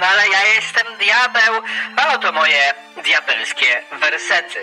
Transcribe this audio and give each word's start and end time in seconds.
kanale, 0.00 0.22
ja 0.32 0.54
jestem 0.54 0.86
Diabeł, 0.98 1.62
a 1.96 2.14
oto 2.14 2.32
moje 2.32 2.60
diabelskie 3.04 3.66
wersety. 4.00 4.58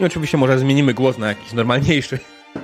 I 0.00 0.04
oczywiście 0.04 0.38
może 0.38 0.58
zmienimy 0.58 0.94
głos 0.94 1.18
na 1.18 1.28
jakiś 1.28 1.52
normalniejszy. 1.52 2.18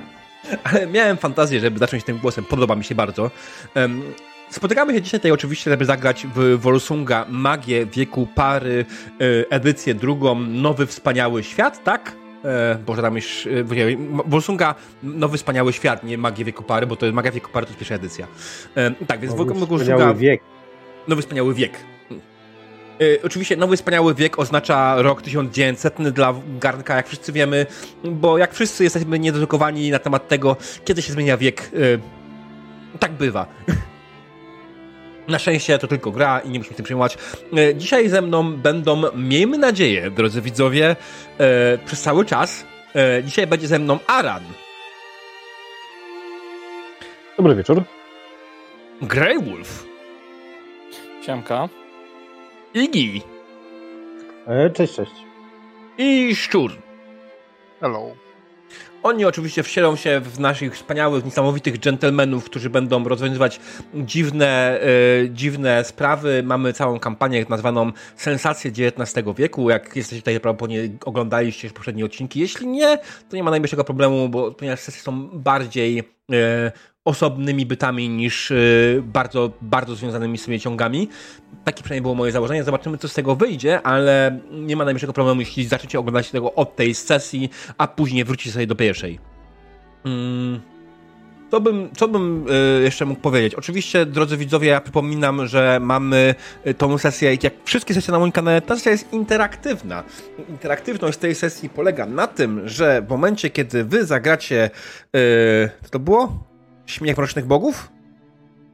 Ale 0.63 0.87
miałem 0.87 1.17
fantazję, 1.17 1.59
żeby 1.59 1.79
zacząć 1.79 2.03
tym 2.03 2.17
głosem, 2.17 2.45
podoba 2.45 2.75
mi 2.75 2.83
się 2.83 2.95
bardzo. 2.95 3.31
Um, 3.75 4.13
Spotykamy 4.49 4.93
się 4.93 5.01
dzisiaj 5.01 5.19
tutaj 5.19 5.31
oczywiście, 5.31 5.71
żeby 5.71 5.85
zagrać 5.85 6.27
w 6.35 6.57
Wolsunga 6.59 7.25
Magię 7.29 7.85
wieku 7.85 8.27
pary, 8.35 8.85
e, 9.09 9.51
edycję 9.51 9.95
drugą, 9.95 10.35
Nowy 10.35 10.87
Wspaniały 10.87 11.43
Świat, 11.43 11.83
tak? 11.83 12.15
E, 12.45 12.75
Boże, 12.85 13.01
tam 13.01 13.15
już... 13.15 13.47
E, 13.47 13.49
Wolsunga 14.25 14.75
Nowy 15.03 15.37
Wspaniały 15.37 15.73
Świat, 15.73 16.03
nie 16.03 16.17
Magię 16.17 16.45
wieku 16.45 16.63
pary, 16.63 16.87
bo 16.87 16.95
to 16.95 17.05
jest 17.05 17.15
Magia 17.15 17.31
wieku 17.31 17.49
pary, 17.53 17.65
to 17.65 17.69
jest 17.69 17.79
pierwsza 17.79 17.95
edycja. 17.95 18.27
E, 18.75 18.91
tak, 18.91 19.19
więc 19.19 19.35
Nowy 19.35 19.77
Wspaniały 19.77 20.15
wiek. 20.15 20.52
Nowy 21.07 21.21
Wspaniały 21.21 21.53
Wiek. 21.53 21.73
E, 23.01 23.23
oczywiście 23.23 23.57
Nowy 23.57 23.77
Wspaniały 23.77 24.15
Wiek 24.15 24.39
oznacza 24.39 25.01
rok 25.01 25.21
1900 25.21 26.09
dla 26.09 26.33
garnka, 26.59 26.95
jak 26.95 27.07
wszyscy 27.07 27.31
wiemy, 27.31 27.65
bo 28.03 28.37
jak 28.37 28.53
wszyscy 28.53 28.83
jesteśmy 28.83 29.19
niededukowani 29.19 29.91
na 29.91 29.99
temat 29.99 30.27
tego, 30.27 30.55
kiedy 30.85 31.01
się 31.01 31.13
zmienia 31.13 31.37
wiek. 31.37 31.71
E, 32.93 32.97
tak 32.99 33.11
bywa. 33.11 33.45
Na 35.27 35.39
szczęście 35.39 35.79
to 35.79 35.87
tylko 35.87 36.11
gra 36.11 36.39
i 36.39 36.49
nie 36.49 36.59
musimy 36.59 36.75
tym 36.75 36.85
przejmować. 36.85 37.17
E, 37.57 37.75
dzisiaj 37.75 38.09
ze 38.09 38.21
mną 38.21 38.57
będą, 38.57 39.01
miejmy 39.15 39.57
nadzieję, 39.57 40.11
drodzy 40.11 40.41
widzowie, 40.41 40.95
e, 41.37 41.77
przez 41.85 42.01
cały 42.01 42.25
czas. 42.25 42.65
E, 42.95 43.23
dzisiaj 43.23 43.47
będzie 43.47 43.67
ze 43.67 43.79
mną 43.79 43.99
Aran. 44.07 44.43
Dobry 47.37 47.55
wieczór. 47.55 47.83
Greywolf. 49.01 49.92
Siemka. 51.25 51.69
Iggy. 52.73 53.21
E, 54.47 54.69
cześć, 54.69 54.95
cześć. 54.95 55.11
I 55.97 56.35
Szczur. 56.35 56.71
Hello. 57.79 58.15
Oni 59.03 59.25
oczywiście 59.25 59.63
wsielą 59.63 59.95
się 59.95 60.19
w 60.19 60.39
naszych 60.39 60.75
wspaniałych, 60.75 61.25
niesamowitych 61.25 61.77
dżentelmenów, 61.77 62.45
którzy 62.45 62.69
będą 62.69 63.03
rozwiązywać 63.03 63.59
dziwne, 63.93 64.81
e, 64.81 64.87
dziwne 65.29 65.83
sprawy. 65.83 66.43
Mamy 66.43 66.73
całą 66.73 66.99
kampanię 66.99 67.45
nazwaną 67.49 67.91
Sensacje 68.15 68.71
XIX 68.71 69.25
wieku. 69.37 69.69
Jak 69.69 69.95
jesteście 69.95 70.21
tutaj 70.21 70.39
prawdopodobnie 70.39 70.89
oglądaliście 71.05 71.67
już 71.67 71.73
poprzednie 71.73 72.05
odcinki. 72.05 72.39
Jeśli 72.39 72.67
nie, 72.67 72.97
to 73.29 73.35
nie 73.35 73.43
ma 73.43 73.51
najmniejszego 73.51 73.83
problemu, 73.83 74.29
bo 74.29 74.51
ponieważ 74.51 74.79
sesje 74.79 75.01
są 75.01 75.29
bardziej 75.33 76.03
osobnymi 77.05 77.65
bytami 77.65 78.09
niż 78.09 78.51
y, 78.51 79.03
bardzo, 79.05 79.51
bardzo 79.61 79.95
związanymi 79.95 80.37
z 80.37 80.47
ciągami. 80.59 81.09
Takie 81.63 81.83
przynajmniej 81.83 82.01
było 82.01 82.15
moje 82.15 82.31
założenie. 82.31 82.63
Zobaczymy, 82.63 82.97
co 82.97 83.07
z 83.07 83.13
tego 83.13 83.35
wyjdzie, 83.35 83.81
ale 83.81 84.39
nie 84.51 84.75
ma 84.75 84.85
najmniejszego 84.85 85.13
problemu, 85.13 85.41
jeśli 85.41 85.65
zaczniecie 85.65 85.99
oglądać 85.99 86.31
tego 86.31 86.53
od 86.53 86.75
tej 86.75 86.93
sesji, 86.95 87.49
a 87.77 87.87
później 87.87 88.23
wrócicie 88.23 88.51
sobie 88.51 88.67
do 88.67 88.75
pierwszej. 88.75 89.19
Hmm. 90.03 90.72
Co 91.53 91.61
bym, 91.61 91.89
co 91.97 92.07
bym 92.07 92.45
y, 92.79 92.83
jeszcze 92.83 93.05
mógł 93.05 93.21
powiedzieć? 93.21 93.55
Oczywiście, 93.55 94.05
drodzy 94.05 94.37
widzowie, 94.37 94.67
ja 94.67 94.81
przypominam, 94.81 95.47
że 95.47 95.79
mamy 95.81 96.35
y, 96.67 96.73
tą 96.73 96.97
sesję, 96.97 97.37
jak 97.43 97.53
wszystkie 97.63 97.93
sesje 97.93 98.11
na 98.11 98.19
moim 98.19 98.31
kanale, 98.31 98.61
ta 98.61 98.75
sesja 98.75 98.91
jest 98.91 99.13
interaktywna. 99.13 100.03
Interaktywność 100.49 101.17
tej 101.17 101.35
sesji 101.35 101.69
polega 101.69 102.05
na 102.05 102.27
tym, 102.27 102.67
że 102.67 103.01
w 103.01 103.09
momencie, 103.09 103.49
kiedy 103.49 103.83
wy 103.83 104.05
zagracie, 104.05 104.69
y, 105.15 105.69
co 105.83 105.89
to 105.89 105.99
było? 105.99 106.43
Śmiech 106.85 107.17
Mrocznych 107.17 107.45
Bogów? 107.45 107.89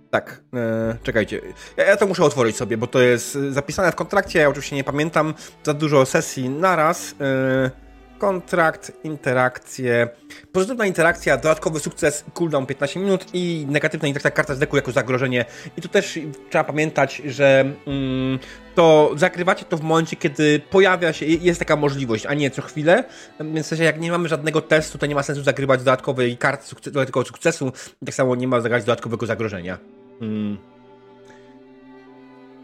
Tak, 0.10 0.42
e, 0.54 0.98
czekajcie. 1.04 1.42
Ja, 1.78 1.84
ja, 1.84 1.98
to 1.98 2.08
muszę 2.08 2.24
otworzyć 2.24 2.56
sobie, 2.56 2.78
bo 2.78 2.88
to 2.88 3.02
jest 3.02 3.38
zapisane 3.50 3.92
w 3.92 3.96
kontrakcie. 3.96 4.40
Ja 4.40 4.50
oczywiście 4.50 4.76
nie 4.76 4.84
pamiętam 4.84 5.34
za 5.64 5.74
dużo 5.74 6.06
sesji 6.06 6.50
naraz. 6.50 7.16
E, 7.22 7.89
kontrakt, 8.20 8.92
interakcje. 9.04 10.10
Pozytywna 10.52 10.86
interakcja, 10.86 11.38
dodatkowy 11.38 11.80
sukces, 11.80 12.26
cooldown 12.34 12.66
15 12.66 13.00
minut 13.00 13.26
i 13.34 13.66
negatywna 13.70 14.08
interakcja, 14.08 14.32
karta 14.32 14.56
z 14.56 14.60
deku 14.60 14.76
jako 14.76 14.92
zagrożenie. 14.92 15.46
I 15.78 15.82
tu 15.82 15.88
też 15.88 16.20
trzeba 16.50 16.64
pamiętać, 16.64 17.22
że 17.26 17.66
mm, 17.88 18.40
to 18.76 19.12
zakrywacie 19.16 19.66
to 19.66 19.78
w 19.78 19.82
momencie, 19.82 20.16
kiedy 20.16 20.60
pojawia 20.60 21.14
się, 21.14 21.26
jest 21.26 21.60
taka 21.60 21.76
możliwość, 21.76 22.26
a 22.26 22.34
nie 22.34 22.52
co 22.52 22.62
chwilę. 22.62 23.04
Więc 23.40 23.66
w 23.66 23.70
sensie, 23.70 23.84
jak 23.84 24.00
nie 24.00 24.12
mamy 24.12 24.30
żadnego 24.30 24.62
testu, 24.62 24.98
to 24.98 25.06
nie 25.06 25.16
ma 25.16 25.24
sensu 25.24 25.44
zagrywać 25.44 25.80
dodatkowej 25.80 26.38
karty 26.38 26.68
sukcesu, 26.68 26.92
dodatkowego 26.94 27.28
sukcesu. 27.28 27.72
Tak 28.06 28.16
samo 28.16 28.36
nie 28.36 28.48
ma 28.48 28.62
zagrać 28.62 28.84
dodatkowego 28.84 29.26
zagrożenia. 29.26 29.78
Mm. 30.22 30.58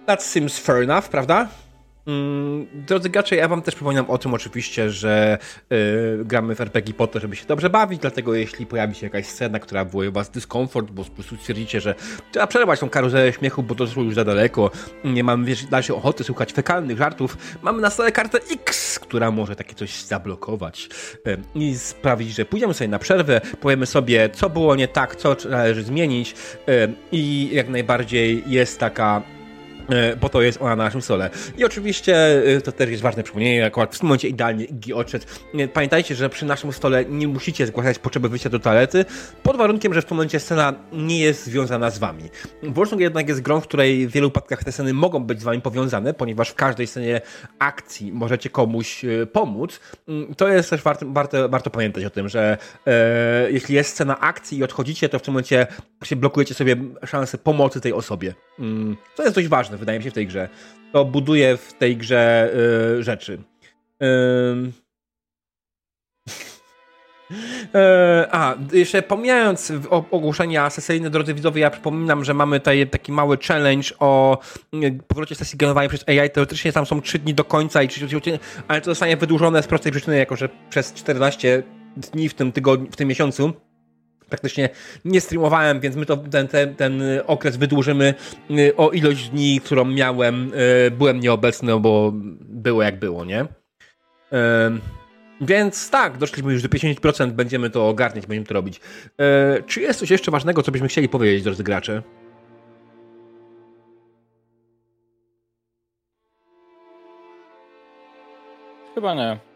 That 0.05 0.23
seems 0.23 0.59
fair 0.59 0.83
enough, 0.83 1.09
prawda? 1.09 1.47
Mm, 2.07 2.67
drodzy 2.73 3.09
gracze, 3.09 3.35
ja 3.35 3.47
wam 3.47 3.61
też 3.61 3.75
przypominam 3.75 4.09
o 4.09 4.17
tym 4.17 4.33
oczywiście, 4.33 4.89
że 4.89 5.37
yy, 5.69 5.77
gramy 6.25 6.55
w 6.55 6.61
RPG 6.61 6.93
po 6.93 7.07
to, 7.07 7.19
żeby 7.19 7.35
się 7.35 7.45
dobrze 7.45 7.69
bawić, 7.69 8.01
dlatego 8.01 8.35
jeśli 8.35 8.65
pojawi 8.65 8.95
się 8.95 9.05
jakaś 9.05 9.25
scena, 9.25 9.59
która 9.59 9.85
wywołuje 9.85 10.11
was 10.11 10.29
dyskomfort, 10.29 10.91
bo 10.91 11.03
po 11.03 11.11
prostu 11.11 11.37
stwierdzicie, 11.37 11.81
że 11.81 11.95
trzeba 12.31 12.47
przerwać 12.47 12.79
tą 12.79 12.89
karuzelę 12.89 13.33
śmiechu, 13.33 13.63
bo 13.63 13.75
to 13.75 13.83
już 13.83 14.15
za 14.15 14.23
daleko, 14.23 14.71
nie 15.03 15.23
mamy 15.23 15.45
wiesz, 15.45 15.65
dalszej 15.65 15.95
ochoty 15.95 16.23
słuchać 16.23 16.53
fekalnych 16.53 16.97
żartów, 16.97 17.37
mamy 17.61 17.81
na 17.81 17.89
stole 17.89 18.11
kartę 18.11 18.39
X, 18.51 18.99
która 18.99 19.31
może 19.31 19.55
takie 19.55 19.75
coś 19.75 20.03
zablokować 20.03 20.89
yy, 21.25 21.37
i 21.55 21.77
sprawić, 21.77 22.35
że 22.35 22.45
pójdziemy 22.45 22.73
sobie 22.73 22.87
na 22.87 22.99
przerwę, 22.99 23.41
powiemy 23.61 23.85
sobie, 23.85 24.29
co 24.29 24.49
było 24.49 24.75
nie 24.75 24.87
tak, 24.87 25.15
co 25.15 25.35
należy 25.49 25.83
zmienić 25.83 26.35
yy, 26.67 26.93
i 27.11 27.49
jak 27.53 27.69
najbardziej 27.69 28.43
jest 28.47 28.79
taka 28.79 29.35
bo 30.21 30.29
to 30.29 30.41
jest 30.41 30.61
ona 30.61 30.75
na 30.75 30.83
naszym 30.83 31.01
stole. 31.01 31.29
I 31.57 31.65
oczywiście 31.65 32.15
e, 32.55 32.61
to 32.61 32.71
też 32.71 32.89
jest 32.89 33.03
ważne 33.03 33.23
przypomnienie, 33.23 33.65
akurat 33.65 33.95
w 33.95 33.99
tym 33.99 34.07
momencie 34.07 34.27
idealnie 34.27 34.65
Iggy 34.65 34.95
odszedł. 34.95 35.25
E, 35.53 35.67
pamiętajcie, 35.67 36.15
że 36.15 36.29
przy 36.29 36.45
naszym 36.45 36.73
stole 36.73 37.05
nie 37.05 37.27
musicie 37.27 37.67
zgłaszać 37.67 37.99
potrzeby 37.99 38.29
wyjścia 38.29 38.49
do 38.49 38.59
toalety, 38.59 39.05
pod 39.43 39.57
warunkiem, 39.57 39.93
że 39.93 40.01
w 40.01 40.05
tym 40.05 40.17
momencie 40.17 40.39
scena 40.39 40.73
nie 40.93 41.19
jest 41.19 41.45
związana 41.45 41.89
z 41.89 41.99
wami. 41.99 42.23
Wolfsong 42.63 43.01
jednak 43.01 43.29
jest 43.29 43.41
grą, 43.41 43.61
w 43.61 43.63
której 43.63 44.07
w 44.07 44.11
wielu 44.11 44.31
przypadkach 44.31 44.63
te 44.63 44.71
sceny 44.71 44.93
mogą 44.93 45.23
być 45.23 45.41
z 45.41 45.43
wami 45.43 45.61
powiązane, 45.61 46.13
ponieważ 46.13 46.49
w 46.49 46.55
każdej 46.55 46.87
scenie 46.87 47.21
akcji 47.59 48.11
możecie 48.11 48.49
komuś 48.49 49.01
pomóc. 49.31 49.79
Mm, 50.07 50.35
to 50.35 50.47
jest 50.47 50.69
też 50.69 50.81
warto, 50.81 51.05
warto, 51.09 51.49
warto 51.49 51.69
pamiętać 51.69 52.05
o 52.05 52.09
tym, 52.09 52.29
że 52.29 52.57
e, 52.87 53.51
jeśli 53.51 53.75
jest 53.75 53.89
scena 53.89 54.19
akcji 54.19 54.57
i 54.57 54.63
odchodzicie, 54.63 55.09
to 55.09 55.19
w 55.19 55.21
tym 55.21 55.33
momencie 55.33 55.67
blokujecie 56.15 56.53
sobie 56.53 56.75
szansę 57.05 57.37
pomocy 57.37 57.81
tej 57.81 57.93
osobie. 57.93 58.33
Mm, 58.59 58.97
to 59.15 59.23
jest 59.23 59.35
dość 59.35 59.47
ważne 59.47 59.74
wydaje 59.77 59.99
mi 59.99 60.03
się, 60.03 60.11
w 60.11 60.13
tej 60.13 60.27
grze. 60.27 60.49
To 60.91 61.05
buduje 61.05 61.57
w 61.57 61.73
tej 61.73 61.97
grze 61.97 62.51
y, 62.99 63.03
rzeczy. 63.03 63.39
Y, 64.03 64.71
a, 68.31 68.55
jeszcze 68.73 69.01
pomijając 69.01 69.73
ogłoszenia 70.11 70.69
sesyjne, 70.69 71.09
drodzy 71.09 71.33
widzowie, 71.33 71.61
ja 71.61 71.69
przypominam, 71.69 72.23
że 72.23 72.33
mamy 72.33 72.59
tutaj 72.59 72.87
taki 72.87 73.11
mały 73.11 73.37
challenge 73.37 73.89
o 73.99 74.39
y, 74.73 74.99
powrocie 75.07 75.35
sesji 75.35 75.57
genowanej 75.57 75.89
przez 75.89 76.09
AI. 76.09 76.29
Teoretycznie 76.29 76.71
tam 76.71 76.85
są 76.85 77.01
3 77.01 77.19
dni 77.19 77.33
do 77.33 77.43
końca, 77.43 77.83
i 77.83 77.87
30 77.87 78.15
odcinek, 78.15 78.41
ale 78.67 78.81
to 78.81 78.85
zostanie 78.91 79.17
wydłużone 79.17 79.63
z 79.63 79.67
prostej 79.67 79.91
przyczyny, 79.91 80.17
jako 80.17 80.35
że 80.35 80.49
przez 80.69 80.93
14 80.93 81.63
dni 81.97 82.29
w 82.29 82.33
tym 82.33 82.51
tygodniu, 82.51 82.91
w 82.91 82.95
tym 82.95 83.07
miesiącu 83.07 83.53
praktycznie 84.29 84.69
nie 85.05 85.21
streamowałem, 85.21 85.79
więc 85.79 85.95
my 85.95 86.05
to, 86.05 86.17
ten, 86.17 86.47
ten, 86.47 86.75
ten 86.75 87.03
okres 87.27 87.57
wydłużymy 87.57 88.13
y, 88.51 88.75
o 88.75 88.91
ilość 88.91 89.29
dni, 89.29 89.61
którą 89.61 89.85
miałem. 89.85 90.53
Y, 90.87 90.91
byłem 90.91 91.19
nieobecny, 91.19 91.79
bo 91.79 92.11
było 92.39 92.83
jak 92.83 92.99
było, 92.99 93.25
nie? 93.25 93.45
Więc 95.41 95.89
tak, 95.89 96.17
doszliśmy 96.17 96.53
już 96.53 96.63
do 96.63 96.69
50%, 96.69 97.31
będziemy 97.31 97.69
to 97.69 97.89
ogarniać, 97.89 98.25
będziemy 98.25 98.45
to 98.45 98.53
robić. 98.53 98.81
E, 99.19 99.63
czy 99.63 99.81
jest 99.81 99.99
coś 99.99 100.09
jeszcze 100.09 100.31
ważnego, 100.31 100.63
co 100.63 100.71
byśmy 100.71 100.87
chcieli 100.87 101.09
powiedzieć, 101.09 101.43
drodzy 101.43 101.63
gracze? 101.63 102.03
Chyba 108.95 109.15
nie. 109.15 109.54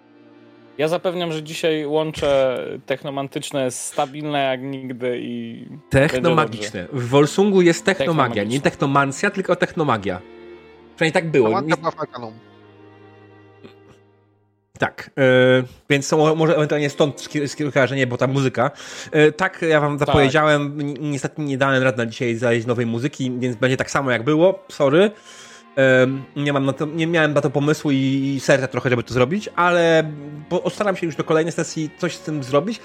Ja 0.79 0.87
zapewniam, 0.87 1.31
że 1.31 1.43
dzisiaj 1.43 1.85
łącze 1.85 2.63
technomantyczne 2.85 3.65
jest 3.65 3.79
stabilne 3.79 4.39
jak 4.39 4.61
nigdy 4.61 5.19
i. 5.21 5.65
Technomagiczne. 5.89 6.87
W 6.93 7.09
Wolsungu 7.09 7.61
jest 7.61 7.85
technomagia. 7.85 8.43
Nie 8.43 8.61
technomancja, 8.61 9.29
tylko 9.29 9.55
technomagia. 9.55 10.21
Przynajmniej 10.95 11.13
tak 11.23 11.31
było. 11.31 11.61
Nie... 11.61 11.73
Tak, 14.77 15.11
yy, 15.17 15.23
więc 15.89 16.07
są, 16.07 16.35
może 16.35 16.55
ewentualnie 16.55 16.89
stąd 16.89 17.27
skojarzenie, 17.47 18.07
bo 18.07 18.17
ta 18.17 18.27
muzyka. 18.27 18.71
Yy, 19.13 19.31
tak, 19.31 19.61
ja 19.69 19.81
wam 19.81 19.99
zapowiedziałem, 19.99 20.77
tak. 20.77 20.99
niestety 20.99 21.41
nie 21.41 21.57
dałem 21.57 21.83
rad 21.83 21.97
na 21.97 22.05
dzisiaj 22.05 22.35
znaleźć 22.35 22.67
nowej 22.67 22.85
muzyki, 22.85 23.31
więc 23.39 23.55
będzie 23.55 23.77
tak 23.77 23.91
samo 23.91 24.11
jak 24.11 24.23
było, 24.23 24.65
sorry. 24.69 25.11
Nie, 26.35 26.53
mam 26.53 26.65
na 26.65 26.73
to, 26.73 26.85
nie 26.85 27.07
miałem 27.07 27.33
na 27.33 27.41
to 27.41 27.49
pomysłu 27.49 27.91
i 27.91 28.37
serca 28.39 28.67
trochę, 28.67 28.89
żeby 28.89 29.03
to 29.03 29.13
zrobić, 29.13 29.49
ale 29.55 30.11
postaram 30.49 30.95
się 30.95 31.05
już 31.05 31.15
do 31.15 31.23
kolejnej 31.23 31.51
sesji 31.51 31.89
coś 31.97 32.15
z 32.15 32.21
tym 32.21 32.43
zrobić. 32.43 32.81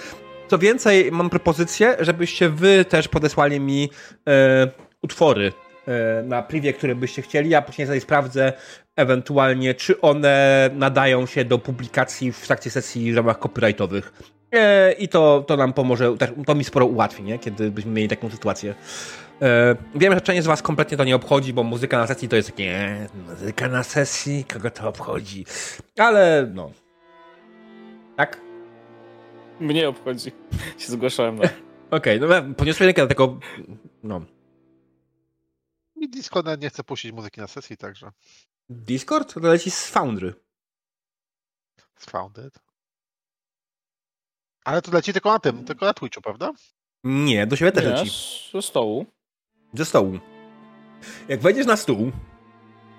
Co 0.49 0.59
więcej, 0.59 1.13
mam 1.13 1.31
propozycję, 1.31 1.97
żebyście 2.01 2.49
wy 2.49 2.85
też 2.85 3.09
podesłali 3.09 3.61
mi 3.61 3.91
e, 4.29 4.69
utwory 5.03 5.53
e, 5.87 6.23
na 6.23 6.43
privie, 6.43 6.73
które 6.73 6.95
byście 6.95 7.23
chcieli, 7.23 7.55
a 7.55 7.63
później 7.63 7.87
sobie 7.87 8.01
sprawdzę 8.01 8.53
ewentualnie, 8.97 9.75
czy 9.75 10.01
one 10.01 10.71
nadają 10.75 11.27
się 11.27 11.45
do 11.45 11.59
publikacji 11.59 12.33
w 12.33 12.47
trakcie 12.47 12.71
sesji 12.71 13.13
w 13.13 13.17
ramach 13.17 13.39
copyrightowych. 13.39 14.13
E, 14.53 14.93
I 14.93 15.09
to, 15.09 15.45
to 15.47 15.57
nam 15.57 15.73
pomoże, 15.73 16.17
to 16.47 16.55
mi 16.55 16.65
sporo 16.65 16.87
ułatwi, 16.87 17.23
nie? 17.23 17.39
kiedy 17.39 17.71
byśmy 17.71 17.93
mieli 17.93 18.09
taką 18.09 18.31
sytuację. 18.31 18.75
Wiem, 19.95 20.15
że 20.15 20.21
część 20.21 20.43
z 20.43 20.47
Was 20.47 20.63
kompletnie 20.63 20.97
to 20.97 21.05
nie 21.05 21.17
obchodzi, 21.17 21.53
bo 21.53 21.63
muzyka 21.63 21.99
na 21.99 22.07
sesji 22.07 22.29
to 22.29 22.37
jest 22.37 22.49
takie, 22.49 22.65
nie, 22.65 23.09
muzyka 23.29 23.69
na 23.69 23.83
sesji, 23.83 24.45
kogo 24.45 24.71
to 24.71 24.89
obchodzi. 24.89 25.47
Ale 25.99 26.51
no. 26.55 26.73
Tak? 28.17 28.41
Mnie 29.61 29.89
obchodzi. 29.89 30.33
się 30.79 30.93
zgłaszałem 30.93 31.37
na. 31.37 31.45
Okej, 31.91 32.23
okay, 32.23 32.43
no 32.43 32.55
podniosłem 32.55 32.87
rękę 32.87 33.03
do 33.03 33.09
tego, 33.09 33.39
no. 34.03 34.21
Mi 35.97 36.09
Discord 36.09 36.63
nie 36.63 36.71
chce 36.71 36.85
puścić 36.85 37.13
muzyki 37.13 37.41
na 37.41 37.47
sesji, 37.47 37.77
także. 37.77 38.11
Discord? 38.69 39.35
To 39.35 39.41
leci 39.41 39.71
z 39.71 39.87
Foundry. 39.87 40.35
Z 41.97 42.05
Founded? 42.05 42.59
Ale 44.65 44.83
to 44.83 44.93
leci 44.93 45.13
tylko 45.13 45.33
na 45.33 45.39
tym, 45.39 45.65
tylko 45.65 45.87
na 45.87 45.95
Twitchu, 45.95 46.23
prawda? 46.23 46.53
Nie, 47.05 47.47
do 47.47 47.57
siebie 47.57 47.73
też 47.73 47.85
nie, 47.85 47.91
leci. 47.91 48.11
ze 48.53 48.63
stołu. 48.63 49.07
Ze 49.75 49.85
stołu. 49.85 50.19
Jak 51.29 51.41
wejdziesz 51.41 51.67
na 51.67 51.77
stół, 51.77 52.13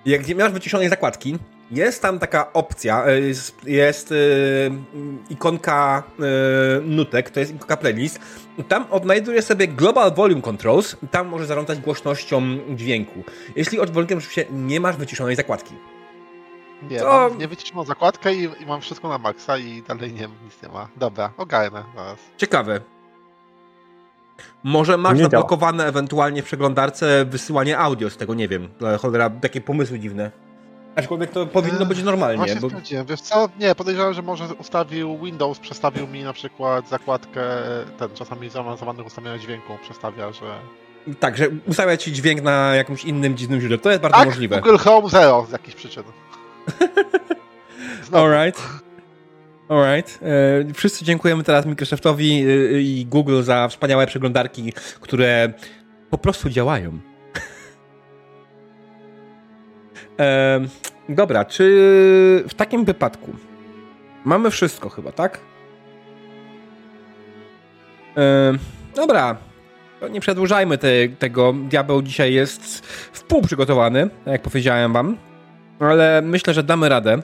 jak 0.06 0.28
nie 0.28 0.36
masz 0.36 0.52
wyciszonej 0.52 0.90
zakładki, 0.90 1.38
jest 1.72 2.02
tam 2.02 2.20
taka 2.20 2.54
opcja, 2.54 3.06
e, 3.06 3.20
jest, 3.20 3.64
jest 3.68 4.12
yy, 4.12 4.18
ikonka 5.30 6.04
yy, 6.20 6.26
nutek, 6.86 7.30
to 7.30 7.40
jest 7.40 7.56
ikonka 7.56 7.78
playlist. 7.78 8.20
Tam 8.68 8.86
odnajdujesz 8.92 9.46
sobie 9.46 9.68
Global 9.68 10.14
Volume 10.14 10.42
Controls, 10.42 10.98
tam 11.12 11.28
możesz 11.28 11.48
zarządzać 11.48 11.80
głośnością 11.80 12.42
dźwięku. 12.76 13.24
Jeśli 13.56 13.80
od 13.80 13.90
volume 13.90 14.16
oczywiście 14.16 14.46
nie 14.52 14.80
masz 14.80 14.98
wyciszonej 14.98 15.36
zakładki. 15.36 15.74
Nie, 16.90 17.00
to... 17.00 17.06
mam 17.06 17.38
niewyciszoną 17.38 17.84
zakładkę 17.84 18.34
i, 18.34 18.44
i, 18.44 18.66
mam 18.66 18.82
wszystko 18.82 19.10
na 19.10 19.18
maksa 19.18 19.58
i 19.58 19.82
dalej 19.82 20.14
nie, 20.14 20.28
nic 20.44 20.62
nie 20.64 20.70
ma. 20.70 20.88
Dobra, 20.96 21.34
ogarnę 21.38 21.84
zaraz. 21.96 22.20
Ciekawe. 22.38 22.95
Może 24.64 24.98
masz 24.98 25.20
zablokowane 25.20 25.86
ewentualnie 25.86 26.42
w 26.42 26.46
przeglądarce 26.46 27.26
wysyłanie 27.26 27.78
audio 27.78 28.10
z 28.10 28.18
tego, 28.18 28.34
nie 28.34 28.48
wiem. 28.48 28.70
Cholera, 29.02 29.30
takie 29.30 29.62
pomysły 29.62 30.00
dziwne. 30.00 30.32
Aczkolwiek 30.96 31.32
to 31.32 31.46
powinno 31.46 31.86
być 31.86 32.04
normalnie. 32.04 32.38
Właśnie 32.38 32.62
bo... 32.62 32.70
Wiesz 33.08 33.22
co, 33.22 33.50
nie, 33.60 33.76
podejrzewam, 33.76 34.14
że 34.14 34.22
może 34.22 34.46
ustawił 34.54 35.18
Windows, 35.18 35.60
przestawił 35.60 36.08
mi 36.08 36.24
na 36.24 36.34
przykład 36.34 36.90
zakładkę, 36.90 37.42
ten 37.98 38.10
czasami 38.14 38.50
zaawansowanych 38.50 39.06
ustawienia 39.06 39.38
dźwięku 39.38 39.78
przestawia, 39.84 40.32
że... 40.32 40.60
Tak, 41.20 41.38
że 41.38 41.48
ustawia 41.68 41.98
ci 41.98 42.14
dźwięk 42.14 42.42
na 42.42 42.76
jakimś 42.76 43.06
innym 43.06 43.38
dziwnym 43.38 43.60
źródle. 43.60 43.78
To 43.78 43.90
jest 43.90 44.02
bardzo 44.02 44.18
tak, 44.18 44.28
możliwe. 44.28 44.62
Google 44.62 44.78
Home 44.78 45.10
Zero 45.10 45.46
z 45.50 45.52
jakichś 45.52 45.76
przyczyn. 45.76 46.04
Alright. 48.12 48.85
Alright. 49.70 50.20
E, 50.70 50.74
wszyscy 50.74 51.06
dziękujemy 51.06 51.44
teraz 51.44 51.66
Microsoftowi 51.66 52.32
e, 52.32 52.82
i 52.82 53.06
Google 53.06 53.42
za 53.42 53.68
wspaniałe 53.68 54.08
przeglądarki, 54.08 54.74
które 55.00 55.54
po 56.10 56.18
prostu 56.18 56.50
działają. 56.50 56.92
E, 60.20 60.60
dobra, 61.10 61.46
czy 61.46 61.64
w 62.50 62.54
takim 62.54 62.86
wypadku 62.86 63.32
mamy 64.26 64.52
wszystko 64.52 64.90
chyba, 64.90 65.12
tak? 65.12 65.40
E, 68.18 68.54
dobra, 68.96 69.38
nie 70.12 70.22
przedłużajmy 70.22 70.78
te, 70.78 70.88
tego. 71.20 71.54
Diabeł 71.54 72.02
dzisiaj 72.02 72.34
jest 72.34 72.86
w 73.14 73.24
pół 73.24 73.42
przygotowany, 73.42 74.10
jak 74.26 74.42
powiedziałem 74.42 74.94
wam, 74.94 75.18
ale 75.80 76.22
myślę, 76.22 76.54
że 76.54 76.64
damy 76.64 76.90
radę. 76.90 77.22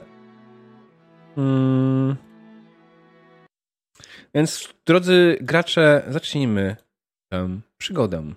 Hmm. 1.34 2.16
Więc, 4.34 4.74
drodzy 4.86 5.38
gracze, 5.40 6.02
zacznijmy 6.08 6.76
tę 7.32 7.60
przygodę. 7.78 8.32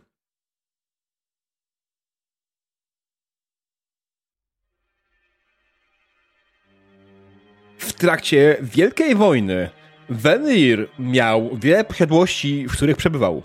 W 7.78 7.94
trakcie 7.94 8.58
Wielkiej 8.62 9.16
Wojny 9.16 9.70
Venir 10.10 10.90
miał 11.00 11.58
wiele 11.58 11.84
posiadłości, 11.84 12.68
w 12.68 12.72
których 12.72 12.98
przebywał. 12.98 13.44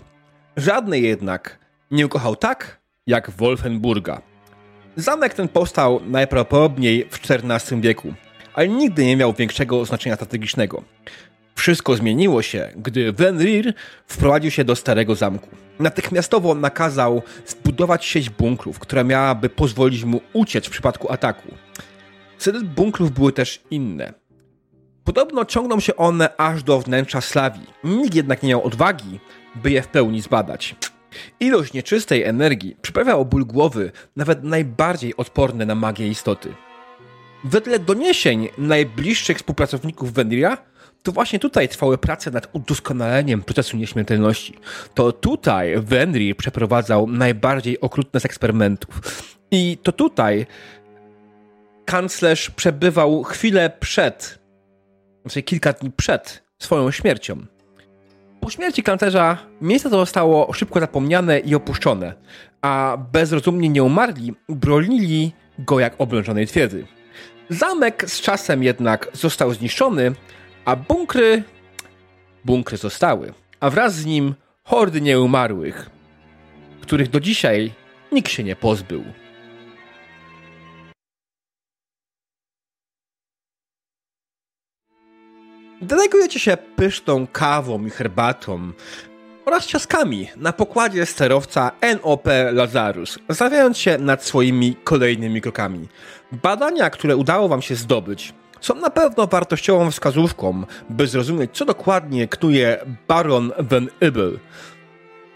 Żadnej 0.57 1.03
jednak 1.03 1.59
nie 1.91 2.05
ukochał 2.05 2.35
tak, 2.35 2.81
jak 3.07 3.29
Wolfenburga. 3.29 4.21
Zamek 4.95 5.33
ten 5.33 5.47
powstał 5.47 6.01
najprawdopodobniej 6.05 7.07
w 7.09 7.31
XIV 7.31 7.81
wieku, 7.81 8.13
ale 8.53 8.67
nigdy 8.67 9.05
nie 9.05 9.17
miał 9.17 9.33
większego 9.33 9.85
znaczenia 9.85 10.15
strategicznego. 10.15 10.83
Wszystko 11.55 11.95
zmieniło 11.95 12.41
się, 12.41 12.69
gdy 12.75 13.13
Venrir 13.13 13.73
wprowadził 14.07 14.51
się 14.51 14.63
do 14.63 14.75
starego 14.75 15.15
zamku. 15.15 15.49
Natychmiastowo 15.79 16.55
nakazał 16.55 17.21
zbudować 17.47 18.05
sieć 18.05 18.29
bunkrów, 18.29 18.79
która 18.79 19.03
miałaby 19.03 19.49
pozwolić 19.49 20.03
mu 20.03 20.21
uciec 20.33 20.67
w 20.67 20.69
przypadku 20.69 21.11
ataku. 21.11 21.51
Cele 22.37 22.61
bunkrów 22.61 23.11
były 23.11 23.31
też 23.31 23.61
inne. 23.71 24.13
Podobno 25.03 25.45
ciągną 25.45 25.79
się 25.79 25.95
one 25.95 26.37
aż 26.37 26.63
do 26.63 26.79
wnętrza 26.79 27.21
Slawii. 27.21 27.67
Nikt 27.83 28.15
jednak 28.15 28.43
nie 28.43 28.49
miał 28.49 28.63
odwagi, 28.63 29.19
by 29.55 29.71
je 29.71 29.81
w 29.81 29.87
pełni 29.87 30.21
zbadać. 30.21 30.75
Ilość 31.39 31.73
nieczystej 31.73 32.23
energii 32.23 32.75
przyprawiała 32.81 33.23
ból 33.25 33.45
głowy 33.45 33.91
nawet 34.15 34.43
najbardziej 34.43 35.17
odporne 35.17 35.65
na 35.65 35.75
magię 35.75 36.07
istoty. 36.07 36.53
Wedle 37.43 37.79
doniesień 37.79 38.49
najbliższych 38.57 39.37
współpracowników 39.37 40.13
Venria, 40.13 40.57
to 41.03 41.11
właśnie 41.11 41.39
tutaj 41.39 41.69
trwały 41.69 41.97
prace 41.97 42.31
nad 42.31 42.49
udoskonaleniem 42.53 43.43
procesu 43.43 43.77
nieśmiertelności. 43.77 44.57
To 44.93 45.11
tutaj 45.11 45.73
Venri 45.81 46.35
przeprowadzał 46.35 47.07
najbardziej 47.07 47.81
okrutne 47.81 48.19
z 48.19 48.25
eksperymentów. 48.25 49.01
I 49.51 49.77
to 49.83 49.91
tutaj 49.91 50.45
kanclerz 51.85 52.49
przebywał 52.49 53.23
chwilę 53.23 53.71
przed, 53.79 54.39
znaczy 55.21 55.43
kilka 55.43 55.73
dni 55.73 55.91
przed 55.91 56.43
swoją 56.59 56.91
śmiercią. 56.91 57.45
Po 58.41 58.49
śmierci 58.49 58.83
kanclerza 58.83 59.37
miejsce 59.61 59.89
to 59.89 59.97
zostało 59.97 60.53
szybko 60.53 60.79
zapomniane 60.79 61.39
i 61.39 61.55
opuszczone, 61.55 62.13
a 62.61 62.97
bezrozumnie 63.11 63.69
nieumarli 63.69 64.33
bronili 64.49 65.31
go 65.59 65.79
jak 65.79 66.01
oblężonej 66.01 66.47
twierdzy. 66.47 66.87
Zamek 67.49 68.09
z 68.09 68.21
czasem 68.21 68.63
jednak 68.63 69.07
został 69.13 69.53
zniszczony, 69.53 70.11
a 70.65 70.75
bunkry. 70.75 71.43
bunkry 72.45 72.77
zostały, 72.77 73.33
a 73.59 73.69
wraz 73.69 73.95
z 73.95 74.05
nim 74.05 74.35
hordy 74.63 75.01
nieumarłych, 75.01 75.89
których 76.81 77.09
do 77.09 77.19
dzisiaj 77.19 77.71
nikt 78.11 78.31
się 78.31 78.43
nie 78.43 78.55
pozbył. 78.55 79.03
Delegujecie 85.81 86.39
się 86.39 86.57
pyszną 86.75 87.27
kawą 87.27 87.85
i 87.85 87.89
herbatą 87.89 88.71
oraz 89.45 89.65
ciaskami 89.65 90.27
na 90.35 90.53
pokładzie 90.53 91.05
sterowca 91.05 91.71
NOP 91.81 92.27
Lazarus, 92.53 93.19
zastanawiając 93.29 93.77
się 93.77 93.97
nad 93.97 94.23
swoimi 94.23 94.75
kolejnymi 94.83 95.41
krokami. 95.41 95.87
Badania, 96.31 96.89
które 96.89 97.15
udało 97.15 97.47
wam 97.47 97.61
się 97.61 97.75
zdobyć, 97.75 98.33
są 98.61 98.75
na 98.75 98.89
pewno 98.89 99.27
wartościową 99.27 99.91
wskazówką, 99.91 100.63
by 100.89 101.07
zrozumieć, 101.07 101.51
co 101.53 101.65
dokładnie 101.65 102.27
knuje 102.27 102.77
Baron 103.07 103.51
Van 103.59 103.87
Ibel. 104.01 104.39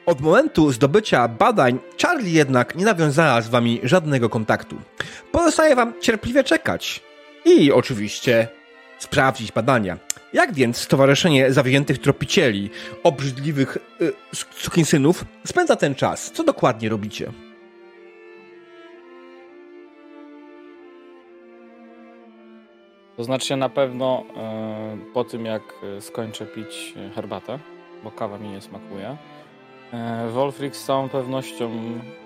Od 0.06 0.22
momentu 0.22 0.72
zdobycia 0.72 1.28
badań 1.28 1.80
Charlie 2.02 2.32
jednak 2.32 2.76
nie 2.76 2.86
nawiązała 2.86 3.42
z 3.42 3.50
wami 3.50 3.80
żadnego 3.84 4.30
kontaktu. 4.30 4.76
Pozostaje 5.32 5.76
wam 5.76 5.94
cierpliwie 6.02 6.44
czekać 6.44 7.02
i 7.46 7.72
oczywiście 7.72 8.48
sprawdzić 9.00 9.52
badania. 9.52 9.98
Jak 10.34 10.54
więc 10.54 10.78
Stowarzyszenie 10.78 11.54
Zawziętych 11.54 12.00
Tropicieli, 12.00 12.70
obrzydliwych 13.04 13.78
sukinsynów, 14.58 15.26
spędza 15.46 15.76
ten 15.76 15.96
czas? 15.96 16.32
Co 16.32 16.44
dokładnie 16.44 16.90
robicie? 16.90 17.32
To 23.18 23.24
znaczy 23.24 23.56
na 23.56 23.70
pewno 23.70 24.24
e, 24.38 24.98
po 25.14 25.24
tym, 25.24 25.46
jak 25.46 25.62
skończę 26.00 26.46
pić 26.46 26.94
herbatę, 27.16 27.60
bo 28.04 28.12
kawa 28.12 28.38
mi 28.38 28.50
nie 28.50 28.62
smakuje, 28.62 29.18
e, 29.94 30.30
Wolfrix 30.30 30.80
z 30.80 30.86
całą 30.86 31.10
pewnością 31.10 31.72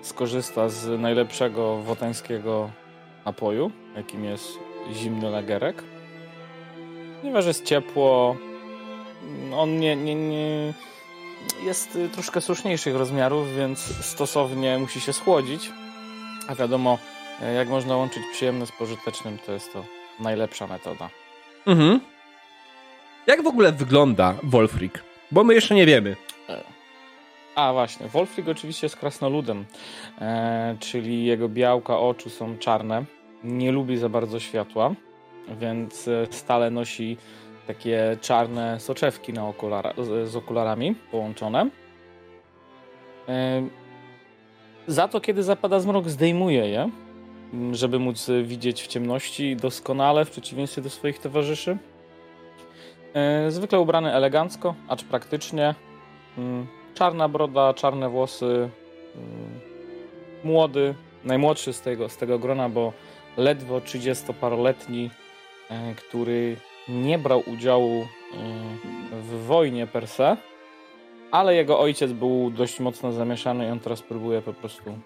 skorzysta 0.02 0.68
z 0.68 1.00
najlepszego 1.00 1.76
wotańskiego 1.76 2.70
napoju, 3.24 3.70
jakim 3.96 4.24
jest 4.24 4.58
zimny 4.92 5.30
lagerek 5.30 5.84
ponieważ 7.20 7.46
jest 7.46 7.64
ciepło, 7.64 8.36
on 9.56 9.78
nie, 9.78 9.96
nie, 9.96 10.14
nie 10.14 10.74
jest 11.64 11.98
troszkę 12.12 12.40
słuszniejszych 12.40 12.96
rozmiarów, 12.96 13.56
więc 13.56 13.78
stosownie 14.06 14.78
musi 14.78 15.00
się 15.00 15.12
schłodzić. 15.12 15.70
A 16.48 16.54
wiadomo, 16.54 16.98
e, 17.42 17.54
jak 17.54 17.68
można 17.68 17.96
łączyć 17.96 18.22
przyjemne 18.32 18.66
z 18.66 18.72
pożytecznym, 18.72 19.38
to 19.46 19.52
jest 19.52 19.72
to 19.72 19.84
najlepsza 20.20 20.66
metoda. 20.66 21.10
Mhm. 21.66 22.00
Jak 23.26 23.42
w 23.42 23.46
ogóle 23.46 23.72
wygląda 23.72 24.34
Wolfrik? 24.42 25.04
Bo 25.30 25.44
my 25.44 25.54
jeszcze 25.54 25.74
nie 25.74 25.86
wiemy. 25.86 26.16
A 27.54 27.72
właśnie, 27.72 28.08
Wolfrik 28.08 28.48
oczywiście 28.48 28.86
jest 28.86 28.96
krasnoludem, 28.96 29.64
e, 30.20 30.76
czyli 30.80 31.24
jego 31.24 31.48
białka 31.48 31.98
oczu 31.98 32.30
są 32.30 32.58
czarne. 32.58 33.04
Nie 33.44 33.72
lubi 33.72 33.96
za 33.96 34.08
bardzo 34.08 34.40
światła, 34.40 34.94
więc 35.60 36.08
e, 36.08 36.26
stale 36.30 36.70
nosi 36.70 37.16
takie 37.66 38.16
czarne 38.20 38.80
soczewki 38.80 39.32
na 39.32 39.48
okulara, 39.48 39.92
z, 39.98 40.30
z 40.30 40.36
okularami 40.36 40.94
połączone. 41.10 41.70
E, 43.28 43.62
za 44.86 45.08
to, 45.08 45.20
kiedy 45.20 45.42
zapada 45.42 45.80
zmrok, 45.80 46.08
zdejmuje 46.08 46.68
je, 46.68 46.90
żeby 47.72 47.98
móc 47.98 48.30
widzieć 48.42 48.82
w 48.82 48.86
ciemności 48.86 49.56
doskonale, 49.56 50.24
w 50.24 50.30
przeciwieństwie 50.30 50.82
do 50.82 50.90
swoich 50.90 51.18
towarzyszy. 51.18 51.78
E, 53.14 53.50
zwykle 53.50 53.80
ubrany 53.80 54.12
elegancko, 54.12 54.74
acz 54.88 55.04
praktycznie. 55.04 55.74
Mm, 56.38 56.66
czarna 56.94 57.28
broda, 57.28 57.74
czarne 57.74 58.08
włosy. 58.08 58.70
Mm, 59.16 59.60
młody, 60.44 60.94
najmłodszy 61.24 61.72
z 61.72 61.80
tego, 61.80 62.08
z 62.08 62.16
tego 62.16 62.38
grona, 62.38 62.68
bo 62.68 62.92
ledwo 63.36 63.78
30-paroletni, 63.78 65.10
e, 65.70 65.94
który 65.94 66.56
nie 66.88 67.18
brał 67.18 67.42
udziału 67.46 68.00
e, 68.00 68.06
w 69.22 69.44
wojnie 69.46 69.86
per 69.86 70.08
se, 70.08 70.36
ale 71.30 71.54
jego 71.54 71.80
ojciec 71.80 72.12
był 72.12 72.50
dość 72.50 72.80
mocno 72.80 73.12
zamieszany 73.12 73.66
i 73.66 73.70
on 73.70 73.80
teraz 73.80 74.02
próbuje 74.02 74.42
po 74.42 74.52
prostu 74.52 74.98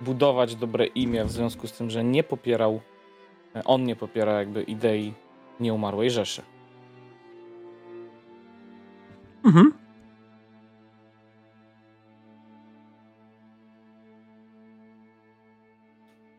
odbudować 0.00 0.56
dobre 0.56 0.86
imię 0.86 1.24
w 1.24 1.30
związku 1.30 1.66
z 1.66 1.72
tym, 1.72 1.90
że 1.90 2.04
nie 2.04 2.24
popierał, 2.24 2.80
on 3.64 3.84
nie 3.84 3.96
popiera 3.96 4.38
jakby 4.38 4.62
idei 4.62 5.14
nieumarłej 5.60 6.10
Rzeszy. 6.10 6.42
Mhm. 9.44 9.72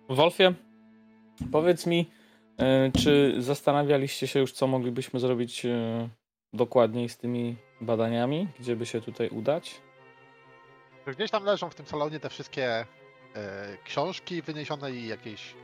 Wolfie, 0.10 0.54
powiedz 1.52 1.86
mi, 1.86 2.12
e, 2.58 2.92
czy 2.92 3.36
zastanawialiście 3.38 4.28
się 4.28 4.40
już, 4.40 4.52
co 4.52 4.68
moglibyśmy 4.68 5.20
zrobić 5.20 5.66
e, 5.66 6.10
dokładniej 6.54 7.10
z 7.10 7.18
tymi 7.18 7.56
badaniami? 7.82 8.48
Gdzie 8.60 8.76
by 8.76 8.86
się 8.86 9.02
tutaj 9.02 9.30
udać? 9.30 9.82
Gdzieś 11.08 11.32
tam 11.32 11.44
leżą 11.44 11.70
w 11.70 11.76
tym 11.76 11.86
salonie 11.86 12.20
te 12.20 12.30
wszystkie 12.30 12.86
e, 13.36 13.78
książki 13.84 14.42
wyniesione 14.42 14.92
i 14.92 15.08
jakieś 15.08 15.56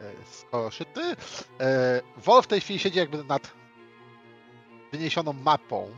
e, 0.00 0.26
skoroszyty. 0.26 1.00
E, 1.60 2.00
Wolf 2.16 2.44
w 2.44 2.48
tej 2.48 2.60
chwili 2.60 2.78
siedzi 2.78 2.98
jakby 2.98 3.24
nad 3.24 3.52
wyniesioną 4.92 5.32
mapą. 5.32 5.90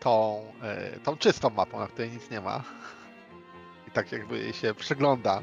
Tą, 0.00 0.44
e, 0.62 1.00
tą 1.00 1.16
czystą 1.16 1.50
mapą, 1.50 1.78
na 1.78 1.86
której 1.86 2.10
nic 2.10 2.30
nie 2.30 2.40
ma. 2.40 2.62
I 3.88 3.90
tak 3.90 4.12
jakby 4.12 4.52
się 4.52 4.74
przygląda, 4.74 5.42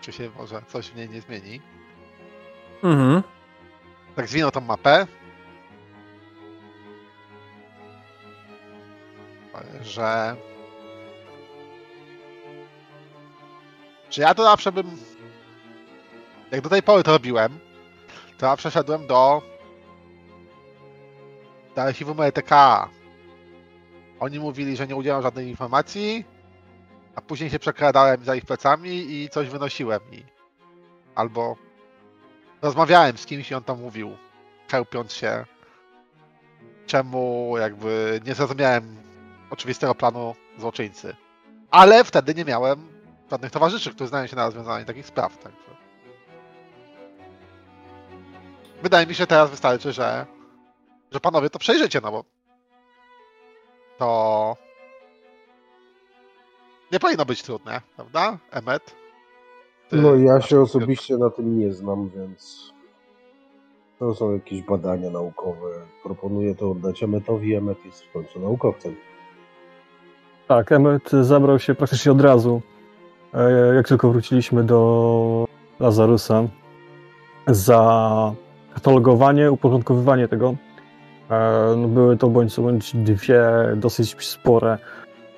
czy 0.00 0.12
się 0.12 0.30
może 0.38 0.62
coś 0.68 0.88
w 0.88 0.96
niej 0.96 1.08
nie 1.08 1.20
zmieni. 1.20 1.60
Mhm. 2.82 3.22
Tak 4.16 4.28
zwinął 4.28 4.50
tą 4.50 4.60
mapę. 4.60 5.06
Że. 9.82 10.36
Że 14.12 14.22
ja 14.22 14.34
to 14.34 14.42
zawsze 14.42 14.72
bym. 14.72 14.86
Jak 16.50 16.60
do 16.60 16.68
tej 16.68 16.82
pory 16.82 17.02
to 17.02 17.12
robiłem, 17.12 17.58
to 18.38 18.46
ja 18.46 18.56
przeszedłem 18.56 19.06
do. 19.06 19.42
do 21.76 21.82
archiwum 21.82 22.20
RTK. 22.20 22.88
Oni 24.20 24.38
mówili, 24.38 24.76
że 24.76 24.86
nie 24.86 24.96
udzielam 24.96 25.22
żadnej 25.22 25.48
informacji, 25.48 26.24
a 27.14 27.20
później 27.20 27.50
się 27.50 27.58
przekradałem 27.58 28.24
za 28.24 28.34
ich 28.34 28.44
plecami 28.44 28.90
i 28.90 29.28
coś 29.28 29.48
wynosiłem 29.48 30.00
i. 30.12 30.24
Albo 31.14 31.56
rozmawiałem 32.62 33.18
z 33.18 33.26
kimś 33.26 33.50
i 33.50 33.54
on 33.54 33.64
tam 33.64 33.80
mówił, 33.80 34.16
chełpiąc 34.70 35.12
się, 35.12 35.44
czemu 36.86 37.54
jakby 37.58 38.20
nie 38.26 38.34
zrozumiałem 38.34 38.96
oczywistego 39.50 39.94
planu 39.94 40.34
złoczyńcy. 40.58 41.16
Ale 41.70 42.04
wtedy 42.04 42.34
nie 42.34 42.44
miałem 42.44 42.91
żadnych 43.32 43.50
towarzyszy, 43.50 43.90
którzy 43.90 44.08
znają 44.08 44.26
się 44.26 44.36
na 44.36 44.46
rozwiązaniu 44.46 44.84
takich 44.84 45.06
spraw. 45.06 45.38
Także. 45.38 45.76
Wydaje 48.82 49.06
mi 49.06 49.14
się, 49.14 49.26
teraz 49.26 49.50
wystarczy, 49.50 49.92
że, 49.92 50.26
że 51.10 51.20
panowie 51.20 51.50
to 51.50 51.58
przejrzycie, 51.58 52.00
no 52.02 52.10
bo 52.10 52.24
to 53.98 54.56
nie 56.92 57.00
powinno 57.00 57.24
być 57.24 57.42
trudne, 57.42 57.80
prawda, 57.96 58.38
Emmet? 58.50 58.96
Ty 59.88 59.96
No 59.96 60.14
ja 60.14 60.40
się 60.40 60.60
osobiście 60.60 61.16
na 61.16 61.30
tym 61.30 61.58
nie 61.58 61.72
znam, 61.72 62.08
więc 62.08 62.72
to 63.98 64.14
są 64.14 64.32
jakieś 64.32 64.62
badania 64.62 65.10
naukowe. 65.10 65.68
Proponuję 66.02 66.54
to 66.54 66.70
oddać 66.70 67.02
Emetowi. 67.02 67.54
Emet 67.54 67.84
jest 67.84 68.04
w 68.04 68.12
końcu 68.12 68.40
naukowcem. 68.40 68.96
Tak, 70.48 70.72
Emmet 70.72 71.10
zabrał 71.10 71.58
się 71.58 71.74
praktycznie 71.74 72.12
od 72.12 72.20
razu, 72.20 72.62
jak 73.76 73.88
tylko 73.88 74.10
wróciliśmy 74.10 74.64
do 74.64 75.46
Lazarusa, 75.80 76.42
za 77.46 78.32
katalogowanie, 78.74 79.52
uporządkowywanie 79.52 80.28
tego. 80.28 80.54
E, 81.30 81.74
no 81.76 81.88
były 81.88 82.16
to 82.16 82.28
bądź 82.28 82.54
co 82.54 82.62
bądź 82.62 82.96
dwie 82.96 83.42
dosyć 83.76 84.26
spore 84.26 84.78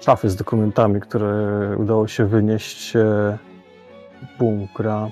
szafy 0.01 0.31
z 0.31 0.37
dokumentami, 0.37 1.01
które 1.01 1.31
udało 1.79 2.09
się 2.09 2.27
wynieść 2.27 2.97
e, 2.97 3.39
bunkra. 4.39 5.09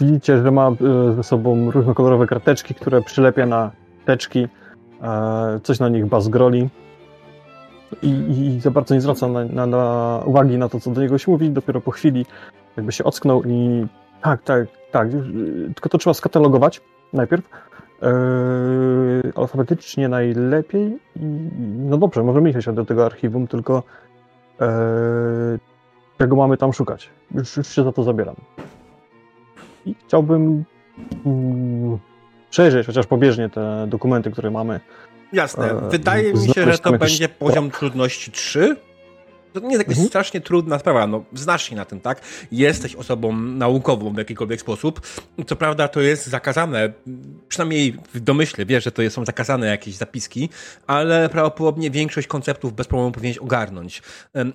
Widzicie, 0.00 0.42
że 0.42 0.50
ma 0.50 0.68
e, 0.68 0.74
ze 1.16 1.22
sobą 1.22 1.70
różnokolorowe 1.70 2.26
karteczki, 2.26 2.74
które 2.74 3.02
przylepia 3.02 3.46
na 3.46 3.70
teczki. 4.04 4.48
E, 5.02 5.60
Coś 5.62 5.80
na 5.80 5.88
nich 5.88 6.06
bazgroli. 6.06 6.68
I, 8.02 8.08
i 8.08 8.60
za 8.60 8.70
bardzo 8.70 8.94
nie 8.94 9.00
zwraca 9.00 9.28
na, 9.28 9.44
na, 9.44 9.66
na 9.66 10.22
uwagi 10.26 10.58
na 10.58 10.68
to, 10.68 10.80
co 10.80 10.90
do 10.90 11.00
niego 11.00 11.18
się 11.18 11.30
mówi. 11.30 11.50
Dopiero 11.50 11.80
po 11.80 11.90
chwili 11.90 12.26
jakby 12.76 12.92
się 12.92 13.04
ocknął 13.04 13.42
i 13.44 13.86
tak, 14.22 14.42
tak, 14.42 14.68
tak. 14.90 15.08
y, 15.08 15.70
Tylko 15.74 15.88
to 15.88 15.98
trzeba 15.98 16.14
skatalogować 16.14 16.80
najpierw. 17.12 17.48
Yy, 18.02 19.32
alfabetycznie 19.36 20.08
najlepiej. 20.08 20.98
No 21.78 21.96
dobrze, 21.96 22.22
możemy 22.22 22.50
iść 22.50 22.68
do 22.72 22.84
tego 22.84 23.06
archiwum, 23.06 23.46
tylko 23.46 23.82
yy, 24.60 24.66
czego 26.18 26.36
mamy 26.36 26.56
tam 26.56 26.72
szukać? 26.72 27.10
Już, 27.34 27.56
już 27.56 27.68
się 27.68 27.84
za 27.84 27.92
to 27.92 28.02
zabieram. 28.02 28.34
I 29.86 29.94
chciałbym 30.06 30.64
mm, 31.26 31.98
przejrzeć 32.50 32.86
chociaż 32.86 33.06
pobieżnie 33.06 33.48
te 33.48 33.86
dokumenty, 33.86 34.30
które 34.30 34.50
mamy. 34.50 34.80
Jasne. 35.32 35.88
Wydaje 35.90 36.34
mi 36.34 36.54
się, 36.54 36.72
że 36.72 36.78
to 36.78 36.92
będzie 36.92 37.28
poziom 37.28 37.70
trudności 37.70 38.32
3. 38.32 38.76
To 39.52 39.60
nie 39.60 39.66
jest 39.68 39.78
jakaś 39.78 39.92
Mhm. 39.92 40.08
strasznie 40.08 40.40
trudna 40.40 40.78
sprawa, 40.78 41.06
no 41.06 41.24
znasz 41.32 41.62
się 41.68 41.76
na 41.76 41.84
tym, 41.84 42.00
tak? 42.00 42.20
Jesteś 42.52 42.94
osobą 42.94 43.32
naukową 43.36 44.14
w 44.14 44.18
jakikolwiek 44.18 44.60
sposób. 44.60 45.00
Co 45.46 45.56
prawda 45.56 45.88
to 45.88 46.00
jest 46.00 46.26
zakazane, 46.26 46.92
przynajmniej 47.48 47.96
w 48.14 48.20
domyśle 48.20 48.66
wiesz, 48.66 48.84
że 48.84 48.92
to 48.92 49.10
są 49.10 49.24
zakazane 49.24 49.66
jakieś 49.66 49.94
zapiski, 49.94 50.48
ale 50.86 51.28
prawdopodobnie 51.28 51.90
większość 51.90 52.26
konceptów 52.26 52.72
bez 52.72 52.86
problemu 52.86 53.12
powinieneś 53.12 53.38
ogarnąć. 53.38 54.02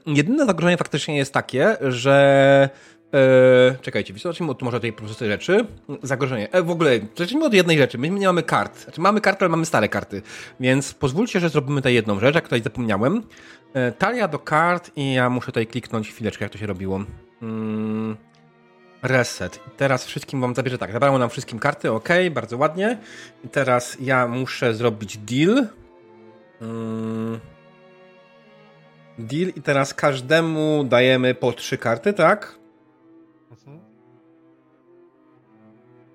Jedyne 0.06 0.46
zagrożenie 0.46 0.78
faktycznie 0.78 1.18
jest 1.18 1.34
takie, 1.34 1.78
że 1.82 2.70
E, 3.14 3.76
czekajcie, 3.82 4.14
zacznijmy 4.18 4.52
od 4.52 4.62
może 4.62 4.80
tej 4.80 4.94
prostej 4.94 5.30
rzeczy. 5.30 5.66
Zagrożenie. 6.04 6.52
E, 6.52 6.62
w 6.62 6.70
ogóle, 6.70 7.00
zacznijmy 7.16 7.46
od 7.46 7.54
jednej 7.54 7.78
rzeczy. 7.78 7.98
My 7.98 8.10
nie 8.10 8.28
mamy 8.28 8.44
kart. 8.44 8.80
Znaczy, 8.80 9.02
mamy 9.02 9.22
karty, 9.22 9.46
ale 9.46 9.50
mamy 9.50 9.66
stare 9.66 9.90
karty. 9.90 10.22
Więc 10.60 10.94
pozwólcie, 10.94 11.40
że 11.40 11.50
zrobimy 11.50 11.82
tę 11.82 11.92
jedną 11.92 12.20
rzecz, 12.20 12.36
jak 12.36 12.44
tutaj 12.44 12.62
zapomniałem. 12.62 13.24
E, 13.74 13.92
talia 13.92 14.28
do 14.28 14.40
kart 14.40 14.92
i 14.96 15.14
ja 15.14 15.30
muszę 15.30 15.46
tutaj 15.46 15.68
kliknąć 15.68 16.10
chwileczkę, 16.10 16.46
jak 16.46 16.52
to 16.52 16.58
się 16.58 16.68
robiło. 16.68 17.04
Mm, 17.42 18.18
reset. 19.02 19.60
I 19.68 19.78
teraz 19.78 20.06
wszystkim 20.06 20.42
wam 20.42 20.56
zabierze 20.56 20.78
tak. 20.78 20.92
Zabrało 20.92 21.18
nam 21.18 21.30
wszystkim 21.30 21.60
karty, 21.60 21.92
ok, 21.92 22.10
bardzo 22.32 22.58
ładnie. 22.58 22.98
I 23.46 23.50
teraz 23.50 23.98
ja 24.00 24.28
muszę 24.28 24.74
zrobić 24.74 25.18
deal. 25.18 25.68
Mm, 26.62 27.40
deal 29.18 29.50
i 29.56 29.62
teraz 29.62 29.94
każdemu 29.94 30.84
dajemy 30.84 31.36
po 31.36 31.54
trzy 31.54 31.78
karty, 31.78 32.14
tak? 32.14 32.63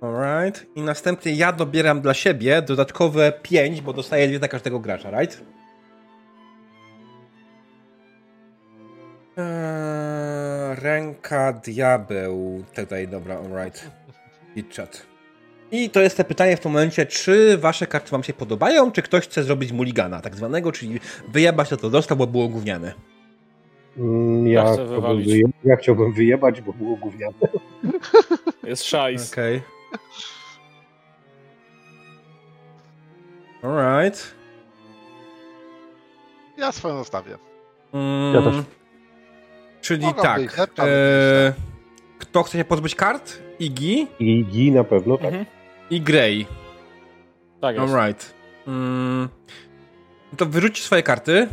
Alright. 0.00 0.66
I 0.74 0.82
następnie 0.82 1.32
ja 1.32 1.52
dobieram 1.52 2.00
dla 2.00 2.14
siebie 2.14 2.62
dodatkowe 2.62 3.32
5, 3.42 3.80
bo 3.80 3.92
dostaję 3.92 4.28
dwie 4.28 4.38
dla 4.38 4.48
każdego 4.48 4.80
gracza, 4.80 5.10
right? 5.20 5.42
Eee, 9.36 10.74
ręka 10.82 11.52
diabeł. 11.52 12.64
Tutaj, 12.76 13.08
dobra, 13.08 13.38
alright. 13.38 13.90
Hit 14.54 14.74
chat. 14.76 15.06
I 15.70 15.90
to 15.90 16.00
jest 16.00 16.16
te 16.16 16.24
pytanie 16.24 16.56
w 16.56 16.60
tym 16.60 16.72
momencie, 16.72 17.06
czy 17.06 17.58
wasze 17.58 17.86
karty 17.86 18.10
wam 18.10 18.22
się 18.22 18.32
podobają, 18.32 18.92
czy 18.92 19.02
ktoś 19.02 19.24
chce 19.24 19.42
zrobić 19.44 19.72
muligana, 19.72 20.20
tak 20.20 20.36
zwanego, 20.36 20.72
czyli 20.72 21.00
wyjebać 21.28 21.68
to, 21.68 21.76
to 21.76 21.90
dostał, 21.90 22.16
bo 22.16 22.26
było 22.26 22.48
gówniane. 22.48 22.92
Mm, 23.98 24.46
Ja 24.46 24.64
Ja, 24.64 24.72
chcę 24.72 24.86
chciałbym 24.86 25.22
wyje- 25.24 25.42
ja 25.64 25.76
chciałbym 25.76 26.12
wyjebać, 26.12 26.60
bo 26.60 26.72
było 26.72 26.96
gówniane. 26.96 27.34
Jest 28.64 28.84
szajs. 28.84 29.32
Okej. 29.32 29.62
Alright. 33.62 34.34
Ja 36.56 36.72
swoją 36.72 36.98
zostawię. 36.98 37.38
Mm, 37.92 38.34
Ja 38.34 38.42
też. 38.42 38.54
Czyli 39.80 40.06
Mogą 40.06 40.22
tak. 40.22 40.40
E, 40.78 41.52
kto 42.18 42.42
chce 42.42 42.58
się 42.58 42.64
pozbyć 42.64 42.94
kart? 42.94 43.38
Iggy 43.58 44.06
I 44.20 44.44
Gi 44.44 44.72
na 44.72 44.84
pewno, 44.84 45.16
tak. 45.16 45.26
Mhm. 45.26 45.46
i 45.90 46.00
Grey. 46.00 46.46
Tak 47.60 47.76
jest. 47.76 47.94
Alright. 47.94 48.34
Mm, 48.66 49.28
to 50.36 50.46
wyrzućcie 50.46 50.82
swoje 50.82 51.02
karty. 51.02 51.48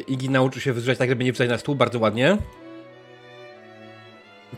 Iggy 0.00 0.30
nauczył 0.30 0.60
się 0.60 0.72
wyrzucać 0.72 0.98
tak, 0.98 1.08
żeby 1.08 1.24
nie 1.24 1.32
wrzucać 1.32 1.48
na 1.48 1.58
stół, 1.58 1.74
bardzo 1.74 1.98
ładnie. 1.98 2.38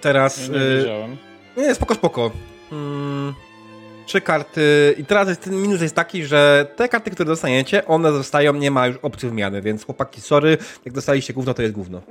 Teraz... 0.01 0.49
Nie, 0.49 0.59
nie 0.59 0.77
wiedziałem. 0.77 1.17
nie, 1.57 1.75
spoko, 1.75 1.95
spoko. 1.95 2.31
Mm, 2.73 3.35
trzy 4.07 4.21
karty. 4.21 4.95
I 4.99 5.05
teraz 5.05 5.29
jest, 5.29 5.41
ten 5.41 5.63
minus 5.63 5.83
jest 5.83 5.95
taki, 5.95 6.25
że 6.25 6.67
te 6.77 6.89
karty, 6.89 7.11
które 7.11 7.27
dostaniecie, 7.27 7.87
one 7.87 8.13
zostają, 8.13 8.53
nie 8.53 8.71
ma 8.71 8.87
już 8.87 8.97
opcji 8.97 9.29
wymiany, 9.29 9.63
więc 9.63 9.85
chłopaki, 9.85 10.21
sorry, 10.21 10.59
jak 10.85 10.95
dostaliście 10.95 11.35
gówno, 11.35 11.55
to 11.55 11.63
jest 11.63 11.75
gówno. 11.75 12.03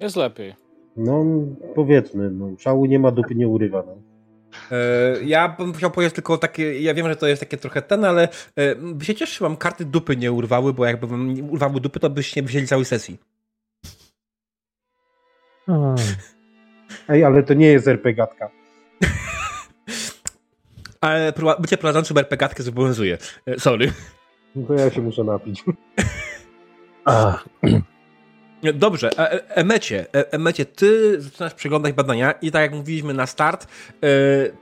Jest 0.00 0.16
lepiej. 0.16 0.54
No, 0.96 1.24
powiedzmy, 1.74 2.30
no, 2.30 2.50
szału 2.58 2.86
nie 2.86 2.98
ma, 2.98 3.10
dupy 3.10 3.34
nie 3.34 3.48
urywa. 3.48 3.82
No. 3.86 4.11
E, 4.70 4.76
ja 5.24 5.48
bym 5.48 5.72
chciał 5.72 5.90
powiedzieć 5.90 6.14
tylko 6.14 6.38
takie, 6.38 6.80
ja 6.80 6.94
wiem, 6.94 7.08
że 7.08 7.16
to 7.16 7.26
jest 7.26 7.40
takie 7.40 7.56
trochę 7.56 7.82
ten, 7.82 8.04
ale 8.04 8.28
e, 8.56 8.74
by 8.76 9.04
się 9.04 9.14
cieszył, 9.14 9.44
wam 9.44 9.56
karty 9.56 9.84
dupy 9.84 10.16
nie 10.16 10.32
urwały, 10.32 10.72
bo 10.72 10.86
jakby 10.86 11.06
wam 11.06 11.34
nie 11.34 11.42
urwały 11.42 11.80
dupy, 11.80 12.00
to 12.00 12.10
byście 12.10 12.40
nie 12.40 12.46
wzięli 12.46 12.66
całej 12.66 12.84
sesji. 12.84 13.18
Ej, 17.08 17.24
ale 17.24 17.42
to 17.42 17.54
nie 17.54 17.66
jest 17.66 17.88
RPGatka. 17.88 18.50
Ale 21.00 21.32
bycie 21.58 21.76
prowadzącym 21.76 22.18
RPGatkę 22.18 22.62
zobowiązuje. 22.62 23.18
E, 23.46 23.60
sorry. 23.60 23.92
No 24.56 24.66
to 24.66 24.74
ja 24.74 24.90
się 24.90 25.02
muszę 25.02 25.24
napić. 25.24 25.64
a, 27.04 27.38
Dobrze, 28.74 29.10
e- 29.18 29.32
e- 29.32 29.48
Emecie, 29.48 30.06
e- 30.14 30.32
Emecie, 30.32 30.64
ty 30.64 31.20
zaczynasz 31.20 31.54
przeglądać 31.54 31.92
badania 31.92 32.32
i 32.32 32.50
tak 32.50 32.62
jak 32.62 32.72
mówiliśmy 32.72 33.14
na 33.14 33.26
start, 33.26 33.66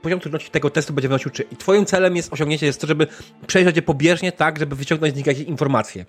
poziom 0.01 0.19
trudności 0.19 0.51
tego 0.51 0.69
testu 0.69 0.93
będzie 0.93 1.07
wynosił 1.07 1.31
3. 1.31 1.43
I 1.51 1.55
twoim 1.55 1.85
celem 1.85 2.15
jest 2.15 2.33
osiągnięcie 2.33 2.65
jest 2.65 2.81
to, 2.81 2.87
żeby 2.87 3.07
przejrzeć 3.47 3.75
je 3.75 3.81
pobieżnie 3.81 4.31
tak, 4.31 4.59
żeby 4.59 4.75
wyciągnąć 4.75 5.13
z 5.13 5.17
nich 5.17 5.27
jakieś 5.27 5.43
informacje. 5.43 6.05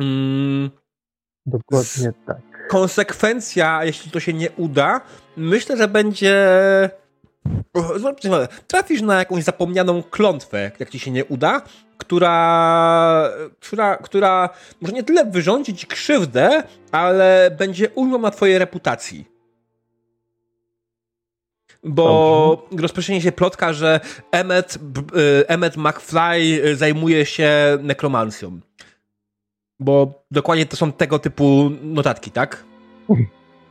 Mm, 0.00 0.70
dokładnie 1.46 2.12
tak. 2.26 2.68
konsekwencja, 2.68 3.84
jeśli 3.84 4.10
to 4.10 4.20
się 4.20 4.32
nie 4.32 4.50
uda, 4.50 5.00
myślę, 5.36 5.76
że 5.76 5.88
będzie... 5.88 6.34
Trafisz 8.66 9.02
na 9.02 9.18
jakąś 9.18 9.44
zapomnianą 9.44 10.02
klątwę, 10.02 10.70
jak 10.78 10.90
ci 10.90 10.98
się 10.98 11.10
nie 11.10 11.24
uda, 11.24 11.62
która, 12.10 13.30
która, 13.60 13.96
która 13.96 14.50
może 14.80 14.92
nie 14.92 15.02
tyle 15.02 15.24
wyrządzi 15.24 15.74
ci 15.74 15.86
krzywdę, 15.86 16.62
ale 16.92 17.56
będzie 17.58 17.90
ujmą 17.90 18.18
na 18.18 18.30
twojej 18.30 18.58
reputacji. 18.58 19.24
Bo 21.84 22.68
rozproszenie 22.78 23.20
się 23.20 23.32
plotka, 23.32 23.72
że 23.72 24.00
Emmet, 24.30 24.78
y, 25.40 25.48
Emmet 25.48 25.76
McFly 25.76 26.76
zajmuje 26.76 27.26
się 27.26 27.78
nekromancją. 27.82 28.60
Bo 29.80 30.24
dokładnie 30.30 30.66
to 30.66 30.76
są 30.76 30.92
tego 30.92 31.18
typu 31.18 31.70
notatki, 31.82 32.30
tak? 32.30 32.64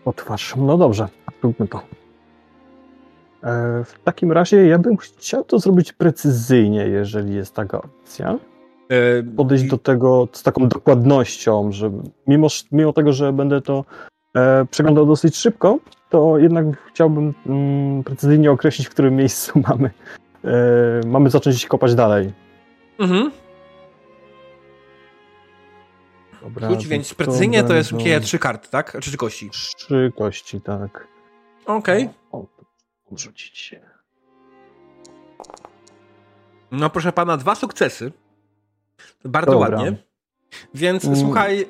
Otwarz. 0.06 0.54
No 0.58 0.78
dobrze, 0.78 1.08
róbmy 1.43 1.67
to. 1.67 1.82
E, 3.43 3.84
w 3.84 3.93
takim 4.04 4.32
razie 4.32 4.67
ja 4.67 4.80
bym 4.80 4.97
chciał 4.97 5.43
to 5.43 5.60
zrobić 5.60 5.93
precyzyjnie, 5.93 6.88
jeżeli 6.88 7.36
jest 7.36 7.56
taka 7.56 7.82
opcja. 7.82 8.39
E, 8.89 9.23
Podejść 9.23 9.63
do 9.63 9.78
tego 9.78 10.28
z 10.32 10.43
taką 10.43 10.67
dokładnością, 10.67 11.71
że 11.71 11.91
mimo, 12.28 12.47
mimo 12.71 12.93
tego, 12.93 13.13
że 13.13 13.34
będę 13.34 13.62
to 13.62 13.86
e, 14.36 14.65
przeglądał 14.65 15.06
dosyć 15.06 15.38
szybko, 15.38 15.80
to 16.10 16.38
jednak 16.38 16.65
chciałbym 16.88 17.34
mm, 17.45 18.04
precyzyjnie 18.04 18.52
określić, 18.52 18.88
w 18.88 18.91
którym 18.91 19.15
miejscu 19.15 19.60
mamy, 19.69 19.91
e, 20.43 21.08
mamy 21.08 21.30
zacząć 21.30 21.65
kopać 21.65 21.95
dalej. 21.95 22.34
Mhm. 22.99 23.32
Dobra, 26.41 26.69
Rzuć, 26.69 26.88
więc 26.88 27.10
to 27.10 27.15
precyzyjnie 27.15 27.63
to 27.63 27.73
jest 27.73 27.91
będą 27.91 28.04
musicie 28.04 28.21
trzy 28.21 28.39
karty, 28.39 28.69
tak? 28.69 28.91
Czy 28.91 29.10
trzy 29.10 29.17
kości? 29.17 29.49
Trzy 29.49 30.12
kości, 30.17 30.62
tak. 30.62 31.08
Okej. 31.65 32.04
O, 32.06 32.08
o, 32.08 32.18
rzucić 33.17 33.58
się. 33.58 33.82
No 36.72 36.89
proszę 36.89 37.12
pana, 37.12 37.38
dwa 37.38 37.56
sukcesy. 37.56 38.12
Bardzo 39.26 39.52
Dobra. 39.52 39.78
ładnie. 39.78 40.09
Więc 40.74 41.06
Mm. 41.06 41.20
słuchaj, 41.20 41.62
e, 41.62 41.66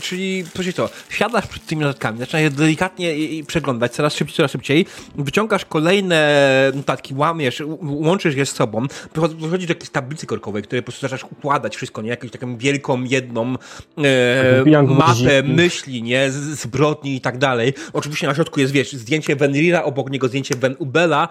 czyli 0.00 0.44
coś 0.54 0.74
to, 0.74 0.90
siadasz 1.08 1.46
przed 1.46 1.66
tymi 1.66 1.82
notatkami, 1.82 2.18
zaczynasz 2.18 2.42
je 2.42 2.50
delikatnie 2.50 3.16
i, 3.16 3.38
i 3.38 3.44
przeglądać, 3.44 3.92
coraz 3.92 4.14
szybciej, 4.14 4.36
coraz 4.36 4.50
szybciej, 4.50 4.86
wyciągasz 5.14 5.64
kolejne 5.64 6.36
notatki, 6.74 7.14
łamiesz, 7.14 7.62
łączysz 7.82 8.34
je 8.36 8.46
z 8.46 8.52
sobą, 8.52 8.86
dochodzisz 9.14 9.66
do 9.66 9.74
jakiejś 9.74 9.90
tablicy 9.90 10.26
korkowej, 10.26 10.62
której 10.62 10.82
po 10.82 10.84
prostu 10.84 11.00
zaczynasz 11.00 11.24
układać 11.32 11.76
wszystko, 11.76 12.02
nie? 12.02 12.10
Jakąś 12.10 12.30
taką 12.30 12.56
wielką, 12.56 13.02
jedną 13.04 13.54
e, 13.98 14.84
mapę 14.86 15.42
myśli, 15.42 16.02
nie? 16.02 16.30
Zbrodni 16.30 17.16
i 17.16 17.20
tak 17.20 17.38
dalej. 17.38 17.74
Oczywiście 17.92 18.26
na 18.26 18.34
środku 18.34 18.60
jest, 18.60 18.72
wiesz, 18.72 18.92
zdjęcie 18.92 19.36
Venrira, 19.36 19.82
obok 19.82 20.10
niego 20.10 20.28
zdjęcie 20.28 20.54
Ven 20.56 20.76
Ubela, 20.78 21.28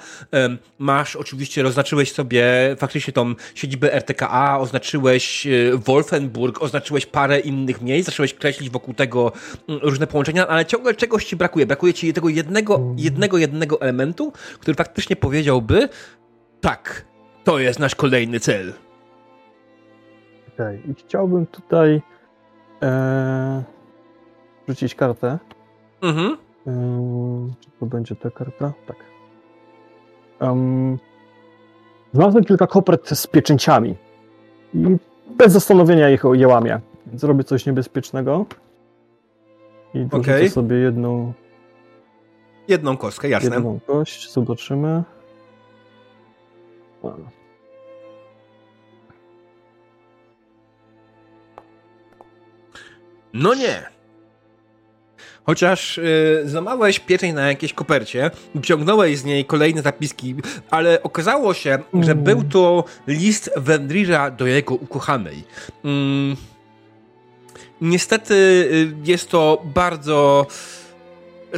masz 0.79 1.15
oczywiście, 1.15 1.65
oznaczyłeś 1.65 2.11
sobie 2.11 2.45
faktycznie 2.77 3.13
tą 3.13 3.35
siedzibę 3.55 3.93
RTKA, 3.93 4.59
oznaczyłeś 4.59 5.47
e, 5.47 5.51
Wolfenburg, 5.77 6.61
oznaczyłeś 6.61 6.74
parę 7.11 7.39
innych 7.39 7.81
miejsc, 7.81 8.09
zacząłeś 8.09 8.33
kreślić 8.33 8.69
wokół 8.69 8.93
tego 8.93 9.31
mm, 9.69 9.81
różne 9.83 10.07
połączenia, 10.07 10.47
ale 10.47 10.65
ciągle 10.65 10.93
czegoś 10.93 11.25
ci 11.25 11.35
brakuje. 11.35 11.65
Brakuje 11.65 11.93
ci 11.93 12.13
tego 12.13 12.29
jednego, 12.29 12.81
jednego, 12.97 13.37
jednego 13.37 13.81
elementu, 13.81 14.33
który 14.59 14.75
faktycznie 14.75 15.15
powiedziałby 15.15 15.89
tak, 16.61 17.05
to 17.43 17.59
jest 17.59 17.79
nasz 17.79 17.95
kolejny 17.95 18.39
cel. 18.39 18.73
Okej, 20.53 20.91
i 20.91 20.93
chciałbym 20.93 21.45
tutaj 21.45 22.01
e, 22.81 23.63
rzucić 24.67 24.95
kartę. 24.95 25.39
Mhm. 26.01 26.37
Ym, 26.67 27.53
czy 27.59 27.69
to 27.79 27.85
będzie 27.85 28.15
ta 28.15 28.31
karta? 28.31 28.73
Tak. 28.87 28.97
Um, 30.39 30.97
znalazłem 32.13 32.43
kilka 32.43 32.67
kopert 32.67 33.09
z 33.09 33.27
pieczęciami 33.27 33.95
i 34.73 34.97
bez 35.37 35.53
zastanowienia 35.53 36.09
ich 36.09 36.23
je 36.33 36.47
łamię. 36.47 36.79
Więc 37.07 37.21
zrobię 37.21 37.43
coś 37.43 37.65
niebezpiecznego 37.65 38.45
i 39.93 40.05
dorzucę 40.05 40.31
Okej. 40.35 40.49
sobie 40.49 40.75
jedną, 40.75 41.33
Jedną 42.67 42.97
kostkę, 42.97 43.29
jasne. 43.29 43.55
jedną 43.55 43.79
kość. 43.87 44.31
Zobaczymy. 44.33 45.03
No 53.33 53.53
nie. 53.53 53.94
Chociaż 55.45 55.97
y, 55.97 56.43
złamałeś 56.45 56.99
pieczeń 56.99 57.33
na 57.33 57.47
jakiejś 57.47 57.73
kopercie, 57.73 58.31
wyciągnąłeś 58.55 59.17
z 59.17 59.23
niej 59.25 59.45
kolejne 59.45 59.81
zapiski, 59.81 60.35
ale 60.71 61.03
okazało 61.03 61.53
się, 61.53 61.79
że 62.01 62.11
Mm. 62.11 62.23
był 62.23 62.43
to 62.43 62.83
list 63.07 63.51
Wendrira 63.57 64.31
do 64.31 64.47
jego 64.47 64.75
ukochanej. 64.75 65.43
Mm. 65.85 66.35
Niestety 67.81 68.33
y, 68.33 68.93
jest 69.03 69.29
to 69.29 69.61
bardzo 69.65 70.47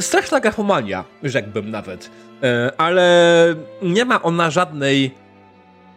straszna 0.00 0.40
grafomania, 0.40 1.04
rzekłbym 1.22 1.70
nawet. 1.70 2.04
Y, 2.06 2.76
ale 2.76 3.54
nie 3.82 4.04
ma 4.04 4.22
ona 4.22 4.50
żadnej 4.50 5.14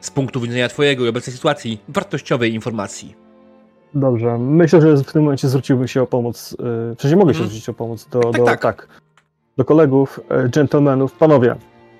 z 0.01 0.11
punktu 0.11 0.41
widzenia 0.41 0.69
twojego 0.69 1.05
i 1.05 1.07
obecnej 1.07 1.35
sytuacji 1.35 1.79
wartościowej 1.87 2.53
informacji. 2.53 3.20
Dobrze, 3.93 4.37
myślę, 4.37 4.81
że 4.81 4.97
w 4.97 5.11
tym 5.13 5.23
momencie 5.23 5.47
zwróciłbym 5.47 5.87
się 5.87 6.01
o 6.01 6.07
pomoc, 6.07 6.55
yy, 6.59 6.95
sensie 6.99 7.15
mogę 7.17 7.33
się 7.33 7.37
Mhm. 7.37 7.49
zwrócić 7.49 7.69
o 7.69 7.73
pomoc 7.73 8.07
do, 8.09 8.19
Tak, 8.19 8.37
do, 8.37 8.45
tak. 8.45 8.61
tak, 8.61 8.87
do 9.57 9.65
kolegów, 9.65 10.19
e, 10.29 10.49
gentlemanów. 10.49 11.13
Panowie, 11.13 11.55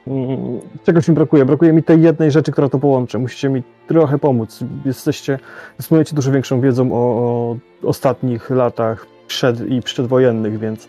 mm, 0.08 0.60
czegoś 0.84 1.08
mi 1.08 1.15
brakuje. 1.15 1.45
Brakuje 1.45 1.73
mi 1.73 1.84
tej 1.84 2.01
jednej 2.01 2.32
rzeczy, 2.32 2.51
która 2.51 2.69
to 2.69 2.80
połączy. 2.80 3.19
Musicie 3.19 3.49
mi 3.49 3.63
trochę 3.88 4.17
pomóc. 4.19 4.60
Jesteście, 4.86 5.39
dysponujecie 5.77 6.15
dużo 6.15 6.32
większą 6.32 6.62
wiedzą 6.62 6.89
o, 6.93 6.97
o 6.97 7.56
ostatnich 7.84 8.49
latach 8.49 9.06
przed 9.27 9.69
i 9.69 9.82
przedwojennych, 9.82 10.60
więc 10.60 10.88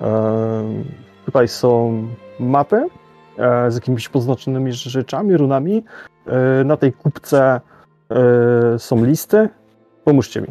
e, 0.00 0.64
tutaj 1.24 1.48
są 1.48 2.02
mapy 2.40 2.86
e, 3.38 3.70
z 3.70 3.74
jakimiś 3.74 4.08
poznaczonymi 4.08 4.72
rzeczami, 4.72 5.36
runami. 5.36 5.84
E, 6.26 6.64
na 6.64 6.76
tej 6.76 6.92
kupce 6.92 7.60
e, 8.10 8.78
są 8.78 9.04
listy. 9.04 9.48
Pomóżcie 10.04 10.40
mi. 10.40 10.48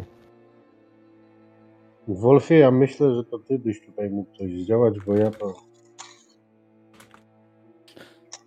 Wolfie, 2.08 2.54
ja 2.58 2.70
myślę, 2.70 3.14
że 3.14 3.24
to 3.24 3.38
ty 3.38 3.58
byś 3.58 3.86
tutaj 3.86 4.10
mógł 4.10 4.36
coś 4.38 4.50
zdziałać, 4.52 4.94
bo 5.06 5.16
ja 5.16 5.30
to... 5.30 5.54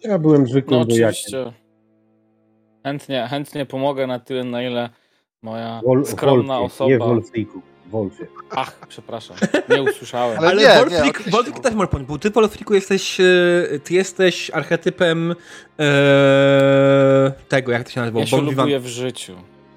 Ja 0.04 0.20
byłem 0.20 0.41
No 0.41 0.48
zwykłym 0.48 0.80
wojakiem. 0.80 1.08
oczywiście. 1.10 1.54
Chętnie, 2.84 3.28
chętnie 3.30 3.65
pomogę 3.65 4.08
na 4.08 4.20
tyle, 4.20 4.44
na 4.44 4.63
ile 4.63 4.89
moja 5.41 5.82
Wol, 5.86 6.06
skromna 6.06 6.60
Wolfie, 6.60 6.86
nie 6.88 6.96
osoba. 6.96 7.06
Wolfiku, 7.13 7.62
Wolfie. 7.91 8.28
Ach, 8.50 8.88
przepraszam, 8.88 9.38
nie 9.70 9.84
usłyszałem. 9.84 10.39
Ale 10.39 10.48
Ale 10.48 10.89
nie, 10.91 11.02
nie, 11.02 11.54
też 11.62 11.74
może 11.74 11.88
pomóc, 11.88 12.08
bo 12.08 12.18
ty 12.18 12.30
Wolfriku 12.30 12.74
jesteś, 12.74 13.20
e, 13.20 13.24
ty 13.84 13.94
jesteś 13.94 14.52
archetypem 14.54 15.36
e, 15.80 17.32
tego, 17.50 17.72
jak 17.72 17.84
to 17.84 17.89
się 17.89 18.00
nazywa? 18.02 18.20
Ja 18.20 18.26
się 18.26 18.38
lubuję 18.38 18.56
vivant, 18.65 18.84
w 18.84 18.88
życiu. 18.88 19.36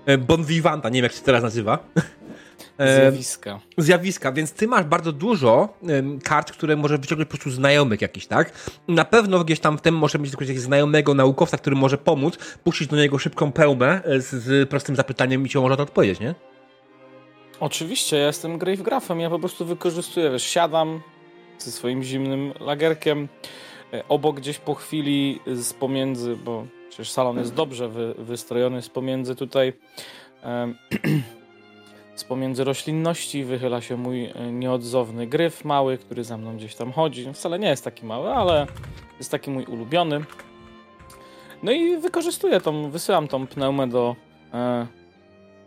E, 0.09 0.19
bon 0.19 0.45
vivanta, 0.45 0.89
nie 0.89 0.95
wiem 0.95 1.03
jak 1.03 1.13
się 1.13 1.23
teraz 1.23 1.43
nazywa. 1.43 1.79
E, 2.79 3.01
Zjawiska. 3.01 3.61
zjawiska, 3.79 4.33
więc 4.33 4.53
ty 4.53 4.67
masz 4.67 4.85
bardzo 4.85 5.13
dużo 5.13 5.79
kart, 6.25 6.53
które 6.53 6.77
może 6.77 6.99
wyciągnąć 6.99 7.31
po 7.31 7.37
prostu 7.37 7.51
znajomych 7.51 8.01
jakiś, 8.01 8.27
tak? 8.27 8.53
Na 8.89 9.05
pewno 9.05 9.45
gdzieś 9.45 9.61
tam 9.61 9.79
w 9.79 9.81
tym 9.81 9.97
może 9.97 10.19
mieć 10.19 10.33
jakiegoś 10.33 10.59
znajomego 10.59 11.15
naukowca, 11.15 11.59
który 11.59 11.77
może 11.77 11.99
pomóc, 11.99 12.39
puścić 12.65 12.89
do 12.89 12.97
niego 12.97 13.19
szybką 13.19 13.53
pełmę 13.53 14.05
e, 14.05 14.21
z, 14.21 14.31
z 14.31 14.69
prostym 14.69 14.97
zapytaniem 14.97 15.47
i 15.47 15.49
ci 15.49 15.59
może 15.59 15.77
to 15.77 15.83
odpowiedzieć, 15.83 16.21
nie? 16.21 16.35
Oczywiście, 17.61 18.17
ja 18.17 18.27
jestem 18.27 18.59
Gravegrafem, 18.59 19.21
ja 19.21 19.31
po 19.31 19.39
prostu 19.39 19.65
wykorzystuję, 19.65 20.31
wiesz, 20.31 20.45
siadam 20.45 21.01
ze 21.59 21.71
swoim 21.71 22.03
zimnym 22.03 22.53
lagerkiem, 22.61 23.29
obok 24.09 24.37
gdzieś 24.37 24.59
po 24.59 24.75
chwili 24.75 25.41
z 25.47 25.73
pomiędzy, 25.73 26.37
bo 26.37 26.67
przecież 26.89 27.11
salon 27.11 27.39
jest 27.39 27.55
dobrze 27.55 27.89
wy, 27.89 28.15
wystrojony, 28.19 28.83
z 28.83 28.89
pomiędzy 28.89 29.37
tutaj 29.37 29.73
em, 30.43 30.75
z 32.15 32.25
pomiędzy 32.25 32.65
roślinności 32.65 33.45
wychyla 33.45 33.81
się 33.81 33.97
mój 33.97 34.25
e, 34.25 34.53
nieodzowny 34.53 35.27
gryf 35.27 35.65
mały, 35.65 35.99
który 35.99 36.25
za 36.25 36.37
mną 36.37 36.57
gdzieś 36.57 36.75
tam 36.75 36.93
chodzi. 36.93 37.33
Wcale 37.33 37.59
nie 37.59 37.69
jest 37.69 37.85
taki 37.85 38.07
mały, 38.07 38.31
ale 38.35 38.67
jest 39.19 39.31
taki 39.31 39.51
mój 39.51 39.65
ulubiony. 39.65 40.25
No 41.63 41.73
i 41.73 41.97
wykorzystuję 41.97 42.61
tą, 42.61 42.91
wysyłam 42.91 43.29
tą 43.29 43.47
pneumę 43.47 43.89
do 43.89 44.17
e, 44.55 44.87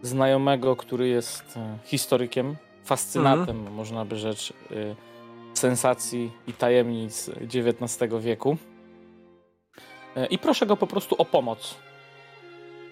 znajomego, 0.01 0.75
który 0.75 1.07
jest 1.07 1.57
e, 1.57 1.77
historykiem, 1.83 2.55
fascynatem, 2.83 3.71
można 3.71 4.05
by 4.05 4.17
rzecz, 4.17 4.53
e, 4.71 4.95
sensacji 5.53 6.31
i 6.47 6.53
tajemnic 6.53 7.29
XIX 7.29 8.13
wieku. 8.19 8.57
E, 10.15 10.25
I 10.25 10.37
proszę 10.37 10.65
go 10.65 10.77
po 10.77 10.87
prostu 10.87 11.15
o 11.17 11.25
pomoc 11.25 11.77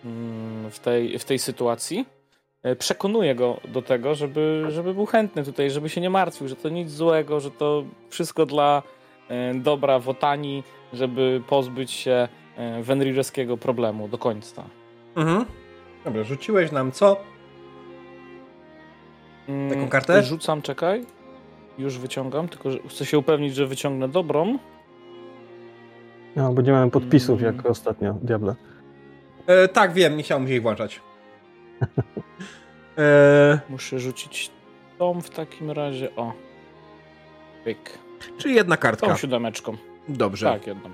mm, 0.06 0.72
w 0.72 0.80
tej, 0.80 1.20
w 1.20 1.26
tej 1.26 1.40
sytuacji. 1.40 2.06
E, 2.64 2.76
Przekonuję 2.76 3.36
go 3.36 3.60
do 3.68 3.82
tego, 3.82 4.16
żeby, 4.16 4.66
żeby 4.70 4.94
był 4.94 5.06
chętny 5.06 5.44
tutaj, 5.44 5.72
żeby 5.72 5.90
się 5.90 6.02
nie 6.02 6.10
martwił, 6.10 6.48
że 6.48 6.56
to 6.56 6.70
nic 6.70 6.92
złego, 6.92 7.40
że 7.40 7.52
to 7.52 7.84
wszystko 8.10 8.46
dla 8.46 8.84
e, 9.30 9.54
dobra 9.54 10.00
Wotani, 10.00 10.64
żeby 10.94 11.42
pozbyć 11.48 11.92
się 11.92 12.28
wenrirowskiego 12.82 13.58
problemu 13.58 14.08
do 14.08 14.18
końca. 14.18 14.64
Mhm. 15.16 15.46
Dobra, 16.06 16.24
rzuciłeś 16.24 16.72
nam 16.72 16.92
co? 16.92 17.18
Mm, 19.48 19.70
Taką 19.70 19.90
kartę? 19.90 20.24
Rzucam, 20.24 20.62
czekaj. 20.62 21.06
Już 21.78 21.98
wyciągam, 21.98 22.48
tylko 22.50 22.70
chcę 22.90 23.06
się 23.06 23.18
upewnić, 23.18 23.56
że 23.56 23.68
wyciągnę 23.68 24.08
dobrą. 24.08 24.58
No, 26.36 26.54
bo 26.54 26.62
nie 26.62 26.72
mamy 26.72 26.92
podpisów 26.92 27.42
jak 27.42 27.66
ostatnio, 27.66 28.14
Diable. 28.14 28.56
E, 29.48 29.68
tak, 29.68 29.94
wiem, 29.94 30.18
nie 30.18 30.24
chciałem 30.24 30.48
się 30.48 30.54
ich 30.54 30.62
włączać. 30.62 31.00
E, 32.98 33.60
Muszę 33.70 34.00
rzucić 34.00 34.52
tą 34.98 35.22
w 35.22 35.30
takim 35.30 35.72
razie. 35.72 36.16
O. 36.16 36.34
Pyk. 37.64 38.00
czyli 38.38 38.56
jedna 38.56 38.76
Tą 38.76 38.82
kartka. 38.82 39.18
siódemeczką. 39.18 39.78
Dobrze. 40.10 40.46
Tak, 40.46 40.68
jedną. 40.68 40.90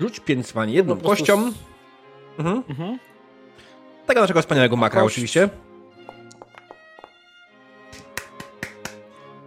Rzuć 0.00 0.20
pięć 0.20 0.46
jedną 0.66 0.96
Po 0.96 1.02
prostu 1.02 1.18
kością. 1.24 1.48
s- 1.48 1.54
Mhm. 2.38 2.62
Mhm. 2.68 2.98
Tego 4.06 4.20
naszego 4.20 4.40
wspaniałego 4.40 4.76
makra 4.76 5.00
Kość. 5.00 5.14
oczywiście. 5.14 5.48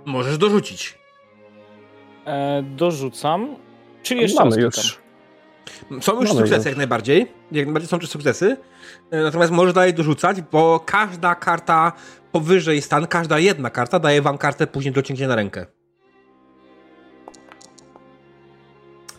Możesz 0.05 0.37
dorzucić. 0.37 0.96
E, 2.27 2.63
dorzucam. 2.63 3.55
Czyli 4.03 4.21
jeszcze 4.21 4.43
mamy 4.43 4.61
już. 4.61 4.75
Są 6.01 6.21
już 6.21 6.29
Mamy 6.29 6.39
sukcesy 6.39 6.55
już. 6.55 6.65
jak 6.65 6.77
najbardziej. 6.77 7.31
Jak 7.51 7.65
najbardziej 7.65 7.87
są 7.89 7.97
już 7.97 8.09
sukcesy. 8.09 8.57
E, 9.11 9.23
Natomiast 9.23 9.51
możesz 9.51 9.73
dalej 9.73 9.93
dorzucać, 9.93 10.41
bo 10.41 10.79
każda 10.85 11.35
karta 11.35 11.91
powyżej 12.31 12.81
stan, 12.81 13.07
każda 13.07 13.39
jedna 13.39 13.69
karta 13.69 13.99
daje 13.99 14.21
wam 14.21 14.37
kartę 14.37 14.67
później 14.67 14.93
do 14.93 15.01
cięcia 15.01 15.27
na 15.27 15.35
rękę. 15.35 15.65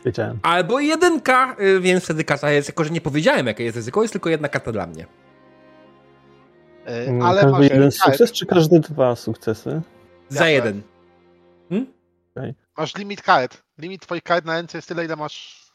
Wiedziałem. 0.05 0.39
Albo 0.43 0.81
jedynka, 0.81 1.57
y, 1.61 1.81
więc 1.81 2.05
wtedy 2.05 2.25
karta 2.25 2.51
jest, 2.51 2.69
jako 2.69 2.85
że 2.85 2.91
nie 2.91 3.01
powiedziałem 3.01 3.47
jakie 3.47 3.65
jest 3.65 3.77
ryzyko, 3.77 4.03
jest 4.03 4.13
tylko 4.13 4.31
jedna 4.31 4.49
karta 4.49 4.73
dla 4.73 4.87
mnie. 4.87 5.07
Mm, 6.85 7.23
Ale 7.23 7.41
każdy 7.43 7.63
jeden 7.63 7.81
kart. 7.91 7.93
sukces, 7.95 8.33
czy 8.33 8.47
każde 8.47 8.81
dwa 8.81 9.17
sukcesy? 9.17 9.83
Za 10.29 10.49
Jasne. 10.49 10.73
Jeden. 12.43 12.55
Masz 12.77 12.97
limit 12.97 13.23
kart. 13.23 13.63
Limit 13.79 14.03
twoich 14.03 14.23
kart 14.23 14.45
na 14.45 14.53
ręce 14.55 14.79
jest 14.79 14.89
tyle, 14.89 15.05
ile 15.05 15.17
masz... 15.17 15.69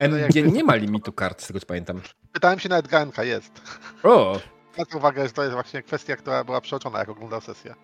MG 0.00 0.52
nie 0.52 0.64
ma 0.64 0.74
limitu 0.74 1.12
kart, 1.12 1.42
z 1.42 1.46
tego 1.46 1.60
co 1.60 1.66
pamiętam. 1.66 2.00
Pytałem 2.32 2.58
się 2.58 2.68
nawet 2.68 2.88
Ganka, 2.88 3.24
jest. 3.24 3.60
O! 4.02 4.40
Zwracam 4.72 4.98
uwagę, 4.98 5.26
że 5.26 5.32
to 5.32 5.42
jest 5.42 5.54
właśnie 5.54 5.82
kwestia, 5.82 6.16
która 6.16 6.44
była 6.44 6.60
przeoczona, 6.60 6.98
jak 6.98 7.08
oglądał 7.08 7.40
sesję. 7.40 7.74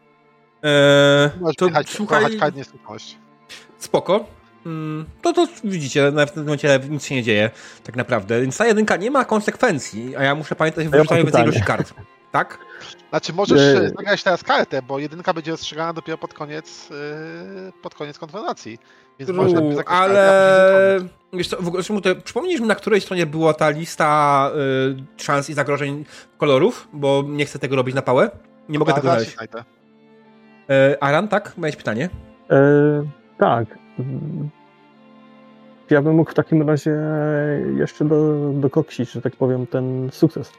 Eee, 0.62 1.30
Możesz 1.40 1.56
to 1.56 1.66
jechać, 1.66 1.90
słuchaj, 1.90 2.38
kart 2.38 2.56
nieskończoność. 2.56 3.18
spoko. 3.78 4.24
Mm, 4.66 5.06
To 5.22 5.32
to 5.32 5.46
widzicie, 5.64 6.10
na 6.10 6.26
w 6.26 6.32
tym 6.32 6.42
momencie 6.44 6.80
nic 6.90 7.04
się 7.04 7.14
nie 7.14 7.22
dzieje, 7.22 7.50
tak 7.84 7.96
naprawdę. 7.96 8.40
Więc 8.40 8.56
ta 8.56 8.66
jedynka 8.66 8.96
nie 8.96 9.10
ma 9.10 9.24
konsekwencji, 9.24 10.16
a 10.16 10.22
ja 10.22 10.34
muszę 10.34 10.56
pamiętać 10.56 10.86
o 10.86 10.90
wyrzucaniu 10.90 11.22
więcej 11.24 11.42
ilości 11.42 11.62
kart. 11.62 11.94
Tak? 12.36 12.58
Znaczy 13.10 13.32
możesz 13.32 13.74
Nie. 13.74 13.80
e, 13.80 13.88
zagrać 13.88 14.22
teraz 14.22 14.44
kartę, 14.44 14.82
bo 14.82 14.98
jedynka 14.98 15.34
będzie 15.34 15.50
rozstrzygana 15.50 15.92
dopiero 15.92 16.18
pod 16.18 16.34
koniec, 16.34 16.90
yy, 16.90 17.72
pod 17.82 17.94
koniec 17.94 18.18
konfrontacji. 18.18 18.78
Więc 19.18 19.30
można 19.30 19.60
True, 19.60 19.68
zagrać 19.68 19.86
kartę, 19.86 20.00
a 20.00 20.04
ale 20.04 21.00
zacząć. 21.00 21.12
wiesz 21.32 21.48
co, 21.48 21.56
w 21.62 21.68
ogóle, 21.68 21.82
przypomnisz 22.24 22.60
mi, 22.60 22.66
na 22.66 22.74
której 22.74 23.00
stronie 23.00 23.26
była 23.26 23.54
ta 23.54 23.70
lista 23.70 24.50
y, 25.18 25.22
szans 25.22 25.50
i 25.50 25.54
zagrożeń 25.54 26.04
kolorów, 26.38 26.88
bo 26.92 27.24
nie 27.28 27.46
chcę 27.46 27.58
tego 27.58 27.76
robić 27.76 27.94
na 27.94 28.02
pałę. 28.02 28.30
Nie 28.68 28.78
mogę 28.78 28.92
tego 28.92 29.08
znaleźć. 29.08 29.36
E, 30.70 30.96
Aran, 31.00 31.28
tak? 31.28 31.58
Miałeś 31.58 31.76
pytanie? 31.76 32.08
E, 32.50 32.56
tak. 33.38 33.78
Ja 35.90 36.02
bym 36.02 36.14
mógł 36.14 36.30
w 36.30 36.34
takim 36.34 36.68
razie 36.68 36.96
jeszcze 37.76 38.04
do, 38.04 38.50
dokoksić, 38.54 39.10
że 39.10 39.22
tak 39.22 39.36
powiem, 39.36 39.66
ten 39.66 40.08
sukces. 40.12 40.52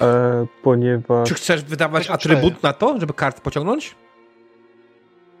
E, 0.00 0.46
ponieważ 0.62 1.28
Czy 1.28 1.34
chcesz 1.34 1.64
wydawać 1.64 2.02
54. 2.06 2.36
atrybut 2.38 2.62
na 2.62 2.72
to, 2.72 3.00
żeby 3.00 3.12
kart 3.14 3.40
pociągnąć? 3.40 3.94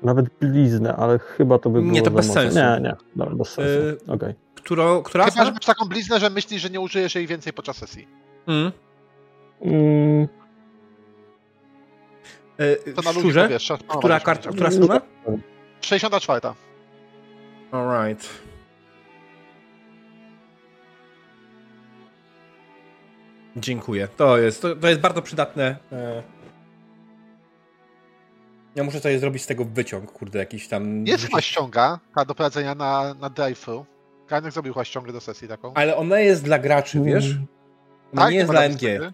nawet 0.02 0.26
bliznę, 0.40 0.96
ale 0.96 1.18
chyba 1.18 1.58
to 1.58 1.70
by 1.70 1.80
było 1.80 1.92
Nie, 1.94 2.02
to 2.02 2.10
za 2.10 2.16
bez 2.16 2.26
mocno. 2.28 2.42
sensu. 2.42 2.58
Nie, 2.58 2.80
nie, 2.80 2.96
dobra, 3.16 3.34
bez 3.36 3.48
sensu. 3.48 3.70
E, 4.10 4.12
Okej. 4.12 4.34
Którą, 4.54 5.02
która? 5.02 5.24
Chyba, 5.24 5.44
że 5.44 5.52
masz 5.52 5.64
taką 5.64 5.88
bliznę, 5.88 6.20
że 6.20 6.30
myślisz, 6.30 6.62
że 6.62 6.70
nie 6.70 6.80
użyjesz 6.80 7.14
jej 7.14 7.26
więcej 7.26 7.52
podczas 7.52 7.76
sesji. 7.76 8.08
Mm. 8.46 8.72
Mm, 9.62 10.28
E, 12.58 12.76
To 12.92 13.02
na 13.02 13.10
ludzi 13.10 13.20
szczurze? 13.20 13.42
powiesz. 13.42 13.62
trzeba 13.62 13.98
Która 13.98 14.20
karta, 14.20 14.50
która 14.50 14.70
strona? 14.70 15.00
64. 15.80 16.40
Alright. 17.72 18.28
Dziękuję. 23.56 24.08
To 24.16 24.38
jest, 24.38 24.62
to, 24.62 24.76
to 24.76 24.88
jest 24.88 25.00
bardzo 25.00 25.22
przydatne. 25.22 25.76
e. 25.92 26.22
Ja 28.74 28.84
muszę 28.84 29.00
sobie 29.00 29.18
zrobić 29.18 29.42
z 29.42 29.46
tego 29.46 29.64
wyciąg, 29.64 30.12
kurde, 30.12 30.38
jakiś 30.38 30.68
tam. 30.68 31.06
Jest 31.06 31.24
chyba 31.24 31.40
ściąga, 31.40 31.98
ta 32.14 32.24
do 32.24 32.34
prowadzenia 32.34 32.74
na, 32.74 33.14
na 33.14 33.30
drive-thru. 33.30 33.84
Garnek 34.28 34.52
zrobił 34.52 34.72
chyba 34.72 34.84
ściągę 34.84 35.12
do 35.12 35.20
sesji 35.20 35.48
taką. 35.48 35.74
Ale 35.74 35.96
ona 35.96 36.20
jest 36.20 36.44
dla 36.44 36.58
graczy, 36.58 37.00
wiesz? 37.00 37.30
mm, 37.30 37.46
No 38.12 38.22
Tak? 38.22 38.30
nie 38.30 38.36
jest 38.36 38.50
dla 38.50 38.62
MG. 38.62 39.12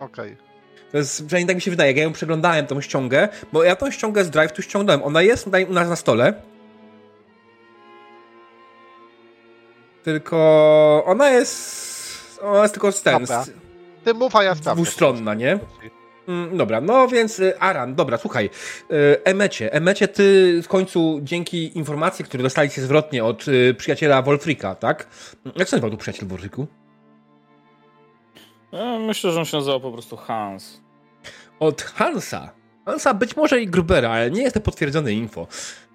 Okej. 0.00 0.36
To 0.92 0.98
jest, 0.98 1.26
przynajmniej 1.26 1.46
tak 1.46 1.56
mi 1.56 1.60
się 1.60 1.70
wydaje, 1.70 1.90
jak 1.90 1.96
ja 1.96 2.02
ją 2.02 2.12
przeglądałem, 2.12 2.66
tą 2.66 2.80
ściągę, 2.80 3.28
bo 3.52 3.64
ja 3.64 3.76
tą 3.76 3.90
ściągę 3.90 4.24
z 4.24 4.30
Drive 4.30 4.52
tu 4.52 4.62
ściągnąłem. 4.62 5.02
Ona 5.02 5.22
jest 5.22 5.44
tutaj 5.44 5.64
u 5.64 5.72
nas 5.72 5.88
na 5.88 5.96
stole. 5.96 6.34
Tylko 10.02 10.36
ona 11.06 11.30
jest. 11.30 11.95
Ona 12.42 12.62
jest 12.62 12.74
tylko 12.74 12.92
z 12.92 13.02
ten. 13.02 13.26
Z- 13.26 13.50
Ty 14.04 14.14
mów, 14.14 14.36
a 14.36 14.42
ja 14.44 14.54
sprawdzę. 14.54 14.82
Dwustronna, 14.82 15.34
nie? 15.34 15.58
Mm, 16.28 16.56
Dobra, 16.56 16.80
no 16.80 17.08
więc 17.08 17.38
y, 17.40 17.58
Aran, 17.60 17.94
dobra, 17.94 18.18
słuchaj. 18.18 18.50
y, 18.90 19.24
Emecie, 19.24 19.72
Emecie, 19.72 20.08
ty 20.08 20.60
w 20.62 20.68
końcu 20.68 21.18
dzięki 21.22 21.78
informacji, 21.78 22.24
które 22.24 22.42
dostaliście 22.42 22.82
zwrotnie 22.82 23.24
od 23.24 23.48
y, 23.48 23.74
przyjaciela 23.78 24.22
Wolfrika, 24.22 24.74
tak? 24.74 25.06
Jak 25.56 25.68
się 25.68 25.76
nazywał 25.76 25.90
tu 25.90 25.96
przyjaciel 25.96 26.28
Wolfriku? 26.28 26.66
Ja 28.72 28.98
myślę, 28.98 29.32
że 29.32 29.38
on 29.38 29.44
się 29.44 29.56
nazywał 29.56 29.80
po 29.80 29.92
prostu 29.92 30.16
Hans. 30.16 30.80
Od 31.60 31.82
Hansa. 31.82 32.50
Hansa 32.86 33.14
być 33.14 33.36
może 33.36 33.60
i 33.60 33.66
Grubera, 33.66 34.10
ale 34.10 34.30
nie 34.30 34.42
jest 34.42 34.54
to 34.54 34.60
potwierdzone 34.60 35.12
info. 35.12 35.46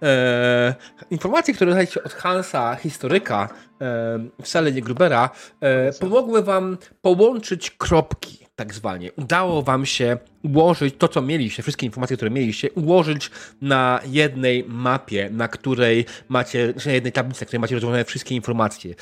E, 0.04 0.75
informacje, 1.12 1.54
które 1.54 1.71
dostaliście 1.71 2.04
od 2.04 2.13
Hansa, 2.13 2.75
historyka, 2.75 3.49
e, 3.82 4.19
wcale 4.41 4.71
nie 4.71 4.82
Grubera, 4.82 5.30
e, 5.62 5.93
pomogły 5.93 6.43
wam 6.43 6.77
połączyć 7.01 7.71
kropki, 7.71 8.47
tak 8.56 8.73
zwanie. 8.73 9.12
Udało 9.12 9.62
wam 9.62 9.86
się 9.86 10.17
ułożyć 10.43 10.95
to, 10.97 11.08
co 11.08 11.21
mieliście, 11.21 11.63
wszystkie 11.63 11.86
informacje, 11.86 12.17
które 12.17 12.32
mieliście, 12.32 12.71
ułożyć 12.71 13.32
na 13.62 13.99
jednej 14.06 14.63
mapie, 14.67 15.30
na 15.30 15.47
której 15.47 16.06
macie, 16.30 16.73
na 16.86 16.91
jednej 16.91 17.12
tablicy, 17.12 17.41
na 17.41 17.45
której 17.45 17.60
macie 17.60 17.75
rozłożone 17.75 18.06
wszystkie 18.06 18.36
informacje. 18.36 18.95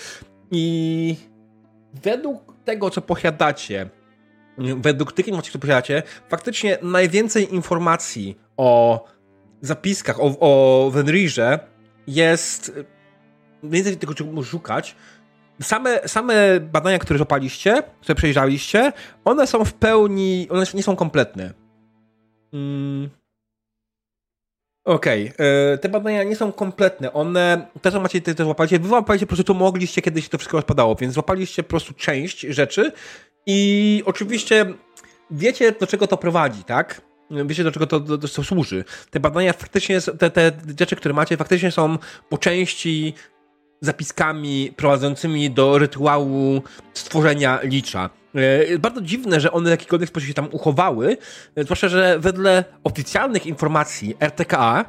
I 0.52 1.15
według 2.04 2.56
tego, 2.65 2.89
co 2.89 3.02
posiadacie, 3.02 3.89
według 4.60 5.13
tych 5.13 5.28
informacji, 5.28 5.50
które 5.50 5.62
posiadacie, 5.62 6.04
faktycznie 6.30 6.78
najwięcej 6.82 7.54
informacji 7.54 8.38
o 8.58 9.04
zapiskach, 9.62 10.19
o, 10.19 10.36
o 10.39 10.91
Wenrirze 10.91 11.60
jest 12.08 12.72
więcej 13.63 13.98
tego, 13.98 14.13
czego 14.13 14.43
szukać. 14.43 14.95
Same, 15.62 16.08
same 16.08 16.60
badania, 16.60 17.00
które 17.00 17.17
złapaliście, 17.17 17.84
które 18.02 18.15
przejrzeliście, 18.15 18.93
one 19.26 19.48
są 19.48 19.65
w 19.65 19.74
pełni, 19.74 20.48
one 20.52 20.65
nie 20.74 20.84
są 20.84 20.95
kompletne. 20.95 21.54
Mm. 22.54 23.10
Okej, 24.86 25.32
e, 25.38 25.78
te 25.78 25.89
badania 25.89 26.24
nie 26.24 26.36
są 26.36 26.52
kompletne. 26.52 27.13
One, 27.13 27.67
te 27.82 27.91
co 27.91 28.00
macie, 28.00 28.22
te, 28.22 28.36
te 28.36 28.43
złapaliście, 28.43 28.80
wy 28.80 28.88
złapaliście 28.88 29.26
po 29.26 29.30
prostu 29.30 29.43
to 29.43 29.54
mogliście, 29.54 30.02
kiedy 30.02 30.22
się 30.22 30.30
to 30.30 30.38
wszystko 30.38 30.58
rozpadało, 30.58 30.95
więc 30.95 31.13
złapaliście 31.13 31.63
po 31.63 31.69
prostu 31.69 31.93
część 31.93 32.41
rzeczy 32.41 32.91
i 33.52 34.04
oczywiście 34.06 34.66
wiecie, 35.32 35.72
do 35.72 35.88
czego 35.88 36.08
to 36.08 36.18
prowadzi, 36.18 36.64
tak? 36.64 37.02
Wiecie, 37.46 37.64
do 37.64 37.72
czego 37.72 37.88
to, 37.88 38.00
do, 38.00 38.18
to 38.18 38.44
służy. 38.44 38.84
Te 39.10 39.20
badania 39.20 39.54
faktycznie, 39.54 40.02
te, 40.02 40.30
te 40.30 40.52
rzeczy, 40.80 40.96
które 40.96 41.14
macie, 41.14 41.38
faktycznie 41.38 41.72
są 41.72 41.98
po 42.30 42.38
części 42.38 43.14
zapiskami 43.82 44.74
prowadzącymi 44.76 45.52
do 45.52 45.78
rytuału 45.78 46.64
stworzenia 46.94 47.60
licza. 47.64 48.10
E, 48.36 48.80
Bardzo 48.80 49.02
dziwne, 49.02 49.40
że 49.40 49.52
one 49.52 49.70
w 49.70 49.72
jakikolwiek 49.72 50.10
sposób 50.10 50.28
się 50.28 50.34
tam 50.34 50.48
uchowały, 50.52 51.18
e, 51.56 51.64
zwłaszcza, 51.64 51.88
że 51.88 52.20
wedle 52.20 52.64
oficjalnych 52.84 53.46
informacji 53.46 54.18
RTKA 54.20 54.86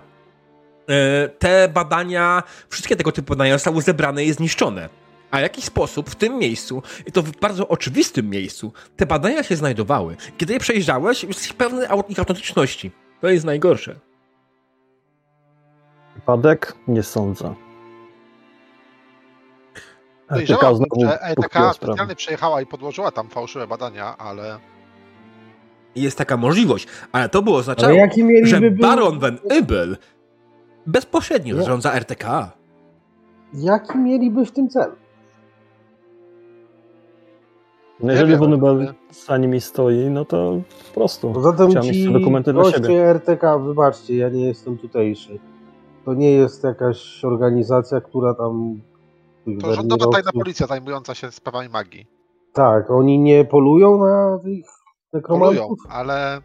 e, 0.89 1.29
te 1.29 1.69
badania, 1.69 2.43
wszystkie 2.69 2.97
tego 2.97 3.13
typu 3.13 3.29
badania 3.29 3.55
zostały 3.55 3.83
zebrane 3.83 4.25
i 4.25 4.33
zniszczone. 4.33 4.89
A 5.31 5.39
w 5.39 5.41
jaki 5.41 5.63
sposób 5.63 6.11
w 6.11 6.15
tym 6.15 6.39
miejscu, 6.39 6.83
i 7.07 7.13
to 7.13 7.23
w 7.23 7.31
bardzo 7.31 7.69
oczywistym 7.69 8.31
miejscu, 8.31 8.73
te 8.97 9.07
badania 9.07 9.43
się 9.43 9.57
znajdowały. 9.57 10.17
Kiedy 10.39 10.53
je 10.53 10.61
przejrzałeś, 10.61 11.25
jesteś 11.25 11.53
pewny 11.53 11.87
ich 12.09 12.19
autentyczności. 12.19 12.91
To 13.21 13.29
jest 13.29 13.45
najgorsze. 13.45 13.97
Przypadek? 16.15 16.75
Nie 16.89 17.03
sądzę. 17.03 17.55
Podejrzewam, 20.29 20.77
znowu 20.77 21.01
że 21.01 21.21
ETK 21.23 21.73
specjalnie 21.75 22.15
przyjechała 22.17 22.63
i 22.63 22.67
podłożyła 22.67 23.11
tam 23.11 23.29
fałszywe 23.29 23.67
badania, 23.67 24.17
ale 24.19 24.59
Jest 25.97 26.19
taka 26.19 26.37
możliwość, 26.37 26.87
ale 27.13 27.29
to 27.29 27.43
by 27.43 27.51
oznaczało, 27.51 27.95
że 28.43 28.61
był- 28.61 28.71
Baron 28.71 29.19
Van 29.19 29.39
Ybel 29.51 29.97
bezpośrednio 30.87 31.55
Nie. 31.55 31.61
zarządza 31.63 31.93
RTK. 31.93 32.51
Jaki 33.55 33.99
mieliby 33.99 34.47
w 34.47 34.53
tym 34.53 34.69
cel? 34.69 34.93
No 38.03 38.13
jeżeli 38.13 38.35
ale- 38.35 38.95
za 39.27 39.37
nimi 39.37 39.61
stoi, 39.61 40.11
no 40.11 40.25
to 40.25 40.61
po 40.89 40.95
prostu. 40.95 41.33
Poza 41.33 41.53
tym 41.53 41.71
Chciałem 41.71 41.89
mieć 41.89 42.07
te 42.07 42.13
dokumenty 42.13 42.53
dla 42.53 42.73
siebie. 42.73 43.11
RTK, 43.11 43.59
wybaczcie, 43.59 44.17
ja 44.17 44.29
nie 44.29 44.47
jestem 44.47 44.79
tutejszy. 44.79 45.39
To 46.05 46.15
nie 46.15 46.33
jest 46.33 46.65
jakaś 46.65 47.25
organizacja, 47.25 48.01
która 48.01 48.35
tam... 48.35 48.81
to 49.61 49.75
rządowa 49.75 50.07
tajna 50.07 50.33
policja 50.33 50.67
zajmująca 50.67 51.15
się 51.15 51.31
sprawami 51.31 51.69
magii. 51.69 52.07
Tak, 52.53 52.91
oni 52.91 53.19
nie 53.19 53.45
polują 53.45 53.99
na 53.99 54.39
tych 54.43 54.65
Polują, 55.23 55.51
nekromantów? 55.53 55.79
ale 55.89 56.41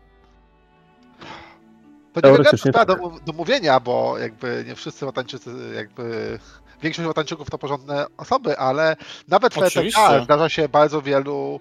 to 2.14 2.32
nie 2.32 2.38
wygląda 2.38 2.86
tak. 2.86 2.88
do, 2.88 3.12
do 3.26 3.34
mówienia, 3.34 3.80
bo 3.80 4.18
jakby 4.18 4.64
nie 4.68 4.76
wszyscy 4.76 5.06
Łatańczycy, 5.06 5.50
jakby 5.76 6.40
większość 6.82 7.08
Łatańczyków 7.08 7.50
to 7.50 7.58
porządne 7.58 8.06
osoby, 8.18 8.58
ale 8.58 8.96
nawet 9.28 9.54
w. 9.54 9.58
ETK 9.58 10.24
zdarza 10.24 10.50
się 10.50 10.70
bardzo 10.70 11.02
wielu 11.02 11.60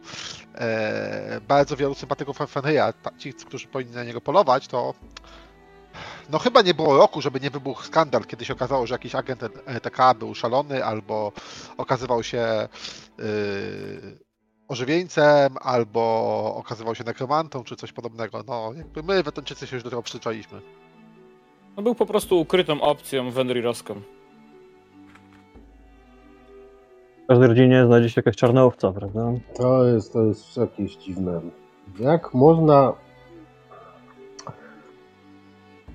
e, 0.55 1.41
bardzo 1.49 1.77
wielu 1.77 1.95
sympatyków 1.95 2.39
Fenryja, 2.49 2.93
ci, 3.19 3.35
którzy 3.35 3.67
powinni 3.67 3.95
na 3.95 4.05
niego 4.05 4.21
polować, 4.21 4.69
to 4.69 4.95
no 6.31 6.39
chyba 6.39 6.63
nie 6.63 6.75
było 6.75 6.97
roku, 6.97 7.21
żeby 7.21 7.41
nie 7.41 7.51
wybuchł 7.51 7.83
skandal, 7.83 8.25
kiedy 8.25 8.45
się 8.45 8.53
okazało, 8.53 8.87
że 8.87 8.95
jakiś 8.95 9.15
agent 9.15 9.43
ETK 9.67 9.99
był 10.19 10.35
szalony, 10.35 10.85
albo 10.85 11.33
okazywał 11.77 12.23
się 12.23 12.69
yy, 13.19 13.25
ożywieńcem, 14.69 15.57
albo 15.61 16.55
okazywał 16.57 16.95
się 16.95 17.05
nekromantą, 17.05 17.65
czy 17.65 17.77
coś 17.77 17.93
podobnego. 17.93 18.45
No, 18.47 18.73
jakby 18.77 19.03
my, 19.03 19.23
Wetończycy, 19.23 19.67
się 19.67 19.77
już 19.77 19.83
do 19.83 19.91
tego 19.91 20.03
przyzwyczailiśmy. 20.03 20.61
No 21.77 21.83
był 21.83 21.95
po 21.95 22.07
prostu 22.07 22.41
ukrytą 22.41 22.81
opcją 22.81 23.31
Wenrirowską. 23.31 24.03
W 27.25 27.27
każdej 27.27 27.49
rodzinie 27.49 27.87
znajdzie 27.87 28.11
się 28.11 28.19
jakaś 28.19 28.37
czarna 28.37 28.65
owca, 28.65 28.93
prawda? 28.93 29.33
To 29.55 29.85
jest, 29.85 30.13
to 30.13 30.25
jest 30.25 30.57
jakieś 30.57 30.97
dziwne. 30.97 31.41
Jak 31.99 32.35
można... 32.35 32.93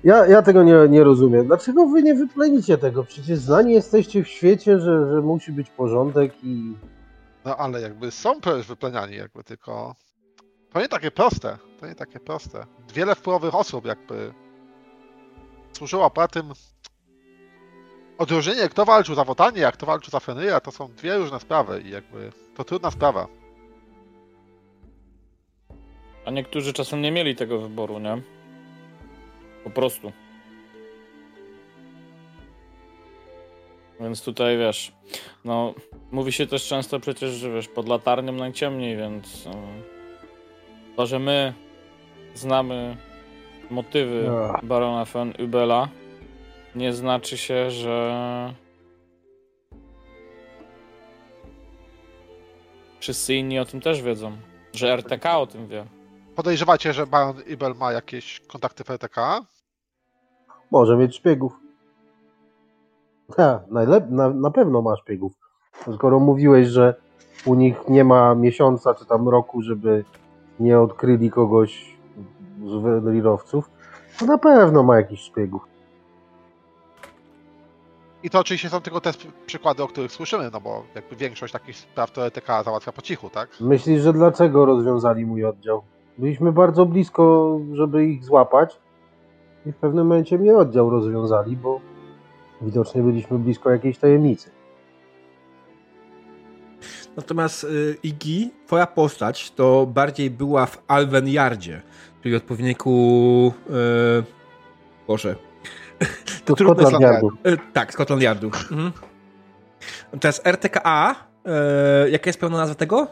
Ja, 0.04 0.26
ja 0.26 0.42
tego 0.42 0.62
nie, 0.62 0.74
nie 0.88 1.04
rozumiem. 1.04 1.46
Dlaczego 1.46 1.86
wy 1.86 2.02
nie 2.02 2.14
wyplenicie 2.14 2.78
tego? 2.78 3.04
Przecież 3.04 3.38
znani 3.38 3.72
jesteście 3.72 4.24
w 4.24 4.28
świecie, 4.28 4.80
że, 4.80 5.10
że 5.12 5.20
musi 5.20 5.52
być 5.52 5.70
porządek 5.70 6.32
i... 6.42 6.74
No 7.44 7.56
ale 7.56 7.80
jakby 7.80 8.10
są 8.10 8.40
przecież 8.40 8.66
wypleniani, 8.66 9.16
jakby 9.16 9.44
tylko. 9.44 9.94
To 10.72 10.80
nie 10.80 10.88
takie 10.88 11.10
proste. 11.10 11.58
To 11.80 11.86
nie 11.86 11.94
takie 11.94 12.20
proste. 12.20 12.66
Wiele 12.94 13.14
wpływowych 13.14 13.54
osób 13.54 13.86
jakby 13.86 14.32
służyło 15.72 16.10
po 16.10 16.28
tym. 16.28 16.52
Odróżnienie, 18.20 18.68
kto 18.68 18.84
walczył 18.84 19.14
za 19.14 19.24
Wotanie, 19.24 19.66
a 19.66 19.72
kto 19.72 19.86
walczył 19.86 20.10
za 20.10 20.20
Fenryja, 20.20 20.60
to 20.60 20.70
są 20.70 20.88
dwie 20.88 21.16
różne 21.16 21.40
sprawy 21.40 21.82
i 21.84 21.90
jakby 21.90 22.32
to 22.56 22.64
trudna 22.64 22.90
sprawa. 22.90 23.26
A 26.24 26.30
niektórzy 26.30 26.72
czasem 26.72 27.02
nie 27.02 27.12
mieli 27.12 27.36
tego 27.36 27.58
wyboru, 27.58 27.98
nie? 27.98 28.22
Po 29.64 29.70
prostu. 29.70 30.12
Więc 34.00 34.22
tutaj 34.22 34.58
wiesz, 34.58 34.92
no 35.44 35.74
mówi 36.10 36.32
się 36.32 36.46
też 36.46 36.68
często 36.68 37.00
przecież, 37.00 37.30
że 37.30 37.50
wiesz, 37.50 37.68
pod 37.68 37.88
latarnią 37.88 38.32
najciemniej, 38.32 38.96
więc 38.96 39.46
e, 39.46 39.50
to, 40.96 41.06
że 41.06 41.18
my 41.18 41.54
znamy 42.34 42.96
motywy 43.70 44.30
barona 44.62 45.04
von 45.04 45.32
Ubela, 45.44 45.88
nie 46.74 46.92
znaczy 46.92 47.38
się, 47.38 47.70
że 47.70 48.54
wszyscy 53.00 53.34
inni 53.34 53.58
o 53.58 53.64
tym 53.64 53.80
też 53.80 54.02
wiedzą, 54.02 54.32
że 54.74 54.92
RTK 54.92 55.38
o 55.38 55.46
tym 55.46 55.66
wie. 55.66 55.84
Podejrzewacie, 56.36 56.92
że 56.92 57.06
Baron 57.06 57.36
Ibel 57.46 57.74
ma 57.74 57.92
jakieś 57.92 58.40
kontakty 58.40 58.84
w 58.84 58.90
RTK? 58.90 59.40
Może 60.70 60.96
mieć 60.96 61.16
szpiegów. 61.16 61.52
Ha, 63.36 63.60
najlep- 63.70 64.10
na, 64.10 64.30
na 64.30 64.50
pewno 64.50 64.82
ma 64.82 64.96
szpiegów. 64.96 65.32
Skoro 65.94 66.20
mówiłeś, 66.20 66.68
że 66.68 66.94
u 67.46 67.54
nich 67.54 67.88
nie 67.88 68.04
ma 68.04 68.34
miesiąca 68.34 68.94
czy 68.94 69.06
tam 69.06 69.28
roku, 69.28 69.62
żeby 69.62 70.04
nie 70.60 70.80
odkryli 70.80 71.30
kogoś 71.30 71.96
z 72.66 72.82
wenrirowców, 72.82 73.70
to 74.18 74.26
na 74.26 74.38
pewno 74.38 74.82
ma 74.82 74.96
jakichś 74.96 75.22
szpiegów. 75.22 75.69
I 78.22 78.30
to 78.30 78.38
oczywiście 78.38 78.68
są 78.68 78.80
tylko 78.80 79.00
te 79.00 79.12
przykłady, 79.46 79.82
o 79.82 79.88
których 79.88 80.12
słyszymy, 80.12 80.50
no 80.52 80.60
bo 80.60 80.84
jakby 80.94 81.16
większość 81.16 81.52
takich 81.52 81.76
spraw 81.76 82.10
to 82.10 82.26
ETK 82.26 82.46
załatwia 82.64 82.92
po 82.92 83.02
cichu, 83.02 83.30
tak? 83.30 83.48
Myślisz, 83.60 84.02
że 84.02 84.12
dlaczego 84.12 84.64
rozwiązali 84.64 85.26
mój 85.26 85.44
oddział? 85.44 85.82
Byliśmy 86.18 86.52
bardzo 86.52 86.86
blisko, 86.86 87.58
żeby 87.72 88.06
ich 88.06 88.24
złapać 88.24 88.80
i 89.66 89.72
w 89.72 89.76
pewnym 89.76 90.06
momencie 90.06 90.38
mnie 90.38 90.56
oddział 90.56 90.90
rozwiązali, 90.90 91.56
bo 91.56 91.80
widocznie 92.60 93.02
byliśmy 93.02 93.38
blisko 93.38 93.70
jakiejś 93.70 93.98
tajemnicy. 93.98 94.50
Natomiast 97.16 97.64
y, 97.64 97.96
Iggy, 98.02 98.50
twoja 98.66 98.86
postać 98.86 99.50
to 99.50 99.86
bardziej 99.86 100.30
była 100.30 100.66
w 100.66 100.82
Alvenjardzie, 100.88 101.82
czyli 102.22 102.36
odpowiedniku... 102.36 103.52
Y, 103.70 104.40
Boże. 105.06 105.49
To 106.50 106.56
trudno 106.56 106.74
Scotland 106.74 107.02
jest- 107.02 107.12
Yardu. 107.12 107.28
Y, 107.46 107.58
tak, 107.72 107.92
Scotland 107.92 108.22
Yardu. 108.22 108.46
Mhm. 108.46 108.92
Teraz 110.20 110.40
RTKA. 110.44 111.14
Y, 112.06 112.10
jaka 112.10 112.28
jest 112.28 112.40
pełna 112.40 112.58
nazwa 112.58 112.74
tego? 112.74 113.06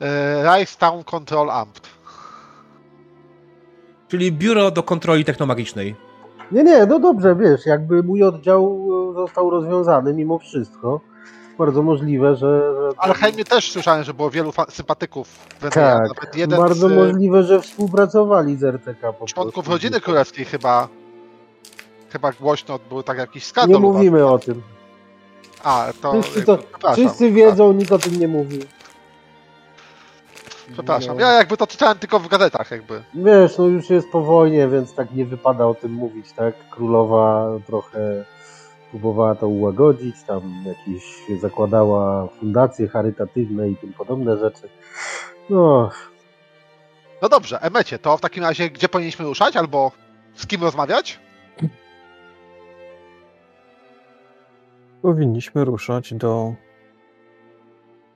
E, 0.00 0.58
Rice 0.58 0.78
Town 0.78 1.04
Control 1.04 1.50
Amped. 1.50 1.82
Czyli 4.08 4.32
Biuro 4.32 4.70
do 4.70 4.82
Kontroli 4.82 5.24
Technomagicznej. 5.24 5.94
Nie, 6.52 6.64
nie, 6.64 6.86
no 6.86 6.98
dobrze, 6.98 7.36
wiesz, 7.36 7.66
jakby 7.66 8.02
mój 8.02 8.22
oddział 8.22 8.88
e, 9.10 9.14
został 9.14 9.50
rozwiązany 9.50 10.14
mimo 10.14 10.38
wszystko. 10.38 11.00
Bardzo 11.58 11.82
możliwe, 11.82 12.36
że... 12.36 12.74
że 12.76 12.90
Ale 12.98 13.14
chętnie 13.14 13.44
też 13.44 13.72
słyszałem, 13.72 14.04
że 14.04 14.14
było 14.14 14.30
wielu 14.30 14.52
sympatyków 14.68 15.28
tak, 15.60 15.76
Nawet 15.76 16.36
jeden 16.36 16.60
bardzo 16.60 16.88
z 16.88 16.92
e, 16.92 16.94
możliwe, 16.94 17.42
że 17.42 17.60
współpracowali 17.60 18.56
z 18.56 18.64
RTK 18.64 19.12
po 19.12 19.26
członków 19.26 19.54
prostu. 19.54 19.72
rodziny 19.72 20.00
królewskiej 20.00 20.44
chyba 20.44 20.88
chyba 22.12 22.32
głośno 22.32 22.78
był 22.88 23.02
tak 23.02 23.18
jakiś 23.18 23.44
skandal. 23.44 23.80
Nie 23.80 23.88
mówimy 23.88 24.26
o 24.26 24.38
tym. 24.38 24.62
A, 25.62 25.86
to, 26.02 26.22
Wszyscy, 26.22 26.44
to, 26.44 26.58
wszyscy 26.92 27.30
wiedzą, 27.30 27.72
nikt 27.72 27.92
o 27.92 27.98
tym 27.98 28.20
nie 28.20 28.28
mówi. 28.28 28.58
Przepraszam, 30.72 31.18
ja 31.18 31.32
jakby 31.32 31.56
to 31.56 31.66
czytałem 31.66 31.98
tylko 31.98 32.18
w 32.18 32.28
gazetach 32.28 32.70
jakby. 32.70 33.02
Wiesz, 33.14 33.58
no 33.58 33.64
już 33.66 33.90
jest 33.90 34.10
po 34.10 34.22
wojnie, 34.22 34.68
więc 34.68 34.94
tak 34.94 35.14
nie 35.14 35.24
wypada 35.24 35.66
o 35.66 35.74
tym 35.74 35.92
mówić, 35.92 36.32
tak? 36.32 36.54
Królowa 36.70 37.48
trochę 37.66 38.24
próbowała 38.90 39.34
to 39.34 39.48
ułagodzić, 39.48 40.16
tam 40.26 40.64
jakieś 40.66 41.04
zakładała 41.40 42.28
fundacje 42.40 42.88
charytatywne 42.88 43.68
i 43.68 43.76
tym 43.76 43.92
podobne 43.92 44.38
rzeczy. 44.38 44.68
No, 45.50 45.90
No 47.22 47.28
dobrze, 47.28 47.62
Emecie, 47.62 47.98
to 47.98 48.16
w 48.16 48.20
takim 48.20 48.42
razie 48.44 48.70
gdzie 48.70 48.88
powinniśmy 48.88 49.24
ruszać 49.24 49.56
albo 49.56 49.92
z 50.34 50.46
kim 50.46 50.62
rozmawiać? 50.62 51.18
Powinniśmy 55.06 55.64
ruszać 55.64 56.14
do 56.14 56.54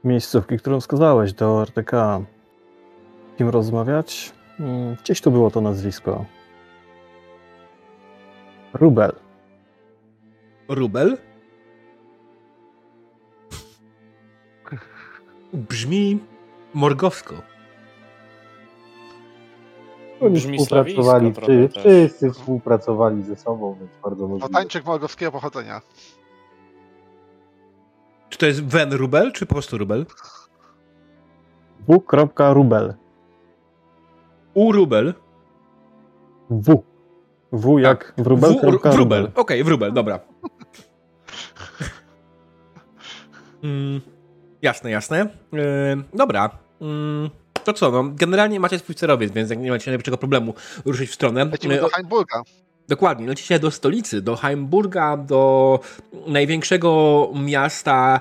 miejscówki, 0.04 0.58
którą 0.58 0.80
wskazałeś, 0.80 1.32
do 1.32 1.62
RTK. 1.62 2.20
Z 3.34 3.38
kim 3.38 3.48
rozmawiać? 3.48 4.32
Mm, 4.60 4.96
Gdzieś 5.02 5.20
tu 5.20 5.30
było 5.30 5.50
to 5.50 5.60
nazwisko. 5.60 6.24
Rubel. 8.74 9.12
Rubel? 10.68 11.18
Brzmi 15.52 16.18
morgowsko. 16.74 17.34
oni 20.20 20.34
Brzmi 20.34 20.58
współpracowali, 20.58 21.32
też. 21.32 21.70
wszyscy 21.70 22.32
współpracowali 22.32 23.22
ze 23.22 23.36
sobą, 23.36 23.76
więc 23.80 23.90
bardzo 24.02 24.28
możliwe. 24.28 24.48
Wotańczyk 24.48 24.84
morgowskiego 24.84 25.32
pochodzenia. 25.32 25.80
Czy 28.30 28.38
to 28.38 28.46
jest 28.46 28.64
Wen 28.64 28.92
Rubel, 28.92 29.32
czy 29.32 29.46
po 29.46 29.54
prostu 29.54 29.78
Rubel? 29.78 30.06
W. 31.88 32.02
Rubel. 32.52 32.94
U 34.54 34.72
Rubel. 34.72 35.14
W. 36.50 36.82
W 37.52 37.78
jak 37.78 38.14
wróbel. 38.18 38.54
W, 38.54 38.80
w 38.92 38.94
Rubel. 38.94 39.30
Okej, 39.34 39.64
w 39.64 39.68
Rubel, 39.68 39.92
dobra. 39.92 40.20
mm, 43.64 44.00
jasne, 44.62 44.90
jasne. 44.90 45.28
Yy, 45.52 45.60
dobra. 46.14 46.50
Mm, 46.80 47.30
to 47.64 47.72
co, 47.72 47.90
no, 47.90 48.04
generalnie 48.14 48.60
macie 48.60 48.78
swój 48.78 48.94
sterowiec, 48.94 49.32
więc 49.32 49.50
jak 49.50 49.58
nie 49.58 49.70
macie 49.70 49.90
największego 49.90 50.18
problemu 50.18 50.54
ruszyć 50.84 51.10
w 51.10 51.14
stronę. 51.14 51.44
Lecimy 51.44 51.74
Yy, 51.74 51.80
do 51.80 51.88
Heimburga. 51.88 52.42
Dokładnie, 52.90 53.26
lecicie 53.26 53.58
do 53.58 53.70
stolicy, 53.70 54.22
do 54.22 54.36
Heimburga, 54.36 55.16
do 55.16 55.80
największego 56.26 57.32
miasta 57.34 58.20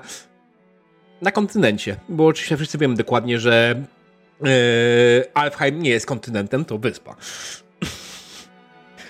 na 1.22 1.32
kontynencie, 1.32 1.96
bo 2.08 2.26
oczywiście 2.26 2.56
wszyscy 2.56 2.78
wiemy 2.78 2.94
dokładnie, 2.94 3.38
że 3.38 3.84
yy, 4.42 4.48
Alfheim 5.34 5.82
nie 5.82 5.90
jest 5.90 6.06
kontynentem, 6.06 6.64
to 6.64 6.78
wyspa. 6.78 7.16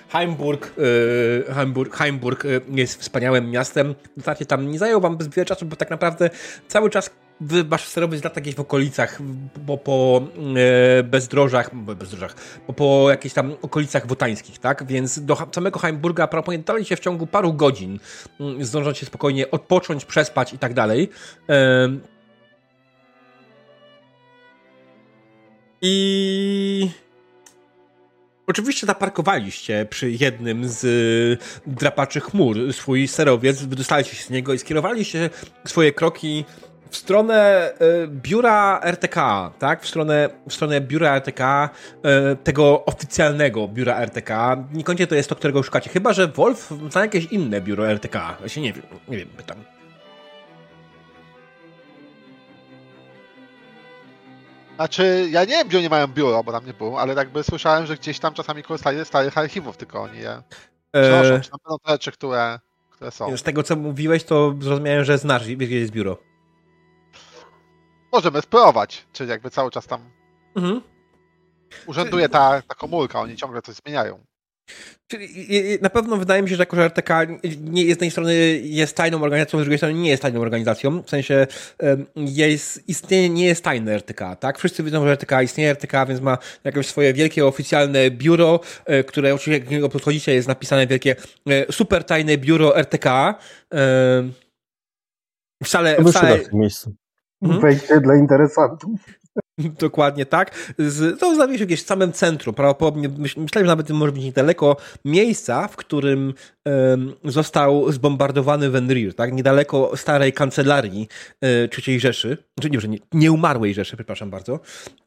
Heimburg, 0.09 0.73
yy, 0.77 1.53
Heimburg, 1.53 1.95
Heimburg 1.95 2.43
yy, 2.43 2.61
jest 2.69 3.01
wspaniałym 3.01 3.51
miastem. 3.51 3.95
Dotarcie 4.17 4.45
tam 4.45 4.71
nie 4.71 4.79
zajął 4.79 5.01
wam 5.01 5.13
zbyt 5.13 5.35
wiele 5.35 5.45
czasu, 5.45 5.65
bo 5.65 5.75
tak 5.75 5.89
naprawdę 5.89 6.29
cały 6.67 6.89
czas 6.89 7.09
wasz 7.41 7.87
sterowiec 7.87 8.23
lata 8.23 8.41
gdzieś 8.41 8.55
w 8.55 8.59
okolicach, 8.59 9.19
po, 9.67 9.77
po 9.77 10.21
yy, 10.97 11.03
bezdrożach, 11.03 11.75
bezdrożach, 11.75 12.35
po, 12.67 12.73
po 12.73 13.09
jakichś 13.09 13.35
tam 13.35 13.55
okolicach 13.61 14.07
wotańskich, 14.07 14.59
tak? 14.59 14.87
Więc 14.87 15.19
do 15.19 15.37
samego 15.51 15.79
Heimburga 15.79 16.27
prawdopodobnie 16.27 16.85
się 16.85 16.95
w 16.95 16.99
ciągu 16.99 17.27
paru 17.27 17.53
godzin. 17.53 17.99
Yy, 18.39 18.65
zdążą 18.65 18.93
się 18.93 19.05
spokojnie 19.05 19.51
odpocząć, 19.51 20.05
przespać 20.05 20.53
i 20.53 20.57
tak 20.57 20.73
dalej. 20.73 21.09
Yy, 21.47 21.99
I 25.81 26.89
Oczywiście 28.47 28.87
zaparkowaliście 28.87 29.85
przy 29.89 30.11
jednym 30.11 30.69
z 30.69 30.83
y, 30.83 31.37
drapaczy 31.67 32.19
chmur 32.19 32.73
swój 32.73 33.07
sterowiec, 33.07 33.61
wydostaliście 33.61 34.15
się 34.15 34.23
z 34.23 34.29
niego 34.29 34.53
i 34.53 34.59
skierowaliście 34.59 35.29
swoje 35.65 35.91
kroki 35.91 36.45
w 36.91 36.97
stronę 36.97 37.71
y, 38.03 38.07
biura 38.07 38.79
RTK, 38.83 39.51
tak? 39.59 39.83
W 39.83 39.87
stronę, 39.87 40.29
w 40.49 40.53
stronę 40.53 40.81
biura 40.81 41.15
RTK, 41.15 41.69
y, 42.33 42.35
tego 42.35 42.85
oficjalnego 42.85 43.67
biura 43.67 43.95
RTK. 43.95 44.57
Niekoniecznie 44.73 45.07
to 45.07 45.15
jest 45.15 45.29
to, 45.29 45.35
którego 45.35 45.63
szukacie. 45.63 45.89
Chyba, 45.89 46.13
że 46.13 46.27
Wolf 46.27 46.69
zna 46.89 47.01
jakieś 47.01 47.25
inne 47.25 47.61
biuro 47.61 47.87
RTK. 47.91 48.37
Ja 48.41 48.49
się 48.49 48.61
nie 48.61 48.73
wiem, 48.73 48.83
nie 49.07 49.17
wiem, 49.17 49.27
pytam. 49.37 49.57
Znaczy, 54.75 55.27
ja 55.31 55.41
nie 55.41 55.47
wiem, 55.57 55.67
gdzie 55.67 55.77
oni 55.77 55.89
mają 55.89 56.07
biuro, 56.07 56.43
bo 56.43 56.51
tam 56.51 56.65
nie 56.65 56.73
było, 56.73 57.01
ale 57.01 57.13
jakby 57.13 57.43
słyszałem, 57.43 57.85
że 57.85 57.95
gdzieś 57.95 58.19
tam 58.19 58.33
czasami 58.33 58.63
korzystają 58.63 58.97
ze 58.97 59.05
starych 59.05 59.37
archiwów, 59.37 59.77
tylko 59.77 60.01
oni 60.01 60.17
je 60.17 60.41
przenoszą, 60.91 61.33
E, 61.33 61.41
czy 61.41 61.51
na 61.51 61.57
pewno 61.57 61.77
te 61.85 61.91
rzeczy, 61.91 62.11
które, 62.11 62.59
które 62.89 63.11
są. 63.11 63.37
z 63.37 63.43
tego, 63.43 63.63
co 63.63 63.75
mówiłeś, 63.75 64.23
to 64.23 64.55
zrozumiałem, 64.59 65.03
że 65.03 65.17
znasz, 65.17 65.47
wiesz, 65.47 65.57
gdzie 65.69 65.79
jest 65.79 65.91
biuro. 65.91 66.17
Możemy 68.11 68.41
spróbować, 68.41 69.05
czyli 69.13 69.29
jakby 69.29 69.49
cały 69.49 69.71
czas 69.71 69.87
tam 69.87 70.01
Mhm. 70.55 70.81
urzęduje 71.85 72.29
ta, 72.29 72.61
ta 72.67 72.75
komórka, 72.75 73.19
oni 73.19 73.35
ciągle 73.35 73.61
coś 73.61 73.75
zmieniają. 73.75 74.19
Czyli 75.07 75.47
na 75.81 75.89
pewno 75.89 76.17
wydaje 76.17 76.41
mi 76.41 76.49
się, 76.49 76.55
że 76.55 76.61
jako 76.61 76.75
że 76.75 76.83
RTK 76.85 77.23
nie, 77.59 77.83
z 77.83 77.87
jednej 77.87 78.11
strony 78.11 78.35
jest 78.63 78.95
tajną 78.97 79.23
organizacją, 79.23 79.59
z 79.59 79.63
drugiej 79.63 79.77
strony 79.77 79.93
nie 79.93 80.09
jest 80.09 80.21
tajną 80.21 80.41
organizacją. 80.41 81.03
W 81.03 81.09
sensie 81.09 81.47
jest, 82.15 82.89
istnieje, 82.89 83.29
nie 83.29 83.45
jest 83.45 83.63
tajne 83.63 83.93
RTK, 83.93 84.35
tak? 84.35 84.57
Wszyscy 84.57 84.83
wiedzą, 84.83 85.05
że 85.05 85.11
RTK 85.11 85.41
istnieje 85.41 85.69
RTK, 85.69 86.05
więc 86.05 86.21
ma 86.21 86.37
jakieś 86.63 86.87
swoje 86.87 87.13
wielkie 87.13 87.45
oficjalne 87.45 88.11
biuro, 88.11 88.59
e, 88.85 89.03
które 89.03 89.33
oczywiście 89.33 89.51
jak 89.59 89.65
do 89.65 89.71
niego 89.71 89.89
podchodzicie 89.89 90.33
jest 90.33 90.47
napisane 90.47 90.87
wielkie 90.87 91.15
e, 91.49 91.71
super 91.73 92.03
tajne 92.03 92.37
biuro 92.37 92.77
RTK. 92.77 93.35
wcale, 95.63 95.95
w 96.49 96.53
miejscu. 96.53 96.89
Mhm. 96.89 97.00
Wejście 97.41 98.01
dla 98.01 98.15
interesantów. 98.15 98.99
Dokładnie 99.79 100.25
tak. 100.25 100.73
Z, 100.77 101.19
to 101.19 101.35
znajduje 101.35 101.59
się 101.59 101.65
gdzieś 101.65 101.83
w 101.83 101.85
samym 101.85 102.11
centrum. 102.11 102.55
Prawdopodobnie 102.55 103.09
myśl, 103.09 103.39
myślałem, 103.41 103.65
że 103.65 103.71
nawet 103.71 103.89
może 103.89 104.11
być 104.11 104.23
niedaleko 104.23 104.77
miejsca, 105.05 105.67
w 105.67 105.75
którym 105.75 106.33
em, 106.65 107.13
został 107.23 107.91
zbombardowany 107.91 108.69
Wenrir, 108.69 109.15
tak? 109.15 109.33
Niedaleko 109.33 109.91
starej 109.95 110.33
kancelarii 110.33 111.07
e, 111.41 111.47
III 111.87 111.99
Rzeszy. 111.99 112.37
Czy 112.61 112.69
nie, 112.69 112.79
że 112.79 112.87
nie, 112.87 112.97
nieumarłej 113.13 113.73
Rzeszy, 113.73 113.95
przepraszam 113.95 114.29
bardzo. 114.29 114.59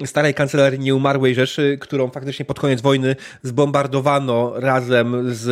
Starej 0.04 0.34
kancelarii 0.34 0.80
nieumarłej 0.80 1.34
Rzeszy, 1.34 1.78
którą 1.80 2.10
faktycznie 2.10 2.44
pod 2.44 2.60
koniec 2.60 2.80
wojny 2.80 3.16
zbombardowano 3.42 4.60
razem 4.60 5.34
z 5.34 5.48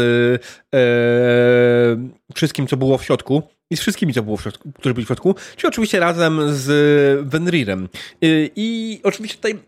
e, 0.75 0.79
wszystkim, 2.35 2.67
co 2.67 2.77
było 2.77 2.99
w 2.99 3.05
środku. 3.05 3.43
I 3.73 3.77
z 3.77 3.81
wszystkimi, 3.81 4.15
co 4.15 4.23
było 4.23 4.37
w 4.37 4.43
środku, 4.43 4.73
którzy 4.73 4.95
byli 4.95 5.05
w 5.05 5.09
środku, 5.09 5.35
czyli 5.57 5.69
oczywiście 5.69 6.01
razem 6.01 6.41
z 6.53 7.29
Wenrirem. 7.29 7.89
Y, 8.25 8.51
I 8.57 9.01
oczywiście 9.05 9.37
tutaj 9.37 9.59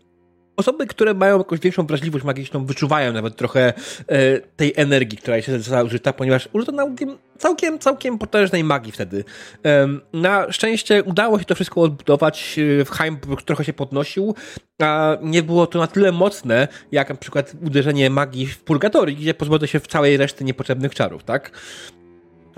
osoby, 0.57 0.87
które 0.87 1.13
mają 1.13 1.37
jakąś 1.37 1.59
większą 1.59 1.85
wrażliwość 1.85 2.25
magiczną, 2.25 2.65
wyczuwają 2.65 3.13
nawet 3.13 3.35
trochę 3.35 3.73
e, 4.07 4.39
tej 4.39 4.73
energii, 4.75 5.17
która 5.17 5.41
się 5.41 5.57
została 5.59 5.83
użyta, 5.83 6.13
ponieważ 6.13 6.49
użyto 6.53 6.71
całkiem, 6.71 7.17
całkiem, 7.37 7.79
całkiem 7.79 8.17
potężnej 8.17 8.63
magii 8.63 8.91
wtedy. 8.91 9.23
E, 9.65 9.87
na 10.13 10.51
szczęście 10.51 11.03
udało 11.03 11.39
się 11.39 11.45
to 11.45 11.55
wszystko 11.55 11.81
odbudować. 11.81 12.59
E, 12.81 12.85
Heim 12.85 13.17
trochę 13.45 13.65
się 13.65 13.73
podnosił, 13.73 14.35
a 14.81 15.17
nie 15.21 15.43
było 15.43 15.67
to 15.67 15.79
na 15.79 15.87
tyle 15.87 16.11
mocne, 16.11 16.67
jak 16.91 17.09
na 17.09 17.15
przykład 17.15 17.53
uderzenie 17.65 18.09
magii 18.09 18.47
w 18.47 18.63
Purgatorii, 18.63 19.15
gdzie 19.15 19.33
pozbyto 19.33 19.67
się 19.67 19.79
w 19.79 19.87
całej 19.87 20.17
reszty 20.17 20.43
niepotrzebnych 20.43 20.95
czarów, 20.95 21.23
tak? 21.23 21.51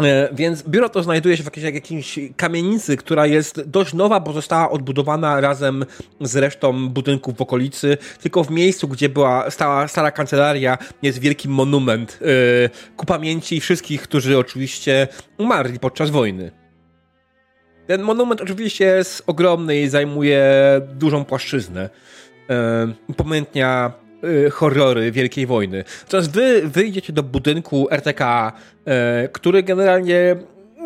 E, 0.04 0.30
więc 0.34 0.64
biuro 0.64 0.90
to 0.90 1.04
znajduje 1.04 1.38
się 1.38 1.44
w 1.44 1.46
jakiejś, 1.46 1.66
jakiejś 1.66 2.20
kamienicy, 2.36 2.98
która 2.98 3.26
jest 3.26 3.62
dość 3.62 3.94
nowa, 3.94 4.20
bo 4.20 4.34
została 4.34 4.70
odbudowana 4.70 5.42
razem 5.42 5.86
z 6.22 6.36
resztą 6.36 6.90
budynków 6.90 7.38
w 7.38 7.42
okolicy. 7.42 7.98
Tylko 8.22 8.44
w 8.44 8.52
miejscu, 8.52 8.88
gdzie 8.88 9.10
była 9.10 9.50
stała 9.52 9.88
stara 9.88 10.12
kancelaria, 10.12 10.78
jest 11.02 11.20
wielki 11.20 11.50
monument 11.50 12.20
yy, 12.22 12.70
ku 12.98 13.06
pamięci 13.06 13.60
wszystkich, 13.60 14.02
którzy 14.02 14.38
oczywiście 14.38 15.08
umarli 15.38 15.80
podczas 15.80 16.10
wojny. 16.10 16.52
Ten 17.88 18.02
monument 18.02 18.42
oczywiście 18.42 18.86
jest 18.86 19.24
ogromny 19.28 19.82
i 19.82 19.88
zajmuje 19.88 20.44
dużą 20.94 21.26
płaszczyznę. 21.26 21.90
Yy, 22.50 22.56
upamiętnia 23.08 23.94
horrory 24.52 25.12
Wielkiej 25.12 25.46
Wojny. 25.46 25.84
Teraz 26.10 26.28
wy 26.28 26.62
wyjdziecie 26.66 27.14
do 27.14 27.24
budynku 27.24 27.88
RTK, 27.92 28.54
y, 29.26 29.30
który 29.30 29.64
generalnie 29.64 30.36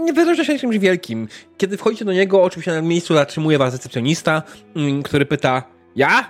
nie 0.01 0.13
wyraża 0.13 0.43
się 0.43 0.59
czymś 0.59 0.77
wielkim. 0.77 1.27
Kiedy 1.57 1.77
wchodzicie 1.77 2.05
do 2.05 2.13
niego, 2.13 2.43
oczywiście 2.43 2.71
na 2.71 2.81
miejscu 2.81 3.13
zatrzymuje 3.13 3.57
was 3.57 3.73
recepcjonista, 3.73 4.43
mm, 4.75 5.03
który 5.03 5.25
pyta, 5.25 5.63
ja? 5.95 6.29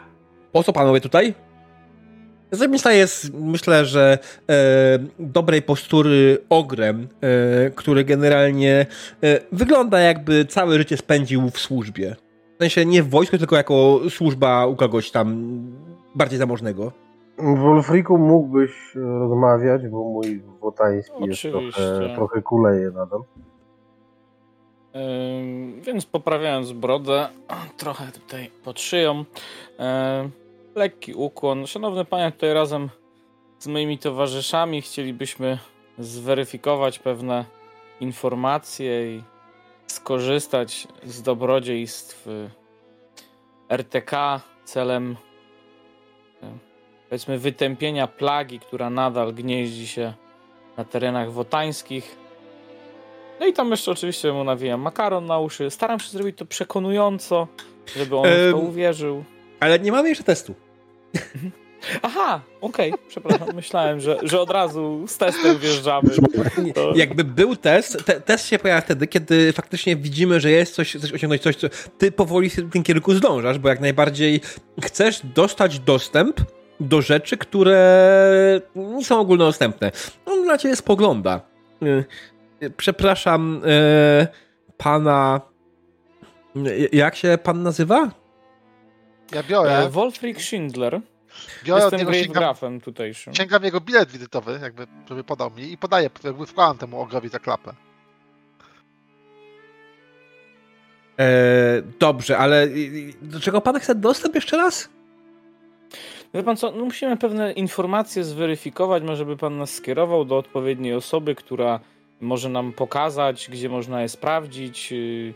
Po 0.51 0.63
co 0.63 0.73
panowie 0.73 1.01
tutaj? 1.01 1.33
Recepcjonista 2.51 2.91
jest, 2.91 3.33
myślę, 3.33 3.85
że 3.85 4.19
e, 4.49 4.99
dobrej 5.19 5.61
postury 5.61 6.37
ogrem, 6.49 7.07
e, 7.21 7.69
który 7.69 8.03
generalnie 8.03 8.85
e, 9.23 9.39
wygląda 9.51 9.99
jakby 9.99 10.45
całe 10.45 10.77
życie 10.77 10.97
spędził 10.97 11.49
w 11.49 11.59
służbie. 11.59 12.15
W 12.55 12.63
sensie 12.63 12.85
nie 12.85 13.03
w 13.03 13.09
wojsku, 13.09 13.37
tylko 13.37 13.55
jako 13.55 14.01
służba 14.09 14.65
u 14.65 14.75
kogoś 14.75 15.11
tam 15.11 15.51
bardziej 16.15 16.39
zamożnego. 16.39 16.91
W 17.37 17.59
Wolfriku 17.59 18.17
mógłbyś 18.17 18.95
rozmawiać, 18.95 19.87
bo 19.87 19.97
mój 20.03 20.41
wotański 20.61 21.13
Oczywiście. 21.15 21.49
jest 21.49 21.75
trochę, 21.77 22.15
trochę 22.15 22.41
kuleje 22.41 22.91
nadal. 22.91 23.23
Yy, 24.93 25.81
więc 25.81 26.05
poprawiając 26.05 26.71
brodę, 26.71 27.29
trochę 27.77 28.11
tutaj 28.11 28.51
pod 28.63 28.79
szyją, 28.79 29.17
yy, 29.17 29.85
lekki 30.75 31.13
ukłon. 31.13 31.67
Szanowny 31.67 32.05
panie, 32.05 32.31
tutaj 32.31 32.53
razem 32.53 32.89
z 33.59 33.67
moimi 33.67 33.97
towarzyszami 33.97 34.81
chcielibyśmy 34.81 35.57
zweryfikować 35.99 36.99
pewne 36.99 37.45
informacje 37.99 39.15
i 39.15 39.23
skorzystać 39.87 40.87
z 41.03 41.21
dobrodziejstw 41.21 42.27
RTK 43.69 44.41
celem 44.65 45.15
powiedzmy 47.09 47.39
wytępienia 47.39 48.07
plagi, 48.07 48.59
która 48.59 48.89
nadal 48.89 49.33
gnieździ 49.33 49.87
się 49.87 50.13
na 50.77 50.85
terenach 50.85 51.31
wotańskich. 51.31 52.15
No 53.39 53.45
i 53.45 53.53
tam 53.53 53.71
jeszcze 53.71 53.91
oczywiście 53.91 54.33
mu 54.33 54.43
nawijam 54.43 54.81
makaron 54.81 55.25
na 55.25 55.39
uszy. 55.39 55.71
Staram 55.71 55.99
się 55.99 56.09
zrobić 56.09 56.37
to 56.37 56.45
przekonująco, 56.45 57.47
żeby 57.95 58.17
on 58.17 58.25
w 58.25 58.51
to 58.51 58.57
uwierzył. 58.57 59.23
Ale 59.59 59.79
nie 59.79 59.91
mamy 59.91 60.09
jeszcze 60.09 60.23
testu. 60.23 60.53
Aha, 62.01 62.41
okej, 62.61 62.93
okay, 62.93 63.05
przepraszam. 63.09 63.47
Myślałem, 63.55 63.99
że, 63.99 64.19
że 64.23 64.41
od 64.41 64.49
razu 64.49 65.05
z 65.07 65.17
testem 65.17 65.57
wjeżdżamy. 65.57 66.09
To... 66.75 66.93
Jakby 66.95 67.23
był 67.23 67.55
test, 67.55 68.05
te, 68.05 68.21
test 68.21 68.47
się 68.47 68.59
pojawia 68.59 68.81
wtedy, 68.81 69.07
kiedy 69.07 69.53
faktycznie 69.53 69.95
widzimy, 69.95 70.39
że 70.39 70.51
jest 70.51 70.75
coś, 70.75 70.97
coś 71.01 71.13
osiągnąć, 71.13 71.41
coś, 71.41 71.55
co 71.55 71.67
ty 71.97 72.11
powoli 72.11 72.49
w 72.49 72.71
tym 72.71 72.83
kierunku 72.83 73.13
zdążasz, 73.13 73.59
bo 73.59 73.69
jak 73.69 73.79
najbardziej 73.79 74.41
chcesz 74.83 75.21
dostać 75.23 75.79
dostęp 75.79 76.41
do 76.79 77.01
rzeczy, 77.01 77.37
które 77.37 78.61
nie 78.75 79.05
są 79.05 79.19
ogólnodostępne. 79.19 79.91
On 80.25 80.43
dla 80.43 80.57
ciebie 80.57 80.75
spogląda. 80.75 81.41
Y, 81.83 82.05
y, 82.63 82.69
przepraszam, 82.69 83.61
y, 83.65 84.27
pana... 84.77 85.41
Jak 86.91 87.15
się 87.15 87.37
pan 87.43 87.63
nazywa? 87.63 88.11
Ja 89.31 89.43
biorę. 89.43 89.77
E, 89.77 89.89
Wolfric 89.89 90.41
Schindler. 90.41 91.01
Biorę 91.63 91.81
Jestem 91.81 91.99
Gravegrafem 91.99 92.81
tutejszym. 92.81 93.35
Sięgam 93.35 93.63
jego 93.63 93.81
bilet 93.81 94.11
wizytowy, 94.11 94.59
jakby, 94.61 94.87
żeby 95.09 95.23
podał 95.23 95.51
mi 95.51 95.71
i 95.71 95.77
podaję, 95.77 96.09
jakby 96.23 96.45
wkładam 96.45 96.77
temu 96.77 97.01
ogrowi 97.01 97.29
za 97.29 97.39
klapę. 97.39 97.73
E, 101.19 101.81
dobrze, 101.99 102.37
ale 102.37 102.67
do 103.21 103.39
czego 103.39 103.61
pan 103.61 103.79
chce 103.79 103.95
dostęp 103.95 104.35
jeszcze 104.35 104.57
raz? 104.57 104.89
Wie 106.33 106.43
pan 106.43 106.57
co, 106.57 106.71
no 106.71 106.85
musimy 106.85 107.17
pewne 107.17 107.51
informacje 107.53 108.23
zweryfikować, 108.23 109.03
może 109.03 109.25
by 109.25 109.37
pan 109.37 109.57
nas 109.57 109.73
skierował 109.73 110.25
do 110.25 110.37
odpowiedniej 110.37 110.93
osoby, 110.93 111.35
która 111.35 111.79
może 112.21 112.49
nam 112.49 112.73
pokazać, 112.73 113.49
gdzie 113.51 113.69
można 113.69 114.01
je 114.01 114.09
sprawdzić, 114.09 114.91
y, 114.91 115.33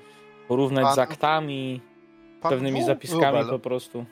porównać 0.47 0.83
pan, 0.83 0.95
z 0.95 0.99
aktami, 0.99 1.81
pewnymi 2.41 2.83
zapiskami 2.83 3.37
Rubel. 3.37 3.49
po 3.49 3.59
prostu. 3.59 4.05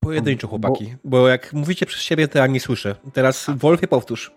Pojedynczo 0.00 0.48
chłopaki, 0.48 0.94
bo... 1.04 1.18
bo 1.18 1.28
jak 1.28 1.52
mówicie 1.52 1.86
przez 1.86 2.00
siebie, 2.00 2.28
to 2.28 2.38
ja 2.38 2.46
nie 2.46 2.60
słyszę. 2.60 2.94
Teraz 3.12 3.50
Wolfie 3.56 3.88
powtórz. 3.88 4.32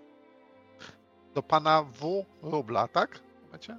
Do 1.35 1.43
pana 1.43 1.83
W. 1.83 2.25
Rubla, 2.41 2.87
tak? 2.87 3.19
Macie? 3.51 3.77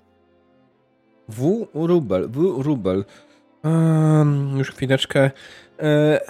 W. 1.28 1.66
Rubel, 1.74 2.28
W. 2.28 2.62
Rubel. 2.62 3.05
Um, 3.64 4.59
już 4.59 4.70
chwileczkę. 4.70 5.30
E, 5.80 6.20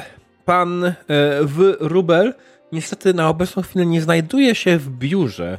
pan 0.44 0.84
e, 0.84 0.94
w 1.42 1.76
Rubel 1.80 2.34
niestety 2.72 3.14
na 3.14 3.28
obecną 3.28 3.62
chwilę 3.62 3.86
nie 3.86 4.02
znajduje 4.02 4.54
się 4.54 4.78
w 4.78 4.90
biurze. 4.90 5.58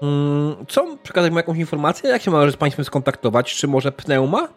Um, 0.00 0.66
co? 0.68 0.96
Przekazać 1.02 1.30
mu 1.30 1.36
jakąś 1.36 1.58
informację? 1.58 2.10
Jak 2.10 2.22
się 2.22 2.30
może 2.30 2.52
z 2.52 2.56
Państwem 2.56 2.84
skontaktować? 2.84 3.54
Czy 3.54 3.68
może 3.68 3.92
pneuma? 3.92 4.48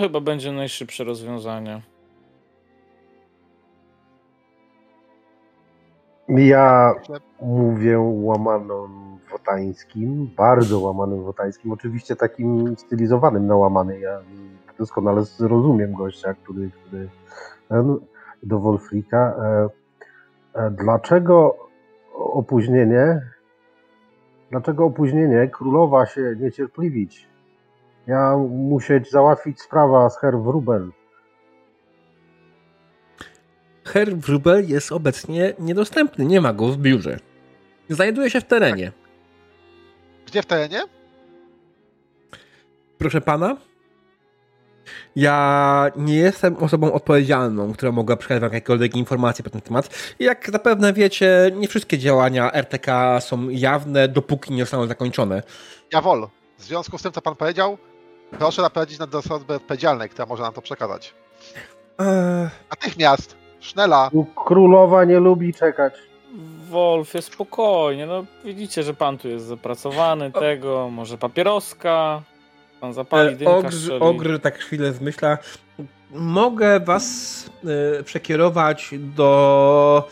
Chyba 0.00 0.20
będzie 0.20 0.52
najszybsze 0.52 1.04
rozwiązanie. 1.04 1.82
Ja 6.28 6.94
mówię 7.42 7.98
łamaną 8.00 8.88
wotańskim, 9.30 10.30
bardzo 10.36 10.80
łamanym 10.80 11.24
wotańskim, 11.24 11.72
oczywiście 11.72 12.16
takim 12.16 12.76
stylizowanym 12.76 13.46
na 13.46 13.56
łamany. 13.56 14.00
Ja 14.00 14.20
doskonale 14.78 15.24
zrozumiem 15.24 15.92
gościa, 15.92 16.34
który, 16.34 16.70
który 16.70 17.08
do 18.42 18.58
Wolfrika. 18.58 19.36
E, 19.38 19.68
e, 20.54 20.70
dlaczego 20.70 21.56
opóźnienie? 22.14 23.20
Dlaczego 24.50 24.84
opóźnienie? 24.84 25.48
Królowa 25.48 26.06
się 26.06 26.36
niecierpliwić. 26.40 27.35
Ja 28.06 28.36
muszę 28.50 29.00
załatwić 29.10 29.60
sprawa 29.60 30.10
z 30.10 30.18
Herr 30.18 30.38
Wrubel. 30.38 30.90
Herr 33.84 34.16
Wrubel 34.16 34.68
jest 34.68 34.92
obecnie 34.92 35.54
niedostępny, 35.58 36.24
nie 36.24 36.40
ma 36.40 36.52
go 36.52 36.68
w 36.68 36.76
biurze. 36.76 37.18
Znajduje 37.90 38.30
się 38.30 38.40
w 38.40 38.44
terenie. 38.44 38.92
Gdzie 40.26 40.42
w 40.42 40.46
terenie? 40.46 40.82
Proszę 42.98 43.20
pana, 43.20 43.56
ja 45.16 45.90
nie 45.96 46.16
jestem 46.16 46.56
osobą 46.56 46.92
odpowiedzialną, 46.92 47.72
która 47.72 47.92
mogła 47.92 48.16
przekazać 48.16 48.42
jakiekolwiek 48.42 48.96
informacje 48.96 49.44
na 49.44 49.50
ten 49.50 49.60
temat. 49.60 50.14
Jak 50.18 50.50
zapewne 50.50 50.92
wiecie, 50.92 51.50
nie 51.56 51.68
wszystkie 51.68 51.98
działania 51.98 52.52
RTK 52.52 53.20
są 53.20 53.48
jawne, 53.48 54.08
dopóki 54.08 54.54
nie 54.54 54.62
zostaną 54.62 54.86
zakończone. 54.86 55.42
Jawol, 55.92 56.28
w 56.58 56.62
związku 56.62 56.98
z 56.98 57.02
tym, 57.02 57.12
co 57.12 57.22
pan 57.22 57.36
powiedział, 57.36 57.78
proszę 58.30 58.62
naprowadzić 58.62 58.98
na 58.98 59.06
do 59.06 59.18
osoby 59.18 59.54
odpowiedzialnej, 59.54 60.08
która 60.08 60.26
może 60.26 60.42
nam 60.42 60.52
to 60.52 60.62
przekazać. 60.62 61.14
Eee... 61.98 62.06
Natychmiast! 62.70 63.36
Sznela! 63.60 64.10
Królowa 64.46 65.04
nie 65.04 65.18
lubi 65.18 65.54
czekać. 65.54 65.94
Wolfie, 66.70 67.22
spokojnie, 67.22 68.06
no 68.06 68.24
widzicie, 68.44 68.82
że 68.82 68.94
pan 68.94 69.18
tu 69.18 69.28
jest 69.28 69.44
zapracowany, 69.46 70.32
tego, 70.32 70.90
może 70.90 71.18
papieroska, 71.18 72.22
pan 72.80 72.92
zapali 72.92 73.28
e, 73.28 73.36
dymka, 73.36 73.56
ogr, 73.56 73.70
ogr 74.00 74.40
tak 74.40 74.58
chwilę 74.58 74.92
zmyśla. 74.92 75.38
Mogę 76.10 76.80
was 76.80 77.50
e, 77.98 78.02
przekierować 78.02 78.90
do 78.98 80.08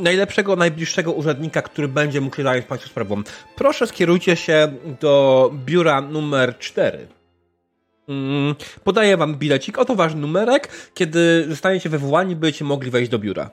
najlepszego, 0.00 0.56
najbliższego 0.56 1.12
urzędnika, 1.12 1.62
który 1.62 1.88
będzie 1.88 2.20
mógł 2.20 2.36
się 2.36 2.42
zająć 2.42 2.66
Państwu 2.66 2.88
sprawą. 2.88 3.22
Proszę 3.56 3.86
skierujcie 3.86 4.36
się 4.36 4.72
do 5.00 5.50
biura 5.64 6.00
numer 6.00 6.58
4. 6.58 7.06
Mm, 8.08 8.54
podaję 8.84 9.16
Wam 9.16 9.34
bilecik. 9.34 9.78
Oto 9.78 9.94
Wasz 9.94 10.14
numerek. 10.14 10.68
Kiedy 10.94 11.44
zostaniecie 11.48 11.88
wywołani, 11.88 12.36
będziecie 12.36 12.64
mogli 12.64 12.90
wejść 12.90 13.10
do 13.10 13.18
biura. 13.18 13.50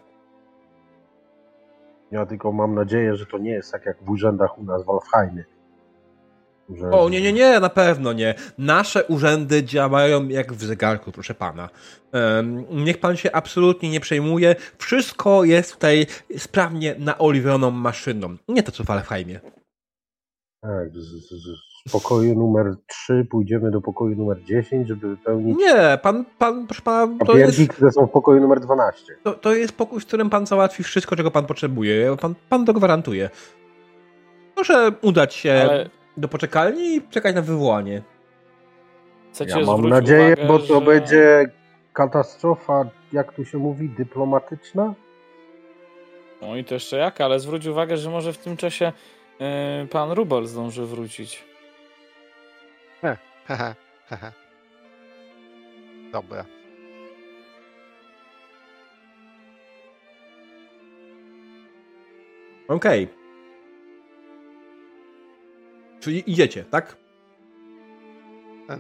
Ja 2.12 2.26
tylko 2.26 2.52
mam 2.52 2.76
nadzieję, 2.76 3.16
że 3.16 3.26
to 3.26 3.38
nie 3.38 3.52
jest 3.52 3.72
tak 3.72 3.86
jak 3.86 4.04
w 4.04 4.10
urzędach 4.10 4.60
u 4.60 4.64
nas 4.64 4.86
w 4.86 4.90
Alfheimie. 4.90 5.44
Że... 6.76 6.92
O, 6.92 7.10
nie, 7.10 7.22
nie, 7.22 7.34
nie, 7.34 7.60
na 7.60 7.70
pewno 7.70 8.14
nie. 8.14 8.36
Nasze 8.58 9.04
urzędy 9.04 9.64
działają 9.64 10.28
jak 10.28 10.54
w 10.54 10.64
zegarku, 10.64 11.12
proszę 11.12 11.34
pana. 11.34 11.70
Um, 12.14 12.66
niech 12.72 12.98
pan 12.98 13.18
się 13.18 13.32
absolutnie 13.32 13.90
nie 13.90 14.00
przejmuje. 14.00 14.56
Wszystko 14.78 15.44
jest 15.44 15.74
tutaj 15.74 16.08
sprawnie 16.38 16.96
naoliwioną 17.00 17.72
maszyną. 17.72 18.38
Nie 18.48 18.64
to, 18.64 18.72
co 18.72 18.84
w 18.84 18.90
Alfheimie. 18.90 19.40
Tak, 20.62 20.90
z, 20.94 21.30
z, 21.30 21.72
z 21.88 21.92
pokoju 21.92 22.36
numer 22.36 22.76
3 22.88 23.28
pójdziemy 23.32 23.72
do 23.72 23.82
pokoju 23.82 24.16
numer 24.16 24.44
10, 24.44 24.88
żeby 24.88 25.10
wypełnić 25.10 25.58
Nie, 25.58 26.00
pan, 26.02 26.26
pan, 26.38 26.68
proszę 26.68 26.82
pana, 26.82 27.14
to 27.20 27.26
papierki, 27.26 27.62
jest, 27.62 27.74
które 27.74 27.92
są 27.92 28.08
w 28.08 28.12
pokoju 28.12 28.42
numer 28.42 28.60
12. 28.60 29.14
to, 29.24 29.34
to 29.34 29.56
jest 29.56 29.74
pokój, 29.74 30.00
w 30.00 30.06
którym 30.06 30.30
pan 30.30 30.46
załatwi 30.46 30.84
wszystko, 30.84 31.16
czego 31.16 31.32
pan 31.32 31.46
potrzebuje. 31.46 32.18
Pan, 32.22 32.36
pan 32.50 32.66
to 32.66 32.74
gwarantuje. 32.74 33.30
Proszę 34.56 34.92
udać 35.02 35.34
się 35.34 35.68
Ale 35.70 35.90
do 36.18 36.28
poczekalni 36.28 36.96
i 36.96 37.02
czekać 37.02 37.36
na 37.36 37.42
wywołanie. 37.42 38.02
chcecie 39.34 39.60
Ja 39.60 39.66
mam 39.66 39.90
nadzieję, 39.90 40.34
uwagę, 40.34 40.48
bo 40.48 40.60
to 40.60 40.80
że... 40.80 40.86
będzie 40.86 41.46
katastrofa, 41.94 42.86
jak 43.14 43.34
tu 43.34 43.46
się 43.46 43.58
mówi, 43.58 43.90
dyplomatyczna? 43.90 44.94
No 46.42 46.56
i 46.56 46.64
to 46.64 46.74
jeszcze 46.74 46.98
jak, 46.98 47.22
ale 47.22 47.40
zwróć 47.40 47.66
uwagę, 47.66 47.98
że 47.98 48.10
może 48.10 48.34
w 48.34 48.38
tym 48.38 48.58
czasie 48.58 48.92
yy, 49.40 49.88
pan 49.88 50.12
Rubel 50.12 50.46
zdąży 50.46 50.86
wrócić. 50.86 51.44
Hehe, 53.02 53.76
hehe. 54.10 54.32
Dobra. 56.12 56.46
Okej. 62.68 63.21
Czyli 66.02 66.32
idziecie, 66.32 66.64
tak? 66.64 66.96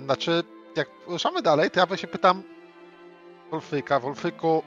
Znaczy, 0.03 0.43
jak 0.75 0.89
ruszamy 1.07 1.41
dalej, 1.41 1.71
to 1.71 1.79
ja 1.79 1.97
się 1.97 2.07
pytam 2.07 2.43
Wolfryka. 3.51 3.99
Wolfryku, 3.99 4.63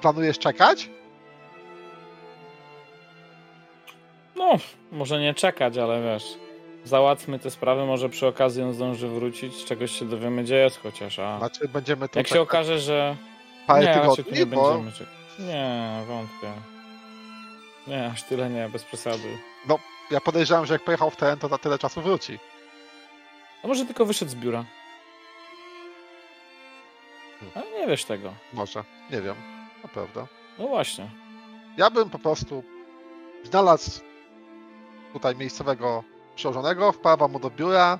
planujesz 0.00 0.38
czekać? 0.38 0.90
No, 4.36 4.56
może 4.92 5.20
nie 5.20 5.34
czekać, 5.34 5.78
ale 5.78 6.02
wiesz, 6.02 6.38
załatwmy 6.84 7.38
te 7.38 7.50
sprawy, 7.50 7.86
może 7.86 8.08
przy 8.08 8.26
okazji 8.26 8.62
on 8.62 8.74
zdąży 8.74 9.08
wrócić, 9.08 9.54
z 9.56 9.64
czegoś 9.64 9.98
się 9.98 10.04
dowiemy, 10.04 10.42
gdzie 10.42 10.56
jest 10.56 10.82
chociaż, 10.82 11.18
a 11.18 11.38
Znaczy, 11.38 11.68
będziemy 11.68 12.08
tu 12.08 12.18
jak 12.18 12.26
się 12.26 12.32
czekać 12.32 12.48
okaże, 12.48 12.78
że... 12.78 13.16
parę 13.66 13.86
nie, 13.86 13.94
tygodni, 13.94 14.38
nie 14.38 14.46
bo 14.46 14.72
będziemy 14.72 14.92
czekać. 14.92 15.14
Nie, 15.38 16.02
wątpię. 16.06 16.52
Nie, 17.86 18.06
aż 18.06 18.22
tyle 18.22 18.50
nie, 18.50 18.68
bez 18.68 18.84
przesady. 18.84 19.38
Ja 20.10 20.20
podejrzewam, 20.20 20.66
że 20.66 20.74
jak 20.74 20.84
pojechał 20.84 21.10
w 21.10 21.16
teren, 21.16 21.38
to 21.38 21.48
za 21.48 21.58
tyle 21.58 21.78
czasu 21.78 22.02
wróci. 22.02 22.38
A 23.64 23.68
może 23.68 23.86
tylko 23.86 24.06
wyszedł 24.06 24.30
z 24.30 24.34
biura? 24.34 24.64
Ale 27.54 27.70
nie 27.70 27.86
wiesz 27.86 28.04
tego. 28.04 28.34
Może, 28.52 28.84
nie 29.10 29.20
wiem, 29.20 29.36
naprawdę. 29.82 30.26
No 30.58 30.68
właśnie. 30.68 31.10
Ja 31.76 31.90
bym 31.90 32.10
po 32.10 32.18
prostu 32.18 32.64
znalazł 33.44 34.00
tutaj 35.12 35.36
miejscowego 35.36 36.04
przełożonego, 36.36 36.92
wpawał 36.92 37.28
mu 37.28 37.40
do 37.40 37.50
biura 37.50 37.98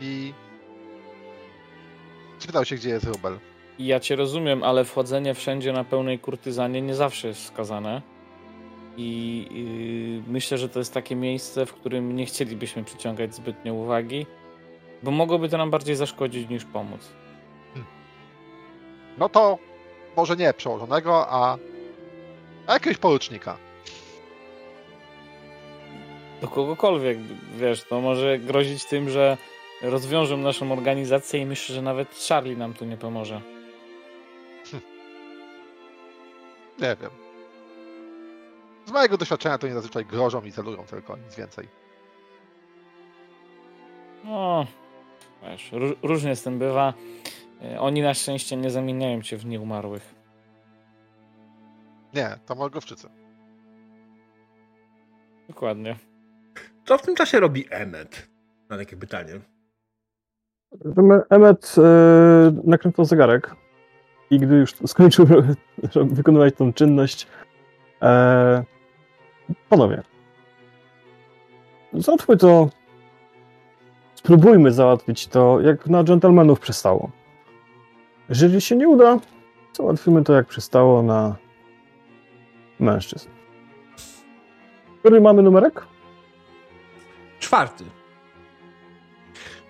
i 0.00 0.34
spytał 2.38 2.64
się, 2.64 2.76
gdzie 2.76 2.88
jest 2.88 3.06
Rubel. 3.06 3.38
Ja 3.78 4.00
cię 4.00 4.16
rozumiem, 4.16 4.62
ale 4.62 4.84
wchodzenie 4.84 5.34
wszędzie 5.34 5.72
na 5.72 5.84
pełnej 5.84 6.18
kurtyzanie 6.18 6.82
nie 6.82 6.94
zawsze 6.94 7.28
jest 7.28 7.40
wskazane. 7.40 8.02
I 9.00 10.22
yy, 10.26 10.32
myślę, 10.32 10.58
że 10.58 10.68
to 10.68 10.78
jest 10.78 10.94
takie 10.94 11.16
miejsce, 11.16 11.66
w 11.66 11.72
którym 11.72 12.16
nie 12.16 12.26
chcielibyśmy 12.26 12.84
przyciągać 12.84 13.34
zbytnio 13.34 13.74
uwagi, 13.74 14.26
bo 15.02 15.10
mogłoby 15.10 15.48
to 15.48 15.58
nam 15.58 15.70
bardziej 15.70 15.96
zaszkodzić 15.96 16.48
niż 16.48 16.64
pomóc. 16.64 17.08
No 19.18 19.28
to 19.28 19.58
może 20.16 20.36
nie 20.36 20.52
przełożonego, 20.52 21.26
a, 21.28 21.58
a 22.66 22.72
jakiegoś 22.72 22.98
porucznika. 22.98 23.56
Do 26.40 26.48
kogokolwiek, 26.48 27.18
wiesz, 27.56 27.84
to 27.84 28.00
może 28.00 28.38
grozić 28.38 28.84
tym, 28.84 29.10
że 29.10 29.36
rozwiążą 29.82 30.36
naszą 30.36 30.72
organizację 30.72 31.40
i 31.40 31.46
myślę, 31.46 31.74
że 31.74 31.82
nawet 31.82 32.26
Charlie 32.28 32.56
nam 32.56 32.74
tu 32.74 32.84
nie 32.84 32.96
pomoże. 32.96 33.40
Nie 36.78 36.96
wiem. 37.00 37.27
Z 38.88 38.92
mojego 38.92 39.16
doświadczenia 39.18 39.58
to 39.58 39.66
nie 39.66 39.74
zazwyczaj 39.74 40.04
grożą 40.06 40.42
i 40.42 40.52
celują 40.52 40.84
tylko, 40.84 41.16
nic 41.16 41.36
więcej. 41.36 41.68
No, 44.24 44.66
wiesz, 45.42 45.72
ró- 45.72 45.96
różnie 46.02 46.36
z 46.36 46.42
tym 46.42 46.58
bywa. 46.58 46.94
Yy, 47.60 47.80
Oni 47.80 48.02
na 48.02 48.14
szczęście 48.14 48.56
nie 48.56 48.70
zamieniają 48.70 49.22
cię 49.22 49.36
w 49.36 49.46
nieumarłych. 49.46 50.14
Nie, 52.14 52.38
to 52.46 52.54
Morgowczycy. 52.54 53.08
Dokładnie. 55.48 55.96
Co 56.84 56.98
w 56.98 57.02
tym 57.02 57.14
czasie 57.14 57.40
robi 57.40 57.64
Emmet? 57.70 58.28
Na 58.70 58.78
takie 58.78 58.96
pytanie. 58.96 59.32
Em- 60.84 61.22
Emmet 61.30 61.74
e, 61.78 61.82
nakręcał 62.64 63.04
zegarek 63.04 63.54
i 64.30 64.38
gdy 64.38 64.54
już 64.54 64.74
skończył 64.86 65.26
wykonywać 66.16 66.54
tą 66.54 66.72
czynność, 66.72 67.26
e, 68.02 68.64
ponownie. 69.68 70.02
Załatwmy 71.92 72.36
to. 72.36 72.68
Spróbujmy 74.14 74.72
załatwić 74.72 75.26
to, 75.26 75.60
jak 75.60 75.86
na 75.86 76.04
dżentelmenów 76.04 76.60
przystało. 76.60 77.10
Jeżeli 78.28 78.60
się 78.60 78.76
nie 78.76 78.88
uda, 78.88 79.18
załatwimy 79.72 80.24
to, 80.24 80.32
jak 80.32 80.46
przystało 80.46 81.02
na 81.02 81.36
mężczyzn. 82.80 83.28
Który 85.00 85.20
mamy 85.20 85.42
numerek? 85.42 85.86
Czwarty. 87.40 87.84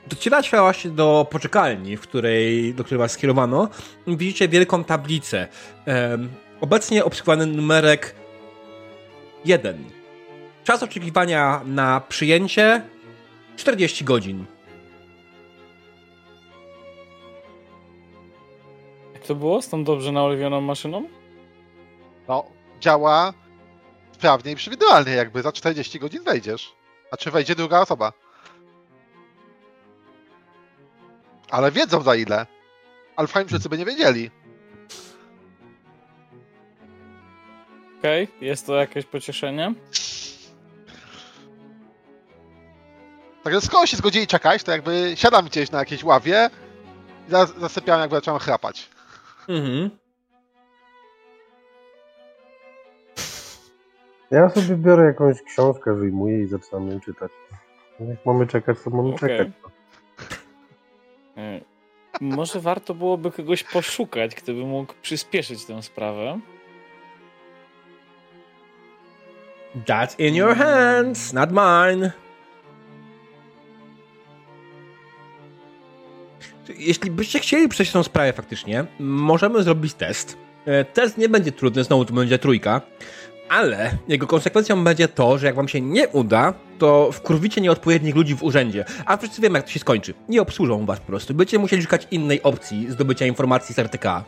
Docieracie 0.09 0.59
właśnie 0.61 0.91
do 0.91 1.27
poczekalni, 1.31 1.97
w 1.97 2.01
której, 2.01 2.75
do 2.75 2.85
której 2.85 2.99
was 2.99 3.13
skierowano. 3.13 3.69
Widzicie 4.07 4.49
wielką 4.49 4.85
tablicę. 4.85 5.49
Em, 5.87 6.29
obecnie 6.61 7.05
obsługiwany 7.05 7.47
numerek 7.47 8.15
1. 9.45 9.85
Czas 10.65 10.83
oczekiwania 10.83 11.61
na 11.65 12.01
przyjęcie 12.01 12.83
40 13.57 14.05
godzin. 14.05 14.45
Jak 19.15 19.23
to 19.25 19.35
było 19.35 19.63
z 19.63 19.69
tą 19.69 19.85
dobrze 19.85 20.13
naoliwioną 20.13 20.61
maszyną? 20.61 21.09
No, 22.29 22.45
działa 22.81 23.33
sprawnie 24.13 24.53
i 24.53 24.57
przewidywalnie, 24.57 25.13
jakby 25.13 25.43
za 25.43 25.53
40 25.53 25.99
godzin 25.99 26.25
wejdziesz. 26.25 26.73
A 27.11 27.17
czy 27.17 27.31
wejdzie 27.31 27.55
druga 27.55 27.81
osoba? 27.81 28.13
Ale 31.51 31.73
wiedzą 31.73 32.01
za 32.01 32.15
ile. 32.15 32.47
Alfheimczycy 33.17 33.69
by 33.69 33.79
nie 33.79 33.85
wiedzieli. 33.85 34.31
Okej, 37.99 38.29
jest 38.41 38.67
to 38.67 38.77
jakieś 38.77 39.05
pocieszenie. 39.05 39.75
Także 43.43 43.61
skoro 43.61 43.87
się 43.87 43.97
zgodzili 43.97 44.27
czekać, 44.27 44.63
to 44.65 44.73
jakby 44.73 45.13
siadam 45.15 45.47
gdzieś 45.47 45.71
na 45.71 45.79
jakiejś 45.79 46.05
ławie 46.05 46.51
i 47.29 47.31
zas- 47.31 47.59
zasypiam, 47.61 48.01
jakby 48.01 48.17
zacząłem 48.17 48.41
chrapać. 48.41 48.89
Mhm. 49.49 49.91
Ja 54.31 54.49
sobie 54.51 54.77
biorę 54.77 55.05
jakąś 55.05 55.43
książkę, 55.43 55.95
wyjmuję 55.95 56.43
i 56.43 56.47
zaczynam 56.47 56.91
ją 56.91 57.01
czytać. 57.01 57.33
Jak 58.01 58.27
mamy 58.27 58.47
czekać, 58.47 58.77
to 58.85 58.91
mamy 58.91 59.15
Okej. 59.15 59.39
czekać. 59.39 59.53
E, 61.37 61.61
Może 62.21 62.61
warto 62.61 62.95
byłoby 62.95 63.31
kogoś 63.33 63.65
poszukać, 63.65 64.35
kto 64.35 64.47
by 64.53 64.65
mógł 64.67 64.95
przyspieszyć 65.03 65.65
tę 65.65 65.83
sprawę. 65.83 66.41
That's 69.87 70.19
in 70.19 70.35
your 70.35 70.57
hands, 70.57 71.33
not 71.33 71.51
mine. 71.51 72.13
Jeśli 76.79 77.11
byście 77.11 77.39
chcieli 77.39 77.69
przejść 77.69 77.93
tą 77.93 78.03
sprawę 78.03 78.33
faktycznie, 78.33 78.85
możemy 78.99 79.63
zrobić 79.63 79.95
test. 79.95 80.37
E, 80.65 80.85
test 80.85 81.19
nie 81.19 81.29
będzie 81.29 81.53
trudny, 81.53 81.85
znowu 81.85 82.05
to 82.05 82.15
będzie 82.15 82.39
trójka, 82.39 82.81
ale 83.49 83.91
jego 84.09 84.27
konsekwencją 84.27 84.85
będzie 84.85 85.09
to, 85.09 85.39
że 85.39 85.47
jak 85.47 85.55
wam 85.55 85.69
się 85.69 85.81
nie 85.81 86.09
uda, 86.09 86.55
to 86.79 87.13
wkurwicie 87.13 87.61
nieodpowiednich 87.61 88.17
ludzi 88.17 88.37
w 88.37 88.43
urzędzie. 88.43 88.85
A 89.07 89.17
wszyscy 89.17 89.43
wiemy, 89.43 89.59
jak 89.59 89.67
to 89.67 89.71
się 89.73 89.81
skończy. 89.81 90.15
Nie 90.29 90.43
obsłużą 90.43 90.87
was 90.87 91.01
po 91.01 91.07
prostu. 91.07 91.35
Będziecie 91.35 91.59
musieli 91.59 91.83
szukać 91.83 92.07
innej 92.11 92.43
opcji 92.43 92.87
zdobycia 92.91 93.27
informacji 93.27 93.75
z 93.75 93.79
RTK. 93.79 94.25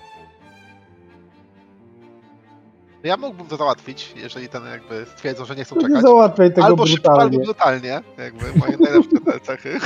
Ja 3.02 3.16
mógłbym 3.16 3.46
to 3.46 3.56
załatwić, 3.56 4.12
jeżeli 4.16 4.48
ten 4.48 4.64
jakby 4.66 5.06
stwierdzą, 5.06 5.44
że 5.44 5.56
nie 5.56 5.64
chcą 5.64 5.76
nie 5.76 5.82
czekać. 5.82 6.02
załatwiaj 6.02 6.50
tego 6.52 6.66
Albo 6.66 6.86
szybko, 6.86 7.10
albo 7.10 7.20
brutalnie. 7.20 7.44
brutalnie. 7.44 8.00
Jakby 8.18 8.58
moje 8.58 8.76
najlepsze 8.76 9.20
te 9.26 9.40
cechy. 9.40 9.78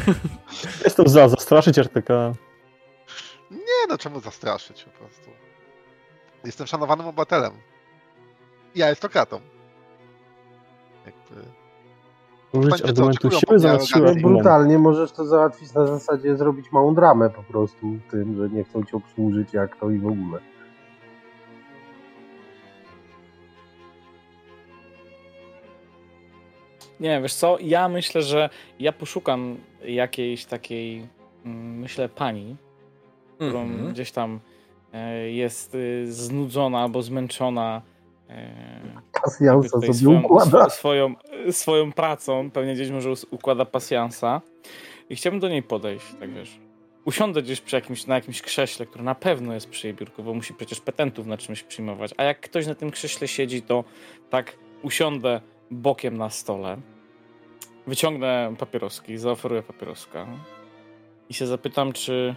Jestem 0.84 1.08
za, 1.08 1.28
zastraszyć 1.28 1.78
RTK. 1.78 2.08
Nie 3.50 3.86
no, 3.88 3.98
czemu 3.98 4.20
zastraszyć 4.20 4.84
po 4.84 4.90
prostu. 4.90 5.30
Jestem 6.44 6.66
szanowanym 6.66 7.06
obywatelem. 7.06 7.52
I 8.74 8.82
arystokratą. 8.82 9.40
Jakby... 11.06 11.48
Użyć 12.52 12.82
argumentu 12.82 13.30
siły 13.30 13.70
argumentu. 13.70 14.28
brutalnie 14.28 14.78
możesz 14.78 15.12
to 15.12 15.24
załatwić 15.24 15.72
na 15.74 15.86
zasadzie 15.86 16.36
zrobić 16.36 16.72
małą 16.72 16.94
dramę 16.94 17.30
po 17.30 17.42
prostu 17.42 17.86
tym, 18.10 18.36
że 18.36 18.48
nie 18.48 18.64
chcą 18.64 18.84
cię 18.84 18.96
obsłużyć 18.96 19.52
jak 19.52 19.76
to 19.76 19.90
i 19.90 19.98
w 19.98 20.06
ogóle. 20.06 20.40
Nie, 27.00 27.20
wiesz 27.22 27.34
co, 27.34 27.56
ja 27.60 27.88
myślę, 27.88 28.22
że 28.22 28.50
ja 28.80 28.92
poszukam 28.92 29.56
jakiejś 29.84 30.44
takiej, 30.44 31.06
mm, 31.44 31.78
myślę, 31.78 32.08
pani, 32.08 32.56
którą 33.34 33.62
Mhm. 33.62 33.92
gdzieś 33.92 34.10
tam 34.12 34.40
e, 34.92 35.30
jest 35.30 35.74
y, 35.74 36.12
znudzona 36.12 36.80
albo 36.80 37.02
zmęczona 37.02 37.82
e, 38.30 38.50
Pasjansa 39.24 39.68
sobie 39.68 39.94
swoją, 39.94 40.22
układa. 40.22 40.64
swo- 40.64 40.70
swoją, 40.70 41.14
swoją 41.50 41.92
pracą, 41.92 42.50
pewnie 42.50 42.74
gdzieś 42.74 42.90
może 42.90 43.12
układa 43.30 43.64
pasjansa 43.64 44.40
i 45.10 45.16
chciałbym 45.16 45.40
do 45.40 45.48
niej 45.48 45.62
podejść, 45.62 46.06
tak 46.20 46.30
wiesz. 46.34 46.58
Usiądę 47.04 47.42
gdzieś 47.42 47.60
przy 47.60 47.76
jakimś, 47.76 48.06
na 48.06 48.14
jakimś 48.14 48.42
krześle, 48.42 48.86
które 48.86 49.04
na 49.04 49.14
pewno 49.14 49.54
jest 49.54 49.68
przy 49.70 49.86
jej 49.86 49.94
biurku, 49.96 50.22
bo 50.22 50.34
musi 50.34 50.54
przecież 50.54 50.80
petentów 50.80 51.26
na 51.26 51.36
czymś 51.38 51.62
przyjmować. 51.62 52.10
A 52.16 52.22
jak 52.24 52.40
ktoś 52.40 52.66
na 52.66 52.74
tym 52.74 52.90
krześle 52.90 53.28
siedzi, 53.28 53.62
to 53.62 53.84
tak 54.30 54.56
usiądę 54.82 55.40
bokiem 55.70 56.16
na 56.16 56.30
stole, 56.30 56.76
wyciągnę 57.86 58.54
papieroski, 58.58 59.18
zaoferuję 59.18 59.62
papieroska 59.62 60.26
i 61.28 61.34
się 61.34 61.46
zapytam, 61.46 61.92
czy 61.92 62.34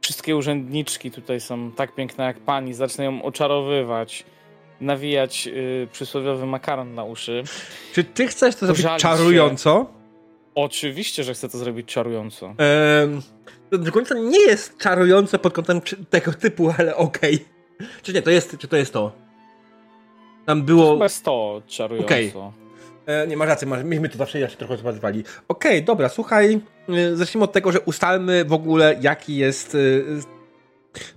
wszystkie 0.00 0.36
urzędniczki 0.36 1.10
tutaj 1.10 1.40
są 1.40 1.72
tak 1.72 1.94
piękne 1.94 2.24
jak 2.24 2.38
pani, 2.38 2.74
zacznę 2.74 3.04
ją 3.04 3.22
oczarowywać, 3.22 4.24
nawijać 4.80 5.46
y, 5.46 5.88
przysłowiowy 5.92 6.46
makaron 6.46 6.94
na 6.94 7.04
uszy. 7.04 7.42
Czy 7.92 8.04
ty 8.04 8.26
chcesz 8.26 8.56
to 8.56 8.66
zrobić 8.66 8.86
czarująco? 8.98 9.86
Oczywiście, 10.54 11.24
że 11.24 11.34
chcę 11.34 11.48
to 11.48 11.58
zrobić 11.58 11.86
czarująco. 11.86 12.46
Ehm, 12.46 13.20
to 13.70 13.78
do 13.78 13.92
końca 13.92 14.14
nie 14.14 14.40
jest 14.40 14.78
czarujące 14.78 15.38
pod 15.38 15.52
kątem 15.52 15.80
tego 16.10 16.32
typu, 16.32 16.72
ale 16.78 16.96
okej. 16.96 17.44
Czy 18.02 18.12
nie, 18.12 18.22
to 18.22 18.30
jest, 18.30 18.58
czy 18.58 18.68
to 18.68 18.76
jest 18.76 18.92
to? 18.92 19.12
Tam 20.50 20.62
było... 20.62 20.92
Chyba 20.92 21.04
jest 21.04 21.24
to 21.24 21.62
czarująco. 21.66 22.06
Okej. 22.06 22.32
E, 23.06 23.26
nie, 23.26 23.36
masz 23.36 23.48
rację, 23.48 23.68
masz, 23.68 23.84
myśmy 23.84 24.08
to 24.08 24.18
zawsze 24.18 24.38
jeszcze 24.38 24.56
trochę 24.56 24.76
zobaczywali. 24.76 25.24
Okej, 25.48 25.82
dobra, 25.82 26.08
słuchaj, 26.08 26.60
e, 26.88 27.16
zacznijmy 27.16 27.44
od 27.44 27.52
tego, 27.52 27.72
że 27.72 27.80
ustalmy 27.80 28.44
w 28.44 28.52
ogóle, 28.52 28.96
jaki 29.00 29.36
jest 29.36 29.74
e, 29.74 29.78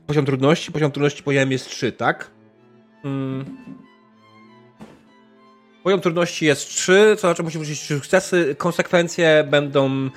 poziom 0.08 0.26
trudności. 0.26 0.72
Poziom 0.72 0.92
trudności 0.92 1.24
poziom 1.24 1.52
jest 1.52 1.68
3, 1.68 1.92
tak? 1.92 2.32
Mm. 3.06 3.58
Poziom 5.84 6.02
trudności 6.02 6.46
jest 6.46 6.70
3, 6.70 7.16
co 7.16 7.28
znaczy 7.28 7.44
musi 7.44 7.58
wrócić 7.58 7.80
3 7.80 7.96
sukcesy. 7.96 8.56
Konsekwencje 8.58 9.48
będą 9.50 9.90
e, 9.90 10.10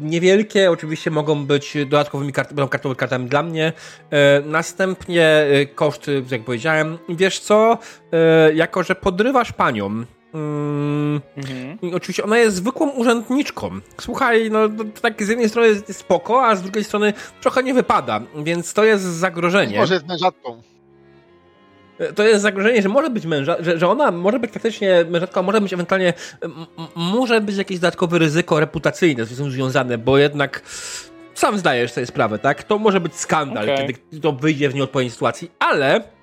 niewielkie, 0.00 0.70
oczywiście 0.70 1.10
mogą 1.10 1.46
być 1.46 1.76
dodatkowymi 1.86 2.32
kart, 2.32 2.48
będą 2.52 2.68
kartowymi 2.68 2.96
kartami 2.96 3.28
dla 3.28 3.42
mnie. 3.42 3.72
E, 4.10 4.40
następnie 4.40 5.26
e, 5.26 5.66
koszty, 5.66 6.24
jak 6.30 6.44
powiedziałem. 6.44 6.98
Wiesz 7.08 7.40
co? 7.40 7.78
E, 8.12 8.54
jako, 8.54 8.82
że 8.82 8.94
podrywasz 8.94 9.52
panią, 9.52 10.04
mm, 10.34 11.20
Mhm. 11.36 11.78
i 11.82 11.94
oczywiście 11.94 12.24
ona 12.24 12.38
jest 12.38 12.56
zwykłą 12.56 12.90
urzędniczką. 12.90 13.80
Słuchaj, 14.00 14.50
no 14.50 14.68
to 14.68 15.00
tak 15.02 15.22
z 15.22 15.28
jednej 15.28 15.48
strony 15.48 15.68
jest 15.68 15.96
spoko, 15.96 16.46
a 16.46 16.56
z 16.56 16.62
drugiej 16.62 16.84
strony 16.84 17.12
trochę 17.40 17.62
nie 17.62 17.74
wypada, 17.74 18.20
więc 18.36 18.74
to 18.74 18.84
jest 18.84 19.04
zagrożenie. 19.04 19.78
Może 19.78 19.94
jest 19.94 20.06
mężatką. 20.06 20.62
To 22.14 22.22
jest 22.22 22.42
zagrożenie, 22.42 22.82
że 22.82 22.88
może 22.88 23.10
być 23.10 23.26
męża, 23.26 23.56
że, 23.60 23.78
że 23.78 23.88
ona 23.88 24.10
może 24.10 24.38
być 24.38 24.50
faktycznie 24.50 25.04
mężatką, 25.10 25.42
może 25.42 25.60
być 25.60 25.72
ewentualnie, 25.72 26.12
może 26.96 27.40
być 27.40 27.56
jakieś 27.56 27.78
dodatkowe 27.78 28.18
ryzyko 28.18 28.60
reputacyjne 28.60 29.24
z 29.24 29.36
tym 29.36 29.50
związane, 29.50 29.98
bo 29.98 30.18
jednak 30.18 30.62
sam 31.34 31.58
zdajesz 31.58 31.92
sobie 31.92 32.06
sprawę, 32.06 32.38
tak? 32.38 32.62
To 32.62 32.78
może 32.78 33.00
być 33.00 33.14
skandal, 33.14 33.70
Okej. 33.70 33.86
kiedy 33.86 34.20
to 34.20 34.32
wyjdzie 34.32 34.68
w 34.68 34.74
nieodpowiedniej 34.74 35.10
sytuacji, 35.10 35.50
ale 35.58 36.14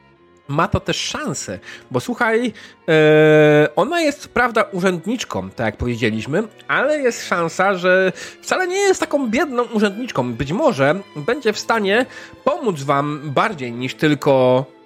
ma 0.47 0.67
to 0.67 0.80
też 0.80 0.97
szansę, 0.97 1.59
bo 1.91 1.99
słuchaj, 1.99 2.53
e, 2.89 3.69
ona 3.76 4.01
jest 4.01 4.28
prawda 4.28 4.63
urzędniczką, 4.72 5.49
tak 5.49 5.65
jak 5.65 5.78
powiedzieliśmy, 5.78 6.43
ale 6.67 6.99
jest 6.99 7.28
szansa, 7.28 7.74
że 7.74 8.11
wcale 8.41 8.67
nie 8.67 8.78
jest 8.78 8.99
taką 8.99 9.30
biedną 9.30 9.63
urzędniczką. 9.63 10.34
Być 10.34 10.51
może 10.51 10.95
będzie 11.15 11.53
w 11.53 11.59
stanie 11.59 12.05
pomóc 12.43 12.84
wam 12.84 13.22
bardziej 13.24 13.72
niż 13.72 13.95
tylko 13.95 14.65
e, 14.78 14.80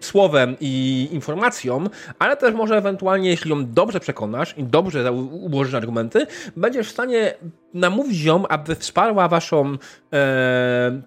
słowem 0.00 0.56
i 0.60 1.08
informacją, 1.12 1.84
ale 2.18 2.36
też 2.36 2.54
może 2.54 2.76
ewentualnie, 2.76 3.30
jeśli 3.30 3.50
ją 3.50 3.72
dobrze 3.72 4.00
przekonasz 4.00 4.54
i 4.58 4.64
dobrze 4.64 5.12
ułożysz 5.12 5.74
argumenty, 5.74 6.26
będziesz 6.56 6.88
w 6.88 6.92
stanie 6.92 7.34
namówić 7.74 8.22
ją, 8.22 8.48
aby 8.48 8.74
wsparła 8.74 9.28
waszą 9.28 9.76
e, 10.12 11.02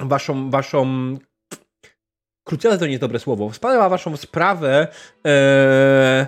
waszą, 0.00 0.50
waszą 0.50 1.16
krucjatę 2.44 2.78
to 2.78 2.84
nie 2.84 2.90
jest 2.90 3.00
dobre 3.00 3.18
słowo, 3.18 3.50
wsparła 3.50 3.88
waszą 3.88 4.16
sprawę 4.16 4.88
e, 5.26 6.26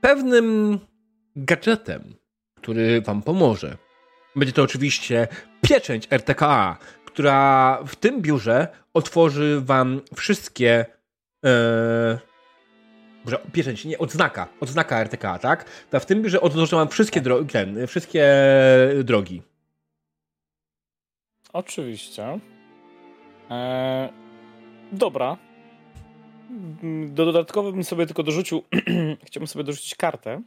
pewnym 0.00 0.78
gadżetem, 1.36 2.14
który 2.56 3.00
wam 3.00 3.22
pomoże. 3.22 3.76
Będzie 4.36 4.52
to 4.52 4.62
oczywiście 4.62 5.28
pieczęć 5.60 6.08
RTKA, 6.10 6.76
która 7.12 7.78
w 7.86 7.96
tym 7.96 8.22
biurze 8.22 8.68
otworzy 8.94 9.60
wam 9.60 10.00
wszystkie 10.14 10.86
e, 11.44 12.18
Dobrze, 13.24 13.38
pieczęć, 13.52 13.84
nie, 13.84 13.98
odznaka, 13.98 14.48
odznaka 14.60 15.00
RTK, 15.00 15.38
tak? 15.38 15.64
Ta 15.90 16.00
w 16.00 16.06
tym 16.06 16.22
biurze 16.22 16.40
otworzy 16.40 16.76
wam 16.76 16.88
wszystkie, 16.88 17.22
dro- 17.22 17.46
ten, 17.46 17.86
wszystkie 17.86 18.26
drogi. 19.04 19.42
Oczywiście. 21.52 22.38
E, 23.50 24.08
dobra. 24.92 25.36
Do 27.06 27.24
dodatkowo 27.24 27.72
bym 27.72 27.84
sobie 27.84 28.06
tylko 28.06 28.22
dorzucił. 28.22 28.62
Chciałbym 29.26 29.46
sobie 29.46 29.64
dorzucić 29.64 29.94
kartę. 29.94 30.42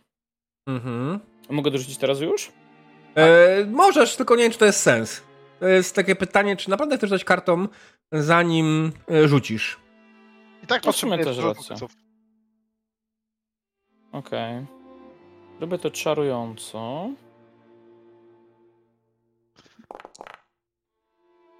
Mhm. 0.67 1.19
Mogę 1.49 1.71
dorzucić 1.71 1.97
teraz 1.97 2.19
już? 2.21 2.51
E, 3.15 3.65
możesz, 3.65 4.15
tylko 4.15 4.35
nie 4.35 4.43
wiem, 4.43 4.51
czy 4.51 4.59
to 4.59 4.65
jest 4.65 4.79
sens. 4.79 5.23
To 5.63 5.67
jest 5.67 5.95
takie 5.95 6.15
pytanie, 6.15 6.57
czy 6.57 6.69
naprawdę 6.69 6.97
chcesz 6.97 7.09
dać 7.09 7.23
kartą, 7.23 7.67
zanim 8.11 8.91
e, 9.11 9.27
rzucisz. 9.27 9.79
I 10.63 10.67
tak 10.67 10.81
potrzebuję 10.81 11.23
też 11.25 11.37
punktów. 11.37 11.91
Okej. 14.11 14.65
Robię 15.59 15.77
to 15.77 15.91
czarująco. 15.91 17.09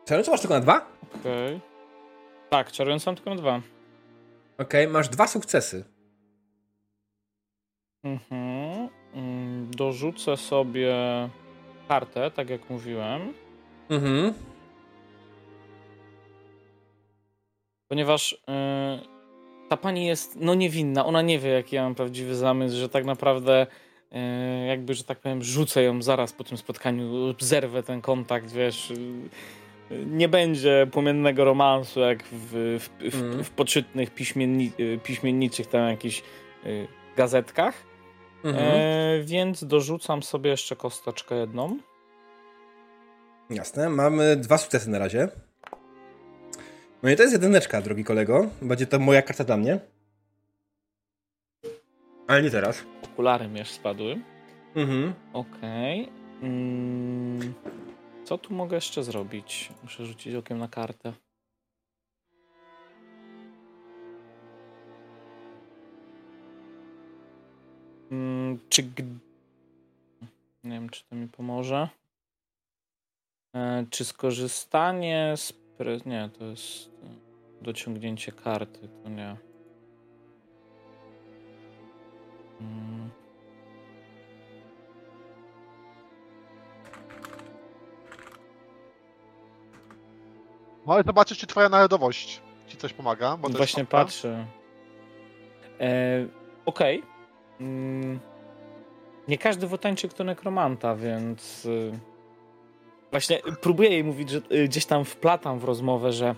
Serio, 0.06 0.24
co 0.24 0.32
masz 0.32 0.42
tylko 0.42 0.54
na 0.54 0.60
dwa? 0.60 0.88
Okej. 1.20 1.60
Tak, 2.50 2.72
czarująco 2.72 3.12
mam 3.12 3.16
tylko 3.16 3.30
na 3.30 3.36
dwa. 3.36 3.62
Okej, 4.58 4.88
masz 4.88 5.10
dwa 5.10 5.28
sukcesy. 5.28 5.86
Mhm. 8.04 8.90
Mm, 9.14 9.72
Dorzucę 9.72 10.38
sobie 10.38 10.94
kartę, 11.88 12.32
tak 12.32 12.50
jak 12.50 12.70
mówiłem. 12.70 13.34
Mhm. 13.96 14.34
Ponieważ 17.88 18.34
y, 18.34 18.38
ta 19.70 19.78
pani 19.78 20.06
jest 20.06 20.36
no 20.40 20.56
niewinna, 20.56 21.06
ona 21.06 21.22
nie 21.22 21.40
wie 21.40 21.50
jaki 21.50 21.76
ja 21.76 21.84
mam 21.84 21.96
prawdziwy 21.96 22.36
zamysł, 22.36 22.78
że 22.78 22.90
tak 22.90 23.06
naprawdę 23.06 23.68
y, 24.12 24.66
jakby, 24.68 24.94
że 24.94 25.04
tak 25.04 25.20
powiem, 25.20 25.44
rzucę 25.44 25.84
ją 25.84 26.02
zaraz 26.02 26.34
po 26.34 26.44
tym 26.44 26.58
spotkaniu, 26.58 27.34
zerwę 27.40 27.84
ten 27.84 28.02
kontakt, 28.02 28.52
wiesz. 28.52 28.92
y, 28.92 28.94
y, 29.92 30.06
nie 30.06 30.30
będzie 30.30 30.88
płomiennego 30.92 31.46
romansu 31.46 32.00
jak 32.00 32.24
w, 32.24 32.80
w, 32.80 32.90
w, 33.12 33.16
Mhm. 33.22 33.44
w 33.44 33.50
poczytnych 33.50 34.14
piśmienni, 34.14 34.72
y, 34.80 35.00
piśmienniczych 35.04 35.68
tam 35.68 35.90
jakichś 35.90 36.24
y, 36.66 36.88
gazetkach. 37.18 37.76
Mhm. 38.44 38.66
E, 38.68 39.24
więc 39.24 39.64
dorzucam 39.64 40.24
sobie 40.24 40.50
jeszcze 40.50 40.76
kosteczkę 40.76 41.36
jedną. 41.36 41.78
Jasne, 43.54 43.90
mamy 43.90 44.36
dwa 44.36 44.58
sukcesy 44.58 44.90
na 44.90 45.00
razie. 45.00 45.28
No 47.04 47.10
i 47.10 47.16
to 47.16 47.22
jest 47.22 47.34
jedyneczka, 47.34 47.82
drogi 47.82 48.04
kolego. 48.04 48.50
Będzie 48.62 48.88
to 48.88 49.00
moja 49.00 49.22
karta 49.22 49.44
dla 49.44 49.58
mnie. 49.58 49.80
Ale 52.28 52.42
nie 52.44 52.52
teraz. 52.52 52.84
Okulary 53.04 53.48
mi 53.48 53.62
aż 53.62 53.72
spadły. 53.72 54.22
Mhm. 54.76 55.14
Okej. 55.34 56.10
Mm, 56.42 57.54
co 58.26 58.38
tu 58.38 58.54
mogę 58.54 58.76
jeszcze 58.76 59.04
zrobić? 59.04 59.70
Muszę 59.84 60.06
rzucić 60.06 60.36
okiem 60.36 60.58
na 60.58 60.68
kartę. 60.68 61.14
Mm, 68.12 68.60
czy. 68.70 68.84
Nie 70.64 70.72
wiem, 70.72 70.90
czy 70.90 71.04
to 71.10 71.16
mi 71.16 71.28
pomoże. 71.28 71.90
E, 73.56 73.86
czy 73.90 74.06
skorzystanie 74.06 75.34
z. 75.36 75.54
Pre... 75.54 75.98
Nie, 76.06 76.30
to 76.40 76.46
jest 76.46 76.88
e, 76.88 77.64
dociągnięcie 77.64 78.32
karty, 78.32 78.90
to 79.04 79.10
nie. 79.10 79.36
Mm. 82.62 83.10
Możesz 90.86 91.06
zobaczyć, 91.06 91.40
czy 91.40 91.48
twoja 91.48 91.70
narodowość 91.70 92.42
ci 92.68 92.78
coś 92.78 92.94
pomaga. 92.94 93.38
Bo 93.38 93.50
Właśnie 93.50 93.86
patrzę. 93.86 94.48
E, 95.80 96.28
Okej. 96.66 97.04
Mm, 97.60 98.20
nie 99.28 99.38
każdy 99.38 99.68
wotańczyk 99.68 100.14
to 100.14 100.24
nekromanta, 100.24 100.96
więc 100.96 101.66
y, 101.66 102.00
właśnie 103.14 103.40
próbuję 103.62 103.90
jej 103.90 104.04
mówić, 104.04 104.30
że 104.30 104.42
y, 104.52 104.68
gdzieś 104.68 104.86
tam 104.86 105.06
wplatam 105.06 105.60
w 105.60 105.64
rozmowę, 105.64 106.12
że 106.12 106.36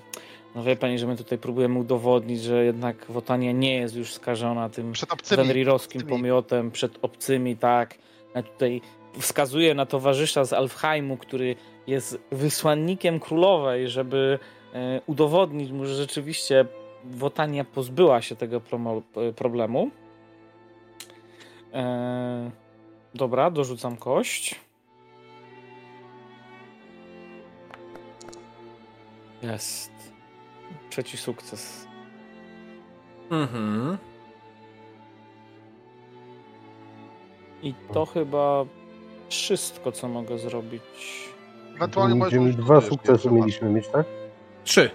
no 0.56 0.64
wie 0.64 0.76
pani, 0.76 1.00
że 1.00 1.08
my 1.08 1.18
tutaj 1.18 1.38
próbujemy 1.38 1.80
udowodnić, 1.80 2.42
że 2.42 2.66
jednak 2.66 3.06
wotania 3.10 3.52
nie 3.52 3.76
jest 3.76 3.96
już 3.96 4.14
skażona 4.14 4.70
tym 4.70 4.94
fenrirowskim 5.26 6.02
pomiotem 6.02 6.72
przed 6.72 7.00
obcymi, 7.02 7.58
tak. 7.58 7.96
Ja 8.36 8.44
tutaj 8.44 8.82
wskazuję 9.20 9.74
na 9.74 9.86
towarzysza 9.86 10.46
z 10.46 10.54
Alfheimu, 10.54 11.18
który 11.18 11.56
jest 11.88 12.20
wysłannikiem 12.32 13.20
królowej, 13.20 13.90
żeby 13.90 14.40
e, 14.74 15.02
udowodnić 15.06 15.72
mu, 15.72 15.86
że 15.86 15.96
rzeczywiście 15.96 16.66
Wotania 17.04 17.66
pozbyła 17.66 18.22
się 18.22 18.36
tego 18.36 18.62
e, 19.16 19.34
problemu. 19.34 19.92
E, 21.74 22.52
dobra, 23.14 23.52
dorzucam 23.52 23.98
kość. 23.98 24.65
Jest. 29.52 29.92
Trzeci 30.90 31.18
sukces. 31.18 31.88
Mhm. 33.32 33.98
I 37.64 37.74
to 37.94 38.06
chyba 38.06 38.66
wszystko, 39.30 39.92
co 39.92 40.08
mogę 40.08 40.40
zrobić. 40.40 40.82
Ewentualnie 41.76 42.16
możesz 42.16 42.34
Będziemy 42.34 42.50
użyć 42.50 42.66
dwa 42.66 42.82
sukcesy 42.82 43.24
zobacz. 43.24 43.40
mieliśmy 43.40 43.70
mieć, 43.70 43.88
tak? 43.88 44.06
Trzy. 44.64 44.92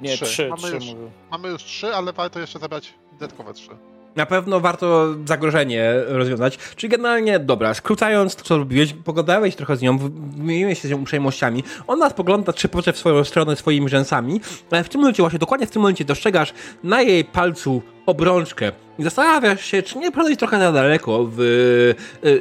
Nie, 0.00 0.14
Trzy. 0.14 0.24
trzy, 0.24 0.48
Mamy 0.48 0.62
trzy 0.62 0.74
już. 0.74 0.84
mówię. 0.86 1.10
Mamy 1.30 1.48
już 1.48 1.64
trzy, 1.64 1.94
ale 1.94 2.12
warto 2.12 2.40
jeszcze 2.40 2.58
zabrać 2.58 2.94
dodatkowe 3.12 3.52
trzy. 3.54 3.70
Na 4.18 4.26
pewno 4.26 4.60
warto 4.60 5.14
zagrożenie 5.24 5.92
rozwiązać. 6.06 6.58
Czyli 6.76 6.90
generalnie, 6.90 7.38
dobra, 7.38 7.74
skrócając 7.74 8.36
to, 8.36 8.44
co 8.44 8.58
robiłeś, 8.58 8.92
pogadałeś 8.92 9.56
trochę 9.56 9.76
z 9.76 9.82
nią, 9.82 9.98
wymieniłeś 9.98 10.82
się 10.82 10.88
z 10.88 10.90
nią 10.90 11.00
uprzejmościami. 11.00 11.64
Ona 11.86 12.10
spogląda 12.10 12.52
trzepocze 12.52 12.92
w 12.92 12.98
swoją 12.98 13.24
stronę 13.24 13.56
swoimi 13.56 13.88
rzęsami, 13.88 14.40
ale 14.70 14.84
w 14.84 14.88
tym 14.88 15.00
momencie, 15.00 15.22
właśnie 15.22 15.38
dokładnie 15.38 15.66
w 15.66 15.70
tym 15.70 15.82
momencie 15.82 16.04
dostrzegasz 16.04 16.54
na 16.84 17.02
jej 17.02 17.24
palcu 17.24 17.82
obrączkę 18.06 18.72
i 18.98 19.02
zastanawiasz 19.02 19.64
się, 19.64 19.82
czy 19.82 19.98
nie 19.98 20.12
podejść 20.12 20.38
trochę 20.38 20.58
za 20.58 20.72
daleko 20.72 21.24
w 21.32 21.40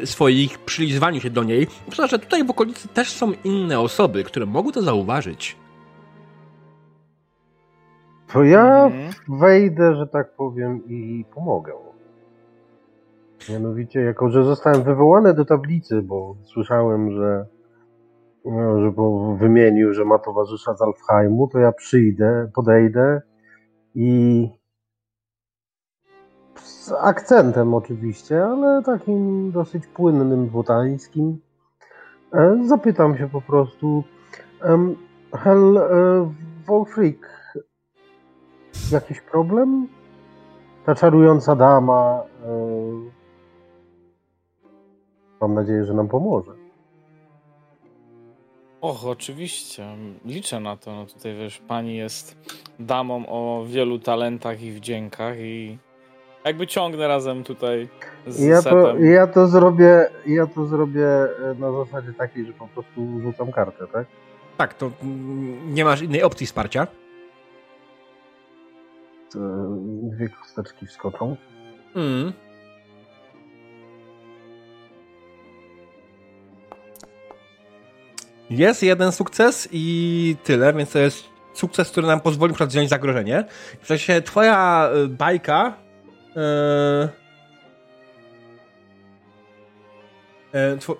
y, 0.03 0.07
swoich 0.07 0.59
przylizywaniu 0.59 1.21
się 1.21 1.29
do 1.29 1.43
niej. 1.43 1.67
Myślę, 1.89 2.07
że 2.07 2.19
tutaj 2.19 2.43
w 2.43 2.49
okolicy 2.49 2.87
też 2.87 3.11
są 3.11 3.33
inne 3.43 3.79
osoby, 3.79 4.23
które 4.23 4.45
mogą 4.45 4.71
to 4.71 4.81
zauważyć. 4.81 5.55
To 8.33 8.43
ja 8.43 8.85
Mhm. 8.85 9.11
wejdę, 9.39 9.95
że 9.95 10.07
tak 10.07 10.31
powiem, 10.31 10.81
i 10.87 11.25
pomogę. 11.35 11.73
Mianowicie, 13.49 13.99
jako 14.01 14.29
że 14.29 14.43
zostałem 14.43 14.83
wywołany 14.83 15.33
do 15.33 15.45
tablicy, 15.45 16.01
bo 16.01 16.35
słyszałem, 16.43 17.11
że, 17.11 17.45
no, 18.45 18.81
że 18.81 18.91
wymienił, 19.37 19.93
że 19.93 20.05
ma 20.05 20.19
towarzysza 20.19 20.73
z 20.75 20.81
Alfheimu, 20.81 21.47
to 21.47 21.59
ja 21.59 21.71
przyjdę, 21.71 22.49
podejdę 22.55 23.21
i 23.95 24.49
z 26.55 26.91
akcentem 27.01 27.73
oczywiście, 27.73 28.45
ale 28.45 28.83
takim 28.83 29.51
dosyć 29.51 29.87
płynnym 29.87 30.49
wotańskim, 30.49 31.37
e, 32.33 32.57
zapytam 32.65 33.17
się 33.17 33.29
po 33.29 33.41
prostu 33.41 34.03
Hel 35.33 35.77
e, 35.77 35.83
Wolfric, 36.67 37.19
jakiś 38.91 39.21
problem? 39.21 39.87
Ta 40.85 40.95
czarująca 40.95 41.55
dama. 41.55 42.23
e, 42.45 43.17
Mam 45.41 45.53
nadzieję, 45.53 45.85
że 45.85 45.93
nam 45.93 46.07
pomoże. 46.07 46.51
Och, 48.81 49.05
oczywiście. 49.05 49.87
Liczę 50.25 50.59
na 50.59 50.77
to. 50.77 50.95
No 50.95 51.05
tutaj 51.05 51.35
wiesz, 51.35 51.61
pani 51.67 51.95
jest 51.97 52.37
damą 52.79 53.25
o 53.27 53.65
wielu 53.67 53.99
talentach 53.99 54.61
i 54.61 54.71
wdziękach 54.71 55.35
i 55.39 55.77
jakby 56.45 56.67
ciągnę 56.67 57.07
razem 57.07 57.43
tutaj 57.43 57.89
z 58.27 58.39
Ja 58.39 58.61
to, 58.61 58.63
setem. 58.63 59.05
ja 59.05 59.27
to 59.27 59.47
zrobię, 59.47 60.09
ja 60.25 60.47
to 60.47 60.65
zrobię 60.65 61.07
e, 61.07 61.55
na 61.59 61.71
zasadzie 61.71 62.13
takiej, 62.13 62.45
że 62.45 62.53
po 62.53 62.67
prostu 62.67 63.21
rzucam 63.21 63.51
kartę, 63.51 63.87
tak? 63.93 64.07
Tak, 64.57 64.73
to 64.73 64.91
mm, 65.03 65.73
nie 65.73 65.85
masz 65.85 66.01
innej 66.01 66.23
opcji 66.23 66.45
wsparcia. 66.47 66.87
Te 69.33 69.39
Dwie 70.01 70.29
kosteczki 70.29 70.87
wskoczą. 70.87 71.37
Mm. 71.95 72.33
Jest 78.49 78.83
jeden 78.83 79.11
sukces 79.11 79.69
i 79.71 80.35
tyle, 80.43 80.73
więc 80.73 80.91
to 80.91 80.99
jest 80.99 81.23
sukces, 81.53 81.89
który 81.89 82.07
nam 82.07 82.19
pozwoli 82.19 82.53
przykład 82.53 82.69
wziąć 82.69 82.89
zagrożenie. 82.89 83.45
W 83.81 83.87
sensie 83.87 84.21
twoja 84.21 84.89
y, 84.95 85.07
bajka 85.07 85.73
yy, 86.35 87.09
yy, 90.53 90.77
two, 90.77 90.97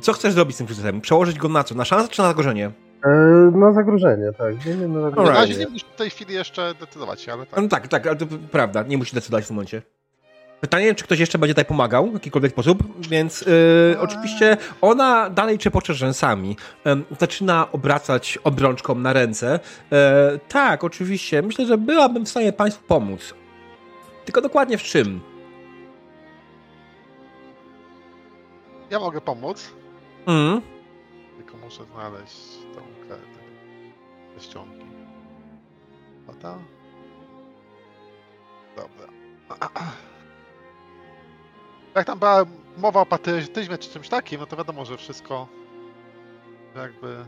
co 0.00 0.12
chcesz 0.12 0.32
zrobić 0.32 0.54
z 0.54 0.58
tym 0.58 0.68
sukcesem? 0.68 1.00
Przełożyć 1.00 1.38
go 1.38 1.48
na 1.48 1.64
co? 1.64 1.74
Na 1.74 1.84
szansę 1.84 2.08
czy 2.08 2.22
na 2.22 2.28
zagrożenie? 2.28 2.70
E, 3.04 3.08
na 3.54 3.72
zagrożenie, 3.72 4.32
tak. 4.38 4.66
Nie, 4.66 4.74
nie, 4.74 4.88
na 4.88 5.00
Na 5.00 5.02
zagrożenie. 5.10 5.38
razie 5.38 5.54
nie 5.56 5.66
musisz 5.66 5.84
w 5.88 5.96
tej 5.96 6.10
chwili 6.10 6.34
jeszcze 6.34 6.74
decydować 6.80 7.20
się, 7.20 7.32
ale 7.32 7.46
tak. 7.46 7.62
No 7.62 7.68
tak, 7.68 7.88
tak, 7.88 8.06
ale 8.06 8.16
to 8.16 8.26
prawda, 8.52 8.82
nie 8.82 8.98
musisz 8.98 9.14
decydować 9.14 9.44
w 9.44 9.48
tym 9.48 9.56
momencie. 9.56 9.82
Pytanie, 10.60 10.94
czy 10.94 11.04
ktoś 11.04 11.18
jeszcze 11.18 11.38
będzie 11.38 11.54
tutaj 11.54 11.64
pomagał 11.64 12.10
w 12.10 12.14
jakikolwiek 12.14 12.52
sposób, 12.52 12.82
więc 13.08 13.40
yy, 13.40 13.96
oczywiście 14.00 14.56
ona 14.80 15.30
dalej 15.30 15.58
trzepocze 15.58 15.94
rzęsami. 15.94 16.56
Em, 16.84 17.04
zaczyna 17.20 17.72
obracać 17.72 18.38
obrączką 18.44 18.94
na 18.94 19.12
ręce. 19.12 19.60
E, 19.92 20.38
tak, 20.48 20.84
oczywiście, 20.84 21.42
myślę, 21.42 21.66
że 21.66 21.78
byłabym 21.78 22.24
w 22.26 22.28
stanie 22.28 22.52
Państwu 22.52 22.84
pomóc. 22.86 23.34
Tylko 24.24 24.40
dokładnie 24.40 24.78
w 24.78 24.82
czym? 24.82 25.20
Ja 28.90 28.98
mogę 29.00 29.20
pomóc, 29.20 29.72
Mm. 30.26 30.60
tylko 31.36 31.56
muszę 31.56 31.84
znaleźć. 31.94 32.57
Te 34.38 34.44
ściągi. 34.44 34.86
Lata? 36.28 36.58
Dobra. 38.76 39.08
Jak 41.94 42.06
tam 42.06 42.18
była 42.18 42.44
mowa 42.76 43.00
o 43.00 43.06
patriotyzmie 43.06 43.78
czy 43.78 43.90
czymś 43.90 44.08
takim, 44.08 44.40
no 44.40 44.46
to 44.46 44.56
wiadomo, 44.56 44.84
że 44.84 44.96
wszystko 44.96 45.48
jakby... 46.76 47.24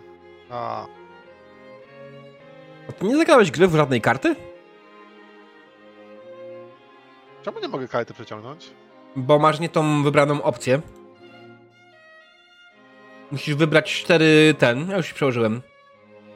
A, 0.51 0.87
A 2.89 2.93
ty 2.93 3.05
nie 3.05 3.17
zagrałeś 3.17 3.51
gry 3.51 3.69
w 3.69 3.75
żadnej 3.75 4.01
karty? 4.01 4.37
czemu 7.43 7.61
nie 7.61 7.69
mogę 7.69 7.89
karty 7.89 8.15
przeciągnąć? 8.15 8.71
Bo 9.17 9.39
masz 9.39 9.61
nie 9.61 9.69
tą 9.69 10.03
wybraną 10.03 10.43
opcję. 10.43 10.81
Musisz 13.31 13.55
wybrać 13.55 14.03
cztery 14.03 14.55
ten. 14.59 14.91
Ja 14.91 14.97
już 14.97 15.07
się 15.07 15.15
przełożyłem. 15.15 15.63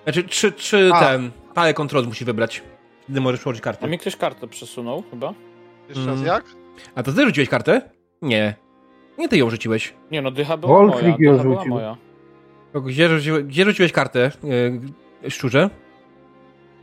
Znaczy 0.05 0.25
trzy 0.53 0.91
A. 0.95 1.01
ten. 1.01 1.31
Parę 1.55 1.75
kontrol 1.75 2.05
musisz 2.07 2.25
wybrać. 2.25 2.63
Wtedy 3.05 3.21
możesz 3.21 3.41
przełożyć 3.41 3.63
A 3.63 3.65
kartę. 3.65 3.89
mi 3.89 3.99
ktoś 3.99 4.17
kartę 4.17 4.49
przesunął 4.49 5.03
chyba? 5.11 5.35
Jeszcze 5.89 6.07
raz 6.07 6.15
Mm. 6.15 6.27
jak? 6.27 6.45
A 6.95 7.03
to 7.03 7.13
ty 7.13 7.25
rzuciłeś 7.27 7.49
kartę? 7.49 7.83
Nie. 8.23 8.55
Nie 9.19 9.29
ty 9.29 9.37
ją 9.39 9.51
rzuciłeś. 9.51 9.95
Nie 10.11 10.23
no, 10.23 10.31
dycha 10.31 10.57
była 10.57 10.73
Wolfric 10.79 11.03
moja. 11.03 11.17
ją 11.19 11.33
Dycha 11.33 11.43
była 11.45 11.57
rzucił. 11.57 11.75
moja. 11.75 11.97
To 12.73 12.81
Gdzie, 12.81 13.09
rzuciłeś, 13.09 13.45
gdzie 13.45 13.65
rzuciłeś 13.65 13.93
kartę, 13.93 14.31
yy, 15.23 15.31
szczurze? 15.31 15.71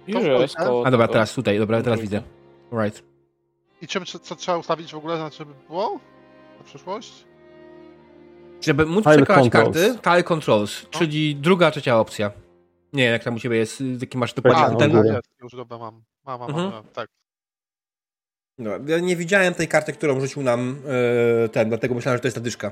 Już 0.07 0.23
jest 0.23 0.55
koło 0.55 0.85
A 0.87 0.91
dobra, 0.91 1.07
tego. 1.07 1.13
teraz 1.13 1.33
tutaj, 1.33 1.59
dobra, 1.59 1.81
teraz 1.81 1.99
widzę. 2.01 2.21
Right. 2.83 3.03
I 3.81 3.87
czym, 3.87 4.05
co, 4.05 4.19
co 4.19 4.35
trzeba 4.35 4.57
ustawić 4.57 4.91
w 4.93 4.97
ogóle, 4.97 5.17
znaczy 5.17 5.37
żeby 5.37 5.51
było 5.67 5.99
na 6.57 6.63
przyszłość? 6.65 7.25
Żeby 8.61 8.85
móc 8.85 9.03
Tile 9.03 9.15
przekonać 9.17 9.43
controls. 9.43 9.77
karty, 9.77 9.99
tile 10.03 10.23
controls, 10.23 10.85
czyli 10.89 11.35
druga, 11.35 11.71
trzecia 11.71 11.99
opcja. 11.99 12.31
Nie 12.93 13.03
jak 13.03 13.23
tam 13.23 13.35
u 13.35 13.39
ciebie 13.39 13.57
jest, 13.57 13.83
jaki 14.01 14.17
masz 14.17 14.33
dokładnie 14.33 14.63
A, 14.63 14.75
ten... 14.75 14.91
no, 14.91 15.03
jest, 15.03 15.29
już 15.43 15.51
dobra, 15.55 15.77
mam. 15.77 16.03
Mam, 16.25 16.39
mam, 16.39 16.49
Mhm. 16.49 16.71
mam, 16.71 16.83
tak. 16.83 17.09
No, 18.57 18.71
ja 18.87 18.99
nie 18.99 19.15
widziałem 19.15 19.53
tej 19.53 19.67
karty, 19.67 19.93
którą 19.93 20.19
rzucił 20.19 20.43
nam 20.43 20.81
e, 21.45 21.49
ten, 21.49 21.69
dlatego 21.69 21.95
myślałem, 21.95 22.17
że 22.17 22.21
to 22.21 22.27
jest 22.27 22.35
ta 22.37 22.41
dyszka. 22.41 22.71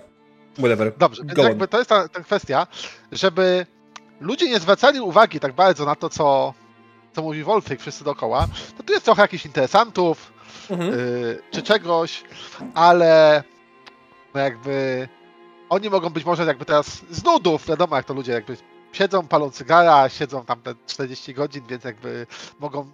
Whatever. 0.53 0.93
Dobrze, 0.97 1.23
Go 1.23 1.41
on. 1.41 1.47
jakby 1.47 1.67
to 1.67 1.77
jest 1.77 1.89
ta, 1.89 2.07
ta 2.07 2.19
kwestia, 2.23 2.67
żeby 3.11 3.65
ludzie 4.21 4.49
nie 4.49 4.59
zwracali 4.59 4.99
uwagi 5.01 5.39
tak 5.39 5.53
bardzo 5.53 5.85
na 5.85 5.95
to, 5.95 6.09
co, 6.09 6.53
co 7.13 7.21
mówi 7.21 7.43
Wolfyk 7.43 7.79
wszyscy 7.81 8.03
dookoła, 8.03 8.47
to 8.77 8.83
tu 8.83 8.93
jest 8.93 9.05
trochę 9.05 9.21
jakichś 9.21 9.45
interesantów, 9.45 10.33
Mhm. 10.69 10.93
y, 10.99 11.39
czy 11.51 11.61
czegoś, 11.61 12.23
ale 12.73 13.43
no 14.33 14.39
jakby 14.41 15.07
oni 15.69 15.89
mogą 15.89 16.09
być 16.09 16.25
może 16.25 16.45
jakby 16.45 16.65
teraz 16.65 17.01
z 17.11 17.23
nudów, 17.23 17.65
wiadomo 17.67 17.95
jak 17.95 18.05
to 18.05 18.13
ludzie 18.13 18.31
jakby 18.31 18.57
siedzą, 18.93 19.27
palą 19.27 19.51
cygara, 19.51 20.09
siedzą 20.09 20.45
tam 20.45 20.61
te 20.61 20.73
40 20.87 21.33
godzin, 21.33 21.63
więc 21.69 21.83
jakby 21.83 22.27
mogą 22.59 22.91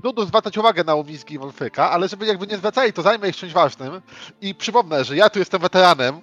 z 0.00 0.04
nudów 0.04 0.28
zwracać 0.28 0.58
uwagę 0.58 0.84
na 0.84 0.94
umizgi 0.94 1.38
Wolfyka, 1.38 1.90
ale 1.90 2.08
żeby 2.08 2.26
jakby 2.26 2.46
nie 2.46 2.56
zwracali, 2.56 2.92
to 2.92 3.02
zajmę 3.02 3.28
ich 3.28 3.36
czymś 3.36 3.52
ważnym 3.52 4.02
i 4.40 4.54
przypomnę, 4.54 5.04
że 5.04 5.16
ja 5.16 5.30
tu 5.30 5.38
jestem 5.38 5.60
weteranem, 5.60 6.20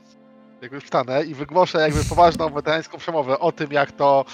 jak 0.61 0.71
już 0.71 0.83
wstanę 0.83 1.23
i 1.23 1.35
wygłoszę 1.35 1.79
jakby 1.81 2.03
poważną 2.03 2.49
weterańską 2.49 2.97
przemowę 2.97 3.39
o 3.39 3.51
tym, 3.51 3.71
jak 3.71 3.91
to 3.91 4.25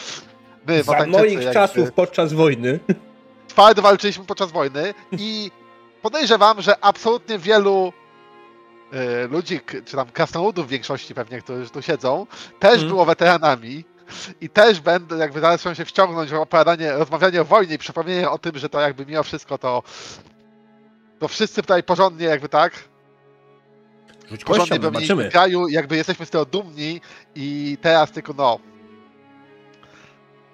my, 0.68 0.84
Za 0.84 1.06
moich 1.08 1.34
jakby 1.34 1.54
czasów 1.54 1.92
podczas 1.92 2.34
wojny. 2.34 2.80
twardo 3.48 3.82
walczyliśmy 3.82 4.26
podczas 4.26 4.52
wojny 4.52 4.94
i 5.12 5.52
podejrzewam, 6.02 6.62
że 6.62 6.84
absolutnie 6.86 7.38
wielu 7.40 7.94
e, 8.94 9.28
ludzi, 9.28 9.60
czy 9.86 9.96
tam 9.96 10.08
krasnoludów 10.08 10.66
w 10.68 10.70
większości 10.70 11.14
pewnie, 11.16 11.42
którzy 11.42 11.70
tu 11.70 11.82
siedzą, 11.82 12.26
też 12.60 12.72
Mhm. 12.74 12.90
było 12.90 13.06
weteranami 13.06 13.84
i 14.41 14.49
też 14.49 14.80
będę, 14.80 15.18
jakby 15.18 15.41
chcą 15.57 15.74
się 15.74 15.86
wciągnąć 15.86 16.32
w 16.32 16.34
opowiadanie, 16.34 16.91
rozmawianie 16.91 17.41
o 17.41 17.45
wojnie 17.45 17.76
i 17.76 17.78
przypomnienie 17.78 18.30
o 18.30 18.38
tym, 18.38 18.57
że 18.57 18.70
to 18.70 18.82
jakby 18.82 19.05
mimo 19.05 19.24
wszystko 19.24 19.57
to 19.57 19.84
to 21.20 21.28
wszyscy 21.28 21.62
tutaj 21.62 21.84
porządnie 21.84 22.26
jakby 22.26 22.49
tak, 22.49 22.74
Rzuć 24.30 24.43
porządnie 24.43 24.80
zobaczymy. 24.82 25.30
kraju, 25.30 25.68
jakby 25.68 25.95
jesteśmy 25.95 26.26
z 26.26 26.30
tego 26.30 26.45
dumni 26.45 27.01
i 27.36 27.78
teraz 27.82 28.12
tylko 28.12 28.34
no 28.38 28.60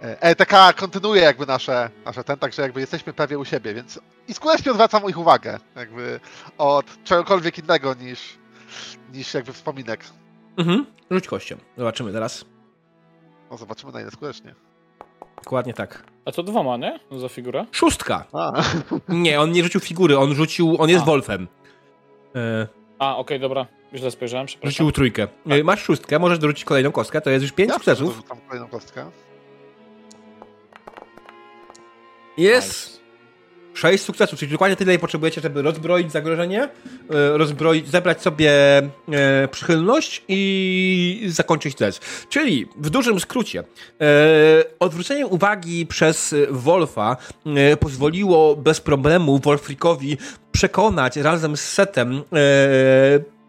e, 0.04 0.22
ETK 0.22 0.54
kontynuuje 0.76 1.22
jakby 1.22 1.46
nasze, 1.46 1.90
nasze 2.06 2.24
ten, 2.24 2.38
także 2.38 2.62
jakby 2.62 2.80
jesteśmy 2.80 3.14
prawie 3.14 3.40
u 3.40 3.46
siebie, 3.46 3.74
więc 3.74 4.00
i 4.28 4.34
skutecznie 4.34 4.72
odwracam 4.72 5.10
ich 5.10 5.18
uwagę 5.18 5.60
jakby 5.76 6.20
od 6.58 7.04
czegokolwiek 7.04 7.58
innego 7.58 7.94
niż, 7.94 8.38
niż 9.14 9.34
jakby 9.34 9.54
wspominek. 9.54 10.06
Mhm. 10.58 10.86
Rzuć 11.12 11.28
kością. 11.28 11.58
Zobaczymy 11.78 12.12
teraz. 12.14 12.46
No 13.52 13.58
zobaczymy 13.58 13.92
na 13.92 14.02
ile 14.02 14.12
skutecznie. 14.12 14.56
Dokładnie 15.44 15.74
tak. 15.74 16.04
A 16.26 16.32
to 16.32 16.44
dwoma, 16.44 16.78
nie? 16.78 17.00
Za 17.12 17.30
figurę? 17.30 17.66
Szóstka. 17.72 18.26
A, 18.34 18.52
Nie, 19.10 19.42
on 19.42 19.52
nie 19.52 19.64
rzucił 19.64 19.82
figury, 19.82 20.18
on 20.18 20.36
rzucił, 20.36 20.76
on 20.82 20.90
jest 20.90 21.04
A. 21.04 21.06
Wolfem. 21.06 21.48
E, 22.36 22.68
A, 23.00 23.18
okej, 23.18 23.40
dobra. 23.40 23.66
Źle 23.96 24.12
spojrzałem, 24.12 24.48
przepraszam. 24.48 24.72
rzucił 24.72 24.92
trójkę. 24.92 25.28
E, 25.50 25.64
Masz 25.64 25.84
szóstkę, 25.84 26.20
możesz 26.20 26.40
dorzucić 26.40 26.66
kolejną 26.66 26.92
kostkę, 26.92 27.22
to 27.22 27.30
jest 27.30 27.44
już 27.44 27.52
pięć 27.52 27.70
ja 27.70 27.76
sukcesów. 27.76 28.16
Rzucam 28.16 28.38
kolejną 28.48 28.68
kostkę. 28.68 29.06
Jest 32.38 32.86
Nice. 32.88 32.95
Sześć 33.76 34.04
sukcesów, 34.04 34.40
czyli 34.40 34.52
dokładnie 34.52 34.76
tyle 34.76 35.00
potrzebujecie, 35.00 35.42
żeby 35.42 35.62
rozbroić 35.62 36.12
zagrożenie, 36.12 36.64
e, 36.64 36.70
rozbroić, 37.38 37.88
zebrać 37.88 38.22
sobie 38.22 38.52
e, 39.12 39.48
przychylność 39.52 40.24
i 40.28 41.26
zakończyć 41.28 41.76
test. 41.76 42.06
Czyli 42.30 42.66
w 42.78 42.90
dużym 42.90 43.20
skrócie, 43.20 43.60
e, 43.60 43.64
odwrócenie 44.80 45.28
uwagi 45.28 45.86
przez 45.86 46.36
Wolfa 46.50 47.18
pozwoliło 47.80 48.56
bez 48.56 48.82
problemu 48.82 49.40
Wolfrikowi 49.40 50.18
przekonać 50.52 51.18
razem 51.18 51.58
z 51.58 51.62
Setem 51.62 52.22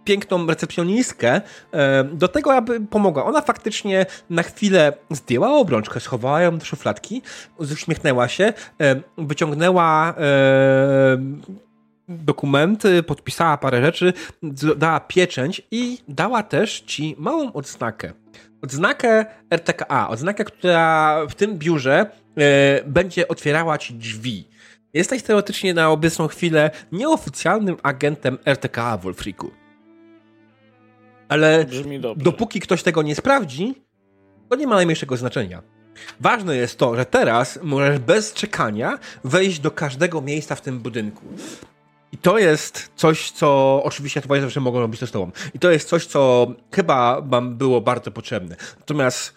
piękną 0.07 0.47
recepcjonistkę 0.47 1.41
e, 1.73 2.05
do 2.05 2.29
tego, 2.29 2.55
aby 2.55 2.81
pomogła. 2.81 3.25
Ona 3.25 3.41
faktycznie 3.41 4.07
na 4.31 4.43
chwilę 4.43 4.93
zdjęła 5.11 5.53
obrączkę, 5.53 6.01
schowała 6.01 6.41
ją 6.43 6.59
do 6.59 6.65
szufladki, 6.65 7.23
uśmiechnęła 7.59 8.29
się, 8.29 8.53
e, 8.81 9.01
wyciągnęła 9.19 10.15
e, 10.19 11.19
dokumenty, 12.09 13.03
podpisała 13.03 13.57
parę 13.57 13.83
rzeczy, 13.83 14.13
dała 14.77 15.01
pieczęć 15.01 15.63
i 15.71 15.99
dała 16.09 16.43
też 16.43 16.81
ci 16.81 17.15
małą 17.19 17.53
odznakę. 17.53 18.13
Odznakę 18.63 19.27
RTKA, 19.51 20.09
odznakę, 20.09 20.45
która 20.45 21.17
w 21.31 21.35
tym 21.35 21.59
biurze 21.59 22.11
będzie 22.87 23.29
otwierała 23.29 23.79
ci 23.79 23.95
drzwi. 23.95 24.49
Jesteś 24.95 25.23
teoretycznie 25.23 25.75
na 25.75 25.91
obecną 25.91 26.29
chwilę 26.29 26.71
nieoficjalnym 26.93 27.77
agentem 27.83 28.39
RTKA 28.47 28.99
Wolfriku. 28.99 29.66
Ale 31.29 31.67
dopóki 32.17 32.61
ktoś 32.61 32.83
tego 32.83 33.03
nie 33.03 33.15
sprawdzi, 33.15 33.75
to 34.49 34.57
nie 34.57 34.67
ma 34.67 34.75
najmniejszego 34.75 35.17
znaczenia. 35.17 35.63
Ważne 36.21 36.57
jest 36.57 36.79
to, 36.79 36.97
że 36.97 37.05
teraz 37.05 37.59
możesz 37.63 37.99
bez 37.99 38.33
czekania 38.33 38.99
wejść 39.25 39.61
do 39.61 39.71
każdego 39.71 40.21
miejsca 40.21 40.55
w 40.55 40.61
tym 40.61 40.79
budynku. 40.79 41.25
I 42.13 42.19
to 42.19 42.39
jest 42.39 42.91
coś, 42.97 43.31
co 43.31 43.81
oczywiście 43.85 44.21
twoje 44.21 44.41
zawsze 44.41 44.61
mogą 44.61 44.81
robić 44.81 45.01
to 45.01 45.07
z 45.07 45.11
tobą. 45.11 45.31
I 45.55 45.59
to 45.59 45.71
jest 45.71 45.89
coś, 45.89 46.07
co 46.07 46.47
chyba 46.75 47.21
wam 47.21 47.57
było 47.57 47.81
bardzo 47.81 48.11
potrzebne. 48.11 48.57
Natomiast 48.79 49.35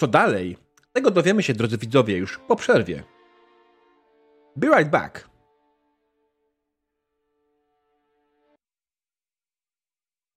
co 0.00 0.06
dalej? 0.06 0.56
Tego 0.92 1.10
dowiemy 1.10 1.42
się, 1.42 1.54
drodzy 1.54 1.78
widzowie, 1.78 2.16
już 2.16 2.38
po 2.38 2.56
przerwie. 2.56 3.02
Be 4.56 4.66
right 4.66 4.90
back. 4.90 5.29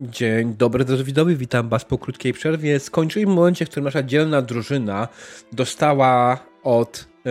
Dzień 0.10 0.56
dobry, 0.58 0.86
drodzy 0.86 1.04
widzowie, 1.04 1.36
witam 1.36 1.70
was 1.70 1.86
po 1.86 1.98
krótkiej 1.98 2.34
przerwie. 2.34 2.80
Skończyliśmy 2.80 3.34
w 3.34 3.36
momencie, 3.36 3.66
w 3.66 3.70
którym 3.70 3.86
nasza 3.86 4.04
dzielna 4.04 4.42
drużyna 4.42 5.08
dostała 5.52 6.40
od 6.64 7.06
e, 7.26 7.30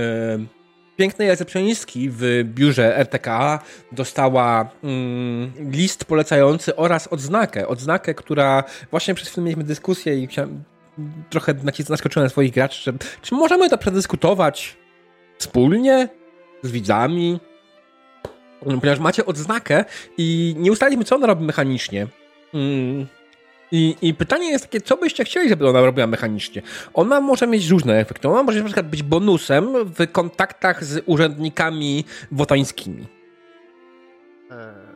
pięknej 0.97 1.29
recepcjonistki 1.29 2.11
w 2.11 2.43
biurze 2.45 2.97
RTKA, 2.99 3.59
dostała 3.93 4.71
mm, 4.85 5.53
list 5.71 6.05
polecający 6.05 6.77
oraz 6.77 7.07
odznakę. 7.07 7.69
Odznakę, 7.69 8.15
która 8.15 8.65
właśnie 8.91 9.15
przez 9.15 9.29
chwilę 9.29 9.45
mieliśmy 9.45 9.65
dyskusję 9.65 10.19
i 10.19 10.27
chciałem, 10.27 10.65
trochę 11.31 11.55
nacis- 11.55 11.91
naskoczyłem 11.91 12.27
na 12.27 12.31
swoich 12.31 12.53
graczy, 12.53 12.83
że 12.83 12.93
czy 13.23 13.35
możemy 13.35 13.71
to 13.71 13.79
przedyskutować 13.79 14.77
wspólnie 15.39 16.09
z 16.63 16.71
widzami? 16.71 17.41
Ponieważ 18.61 18.99
macie 18.99 19.27
odznakę 19.27 19.85
i 20.19 20.55
nie 20.59 20.73
ustaliliśmy, 20.73 21.05
co 21.05 21.17
ona 21.17 21.27
robi 21.27 21.45
mechanicznie. 21.45 22.07
Mm. 22.55 23.07
I, 23.73 23.97
I 24.03 24.15
pytanie 24.15 24.51
jest 24.51 24.65
takie, 24.65 24.81
co 24.81 24.97
byście 24.97 25.25
chcieli, 25.25 25.49
żeby 25.49 25.69
ona 25.69 25.81
robiła 25.81 26.07
mechanicznie? 26.07 26.63
Ona 26.95 27.21
może 27.21 27.47
mieć 27.47 27.69
różne 27.69 27.99
efekty. 28.01 28.29
Ona 28.29 28.43
może 28.43 28.59
na 28.59 28.65
przykład 28.65 28.89
być 28.89 29.03
bonusem 29.03 29.73
w 29.85 30.13
kontaktach 30.13 30.85
z 30.85 31.03
urzędnikami 31.07 32.05
wotańskimi. 32.33 33.07
E, 34.51 34.93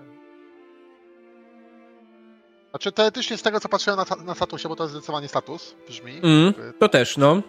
Znaczy 2.70 2.92
teoretycznie 2.92 3.36
z 3.36 3.42
tego 3.42 3.60
co 3.60 3.68
patrzyłem 3.68 3.98
na, 3.98 4.24
na 4.24 4.34
statusie, 4.34 4.68
bo 4.68 4.76
to 4.76 4.84
jest 4.84 4.94
zdecydowanie 4.94 5.28
status, 5.28 5.74
brzmi, 5.88 6.20
Mm, 6.22 6.54
to 6.78 6.88
też, 6.88 7.16
no. 7.16 7.42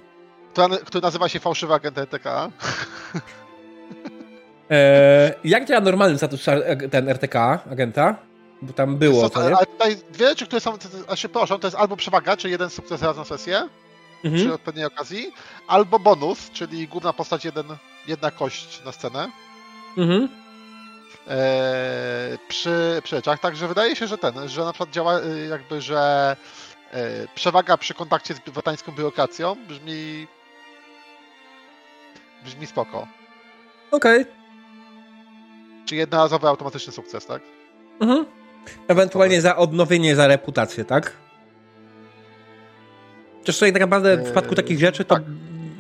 który, 0.53 0.77
który 0.77 1.01
nazywa 1.01 1.29
się 1.29 1.39
fałszywy 1.39 1.73
agent 1.73 1.97
ETK. 1.97 2.25
E, 4.71 5.33
jak 5.43 5.65
działa 5.65 5.81
normalny 5.81 6.17
status 6.17 6.45
ten 6.91 7.09
RTK, 7.09 7.59
agenta? 7.71 8.15
Bo 8.61 8.73
tam 8.73 8.97
było, 8.97 9.21
Co, 9.21 9.29
co 9.29 9.49
nie? 9.49 9.55
ale 9.57 9.65
tutaj 9.65 9.95
dwie 10.11 10.27
rzeczy, 10.29 10.45
które 10.47 10.59
są, 10.59 10.77
a 11.07 11.15
się 11.15 11.29
proszą, 11.29 11.59
to 11.59 11.67
jest 11.67 11.77
albo 11.77 11.97
przewaga, 11.97 12.37
czyli 12.37 12.51
jeden 12.51 12.69
sukces 12.69 13.01
raz 13.01 13.17
na 13.17 13.25
sesję, 13.25 13.69
przy 14.21 14.27
Mhm. 14.27 14.51
odpowiedniej 14.51 14.85
okazji, 14.85 15.33
albo 15.67 15.99
bonus, 15.99 16.49
czyli 16.53 16.87
główna 16.87 17.13
postać 17.13 17.45
jeden, 17.45 17.65
jedna 18.07 18.31
kość 18.31 18.81
na 18.85 18.91
scenę 18.91 19.31
Mhm. 19.97 20.29
e, 21.27 22.37
przy, 22.47 23.01
przy 23.03 23.15
rzeczach. 23.15 23.39
Także 23.39 23.67
wydaje 23.67 23.95
się, 23.95 24.07
że 24.07 24.17
ten, 24.17 24.49
że 24.49 24.65
na 24.65 24.73
przykład 24.73 24.89
działa 24.91 25.19
e, 25.19 25.37
jakby, 25.49 25.81
że 25.81 26.35
e, 26.91 27.27
przewaga 27.35 27.77
przy 27.77 27.93
kontakcie 27.93 28.33
z 28.33 28.39
wotańską 28.49 28.91
biurokracją 28.91 29.55
brzmi 29.67 30.27
brzmi 32.43 32.67
spoko. 32.67 33.07
Okej. 33.91 34.25
Czyli 35.85 35.99
jednorazowy 35.99 36.47
automatyczny 36.47 36.93
sukces, 36.93 37.25
tak? 37.25 37.41
Mhm. 37.99 38.25
Ewentualnie 38.88 39.41
za 39.41 39.55
odnowienie, 39.55 40.15
za 40.15 40.28
reputację, 40.28 40.86
tak? 40.86 41.13
Chociaż 43.39 43.55
tutaj 43.55 43.74
tak 43.74 43.82
naprawdę 43.82 44.15
w 44.15 44.20
Eee, 44.20 44.26
przypadku 44.26 44.55
takich 44.55 44.80
rzeczy 44.80 45.05
to 45.05 45.15
tak. 45.15 45.24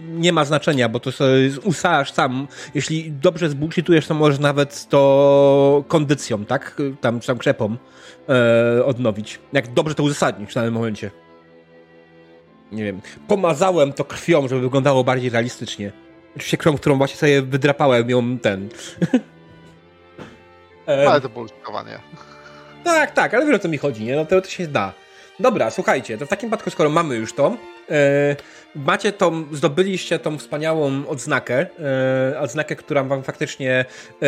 nie 0.09 0.33
ma 0.33 0.45
znaczenia, 0.45 0.89
bo 0.89 0.99
to 0.99 1.11
sobie 1.11 1.49
ustalasz 1.63 2.11
sam. 2.11 2.47
Jeśli 2.75 3.11
dobrze 3.11 3.49
zbullshitujesz, 3.49 4.07
to 4.07 4.13
możesz 4.13 4.39
nawet 4.39 4.87
to 4.89 5.83
kondycją, 5.87 6.45
tak? 6.45 6.81
Tam, 7.01 7.19
tam 7.19 7.37
krzepą 7.37 7.75
e, 8.29 8.85
odnowić. 8.85 9.39
Jak 9.53 9.73
dobrze 9.73 9.95
to 9.95 10.03
uzasadnisz 10.03 10.51
w 10.51 10.53
danym 10.53 10.73
momencie. 10.73 11.11
Nie 12.71 12.83
wiem. 12.83 13.01
Pomazałem 13.27 13.93
to 13.93 14.05
krwią, 14.05 14.47
żeby 14.47 14.61
wyglądało 14.61 15.03
bardziej 15.03 15.29
realistycznie. 15.29 15.91
Oczywiście 16.35 16.57
krwią, 16.57 16.77
którą 16.77 16.97
właśnie 16.97 17.17
sobie 17.17 17.41
wydrapałem 17.41 18.09
ją 18.09 18.39
ten. 18.39 18.69
No, 20.87 20.93
ale 21.11 21.21
to 21.21 21.29
było 21.29 21.45
użytkowanie. 21.45 21.99
Tak, 22.91 23.11
tak, 23.11 23.33
ale 23.33 23.45
wiesz 23.45 23.55
o 23.55 23.59
co 23.59 23.67
mi 23.67 23.77
chodzi, 23.77 24.03
nie? 24.03 24.15
No 24.15 24.25
to, 24.25 24.41
to 24.41 24.49
się 24.49 24.67
da. 24.67 24.93
Dobra, 25.39 25.71
słuchajcie, 25.71 26.17
to 26.17 26.25
w 26.25 26.29
takim 26.29 26.49
przypadku, 26.49 26.69
skoro 26.69 26.89
mamy 26.89 27.15
już 27.15 27.33
to, 27.33 27.57
e, 27.89 28.35
macie 28.75 29.11
tą, 29.11 29.55
zdobyliście 29.55 30.19
tą 30.19 30.37
wspaniałą 30.37 31.07
odznakę, 31.07 31.65
e, 32.33 32.39
odznakę, 32.39 32.75
która 32.75 33.03
wam 33.03 33.23
faktycznie 33.23 33.85
e, 34.21 34.25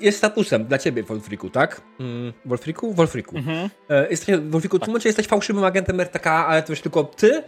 jest 0.00 0.18
statusem 0.18 0.64
dla 0.64 0.78
ciebie, 0.78 1.02
Wolfriku, 1.02 1.50
tak? 1.50 1.80
Mm, 2.00 2.32
Wolfriku? 2.44 2.94
Wolfriku. 2.94 3.36
Mhm. 3.36 3.70
E, 3.90 4.10
jesteś, 4.10 4.36
Wolfiku, 4.36 4.76
w 4.76 4.80
tym 4.80 4.88
momencie 4.88 5.08
jesteś 5.08 5.26
fałszywym 5.26 5.64
agentem 5.64 6.00
RTK, 6.00 6.46
ale 6.46 6.62
to 6.62 6.72
już 6.72 6.80
tylko 6.80 7.04
ty, 7.04 7.42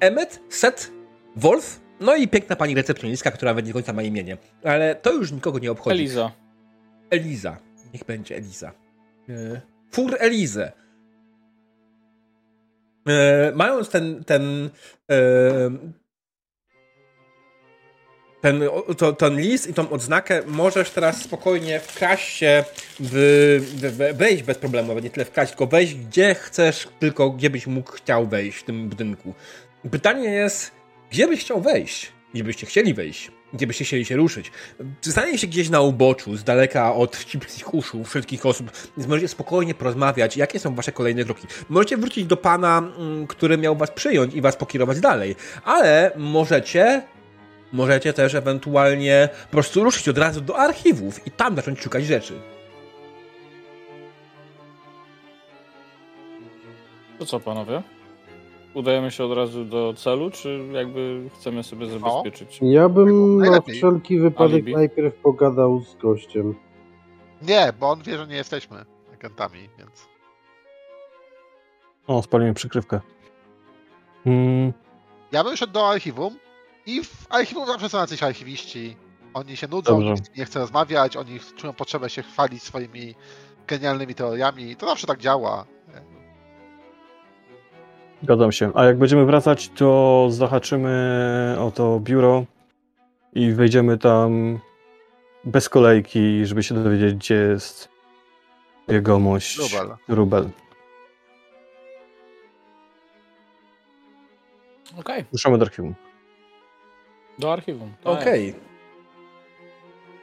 Emmet, 0.00 0.40
Set, 0.48 0.90
Wolf, 1.36 1.80
no 2.00 2.16
i 2.16 2.28
piękna 2.28 2.56
pani 2.56 2.74
recepcjonistka, 2.74 3.30
która 3.30 3.50
nawet 3.50 3.66
nie 3.66 3.72
końca 3.72 3.92
ma 3.92 4.02
imienie. 4.02 4.36
Ale 4.64 4.94
to 4.94 5.12
już 5.12 5.32
nikogo 5.32 5.58
nie 5.58 5.70
obchodzi. 5.70 5.96
Eliza. 5.96 6.32
Eliza. 7.10 7.56
Niech 7.94 8.04
będzie 8.04 8.36
Eliza. 8.36 8.72
E, 9.28 9.60
Fur 9.90 10.16
Elizę. 10.18 10.72
E, 13.08 13.52
mając 13.54 13.88
ten, 13.88 14.24
ten, 14.24 14.70
e, 15.10 15.18
ten, 18.40 18.62
to, 18.98 19.12
ten 19.12 19.40
list 19.40 19.66
i 19.66 19.74
tą 19.74 19.90
odznakę, 19.90 20.42
możesz 20.46 20.90
teraz 20.90 21.22
spokojnie 21.22 21.80
wkraść 21.80 22.36
się, 22.36 22.64
w, 23.00 24.14
wejść 24.14 24.42
bez 24.42 24.58
problemu, 24.58 24.98
nie 24.98 25.10
tyle 25.10 25.24
wkraść, 25.24 25.50
tylko 25.50 25.66
wejść 25.66 25.94
gdzie 25.94 26.34
chcesz, 26.34 26.88
tylko 26.98 27.30
gdzie 27.30 27.50
byś 27.50 27.66
mógł 27.66 27.92
chciał 27.92 28.26
wejść 28.26 28.58
w 28.58 28.64
tym 28.64 28.88
budynku. 28.88 29.34
Pytanie 29.90 30.30
jest, 30.30 30.70
gdzie 31.10 31.28
byś 31.28 31.40
chciał 31.40 31.60
wejść? 31.60 32.12
Gdzie 32.34 32.44
byście 32.44 32.66
chcieli 32.66 32.94
wejść? 32.94 33.30
Gdzie 33.52 33.66
byście 33.66 33.84
chcieli 33.84 34.04
się 34.04 34.16
ruszyć? 34.16 34.52
Stanie 35.00 35.38
się 35.38 35.46
gdzieś 35.46 35.68
na 35.68 35.80
uboczu, 35.80 36.36
z 36.36 36.44
daleka 36.44 36.94
od 36.94 37.16
wścibskich 37.16 37.74
uszu 37.74 38.04
wszystkich 38.04 38.46
osób, 38.46 38.70
więc 38.96 39.08
możecie 39.08 39.28
spokojnie 39.28 39.74
porozmawiać, 39.74 40.36
jakie 40.36 40.58
są 40.58 40.74
wasze 40.74 40.92
kolejne 40.92 41.24
kroki. 41.24 41.46
Możecie 41.68 41.96
wrócić 41.96 42.26
do 42.26 42.36
pana, 42.36 42.78
mm, 42.78 43.26
który 43.26 43.58
miał 43.58 43.76
was 43.76 43.90
przyjąć 43.90 44.34
i 44.34 44.40
was 44.40 44.56
pokierować 44.56 45.00
dalej, 45.00 45.36
ale 45.64 46.12
możecie, 46.16 47.02
możecie 47.72 48.12
też 48.12 48.34
ewentualnie 48.34 49.28
po 49.42 49.50
prostu 49.50 49.84
ruszyć 49.84 50.08
od 50.08 50.18
razu 50.18 50.40
do 50.40 50.58
archiwów 50.58 51.26
i 51.26 51.30
tam 51.30 51.56
zacząć 51.56 51.80
szukać 51.80 52.06
rzeczy. 52.06 52.34
To 57.18 57.26
co, 57.26 57.40
panowie? 57.40 57.82
Udajemy 58.74 59.10
się 59.10 59.24
od 59.24 59.32
razu 59.32 59.64
do 59.64 59.94
celu, 59.96 60.30
czy 60.30 60.68
jakby 60.72 61.30
chcemy 61.34 61.62
sobie 61.62 61.86
zabezpieczyć? 61.86 62.58
Ja 62.62 62.88
bym 62.88 63.36
na 63.38 63.44
Najlepiej. 63.44 63.74
wszelki 63.76 64.18
wypadek 64.18 64.52
Alibi. 64.54 64.74
najpierw 64.74 65.14
pogadał 65.14 65.80
z 65.80 65.94
gościem. 65.96 66.54
Nie, 67.42 67.72
bo 67.80 67.90
on 67.90 68.02
wie, 68.02 68.18
że 68.18 68.26
nie 68.26 68.36
jesteśmy 68.36 68.84
agentami, 69.14 69.68
więc... 69.78 70.08
O, 72.06 72.22
spaliłem 72.22 72.54
przykrywkę. 72.54 73.00
Mm, 74.26 74.72
Ja 75.32 75.44
bym 75.44 75.56
szedł 75.56 75.72
do 75.72 75.88
archiwum 75.88 76.36
i 76.86 77.04
w 77.04 77.26
archiwum 77.30 77.66
zawsze 77.66 77.88
są 77.88 77.98
jacyś 77.98 78.22
archiwiści. 78.22 78.96
Oni 79.34 79.56
się 79.56 79.68
nudzą, 79.68 79.92
Dobrze. 79.92 80.14
nikt 80.14 80.36
nie 80.36 80.44
chce 80.44 80.58
rozmawiać, 80.58 81.16
oni 81.16 81.40
czują 81.56 81.72
potrzebę 81.72 82.10
się 82.10 82.22
chwalić 82.22 82.62
swoimi 82.62 83.14
genialnymi 83.66 84.14
teoriami. 84.14 84.76
To 84.76 84.86
zawsze 84.86 85.06
tak 85.06 85.18
działa. 85.18 85.64
Zgadzam 88.22 88.52
się. 88.52 88.70
A 88.74 88.84
jak 88.84 88.98
będziemy 88.98 89.24
wracać, 89.24 89.68
to 89.68 90.26
zahaczymy 90.30 91.56
o 91.60 91.70
to 91.70 92.00
biuro 92.00 92.44
i 93.32 93.52
wejdziemy 93.52 93.98
tam 93.98 94.58
bez 95.44 95.68
kolejki, 95.68 96.46
żeby 96.46 96.62
się 96.62 96.74
dowiedzieć, 96.74 97.14
gdzie 97.14 97.34
jest 97.34 97.88
jegomość 98.88 99.58
Rubel. 99.58 99.96
Rubel. 100.08 100.48
Okej, 104.98 105.24
Ruszamy 105.32 105.58
do 105.58 105.64
archiwum. 105.64 105.94
do 107.38 107.52
archiwum. 107.52 107.92
tak. 108.04 108.20
Okej. 108.22 108.54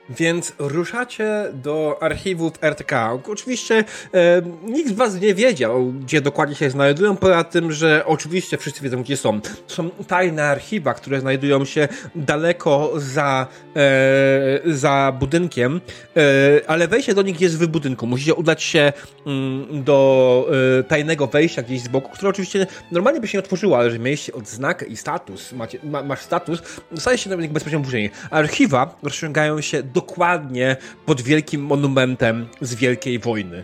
Więc 0.10 0.54
ruszacie 0.60 1.46
do 1.54 1.98
archiwów 2.02 2.54
RTK. 2.62 3.20
Oczywiście 3.30 3.84
e, 4.14 4.42
nikt 4.64 4.90
z 4.90 4.94
was 4.94 5.22
nie 5.22 5.36
wiedział, 5.36 5.86
gdzie 5.86 6.22
dokładnie 6.22 6.56
się 6.56 6.70
znajdują, 6.70 7.16
poza 7.16 7.44
tym, 7.44 7.72
że 7.72 8.04
oczywiście 8.06 8.58
wszyscy 8.58 8.82
wiedzą, 8.82 9.04
gdzie 9.04 9.18
są. 9.18 9.40
Są 9.68 9.90
tajne 9.90 10.44
archiwa, 10.44 10.94
które 10.94 11.20
znajdują 11.20 11.66
się 11.66 11.88
daleko 12.16 12.92
za, 12.96 13.48
e, 13.76 14.60
za 14.66 15.14
budynkiem, 15.20 15.82
e, 16.18 16.22
ale 16.68 16.88
wejście 16.88 17.14
do 17.14 17.22
nich 17.22 17.42
jest 17.42 17.58
w 17.58 17.68
budynku. 17.68 18.08
Musicie 18.08 18.34
udać 18.34 18.64
się 18.64 18.94
mm, 19.26 19.84
do 19.84 20.48
e, 20.80 20.84
tajnego 20.84 21.28
wejścia 21.28 21.62
gdzieś 21.62 21.82
z 21.82 21.88
boku, 21.88 22.12
które 22.12 22.30
oczywiście 22.30 22.68
normalnie 22.92 23.22
by 23.22 23.28
się 23.28 23.38
nie 23.38 23.44
otworzyło, 23.44 23.78
ale 23.78 23.92
że 23.92 24.00
mieliście 24.00 24.34
odznakę 24.34 24.86
i 24.86 24.98
status, 24.98 25.52
macie, 25.54 25.80
ma, 25.84 26.04
masz 26.04 26.20
status, 26.20 26.62
dostaje 26.92 27.18
się 27.18 27.38
nich 27.38 27.52
bezpośrednio 27.52 27.86
później. 27.86 28.12
Archiwa 28.32 28.98
rozciągają 29.04 29.62
się 29.62 29.84
dokładnie 29.96 30.78
pod 31.06 31.22
wielkim 31.22 31.62
monumentem 31.62 32.48
z 32.62 32.76
Wielkiej 32.76 33.20
Wojny. 33.20 33.64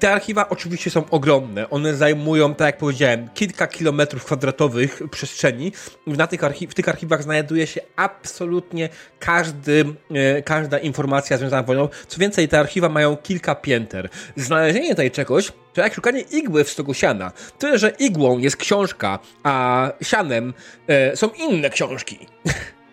Te 0.00 0.12
archiwa 0.12 0.48
oczywiście 0.48 0.90
są 0.90 1.10
ogromne. 1.10 1.70
One 1.70 1.94
zajmują, 1.94 2.54
tak 2.54 2.66
jak 2.66 2.78
powiedziałem, 2.78 3.28
kilka 3.34 3.66
kilometrów 3.66 4.24
kwadratowych 4.24 5.02
przestrzeni. 5.10 5.72
Na 6.06 6.26
tych 6.26 6.40
archi- 6.40 6.68
w 6.68 6.74
tych 6.74 6.88
archiwach 6.88 7.22
znajduje 7.22 7.66
się 7.66 7.80
absolutnie 7.96 8.88
każdy, 9.18 9.84
e, 10.14 10.42
każda 10.42 10.78
informacja 10.78 11.38
związana 11.38 11.62
z 11.62 11.66
wojną. 11.66 11.88
Co 12.08 12.18
więcej, 12.20 12.48
te 12.48 12.60
archiwa 12.60 12.88
mają 12.88 13.16
kilka 13.16 13.54
pięter. 13.54 14.08
Znalezienie 14.36 14.90
tutaj 14.90 15.10
czegoś 15.10 15.52
to 15.74 15.80
jak 15.80 15.94
szukanie 15.94 16.20
igły 16.20 16.64
w 16.64 16.70
stogu 16.70 16.94
siana. 16.94 17.32
Tyle, 17.58 17.78
że 17.78 17.92
igłą 17.98 18.38
jest 18.38 18.56
książka, 18.56 19.18
a 19.42 19.88
sianem 20.02 20.54
e, 20.86 21.16
są 21.16 21.28
inne 21.28 21.70
książki. 21.70 22.18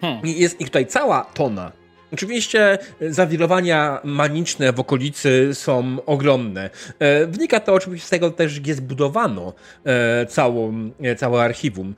Hmm. 0.00 0.26
I 0.26 0.40
Jest 0.40 0.60
ich 0.60 0.66
tutaj 0.66 0.86
cała 0.86 1.24
tona. 1.24 1.72
Oczywiście 2.12 2.78
e, 3.00 3.12
zawirowania 3.12 4.00
maniczne 4.04 4.72
w 4.72 4.80
okolicy 4.80 5.50
są 5.54 5.96
ogromne. 6.06 6.70
E, 6.98 7.26
Wynika 7.26 7.60
to 7.60 7.74
oczywiście 7.74 8.06
z 8.06 8.10
tego 8.10 8.30
też, 8.30 8.60
gdzie 8.60 8.74
zbudowano 8.74 9.52
e, 9.84 10.26
całą, 10.26 10.90
całe 11.16 11.42
archiwum. 11.42 11.94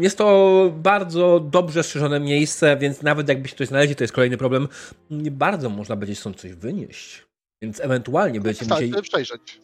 Jest 0.00 0.18
to 0.18 0.72
bardzo 0.76 1.40
dobrze 1.40 1.82
strzeżone 1.82 2.20
miejsce, 2.20 2.76
więc 2.76 3.02
nawet 3.02 3.28
jakby 3.28 3.48
się 3.48 3.54
ktoś 3.54 3.68
znaleźli, 3.68 3.96
to 3.96 4.04
jest 4.04 4.14
kolejny 4.14 4.36
problem. 4.36 4.68
Nie 5.10 5.30
bardzo 5.30 5.70
można 5.70 5.96
będzie 5.96 6.14
stąd 6.14 6.40
coś 6.40 6.52
wynieść. 6.52 7.26
Więc 7.62 7.80
ewentualnie 7.80 8.40
będziecie 8.40 8.66
musieli... 8.66 8.92
Przejrzeć. 9.02 9.60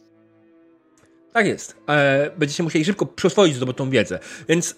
Tak 1.33 1.47
jest. 1.47 1.75
Będziecie 2.37 2.63
musieli 2.63 2.85
szybko 2.85 3.05
przyswoić 3.05 3.55
zdobytą 3.55 3.89
wiedzę. 3.89 4.19
Więc 4.49 4.75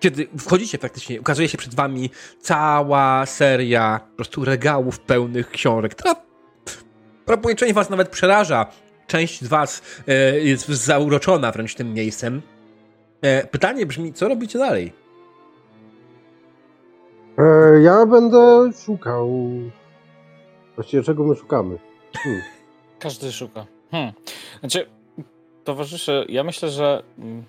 kiedy 0.00 0.28
wchodzicie 0.38 0.78
praktycznie, 0.78 1.20
ukazuje 1.20 1.48
się 1.48 1.58
przed 1.58 1.74
wami 1.74 2.10
cała 2.40 3.26
seria 3.26 4.00
po 4.10 4.16
prostu 4.16 4.44
regałów 4.44 5.00
pełnych 5.00 5.50
książek, 5.50 5.94
która 5.94 6.14
prawdopodobnie 7.24 7.56
część 7.56 7.74
was 7.74 7.90
nawet 7.90 8.08
przeraża. 8.08 8.66
Część 9.06 9.44
z 9.44 9.48
was 9.48 9.82
e, 10.08 10.40
jest 10.40 10.68
zauroczona 10.68 11.52
wręcz 11.52 11.74
tym 11.74 11.94
miejscem. 11.94 12.42
E, 13.22 13.46
pytanie 13.46 13.86
brzmi, 13.86 14.12
co 14.12 14.28
robicie 14.28 14.58
dalej? 14.58 14.92
E, 17.38 17.80
ja 17.82 18.06
będę 18.06 18.70
szukał. 18.84 19.30
Właściwie 20.74 21.02
czego 21.02 21.24
my 21.24 21.36
szukamy? 21.36 21.78
Hmm. 22.16 22.42
Każdy 22.98 23.32
szuka. 23.32 23.66
Hmm. 23.90 24.12
Znaczy, 24.60 24.86
towarzysze, 25.64 26.24
ja 26.28 26.44
myślę, 26.44 26.70
że 26.70 27.02
mm, 27.18 27.44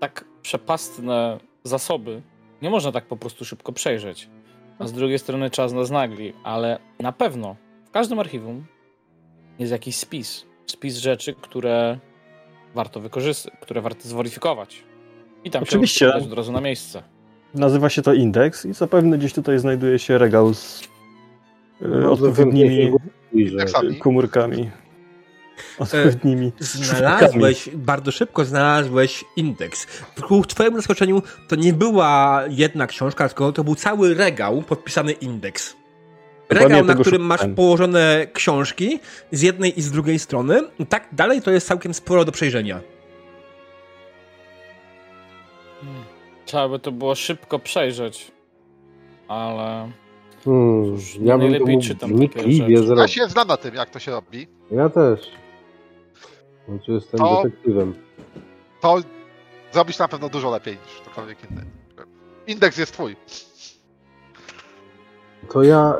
tak 0.00 0.24
przepastne 0.42 1.38
zasoby 1.64 2.22
nie 2.62 2.70
można 2.70 2.92
tak 2.92 3.04
po 3.06 3.16
prostu 3.16 3.44
szybko 3.44 3.72
przejrzeć. 3.72 4.28
A 4.78 4.86
z 4.86 4.92
drugiej 4.92 5.18
strony 5.18 5.50
czas 5.50 5.72
nas 5.72 5.90
nagli, 5.90 6.32
ale 6.44 6.78
na 6.98 7.12
pewno 7.12 7.56
w 7.84 7.90
każdym 7.90 8.18
archiwum 8.18 8.64
jest 9.58 9.72
jakiś 9.72 9.96
spis. 9.96 10.46
Spis 10.66 10.96
rzeczy, 10.96 11.34
które 11.34 11.98
warto 12.74 13.00
wykorzystać, 13.00 13.54
które 13.60 13.80
warto 13.80 14.08
zweryfikować. 14.08 14.82
I 15.44 15.50
tam 15.50 15.62
Oczywiście. 15.62 15.98
się 15.98 16.14
od 16.14 16.32
razu 16.32 16.52
na 16.52 16.60
miejsce. 16.60 17.02
Nazywa 17.54 17.88
się 17.88 18.02
to 18.02 18.14
indeks 18.14 18.66
i 18.66 18.72
zapewne 18.72 19.18
gdzieś 19.18 19.32
tutaj 19.32 19.58
znajduje 19.58 19.98
się 19.98 20.18
regał 20.18 20.54
z 20.54 20.88
e, 21.82 21.88
Bardzo 21.88 22.10
odpowiednimi 22.10 22.92
komórkami. 23.98 24.70
Odpowiednimi 25.78 26.52
Znalazłeś, 26.58 27.68
bardzo 27.74 28.12
szybko 28.12 28.44
znalazłeś 28.44 29.24
indeks. 29.36 29.86
Ku 30.28 30.44
twojemu 30.44 30.76
zaskoczeniu 30.76 31.22
to 31.48 31.56
nie 31.56 31.72
była 31.72 32.42
jedna 32.48 32.86
książka, 32.86 33.28
tylko 33.28 33.52
to 33.52 33.64
był 33.64 33.74
cały 33.74 34.14
regał 34.14 34.62
podpisany 34.62 35.12
indeks. 35.12 35.76
Regał, 36.48 36.84
na 36.84 36.94
którym 36.94 37.22
masz 37.22 37.40
położone 37.56 38.26
książki 38.32 39.00
z 39.32 39.42
jednej 39.42 39.78
i 39.78 39.82
z 39.82 39.90
drugiej 39.90 40.18
strony. 40.18 40.62
I 40.78 40.86
tak 40.86 41.08
dalej 41.12 41.42
to 41.42 41.50
jest 41.50 41.66
całkiem 41.66 41.94
sporo 41.94 42.24
do 42.24 42.32
przejrzenia. 42.32 42.80
Trzeba 46.44 46.68
by 46.68 46.78
to 46.78 46.92
było 46.92 47.14
szybko 47.14 47.58
przejrzeć. 47.58 48.32
Ale 49.28 49.90
Hmm, 50.44 50.96
Cóż, 50.96 51.16
ja 51.22 51.38
bym 51.38 51.46
to 51.46 51.50
najlepiej 51.50 51.74
mógł 51.76 51.86
czytam 51.86 52.10
takie 52.10 52.14
wnikliwie 52.16 52.82
rzeczy. 52.82 53.00
Ja 53.00 53.08
się 53.08 53.26
znam 53.26 53.48
na 53.48 53.56
tym, 53.56 53.74
jak 53.74 53.90
to 53.90 53.98
się 53.98 54.10
robi. 54.10 54.46
Ja 54.70 54.88
też. 54.88 55.20
Znaczy 56.70 56.92
jestem 56.92 57.20
To- 57.20 57.42
detektywem. 57.44 57.94
To 58.80 58.98
zrobisz 59.72 59.98
na 59.98 60.08
pewno 60.08 60.28
dużo 60.28 60.50
lepiej 60.50 60.74
niż 60.86 61.00
ktokolwiek 61.00 61.38
inny. 61.50 61.64
Indeks 62.46 62.78
jest 62.78 62.92
twój. 62.92 63.16
To 65.52 65.62
ja... 65.62 65.94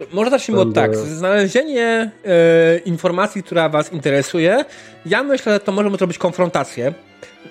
Y, 0.00 0.06
Może 0.14 0.30
zacznijmy 0.30 0.60
od 0.62 0.74
tak. 0.74 0.96
Znalezienie 0.96 2.10
e, 2.24 2.78
informacji, 2.78 3.42
która 3.42 3.68
was 3.68 3.92
interesuje. 3.92 4.64
Ja 5.06 5.22
myślę, 5.22 5.52
że 5.52 5.60
to 5.60 5.72
możemy 5.72 5.96
zrobić 5.96 6.18
konfrontację 6.18 6.94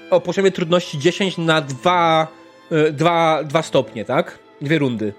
o 0.09 0.21
poziomie 0.21 0.51
trudności 0.51 0.99
10 0.99 1.37
na 1.37 1.61
2, 1.61 2.27
e, 2.71 2.91
2, 2.91 3.43
2 3.43 3.61
stopnie, 3.61 4.05
tak? 4.05 4.39
Dwie 4.61 4.79
rundy. 4.79 5.13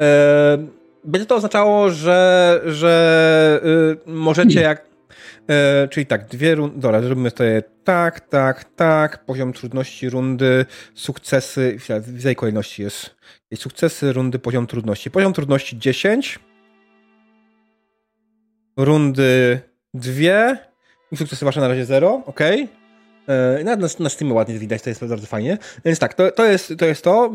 E, 0.00 0.58
będzie 1.08 1.26
to 1.26 1.36
oznaczało, 1.36 1.90
że, 1.90 2.60
że 2.66 3.60
y, 4.06 4.10
możecie 4.10 4.60
jak. 4.60 4.88
E, 5.50 5.88
czyli 5.88 6.06
tak, 6.06 6.28
dwie 6.28 6.54
rundy. 6.54 6.80
Dobra, 6.80 7.02
zrobimy 7.02 7.30
to 7.30 7.44
tak, 7.84 8.20
tak, 8.20 8.64
tak. 8.76 9.24
Poziom 9.24 9.52
trudności 9.52 10.10
rundy, 10.10 10.66
sukcesy. 10.94 11.78
W 12.02 12.22
tej 12.22 12.36
kolejności 12.36 12.82
jest. 12.82 13.16
Sukcesy 13.54 14.12
rundy, 14.12 14.38
poziom 14.38 14.66
trudności. 14.66 15.10
Poziom 15.10 15.32
trudności 15.32 15.78
10. 15.78 16.38
Rundy 18.76 19.60
2. 19.94 20.56
I 21.12 21.16
sukcesy 21.16 21.44
wasze 21.44 21.60
na 21.60 21.68
razie 21.68 21.84
0. 21.84 22.22
Ok. 22.26 22.40
E, 23.28 23.64
Nawet 23.64 23.98
na, 23.98 24.04
na 24.04 24.10
Steamie 24.10 24.34
ładnie 24.34 24.58
widać, 24.58 24.82
to 24.82 24.90
jest 24.90 25.06
bardzo 25.06 25.26
fajnie. 25.26 25.58
Więc 25.84 25.98
tak, 25.98 26.14
to, 26.14 26.30
to, 26.30 26.44
jest, 26.44 26.74
to 26.78 26.86
jest 26.86 27.04
to. 27.04 27.32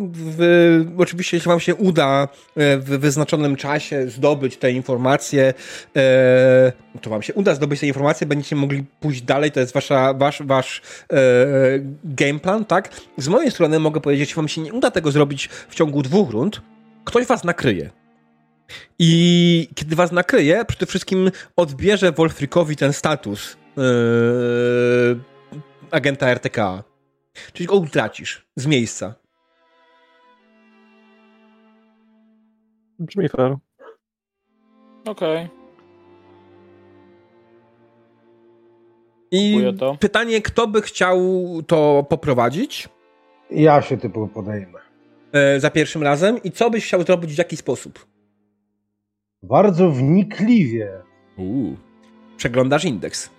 Oczywiście, 0.97 1.37
jeśli 1.37 1.49
wam 1.49 1.59
się 1.59 1.75
uda 1.75 2.27
e, 2.55 2.77
w 2.77 2.85
wyznaczonym 2.85 3.55
czasie 3.55 4.07
zdobyć 4.07 4.57
te 4.57 4.71
informacje, 4.71 5.53
e, 5.95 6.71
to 7.01 7.09
wam 7.09 7.21
się 7.21 7.33
uda 7.33 7.55
zdobyć 7.55 7.79
te 7.79 7.87
informacje, 7.87 8.27
będziecie 8.27 8.55
mogli 8.55 8.83
pójść 8.99 9.21
dalej, 9.21 9.51
to 9.51 9.59
jest 9.59 9.73
wasza, 9.73 10.13
wasz, 10.13 10.41
wasz 10.43 10.81
e, 11.13 11.17
game 12.03 12.39
plan, 12.39 12.65
tak? 12.65 12.89
Z 13.17 13.27
mojej 13.27 13.51
strony 13.51 13.79
mogę 13.79 14.01
powiedzieć, 14.01 14.29
jeśli 14.29 14.35
wam 14.35 14.47
się 14.47 14.61
nie 14.61 14.73
uda 14.73 14.91
tego 14.91 15.11
zrobić 15.11 15.49
w 15.69 15.75
ciągu 15.75 16.01
dwóch 16.01 16.29
rund, 16.31 16.61
ktoś 17.03 17.25
was 17.25 17.43
nakryje. 17.43 17.89
I 18.99 19.69
kiedy 19.75 19.95
was 19.95 20.11
nakryje, 20.11 20.65
przede 20.65 20.85
wszystkim 20.85 21.31
odbierze 21.55 22.11
Wolfrikowi 22.11 22.75
ten 22.75 22.93
status 22.93 23.57
e, 23.77 23.81
agenta 25.93 26.27
RTK. 26.27 26.83
Czyli 27.53 27.67
go 27.67 27.75
utracisz 27.75 28.45
z 28.55 28.65
miejsca. 28.65 29.15
Brzmi 32.99 33.29
fair. 33.29 33.55
okej. 35.05 35.49
I 39.31 39.53
Kupuję 39.53 39.73
to. 39.73 39.97
pytanie, 39.99 40.41
kto 40.41 40.67
by 40.67 40.81
chciał 40.81 41.19
to 41.67 42.05
poprowadzić 42.09 42.89
ja 43.51 43.81
się 43.81 43.97
typu 43.97 44.27
podejmę. 44.27 44.79
e, 45.31 45.59
za 45.59 45.69
pierwszym 45.71 46.03
razem 46.03 46.43
i 46.43 46.51
co 46.51 46.69
byś 46.69 46.85
chciał 46.85 47.01
zrobić 47.03 47.33
w 47.33 47.37
jaki 47.37 47.57
sposób? 47.57 48.05
Bardzo 49.43 49.91
wnikliwie 49.91 50.91
Uuu. 51.37 51.77
Przeglądasz 52.37 52.85
indeks. 52.85 53.29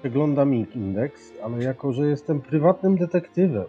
Przeglądam 0.00 0.54
ich 0.54 0.76
indeks, 0.76 1.32
ale 1.42 1.62
jako, 1.64 1.92
że 1.92 2.06
jestem 2.06 2.40
prywatnym 2.40 2.96
detektywem 2.96 3.64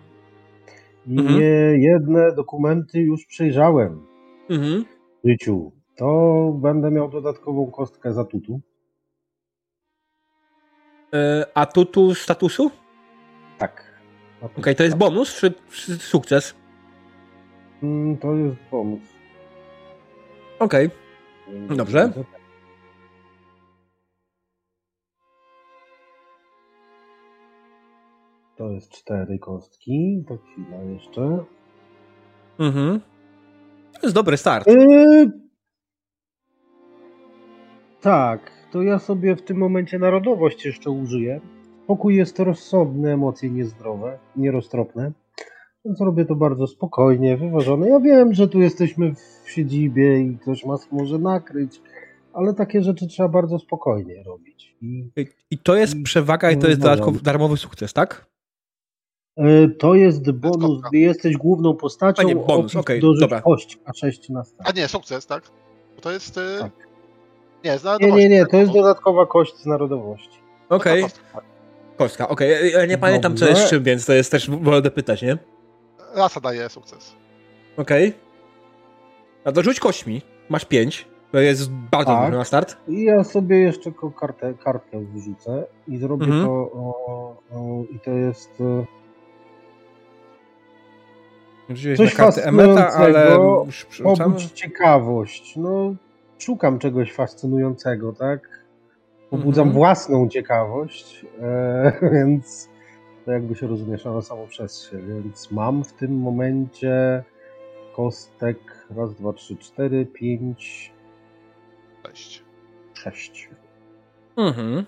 i 1.08 1.20
Mhm. 1.20 1.40
nie 1.40 1.76
jedne 1.90 2.36
dokumenty 2.36 3.00
już 3.00 3.26
przejrzałem 3.26 4.06
Mhm. 4.50 4.86
w 5.24 5.30
życiu, 5.30 5.72
to 5.96 6.52
będę 6.62 6.92
miał 6.92 7.10
dodatkową 7.10 7.72
kostkę 7.72 8.14
za 8.14 8.26
tutu. 8.26 8.62
E, 11.14 11.46
atutu 11.54 12.16
statusu? 12.16 12.72
Tak. 13.58 14.00
Okej, 14.58 14.76
to 14.76 14.84
jest 14.84 14.98
bonus 14.98 15.36
czy, 15.36 15.54
czy 15.72 15.98
sukces? 15.98 16.56
Mm, 17.84 18.18
To 18.18 18.36
jest 18.36 18.56
bonus. 18.72 19.00
Okej. 20.60 20.90
Dobrze. 21.76 22.12
To 28.60 28.72
jest 28.72 28.92
cztery 28.92 29.40
kostki. 29.40 30.24
To 30.28 30.38
chwila 30.38 30.84
jeszcze. 30.84 31.46
Mhm. 32.60 33.00
To 33.94 34.00
jest 34.04 34.16
dobry 34.16 34.38
start. 34.38 34.68
Yy... 34.68 35.32
Tak, 38.02 38.52
to 38.72 38.82
ja 38.82 39.00
sobie 39.00 39.36
w 39.36 39.42
tym 39.42 39.58
momencie 39.58 40.00
narodowość 40.00 40.66
jeszcze 40.66 40.90
użyję. 40.90 41.42
Pokój 41.88 42.16
jest 42.16 42.40
rozsądny, 42.40 43.12
emocje 43.12 43.50
niezdrowe, 43.50 44.20
nieroztropne. 44.36 45.12
Więc 45.86 46.02
robię 46.02 46.26
to 46.26 46.36
bardzo 46.36 46.68
spokojnie, 46.68 47.38
wyważone. 47.38 47.90
Ja 47.90 48.00
wiem, 48.00 48.34
że 48.34 48.48
tu 48.48 48.60
jesteśmy 48.60 49.14
w 49.44 49.52
siedzibie 49.52 50.20
i 50.22 50.38
ktoś 50.38 50.66
nas 50.66 50.92
może 50.92 51.20
nakryć, 51.20 51.82
ale 52.34 52.54
takie 52.54 52.84
rzeczy 52.84 53.08
trzeba 53.08 53.30
bardzo 53.30 53.60
spokojnie 53.60 54.24
robić. 54.24 54.76
I 54.82 55.12
I 55.52 55.58
to 55.58 55.76
jest 55.76 55.96
przewaga 56.04 56.52
i 56.52 56.58
to 56.58 56.68
jest 56.68 56.82
dodatkowy, 56.82 57.20
darmowy 57.22 57.58
sukces, 57.58 57.94
tak? 57.94 58.30
E, 59.40 59.70
to 59.70 59.96
jest 59.96 60.32
bonus, 60.32 60.82
gdy 60.90 60.98
jesteś 60.98 61.38
główną 61.38 61.76
postacią. 61.76 62.22
A 62.22 62.26
nie, 62.26 62.36
bonus, 62.36 62.76
okej, 62.76 63.00
dorzuć 63.02 63.20
dobra. 63.22 63.42
kość, 63.42 63.78
a 63.86 63.94
6 63.94 64.30
na 64.30 64.44
start. 64.44 64.70
A 64.70 64.72
nie, 64.80 64.88
sukces, 64.88 65.26
tak? 65.28 65.44
Bo 65.96 66.02
to 66.02 66.12
jest. 66.12 66.38
y, 66.38 66.42
Tak. 66.60 66.72
Nie, 67.66 67.78
z 67.78 67.84
Nie, 68.02 68.12
nie, 68.12 68.30
nie, 68.30 68.42
tak? 68.42 68.52
to 68.52 68.58
jest 68.58 68.72
Bo- 68.72 68.78
dodatkowa 68.78 69.26
kość 69.26 69.56
z 69.58 69.66
narodowości. 69.66 70.40
Okej. 70.70 71.02
No 71.02 71.10
to 71.10 71.42
kostka. 71.98 72.28
Okej. 72.30 72.72
Ja 72.72 72.86
nie 72.86 72.98
pamiętam, 72.98 73.38
co 73.38 73.48
jest 73.48 73.68
czym, 73.70 73.84
więc 73.84 74.06
to 74.06 74.14
jest 74.14 74.32
też 74.32 74.50
wolę 74.50 74.92
pytać, 74.92 75.22
nie? 75.22 75.38
Rasa 76.16 76.40
daje 76.40 76.70
sukces. 76.70 77.16
Okej. 77.78 78.14
A 79.46 79.52
to 79.52 79.62
rzuć 79.64 79.80
kośćmi. 79.80 80.22
Masz 80.50 80.66
pięć. 80.66 81.08
To 81.32 81.40
jest 81.40 81.72
bardzo 81.72 82.12
Tak. 82.12 82.26
dużo 82.26 82.38
na 82.38 82.46
start. 82.46 82.78
I 82.88 83.04
ja 83.04 83.24
sobie 83.24 83.60
jeszcze 83.60 83.92
kartę, 84.20 84.54
kartkę 84.54 85.00
wrzucę 85.14 85.64
i 85.88 85.98
zrobię 85.98 86.26
Mhm. 86.26 86.46
to 86.46 86.52
o, 86.52 87.38
o, 87.52 87.84
i 87.96 88.00
to 88.00 88.12
jest 88.12 88.50
e, 88.62 88.86
Rzuciłeś 91.70 91.98
Coś 91.98 92.18
na 92.18 92.24
kartę 92.26 92.46
Emeta, 92.46 92.88
ale 92.94 93.38
pobudź 94.04 94.44
ciekawość. 94.54 95.56
No, 95.56 95.96
szukam 96.40 96.80
czegoś 96.80 97.14
fascynującego, 97.14 98.14
tak? 98.14 98.66
Pobudzam 99.30 99.68
Mhm. 99.68 99.74
własną 99.80 100.30
ciekawość, 100.30 101.26
e, 101.42 101.92
więc 102.14 102.70
to 103.26 103.32
jakby 103.32 103.56
się 103.56 103.68
rozmiesza 103.68 104.12
na 104.14 104.22
samo 104.22 104.48
przez 104.48 104.90
się, 104.90 104.98
więc 104.98 105.52
mam 105.52 105.84
w 105.84 105.94
tym 105.94 106.20
momencie 106.20 107.24
kostek 107.96 108.58
raz, 108.98 109.14
dwa, 109.16 109.34
trzy, 109.34 109.58
cztery, 109.58 110.06
pięć, 110.06 110.92
Cześć. 112.04 112.44
sześć. 112.94 113.50
Mhm. 114.38 114.86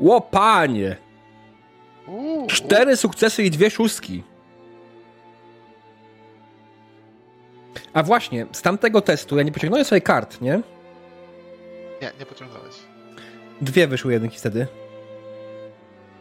Ło, 0.00 0.20
panie! 0.20 0.96
Uuu, 0.96 1.07
Cztery 2.48 2.96
sukcesy 2.96 3.42
i 3.42 3.50
dwie 3.50 3.70
szóstki. 3.70 4.22
A 7.92 8.02
właśnie, 8.02 8.46
z 8.52 8.62
tamtego 8.62 9.00
testu 9.00 9.36
ja 9.36 9.42
nie 9.42 9.52
pociągnąłem 9.52 9.84
sobie 9.84 10.00
kart, 10.00 10.40
nie? 10.40 10.60
Nie, 12.02 12.12
nie 12.20 12.26
pociągnąłeś. 12.26 12.74
Dwie 13.60 13.86
wyszły 13.88 14.12
jedynki 14.12 14.38
wtedy. 14.38 14.66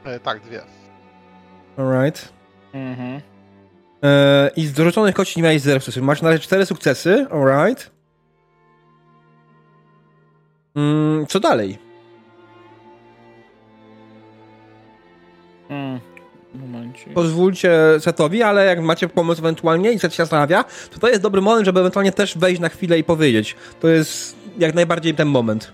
E, 0.05 0.19
tak, 0.19 0.39
dwie. 0.41 0.61
Alright. 1.77 2.30
Mhm. 2.73 3.22
Eee, 4.01 4.51
I 4.55 4.65
z 4.68 4.73
dorzuconych 4.73 5.15
kości 5.15 5.39
nie 5.39 5.43
miałeś 5.43 5.61
zero 5.61 5.80
sukcesów. 5.80 6.03
Masz 6.03 6.22
na 6.22 6.30
razie 6.30 6.43
cztery 6.43 6.65
sukcesy, 6.65 7.26
alright. 7.31 7.91
Mm, 10.76 11.27
co 11.27 11.39
dalej? 11.39 11.77
Mm. 15.69 15.99
momencie. 16.56 17.10
pozwólcie 17.14 17.72
setowi, 17.99 18.44
ale 18.44 18.65
jak 18.65 18.81
macie 18.81 19.07
pomysł 19.10 19.41
ewentualnie 19.41 19.91
i 19.91 19.99
set 19.99 20.14
się 20.14 20.23
zastanawia, 20.23 20.64
to 20.91 20.99
to 20.99 21.10
jest 21.10 21.22
dobry 21.22 21.41
moment, 21.41 21.65
żeby 21.65 21.80
ewentualnie 21.80 22.11
też 22.11 22.38
wejść 22.38 22.61
na 22.61 22.69
chwilę 22.69 22.99
i 22.99 23.03
powiedzieć. 23.03 23.56
To 23.80 23.88
jest 23.88 24.35
jak 24.60 24.76
najbardziej 24.76 25.14
ten 25.14 25.27
moment. 25.27 25.72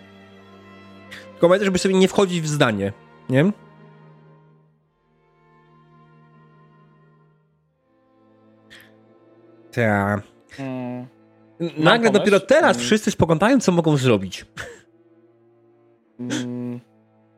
Tylko 1.32 1.48
pamiętaj, 1.48 1.66
żeby 1.66 1.80
sobie 1.80 1.96
nie 1.96 2.08
wchodzić 2.08 2.42
w 2.42 2.48
zdanie, 2.48 2.94
nie? 3.30 3.52
Tak. 9.72 10.24
Mm, 10.60 11.08
Nagle 11.78 12.10
dopiero 12.12 12.40
teraz 12.40 12.78
Mm. 12.78 12.86
wszyscy 12.86 13.12
spoglądają, 13.12 13.60
co 13.60 13.72
mogą 13.72 13.98
zrobić. 13.98 14.46
mm, 16.20 16.80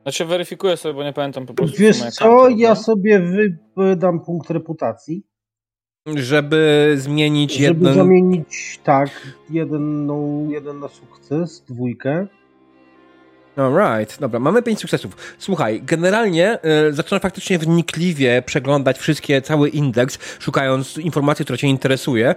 znaczy 0.06 0.26
weryfikuję 0.26 0.77
sobie, 0.77 0.94
bo 0.94 1.03
nie 1.03 1.14
pamiętam 1.14 1.45
po 1.45 1.53
prostu. 1.53 1.77
Wiesz 1.77 1.99
co, 1.99 2.26
karty 2.26 2.53
ja 2.57 2.69
robią. 2.69 2.82
sobie 2.82 3.19
wydam 3.77 4.19
punkt 4.26 4.49
reputacji, 4.49 5.23
Żeby 6.15 6.94
zmienić 6.98 7.53
żeby 7.53 7.64
jeden... 7.64 7.94
zamienić 7.94 8.80
tak, 8.84 9.10
jeden, 9.49 10.06
no, 10.06 10.22
jeden 10.49 10.80
na 10.80 10.88
sukces, 10.88 11.61
dwójkę. 11.68 12.27
Alright, 13.56 14.19
dobra, 14.19 14.40
mamy 14.40 14.61
pięć 14.61 14.80
sukcesów. 14.80 15.36
Słuchaj, 15.40 15.82
generalnie 15.84 16.60
y, 17.10 17.19
faktycznie 17.19 17.60
wnikliwie 17.60 18.41
przeglądać 18.45 18.98
wszystkie, 18.98 19.41
cały 19.41 19.69
indeks, 19.69 20.19
szukając 20.40 20.98
informacji, 20.98 21.45
która 21.45 21.57
cię 21.57 21.68
interesuje. 21.68 22.36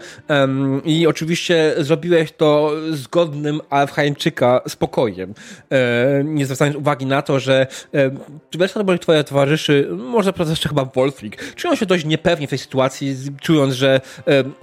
I 0.85 1.07
oczywiście 1.07 1.75
zrobiłeś 1.79 2.33
to 2.33 2.73
zgodnym 2.91 3.61
Alfheimczyka 3.71 4.61
spokojem. 4.69 5.35
E, 5.71 6.25
nie 6.25 6.45
zwracając 6.45 6.77
uwagi 6.77 7.07
na 7.07 7.23
to, 7.23 7.41
że 7.41 7.67
e, 7.95 8.11
reszta 8.59 8.81
dobrych 8.81 9.01
twoich 9.01 9.25
towarzyszy, 9.25 9.89
może 9.93 10.33
jeszcze 10.49 10.69
chyba 10.69 10.85
Wolfrik, 10.85 11.55
czują 11.55 11.75
się 11.75 11.87
dość 11.87 12.05
niepewnie 12.05 12.47
w 12.47 12.51
tej 12.51 12.59
sytuacji, 12.59 13.17
czując, 13.41 13.75
że 13.75 14.01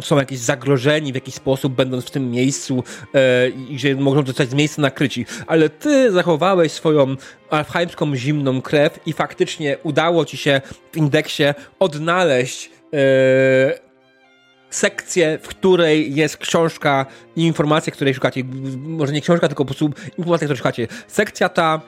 są 0.02 0.18
jakieś 0.18 0.40
zagrożeni 0.40 1.12
w 1.12 1.16
jakiś 1.16 1.36
sposób, 1.36 1.74
będąc 1.74 2.06
w 2.06 2.12
tym 2.12 2.32
miejscu 2.32 2.84
i 3.70 3.80
że 3.80 3.96
mogą 3.96 4.26
zostać 4.26 4.50
z 4.50 4.54
miejsca 4.54 4.82
nakryci. 4.82 5.26
Ale 5.48 5.70
ty 5.70 6.12
zachowałeś 6.12 6.45
swoją 6.68 7.16
alfheimską 7.50 8.16
zimną 8.16 8.62
krew 8.62 9.00
i 9.06 9.14
faktycznie 9.14 9.78
udało 9.84 10.26
ci 10.26 10.38
się 10.38 10.62
w 10.92 10.98
indeksie 10.98 11.44
odnaleźć 11.80 12.72
e, 12.94 13.86
sekcję, 14.70 15.40
w 15.42 15.48
której 15.48 16.16
jest 16.16 16.38
książka 16.38 17.06
i 17.36 17.42
informacje, 17.46 17.94
której 17.94 18.14
szukacie. 18.14 18.44
Może 18.78 19.14
nie 19.14 19.22
książka, 19.22 19.48
tylko 19.48 19.66
po 19.66 19.74
prostu 19.74 19.90
informacje, 20.18 20.48
które 20.48 20.58
szukacie. 20.58 20.88
Sekcja 21.08 21.50
ta 21.50 21.82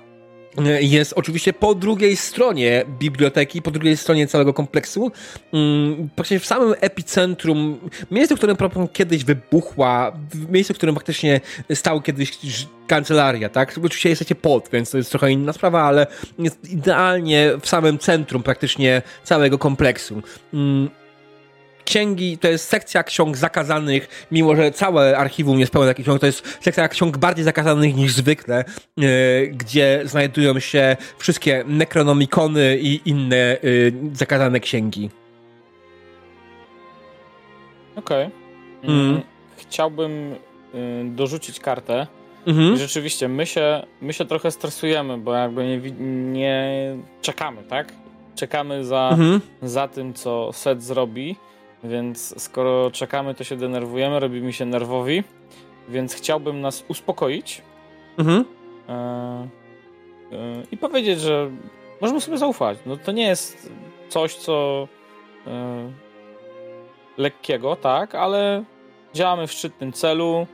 jest 0.79 1.13
oczywiście 1.13 1.53
po 1.53 1.75
drugiej 1.75 2.15
stronie 2.15 2.85
biblioteki, 2.99 3.61
po 3.61 3.71
drugiej 3.71 3.97
stronie 3.97 4.27
całego 4.27 4.53
kompleksu. 4.53 5.11
Mm, 5.53 6.09
Praktycznie 6.15 6.39
w 6.39 6.45
samym 6.45 6.75
epicentrum, 6.81 7.89
miejsce, 8.11 8.35
w 8.35 8.37
którym 8.37 8.57
kiedyś 8.93 9.23
wybuchła, 9.23 10.11
miejscu, 10.49 10.73
w 10.73 10.77
którym 10.77 10.95
faktycznie 10.95 11.41
stał 11.73 12.01
kiedyś 12.01 12.37
kancelaria, 12.87 13.49
tak? 13.49 13.77
Oczywiście 13.77 14.09
jesteście 14.09 14.35
pod, 14.35 14.69
więc 14.73 14.91
to 14.91 14.97
jest 14.97 15.09
trochę 15.09 15.31
inna 15.31 15.53
sprawa, 15.53 15.83
ale 15.83 16.07
jest 16.39 16.69
idealnie 16.69 17.51
w 17.61 17.67
samym 17.67 17.97
centrum 17.97 18.43
praktycznie 18.43 19.01
całego 19.23 19.57
kompleksu. 19.57 20.21
Księgi, 21.91 22.37
to 22.37 22.47
jest 22.47 22.69
sekcja 22.69 23.03
ksiąg 23.03 23.37
zakazanych, 23.37 24.27
mimo 24.31 24.55
że 24.55 24.71
całe 24.71 25.17
archiwum 25.17 25.59
jest 25.59 25.71
pełne 25.71 25.87
takich 25.87 26.05
ksiąg, 26.05 26.19
to 26.19 26.25
jest 26.25 26.57
sekcja 26.61 26.87
ksiąg 26.87 27.17
bardziej 27.17 27.45
zakazanych 27.45 27.95
niż 27.95 28.13
zwykle, 28.13 28.55
e, 28.97 29.03
gdzie 29.47 30.01
znajdują 30.05 30.59
się 30.59 30.97
wszystkie 31.17 31.63
nekronomikony 31.67 32.77
i 32.81 33.01
inne 33.05 33.35
e, 33.35 33.57
zakazane 34.13 34.59
księgi. 34.59 35.09
Okej. 37.95 38.29
Mm. 38.83 38.99
Mm, 39.09 39.21
Chciałbym 39.57 40.33
y, 40.33 40.35
dorzucić 41.05 41.59
kartę. 41.59 42.07
Mhm. 42.47 42.73
I 42.73 42.77
rzeczywiście, 42.77 43.27
my 43.27 43.45
się, 43.45 43.83
my 44.01 44.13
się 44.13 44.25
trochę 44.25 44.51
stresujemy, 44.51 45.17
bo 45.17 45.33
jakby 45.33 45.65
nie, 45.65 45.79
nie 46.31 46.95
czekamy, 47.21 47.63
tak? 47.63 47.93
Czekamy 48.35 48.85
za, 48.85 49.09
Mhm. 49.11 49.41
za 49.61 49.87
tym, 49.87 50.13
co 50.13 50.53
set 50.53 50.83
zrobi, 50.83 51.35
więc 51.83 52.41
skoro 52.43 52.91
czekamy, 52.91 53.33
to 53.35 53.43
się 53.43 53.55
denerwujemy, 53.55 54.19
robimy 54.19 54.53
się 54.53 54.65
nerwowi, 54.65 55.23
więc 55.89 56.13
chciałbym 56.13 56.61
nas 56.61 56.85
uspokoić 56.87 57.61
Mhm. 58.17 58.45
e, 58.89 58.93
e, 58.93 59.47
i 60.71 60.77
powiedzieć, 60.77 61.19
że 61.21 61.49
możemy 62.01 62.21
sobie 62.21 62.37
zaufać. 62.37 62.77
No 62.85 62.97
to 62.97 63.11
nie 63.11 63.27
jest 63.27 63.71
coś, 64.09 64.35
co 64.35 64.87
e, 65.47 65.91
lekkiego, 67.17 67.75
tak, 67.75 68.15
ale 68.15 68.63
działamy 69.13 69.47
w 69.47 69.51
szczytnym 69.51 69.93
celu, 69.93 70.47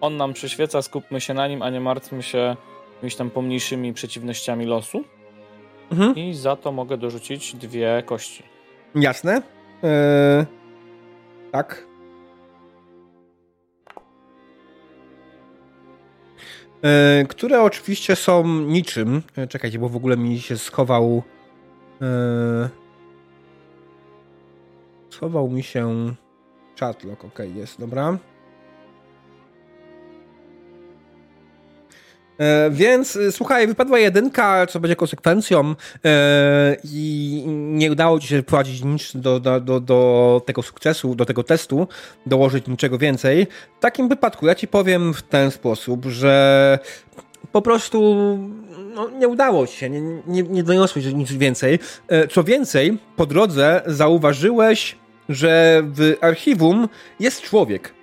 on 0.00 0.16
nam 0.16 0.32
przyświeca, 0.32 0.82
skupmy 0.82 1.20
się 1.20 1.34
na 1.34 1.48
nim, 1.48 1.62
a 1.62 1.70
nie 1.70 1.80
martwmy 1.80 2.22
się 2.22 2.56
jakimiś 2.94 3.16
tam 3.16 3.30
pomniejszymi 3.30 3.92
przeciwnościami 3.92 4.66
losu. 4.66 5.04
Mhm. 5.92 6.16
I 6.16 6.34
za 6.34 6.56
to 6.56 6.72
mogę 6.72 6.96
dorzucić 6.96 7.54
dwie 7.54 8.02
kości. 8.06 8.42
Jasne. 8.94 9.42
E, 9.84 10.46
tak. 11.52 11.86
E, 16.82 17.24
które 17.28 17.62
oczywiście 17.62 18.16
są 18.16 18.46
niczym. 18.46 19.22
E, 19.36 19.46
czekajcie, 19.46 19.78
bo 19.78 19.88
w 19.88 19.96
ogóle 19.96 20.16
mi 20.16 20.40
się 20.40 20.58
schował. 20.58 21.22
E, 22.02 22.68
schował 25.10 25.50
mi 25.50 25.62
się. 25.62 26.14
Chatlock, 26.80 27.24
ok, 27.24 27.38
jest, 27.54 27.80
dobra. 27.80 28.18
Więc 32.70 33.16
e, 33.16 33.32
słuchaj, 33.32 33.66
wypadła 33.66 33.98
jedynka, 33.98 34.66
co 34.66 34.80
będzie 34.80 34.96
konsekwencją 34.96 35.74
e, 36.04 36.76
i 36.84 37.44
nie 37.48 37.92
udało 37.92 38.20
ci 38.20 38.28
się 38.28 38.42
wprowadzić 38.42 38.84
nic 38.84 39.12
do, 39.14 39.40
do, 39.40 39.60
do, 39.60 39.80
do 39.80 40.42
tego 40.46 40.62
sukcesu, 40.62 41.14
do 41.14 41.24
tego 41.24 41.42
testu, 41.42 41.88
dołożyć 42.26 42.66
niczego 42.66 42.98
więcej. 42.98 43.46
W 43.78 43.80
takim 43.80 44.08
wypadku 44.08 44.46
ja 44.46 44.54
ci 44.54 44.68
powiem 44.68 45.14
w 45.14 45.22
ten 45.22 45.50
sposób, 45.50 46.06
że 46.06 46.78
po 47.52 47.62
prostu 47.62 48.38
no, 48.94 49.10
nie 49.10 49.28
udało 49.28 49.66
ci 49.66 49.76
się, 49.76 49.90
nie, 49.90 50.00
nie, 50.26 50.42
nie 50.42 50.62
doniosłeś 50.62 51.04
nic 51.06 51.32
więcej. 51.32 51.78
E, 52.08 52.28
Co 52.28 52.44
więcej, 52.44 52.98
po 53.16 53.26
drodze 53.26 53.82
zauważyłeś, 53.86 54.96
że 55.28 55.82
w 55.84 56.16
archiwum 56.20 56.88
jest 57.20 57.42
człowiek. 57.42 57.94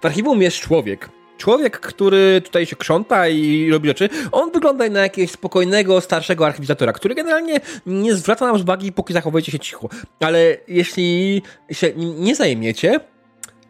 W 0.00 0.06
archiwum 0.06 0.42
jest 0.42 0.56
człowiek. 0.56 1.13
Człowiek, 1.38 1.80
który 1.80 2.40
tutaj 2.44 2.66
się 2.66 2.76
krząta 2.76 3.28
i 3.28 3.70
robi 3.70 3.88
rzeczy, 3.88 4.08
on 4.32 4.50
wygląda 4.52 4.88
na 4.88 5.00
jakiegoś 5.00 5.30
spokojnego, 5.30 6.00
starszego 6.00 6.46
archiwizatora, 6.46 6.92
który 6.92 7.14
generalnie 7.14 7.60
nie 7.86 8.14
zwraca 8.14 8.46
nam 8.46 8.60
uwagi, 8.60 8.92
póki 8.92 9.12
zachowujecie 9.12 9.52
się 9.52 9.58
cicho. 9.58 9.88
Ale 10.20 10.56
jeśli 10.68 11.42
się 11.72 11.92
nie 11.96 12.36
zajmiecie, 12.36 13.00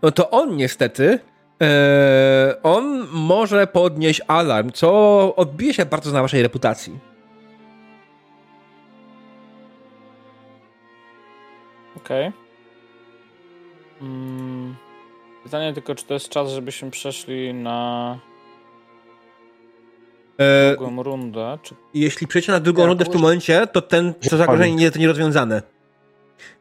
no 0.02 0.10
to 0.10 0.30
on 0.30 0.56
niestety, 0.56 1.18
e, 1.62 2.56
on 2.62 3.06
może 3.12 3.66
podnieść 3.66 4.20
alarm, 4.26 4.72
co 4.72 5.36
odbije 5.36 5.74
się 5.74 5.86
bardzo 5.86 6.12
na 6.12 6.22
waszej 6.22 6.42
reputacji. 6.42 6.98
Okej. 11.96 12.32
Mm, 14.00 14.76
pytanie 15.44 15.72
tylko, 15.72 15.94
czy 15.94 16.04
to 16.04 16.14
jest 16.14 16.28
czas, 16.28 16.50
żebyśmy 16.50 16.90
przeszli 16.90 17.54
na 17.54 18.18
E, 20.38 20.76
drugą 20.76 21.02
rundę, 21.02 21.58
czy 21.62 21.74
jeśli 21.94 22.26
przejdziecie 22.26 22.52
na 22.52 22.60
drugą 22.60 22.82
Ja, 22.82 22.88
rundę 22.88 23.04
w 23.04 23.08
tym 23.08 23.20
momencie, 23.20 23.66
to 23.66 23.82
ten, 23.82 24.14
to 24.30 24.36
zagrożenie 24.36 24.74
nie 24.74 24.84
jest 24.84 24.98
nierozwiązane. 24.98 25.62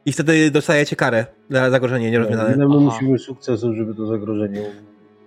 I 0.06 0.12
wtedy 0.12 0.52
dostajecie 0.52 0.96
karę 0.96 1.26
za 1.50 1.70
zagrożenie 1.70 2.12
nierozwiązane. 2.12 2.56
Ile 2.56 2.68
my 2.68 2.78
musimy 2.80 3.20
sukcesów, 3.20 3.76
żeby 3.76 3.96
to 3.96 4.06
zagrożenie 4.06 4.62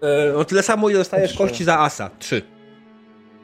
E, 0.02 0.32
no 0.32 0.44
tyle 0.44 0.62
samo, 0.62 0.88
ile 0.88 0.98
dostajesz 0.98 1.30
Trzy. 1.30 1.38
kości 1.38 1.64
za 1.64 1.78
asa. 1.78 2.10
Trzy. 2.18 2.42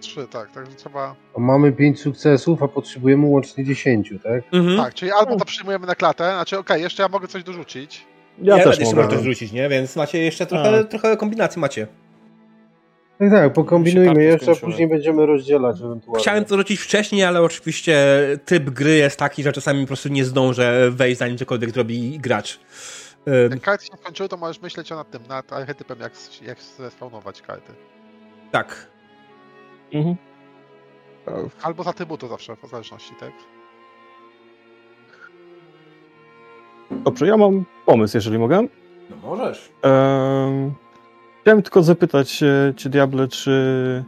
Trzy, 0.01 0.27
tak, 0.31 0.53
także 0.53 0.75
trzeba. 0.75 1.15
A 1.37 1.41
mamy 1.41 1.73
5 1.73 2.01
sukcesów, 2.01 2.63
a 2.63 2.69
potrzebujemy 2.69 3.27
łącznie 3.27 3.65
10, 3.65 4.15
tak? 4.23 4.43
Mhm. 4.53 4.77
Tak, 4.77 4.95
czyli 4.95 5.13
albo 5.13 5.37
to 5.37 5.45
przyjmujemy 5.45 5.87
na 5.87 5.95
klatę, 5.95 6.25
znaczy 6.25 6.59
okej, 6.59 6.83
jeszcze 6.83 7.03
ja 7.03 7.09
mogę 7.09 7.29
coś 7.29 7.45
dorzucić. 7.45 8.07
Ja 8.39 8.59
Ja 8.59 8.65
też 8.65 8.81
mogę. 8.81 9.03
można 9.03 9.23
rzucić, 9.23 9.53
nie? 9.53 9.69
Więc 9.69 9.97
macie 9.97 10.19
jeszcze 10.19 10.47
trochę, 10.47 10.79
A. 10.79 10.85
trochę 10.85 11.17
kombinacji 11.17 11.61
macie. 11.61 11.87
Tak, 13.19 13.31
tak, 13.31 13.53
pokombinujmy 13.53 14.25
jeszcze, 14.25 14.57
później 14.57 14.89
będziemy 14.89 15.27
rozdzielać 15.27 15.81
ewentualnie. 15.81 16.23
Chciałem 16.23 16.45
to 16.45 16.57
rzucić 16.57 16.81
wcześniej, 16.81 17.25
ale 17.25 17.43
oczywiście 17.43 17.97
typ 18.45 18.71
gry 18.71 18.97
jest 18.97 19.19
taki, 19.19 19.43
że 19.43 19.53
czasami 19.53 19.81
po 19.81 19.87
prostu 19.87 20.09
nie 20.09 20.25
zdążę 20.25 20.91
wejść, 20.91 21.19
zanim 21.19 21.39
cokolwiek 21.39 21.71
zrobi 21.71 22.19
gracz. 22.19 22.61
Jak 23.51 23.61
karty 23.61 23.87
się 23.87 23.97
skończyły, 23.97 24.29
to 24.29 24.37
możesz 24.37 24.63
myśleć 24.63 24.91
nad 24.91 25.11
tym, 25.11 25.23
nad 25.29 25.53
archetypem, 25.53 26.01
jak, 26.01 26.13
jak 26.43 26.59
spawnować 26.91 27.43
karty. 27.43 27.73
tak. 28.51 28.87
Mhm. 29.93 30.17
Albo 31.63 31.85
z 31.85 31.87
atrybutu 31.87 32.29
zawsze, 32.29 32.57
w 32.57 32.71
zależności, 32.71 33.15
tak? 33.21 33.33
Dobrze, 37.05 37.27
ja 37.27 37.37
mam 37.37 37.65
pomysł, 37.87 38.17
jeżeli 38.17 38.39
mogę. 38.39 38.67
No 39.11 39.17
możesz. 39.23 39.73
Ehm, 39.83 40.71
chciałem 41.43 41.63
tylko 41.63 41.83
zapytać 41.83 42.43
e, 42.43 42.73
Cię, 42.77 42.91
Diable, 42.91 43.29
czy 43.29 44.05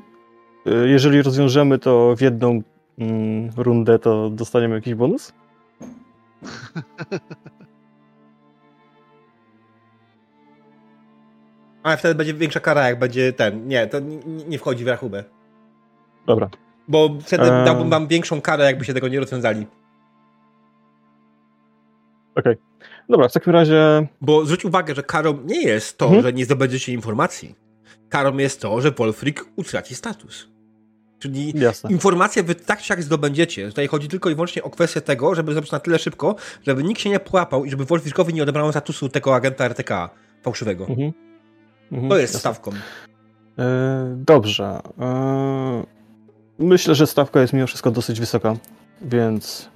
e, 0.67 0.89
jeżeli 0.89 1.23
rozwiążemy 1.23 1.79
to 1.79 2.17
w 2.17 2.21
jedną 2.21 2.63
mm, 2.99 3.51
rundę, 3.57 3.99
to 3.99 4.31
dostaniemy 4.31 4.75
jakiś 4.75 4.95
bonus? 4.95 5.33
Ale 11.83 11.97
wtedy 11.97 12.15
będzie 12.15 12.35
większa 12.35 12.61
kara, 12.61 12.89
jak 12.89 12.99
będzie 12.99 13.33
ten. 13.33 13.69
Nie, 13.69 13.87
to 13.87 14.01
nie, 14.01 14.17
nie 14.49 14.59
wchodzi 14.59 14.85
w 14.85 14.89
rachubę. 14.89 15.25
Dobra. 16.27 16.51
Bo 16.89 17.11
wtedy 17.21 17.53
Eee. 17.53 17.65
dałbym 17.65 17.91
wam 17.91 18.07
większą 18.07 18.41
karę, 18.41 18.65
jakby 18.65 18.85
się 18.85 18.95
tego 18.95 19.09
nie 19.09 19.21
rozwiązali. 19.21 19.67
Dobra, 23.09 23.29
w 23.29 23.33
takim 23.33 23.53
razie 23.53 24.07
Bo 24.21 24.45
zwróć 24.45 24.65
uwagę, 24.65 24.95
że 24.95 25.03
karą 25.03 25.39
nie 25.45 25.63
jest 25.63 25.99
to, 25.99 26.05
Mhm. 26.05 26.23
że 26.23 26.33
nie 26.33 26.45
zdobędziecie 26.45 26.93
informacji. 26.93 27.55
Karą 28.09 28.37
jest 28.37 28.61
to, 28.61 28.81
że 28.81 28.91
Wolfric 28.91 29.37
utraci 29.57 29.95
status. 29.95 30.49
Czyli 31.19 31.53
jasne. 31.61 31.91
informacje 31.91 32.43
wy 32.43 32.55
tak 32.55 32.83
czy 32.83 32.93
jak 32.93 33.03
zdobędziecie. 33.03 33.69
Tutaj 33.69 33.87
chodzi 33.87 34.09
tylko 34.09 34.31
i 34.31 34.35
wyłącznie 34.35 34.63
o 34.63 34.71
kwestię 34.71 35.01
tego, 35.01 35.35
żeby 35.35 35.53
zrobić 35.53 35.73
na 35.73 35.81
tyle 35.81 35.99
szybko, 35.99 36.35
żeby 36.67 36.83
nikt 36.85 37.01
się 37.01 37.11
nie 37.11 37.21
połapał 37.21 37.65
i 37.65 37.71
żeby 37.71 37.85
Wolfricowi 37.85 38.35
nie 38.35 38.43
odebrano 38.43 38.71
statusu 38.73 39.09
tego 39.09 39.35
agenta 39.35 39.65
RTK 39.65 40.11
fałszywego. 40.43 40.87
Mhm. 40.87 41.13
Mhm, 41.93 42.11
To 42.11 42.17
jest 42.19 42.35
jasne. 42.35 42.41
stawką. 42.41 42.71
E, 43.59 44.15
dobrze. 44.17 44.81
E, 45.01 45.85
myślę, 46.59 46.95
że 46.95 47.07
stawka 47.07 47.41
jest 47.41 47.53
mimo 47.53 47.67
wszystko 47.67 47.91
dosyć 47.91 48.21
wysoka, 48.21 48.57
więc 49.03 49.69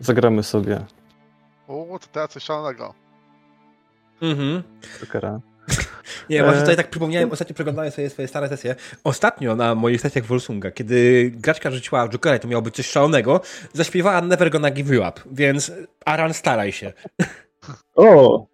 zagramy 0.00 0.42
sobie 0.42 0.80
U, 1.68 1.98
to 1.98 2.06
teraz 2.12 2.30
coś 2.30 2.42
szalonego. 2.42 2.94
Mhm. 4.22 4.62
Jokera. 5.00 5.40
Nie, 6.30 6.42
właśnie 6.42 6.58
E. 6.58 6.60
tutaj 6.60 6.76
tak 6.76 6.90
przypomniałem, 6.90 7.32
ostatnio 7.32 7.54
przeglądałem 7.54 7.90
sobie 7.90 8.10
swoje 8.10 8.28
stare 8.28 8.48
sesje. 8.48 8.74
Ostatnio 9.04 9.56
na 9.56 9.74
moich 9.74 10.00
sesjach 10.00 10.24
Wolsunga, 10.24 10.70
kiedy 10.70 11.30
graczka 11.34 11.70
rzuciła 11.70 12.08
Jokera, 12.08 12.38
to 12.38 12.48
miało 12.48 12.62
być 12.62 12.74
coś 12.74 12.86
szalonego, 12.86 13.40
zaśpiewała 13.72 14.20
Never 14.20 14.50
Gonna 14.50 14.70
Give 14.70 14.90
You 14.90 15.02
Up, 15.08 15.20
więc 15.32 15.72
Aran 16.04 16.34
staraj 16.34 16.72
się. 16.72 16.92
O! 17.96 18.46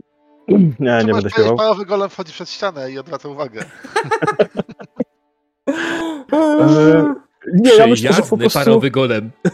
Nie, 0.80 1.04
nie 1.04 1.12
będę 1.12 1.30
śpiewał. 1.30 1.56
parowy 1.56 1.86
golem 1.86 2.10
wchodzi 2.10 2.32
przez 2.32 2.50
ścianę 2.52 2.90
i 2.90 2.98
odwraca 2.98 3.28
uwagę. 3.28 3.64
E, 6.32 7.14
nie, 7.54 7.74
ja 7.74 7.86
myślę, 7.86 8.12
że 8.12 8.22
po 8.22 8.36
prostu... 8.36 8.58
parowy 8.58 8.90
golem. 8.90 9.30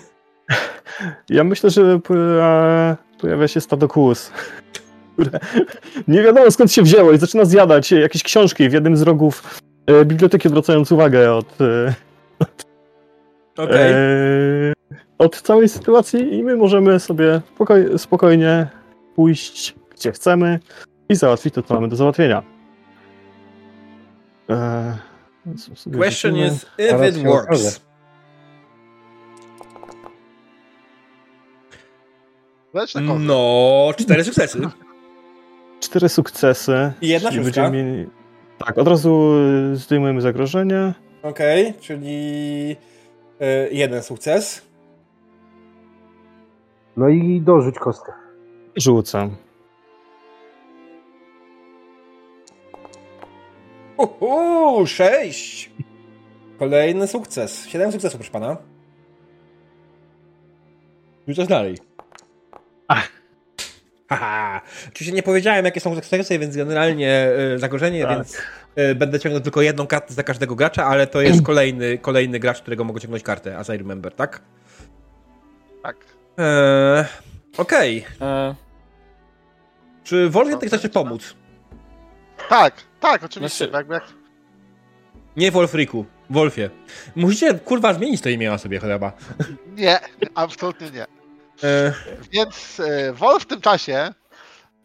Ja 1.29 1.45
myślę, 1.45 1.71
że 1.71 2.01
pojawia 3.21 3.49
się 3.49 3.61
stado 3.61 3.89
kłus, 3.89 4.31
które 5.13 5.41
nie 6.09 6.23
wiadomo 6.23 6.51
skąd 6.51 6.73
się 6.73 6.83
wzięło 6.83 7.13
i 7.13 7.19
zaczyna 7.19 7.45
zjadać 7.45 7.93
jakieś 7.93 8.23
książki 8.23 8.69
w 8.69 8.73
jednym 8.73 8.97
z 8.97 9.03
rogów 9.03 9.61
e, 9.87 10.05
biblioteki, 10.05 10.49
odwracając 10.49 10.93
uwagę 10.93 11.35
od, 11.35 11.61
e, 11.61 11.95
Okej. 13.65 13.93
e, 13.93 14.73
od 15.19 15.43
całej 15.43 15.69
sytuacji 15.69 16.35
i 16.35 16.45
my 16.45 16.57
możemy 16.57 17.01
sobie 17.01 17.41
spokoj, 17.55 17.99
spokojnie 17.99 18.67
pójść 19.15 19.75
gdzie 19.99 20.13
chcemy 20.13 20.59
i 21.09 21.15
załatwić 21.15 21.55
to, 21.55 21.63
co 21.63 21.75
mamy 21.75 21.89
do 21.89 21.97
załatwienia. 21.97 22.43
E, 24.51 24.99
Question 25.97 26.37
is 26.37 26.67
if 26.79 27.09
it 27.09 27.17
works. 27.25 27.88
Kozy. 32.81 33.01
No, 33.19 33.93
cztery 33.97 34.25
sukcesy. 34.25 34.59
Cztery 35.81 36.09
sukcesy. 36.09 36.93
I 37.01 37.09
jedna 37.09 37.31
czyli 37.31 37.45
szóstka. 37.45 37.63
będziemy 37.63 37.93
mieli... 37.93 38.09
Tak, 38.59 38.79
od 38.79 38.89
razu 38.89 39.33
zdejmujemy 39.75 40.21
zagrożenie. 40.21 40.95
Okej, 41.23 41.75
czyli 41.81 42.77
y, 43.41 43.69
jeden 43.73 44.03
sukces. 44.03 44.63
No 46.97 47.09
i 47.09 47.41
dorzuć 47.41 47.79
kostkę. 47.79 48.13
Rzucam. 48.77 49.37
Uhu, 53.97 54.87
sześć. 54.87 55.71
Kolejny 56.59 57.07
sukces. 57.07 57.67
Siedem 57.67 57.93
sukcesów, 57.93 58.19
proszę 58.19 58.33
pana. 58.33 58.57
Rzucasz 61.29 61.47
dalej. 61.49 61.88
Haha. 64.09 64.61
Oczywiście 64.89 65.13
nie 65.17 65.23
powiedziałem, 65.23 65.65
jakie 65.65 65.81
są 65.81 65.95
sukcesy, 65.95 66.39
więc 66.39 66.57
generalnie 66.57 67.29
y, 67.55 67.59
zagrożenie, 67.59 68.03
Tak. 68.03 68.17
więc 68.17 68.37
y, 68.79 68.95
będę 68.95 69.21
ciągnął 69.21 69.43
tylko 69.43 69.63
jedną 69.63 69.87
kartę 69.87 70.15
za 70.15 70.23
każdego 70.23 70.55
gracza, 70.55 70.85
ale 70.87 71.07
to 71.07 71.21
jest 71.21 71.43
kolejny, 71.43 71.99
kolejny 71.99 72.39
gracz, 72.39 72.61
którego 72.63 72.85
mogę 72.85 73.01
ciągnąć 73.01 73.23
kartę, 73.23 73.59
as 73.59 73.69
I 73.69 73.73
remember, 73.79 74.13
tak? 74.15 74.41
Tak. 75.83 75.97
Eee, 76.39 77.05
Okej. 77.59 78.05
E, 78.21 78.55
Czy 80.05 80.31
Wolf 80.31 80.49
jednak 80.51 80.69
chcecie 80.69 80.89
pomóc? 80.89 81.35
Tak, 82.49 82.75
tak, 83.01 83.25
oczywiście. 83.25 83.57
Znaczy- 83.65 83.77
Jakby 83.77 83.95
jak... 83.95 84.05
Nie 85.37 85.51
Wolfriku. 85.51 86.05
Wolfie. 86.31 86.71
Musicie, 87.17 87.55
kurwa, 87.55 87.95
zmienić 87.95 88.21
to 88.21 88.29
imię 88.29 88.51
na 88.51 88.59
sobie 88.59 88.81
chyba. 88.81 89.13
Nie, 89.77 89.99
absolutnie 90.35 90.91
nie. 90.91 91.07
Eee, 91.63 91.93
Więc 92.33 92.81
e, 92.81 93.13
Wolf 93.13 93.43
w 93.43 93.47
tym 93.47 93.61
czasie, 93.61 94.15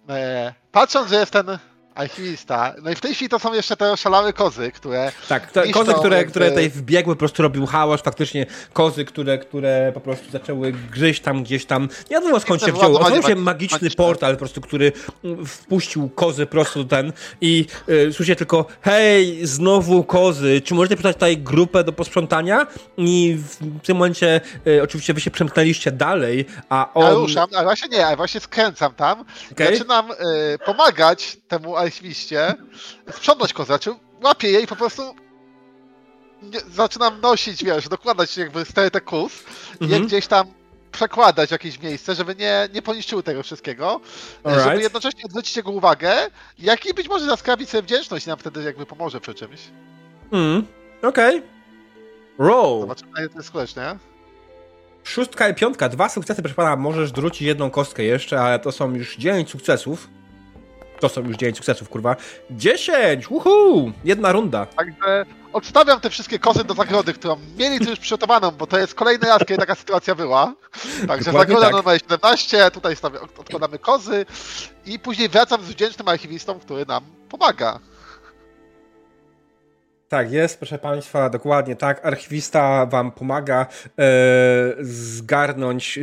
e, 0.09 0.53
patrząc, 0.71 1.09
że 1.09 1.15
jest 1.15 1.31
ten 1.31 1.57
alchimista, 1.95 2.73
no 2.83 2.91
i 2.91 2.95
w 2.95 3.01
tej 3.01 3.13
chwili 3.15 3.29
to 3.29 3.39
są 3.39 3.53
jeszcze 3.53 3.77
te 3.77 3.91
oszalałe 3.91 4.33
kozy, 4.33 4.71
które 4.71 5.11
Tak, 5.29 5.51
te 5.51 5.67
kozy, 5.71 5.93
które, 5.93 6.17
jakby- 6.17 6.31
które 6.31 6.49
tutaj 6.49 6.69
wbiegły, 6.69 7.15
po 7.15 7.19
prostu 7.19 7.41
robił 7.43 7.65
hałas, 7.65 8.01
faktycznie 8.01 8.45
kozy, 8.73 9.05
które, 9.05 9.37
które 9.37 9.91
po 9.93 9.99
prostu 9.99 10.31
zaczęły 10.31 10.71
gryźć 10.71 11.21
tam 11.21 11.43
gdzieś 11.43 11.65
tam. 11.65 11.89
Nie 12.11 12.15
wiadomo 12.17 12.39
skąd 12.39 12.61
się 12.61 12.71
wzięło. 12.71 12.99
Otworzył 12.99 13.23
się 13.23 13.35
magi- 13.35 13.39
magiczny 13.39 13.77
magiczne. 13.81 13.95
portal 14.05 14.33
po 14.33 14.39
prostu, 14.39 14.61
który 14.61 14.91
wpuścił 15.47 16.09
kozy 16.09 16.45
prosto 16.45 16.83
do 16.83 16.89
ten 16.89 17.13
i 17.41 17.65
y, 17.89 18.13
słyszycie 18.13 18.35
tylko 18.35 18.65
hej, 18.81 19.45
znowu 19.47 20.03
kozy, 20.03 20.61
czy 20.61 20.73
możecie 20.73 20.95
przydać 20.95 21.15
tutaj 21.15 21.37
grupę 21.37 21.83
do 21.83 21.93
posprzątania? 21.93 22.67
I 22.97 23.37
w 23.83 23.85
tym 23.85 23.97
momencie 23.97 24.41
y, 24.67 24.83
oczywiście 24.83 25.13
wy 25.13 25.21
się 25.21 25.31
przemknęliście 25.31 25.91
dalej, 25.91 26.45
a 26.69 26.93
on... 26.93 27.03
ja 27.05 27.13
ruszam, 27.13 27.49
a 27.55 27.63
właśnie 27.63 27.97
nie, 27.97 28.07
a 28.07 28.15
właśnie 28.15 28.39
skręcam 28.39 28.93
tam, 28.93 29.25
Okej. 29.51 29.77
zaczynam 29.77 30.11
e, 30.11 30.15
pomagać 30.65 31.37
temu 31.47 31.75
alchimiście, 31.83 32.53
sprzątać 33.11 33.53
kozę, 33.53 33.65
znaczy 33.67 33.95
łapię 34.23 34.51
je 34.51 34.61
i 34.61 34.67
po 34.67 34.75
prostu 34.75 35.15
nie, 36.41 36.59
zaczynam 36.71 37.21
nosić, 37.21 37.63
wiesz, 37.63 37.89
dokładać 37.89 38.37
jakby 38.37 38.65
stertę 38.65 39.01
kus 39.01 39.33
i 39.81 39.83
je 39.83 39.85
Mhm. 39.85 40.07
gdzieś 40.07 40.27
tam 40.27 40.47
przekładać 40.91 41.49
w 41.49 41.51
jakieś 41.51 41.79
miejsce, 41.79 42.15
żeby 42.15 42.35
nie, 42.35 42.69
nie 42.73 42.81
poniszczyły 42.81 43.23
tego 43.23 43.43
wszystkiego, 43.43 44.01
e, 44.45 44.49
żeby 44.49 44.61
Alright. 44.61 44.83
jednocześnie 44.83 45.23
odwrócić 45.25 45.57
jego 45.57 45.71
uwagę, 45.71 46.13
jak 46.59 46.85
i 46.85 46.93
być 46.93 47.09
może 47.09 47.25
zaskrabić 47.25 47.69
sobie 47.69 47.83
wdzięczność 47.83 48.25
i 48.25 48.29
nam 48.29 48.39
wtedy 48.39 48.63
jakby 48.63 48.85
pomoże 48.85 49.21
przy 49.21 49.33
czymś. 49.33 49.59
Mm, 50.31 50.67
Okej. 51.03 51.41
Roll. 52.39 52.81
Zobaczymy, 52.81 53.11
jak 53.21 53.31
to 53.31 53.37
jest 53.37 53.47
skuteczne? 53.49 53.97
Szóstka 55.03 55.49
i 55.49 55.55
piątka, 55.55 55.89
dwa 55.89 56.09
sukcesy, 56.09 56.41
proszę 56.41 56.55
pana, 56.55 56.75
możesz 56.75 57.11
dorzucić 57.11 57.41
jedną 57.41 57.69
kostkę 57.71 58.03
jeszcze, 58.03 58.41
ale 58.41 58.59
to 58.59 58.71
są 58.71 58.95
już 58.95 59.17
9 59.17 59.49
sukcesów. 59.49 60.09
To 61.03 61.09
są 61.09 61.21
już 61.21 61.37
9 61.37 61.57
sukcesów, 61.57 61.89
kurwa. 61.89 62.15
10! 62.51 63.31
Uhu! 63.31 63.91
Jedna 64.03 64.31
runda. 64.31 64.65
Także 64.65 65.25
odstawiam 65.53 65.99
te 65.99 66.09
wszystkie 66.09 66.39
kozy 66.39 66.63
do 66.63 66.73
zagrody, 66.73 67.13
którą 67.13 67.35
mieli 67.57 67.79
tu 67.79 67.89
już 67.89 67.99
przygotowaną, 67.99 68.51
bo 68.51 68.67
to 68.67 68.79
jest 68.79 68.95
kolejny 68.95 69.27
raz, 69.27 69.39
kiedy 69.39 69.57
taka 69.57 69.75
sytuacja 69.75 70.15
była. 70.15 70.53
Także 71.07 71.25
Dokładnie 71.31 71.55
zagroda 71.55 71.65
tak. 71.77 71.85
numer 71.85 71.99
17, 72.01 72.71
tutaj 72.71 72.95
stawię, 72.95 73.21
od- 73.21 73.39
odkładamy 73.39 73.79
kozy 73.79 74.25
i 74.85 74.99
później 74.99 75.29
wracam 75.29 75.61
z 75.61 75.65
wdzięcznym 75.65 76.07
archiwistą, 76.07 76.59
który 76.59 76.85
nam 76.85 77.03
pomaga. 77.29 77.79
Tak, 80.09 80.31
jest, 80.31 80.57
proszę 80.57 80.77
państwa, 80.79 81.29
dokładnie 81.29 81.75
tak. 81.75 82.05
Archiwista 82.05 82.85
wam 82.85 83.11
pomaga 83.11 83.65
e, 83.99 84.05
zgarnąć 84.81 85.97
e, 85.97 86.01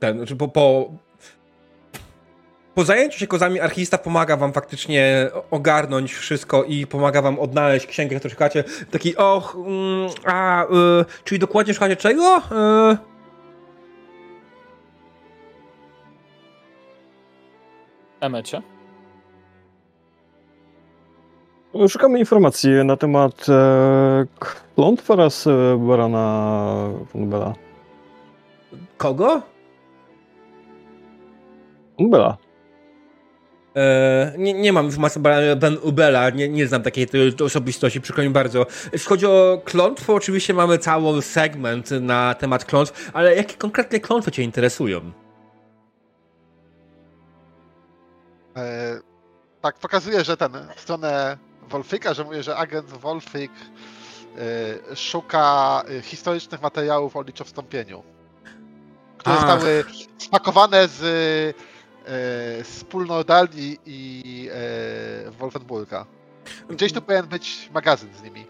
ten, 0.00 0.16
znaczy 0.16 0.36
po, 0.36 0.48
po, 0.48 0.92
po 2.74 2.84
zajęciu 2.84 3.18
się 3.18 3.26
kozami 3.26 3.60
archiwista 3.60 3.98
pomaga 3.98 4.36
wam 4.36 4.52
faktycznie 4.52 5.30
ogarnąć 5.50 6.14
wszystko 6.14 6.64
i 6.64 6.86
pomaga 6.86 7.22
wam 7.22 7.38
odnaleźć 7.38 7.86
księgę, 7.86 8.16
którą 8.16 8.30
szukacie. 8.30 8.64
Taki, 8.90 9.16
och, 9.16 9.54
mm, 9.56 10.10
a, 10.24 10.64
e, 10.64 10.66
czyli 11.24 11.38
dokładnie 11.38 11.74
szukacie 11.74 11.96
czego? 11.96 12.42
E, 12.52 12.96
Emecie. 18.20 18.62
Szukamy 21.88 22.18
informacji 22.18 22.70
na 22.84 22.96
temat 22.96 23.46
e, 23.48 24.26
klątw 24.74 25.10
oraz 25.10 25.46
e, 25.46 25.78
barana 25.78 26.88
von 27.14 27.30
Bella. 27.30 27.54
kogo? 28.96 29.42
Ubela. 31.98 32.43
E, 33.76 34.34
nie, 34.38 34.54
nie 34.54 34.72
mam 34.72 34.86
informacji 34.86 35.20
o 35.52 35.56
Ben 35.56 35.78
Ubela, 35.82 36.30
nie, 36.30 36.48
nie 36.48 36.66
znam 36.66 36.82
takiej 36.82 37.06
osobistości, 37.44 38.00
przykro 38.00 38.24
mi 38.24 38.30
bardzo. 38.30 38.66
Jeśli 38.92 39.08
chodzi 39.08 39.26
o 39.26 39.62
klątwo, 39.64 40.14
oczywiście 40.14 40.54
mamy 40.54 40.78
cały 40.78 41.22
segment 41.22 41.90
na 41.90 42.34
temat 42.34 42.64
klątw, 42.64 43.10
ale 43.12 43.36
jakie 43.36 43.54
konkretnie 43.54 44.00
klątwy 44.00 44.32
Cię 44.32 44.42
interesują? 44.42 45.12
E, 48.56 49.00
tak, 49.60 49.78
pokazuje, 49.78 50.24
że 50.24 50.36
ten, 50.36 50.52
stronę 50.76 51.38
Wolfika, 51.68 52.14
że 52.14 52.24
mówi, 52.24 52.42
że 52.42 52.56
agent 52.56 52.90
Wolfik 52.90 53.52
e, 54.92 54.96
szuka 54.96 55.82
e, 55.98 56.02
historycznych 56.02 56.62
materiałów 56.62 57.16
o 57.16 57.22
liczowstąpieniu, 57.22 58.02
które 59.18 59.36
Ach. 59.36 59.40
zostały 59.40 59.84
spakowane 60.18 60.88
z, 60.88 61.56
z 62.62 62.84
Pólnordalii 62.84 63.78
i 63.86 64.50
e, 64.52 65.30
Wolfenburga. 65.30 66.06
Gdzieś 66.70 66.92
tu 66.92 67.02
powinien 67.02 67.26
być 67.26 67.70
magazyn 67.74 68.08
z 68.20 68.22
nimi. 68.22 68.46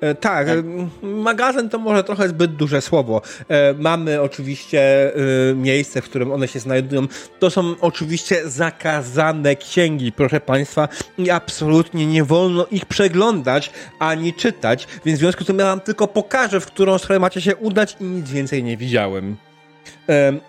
E, 0.00 0.14
tak, 0.14 0.48
e, 0.48 0.62
magazyn 1.02 1.68
to 1.68 1.78
może 1.78 2.04
trochę 2.04 2.28
zbyt 2.28 2.56
duże 2.56 2.80
słowo. 2.80 3.22
E, 3.48 3.74
mamy 3.74 4.22
oczywiście 4.22 5.12
e, 5.50 5.54
miejsce, 5.54 6.02
w 6.02 6.04
którym 6.04 6.32
one 6.32 6.48
się 6.48 6.60
znajdują. 6.60 7.06
To 7.38 7.50
są 7.50 7.74
oczywiście 7.80 8.48
zakazane 8.48 9.56
księgi, 9.56 10.12
proszę 10.12 10.40
Państwa, 10.40 10.88
i 11.18 11.30
absolutnie 11.30 12.06
nie 12.06 12.24
wolno 12.24 12.66
ich 12.66 12.86
przeglądać 12.86 13.70
ani 13.98 14.34
czytać, 14.34 14.88
więc 15.04 15.18
w 15.18 15.20
związku 15.20 15.44
z 15.44 15.46
tym 15.46 15.58
ja 15.58 15.64
Wam 15.64 15.80
tylko 15.80 16.08
pokażę, 16.08 16.60
w 16.60 16.66
którą 16.66 16.98
stronę 16.98 17.18
macie 17.18 17.40
się 17.40 17.56
udać 17.56 17.96
i 18.00 18.04
nic 18.04 18.30
więcej 18.30 18.62
nie 18.62 18.76
widziałem. 18.76 19.36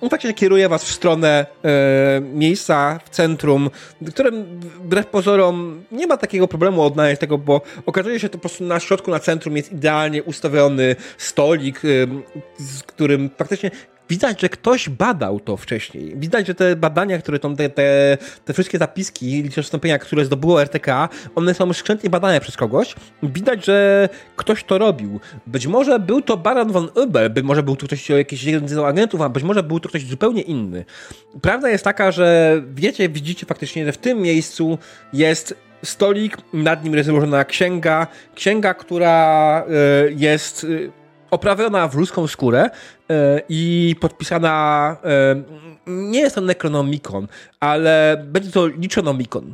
On 0.02 0.10
faktycznie 0.10 0.34
kieruje 0.34 0.70
was 0.70 0.84
w 0.84 0.92
stronę 0.92 1.46
e, 1.64 2.22
miejsca 2.22 3.00
w 3.06 3.10
centrum, 3.10 3.70
w 4.02 4.10
którym 4.10 4.60
wbrew 4.62 5.08
pozorom 5.08 5.84
nie 5.92 6.08
ma 6.08 6.18
takiego 6.18 6.48
problemu 6.48 6.82
odnaleźć 6.82 7.20
tego, 7.20 7.38
bo 7.38 7.62
okazuje 7.86 8.16
się, 8.16 8.22
że 8.22 8.30
to 8.30 8.38
po 8.38 8.42
prostu 8.42 8.64
na 8.64 8.80
środku, 8.80 9.12
na 9.12 9.20
centrum 9.20 9.58
jest 9.58 9.72
idealnie 9.72 10.24
ustawiony 10.24 10.96
stolik, 11.18 11.82
z 12.58 12.84
którym 12.84 13.30
faktycznie 13.38 13.72
widać, 14.12 14.42
że 14.42 14.50
ktoś 14.50 14.90
badał 14.90 15.40
to 15.40 15.58
wcześniej. 15.58 16.14
Widać, 16.16 16.48
że 16.48 16.56
te 16.56 16.76
badania, 16.76 17.18
które 17.18 17.40
tą, 17.40 17.56
te, 17.56 17.70
te, 17.70 18.18
te 18.46 18.54
wszystkie 18.54 18.78
zapiski, 18.78 19.44
liczostąpienia, 19.44 20.00
które 20.00 20.26
zdobyło 20.26 20.62
RTK, 20.62 21.10
one 21.36 21.54
są 21.54 21.74
skrzętnie 21.74 22.10
badane 22.10 22.42
przez 22.42 22.58
kogoś. 22.58 22.96
Widać, 23.24 23.66
że 23.66 24.10
ktoś 24.36 24.64
to 24.64 24.78
robił. 24.78 25.20
Być 25.48 25.68
może 25.68 26.00
był 26.00 26.22
to 26.22 26.38
Baron 26.38 26.72
von 26.72 26.90
Ubel, 26.96 27.30
być 27.30 27.44
może 27.44 27.64
był 27.64 27.76
to 27.76 27.86
ktoś 27.86 28.10
jakiś 28.10 28.44
jeden 28.44 28.68
z 28.68 28.78
agentów, 28.78 29.22
a 29.22 29.30
być 29.30 29.44
może 29.44 29.64
był 29.64 29.80
to 29.80 29.90
ktoś 29.90 30.06
zupełnie 30.06 30.42
inny. 30.42 30.86
Prawda 31.42 31.70
jest 31.70 31.84
taka, 31.84 32.12
że 32.12 32.62
wiecie, 32.76 33.10
widzicie 33.10 33.46
faktycznie, 33.46 33.86
że 33.86 33.92
w 33.92 33.98
tym 33.98 34.22
miejscu 34.22 34.78
jest 35.14 35.56
stolik, 35.84 36.38
nad 36.54 36.84
nim 36.84 36.96
jest 36.96 37.10
złożona 37.10 37.46
księga, 37.46 38.08
księga, 38.36 38.74
która 38.74 39.64
y, 40.08 40.14
jest 40.18 40.64
y, 40.64 40.92
oprawiona 41.32 41.88
w 41.88 41.96
ludzką 41.96 42.28
skórę 42.28 42.70
e, 43.10 43.42
i 43.50 43.96
podpisana. 44.02 44.98
e, 45.04 45.36
Nie 45.88 46.20
jest 46.20 46.36
to 46.36 46.42
Necronomicon, 46.42 47.28
ale 47.60 48.24
będzie 48.28 48.52
to 48.52 48.68
Lichonomicon. 48.68 49.54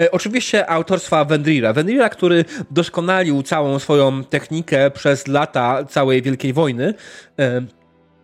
E, 0.00 0.10
Oczywiście 0.10 0.70
autorstwa 0.70 1.24
Wendrira. 1.24 1.72
Wendrira, 1.72 2.08
który 2.08 2.44
doskonalił 2.70 3.42
całą 3.42 3.78
swoją 3.78 4.24
technikę 4.24 4.90
przez 4.90 5.26
lata 5.26 5.84
całej 5.84 6.22
Wielkiej 6.22 6.52
Wojny, 6.52 6.94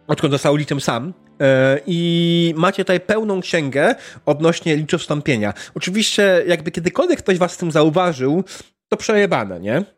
odkąd 0.06 0.32
został 0.32 0.56
liczem 0.56 0.80
sam. 0.80 1.12
I 1.86 2.55
macie 2.56 2.84
tutaj 2.84 3.01
pełną 3.01 3.40
księgę 3.40 3.94
odnośnie 4.26 4.76
liczów 4.76 5.01
wstąpienia. 5.01 5.55
Oczywiście, 5.74 6.44
jakby 6.47 6.70
kiedykolwiek 6.70 7.18
ktoś 7.18 7.38
was 7.38 7.52
z 7.52 7.56
tym 7.56 7.70
zauważył, 7.70 8.44
to 8.88 8.97
przejebane, 8.97 9.60
nie? 9.60 9.95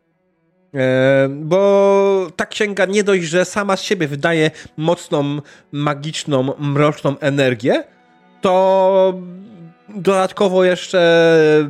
E, 0.75 1.29
bo 1.29 2.27
ta 2.35 2.45
księga 2.45 2.85
nie 2.85 3.03
dość, 3.03 3.23
że 3.23 3.45
sama 3.45 3.77
z 3.77 3.81
siebie 3.81 4.07
wydaje 4.07 4.51
mocną, 4.77 5.41
magiczną, 5.71 6.53
mroczną 6.59 7.19
energię, 7.19 7.83
to 8.41 9.13
dodatkowo 9.95 10.63
jeszcze 10.63 11.69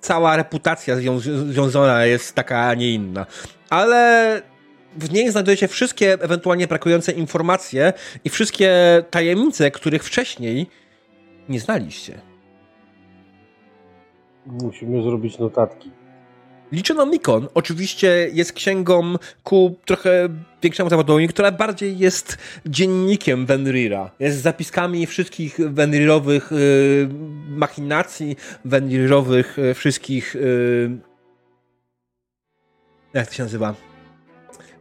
cała 0.00 0.36
reputacja 0.36 0.96
zwią- 0.96 1.18
związana 1.50 2.04
jest 2.04 2.34
taka, 2.34 2.60
a 2.68 2.74
nie 2.74 2.90
inna. 2.90 3.26
Ale 3.70 4.42
w 4.96 5.12
niej 5.12 5.30
znajdujecie 5.30 5.68
wszystkie 5.68 6.12
ewentualnie 6.12 6.66
brakujące 6.66 7.12
informacje 7.12 7.92
i 8.24 8.30
wszystkie 8.30 8.72
tajemnice, 9.10 9.70
których 9.70 10.04
wcześniej 10.04 10.66
nie 11.48 11.60
znaliście. 11.60 12.20
Musimy 14.46 15.02
zrobić 15.02 15.38
notatki. 15.38 15.90
Lichonomicon 16.72 17.48
oczywiście 17.54 18.28
jest 18.32 18.52
księgą 18.52 19.14
ku 19.44 19.76
trochę 19.84 20.28
większemu 20.62 20.90
zawodowi, 20.90 21.28
która 21.28 21.52
bardziej 21.52 21.98
jest 21.98 22.38
dziennikiem 22.66 23.46
Venrira. 23.46 24.10
Jest 24.20 24.42
zapiskami 24.42 25.06
wszystkich 25.06 25.58
Venrirowych 25.58 26.52
y, 26.52 27.08
machinacji, 27.48 28.36
Venrirowych 28.64 29.58
y, 29.58 29.74
wszystkich... 29.74 30.36
Y, 30.36 30.90
jak 33.14 33.26
to 33.26 33.34
się 33.34 33.42
nazywa? 33.42 33.74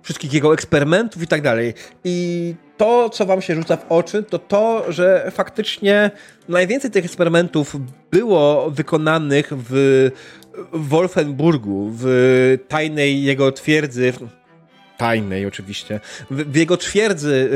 Wszystkich 0.01 0.33
jego 0.33 0.53
eksperymentów 0.53 1.23
i 1.23 1.27
tak 1.27 1.41
dalej. 1.41 1.73
I 2.03 2.55
to, 2.77 3.09
co 3.09 3.25
wam 3.25 3.41
się 3.41 3.55
rzuca 3.55 3.77
w 3.77 3.91
oczy, 3.91 4.23
to 4.23 4.39
to, 4.39 4.91
że 4.91 5.31
faktycznie 5.31 6.11
najwięcej 6.49 6.91
tych 6.91 7.05
eksperymentów 7.05 7.75
było 8.11 8.71
wykonanych 8.71 9.49
w 9.51 10.09
w 10.73 10.87
Wolfenburgu, 10.87 11.91
w 11.93 12.57
tajnej 12.67 13.23
jego 13.23 13.51
twierdzy, 13.51 14.13
tajnej 14.97 15.45
oczywiście, 15.45 15.99
w, 16.31 16.51
w 16.51 16.55
jego 16.55 16.77
twierdzy 16.77 17.49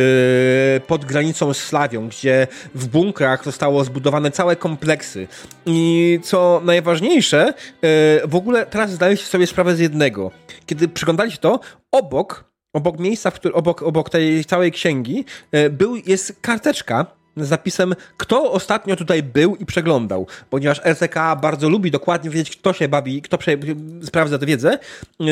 yy, 0.74 0.80
pod 0.88 1.06
granicą 1.06 1.54
z 1.54 1.58
Slawią, 1.58 2.08
gdzie 2.08 2.48
w 2.76 2.88
bunkrach 2.88 3.44
zostało 3.46 3.84
zbudowane 3.84 4.32
całe 4.32 4.56
kompleksy. 4.56 5.28
I 5.66 6.20
co 6.24 6.62
najważniejsze, 6.66 7.54
yy, 7.82 7.90
w 8.28 8.36
ogóle 8.36 8.66
teraz 8.66 8.92
zdaliście 8.92 9.26
sobie 9.26 9.48
sprawę 9.48 9.76
z 9.76 9.80
jednego. 9.80 10.32
Kiedy 10.66 10.88
przyglądaliście 10.88 11.40
to, 11.40 11.60
obok, 11.92 12.46
obok 12.74 13.00
miejsca, 13.00 13.32
w 13.32 13.34
którym, 13.34 13.58
obok, 13.58 13.84
obok 13.84 14.10
tej 14.10 14.46
całej 14.46 14.72
księgi, 14.72 15.26
yy, 15.52 15.70
był, 15.70 15.96
jest 15.96 16.36
karteczka, 16.42 17.06
z 17.38 17.48
zapisem, 17.48 17.96
kto 18.18 18.52
ostatnio 18.52 18.96
tutaj 18.96 19.24
był 19.24 19.56
i 19.56 19.66
przeglądał, 19.66 20.28
ponieważ 20.50 20.82
RTK 20.84 21.36
bardzo 21.36 21.70
lubi 21.70 21.92
dokładnie 21.92 22.30
wiedzieć, 22.30 22.58
kto 22.58 22.74
się 22.74 22.88
bawi, 22.88 23.22
kto 23.22 23.38
prze, 23.38 23.58
sprawdza 24.04 24.38
tę 24.38 24.46
wiedzę 24.46 24.80
yy, 25.20 25.28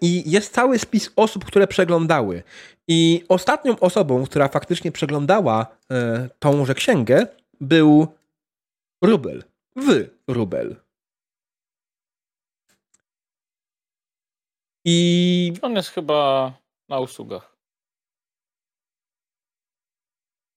i 0.00 0.30
jest 0.30 0.52
cały 0.52 0.78
spis 0.78 1.10
osób, 1.16 1.44
które 1.44 1.66
przeglądały. 1.66 2.42
I 2.88 3.24
ostatnią 3.28 3.78
osobą, 3.78 4.24
która 4.24 4.48
faktycznie 4.48 4.92
przeglądała 4.92 5.66
yy, 5.90 5.96
tąże 6.38 6.74
księgę, 6.74 7.26
był 7.60 8.06
Rubel. 9.02 9.44
Wy, 9.76 10.10
Rubel. 10.28 10.76
I 14.84 15.52
On 15.62 15.76
jest 15.76 15.88
chyba 15.88 16.52
na 16.88 16.98
usługach. 16.98 17.55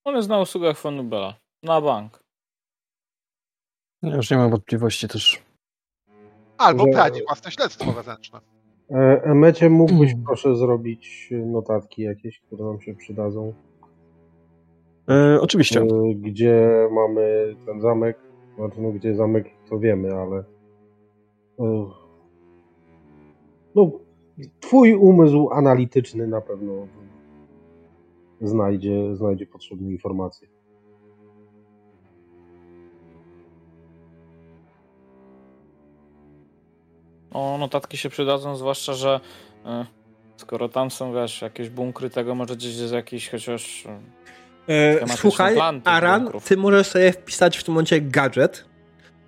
On 0.10 0.16
jest 0.16 0.30
na 0.30 0.40
usługach 0.40 0.78
Fonubela. 0.78 1.34
Na 1.64 1.82
bank. 1.82 2.20
Ja 4.04 4.16
już 4.16 4.32
nie 4.32 4.38
mam 4.38 4.52
wątpliwości 4.52 5.08
też. 5.08 5.44
Albo 6.58 6.84
Że- 6.84 6.90
prowadzi 6.92 7.22
własne 7.28 7.52
śledztwo 7.52 7.92
wewnętrzne. 7.92 8.40
E, 8.92 9.22
Emecie, 9.24 9.70
mógłbyś 9.70 10.14
proszę 10.28 10.56
zrobić 10.56 11.30
notatki 11.46 12.02
jakieś, 12.02 12.40
które 12.40 12.66
nam 12.66 12.82
się 12.82 12.94
przydadzą? 12.96 13.54
E, 15.10 15.42
oczywiście. 15.42 15.82
E, 15.82 15.86
Gdzie 16.16 16.70
mamy 16.92 17.56
ten 17.66 17.82
zamek? 17.82 18.18
Znaczy, 18.58 18.82
no 18.82 18.92
gdzie 18.92 19.16
zamek 19.16 19.46
to 19.70 19.80
wiemy, 19.80 20.14
ale... 20.16 20.44
e, 21.60 21.86
No, 23.76 23.92
twój 24.60 24.94
umysł 24.96 25.50
analityczny 25.52 26.28
na 26.28 26.42
pewno 26.42 26.88
znajdzie, 28.42 29.16
znajdzie 29.16 29.46
potrzebne 29.46 29.92
informacje. 29.92 30.48
O, 37.32 37.58
notatki 37.60 37.98
się 37.98 38.10
przydadzą, 38.10 38.56
zwłaszcza, 38.56 38.94
że 38.94 39.20
e, 39.66 39.86
skoro 40.38 40.70
tam 40.70 40.92
są, 40.92 41.14
wiesz, 41.14 41.42
jakieś 41.42 41.70
bunkry 41.70 42.10
tego, 42.10 42.36
może 42.36 42.56
gdzieś 42.56 42.78
jest 42.78 42.94
jakiś 42.94 43.30
chociaż... 43.30 43.88
Schematyczny 44.64 45.18
Słuchaj, 45.18 45.58
Aran, 45.84 46.22
bunkrów. 46.22 46.48
ty 46.48 46.58
możesz 46.58 46.88
sobie 46.88 47.12
wpisać 47.12 47.58
w 47.58 47.64
tym 47.64 47.74
momencie 47.74 48.02
gadżet, 48.02 48.66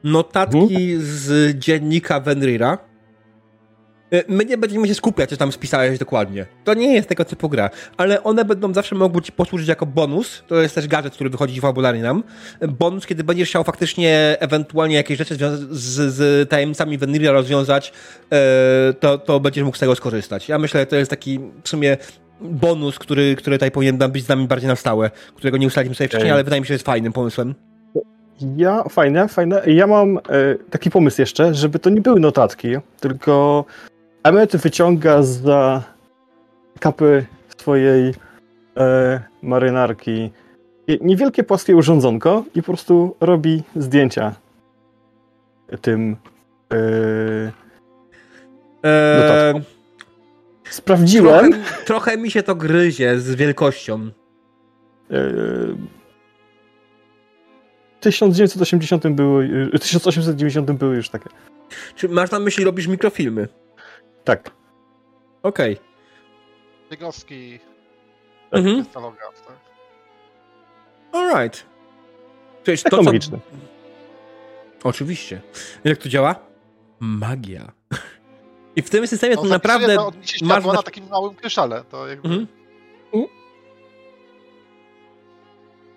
notatki 0.03 0.95
z 0.97 1.57
dziennika 1.57 2.19
Venrira 2.19 2.77
Y, 2.77 2.90
My 4.27 4.45
nie 4.45 4.57
będziemy 4.57 4.87
się 4.87 4.95
skupiać, 4.95 5.29
co 5.29 5.37
tam 5.37 5.51
spisałeś 5.51 5.99
dokładnie. 5.99 6.45
To 6.63 6.73
nie 6.73 6.93
jest 6.93 7.09
tego 7.09 7.25
typu 7.25 7.49
gra, 7.49 7.69
ale 7.97 8.23
one 8.23 8.45
będą 8.45 8.73
zawsze 8.73 8.95
mogły 8.95 9.21
ci 9.21 9.31
posłużyć 9.31 9.67
jako 9.67 9.85
bonus. 9.85 10.43
To 10.47 10.61
jest 10.61 10.75
też 10.75 10.87
gadżet, 10.87 11.13
który 11.13 11.29
wychodzi 11.29 11.61
fabularnie 11.61 12.03
nam. 12.03 12.23
Bonus, 12.67 13.05
kiedy 13.05 13.23
będziesz 13.23 13.49
chciał 13.49 13.63
faktycznie 13.63 14.37
ewentualnie 14.39 14.95
jakieś 14.95 15.17
rzeczy 15.17 15.35
z, 15.35 16.13
z 16.13 16.49
tajemnicami 16.49 16.97
Veniria 16.97 17.31
rozwiązać, 17.31 17.93
e, 18.31 18.93
to, 18.99 19.17
to 19.17 19.39
będziesz 19.39 19.63
mógł 19.63 19.77
z 19.77 19.79
tego 19.79 19.95
skorzystać. 19.95 20.49
Ja 20.49 20.59
myślę, 20.59 20.79
że 20.79 20.85
to 20.85 20.95
jest 20.95 21.11
taki 21.11 21.39
w 21.63 21.69
sumie 21.69 21.97
bonus, 22.41 22.99
który, 22.99 23.35
który 23.35 23.55
tutaj 23.57 23.71
powinien 23.71 23.97
być 23.97 24.25
z 24.25 24.29
nami 24.29 24.47
bardziej 24.47 24.67
na 24.67 24.75
stałe, 24.75 25.11
którego 25.35 25.57
nie 25.57 25.67
ustaliliśmy 25.67 25.95
sobie 25.95 26.07
wcześniej, 26.07 26.31
ale 26.31 26.43
wydaje 26.43 26.61
mi 26.61 26.67
się, 26.67 26.67
że 26.67 26.73
jest 26.73 26.85
fajnym 26.85 27.13
pomysłem. 27.13 27.55
Ja, 28.57 28.83
fajne, 28.83 29.27
fajne. 29.27 29.61
Ja 29.67 29.87
mam 29.87 30.17
e, 30.17 30.21
taki 30.69 30.89
pomysł 30.89 31.21
jeszcze, 31.21 31.53
żeby 31.53 31.79
to 31.79 31.89
nie 31.89 32.01
były 32.01 32.19
notatki, 32.19 32.67
tylko 32.99 33.65
Emmet 34.23 34.57
wyciąga 34.57 35.23
za 35.23 35.83
kapy 36.79 37.25
swojej 37.57 38.13
e, 38.77 39.21
marynarki 39.41 40.31
niewielkie 41.01 41.43
płaskie 41.43 41.75
urządzonko 41.75 42.43
i 42.55 42.61
po 42.61 42.65
prostu 42.65 43.15
robi 43.19 43.63
zdjęcia 43.75 44.35
tym. 45.81 46.15
E, 46.73 47.61
E, 48.85 49.53
sprawdziłem. 50.69 51.51
trochę, 51.51 51.85
trochę 51.85 52.17
mi 52.17 52.31
się 52.31 52.43
to 52.43 52.55
gryzie 52.55 53.19
z 53.19 53.35
wielkością. 53.35 53.99
E, 54.01 54.09
w 57.99 58.03
1980 58.03 59.07
były, 59.07 59.69
e, 59.73 59.79
1890 59.79 60.71
były 60.71 60.95
już 60.95 61.09
takie. 61.09 61.29
Czy 61.95 62.09
masz 62.09 62.31
na 62.31 62.39
myśli, 62.39 62.63
robisz 62.63 62.87
mikrofilmy? 62.87 63.47
Tak. 64.23 64.51
Okej. 65.43 65.77
Biegowski, 66.91 67.59
Mhm. 68.51 68.85
stalograf, 68.85 69.41
tak? 69.47 69.55
Alright. 71.11 71.65
Przecież 72.63 72.83
to, 72.83 73.03
co... 73.03 73.11
Oczywiście. 74.83 75.41
Jak 75.83 75.97
to 75.97 76.09
działa? 76.09 76.35
Magia. 76.99 77.71
I 78.75 78.81
w 78.81 78.89
tym 78.89 79.07
systemie 79.07 79.35
to 79.35 79.43
No, 79.43 79.49
naprawdę 79.49 79.95
to 79.95 80.11
masz... 80.43 80.65
Na... 80.65 80.83
takim 80.83 81.07
małym 81.09 81.35
krysztale, 81.35 81.83
to 81.83 82.07
jakby... 82.07 82.27
Mhm. 82.29 82.47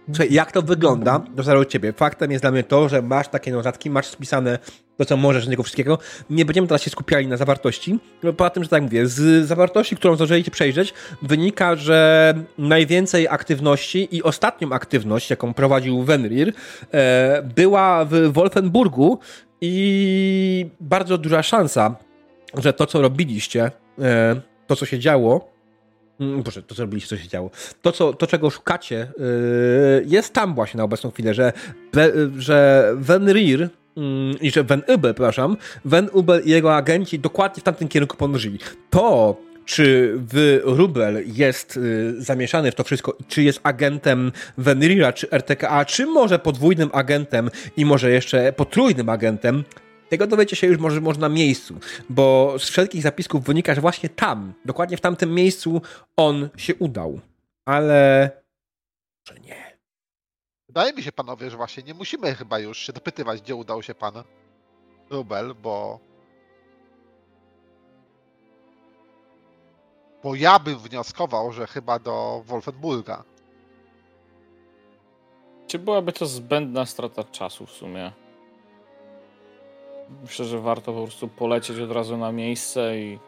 Słuchaj, 0.07 0.33
jak 0.33 0.53
to 0.53 0.63
wygląda, 0.63 1.21
to 1.37 1.43
zależy 1.43 1.63
od 1.63 1.69
ciebie. 1.69 1.93
Faktem 1.93 2.31
jest 2.31 2.45
dla 2.45 2.51
mnie 2.51 2.63
to, 2.63 2.89
że 2.89 3.03
masz 3.03 3.29
takie 3.29 3.53
notatki, 3.53 3.91
masz 3.91 4.07
spisane 4.07 4.59
to, 4.97 5.05
co 5.05 5.17
możesz 5.17 5.45
z 5.45 5.49
niego 5.49 5.63
wszystkiego. 5.63 5.99
Nie 6.31 6.45
będziemy 6.45 6.69
teraz 6.69 6.83
się 6.83 6.91
skupiali 6.91 7.27
na 7.27 7.37
zawartości. 7.37 7.99
Poza 8.37 8.51
tym, 8.51 8.63
że 8.63 8.71
tak 8.71 8.83
mówię, 8.83 9.07
z 9.07 9.47
zawartości, 9.47 9.97
którą 9.97 10.17
zdążyliście 10.17 10.51
przejrzeć, 10.51 10.95
wynika, 11.23 11.77
że 11.77 12.35
najwięcej 12.59 13.29
aktywności 13.29 14.17
i 14.17 14.23
ostatnią 14.23 14.73
aktywność, 14.73 15.31
jaką 15.31 15.55
prowadził 15.55 16.03
Wenrir, 16.03 16.53
e, 16.93 17.43
była 17.55 18.05
w 18.05 18.33
Wolfenburgu 18.33 19.19
i 19.61 20.67
bardzo 20.81 21.19
duża 21.19 21.43
szansa, 21.43 21.97
że 22.59 22.73
to, 22.73 22.87
co 22.87 23.03
robiliście, 23.03 23.71
e, 23.99 24.41
to, 24.67 24.77
co 24.77 24.87
się 24.87 24.99
działo, 24.99 25.54
Mm, 26.21 26.43
Boże, 26.43 26.63
to 26.63 26.75
co 26.75 26.83
robiliście, 26.83 27.17
co 27.17 27.23
się 27.23 27.29
działo. 27.29 27.51
To, 27.83 27.93
co, 27.93 28.13
to 28.13 28.27
czego 28.27 28.51
szukacie, 28.51 29.13
yy, 29.19 30.05
jest 30.07 30.33
tam 30.33 30.55
właśnie 30.55 30.79
na 30.79 30.85
obecną 30.85 31.11
chwilę, 31.11 31.35
że, 31.35 31.53
Be, 31.93 32.13
że 32.39 32.91
Venrir 32.97 33.69
mm, 33.97 34.41
i 34.41 34.51
że 34.51 34.65
Ven 34.65 34.83
Ubel, 34.89 35.15
przepraszam, 35.15 35.57
Ven 35.85 36.09
Ubel 36.13 36.43
i 36.45 36.51
jego 36.51 36.77
agenci 36.77 37.19
dokładnie 37.19 37.61
w 37.61 37.65
tamtym 37.65 37.89
kierunku 37.89 38.17
podążyli. 38.17 38.59
To, 38.91 39.37
czy 39.65 40.15
w 40.17 40.61
Rubel 40.65 41.23
jest 41.27 41.77
y, 41.77 42.23
zamieszany 42.23 42.73
w 42.73 42.75
to 42.75 42.85
wszystko, 42.85 43.17
czy 43.29 43.43
jest 43.43 43.61
agentem 43.63 44.33
Venrira, 44.59 45.13
czy 45.13 45.31
RTKA, 45.31 45.85
czy 45.85 46.07
może 46.07 46.39
podwójnym 46.39 46.91
agentem 46.93 47.51
i 47.77 47.85
może 47.85 48.11
jeszcze 48.11 48.53
potrójnym 48.53 49.09
agentem, 49.09 49.65
tego 50.09 50.27
dowiecie 50.27 50.57
się 50.57 50.67
już 50.67 50.79
może, 50.79 51.01
może 51.01 51.21
na 51.21 51.29
miejscu, 51.29 51.79
bo 52.09 52.55
z 52.59 52.71
wszelkich 52.71 53.03
zapisków 53.03 53.45
wynika, 53.45 53.75
że 53.75 53.81
właśnie 53.81 54.09
tam, 54.09 54.55
dokładnie 54.65 54.97
w 54.97 55.01
tamtym 55.01 55.35
miejscu 55.35 55.83
on 56.17 56.49
się 56.57 56.75
udał. 56.75 57.21
Ale... 57.65 58.31
że 59.29 59.35
nie. 59.41 59.79
Wydaje 60.69 60.93
mi 60.93 61.03
się, 61.03 61.13
panowie, 61.13 61.51
że 61.51 61.57
właśnie 61.57 61.83
nie 61.83 61.95
musimy 61.95 62.35
chyba 62.35 62.59
już 62.59 62.79
się 62.79 62.93
dopytywać, 62.93 63.41
gdzie 63.41 63.55
udał 63.55 63.83
się 63.83 63.95
pan 63.95 64.15
Rubel, 65.11 65.55
bo... 65.55 66.01
Bo 70.23 70.35
ja 70.35 70.59
bym 70.59 70.79
wnioskował, 70.79 71.53
że 71.53 71.67
chyba 71.67 71.99
do 71.99 72.43
Wolfenburga. 72.47 73.25
Czy 75.67 75.79
byłaby 75.79 76.13
to 76.13 76.27
zbędna 76.27 76.87
strata 76.87 77.25
czasu 77.25 77.67
w 77.67 77.71
sumie? 77.71 78.13
Myślę, 80.23 80.45
że 80.45 80.61
warto 80.61 80.93
po 80.93 81.03
prostu 81.03 81.29
polecieć 81.29 81.79
od 81.79 81.93
razu 81.93 82.17
na 82.17 82.33
miejsce 82.33 82.99
i 82.99 83.19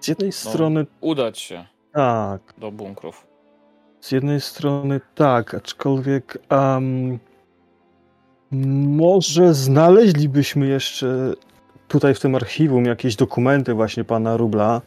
Z 0.00 0.08
jednej 0.08 0.32
strony 0.32 0.86
udać 1.00 1.38
się 1.38 1.66
tak. 1.92 2.54
do 2.58 2.72
bunkrów. 2.72 3.26
Z 4.00 4.12
jednej 4.12 4.40
strony 4.40 5.00
tak, 5.14 5.54
aczkolwiek 5.54 6.38
um, 6.50 7.18
może 8.50 9.54
znaleźlibyśmy 9.54 10.66
jeszcze 10.66 11.32
tutaj 11.88 12.14
w 12.14 12.20
tym 12.20 12.34
archiwum 12.34 12.84
jakieś 12.84 13.16
dokumenty 13.16 13.74
właśnie 13.74 14.04
pana 14.04 14.36
Rubla, 14.36 14.80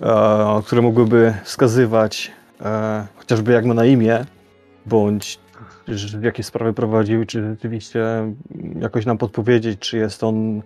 e, 0.00 0.62
które 0.66 0.82
mogłyby 0.82 1.34
wskazywać 1.44 2.32
e, 2.60 3.06
chociażby 3.16 3.52
jak 3.52 3.64
ma 3.64 3.74
na 3.74 3.84
imię, 3.84 4.24
bądź 4.86 5.38
w 5.88 6.22
jakie 6.22 6.42
sprawy 6.42 6.72
prowadził, 6.72 7.26
czy 7.26 7.42
rzeczywiście 7.50 8.04
jakoś 8.80 9.06
nam 9.06 9.18
podpowiedzieć, 9.18 9.80
czy 9.80 9.96
jest 9.96 10.24
on 10.24 10.62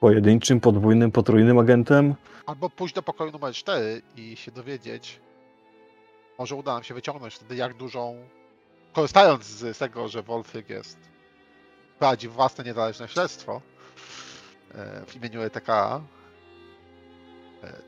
pojedynczym, 0.00 0.60
podwójnym, 0.60 1.12
potrójnym 1.12 1.58
agentem. 1.58 2.14
Albo 2.46 2.70
pójść 2.70 2.94
do 2.94 3.02
pokoju 3.02 3.32
numer 3.32 3.54
4 3.54 4.02
i 4.16 4.36
się 4.36 4.52
dowiedzieć. 4.52 5.20
Może 6.38 6.54
uda 6.54 6.74
nam 6.74 6.82
się 6.82 6.94
wyciągnąć 6.94 7.34
wtedy 7.34 7.56
jak 7.56 7.74
dużą. 7.74 8.16
Korzystając 8.92 9.44
z 9.44 9.78
tego, 9.78 10.08
że 10.08 10.22
Wolfyk 10.22 10.70
jest. 10.70 10.98
prowadzi 11.98 12.28
własne 12.28 12.64
niezależne 12.64 13.08
śledztwo 13.08 13.60
e, 14.74 15.06
w 15.06 15.16
imieniu 15.16 15.42
ETK, 15.42 15.68
e, 15.68 16.00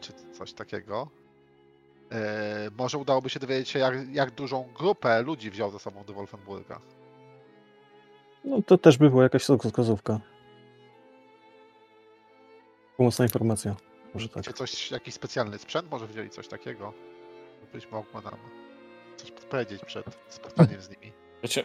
czy 0.00 0.12
coś 0.32 0.52
takiego. 0.52 1.08
E, 2.12 2.70
Może 2.78 2.98
udałoby 2.98 3.30
się 3.30 3.40
dowiedzieć 3.40 3.68
się, 3.68 3.78
jak, 3.78 3.94
jak 4.12 4.30
dużą 4.30 4.68
grupę 4.78 5.22
ludzi 5.22 5.50
wziął 5.50 5.70
ze 5.70 5.78
sobą 5.78 6.04
do 6.04 6.12
Wolfenburga. 6.12 6.80
No 8.44 8.62
to 8.62 8.78
też 8.78 8.98
by 8.98 9.10
była 9.10 9.22
jakaś 9.22 9.42
wskazówka. 9.42 10.20
Pomocna 12.96 13.24
informacja. 13.24 13.76
Może 14.14 14.28
tak. 14.28 14.44
Czy 14.44 14.52
coś, 14.52 14.90
jakiś 14.90 15.14
specjalny 15.14 15.58
sprzęt 15.58 15.90
może 15.90 16.06
wzięli 16.06 16.30
coś 16.30 16.48
takiego? 16.48 16.92
Być 17.72 17.90
mogło 17.90 18.20
nam 18.20 18.34
coś 19.16 19.30
podpowiedzieć 19.30 19.84
przed 19.84 20.06
spotkaniem 20.28 20.80
z 20.80 20.90
nimi. 20.90 21.12
Wiecie, 21.42 21.64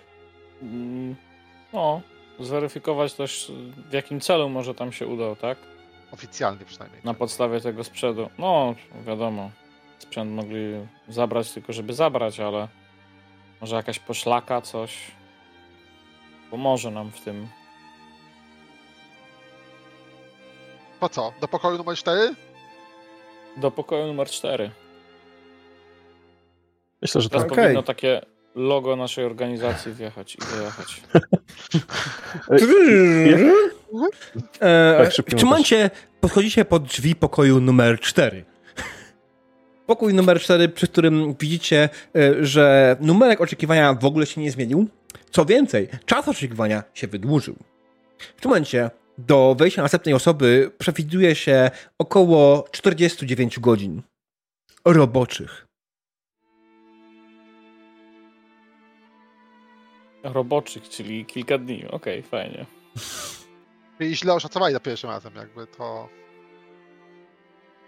mm, 0.61 1.15
no, 1.73 2.01
zweryfikować 2.39 3.13
też 3.13 3.51
w 3.89 3.93
jakim 3.93 4.19
celu 4.19 4.49
może 4.49 4.75
tam 4.75 4.91
się 4.91 5.07
udał, 5.07 5.35
tak? 5.35 5.57
Oficjalnie 6.11 6.65
przynajmniej. 6.65 7.01
Na 7.03 7.13
podstawie 7.13 7.61
tego 7.61 7.83
sprzętu. 7.83 8.29
No, 8.37 8.75
wiadomo, 9.05 9.51
sprzęt 10.01 10.31
mogli 10.31 10.73
zabrać 11.09 11.51
tylko, 11.51 11.73
żeby 11.73 11.93
zabrać, 11.93 12.39
ale 12.39 12.67
może 13.61 13.75
jakaś 13.75 13.99
poszlaka, 13.99 14.61
coś 14.61 14.97
pomoże 16.51 16.91
nam 16.91 17.11
w 17.11 17.21
tym. 17.21 17.47
Po 20.99 21.09
co? 21.09 21.33
Do 21.41 21.47
pokoju 21.47 21.77
numer 21.77 21.95
4? 21.97 22.35
Do 23.57 23.71
pokoju 23.71 24.07
numer 24.07 24.27
4. 24.29 24.71
Myślę, 27.01 27.21
że 27.21 27.29
Teraz 27.29 27.47
tak. 27.47 27.55
Powinno 27.55 27.83
takie 27.83 28.21
logo 28.55 28.95
naszej 28.95 29.25
organizacji 29.25 29.93
wjechać 29.93 30.35
i 30.35 30.37
wyjechać. 30.55 31.01
E, 34.61 34.95
Tak, 34.97 35.11
szybki 35.13 35.35
w 35.35 35.39
tym 35.39 35.49
montaż. 35.49 35.71
momencie 35.71 35.89
podchodzicie 36.21 36.65
pod 36.65 36.83
drzwi 36.83 37.15
pokoju 37.15 37.61
numer 37.61 37.99
4. 37.99 38.45
Pokój 39.85 40.13
numer 40.13 40.39
4, 40.41 40.69
przy 40.69 40.87
którym 40.87 41.35
widzicie, 41.39 41.89
e, 42.15 42.45
że 42.45 42.95
numerek 42.99 43.41
oczekiwania 43.41 43.93
w 43.93 44.05
ogóle 44.05 44.25
się 44.25 44.41
nie 44.41 44.51
zmienił. 44.51 44.87
Co 45.31 45.45
więcej, 45.45 45.87
czas 46.05 46.27
oczekiwania 46.27 46.83
się 46.93 47.07
wydłużył. 47.07 47.55
W 48.37 48.41
tym 48.41 48.49
momencie 48.49 48.89
do 49.17 49.55
wejścia 49.59 49.81
następnej 49.81 50.15
osoby 50.15 50.71
przewiduje 50.77 51.35
się 51.35 51.71
około 51.99 52.67
49 52.71 53.59
godzin 53.59 54.01
roboczych. 54.85 55.67
Roboczych, 60.23 60.89
czyli 60.89 61.25
kilka 61.25 61.57
dni. 61.57 61.87
Okej, 61.87 62.23
fajnie. 62.23 62.65
Czyli 63.97 64.15
źle 64.15 64.33
oszacowali 64.33 64.73
za 64.73 64.79
pierwszym 64.79 65.09
razem, 65.09 65.35
jakby 65.35 65.67
to. 65.67 66.20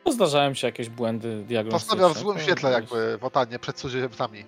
No, 0.05 0.11
zdarzają 0.11 0.53
się 0.53 0.67
jakieś 0.67 0.89
błędy 0.89 1.43
diagnostyczne. 1.43 1.97
Postawia 1.97 2.13
w 2.13 2.17
złym 2.17 2.39
świetle 2.39 2.71
jakby 2.71 3.17
wotanie 3.17 3.59
przed 3.59 3.75
cudzoziemcami. 3.75 4.45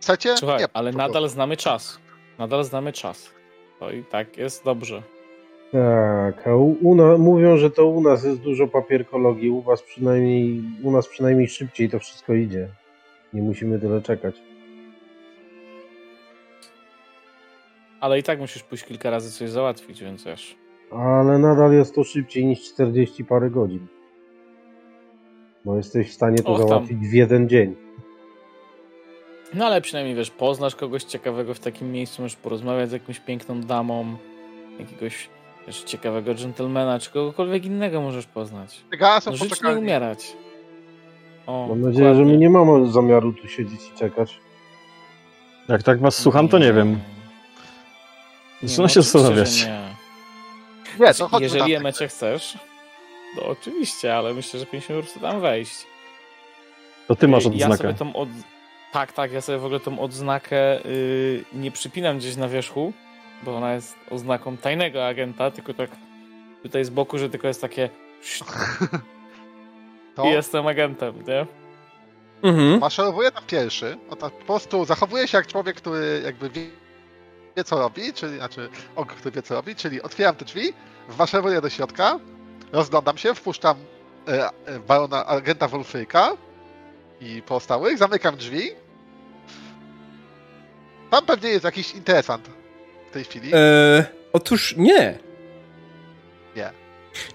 Chcecie? 0.00 0.36
Słuchaj, 0.36 0.58
Nie, 0.60 0.66
ale 0.72 0.92
nadal 0.92 1.28
znamy 1.28 1.56
czas. 1.56 1.98
Nadal 2.38 2.64
znamy 2.64 2.92
czas. 2.92 3.30
To 3.80 3.90
i 3.90 4.04
tak 4.04 4.36
jest 4.36 4.64
dobrze. 4.64 5.02
Tak, 5.72 6.46
a 6.46 6.56
u, 6.56 6.76
u 6.82 6.94
na, 6.94 7.18
mówią, 7.18 7.56
że 7.56 7.70
to 7.70 7.86
u 7.86 8.00
nas 8.00 8.24
jest 8.24 8.40
dużo 8.40 8.68
papierkologii, 8.68 9.50
u 9.50 9.62
was 9.62 9.82
przynajmniej, 9.82 10.62
u 10.82 10.90
nas 10.90 11.08
przynajmniej 11.08 11.48
szybciej 11.48 11.90
to 11.90 11.98
wszystko 11.98 12.34
idzie. 12.34 12.68
Nie 13.32 13.42
musimy 13.42 13.78
tyle 13.80 14.02
czekać. 14.02 14.34
Ale 18.00 18.18
i 18.18 18.22
tak 18.22 18.38
musisz 18.38 18.62
pójść 18.62 18.84
kilka 18.84 19.10
razy 19.10 19.30
coś 19.32 19.50
załatwić, 19.50 20.00
więc 20.02 20.24
wiesz. 20.24 20.56
Ale 20.92 21.38
nadal 21.38 21.72
jest 21.72 21.94
to 21.94 22.04
szybciej 22.04 22.46
niż 22.46 22.62
40 22.72 23.24
parę 23.24 23.50
godzin. 23.50 23.86
Bo 25.64 25.76
jesteś 25.76 26.10
w 26.10 26.12
stanie 26.12 26.38
to 26.38 26.52
Och, 26.52 26.58
tam. 26.58 26.68
załatwić 26.68 26.98
w 26.98 27.12
jeden 27.12 27.48
dzień. 27.48 27.76
No 29.54 29.66
ale 29.66 29.80
przynajmniej 29.80 30.16
wiesz, 30.16 30.30
poznasz 30.30 30.76
kogoś 30.76 31.04
ciekawego 31.04 31.54
w 31.54 31.60
takim 31.60 31.92
miejscu, 31.92 32.22
możesz 32.22 32.36
porozmawiać 32.36 32.88
z 32.90 32.92
jakąś 32.92 33.20
piękną 33.20 33.60
damą, 33.60 34.16
jakiegoś 34.78 35.28
wiesz, 35.66 35.82
ciekawego 35.82 36.34
dżentelmena, 36.34 36.98
czy 36.98 37.10
kogokolwiek 37.10 37.64
innego 37.64 38.00
możesz 38.00 38.26
poznać. 38.26 38.80
Gala 38.98 39.20
są 39.20 39.30
No, 39.30 39.36
żyć 39.36 39.62
nie 39.62 39.70
umierać. 39.70 40.36
O, 41.46 41.66
Mam 41.68 41.80
nadzieję, 41.80 42.04
że 42.08 42.10
dokładnie. 42.14 42.32
my 42.32 42.38
nie 42.38 42.50
mamy 42.50 42.92
zamiaru 42.92 43.32
tu 43.32 43.48
siedzieć 43.48 43.80
i 43.94 43.98
czekać. 43.98 44.40
Jak 45.68 45.82
tak 45.82 46.00
was 46.00 46.14
słucham, 46.18 46.48
to 46.48 46.58
nie 46.58 46.72
wiem. 46.72 46.98
Nie, 48.62 48.68
Zaczyna 48.68 48.82
no 48.84 48.88
się 48.88 49.02
zastanawiać. 49.02 49.68
Chodźmy 51.28 51.40
Jeżeli 51.40 51.72
tam. 51.72 51.80
Emecie 51.80 52.08
chcesz, 52.08 52.58
to 53.36 53.46
oczywiście, 53.46 54.16
ale 54.16 54.34
myślę, 54.34 54.60
że 54.60 54.66
powinniśmy 54.66 54.94
po 54.96 55.02
prostu 55.02 55.20
tam 55.20 55.40
wejść. 55.40 55.86
To 57.08 57.16
ty 57.16 57.28
masz 57.28 57.44
Ja 57.44 57.50
odznakę. 57.50 57.76
sobie 57.76 57.94
tą 57.94 58.16
od... 58.16 58.28
Tak, 58.92 59.12
tak, 59.12 59.32
ja 59.32 59.40
sobie 59.40 59.58
w 59.58 59.64
ogóle 59.64 59.80
tą 59.80 60.00
odznakę 60.00 60.80
yy, 60.84 61.44
nie 61.52 61.70
przypinam 61.70 62.18
gdzieś 62.18 62.36
na 62.36 62.48
wierzchu, 62.48 62.92
bo 63.42 63.56
ona 63.56 63.74
jest 63.74 63.96
oznaką 64.10 64.56
tajnego 64.56 65.06
agenta, 65.06 65.50
tylko 65.50 65.74
tak 65.74 65.90
tutaj 66.62 66.84
z 66.84 66.90
boku, 66.90 67.18
że 67.18 67.30
tylko 67.30 67.48
jest 67.48 67.60
takie 67.60 67.88
To 70.14 70.24
i 70.24 70.28
jestem 70.28 70.66
agentem, 70.66 71.14
nie? 71.28 71.46
Mhm. 72.42 72.78
maszerowuje 72.78 73.30
tam 73.30 73.44
pierwszy. 73.46 73.96
O, 74.10 74.16
tak 74.16 74.32
po 74.32 74.44
prostu 74.44 74.84
zachowuje 74.84 75.28
się 75.28 75.38
jak 75.38 75.46
człowiek, 75.46 75.76
który 75.76 76.22
jakby 76.24 76.50
wie, 77.56 77.64
co 77.64 77.78
robi, 77.78 78.12
czyli 78.12 78.36
znaczy 78.36 78.68
og, 78.96 79.08
który 79.08 79.30
wie 79.30 79.42
co 79.42 79.54
robi, 79.54 79.76
czyli 79.76 80.02
otwieram 80.02 80.36
te 80.36 80.44
drzwi, 80.44 80.72
wmaszeruję 81.08 81.60
do 81.60 81.70
środka, 81.70 82.18
rozglądam 82.72 83.18
się, 83.18 83.34
wpuszczam 83.34 83.76
e, 84.28 84.48
e, 84.48 84.78
barona 84.78 85.26
agenta 85.26 85.68
Wolfryka 85.68 86.36
i 87.20 87.42
pozostałych, 87.42 87.98
zamykam 87.98 88.36
drzwi. 88.36 88.70
Tam 91.10 91.26
pewnie 91.26 91.50
jest 91.50 91.64
jakiś 91.64 91.94
interesant 91.94 92.50
w 93.10 93.12
tej 93.12 93.24
chwili. 93.24 93.50
E, 93.54 94.04
otóż 94.32 94.74
nie. 94.76 95.18
Nie. 96.56 96.72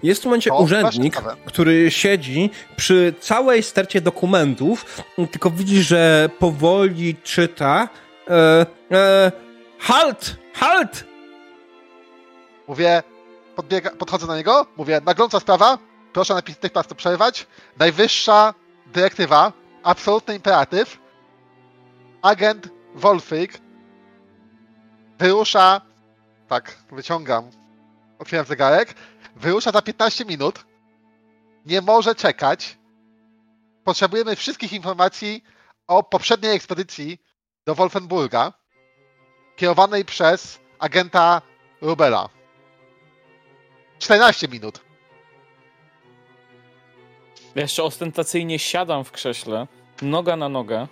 Jest 0.02 0.20
w 0.20 0.22
tym 0.22 0.30
momencie 0.30 0.50
To 0.50 0.56
urzędnik, 0.56 1.22
który 1.46 1.90
siedzi 1.90 2.50
przy 2.76 3.14
całej 3.20 3.62
stercie 3.62 4.00
dokumentów, 4.00 5.02
tylko 5.30 5.50
widzi, 5.50 5.82
że 5.82 6.30
powoli 6.38 7.16
czyta. 7.22 7.88
E, 8.28 8.66
e, 8.92 9.45
halt! 9.78 10.36
Halt! 10.54 11.04
Mówię, 12.68 13.02
podbiega, 13.56 13.90
podchodzę 13.90 14.26
do 14.26 14.36
niego, 14.36 14.66
mówię, 14.76 15.00
nagląca 15.04 15.40
sprawa, 15.40 15.78
proszę 16.12 16.34
natychmiast 16.34 16.88
to 16.88 16.94
przerwać. 16.94 17.46
Najwyższa 17.76 18.54
dyrektywa, 18.86 19.52
absolutny 19.82 20.34
imperatyw. 20.34 20.98
Agent 22.22 22.68
Wolfyk 22.94 23.60
wyrusza, 25.18 25.80
tak, 26.48 26.76
wyciągam, 26.92 27.50
otwieram 28.18 28.46
zegarek, 28.46 28.94
wyrusza 29.36 29.70
za 29.70 29.82
15 29.82 30.24
minut, 30.24 30.64
nie 31.66 31.80
może 31.80 32.14
czekać. 32.14 32.78
Potrzebujemy 33.84 34.36
wszystkich 34.36 34.72
informacji 34.72 35.44
o 35.86 36.02
poprzedniej 36.02 36.56
ekspedycji 36.56 37.18
do 37.66 37.74
Wolfenburga, 37.74 38.52
kierowanej 39.56 40.04
przez 40.04 40.60
agenta 40.78 41.42
Rubela. 41.80 42.28
14 43.98 44.48
minut. 44.48 44.80
Ja 47.54 47.62
jeszcze 47.62 47.82
ostentacyjnie 47.82 48.58
siadam 48.58 49.04
w 49.04 49.12
krześle, 49.12 49.66
noga 50.02 50.36
na 50.36 50.48
nogę, 50.48 50.86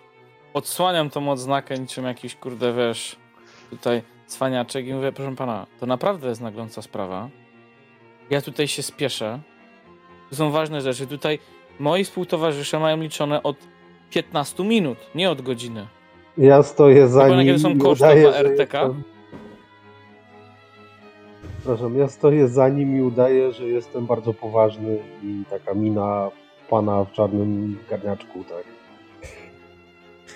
odsłaniam 0.55 1.11
tą 1.11 1.31
odznakę 1.31 1.79
niczym 1.79 2.05
jakiś, 2.05 2.35
kurde, 2.35 2.73
wiesz, 2.73 3.17
tutaj 3.71 4.03
cwaniaczek 4.27 4.87
i 4.87 4.95
mówię, 4.95 5.13
proszę 5.13 5.37
pana, 5.37 5.67
to 5.81 5.87
naprawdę 5.87 6.29
jest 6.29 6.41
nagląca 6.41 6.83
sprawa. 6.83 7.29
Ja 8.31 8.43
tutaj 8.43 8.69
się 8.69 8.83
spieszę. 8.83 9.41
To 10.31 10.37
są 10.37 10.51
ważne 10.51 10.81
rzeczy. 10.81 11.07
Tutaj 11.07 11.39
moi 11.79 12.05
współtowarzysze 12.05 12.79
mają 12.79 12.97
liczone 12.97 13.43
od 13.43 13.57
15 14.11 14.65
minut, 14.65 14.99
nie 15.15 15.31
od 15.31 15.43
godziny. 15.43 15.87
Ja 16.39 16.63
stoję 16.63 17.09
za 17.09 17.25
Chyba, 17.25 17.37
nim 17.37 17.47
jakie 17.47 17.59
są 17.59 17.71
i 17.71 17.79
koszty 17.79 18.05
udaję, 18.05 18.23
dla 18.23 18.39
RTK? 18.39 18.83
Jestem... 18.83 19.03
Przepraszam, 21.59 21.99
ja 21.99 22.09
stoję 22.09 22.49
za 22.49 22.69
nim 22.69 22.97
i 22.97 23.03
udaję, 23.03 23.53
że 23.53 23.65
jestem 23.65 24.07
bardzo 24.07 24.35
poważny 24.35 24.99
i 25.23 25.43
taka 25.51 25.75
mina 25.75 26.31
pana 26.71 27.05
w 27.05 27.13
czarnym 27.13 27.79
garniaczku, 27.91 28.45
tak. 28.45 28.65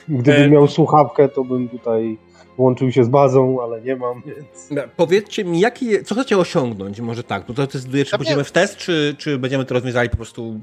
Gdybym 0.09 0.43
E, 0.43 0.49
miał 0.49 0.69
słuchawkę, 0.69 1.29
to 1.29 1.45
bym 1.45 1.69
tutaj 1.69 2.19
łączył 2.59 2.93
się 2.93 3.05
z 3.05 3.09
bazą, 3.09 3.63
ale 3.63 3.81
nie 3.81 3.97
mam, 3.97 4.23
więc... 4.27 4.71
Powiedzcie 4.97 5.45
mi, 5.45 5.61
jaki, 5.61 6.05
co 6.05 6.15
chcecie 6.15 6.39
osiągnąć? 6.39 7.01
Może 7.01 7.23
tak, 7.23 7.47
bo 7.47 7.55
to 7.55 7.63
decyduje, 7.63 8.05
czy 8.05 8.17
pójdziemy 8.17 8.45
w 8.45 8.53
test, 8.53 8.77
czy, 8.77 9.17
czy 9.19 9.39
będziemy 9.39 9.65
to 9.65 9.75
rozwiązali 9.75 10.11
po 10.11 10.17
prostu 10.17 10.61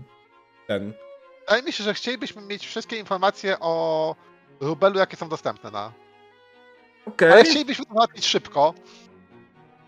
ten. 0.68 0.94
Wydaje 1.40 1.64
mi 1.64 1.72
się, 1.72 1.84
że 1.84 1.94
chcielibyśmy 1.94 2.42
mieć 2.42 2.68
wszystkie 2.68 2.98
informacje 2.98 3.60
o 3.60 4.16
Rubelu, 4.60 5.00
jakie 5.00 5.18
są 5.18 5.30
dostępne 5.30 5.72
na. 5.72 5.92
Okej. 7.06 7.32
Ale 7.32 7.44
chcielibyśmy 7.44 7.86
to 7.86 7.94
załatwić 7.94 8.26
szybko. 8.26 8.74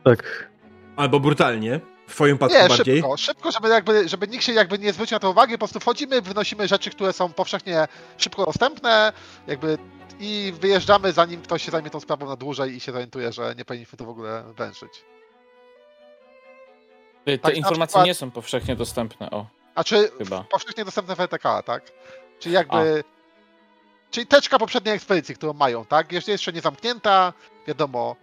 Tak. 0.04 0.50
Albo 0.96 1.20
brutalnie. 1.20 1.80
W 2.08 2.12
twoim 2.12 2.36
wypadku 2.36 2.58
Nie, 2.58 2.68
bardziej. 2.70 2.96
szybko, 2.98 3.18
szybko, 3.18 3.52
żeby, 3.52 3.70
jakby, 3.70 4.10
żeby 4.10 4.28
nikt 4.28 4.44
się 4.44 4.54
jakby 4.54 4.80
nie 4.80 4.94
zwrócił 4.94 5.16
na 5.16 5.20
to 5.20 5.30
uwagi, 5.32 5.54
po 5.54 5.58
prostu 5.58 5.80
wchodzimy, 5.80 6.22
wynosimy 6.22 6.68
rzeczy, 6.68 6.90
które 6.90 7.14
są 7.14 7.34
powszechnie 7.34 7.88
szybko 8.18 8.46
dostępne, 8.46 9.14
jakby 9.48 9.78
i 10.20 10.54
wyjeżdżamy 10.62 11.12
zanim 11.12 11.42
ktoś 11.42 11.64
się 11.66 11.72
zajmie 11.72 11.90
tą 11.90 12.00
sprawą 12.00 12.26
na 12.28 12.36
dłużej 12.36 12.76
i 12.76 12.80
się 12.80 12.92
zorientuje, 12.92 13.32
że 13.34 13.56
nie 13.58 13.66
powinniśmy 13.66 13.98
to 13.98 14.06
w 14.06 14.10
ogóle 14.10 14.44
węszyć. 14.58 15.06
Te 17.26 17.38
Tak, 17.38 17.56
informacje 17.58 17.88
przykład- 17.88 18.06
nie 18.06 18.14
są 18.14 18.32
powszechnie 18.32 18.76
dostępne, 18.76 19.32
o, 19.32 19.46
A 19.76 19.84
czy 19.84 20.12
powszechnie 20.52 20.86
dostępne 20.86 21.16
w 21.16 21.20
RTK, 21.20 21.64
tak? 21.64 21.84
Czyli 22.40 22.56
jakby. 22.56 23.04
Czyli 24.12 24.28
teczka 24.28 24.60
poprzedniej 24.60 24.96
ekspedycji, 24.96 25.36
którą 25.36 25.54
mają, 25.54 25.86
tak? 25.86 26.12
Jeszcze 26.12 26.32
jeszcze 26.32 26.54
nie 26.54 26.62
zamknięta, 26.62 27.34
wiadomo. 27.68 28.16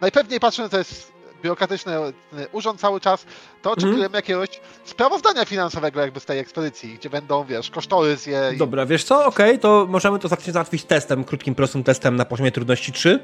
Najpewniej 0.00 0.40
patrząc, 0.40 0.70
to 0.70 0.78
jest 0.78 1.12
biurokratyczny 1.42 1.92
e, 1.92 2.12
urząd 2.52 2.80
cały 2.80 3.00
czas, 3.00 3.26
to 3.62 3.70
oczekujemy 3.72 4.16
jakiegoś 4.16 4.48
sprawozdania 4.84 5.44
finansowego 5.44 6.00
jakby 6.00 6.20
z 6.20 6.24
tej 6.24 6.38
ekspedycji, 6.38 6.94
gdzie 6.94 7.10
będą, 7.10 7.44
wiesz, 7.44 7.70
kosztorysy 7.70 8.32
i 8.54 8.58
Dobra, 8.58 8.86
wiesz 8.86 9.04
co? 9.04 9.26
Okej, 9.26 9.58
to 9.58 9.86
możemy 9.88 10.18
to 10.18 10.28
zacząć 10.28 10.52
załatwić 10.52 10.84
testem, 10.84 11.24
krótkim, 11.24 11.54
prostym 11.54 11.84
testem 11.84 12.16
na 12.16 12.24
poziomie 12.24 12.52
trudności 12.52 12.92
3. 12.92 13.20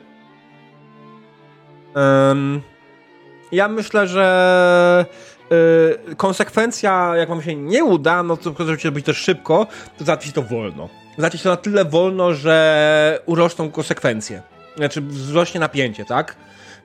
Em, 1.95 2.63
ja 3.53 3.69
myślę, 3.69 4.07
że 4.07 5.07
y, 6.11 6.17
konsekwencja, 6.17 7.17
jak 7.17 7.29
wam 7.29 7.43
się 7.43 7.55
nie 7.55 7.85
uda, 7.85 8.23
no 8.23 8.37
to 8.37 8.55
żeby 8.79 8.93
być 8.93 9.07
też 9.07 9.17
szybko, 9.17 9.67
to 9.99 10.05
załatwić 10.05 10.33
to 10.33 10.43
wolno. 10.43 11.02
Załatwić 11.19 11.43
to 11.43 11.49
na 11.49 11.57
tyle 11.57 11.85
wolno, 11.85 12.35
że 12.35 13.21
urosną 13.27 13.71
konsekwencje. 13.71 14.43
Znaczy 14.77 15.01
wzrośnie 15.01 15.61
napięcie, 15.61 16.05
tak? 16.05 16.37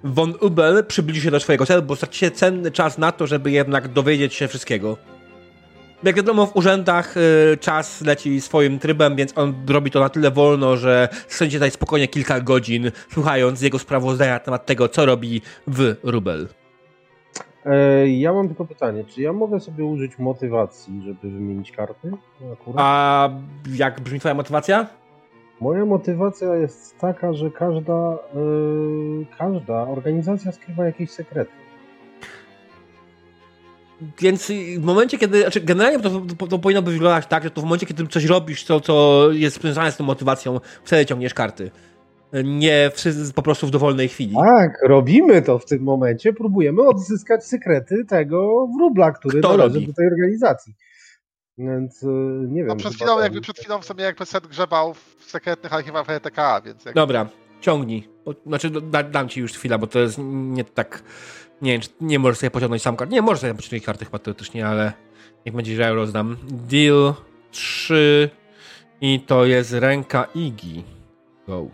Von 0.03 0.33
Ubel 0.41 0.85
przybliży 0.85 1.21
się 1.21 1.31
do 1.31 1.39
swojego 1.39 1.65
celu, 1.65 1.81
bo 1.81 1.95
stracicie 1.95 2.31
cenny 2.31 2.71
czas 2.71 2.97
na 2.97 3.11
to, 3.11 3.27
żeby 3.27 3.51
jednak 3.51 3.87
dowiedzieć 3.87 4.33
się 4.33 4.47
wszystkiego. 4.47 4.97
Jak 6.03 6.15
wiadomo, 6.15 6.45
w 6.45 6.55
urzędach 6.55 7.17
y, 7.17 7.57
czas 7.61 8.01
leci 8.01 8.41
swoim 8.41 8.79
trybem, 8.79 9.15
więc 9.15 9.33
on 9.35 9.53
robi 9.67 9.91
to 9.91 9.99
na 9.99 10.09
tyle 10.09 10.31
wolno, 10.31 10.77
że 10.77 11.09
spędzicie 11.27 11.57
tutaj 11.57 11.71
spokojnie 11.71 12.07
kilka 12.07 12.39
godzin, 12.39 12.91
słuchając 13.13 13.61
jego 13.61 13.79
sprawozdania 13.79 14.33
na 14.33 14.39
temat 14.39 14.65
tego, 14.65 14.89
co 14.89 15.05
robi 15.05 15.41
w 15.67 15.95
Rubel. 16.03 16.47
E, 17.68 18.07
ja 18.07 18.34
mam 18.34 18.48
tylko 18.48 18.65
pytanie, 18.65 19.03
czy 19.03 19.22
ja 19.22 19.34
mogę 19.34 19.60
sobie 19.60 19.85
użyć 19.85 20.19
motywacji, 20.19 21.02
żeby 21.06 21.30
wymienić 21.34 21.72
karty? 21.72 22.11
Akurat? 22.53 22.77
A 22.80 23.30
jak 23.76 24.02
brzmi 24.02 24.19
twoja 24.19 24.35
motywacja? 24.35 24.88
Moja 25.61 25.85
motywacja 25.85 26.56
jest 26.56 26.98
taka, 26.98 27.34
że 27.34 27.52
każda, 27.52 27.94
e, 27.94 28.18
każda 29.38 29.88
organizacja 29.88 30.52
skrywa 30.52 30.85
jakieś 30.85 31.11
sekrety. 31.11 31.52
Więc 34.22 34.52
w 34.77 34.84
momencie, 34.84 35.18
kiedy. 35.18 35.41
Znaczy 35.41 35.61
generalnie 35.61 35.99
to, 35.99 36.22
to, 36.38 36.48
to 36.48 36.60
powinno 36.60 36.81
być 36.81 36.94
wyglądać 36.94 37.27
tak, 37.27 37.44
że 37.44 37.52
to 37.52 37.61
w 37.61 37.64
momencie, 37.64 37.85
kiedy 37.85 38.07
coś 38.07 38.26
robisz, 38.26 38.64
co, 38.64 38.80
co 38.80 39.27
jest 39.31 39.61
związane 39.61 39.91
z 39.91 39.98
tą 39.98 40.03
motywacją, 40.03 40.60
wtedy 40.84 41.06
ciągniesz 41.06 41.34
karty. 41.34 41.72
Nie 42.43 42.91
w, 42.95 43.33
po 43.33 43.41
prostu 43.41 43.67
w 43.67 43.71
dowolnej 43.71 44.07
chwili. 44.07 44.35
Tak, 44.35 44.79
robimy 44.83 45.41
to 45.41 45.59
w 45.59 45.65
tym 45.65 45.83
momencie. 45.83 46.33
Próbujemy 46.33 46.81
odzyskać 46.81 47.45
sekrety 47.45 48.05
tego 48.05 48.67
wróbla, 48.77 49.11
który 49.11 49.39
Kto 49.39 49.57
należy 49.57 49.75
robi? 49.75 49.87
do 49.87 49.93
tej 49.93 50.07
organizacji. 50.07 50.73
Więc 51.57 52.03
y, 52.03 52.07
nie 52.47 52.59
wiem. 52.59 52.67
No 52.67 52.75
przed 52.75 52.93
chwilą, 52.93 53.19
jakby 53.19 53.41
przed 53.41 53.59
chwilą 53.59 53.81
w 53.81 53.85
sumie 53.85 54.03
jakby 54.03 54.25
set 54.25 54.47
grzebał 54.47 54.93
w 54.93 55.23
sekretnych 55.27 55.73
archiwach 55.73 56.09
RTK, 56.09 56.61
więc 56.65 56.85
jakby... 56.85 56.99
Dobra, 56.99 57.29
ciągnij. 57.61 58.09
Znaczy, 58.45 58.69
da, 58.69 59.03
dam 59.03 59.29
ci 59.29 59.39
już 59.39 59.53
chwilę, 59.53 59.79
bo 59.79 59.87
to 59.87 59.99
jest 59.99 60.17
nie 60.27 60.63
tak. 60.63 61.03
Nie 61.61 61.71
wiem, 61.71 61.81
czy 61.81 61.89
nie 62.01 62.19
możesz 62.19 62.37
sobie 62.37 62.51
pociągnąć 62.51 62.81
sam 62.81 62.95
kart. 62.95 63.11
Nie, 63.11 63.21
możesz 63.21 63.41
sobie 63.41 63.53
pociągnąć 63.53 63.85
karty 63.85 64.05
chyba 64.05 64.19
teoretycznie, 64.19 64.67
ale 64.67 64.93
niech 65.45 65.55
będzie, 65.55 65.75
że 65.75 65.81
ja 65.81 65.93
rozdam. 65.93 66.37
Deal 66.69 67.13
3 67.51 68.29
i 69.01 69.19
to 69.19 69.45
jest 69.45 69.73
ręka 69.73 70.27
Igi. 70.35 70.83
Go. 71.47 71.67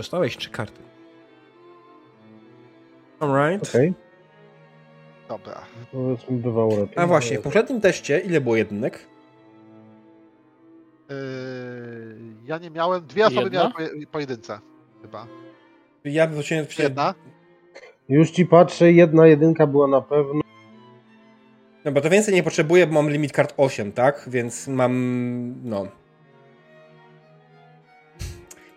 Dostałeś 0.00 0.36
trzy 0.36 0.50
karty. 0.50 0.80
Alright. 3.20 3.68
Okej, 3.68 3.94
Dobra. 5.28 5.60
powiedzmy 5.92 6.36
bywało 6.38 6.76
lepiej. 6.76 6.94
A 6.98 7.06
właśnie, 7.06 7.38
w 7.38 7.42
poprzednim 7.42 7.80
teście 7.80 8.18
ile 8.20 8.40
było 8.40 8.56
jedynek? 8.56 9.06
Yy, 11.08 11.14
ja 12.44 12.58
nie 12.58 12.70
miałem, 12.70 13.06
dwie 13.06 13.26
osoby 13.26 13.42
Jedna? 13.42 13.60
miały 13.60 13.72
poje- 13.72 14.06
pojedynce 14.06 14.58
chyba. 15.02 15.26
Ja 16.04 16.26
wróciłem 16.26 16.66
w 16.66 16.78
Jedna? 16.78 17.14
Już 18.08 18.30
ci 18.30 18.46
patrzę, 18.46 18.92
jedna 18.92 19.26
jedynka 19.26 19.66
była 19.66 19.86
na 19.86 20.00
pewno. 20.00 20.40
No 21.84 21.92
bo 21.92 22.00
to 22.00 22.10
więcej 22.10 22.34
nie 22.34 22.42
potrzebuję, 22.42 22.86
bo 22.86 22.92
mam 22.94 23.10
limit 23.10 23.32
kart 23.32 23.54
8, 23.56 23.92
tak? 23.92 24.24
Więc 24.26 24.68
mam. 24.68 25.54
No. 25.64 25.86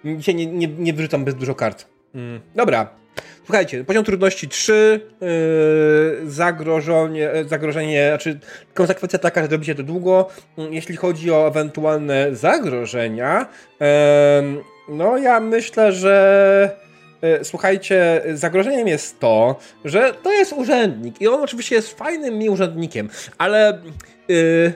Dzisiaj 0.06 0.36
nie, 0.36 0.46
nie, 0.46 0.68
nie 0.68 0.94
wyrzucam 0.94 1.26
bez 1.26 1.36
dużo 1.36 1.56
kart. 1.56 1.86
Mm. 2.16 2.40
Dobra. 2.56 3.04
Słuchajcie, 3.46 3.84
poziom 3.84 4.04
trudności 4.04 4.50
3, 4.50 5.02
yy, 5.22 6.32
zagrożenie, 6.32 7.30
zagrożenie, 7.48 8.08
znaczy 8.10 8.40
konsekwencja 8.74 9.20
taka, 9.20 9.42
że 9.42 9.48
robicie 9.48 9.76
to 9.76 9.84
długo. 9.84 10.30
Mm, 10.58 10.74
Jeśli 10.74 10.96
chodzi 10.96 11.32
o 11.32 11.48
ewentualne 11.48 12.36
zagrożenia, 12.36 13.48
em, 13.80 14.60
no 14.90 15.18
ja 15.18 15.40
myślę, 15.40 15.92
że 15.92 16.78
e, 17.22 17.44
słuchajcie, 17.46 18.22
zagrożeniem 18.34 18.88
jest 18.88 19.20
to, 19.20 19.60
że 19.86 20.14
to 20.24 20.32
jest 20.32 20.54
urzędnik 20.54 21.22
i 21.22 21.28
on 21.28 21.42
oczywiście 21.42 21.76
jest 21.76 21.98
fajnym 21.98 22.38
mi 22.38 22.50
urzędnikiem, 22.50 23.10
ale 23.38 23.82
yy, 24.28 24.74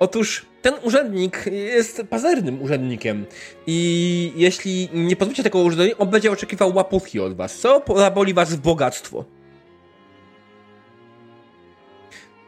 otóż 0.00 0.46
ten 0.62 0.74
urzędnik 0.82 1.44
jest 1.52 2.02
pazernym 2.10 2.62
urzędnikiem 2.62 3.26
i 3.66 4.32
jeśli 4.36 4.88
nie 4.94 5.16
pozwolicie 5.16 5.42
tego 5.42 5.58
urzędnikowi, 5.58 6.02
on 6.02 6.10
będzie 6.10 6.32
oczekiwał 6.32 6.74
łapówki 6.74 7.20
od 7.20 7.36
was, 7.36 7.58
co 7.58 7.82
zaboli 7.96 8.34
was 8.34 8.54
w 8.54 8.60
bogactwo. 8.60 9.24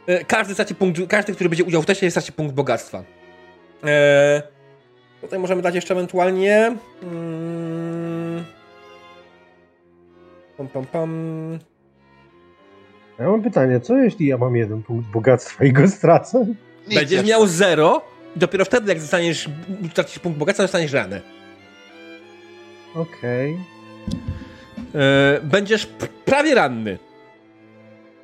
E, 0.06 0.24
Każdy 0.24 0.54
straci 0.54 0.74
punkt, 0.74 1.00
każdy, 1.08 1.34
który 1.34 1.48
będzie 1.50 1.64
udział 1.64 1.82
w 1.82 1.86
teście, 1.86 2.10
straci 2.10 2.32
punkt 2.32 2.54
bogactwa. 2.54 3.04
E, 3.84 4.42
tutaj 5.20 5.38
możemy 5.38 5.62
dać 5.62 5.74
jeszcze 5.74 5.94
ewentualnie. 5.94 6.76
Mm, 7.02 8.44
pam, 10.56 10.68
pam, 10.68 10.86
pam. 10.86 11.58
Ja 13.18 13.30
mam 13.30 13.42
pytanie, 13.42 13.80
co 13.80 13.96
jeśli 13.96 14.26
ja 14.26 14.38
mam 14.38 14.56
jeden 14.56 14.82
punkt 14.82 15.10
bogactwa 15.10 15.64
i 15.64 15.72
go 15.72 15.88
stracę? 15.88 16.46
Nic 16.86 16.94
Będziesz 16.94 17.10
jeszcze. 17.12 17.26
miał 17.28 17.46
zero 17.46 18.02
i 18.36 18.38
dopiero 18.38 18.64
wtedy, 18.64 18.88
jak 18.88 19.00
zostaniesz, 19.00 19.48
stracisz 19.90 20.18
punkt 20.18 20.38
bogactwa, 20.38 20.64
dostaniesz 20.64 20.92
ranę. 20.92 21.20
Okej. 22.94 23.58
E, 24.94 25.40
będziesz 25.42 25.86
prawie 26.24 26.54
ranny. 26.54 26.98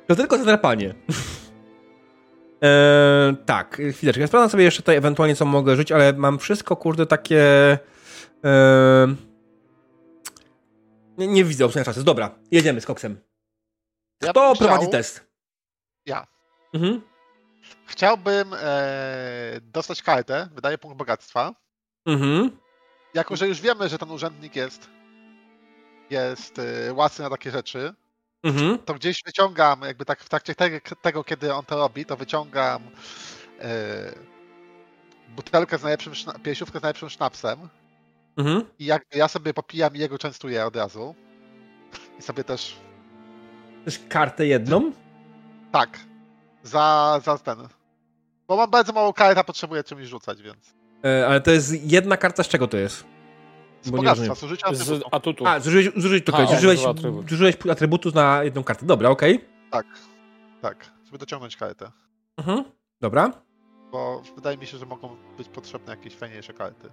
To 0.07 0.15
tylko 0.15 0.37
zadrapanie. 0.37 0.93
e, 2.63 3.35
tak, 3.45 3.81
chwileczkę. 3.93 4.21
Ja 4.21 4.27
sprawdzam 4.27 4.49
sobie 4.49 4.63
jeszcze 4.63 4.81
tutaj 4.81 4.95
ewentualnie, 4.95 5.35
co 5.35 5.45
mogę 5.45 5.75
żyć, 5.75 5.91
ale 5.91 6.13
mam 6.13 6.39
wszystko, 6.39 6.75
kurde, 6.75 7.05
takie... 7.05 7.77
E, 8.45 9.15
nie, 11.17 11.27
nie 11.27 11.43
widzę 11.43 11.65
obsługi 11.65 11.85
czasu. 11.85 12.03
Dobra, 12.03 12.35
jedziemy 12.51 12.81
z 12.81 12.85
koksem. 12.85 13.17
Ja 14.23 14.31
Kto 14.31 14.53
chciał- 14.55 14.67
prowadzi 14.67 14.91
test? 14.91 15.25
Ja. 16.05 16.27
Mhm. 16.73 17.01
Chciałbym 17.85 18.53
e, 18.53 18.57
dostać 19.61 20.01
kartę, 20.03 20.49
wydaje 20.55 20.77
punkt 20.77 20.97
bogactwa. 20.97 21.55
Mhm. 22.05 22.57
Jako, 23.13 23.35
że 23.35 23.47
już 23.47 23.61
wiemy, 23.61 23.89
że 23.89 23.97
ten 23.97 24.11
urzędnik 24.11 24.55
jest 24.55 24.89
jest 26.09 26.59
e, 26.59 26.93
łasny 26.93 27.23
na 27.23 27.29
takie 27.29 27.51
rzeczy, 27.51 27.93
Mhm. 28.43 28.77
to 28.79 28.93
gdzieś 28.93 29.23
wyciągam, 29.25 29.81
jakby 29.81 30.05
tak 30.05 30.23
w 30.23 30.29
trakcie 30.29 30.55
tego, 30.55 30.77
tego 31.01 31.23
kiedy 31.23 31.53
on 31.53 31.65
to 31.65 31.77
robi, 31.77 32.05
to 32.05 32.17
wyciągam 32.17 32.83
e, 33.59 34.13
butelkę 35.35 35.77
z 35.77 35.83
najlepszym, 35.83 36.13
piersiówkę 36.43 36.79
z 36.79 36.81
najlepszym 36.81 37.09
sznapsem 37.09 37.69
Mhm. 38.37 38.65
i 38.79 38.85
jakby 38.85 39.17
ja 39.17 39.27
sobie 39.27 39.53
popijam 39.53 39.95
i 39.95 39.99
jego 39.99 40.17
częstuję 40.17 40.65
od 40.65 40.75
razu. 40.75 41.15
I 42.19 42.21
sobie 42.21 42.43
też, 42.43 42.75
Też 43.85 43.99
kartę 44.09 44.45
jedną? 44.47 44.91
tak, 45.71 45.99
za, 46.63 47.19
za 47.23 47.37
ten. 47.37 47.57
Bo 48.47 48.55
mam 48.57 48.69
bardzo 48.69 48.93
mało 48.93 49.13
kart, 49.13 49.37
a 49.37 49.43
potrzebuję 49.43 49.83
czymś 49.83 50.05
rzucać, 50.07 50.41
więc. 50.41 50.73
E, 51.05 51.27
ale 51.27 51.41
to 51.41 51.51
jest 51.51 51.91
jedna 51.91 52.17
karta, 52.17 52.43
z 52.43 52.47
czego 52.47 52.67
to 52.67 52.77
jest? 52.77 53.05
Z 53.81 53.89
bogactwa, 53.89 54.35
Z 54.35 54.43
atrybutu. 54.43 55.09
atutu. 55.11 55.47
A, 55.47 55.59
zużyłeś, 55.59 55.89
zużyłeś, 55.95 56.23
A, 56.27 56.31
okay, 56.31 56.45
on 56.47 56.55
zużyłeś, 56.55 56.77
zużył 56.77 56.91
atrybut. 56.91 57.29
zużyłeś 57.29 57.55
atrybutu 57.71 58.11
na 58.15 58.43
jedną 58.43 58.63
kartę. 58.63 58.85
Dobra, 58.85 59.09
okej. 59.09 59.45
Tak, 59.71 59.85
tak, 60.61 60.91
żeby 61.05 61.17
dociągnąć 61.17 61.55
kartę. 61.57 61.91
Mhm. 62.37 62.63
Dobra. 63.01 63.31
Bo 63.91 64.21
wydaje 64.35 64.57
mi 64.57 64.67
się, 64.67 64.77
że 64.77 64.85
mogą 64.85 65.15
być 65.37 65.49
potrzebne 65.49 65.91
jakieś 65.95 66.15
fajniejsze 66.15 66.53
karty. 66.53 66.89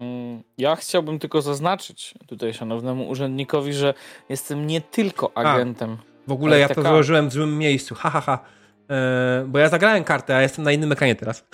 Mm, 0.00 0.42
Ja 0.58 0.76
chciałbym 0.76 1.18
tylko 1.18 1.42
zaznaczyć 1.42 2.14
tutaj 2.26 2.54
szanownemu 2.54 3.08
urzędnikowi, 3.08 3.72
że 3.72 3.94
jestem 4.28 4.66
nie 4.66 4.80
tylko 4.80 5.36
agentem. 5.36 5.98
W 6.26 6.32
ogóle 6.32 6.58
ja 6.58 6.66
to 6.68 6.72
RTK. 6.74 6.82
założyłem 6.82 7.28
w 7.28 7.32
złym 7.32 7.58
miejscu. 7.58 7.94
Ha, 7.94 8.10
ha, 8.10 8.20
ha. 8.20 8.38
E, 8.90 9.44
bo 9.48 9.58
ja 9.58 9.68
zagrałem 9.68 10.04
kartę, 10.04 10.36
a 10.36 10.42
jestem 10.42 10.64
na 10.64 10.72
innym 10.72 10.92
ekranie 10.92 11.14
teraz. 11.16 11.44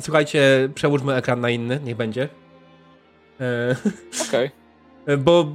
Słuchajcie, 0.00 0.68
przełóżmy 0.74 1.14
ekran 1.14 1.40
na 1.40 1.50
inny, 1.50 1.80
niech 1.84 1.96
będzie. 1.96 2.28
E, 3.40 3.76
Okej. 4.28 4.50
bo 5.18 5.46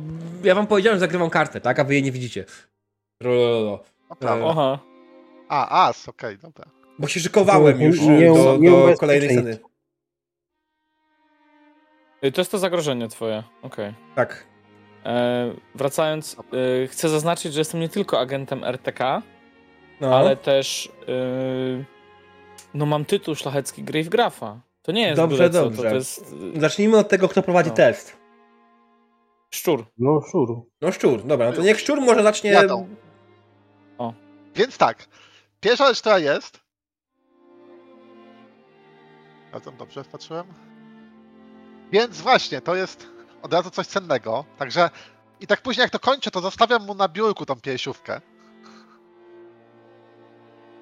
ja 0.43 0.55
wam 0.55 0.67
powiedziałem, 0.67 0.95
że 0.95 0.99
zagrywam 0.99 1.29
kartę, 1.29 1.61
tak? 1.61 1.79
A 1.79 1.83
wy 1.83 1.93
jej 1.93 2.03
nie 2.03 2.11
widzicie. 2.11 2.45
Rololo. 3.21 3.83
No 4.09 4.15
prawo. 4.15 4.49
Aha. 4.51 4.79
A, 5.49 5.87
as, 5.87 6.09
okej, 6.09 6.37
dobra. 6.37 6.65
Bo 6.99 7.07
się 7.07 7.19
szykowałem 7.19 7.81
już 7.81 8.01
nie- 8.01 8.33
do, 8.33 8.57
nie 8.57 8.69
do 8.71 8.97
kolejnej 8.99 9.29
sceny. 9.29 9.57
To 12.33 12.41
jest 12.41 12.51
to 12.51 12.57
zagrożenie 12.57 13.07
twoje. 13.07 13.43
Okej. 13.61 13.93
Tak. 14.15 14.45
E, 15.05 15.53
Wracając, 15.75 16.35
e, 16.83 16.87
chcę 16.87 17.09
zaznaczyć, 17.09 17.53
że 17.53 17.59
jestem 17.61 17.79
nie 17.79 17.89
tylko 17.89 18.19
agentem 18.19 18.63
RTK, 18.63 19.21
No. 20.01 20.15
ale 20.17 20.37
też 20.37 20.91
e, 21.07 21.83
no 22.73 22.85
mam 22.85 23.05
tytuł 23.05 23.35
szlachecki 23.35 23.83
Gravegrapha. 23.83 24.59
To 24.81 24.91
nie 24.91 25.01
jest 25.01 25.15
Dobrze, 25.15 25.49
co, 25.49 25.63
dobrze. 25.63 25.83
To, 25.83 25.89
to 25.89 25.95
jest 25.95 26.35
Zacznijmy 26.55 26.97
od 26.97 27.09
tego, 27.09 27.29
kto 27.29 27.43
prowadzi 27.43 27.69
No. 27.69 27.75
test. 27.75 28.17
szczur. 29.53 29.85
No, 29.97 30.21
szur. 30.31 30.61
No 30.81 30.91
szczur, 30.91 31.23
dobra, 31.23 31.45
no 31.49 31.53
to 31.55 31.61
niech 31.61 31.79
szczur 31.79 32.01
może 32.01 32.23
zacznie... 32.23 32.51
Jadą. 32.51 32.87
Więc 34.55 34.77
tak, 34.77 35.05
pierwsza 35.59 35.87
rzecz, 35.87 35.99
która 35.99 36.19
jest. 36.19 36.59
Ja 39.53 39.59
tam 39.59 39.77
dobrze 39.77 40.03
wpatrzyłem. 40.03 40.47
Więc 41.91 42.21
właśnie, 42.21 42.61
to 42.61 42.75
jest 42.75 43.07
od 43.43 43.53
razu 43.53 43.69
coś 43.71 43.87
cennego. 43.87 44.45
Także 44.57 44.89
i 45.39 45.47
tak 45.47 45.61
później 45.61 45.81
jak 45.81 45.91
to 45.91 45.99
kończę, 45.99 46.31
to 46.31 46.41
zostawiam 46.41 46.85
mu 46.85 46.93
na 46.95 47.07
biurku 47.07 47.45
tą 47.45 47.55
piersiówkę. 47.61 48.21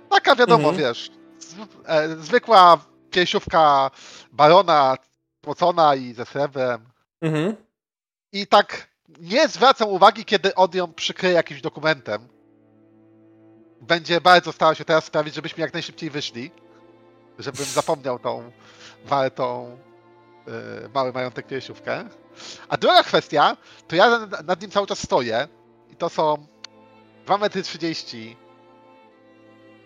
Taka 0.10 0.36
wiadomo, 0.36 0.70
Mhm. 0.70 0.78
wiesz, 0.78 1.12
z, 1.40 1.56
e, 1.86 2.16
zwykła 2.18 2.78
piersiówka 3.12 3.92
barona, 4.32 4.98
płocona 5.42 5.96
i 5.96 6.14
ze 6.14 6.26
srebrem. 6.26 6.86
Mhm. 7.22 7.56
I 8.32 8.48
tak 8.48 8.88
nie 9.20 9.48
zwracam 9.48 9.90
uwagi, 9.90 10.26
kiedy 10.26 10.56
on 10.56 10.70
ją 10.74 10.94
przykryje 10.94 11.34
jakimś 11.34 11.62
dokumentem. 11.62 12.28
Będzie 13.82 14.22
bardzo 14.22 14.52
starał 14.52 14.76
się 14.76 14.86
teraz 14.86 15.06
sprawić, 15.06 15.36
żebyśmy 15.36 15.62
jak 15.62 15.74
najszybciej 15.74 16.10
wyszli. 16.10 16.52
Żebym 17.40 17.66
zapomniał 17.66 18.20
tą 18.20 18.52
wartą 19.06 19.78
mały 20.94 21.12
majątek 21.14 21.48
piersiówkę. 21.48 22.04
A 22.70 22.78
druga 22.78 23.04
kwestia, 23.04 23.58
to 23.88 23.96
ja 23.96 24.20
nad, 24.46 24.62
nim 24.62 24.72
cały 24.72 24.88
czas 24.88 25.00
stoję. 25.04 25.48
I 25.92 25.96
to 25.96 26.10
są 26.10 26.46
2 27.26 27.38
metry 27.38 27.64
30 27.64 28.38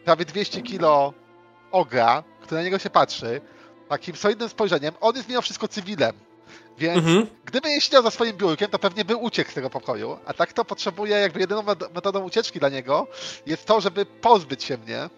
prawie 0.05 0.25
200 0.25 0.61
kilo 0.61 1.13
ogra, 1.71 2.23
który 2.41 2.57
na 2.61 2.63
niego 2.63 2.79
się 2.79 2.89
patrzy, 2.89 3.41
takim 3.89 4.15
solidnym 4.15 4.49
spojrzeniem, 4.49 4.93
on 5.01 5.15
jest 5.15 5.29
mimo 5.29 5.41
wszystko 5.41 5.67
cywilem. 5.67 6.13
Więc 6.77 6.97
Mhm. 6.97 7.27
gdyby 7.45 7.69
nie 7.69 7.81
siedział 7.81 8.03
za 8.03 8.11
swoim 8.11 8.37
biurkiem, 8.37 8.69
to 8.69 8.79
pewnie 8.79 9.05
by 9.05 9.15
uciekł 9.15 9.51
z 9.51 9.53
tego 9.53 9.69
pokoju. 9.69 10.19
A 10.25 10.33
tak 10.33 10.53
to 10.53 10.65
potrzebuje, 10.65 11.15
jakby 11.17 11.39
jedyną 11.39 11.61
met- 11.61 11.93
metodą 11.95 12.23
ucieczki 12.23 12.59
dla 12.59 12.69
niego 12.69 13.07
jest 13.45 13.65
to, 13.65 13.81
żeby 13.81 14.05
pozbyć 14.05 14.63
się 14.63 14.77
mnie. 14.77 15.09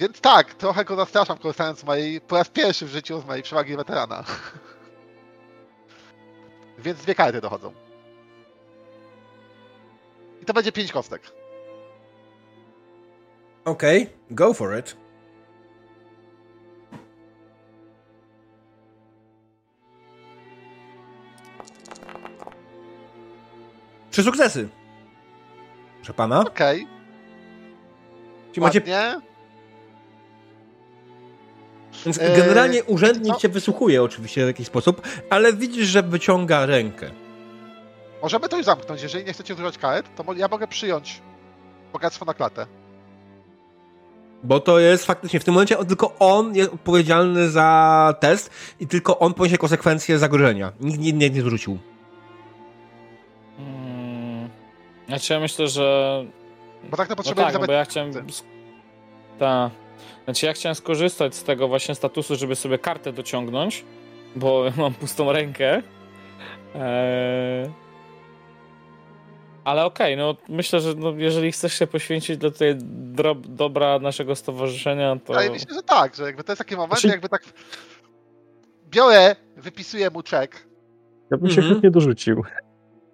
Więc 0.00 0.20
tak, 0.20 0.54
trochę 0.54 0.84
go 0.84 0.96
zastraszam, 0.96 1.38
korzystając 1.38 1.78
z 1.78 1.84
mojej, 1.84 2.20
po 2.20 2.36
raz 2.36 2.48
pierwszy 2.48 2.86
w 2.86 2.88
życiu 2.88 3.20
z 3.20 3.24
mojej 3.24 3.42
przewagi 3.42 3.76
weterana. 3.76 4.24
Więc 6.78 7.00
dwie 7.00 7.14
karty 7.14 7.40
dochodzą. 7.40 7.72
I 10.42 10.44
to 10.44 10.52
będzie 10.52 10.72
pięć 10.72 10.92
kostek. 10.92 11.22
Okej, 13.64 14.10
go 14.30 14.54
for 14.54 14.78
it. 14.78 14.96
Trzy 24.10 24.22
sukcesy. 24.22 24.68
Proszę 25.96 26.14
pana. 26.14 26.40
Okej, 26.40 26.86
Czyli 28.52 28.60
macie. 28.60 28.82
Więc 32.04 32.18
Eee, 32.18 32.36
generalnie 32.36 32.84
urzędnik 32.84 33.34
co? 33.34 33.40
cię 33.40 33.48
wysłuchuje 33.48 34.02
oczywiście 34.02 34.44
w 34.44 34.46
jakiś 34.46 34.66
sposób, 34.66 35.02
ale 35.30 35.52
widzisz, 35.52 35.86
że 35.86 36.02
wyciąga 36.02 36.66
rękę. 36.66 37.10
Możemy 38.22 38.48
to 38.48 38.56
już 38.56 38.66
zamknąć. 38.66 39.02
Jeżeli 39.02 39.24
nie 39.24 39.32
chcecie 39.32 39.54
używać 39.54 39.78
kart, 39.78 40.06
to 40.16 40.32
ja 40.32 40.48
mogę 40.48 40.66
przyjąć 40.68 41.20
bogactwo 41.92 42.24
na 42.24 42.34
klatę. 42.34 42.66
Bo 44.42 44.60
to 44.60 44.78
jest 44.78 45.04
faktycznie 45.04 45.40
w 45.40 45.44
tym 45.44 45.54
momencie 45.54 45.76
tylko 45.76 46.14
on 46.18 46.54
jest 46.56 46.72
odpowiedzialny 46.72 47.50
za 47.50 48.14
test 48.20 48.50
i 48.80 48.86
tylko 48.86 49.18
on 49.18 49.34
poniesie 49.34 49.58
konsekwencje 49.58 50.18
zagrożenia. 50.18 50.72
Nikt 50.80 51.00
inny 51.00 51.30
nie 51.30 51.40
zwrócił. 51.40 51.78
Mm, 53.58 54.48
Znaczy 55.08 55.32
ja 55.32 55.40
myślę, 55.40 55.66
że... 55.68 56.24
Bo 56.90 56.96
tak 56.96 57.08
to 57.08 57.12
No 57.12 57.16
potrzebujemy 57.16 57.52
tak, 57.52 57.60
no 57.60 57.66
bo 57.66 57.72
ja 57.72 57.84
chciałem... 57.84 58.12
Tak. 59.38 59.70
Znaczy 60.24 60.46
ja 60.46 60.52
chciałem 60.52 60.74
skorzystać 60.74 61.34
z 61.34 61.42
tego 61.44 61.68
właśnie 61.68 61.94
statusu, 61.94 62.36
żeby 62.36 62.56
sobie 62.56 62.78
kartę 62.78 63.12
dociągnąć, 63.12 63.84
bo 64.36 64.64
mam 64.76 64.94
pustą 64.94 65.32
rękę. 65.32 65.82
Eee... 66.74 67.70
Ale 69.64 69.84
okej, 69.84 70.16
no 70.16 70.36
myślę, 70.48 70.80
że 70.80 70.94
no, 70.94 71.10
jeżeli 71.16 71.52
chcesz 71.52 71.74
się 71.78 71.86
poświęcić 71.86 72.36
dla 72.36 72.50
tej 72.50 72.74
drob- 73.14 73.46
dobra 73.46 73.98
naszego 73.98 74.36
stowarzyszenia, 74.36 75.16
to... 75.24 75.32
Wydaje 75.32 75.50
mi 75.50 75.58
się, 75.60 75.66
że 75.74 75.82
tak, 75.82 76.14
że 76.16 76.22
jakby 76.24 76.44
to 76.44 76.52
jest 76.52 76.58
taki 76.58 76.76
moment, 76.76 76.92
Znaczy- 76.92 77.08
jakby 77.08 77.28
tak 77.28 77.42
biorę, 78.90 79.36
wypisuję 79.56 80.10
mu 80.10 80.22
czek, 80.22 80.66
Ja 81.30 81.36
bym 81.36 81.50
się 81.50 81.56
Mhm. 81.56 81.74
chętnie 81.74 81.90
dorzucił, 81.90 82.44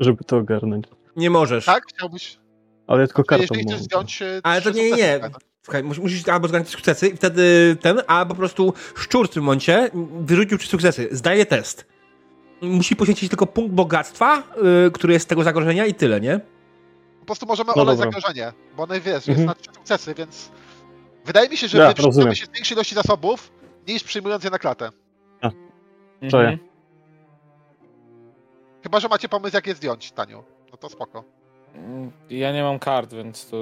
żeby 0.00 0.24
to 0.24 0.36
ogarnąć. 0.36 0.84
Nie 1.16 1.30
możesz. 1.30 1.64
tak? 1.64 1.84
Chciałbyś, 1.86 2.38
Ale 2.86 3.00
ja 3.00 3.06
tylko 3.06 3.24
kartą 3.24 3.42
jeżeli 3.42 3.62
chcesz 3.62 3.72
mogę. 3.72 3.84
zdjąć 3.84 4.22
e, 4.22 4.40
Ale 4.42 4.62
to 4.62 4.70
nie, 4.70 4.90
nie, 4.92 5.20
musisz 5.82 6.28
albo 6.28 6.48
zgarnąć 6.48 6.70
sukcesy 6.70 7.08
i 7.08 7.16
wtedy 7.16 7.76
ten, 7.80 8.02
albo 8.06 8.34
po 8.34 8.38
prostu 8.38 8.74
szczur 8.96 9.28
w 9.28 9.32
tym 9.32 9.42
momencie 9.42 9.90
wyrzucił 10.20 10.58
trzy 10.58 10.68
sukcesy. 10.68 11.08
Zdaje 11.10 11.46
test. 11.46 11.86
Musi 12.60 12.96
poświęcić 12.96 13.28
tylko 13.28 13.46
punkt 13.46 13.72
bogactwa, 13.74 14.42
yy, 14.84 14.90
który 14.90 15.12
jest 15.12 15.24
z 15.24 15.28
tego 15.28 15.42
zagrożenia 15.42 15.86
i 15.86 15.94
tyle, 15.94 16.20
nie? 16.20 16.40
Po 17.20 17.26
prostu 17.26 17.46
możemy 17.46 17.72
No 17.76 17.82
olać 17.82 17.98
zagrożenie, 17.98 18.52
bo 18.76 18.82
one 18.82 19.00
wiesz, 19.00 19.14
jest 19.14 19.28
Mhm. 19.28 19.46
na 19.46 19.54
trzy 19.54 19.70
sukcesy, 19.74 20.14
więc 20.14 20.50
wydaje 21.24 21.48
mi 21.48 21.56
się, 21.56 21.68
że 21.68 21.78
Ja, 21.78 21.94
się 22.34 22.46
z 22.46 22.50
większej 22.54 22.74
ilości 22.74 22.94
zasobów, 22.94 23.52
niż 23.88 24.04
przyjmując 24.04 24.44
je 24.44 24.50
na 24.50 24.58
klatę. 24.58 24.90
Czaję. 26.30 26.48
Mhm. 26.48 26.58
Chyba, 28.82 29.00
że 29.00 29.08
macie 29.08 29.28
pomysł, 29.28 29.56
jak 29.56 29.66
je 29.66 29.74
zdjąć, 29.74 30.12
Taniu. 30.12 30.44
No 30.70 30.76
to 30.76 30.88
spoko. 30.88 31.24
Ja 32.30 32.52
nie 32.52 32.62
mam 32.62 32.78
kart, 32.78 33.14
więc 33.14 33.46
to. 33.46 33.56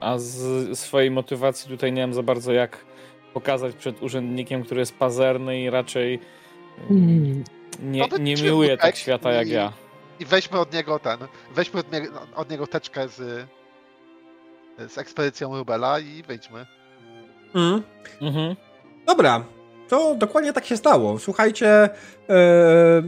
A 0.00 0.18
z 0.18 0.78
swojej 0.78 1.10
motywacji 1.10 1.68
tutaj 1.68 1.92
nie 1.92 2.02
mam 2.02 2.14
za 2.14 2.22
bardzo 2.22 2.52
jak 2.52 2.84
pokazać 3.34 3.76
przed 3.76 4.02
urzędnikiem, 4.02 4.64
który 4.64 4.80
jest 4.80 4.98
pazerny 4.98 5.60
i 5.60 5.70
raczej 5.70 6.20
mm, 6.90 7.44
nie, 7.82 8.08
To 8.08 8.18
nie 8.18 8.34
miłuje 8.34 8.76
tak 8.76 8.96
świata 8.96 9.32
jak 9.32 9.48
ja. 9.48 9.72
I 10.20 10.24
weźmy 10.24 10.58
od 10.58 10.72
niego 10.72 10.98
ten, 10.98 11.18
weźmy 11.54 11.80
od, 11.80 11.92
nie, 11.92 12.06
od 12.34 12.50
niego 12.50 12.66
teczkę 12.66 13.08
z, 13.08 13.46
z 14.88 14.98
ekspedycją 14.98 15.58
Rubela 15.58 15.98
i 15.98 16.22
wyjdźmy. 16.22 16.66
Mm. 17.54 17.82
Mhm. 18.20 18.56
Dobra, 19.06 19.44
to 19.88 20.14
dokładnie 20.14 20.52
tak 20.52 20.66
się 20.66 20.76
stało. 20.76 21.18
Słuchajcie, 21.18 21.88
e, 22.28 23.02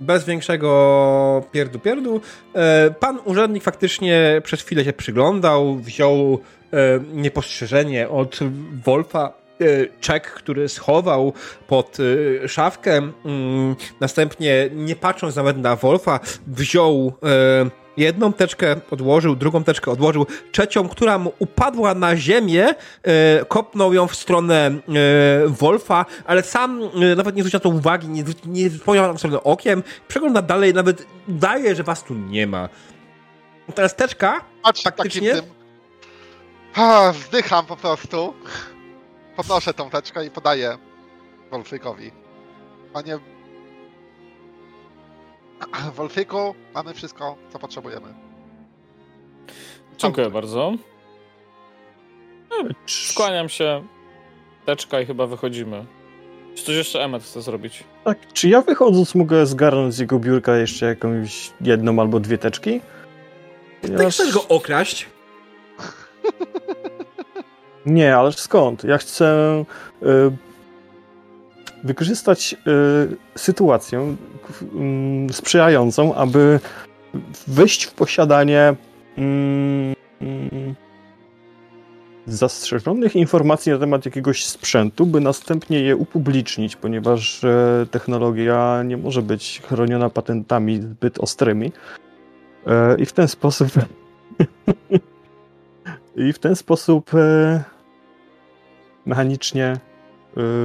bez 0.00 0.24
większego 0.24 1.42
pierdu 1.52 1.78
pierdu, 1.78 2.20
e, 2.54 2.90
pan 3.00 3.18
urzędnik 3.24 3.62
faktycznie 3.62 4.40
przez 4.44 4.62
chwilę 4.62 4.84
się 4.84 4.92
przyglądał, 4.92 5.76
wziął 5.76 6.38
e, 6.72 7.00
niepostrzeżenie 7.12 8.08
od 8.08 8.38
Wolfa 8.84 9.32
e, 9.60 9.64
czek, 10.00 10.30
który 10.30 10.68
schował 10.68 11.32
pod 11.66 11.98
szafkę. 12.46 12.96
Mm, 13.24 13.76
następnie, 14.00 14.70
nie 14.74 14.96
patrząc 14.96 15.36
nawet 15.36 15.58
na 15.58 15.76
Wolfa, 15.76 16.20
wziął 16.46 17.12
jedną 17.96 18.32
teczkę, 18.32 18.80
odłożył, 18.90 19.36
drugą 19.36 19.64
teczkę 19.64 19.90
odłożył, 19.90 20.26
trzecią, 20.52 20.88
która 20.88 21.18
mu 21.18 21.32
upadła 21.38 21.94
na 21.94 22.16
ziemię, 22.16 22.74
e, 23.02 23.44
kopnął 23.44 23.94
ją 23.94 24.06
w 24.06 24.14
stronę 24.14 24.66
e, 24.66 24.80
Wolfa, 25.48 26.06
ale 26.24 26.42
sam 26.42 26.80
e, 27.12 27.16
nawet 27.16 27.36
nie 27.36 27.42
zwrócił 27.42 27.58
na 27.58 27.62
to 27.62 27.68
uwagi, 27.68 28.08
nie, 28.08 28.24
nie 28.46 28.70
spojrzał 28.70 29.12
na 29.12 29.18
stronę 29.18 29.42
okiem, 29.42 29.82
przegląda 30.08 30.42
dalej, 30.42 30.74
nawet 30.74 31.06
udaje, 31.28 31.74
że 31.74 31.82
was 31.82 32.04
tu 32.04 32.14
nie 32.14 32.46
ma. 32.46 32.68
Teraz 33.74 33.96
teczka, 33.96 34.40
Patrz 34.62 34.82
Faktycznie? 34.82 35.30
takim 35.30 35.44
tym. 35.44 35.54
Ha, 36.72 37.12
wzdycham 37.12 37.66
po 37.66 37.76
prostu. 37.76 38.34
Podnoszę 39.36 39.74
tą 39.74 39.90
teczkę 39.90 40.26
i 40.26 40.30
podaję 40.30 40.78
Wolfykowi. 41.50 42.10
Panie 42.92 43.18
Wolfyku, 45.96 46.54
mamy 46.74 46.94
wszystko, 46.94 47.36
co 47.52 47.58
potrzebujemy. 47.58 48.06
Dziękuję 49.98 50.30
bardzo. 50.30 50.72
Skłaniam 52.86 53.48
się. 53.48 53.84
Teczka 54.66 55.00
i 55.00 55.06
chyba 55.06 55.26
wychodzimy. 55.26 55.84
Czy 56.54 56.64
coś 56.64 56.74
jeszcze 56.74 57.04
Emmet 57.04 57.22
chce 57.22 57.42
zrobić? 57.42 57.84
Tak, 58.04 58.18
czy 58.32 58.48
ja 58.48 58.60
wychodząc 58.62 59.14
mogę 59.14 59.46
zgarnąć 59.46 59.94
z 59.94 59.98
jego 59.98 60.18
biurka 60.18 60.56
jeszcze 60.56 60.86
jakąś 60.86 61.50
jedną 61.60 62.00
albo 62.00 62.20
dwie 62.20 62.38
teczki? 62.38 62.80
ty 63.80 63.88
Ponieważ- 63.88 64.14
chcesz 64.14 64.34
go 64.34 64.48
okraść? 64.48 65.06
Nie, 67.86 68.16
ale 68.16 68.32
skąd? 68.32 68.84
Ja 68.84 68.98
chcę 68.98 69.58
y, 70.02 70.06
wykorzystać 71.84 72.54
y, 72.54 73.38
sytuację 73.38 74.16
y, 75.30 75.32
sprzyjającą, 75.32 76.14
aby 76.14 76.60
wejść 77.46 77.84
w 77.84 77.92
posiadanie 77.92 78.74
mm, 79.18 79.94
mm, 80.20 80.74
zastrzeżonych 82.26 83.16
informacji 83.16 83.72
na 83.72 83.78
temat 83.78 84.04
jakiegoś 84.04 84.44
sprzętu, 84.44 85.06
by 85.06 85.20
następnie 85.20 85.80
je 85.80 85.96
upublicznić, 85.96 86.76
ponieważ 86.76 87.44
e, 87.44 87.86
technologia 87.90 88.82
nie 88.82 88.96
może 88.96 89.22
być 89.22 89.62
chroniona 89.68 90.10
patentami 90.10 90.82
zbyt 90.82 91.18
ostrymi. 91.18 91.72
I 92.98 93.06
w 93.06 93.12
ten 93.12 93.28
sposób 93.28 93.68
i 96.28 96.32
w 96.32 96.38
ten 96.38 96.56
sposób 96.56 97.10
mechanicznie 99.06 99.76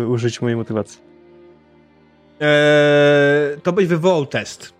użyć 0.08 0.42
mojej 0.42 0.58
motywacji. 0.58 1.09
Eee, 2.40 3.62
to 3.62 3.74
byś 3.74 3.88
wywołał 3.88 4.26
test. 4.26 4.74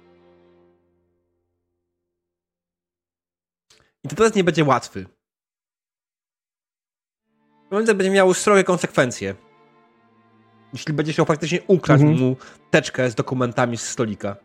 I 4.04 4.08
to 4.08 4.16
test 4.16 4.36
nie 4.36 4.44
będzie 4.44 4.64
łatwy. 4.64 5.06
To 7.70 7.96
będzie 7.96 8.12
miało 8.12 8.34
srogie 8.34 8.64
konsekwencje. 8.64 9.36
Jeśli 10.74 10.94
będziesz 10.94 11.16
chciał 11.16 11.26
faktycznie 11.26 11.60
ukraść 11.68 12.04
Mhm. 12.04 12.20
mu 12.22 12.36
teczkę 12.72 13.10
z 13.12 13.16
dokumentami 13.16 13.78
z 13.78 13.90
stolika. 13.90 14.36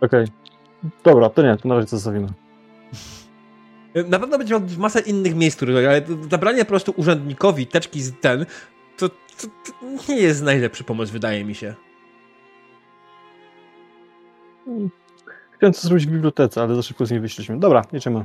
Okej. 0.00 0.26
Dobra, 1.04 1.30
to 1.30 1.42
nie, 1.42 1.56
to 1.56 1.68
na 1.68 1.74
razie 1.74 1.88
zostawimy. 1.88 2.28
Na 4.08 4.18
pewno 4.18 4.38
będzie 4.38 4.54
miał 4.54 4.62
masę 4.78 5.00
innych 5.00 5.34
miejsc, 5.34 5.62
ale 5.62 6.02
zabranie 6.30 6.64
po 6.64 6.68
prostu 6.68 6.94
urzędnikowi 6.96 7.66
teczki 7.66 8.02
z 8.02 8.20
ten, 8.20 8.46
to, 8.98 9.08
to, 9.08 9.46
to 9.64 9.72
nie 10.08 10.20
jest 10.20 10.42
najlepszy 10.42 10.84
pomysł, 10.84 11.12
wydaje 11.12 11.44
mi 11.44 11.54
się. 11.54 11.74
Chciałem 15.56 15.72
to 15.74 15.80
zrobić 15.80 16.06
w 16.06 16.10
bibliotece, 16.10 16.62
ale 16.62 16.74
za 16.74 16.82
szybko 16.82 17.06
z 17.06 17.10
niej 17.10 17.20
wyszliśmy. 17.20 17.58
Dobra, 17.58 17.84
jedziemy. 17.92 18.24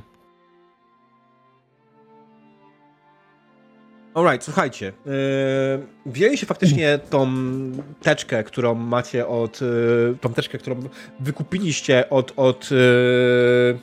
Alright, 4.13 4.43
słuchajcie. 4.43 4.93
Yy, 5.05 5.13
wzięliście 6.05 6.45
faktycznie 6.45 6.99
tą 7.09 7.27
teczkę, 8.01 8.43
którą 8.43 8.75
macie 8.75 9.27
od. 9.27 9.61
Yy, 9.61 10.17
tą 10.21 10.33
teczkę, 10.33 10.57
którą 10.57 10.75
wykupiliście 11.19 12.09
od, 12.09 12.33
od 12.35 12.71
yy, 12.71 13.79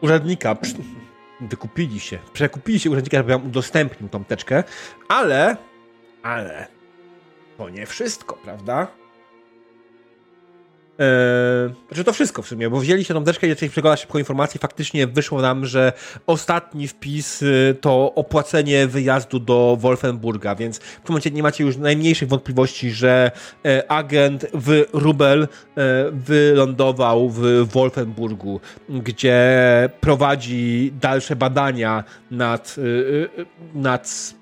urzędnika. 0.00 0.54
Psz, 0.54 0.76
wykupiliście. 1.48 2.18
Przekupiliście 2.32 2.90
urzędnika, 2.90 3.16
żeby 3.16 3.32
wam 3.32 3.46
udostępnił 3.46 4.08
tą 4.08 4.24
teczkę, 4.24 4.64
ale. 5.08 5.56
Ale. 6.22 6.66
To 7.58 7.68
nie 7.68 7.86
wszystko, 7.86 8.38
prawda? 8.44 9.01
Eee, 10.98 12.04
to 12.04 12.12
wszystko 12.12 12.42
w 12.42 12.46
sumie, 12.46 12.70
bo 12.70 12.80
wzięliście 12.80 13.14
tą 13.14 13.24
deczkę 13.24 13.46
i 13.46 13.50
zaczęli 13.50 13.70
przeglądać 13.70 14.00
szybko 14.00 14.18
informacje. 14.18 14.60
Faktycznie 14.60 15.06
wyszło 15.06 15.42
nam, 15.42 15.66
że 15.66 15.92
ostatni 16.26 16.88
wpis 16.88 17.42
y, 17.42 17.76
to 17.80 18.14
opłacenie 18.14 18.86
wyjazdu 18.86 19.38
do 19.38 19.76
Wolfenburga, 19.80 20.54
więc 20.54 20.78
w 20.78 20.80
tym 20.80 21.08
momencie 21.08 21.30
nie 21.30 21.42
macie 21.42 21.64
już 21.64 21.76
najmniejszych 21.76 22.28
wątpliwości, 22.28 22.90
że 22.90 23.30
e, 23.64 23.90
agent 23.90 24.46
w 24.54 24.84
Rubel 24.92 25.42
e, 25.42 25.48
wylądował 26.12 27.28
w 27.30 27.68
Wolfenburgu, 27.72 28.60
gdzie 28.88 29.40
prowadzi 30.00 30.92
dalsze 31.00 31.36
badania 31.36 32.04
nad, 32.30 32.74
y, 32.78 32.80
y, 32.80 33.28
nad 33.74 34.34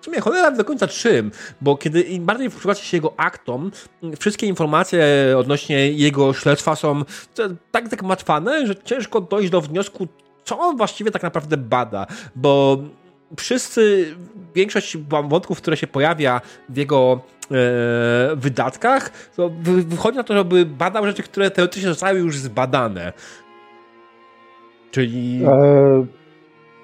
w 0.00 0.04
sumie 0.04 0.20
cholera 0.20 0.50
do 0.50 0.64
końca 0.64 0.88
czym, 0.88 1.30
bo 1.60 1.76
kiedy 1.76 2.04
bardziej 2.20 2.50
przyglądacie 2.50 2.86
się 2.86 2.96
jego 2.96 3.12
aktom, 3.16 3.70
wszystkie 4.18 4.46
informacje 4.46 5.06
odnośnie 5.38 5.90
jego 5.92 6.32
śledztwa 6.32 6.76
są 6.76 7.04
tak 7.70 7.88
zagmatwane, 7.88 8.66
że 8.66 8.76
ciężko 8.76 9.20
dojść 9.20 9.50
do 9.50 9.60
wniosku, 9.60 10.08
co 10.44 10.58
on 10.58 10.76
właściwie 10.76 11.10
tak 11.10 11.22
naprawdę 11.22 11.56
bada, 11.56 12.06
bo 12.36 12.78
wszyscy, 13.36 14.14
większość 14.54 14.96
wątków, 15.28 15.58
które 15.58 15.76
się 15.76 15.86
pojawia 15.86 16.40
w 16.68 16.76
jego 16.76 17.20
e, 17.50 17.56
wydatkach, 18.36 19.10
to 19.36 19.50
wychodzi 19.88 20.16
na 20.16 20.24
to, 20.24 20.34
żeby 20.34 20.66
badał 20.66 21.06
rzeczy, 21.06 21.22
które 21.22 21.50
teoretycznie 21.50 21.88
zostały 21.88 22.18
już 22.18 22.36
zbadane. 22.36 23.12
Czyli... 24.90 25.44
E, 25.44 26.06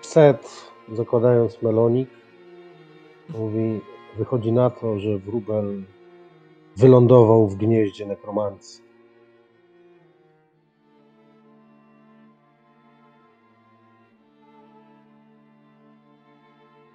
set, 0.02 0.48
zakładając 0.92 1.62
melonik, 1.62 2.08
Mówi, 3.28 3.80
wychodzi 4.16 4.52
na 4.52 4.70
to, 4.70 4.98
że 4.98 5.18
wróbel 5.18 5.84
wylądował 6.76 7.48
w 7.48 7.56
gnieździe 7.56 8.06
nekromancji. 8.06 8.84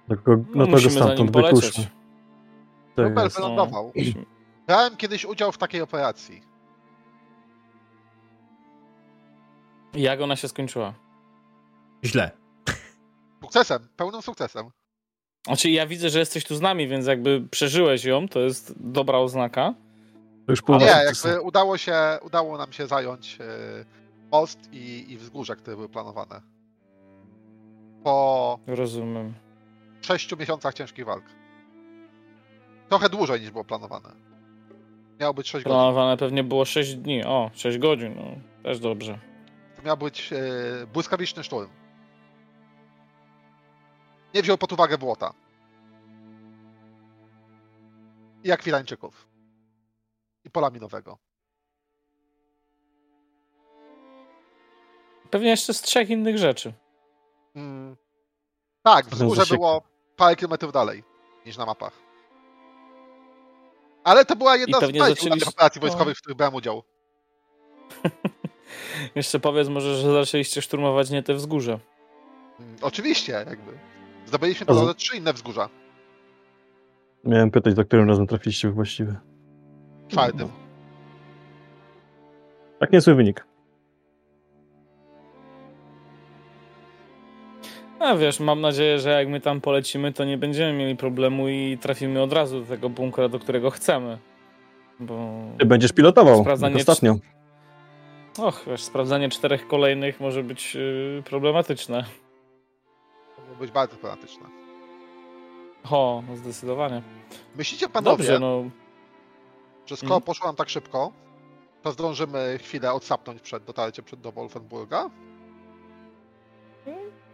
No, 0.08 0.16
no 0.54 0.66
to 0.66 0.72
go 0.72 0.90
stamtąd 0.90 1.36
wypuszczę. 1.36 1.86
Wróbel 2.96 3.28
wylądował. 3.28 3.92
Brałem 4.66 4.96
kiedyś 4.96 5.24
udział 5.24 5.52
w 5.52 5.58
takiej 5.58 5.80
operacji. 5.80 6.42
Jak 9.94 10.20
ona 10.20 10.36
się 10.36 10.48
skończyła? 10.48 10.94
Źle. 12.04 12.30
Sukcesem, 13.42 13.88
pełnym 13.96 14.22
sukcesem. 14.22 14.70
Znaczy 15.46 15.70
ja 15.70 15.86
widzę, 15.86 16.10
że 16.10 16.18
jesteś 16.18 16.44
tu 16.44 16.56
z 16.56 16.60
nami, 16.60 16.88
więc 16.88 17.06
jakby 17.06 17.40
przeżyłeś 17.50 18.04
ją, 18.04 18.28
to 18.28 18.40
jest 18.40 18.74
dobra 18.76 19.18
oznaka. 19.18 19.74
To 20.46 20.52
już 20.52 20.62
pół 20.62 20.76
Nie, 20.76 20.86
jakby 20.86 21.40
udało, 21.40 21.78
się, 21.78 21.94
udało 22.22 22.58
nam 22.58 22.72
się 22.72 22.86
zająć 22.86 23.38
e, 23.40 23.44
most 24.32 24.58
i, 24.72 25.12
i 25.12 25.16
wzgórze, 25.16 25.56
które 25.56 25.76
były 25.76 25.88
planowane. 25.88 26.40
Po 28.04 28.58
Rozumiem. 28.66 29.34
sześciu 30.00 30.36
miesiącach 30.36 30.74
ciężkich 30.74 31.04
walk. 31.04 31.24
Trochę 32.88 33.08
dłużej 33.08 33.40
niż 33.40 33.50
było 33.50 33.64
planowane. 33.64 34.08
Miało 35.20 35.34
być 35.34 35.46
6 35.48 35.64
godzin. 35.64 35.76
Planowane 35.76 36.16
pewnie 36.16 36.44
było 36.44 36.64
6 36.64 36.94
dni. 36.94 37.24
O, 37.24 37.50
6 37.54 37.78
godzin, 37.78 38.14
no 38.16 38.24
też 38.62 38.78
dobrze. 38.80 39.18
To 39.76 39.82
miał 39.82 39.96
być 39.96 40.32
e, 40.32 40.86
błyskawiczny 40.86 41.44
szturm 41.44 41.68
nie 44.34 44.42
wziął 44.42 44.58
pod 44.58 44.72
uwagę 44.72 44.98
błota. 44.98 45.34
I 48.44 48.52
akwirańczyków. 48.52 49.28
I 50.44 50.50
pola 50.50 50.70
minowego. 50.70 51.18
Pewnie 55.30 55.48
jeszcze 55.48 55.74
z 55.74 55.82
trzech 55.82 56.10
innych 56.10 56.38
rzeczy. 56.38 56.72
Mm. 57.56 57.96
Tak, 58.82 59.06
wzgórze 59.06 59.46
było 59.46 59.82
parę 60.16 60.36
kilometrów 60.36 60.72
dalej 60.72 61.04
niż 61.46 61.56
na 61.56 61.66
mapach. 61.66 61.92
Ale 64.04 64.24
to 64.24 64.36
była 64.36 64.56
jedna 64.56 64.78
z 64.78 64.80
zaczęli... 64.80 65.44
operacji 65.44 65.80
wojskowych, 65.80 66.16
w 66.16 66.20
których 66.20 66.36
brałem 66.36 66.54
udział. 66.54 66.82
jeszcze 69.14 69.40
powiedz 69.40 69.68
może, 69.68 69.96
że 69.96 70.12
zaczęliście 70.12 70.62
szturmować 70.62 71.10
nie 71.10 71.22
te 71.22 71.34
wzgórze. 71.34 71.78
Mm, 72.60 72.76
oczywiście, 72.82 73.32
jakby. 73.32 73.89
Zdobyliśmy 74.30 74.66
po 74.66 74.74
drodze 74.74 74.94
trzy 74.94 75.16
inne 75.16 75.32
wzgórza. 75.32 75.68
Miałem 77.24 77.50
pytać, 77.50 77.76
za 77.76 77.84
którym 77.84 78.08
razem 78.08 78.26
trafiliście 78.26 78.70
właściwie. 78.70 79.14
Czwartym. 80.08 80.48
Tak 82.78 82.92
niezły 82.92 83.14
wynik. 83.14 83.46
A 88.00 88.16
wiesz, 88.16 88.40
mam 88.40 88.60
nadzieję, 88.60 88.98
że 88.98 89.10
jak 89.10 89.28
my 89.28 89.40
tam 89.40 89.60
polecimy, 89.60 90.12
to 90.12 90.24
nie 90.24 90.38
będziemy 90.38 90.72
mieli 90.72 90.96
problemu 90.96 91.48
i 91.48 91.78
trafimy 91.80 92.22
od 92.22 92.32
razu 92.32 92.60
do 92.60 92.66
tego 92.66 92.88
bunkra, 92.88 93.28
do 93.28 93.38
którego 93.38 93.70
chcemy. 93.70 94.18
Bo... 95.00 95.42
Ty 95.58 95.66
będziesz 95.66 95.92
pilotował, 95.92 96.40
sprawdzanie 96.40 96.76
ostatnio. 96.76 97.16
Och, 98.38 98.64
wiesz, 98.66 98.82
sprawdzanie 98.82 99.28
czterech 99.28 99.66
kolejnych 99.66 100.20
może 100.20 100.42
być 100.42 100.74
yy, 100.74 101.22
problematyczne 101.24 102.04
być 103.60 103.70
bardzo 103.70 103.96
fanatyczne. 103.96 104.46
O, 105.90 106.22
no 106.28 106.36
zdecydowanie. 106.36 107.02
Myślicie 107.56 107.88
panowie, 107.88 108.16
Dobrze, 108.16 108.38
no. 108.38 108.64
że 109.86 109.96
skoro 109.96 110.14
mm. 110.14 110.22
poszło 110.22 110.46
nam 110.46 110.56
tak 110.56 110.68
szybko, 110.68 111.12
to 111.82 111.92
zdążymy 111.92 112.58
chwilę 112.58 112.92
odsapnąć 112.92 113.40
przed 113.42 113.64
dotarciem 113.64 114.04
przed 114.04 114.20
do 114.20 114.32
Wolfenburga? 114.32 115.10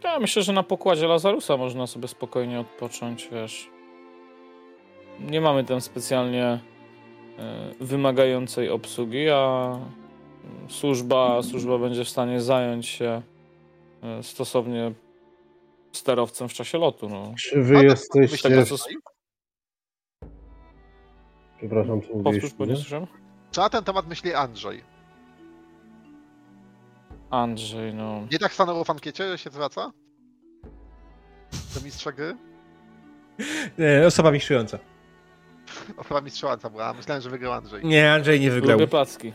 Ja 0.03 0.19
myślę, 0.19 0.41
że 0.41 0.53
na 0.53 0.63
pokładzie 0.63 1.07
Lazarusa 1.07 1.57
można 1.57 1.87
sobie 1.87 2.07
spokojnie 2.07 2.59
odpocząć, 2.59 3.29
wiesz. 3.31 3.69
Nie 5.19 5.41
mamy 5.41 5.63
tam 5.63 5.81
specjalnie 5.81 6.43
e, 6.45 6.59
wymagającej 7.79 8.69
obsługi, 8.69 9.29
a 9.29 9.79
służba, 10.69 11.43
służba 11.43 11.77
będzie 11.77 12.03
w 12.03 12.09
stanie 12.09 12.41
zająć 12.41 12.87
się 12.87 13.21
e, 14.03 14.23
stosownie 14.23 14.91
sterowcem 15.97 16.49
w 16.49 16.53
czasie 16.53 16.77
lotu. 16.77 17.09
No. 17.09 17.33
Czy 17.37 17.61
wy 17.63 17.83
jesteście... 17.85 18.49
Tego, 18.49 18.65
co... 18.65 18.75
Przepraszam, 21.57 22.01
co 22.01 22.07
Powtórz, 22.23 22.53
bo 22.53 22.65
nie 22.65 22.75
słyszałem. 22.75 23.07
Co 23.51 23.61
na 23.61 23.69
ten 23.69 23.83
temat 23.83 24.07
myśli 24.07 24.33
Andrzej? 24.33 24.83
Andrzej, 27.29 27.93
no... 27.93 28.21
Nie 28.31 28.39
tak 28.39 28.53
stanęło 28.53 28.83
w 28.83 28.89
ankiecie, 28.89 29.27
że 29.27 29.37
się 29.37 29.49
zwraca? 29.49 29.91
Do 31.75 31.81
mistrza 31.81 32.11
gry? 32.11 32.37
Nie, 33.77 34.07
osoba 34.07 34.31
mistrzująca. 34.31 34.79
Osoba 35.97 36.21
mistrzująca 36.21 36.69
była, 36.69 36.93
myślałem, 36.93 37.21
że 37.21 37.29
wygrał 37.29 37.53
Andrzej. 37.53 37.85
Nie, 37.85 38.13
Andrzej 38.13 38.39
nie 38.39 38.51
wygrał. 38.51 38.79
Lubię 38.79 38.87
placki. 38.87 39.33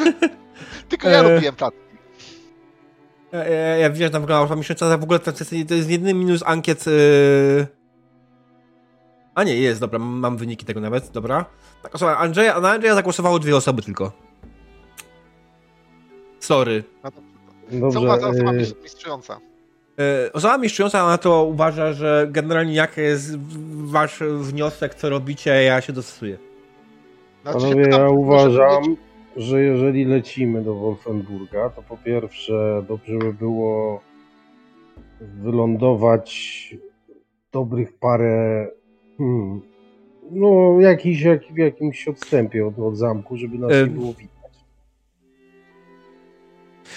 Tylko 0.88 1.08
ja 1.08 1.18
e... 1.18 1.34
lubiłem 1.34 1.56
placki. 1.56 1.83
Ja, 3.34 3.44
ja, 3.44 3.76
ja 3.76 3.90
widziałem, 3.90 4.08
że 4.08 4.12
tam 4.12 4.22
wyglądała 4.22 4.56
miesiąca, 4.56 4.98
w 4.98 5.02
ogóle 5.02 5.18
to, 5.18 5.32
to 5.68 5.74
jest 5.74 5.90
jedyny 5.90 6.14
minus 6.14 6.42
ankiet. 6.46 6.86
Yy... 6.86 7.66
A 9.34 9.44
nie, 9.44 9.56
jest, 9.56 9.80
dobra, 9.80 9.98
mam 9.98 10.36
wyniki 10.36 10.66
tego 10.66 10.80
nawet, 10.80 11.10
dobra. 11.10 11.44
Tak, 11.82 11.94
osoba, 11.94 12.16
Andrzeja, 12.16 12.60
na 12.60 12.70
Andrzeja 12.70 12.94
zagłosowało 12.94 13.38
dwie 13.38 13.56
osoby 13.56 13.82
tylko. 13.82 14.12
Sorry. 16.40 16.84
Dobrze, 17.72 17.90
Co 17.90 18.00
uważa 18.00 18.28
osoba 18.28 18.52
yy... 18.52 18.66
mistrzująca? 18.82 19.40
Yy, 19.98 20.32
osoba 20.32 20.58
mistrzująca 20.58 21.06
na 21.06 21.18
to 21.18 21.44
uważa, 21.44 21.92
że 21.92 22.26
generalnie 22.30 22.74
jaki 22.74 23.00
jest 23.00 23.38
wasz 23.84 24.18
wniosek, 24.38 24.94
co 24.94 25.10
robicie, 25.10 25.62
ja 25.64 25.80
się 25.80 25.92
dostosuję. 25.92 26.38
Znaczy, 27.42 27.60
Panowie, 27.60 27.88
ja 27.90 28.08
uważam, 28.08 28.96
że 29.36 29.62
jeżeli 29.62 30.04
lecimy 30.04 30.62
do 30.62 30.74
Wolfenburga, 30.74 31.70
to 31.70 31.82
po 31.82 31.96
pierwsze 31.96 32.84
dobrze 32.88 33.18
by 33.18 33.32
było 33.32 34.00
wylądować 35.20 36.74
dobrych 37.52 37.98
parę 37.98 38.68
hmm, 39.18 39.60
no 40.30 40.80
jakiś, 40.80 41.20
jak, 41.20 41.42
w 41.42 41.56
jakimś 41.56 42.08
odstępie 42.08 42.66
od, 42.66 42.78
od 42.78 42.96
zamku, 42.96 43.36
żeby 43.36 43.58
nas 43.58 43.70
nie 43.70 43.86
było 43.86 44.12
widać. 44.12 44.34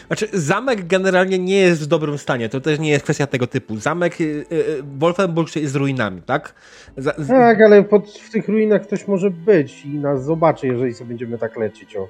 Znaczy, 0.08 0.28
zamek 0.34 0.88
generalnie 0.88 1.40
nie 1.40 1.58
jest 1.58 1.84
w 1.84 1.86
dobrym 1.86 2.18
stanie. 2.18 2.50
To 2.50 2.62
też 2.62 2.80
nie 2.80 2.90
jest 2.90 3.04
kwestia 3.04 3.28
tego 3.28 3.48
typu. 3.48 3.78
Zamek 3.78 4.22
y, 4.22 4.24
y, 4.24 4.46
Wolfenburg 4.98 5.56
jest 5.56 5.76
ruinami, 5.76 6.22
tak? 6.22 6.56
Za, 6.98 7.14
z, 7.18 7.28
Tak, 7.28 7.62
ale 7.62 7.84
pod, 7.84 8.12
w 8.12 8.32
tych 8.32 8.48
ruinach 8.48 8.82
ktoś 8.82 9.08
może 9.08 9.32
być 9.32 9.86
i 9.86 9.90
nas 9.90 10.26
zobaczy, 10.26 10.68
jeżeli 10.68 10.94
sobie 10.94 11.08
będziemy 11.08 11.38
tak 11.38 11.58
lecieć. 11.58 11.96
O. 11.96 12.08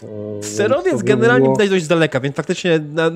To 0.00 0.96
by 0.96 1.02
generalnie 1.04 1.44
było- 1.44 1.56
widać 1.56 1.70
dość 1.70 1.84
z 1.84 1.88
daleka, 1.88 2.20
więc 2.20 2.36
faktycznie 2.36 2.78
na, 2.78 3.10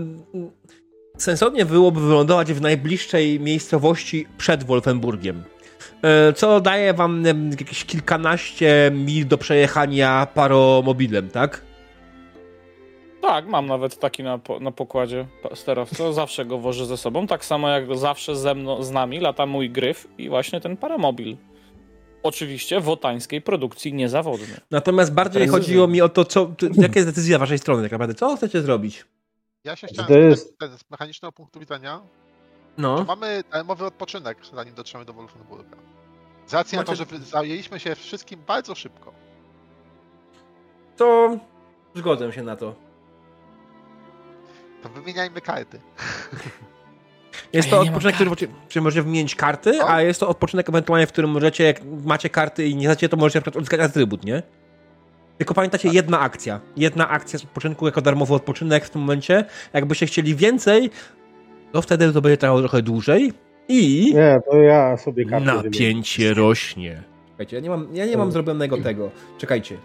sensownie 1.18 1.64
byłoby 1.66 2.00
wylądować 2.00 2.52
w 2.52 2.60
najbliższej 2.60 3.40
miejscowości 3.40 4.26
przed 4.38 4.64
Wolfenburgiem. 4.64 5.42
E, 6.02 6.32
Co 6.32 6.60
daje 6.60 6.94
wam 6.94 7.24
jakieś 7.60 7.84
kilkanaście 7.84 8.90
mil 8.94 9.26
do 9.28 9.38
przejechania 9.38 10.26
paromobilem, 10.34 11.28
tak? 11.30 11.62
Tak, 13.22 13.46
mam 13.46 13.66
nawet 13.66 13.98
taki 13.98 14.22
na, 14.22 14.38
po, 14.38 14.60
na 14.60 14.70
pokładzie 14.72 15.26
sterowca. 15.54 16.12
Zawsze 16.12 16.44
go 16.44 16.58
wożę 16.58 16.86
ze 16.86 16.96
sobą. 16.96 17.26
Tak 17.26 17.44
samo 17.44 17.68
jak 17.68 17.96
zawsze 17.98 18.36
ze 18.36 18.54
mną, 18.54 18.82
z 18.82 18.90
nami 18.90 19.20
lata 19.20 19.46
mój 19.46 19.70
gryf 19.70 20.08
i 20.18 20.28
właśnie 20.28 20.60
ten 20.60 20.76
paramobil. 20.76 21.36
Oczywiście 22.22 22.80
wotańskiej 22.80 23.42
produkcji 23.42 23.94
niezawodny. 23.94 24.60
Natomiast 24.70 25.12
bardziej 25.14 25.48
chodziło 25.48 25.88
mi 25.88 26.00
o 26.02 26.08
to, 26.08 26.24
co, 26.24 26.46
to, 26.46 26.66
jaka 26.72 26.94
jest 26.96 27.08
decyzja 27.08 27.38
waszej 27.38 27.58
strony 27.58 27.82
tak 27.82 27.92
naprawdę. 27.92 28.14
Co 28.14 28.36
chcecie 28.36 28.62
zrobić? 28.62 29.04
Ja 29.64 29.76
się 29.76 29.86
To 29.86 29.92
chciałem 30.04 30.36
spytać 30.36 30.70
jest- 30.70 30.86
z 30.86 30.90
mechanicznego 30.90 31.32
punktu 31.32 31.60
widzenia, 31.60 32.00
No. 32.78 32.98
czy 32.98 33.04
mamy 33.04 33.42
darmowy 33.52 33.84
odpoczynek, 33.86 34.38
zanim 34.54 34.74
dotrzemy 34.74 35.04
do 35.04 35.12
Wolfenburga? 35.12 35.76
Z 36.46 36.54
racji 36.54 36.78
na 36.78 36.84
to, 36.84 36.94
że 36.94 37.04
Macie- 37.04 37.18
wy- 37.18 37.24
zajęliśmy 37.24 37.80
się 37.80 37.94
wszystkim 37.94 38.40
bardzo 38.46 38.74
szybko. 38.74 39.12
To 40.96 41.36
zgodzę 41.94 42.32
się 42.32 42.42
na 42.42 42.56
to. 42.56 42.74
To 44.82 44.88
wymieniajmy 44.88 45.40
karty. 45.40 45.80
Jest 47.52 47.70
to 47.70 47.76
ja 47.76 47.82
odpoczynek, 47.82 48.14
który 48.14 48.30
możecie, 48.30 48.46
czy 48.68 48.80
możecie 48.80 49.02
wymienić 49.02 49.34
karty, 49.34 49.78
Co? 49.78 49.90
a 49.90 50.02
jest 50.02 50.20
to 50.20 50.28
odpoczynek 50.28 50.68
ewentualnie, 50.68 51.06
w 51.06 51.12
którym 51.12 51.30
możecie, 51.30 51.64
jak 51.64 51.80
macie 52.04 52.28
karty 52.28 52.66
i 52.68 52.76
nie 52.76 52.84
znacie, 52.86 53.08
to 53.08 53.16
możecie 53.16 53.38
na 53.38 53.42
przykład 53.42 53.56
odzyskać 53.56 53.80
atrybut, 53.80 54.24
nie? 54.24 54.42
Tylko 55.38 55.54
pamiętacie, 55.54 55.88
jedna 55.88 56.20
akcja. 56.20 56.60
Jedna 56.76 57.08
akcja 57.08 57.38
z 57.38 57.44
odpoczynku 57.44 57.86
jako 57.86 58.00
darmowy 58.02 58.34
odpoczynek 58.34 58.84
w 58.84 58.90
tym 58.90 59.00
momencie. 59.00 59.44
Jakbyście 59.72 60.06
chcieli 60.06 60.34
więcej, 60.34 60.90
to 61.72 61.82
wtedy 61.82 62.12
to 62.12 62.20
będzie 62.22 62.36
trwało 62.36 62.60
trochę 62.60 62.82
dłużej 62.82 63.32
i 63.68 64.12
Nie, 64.14 64.40
to 64.50 64.56
ja 64.56 64.96
sobie 64.96 65.24
wymienię. 65.24 65.46
napięcie 65.46 66.34
rośnie. 66.34 67.02
Czekajcie, 67.30 67.56
ja 67.56 67.62
nie 67.62 67.70
mam, 67.70 67.88
ja 67.92 68.06
nie 68.06 68.16
mam 68.16 68.32
zrobionego 68.32 68.78
tego. 68.78 69.10
Czekajcie. 69.38 69.76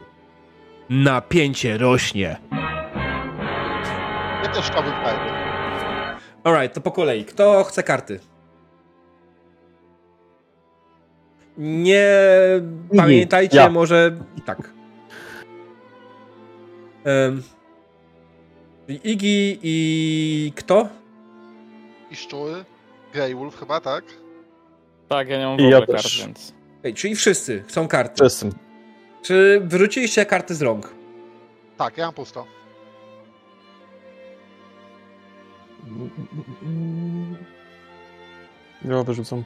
Napięcie 0.89 1.77
rośnie. 1.77 2.37
Ja 4.43 4.49
też 4.53 4.65
chciałbym 4.71 4.91
karty. 4.93 5.36
Alright, 6.47 6.73
to 6.73 6.81
po 6.81 6.91
kolei. 6.91 7.25
Kto 7.25 7.63
chce 7.63 7.83
karty? 7.83 8.19
Nie 11.57 12.07
pamiętajcie, 12.97 13.57
Ja. 13.57 13.69
może 13.69 14.17
tak. 14.45 14.71
Um, 17.05 17.43
Igi 19.03 19.59
i 19.63 20.53
kto? 20.55 20.89
I 22.11 22.15
szczur, 22.15 22.49
Grey 23.13 23.35
Wolf 23.35 23.59
chyba, 23.59 23.81
tak? 23.81 24.03
Tak, 25.09 25.29
ja 25.29 25.37
nie 25.39 25.45
mam 25.45 25.57
w 25.57 25.59
ogóle 25.59 25.79
ja 25.79 25.85
kart, 25.85 26.07
więc... 26.19 26.53
Ej, 26.83 26.93
czyli 26.93 27.15
wszyscy 27.15 27.63
chcą 27.67 27.87
karty. 27.87 28.15
Wszyscy. 28.15 28.49
Czy 29.21 29.61
wyrzuciliście 29.63 30.25
karty 30.25 30.55
z 30.55 30.61
rąk? 30.61 30.93
Tak, 31.77 31.97
ja 31.97 32.05
mam 32.05 32.13
pusto. 32.13 32.56
Ja 38.85 39.03
wyrzucam. 39.03 39.43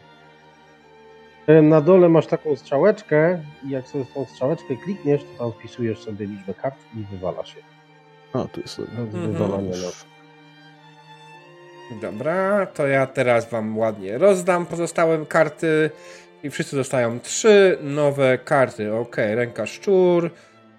E, 1.47 1.61
Na 1.61 1.81
dole 1.81 2.09
masz 2.09 2.27
taką 2.27 2.55
strzałeczkę 2.55 3.43
i 3.65 3.69
jak 3.69 3.87
sobie 3.87 4.05
tą 4.13 4.25
strzałeczkę 4.25 4.75
klikniesz, 4.83 5.21
to 5.23 5.43
tam 5.43 5.51
wpisujesz 5.59 5.99
sobie 5.99 6.25
liczbę 6.25 6.53
kart 6.53 6.75
i 6.95 7.15
wywalasz 7.15 7.55
je. 7.55 7.61
A, 8.33 8.45
tu 8.45 8.61
jest. 8.61 8.79
Mhm. 8.79 9.09
Wywalanie 9.31 9.69
los. 9.69 10.05
Dobra, 12.01 12.65
to 12.65 12.87
ja 12.87 13.07
teraz 13.07 13.49
wam 13.49 13.77
ładnie 13.77 14.17
rozdam 14.17 14.65
pozostałe 14.65 15.25
karty 15.25 15.89
i 16.43 16.49
wszyscy 16.49 16.75
dostają 16.75 17.19
trzy 17.19 17.77
nowe 17.81 18.37
karty. 18.37 18.93
Ok, 18.93 19.15
ręka 19.17 19.65
szczur, 19.65 20.29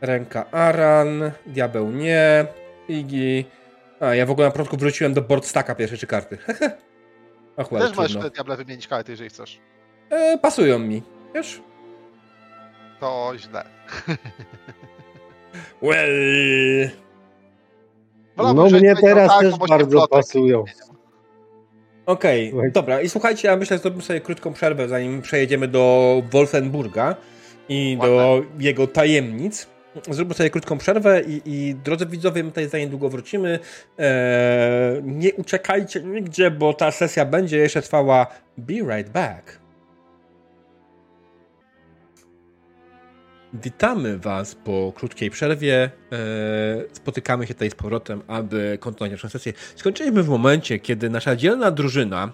ręka 0.00 0.50
aran, 0.50 1.30
diabeł 1.46 1.90
nie, 1.90 2.46
igi. 2.88 3.44
A, 4.02 4.14
ja 4.14 4.26
w 4.26 4.30
ogóle 4.30 4.46
na 4.46 4.50
początku 4.50 4.76
wróciłem 4.76 5.14
do 5.14 5.22
boardstacka 5.22 5.74
pierwsze 5.74 5.96
trzy 5.96 6.06
karty. 6.06 6.36
Hehe. 6.46 6.70
Och, 7.56 7.68
Też 7.68 7.96
możesz 7.96 8.12
trudno. 8.12 8.30
te 8.30 8.34
diable 8.34 8.56
wymienić 8.56 8.88
karty, 8.88 9.12
jeżeli 9.12 9.30
chcesz. 9.30 9.60
E, 10.10 10.38
pasują 10.38 10.78
mi, 10.78 11.02
wiesz? 11.34 11.60
To 13.00 13.32
źle. 13.36 13.64
Well... 15.82 16.90
No 18.36 18.68
żebyś 18.68 18.82
mnie 18.82 18.96
teraz 18.96 19.28
tak, 19.28 19.40
też 19.40 19.58
bardzo 19.58 19.86
plotek 19.86 20.10
pasują. 20.10 20.64
Okej, 22.06 22.50
Słuchaj. 22.50 22.72
dobra. 22.72 23.00
I 23.00 23.08
słuchajcie, 23.08 23.48
ja 23.48 23.56
myślę, 23.56 23.76
że 23.76 23.82
zrobimy 23.82 24.02
sobie 24.02 24.20
krótką 24.20 24.52
przerwę, 24.52 24.88
zanim 24.88 25.22
przejedziemy 25.22 25.68
do 25.68 26.22
Wolfenburga 26.30 27.16
i 27.68 27.98
do 28.00 28.42
jego 28.58 28.86
tajemnic. 28.86 29.66
Zróbmy 30.10 30.34
sobie 30.34 30.50
krótką 30.50 30.78
przerwę 30.78 31.22
i, 31.22 31.42
i 31.44 31.74
drodzy 31.74 32.06
widzowie, 32.06 32.44
my 32.44 32.50
tutaj 32.50 32.68
za 32.68 32.78
niedługo 32.78 33.08
wrócimy. 33.08 33.58
Eee, 33.98 35.02
nie 35.02 35.34
uciekajcie 35.34 36.00
nigdzie, 36.00 36.50
bo 36.50 36.74
ta 36.74 36.90
sesja 36.90 37.24
będzie 37.24 37.58
jeszcze 37.58 37.82
trwała. 37.82 38.26
Be 38.58 38.74
right 38.74 39.10
back. 39.12 39.62
Witamy 43.54 44.18
Was 44.18 44.54
po 44.54 44.92
krótkiej 44.96 45.30
przerwie. 45.30 45.90
Eee, 46.10 46.18
spotykamy 46.92 47.46
się 47.46 47.54
tutaj 47.54 47.70
z 47.70 47.74
powrotem, 47.74 48.22
aby 48.28 48.78
kontynuować 48.80 49.12
naszą 49.12 49.28
sesję. 49.28 49.52
Skończyliśmy 49.76 50.22
w 50.22 50.28
momencie, 50.28 50.78
kiedy 50.78 51.10
nasza 51.10 51.36
dzielna 51.36 51.70
drużyna, 51.70 52.32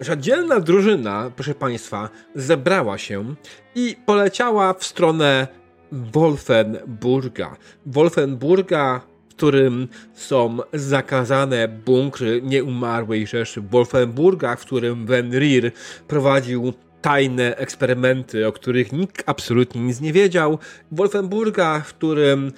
nasza 0.00 0.16
dzielna 0.16 0.60
drużyna, 0.60 1.30
proszę 1.36 1.54
Państwa, 1.54 2.08
zebrała 2.34 2.98
się 2.98 3.34
i 3.74 3.96
poleciała 4.06 4.74
w 4.74 4.84
stronę 4.84 5.48
Wolfenburga. 5.92 7.56
Wolfenburga, 7.86 9.00
w 9.28 9.34
którym 9.34 9.88
są 10.14 10.58
zakazane 10.72 11.68
bunkry 11.68 12.42
nieumarłej 12.42 13.26
Rzeszy. 13.26 13.60
Wolfenburga, 13.60 14.56
w 14.56 14.60
którym 14.60 15.06
Venrir 15.06 15.72
prowadził 16.08 16.72
tajne 17.02 17.56
eksperymenty, 17.56 18.46
o 18.46 18.52
których 18.52 18.92
nikt 18.92 19.22
absolutnie 19.26 19.80
nic 19.80 20.00
nie 20.00 20.12
wiedział. 20.12 20.58
Wolfenburga, 20.92 21.80
w 21.80 21.94
którym 21.94 22.52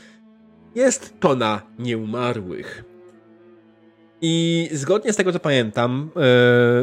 jest 0.74 1.20
tona 1.20 1.62
nieumarłych. 1.78 2.89
I 4.22 4.68
zgodnie 4.72 5.12
z 5.12 5.16
tego, 5.16 5.32
co 5.32 5.40
pamiętam, 5.40 6.10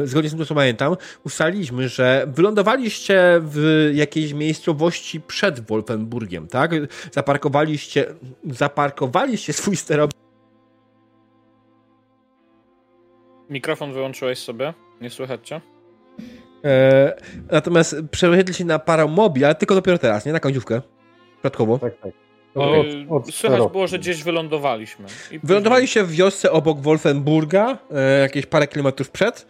e, 0.02 0.06
zgodnie 0.06 0.30
z 0.30 0.36
tym, 0.36 0.46
co 0.46 0.54
pamiętam, 0.54 0.96
ustaliliśmy, 1.24 1.88
że 1.88 2.26
wylądowaliście 2.34 3.40
w 3.42 3.90
jakiejś 3.94 4.32
miejscowości 4.32 5.20
przed 5.20 5.60
Wolfenburgiem, 5.60 6.48
tak? 6.48 6.70
Zaparkowaliście, 7.12 8.06
zaparkowaliście 8.44 9.52
swój 9.52 9.76
sterownik. 9.76 10.16
Mikrofon 13.50 13.92
wyłączyłeś 13.92 14.38
sobie? 14.38 14.74
Nie 15.00 15.10
słychać 15.10 15.48
cię? 15.48 15.60
E, 16.64 17.16
natomiast 17.50 17.96
przewieźliście 18.10 18.64
na 18.64 18.78
paramobil, 18.78 19.44
ale 19.44 19.54
tylko 19.54 19.74
dopiero 19.74 19.98
teraz, 19.98 20.26
nie 20.26 20.32
na 20.32 20.40
końcówkę. 20.40 20.82
Przypadkowo. 21.34 21.78
Tak, 21.78 21.98
tak. 21.98 22.27
Od- 22.54 22.86
od 23.10 23.22
Słychać 23.24 23.34
sterowki. 23.34 23.72
było, 23.72 23.86
że 23.86 23.98
gdzieś 23.98 24.22
wylądowaliśmy. 24.22 25.06
I 25.30 25.38
Wylądowaliście 25.42 26.04
w 26.04 26.10
wiosce 26.12 26.52
obok 26.52 26.80
Wolfenburga, 26.80 27.78
e, 27.90 28.20
jakieś 28.20 28.46
parę 28.46 28.66
kilometrów 28.66 29.10
przed. 29.10 29.46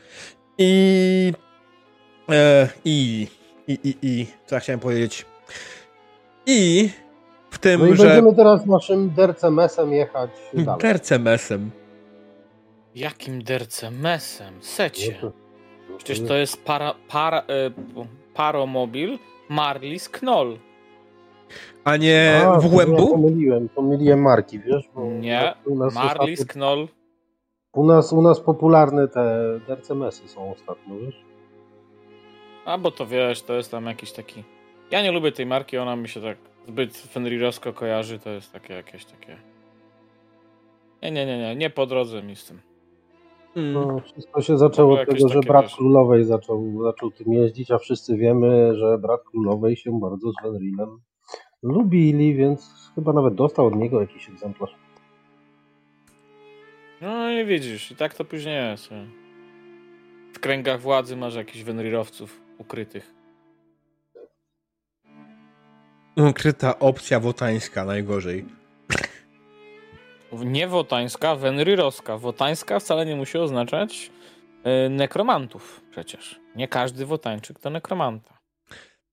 I. 0.58 1.32
E, 2.30 2.68
I. 2.84 3.26
I, 3.68 3.72
i, 3.84 3.94
i. 4.02 4.26
Co 4.46 4.54
ja 4.54 4.60
chciałem 4.60 4.80
powiedzieć? 4.80 5.26
I. 6.46 6.90
W 7.50 7.58
tym, 7.58 7.80
No 7.80 7.86
i 7.86 7.96
że. 7.96 8.04
będziemy 8.06 8.34
teraz 8.36 8.66
naszym 8.66 9.10
DRCMS-em 9.10 9.92
jechać 9.92 10.30
dalej. 10.54 10.80
Tercemesem. 10.80 11.70
Jakim 12.94 13.42
dercemesem? 13.42 14.54
Secie. 14.60 15.12
To- 15.20 15.32
Przecież 15.98 16.20
to 16.28 16.34
jest 16.36 16.64
para, 16.64 16.94
para, 17.08 17.38
e, 17.40 17.44
paromobil 18.34 19.18
Marlis 19.48 20.08
Knoll. 20.08 20.58
A 21.84 21.96
nie 21.96 22.42
A, 22.46 22.58
w 22.58 22.70
to 22.70 22.80
Ja 22.80 22.86
pomyliłem, 22.96 23.68
pomyliłem 23.68 24.22
marki, 24.22 24.58
wiesz? 24.60 24.88
Bo 24.94 25.04
Nie, 25.04 25.54
u 25.66 25.74
nas, 25.78 25.94
Marlis 25.94 26.40
ostatnio, 26.40 26.60
Knoll. 26.60 26.88
u 27.72 27.86
nas, 27.86 28.12
u 28.12 28.22
nas 28.22 28.40
popularne 28.40 29.08
te 29.08 29.40
DRCMS-y 29.66 30.28
są 30.28 30.52
ostatnio, 30.52 30.96
wiesz? 30.98 31.24
A 32.64 32.78
bo 32.78 32.90
to 32.90 33.06
wiesz, 33.06 33.42
to 33.42 33.54
jest 33.54 33.70
tam 33.70 33.86
jakiś 33.86 34.12
taki. 34.12 34.44
Ja 34.90 35.02
nie 35.02 35.12
lubię 35.12 35.32
tej 35.32 35.46
marki, 35.46 35.78
ona 35.78 35.96
mi 35.96 36.08
się 36.08 36.20
tak 36.20 36.36
zbyt 36.68 36.96
Fenrirowsko 36.96 37.72
kojarzy, 37.72 38.18
to 38.18 38.30
jest 38.30 38.52
takie 38.52 38.74
jakieś 38.74 39.04
takie. 39.04 39.36
Nie, 41.02 41.10
nie, 41.10 41.26
nie, 41.26 41.38
nie, 41.38 41.56
nie 41.56 41.70
po 41.70 41.86
drodze 41.86 42.22
mi 42.22 42.36
z 42.36 42.44
tym. 42.46 42.60
Mm. 43.56 43.72
No, 43.72 44.00
wszystko 44.00 44.42
się 44.42 44.58
zaczęło 44.58 45.00
od 45.00 45.08
tego, 45.08 45.28
że 45.28 45.40
brat 45.40 45.64
wiesz- 45.64 45.76
królowej 45.76 46.24
zaczął, 46.24 46.82
zaczął 46.82 47.10
tym 47.10 47.32
jeździć, 47.32 47.70
a 47.70 47.78
wszyscy 47.78 48.16
wiemy, 48.16 48.76
że 48.76 48.98
brat 48.98 49.20
królowej 49.24 49.76
się 49.76 50.00
bardzo 50.00 50.32
z 50.32 50.42
Fenrirem 50.42 50.98
lubili, 51.62 52.34
więc 52.34 52.90
chyba 52.94 53.12
nawet 53.12 53.34
dostał 53.34 53.66
od 53.66 53.76
niego 53.76 54.00
jakiś 54.00 54.28
egzemplarz. 54.28 54.74
No 57.00 57.30
i 57.30 57.44
widzisz, 57.44 57.90
i 57.90 57.96
tak 57.96 58.14
to 58.14 58.24
później 58.24 58.54
jest. 58.54 58.90
W 60.32 60.40
kręgach 60.40 60.80
władzy 60.80 61.16
masz 61.16 61.34
jakichś 61.34 61.62
Wenrirowców 61.62 62.40
ukrytych. 62.58 63.14
Ukryta 66.16 66.78
opcja 66.78 67.20
wotańska, 67.20 67.84
najgorzej. 67.84 68.44
Nie 70.32 70.68
wotańska, 70.68 71.36
Wenrirowska. 71.36 72.18
Wotańska 72.18 72.80
wcale 72.80 73.06
nie 73.06 73.16
musi 73.16 73.38
oznaczać 73.38 74.10
e, 74.64 74.88
nekromantów 74.88 75.80
przecież. 75.90 76.40
Nie 76.56 76.68
każdy 76.68 77.06
wotańczyk 77.06 77.58
to 77.58 77.70
nekromanta. 77.70 78.37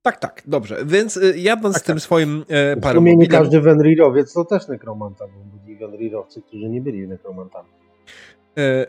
Tak, 0.05 0.17
tak, 0.17 0.41
dobrze. 0.47 0.77
Więc 0.85 1.17
y, 1.17 1.33
jadąc 1.37 1.73
Tak, 1.75 1.83
z 1.83 1.85
tym 1.85 1.95
tak. 1.95 2.03
swoim 2.03 2.45
e, 2.49 2.75
W 2.75 2.93
sumie 2.93 3.15
nie 3.15 3.27
każdy 3.27 3.61
Wenrirowiec 3.61 4.33
to 4.33 4.45
też 4.45 4.67
nekromanta, 4.67 5.25
bo 5.27 5.59
byli 5.63 5.77
Wenrirowcy, 5.77 6.41
którzy 6.41 6.69
nie 6.69 6.81
byli 6.81 7.07
nekromantami. 7.07 7.69
E, 8.57 8.85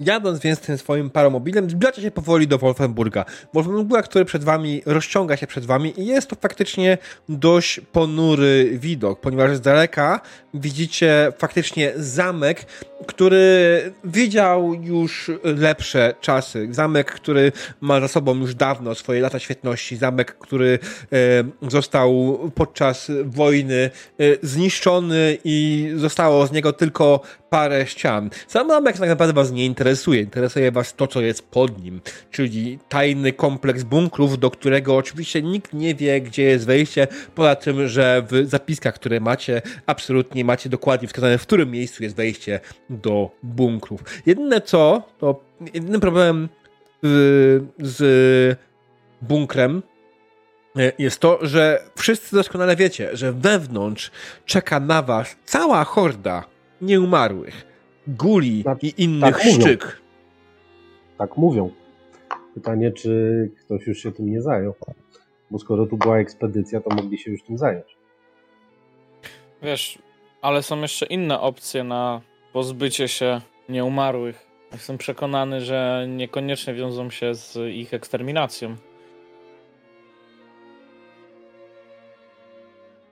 Jadąc 0.00 0.40
więc 0.40 0.60
tym 0.60 0.78
swoim 0.78 1.10
paramobilem, 1.10 1.70
zbliżacie 1.70 2.02
się 2.02 2.10
powoli 2.10 2.48
do 2.48 2.58
Wolfenburga. 2.58 3.24
Wolfenburga, 3.54 4.02
który 4.02 4.24
przed 4.24 4.44
wami 4.44 4.82
rozciąga 4.86 5.36
się 5.36 5.46
przed 5.46 5.64
wami 5.64 6.00
i 6.00 6.06
jest 6.06 6.28
to 6.28 6.36
faktycznie 6.36 6.98
dość 7.28 7.80
ponury 7.92 8.78
widok, 8.78 9.20
ponieważ 9.20 9.56
z 9.56 9.60
daleka 9.60 10.20
widzicie 10.54 11.32
faktycznie 11.38 11.92
zamek, 11.96 12.66
który 13.06 13.92
widział 14.04 14.74
już 14.74 15.30
lepsze 15.44 16.14
czasy. 16.20 16.68
Zamek, 16.70 17.10
który 17.10 17.52
ma 17.80 18.00
za 18.00 18.08
sobą 18.08 18.34
już 18.34 18.54
dawno 18.54 18.94
swoje 18.94 19.20
lata 19.20 19.38
świetności. 19.38 19.96
Zamek, 19.96 20.38
który 20.38 20.78
e, 21.12 21.68
został 21.70 22.38
podczas 22.54 23.10
wojny 23.24 23.90
e, 24.18 24.24
zniszczony 24.42 25.38
i 25.44 25.88
zostało 25.96 26.46
z 26.46 26.52
niego 26.52 26.72
tylko 26.72 27.20
parę 27.54 27.86
ścian. 27.86 28.30
Sam 28.48 28.68
zamek 28.68 28.98
tak 28.98 29.08
naprawdę 29.08 29.34
was 29.34 29.52
nie 29.52 29.66
interesuje. 29.66 30.20
Interesuje 30.20 30.72
was 30.72 30.94
to, 30.94 31.06
co 31.06 31.20
jest 31.20 31.42
pod 31.50 31.82
nim, 31.82 32.00
czyli 32.30 32.78
tajny 32.88 33.32
kompleks 33.32 33.82
bunkrów, 33.82 34.38
do 34.38 34.50
którego 34.50 34.96
oczywiście 34.96 35.42
nikt 35.42 35.72
nie 35.72 35.94
wie, 35.94 36.20
gdzie 36.20 36.42
jest 36.42 36.66
wejście, 36.66 37.06
poza 37.34 37.54
tym, 37.54 37.88
że 37.88 38.22
w 38.30 38.48
zapiskach, 38.48 38.94
które 38.94 39.20
macie, 39.20 39.62
absolutnie 39.86 40.44
macie 40.44 40.68
dokładnie 40.68 41.08
wskazane, 41.08 41.38
w 41.38 41.42
którym 41.42 41.70
miejscu 41.70 42.02
jest 42.02 42.16
wejście 42.16 42.60
do 42.90 43.30
bunkrów. 43.42 44.00
Jedyne 44.26 44.60
co, 44.60 45.02
to 45.18 45.40
jedynym 45.74 46.00
problemem 46.00 46.48
y, 47.04 47.08
z 47.78 48.58
bunkrem 49.22 49.82
y, 50.78 50.92
jest 50.98 51.18
to, 51.20 51.38
że 51.42 51.82
wszyscy 51.96 52.36
doskonale 52.36 52.76
wiecie, 52.76 53.10
że 53.12 53.32
wewnątrz 53.32 54.10
czeka 54.46 54.80
na 54.80 55.02
was 55.02 55.36
cała 55.44 55.84
horda 55.84 56.53
nieumarłych, 56.80 57.66
guli 58.08 58.64
Tak- 58.64 58.84
i 58.84 59.02
innych 59.02 59.34
tak 59.36 59.44
mówią. 59.44 59.60
szczyk. 59.60 60.00
Tak 61.18 61.36
mówią. 61.36 61.70
Pytanie, 62.54 62.92
czy 62.92 63.50
ktoś 63.60 63.86
już 63.86 63.98
się 63.98 64.12
tym 64.12 64.30
nie 64.30 64.42
zajął. 64.42 64.74
Bo 65.50 65.58
skoro 65.58 65.86
tu 65.86 65.96
była 65.96 66.18
ekspedycja, 66.18 66.80
to 66.80 66.94
mogli 66.94 67.18
się 67.18 67.30
już 67.30 67.42
tym 67.42 67.58
zająć. 67.58 67.96
Wiesz, 69.62 69.98
ale 70.42 70.62
są 70.62 70.80
jeszcze 70.80 71.06
inne 71.06 71.40
opcje 71.40 71.84
na 71.84 72.20
pozbycie 72.52 73.08
się 73.08 73.40
nieumarłych. 73.68 74.46
Jestem 74.72 74.98
przekonany, 74.98 75.60
że 75.60 76.06
niekoniecznie 76.08 76.74
wiążą 76.74 77.10
się 77.10 77.34
z 77.34 77.56
ich 77.74 77.94
eksterminacją. 77.94 78.76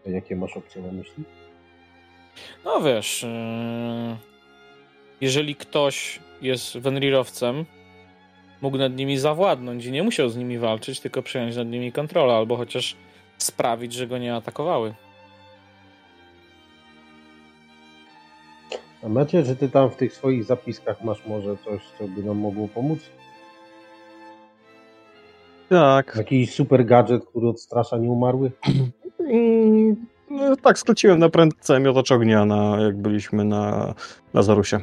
Jakie 0.06 0.36
masz 0.36 0.56
opcje 0.56 0.82
na 0.82 0.93
myśli? 0.93 1.24
No 2.64 2.80
wiesz, 2.80 3.22
yy, 3.22 4.16
jeżeli 5.20 5.54
ktoś 5.56 6.20
jest 6.42 6.78
Wenrirowcem, 6.78 7.64
mógł 8.62 8.78
nad 8.78 8.96
nimi 8.96 9.18
zawładnąć 9.18 9.86
i 9.86 9.92
nie 9.92 10.02
musiał 10.02 10.28
z 10.28 10.36
nimi 10.36 10.59
walczyć, 10.59 11.00
tylko 11.00 11.22
przejąć 11.22 11.56
nad 11.56 11.68
nimi 11.68 11.92
kontrolę, 11.92 12.34
albo 12.34 12.56
chociaż 12.56 12.96
sprawić, 13.38 13.92
że 13.92 14.06
go 14.06 14.18
nie 14.18 14.34
atakowały. 14.34 14.94
A 19.04 19.09
Macie, 19.09 19.42
czy 19.44 19.56
ty 19.56 19.68
tam 19.68 19.90
w 19.90 19.96
tych 19.96 20.12
swoich 20.12 20.44
zapiskach 20.44 21.04
masz 21.04 21.26
może 21.26 21.56
coś, 21.56 21.80
co 21.98 22.09
by 22.09 22.22
nam 22.22 22.38
mogło 22.38 22.68
pomóc? 22.68 22.98
Tak. 25.68 26.14
Jakiś 26.16 26.54
super 26.54 26.84
gadżet, 26.84 27.24
który 27.24 27.48
odstrasza 27.48 27.98
nieumarłych? 27.98 28.52
No, 30.32 30.56
tak, 30.56 30.78
skróciłem 30.78 31.18
na 31.18 31.28
prędce 31.28 31.80
miotacz 31.80 32.12
ognia, 32.12 32.44
na, 32.44 32.80
jak 32.80 32.96
byliśmy 32.96 33.44
na 33.44 33.94
Lazarusie. 34.34 34.80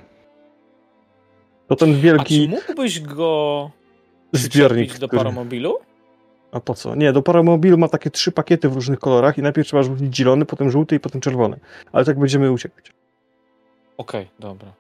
To 1.68 1.76
ten 1.76 1.90
A 1.90 1.94
czy 1.94 2.00
wielki 2.00 2.50
mógłbyś 2.50 3.00
go 3.02 3.72
zbiornik. 4.34 4.98
do 4.98 5.10
paramobilu? 5.10 5.78
A 6.52 6.60
po 6.60 6.74
co? 6.74 6.96
Nie, 6.96 7.14
do 7.14 7.22
paramobilu 7.22 7.78
ma 7.78 7.88
takie 7.88 8.10
trzy 8.12 8.32
pakiety 8.32 8.70
w 8.70 8.76
różnych 8.76 9.00
kolorach 9.00 9.38
i 9.38 9.42
najpierw 9.42 9.68
trzeba 9.68 9.84
rzucić 9.84 10.16
zielony, 10.16 10.46
potem 10.46 10.72
żółty 10.72 10.96
i 10.96 11.00
potem 11.00 11.22
czerwony. 11.22 11.60
Ale 11.92 12.06
tak 12.06 12.20
będziemy 12.20 12.52
uciekać. 12.52 12.94
Okej, 13.98 14.28
dobra. 14.40 14.74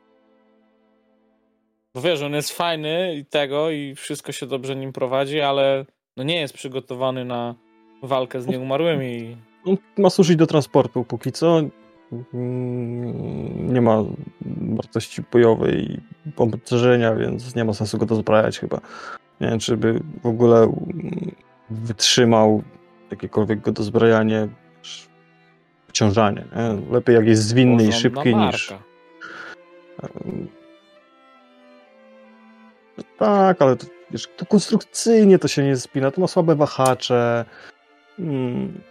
Bo 1.96 2.02
wiesz, 2.02 2.22
on 2.22 2.34
jest 2.34 2.52
fajny 2.52 3.16
i 3.16 3.26
tego 3.26 3.70
i 3.70 3.96
wszystko 3.96 4.32
się 4.32 4.46
dobrze 4.46 4.76
nim 4.76 4.94
prowadzi, 4.94 5.42
ale 5.42 5.86
no 6.18 6.24
nie 6.24 6.40
jest 6.40 6.54
przygotowany 6.54 7.26
na 7.26 7.56
walkę 8.04 8.42
z 8.42 8.48
nieumarłymi. 8.48 9.38
On 9.66 9.78
ma 9.98 10.10
służyć 10.10 10.36
do 10.36 10.48
transportu 10.48 11.04
póki 11.04 11.32
co. 11.32 11.62
Mm, 12.34 13.74
Nie 13.74 13.82
ma 13.82 14.04
wartości 14.76 15.24
bojowej 15.32 15.92
i 15.92 16.32
pompocerzenia, 16.32 17.16
więc 17.16 17.56
nie 17.56 17.66
ma 17.66 17.74
sensu 17.74 17.98
go 17.98 18.06
dozbrajać 18.06 18.60
chyba. 18.60 18.80
Nie 19.42 19.48
wiem, 19.50 19.60
czy 19.60 19.78
by 19.78 20.00
w 20.24 20.26
ogóle 20.28 20.58
mm, 20.64 21.32
wytrzymał 21.70 22.64
jakiekolwiek 23.12 23.60
go 23.62 23.72
dozbrajanie, 23.72 24.48
czy 24.82 25.08
wciążanie. 25.88 26.46
Nie? 26.56 26.94
Lepiej 26.94 27.16
jak 27.16 27.28
jest 27.28 27.44
zwinny 27.44 27.88
i 27.88 27.92
szybki 27.92 28.36
niż... 28.36 28.74
no 32.98 33.04
Tak, 33.18 33.62
ale 33.62 33.76
to, 33.76 33.86
wiesz, 34.12 34.28
to 34.38 34.46
konstrukcyjnie 34.46 35.40
to 35.40 35.48
się 35.48 35.64
nie 35.64 35.78
spina, 35.78 36.12
to 36.12 36.22
ma 36.22 36.28
słabe 36.28 36.56
wahacze. 36.56 37.46
Hmm. 38.18 38.82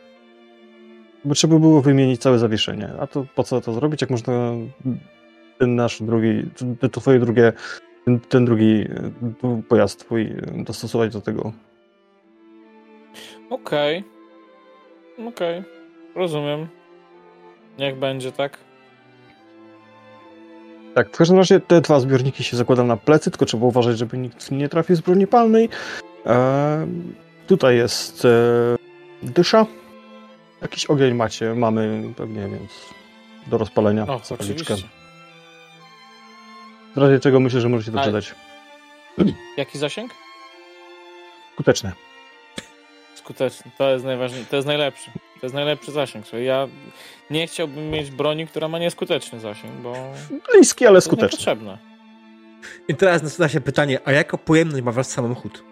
Bo 1.24 1.34
trzeba 1.34 1.58
było 1.58 1.82
wymienić 1.82 2.20
całe 2.20 2.38
zawieszenie. 2.38 2.90
A 3.00 3.06
to 3.06 3.26
po 3.34 3.44
co 3.44 3.60
to 3.60 3.72
zrobić, 3.72 4.00
jak 4.00 4.10
można 4.10 4.52
ten 5.58 5.74
nasz 5.74 6.02
drugi, 6.02 6.50
to, 6.90 7.00
twoje 7.00 7.18
drugie, 7.18 7.52
ten, 8.04 8.20
ten 8.20 8.44
drugi 8.44 8.86
e, 9.44 9.62
pojazd 9.68 10.00
twój 10.00 10.34
dostosować 10.64 11.12
do 11.12 11.20
tego. 11.20 11.52
Okej. 13.50 14.04
Okej. 15.28 15.62
Rozumiem. 16.14 16.66
Niech 17.78 17.98
będzie 17.98 18.32
tak. 18.32 18.58
Tak, 20.94 21.08
w 21.08 21.16
każdym 21.16 21.36
razie 21.36 21.60
te 21.60 21.80
dwa 21.80 22.00
zbiorniki 22.00 22.44
się 22.44 22.56
zakłada 22.56 22.84
na 22.84 22.96
plecy, 22.96 23.30
tylko 23.30 23.46
trzeba 23.46 23.66
uważać, 23.66 23.98
żeby 23.98 24.18
nikt 24.18 24.50
nie 24.50 24.68
trafił 24.68 24.96
z 24.96 25.00
broni 25.00 25.26
palnej. 25.26 25.68
E, 26.26 26.86
tutaj 27.46 27.76
jest 27.76 28.24
e, 28.24 28.28
dysza. 29.22 29.66
Jakiś 30.62 30.86
ogień 30.86 31.14
macie, 31.14 31.54
mamy 31.54 32.02
pewnie, 32.16 32.48
więc 32.48 32.72
do 33.46 33.58
rozpalenia 33.58 34.00
zapalniczkę. 34.06 34.34
oczywiście. 34.34 34.88
W 36.96 36.98
razie 36.98 37.20
czego 37.20 37.40
myślę, 37.40 37.60
że 37.60 37.68
możecie 37.68 37.92
przydać. 37.92 38.34
Jaki 39.56 39.78
zasięg? 39.78 40.12
Skuteczne. 41.54 41.92
Skuteczny. 43.14 43.70
To 43.78 43.90
jest 43.90 44.04
najważniejsze. 44.04 44.50
To 44.50 44.56
jest 44.56 44.66
najlepszy. 44.68 45.10
To 45.40 45.46
jest 45.46 45.54
najlepszy 45.54 45.92
zasięg. 45.92 46.24
Ja 46.32 46.68
nie 47.30 47.46
chciałbym 47.46 47.90
mieć 47.90 48.10
broni, 48.10 48.46
która 48.46 48.68
ma 48.68 48.78
nieskuteczny 48.78 49.40
zasięg, 49.40 49.72
bo 49.74 49.94
Bliski, 50.52 50.86
ale 50.86 51.00
skuteczny. 51.00 51.26
niepotrzebne. 51.26 51.78
I 52.88 52.94
teraz 52.94 53.22
nasuwa 53.22 53.48
się 53.48 53.60
pytanie, 53.60 53.98
a 54.04 54.12
jaką 54.12 54.38
pojemność 54.38 54.82
ma 54.84 54.92
wasz 54.92 55.06
samochód? 55.06 55.64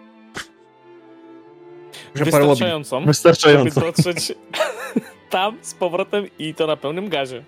Wystarczającą, 2.25 3.05
Wystarczająco. 3.05 3.81
żeby 3.81 3.85
dotrzeć 3.85 4.33
tam 5.29 5.57
z 5.61 5.73
powrotem 5.73 6.25
i 6.39 6.53
to 6.53 6.67
na 6.67 6.77
pełnym 6.77 7.09
gazie. 7.09 7.43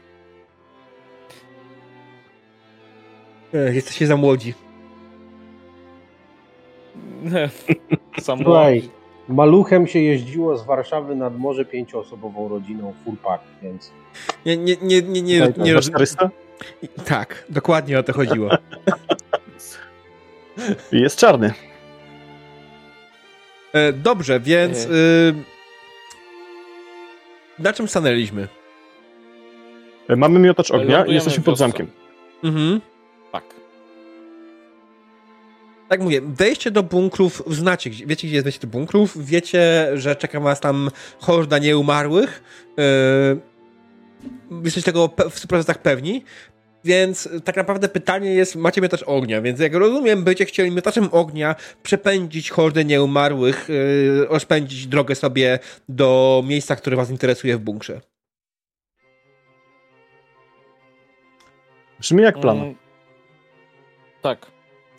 E, 3.54 3.74
Jesteście 3.74 4.08
za 4.08 4.18
młodzi. 4.18 4.54
Sam 8.22 8.40
Słuchaj, 8.44 8.90
maluchem 9.28 9.88
się 9.88 10.00
jeździło 10.00 10.58
z 10.58 10.66
Warszawy 10.66 11.16
nad 11.16 11.38
morze 11.40 11.66
pięcioosobową 11.66 12.48
rodziną 12.48 12.94
full 13.06 13.18
pack, 13.18 13.44
więc 13.62 13.92
Nie, 14.46 14.58
nie, 14.58 14.76
nie, 14.82 15.02
nie, 15.02 15.22
nie, 15.22 15.40
Tak, 15.40 15.56
tak. 15.56 15.66
nie, 15.66 15.72
Za 15.72 15.76
roz, 15.76 15.88
400? 15.90 16.30
I, 16.82 16.88
tak, 17.06 17.46
dokładnie 17.50 18.00
o 18.00 18.04
to 18.04 18.14
chodziło. 18.14 18.50
Jest 20.92 21.20
czarny. 21.20 21.54
E, 23.74 23.94
dobrze, 23.94 24.40
więc 24.40 24.86
Nie. 24.88 24.96
y, 24.96 25.34
na 27.60 27.74
czym 27.74 27.88
stanęliśmy? 27.88 28.48
E, 30.10 30.16
Mamy 30.16 30.40
miotacz 30.40 30.72
ognia 30.72 31.06
i 31.06 31.14
jesteśmy 31.14 31.44
pod 31.44 31.58
zamkiem. 31.58 31.88
Mhm. 32.44 32.82
Tak. 33.32 33.44
Tak 35.90 36.02
mówię, 36.02 36.22
wejście 36.22 36.72
do 36.72 36.84
bunkrów, 36.84 37.44
znacie, 37.48 37.90
gdzie- 37.90 38.06
wiecie 38.06 38.28
gdzie 38.28 38.36
jest 38.36 38.44
wejście 38.46 38.62
do 38.62 38.68
bunkrów, 38.68 39.26
wiecie, 39.26 39.88
że 39.94 40.16
czeka 40.16 40.40
was 40.40 40.60
tam 40.60 40.92
horda 41.20 41.58
nieumarłych, 41.60 42.44
yy, 42.78 44.62
jesteście 44.64 44.92
tego 44.92 45.08
w 45.30 45.40
100% 45.40 45.78
pewni, 45.78 46.24
więc 46.84 47.30
tak 47.46 47.56
naprawdę 47.56 47.90
pytanie 47.90 48.34
jest, 48.34 48.56
macie 48.56 48.82
miotacz 48.82 49.04
ognia, 49.06 49.42
więc 49.42 49.60
jak 49.60 49.74
rozumiem, 49.74 50.24
będziecie 50.24 50.46
chcieli 50.46 50.72
miotaczem 50.72 51.10
ognia 51.12 51.56
przepędzić 51.84 52.50
hordę 52.50 52.86
nieumarłych, 52.86 53.70
yy, 53.70 54.26
rozpędzić 54.30 54.88
drogę 54.88 55.16
sobie 55.16 55.60
do 55.90 56.42
miejsca, 56.48 56.76
które 56.76 56.98
was 56.98 57.10
interesuje 57.10 57.58
w 57.58 57.60
bunkrze. 57.60 58.02
Brzmi 62.00 62.24
jak 62.24 62.40
plan. 62.40 62.58
Mm, 62.58 62.76
tak. 64.22 64.46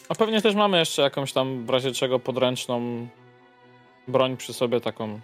A 0.08 0.14
pewnie 0.14 0.42
też 0.42 0.54
mamy 0.54 0.78
jeszcze 0.78 1.02
jakąś 1.02 1.32
tam 1.32 1.66
w 1.66 1.70
razie 1.70 1.92
czego 1.92 2.18
podręczną 2.18 3.08
broń 4.08 4.36
przy 4.36 4.52
sobie 4.52 4.80
taką. 4.80 5.20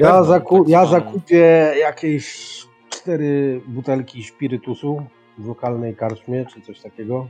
Ja, 0.00 0.22
zaku- 0.22 0.58
tak 0.58 0.68
ja 0.68 0.86
zakupię 0.86 1.74
jakieś 1.80 2.48
cztery 2.90 3.60
butelki 3.66 4.24
spirytusu 4.24 5.06
w 5.38 5.46
lokalnej 5.46 5.96
karczmie, 5.96 6.46
czy 6.54 6.60
coś 6.60 6.80
takiego. 6.80 7.28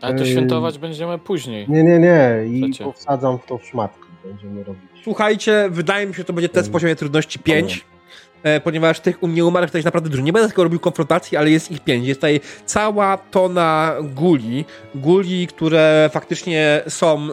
Ale 0.00 0.14
to 0.18 0.24
świętować 0.24 0.78
będziemy 0.78 1.18
później. 1.18 1.66
Nie, 1.68 1.82
nie, 1.82 1.98
nie. 1.98 2.30
I 2.46 2.72
powsadzam 2.84 3.38
w 3.38 3.46
to 3.46 3.58
w 3.58 3.64
szmatki. 3.66 4.04
Będziemy 4.24 4.64
robić. 4.64 4.82
Słuchajcie, 5.04 5.68
wydaje 5.70 6.06
mi 6.06 6.14
się, 6.14 6.18
że 6.18 6.24
to 6.24 6.32
będzie 6.32 6.48
test 6.48 6.66
w 6.66 6.68
Mm. 6.68 6.72
poziomie 6.72 6.96
trudności 6.96 7.38
5, 7.38 7.76
e, 7.76 7.99
ponieważ 8.64 9.00
tych 9.00 9.22
nieumarłych 9.22 9.70
to 9.70 9.78
jest 9.78 9.84
naprawdę 9.84 10.10
dużo. 10.10 10.22
Nie 10.22 10.32
będę 10.32 10.48
tylko 10.48 10.62
robił 10.62 10.80
konfrontacji, 10.80 11.36
ale 11.36 11.50
jest 11.50 11.70
ich 11.70 11.80
5. 11.80 12.06
Jest 12.06 12.20
tutaj 12.20 12.40
cała 12.64 13.16
tona 13.16 13.94
guli, 14.02 14.64
guli, 14.94 15.46
które 15.46 16.10
faktycznie 16.12 16.82
są 16.88 17.18
e, 17.18 17.26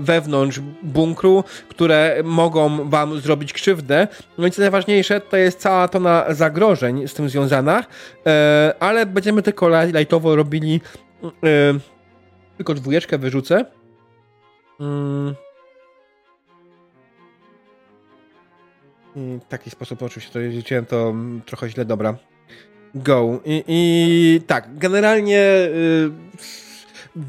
wewnątrz 0.00 0.60
bunkru, 0.82 1.44
które 1.68 2.16
mogą 2.24 2.90
wam 2.90 3.20
zrobić 3.20 3.52
krzywdę. 3.52 4.08
No 4.38 4.46
i 4.46 4.50
co 4.50 4.62
najważniejsze, 4.62 5.20
to 5.20 5.36
jest 5.36 5.60
cała 5.60 5.88
tona 5.88 6.24
zagrożeń 6.28 7.08
z 7.08 7.14
tym 7.14 7.28
związana, 7.28 7.84
e, 8.26 8.74
ale 8.80 9.06
będziemy 9.06 9.42
tylko 9.42 9.66
laj- 9.66 9.94
lajtowo 9.94 10.36
robili 10.36 10.80
e, 11.24 11.28
tylko 12.56 12.74
dwójeczkę 12.74 13.18
wyrzucę. 13.18 13.64
Mm. 14.80 15.34
W 19.16 19.40
taki 19.48 19.70
sposób 19.70 20.02
oczywiście 20.02 20.32
to 20.32 20.38
liczyłem 20.40 20.86
to 20.86 21.08
mm, 21.08 21.42
trochę 21.46 21.68
źle, 21.70 21.84
dobra. 21.84 22.14
Go. 22.94 23.40
I, 23.44 23.64
i 23.68 24.40
tak, 24.46 24.78
generalnie 24.78 25.40
y, 25.40 26.10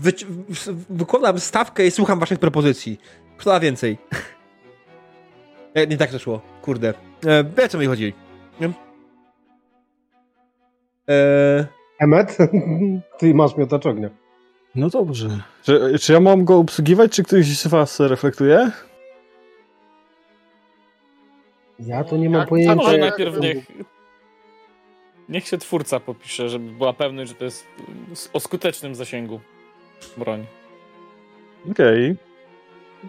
wyci- 0.01 0.25
w- 0.49 0.85
wykładam 0.97 1.39
stawkę 1.39 1.85
i 1.87 1.91
słucham 1.91 2.19
waszych 2.19 2.39
propozycji. 2.39 2.99
Kto 3.37 3.49
da 3.49 3.59
więcej? 3.59 3.97
E, 5.73 5.87
Nie 5.87 5.97
tak 5.97 6.11
to 6.11 6.19
szło, 6.19 6.41
kurde. 6.61 6.93
E, 7.25 7.43
Wie 7.57 7.65
o 7.65 7.67
co 7.67 7.77
mi 7.77 7.85
chodzi. 7.85 8.13
Nie? 8.61 8.69
E, 11.09 11.67
Emet, 11.99 12.37
ty 13.19 13.33
masz 13.33 13.57
miotacz 13.57 13.85
ognia. 13.85 14.09
No 14.75 14.89
dobrze. 14.89 15.29
Czy, 15.63 15.99
czy 16.01 16.13
ja 16.13 16.19
mam 16.19 16.45
go 16.45 16.57
obsługiwać, 16.57 17.11
czy 17.11 17.23
ktoś 17.23 17.45
z 17.57 17.67
was 17.67 17.99
reflektuje? 17.99 18.71
Ja 21.79 22.03
to 22.03 22.17
nie 22.17 22.29
mam 22.29 22.47
pojęcia. 22.47 22.71
A 22.71 22.75
może 22.75 22.97
najpierw 22.97 23.39
niech. 23.39 23.57
Niech 25.29 25.47
się 25.47 25.57
twórca 25.57 25.99
popisze, 25.99 26.49
żeby 26.49 26.71
była 26.71 26.93
pewność, 26.93 27.29
że 27.31 27.35
to 27.35 27.45
jest 27.45 27.65
o 28.33 28.39
skutecznym 28.39 28.95
zasięgu 28.95 29.39
broń. 30.17 30.45
Okej. 31.71 32.15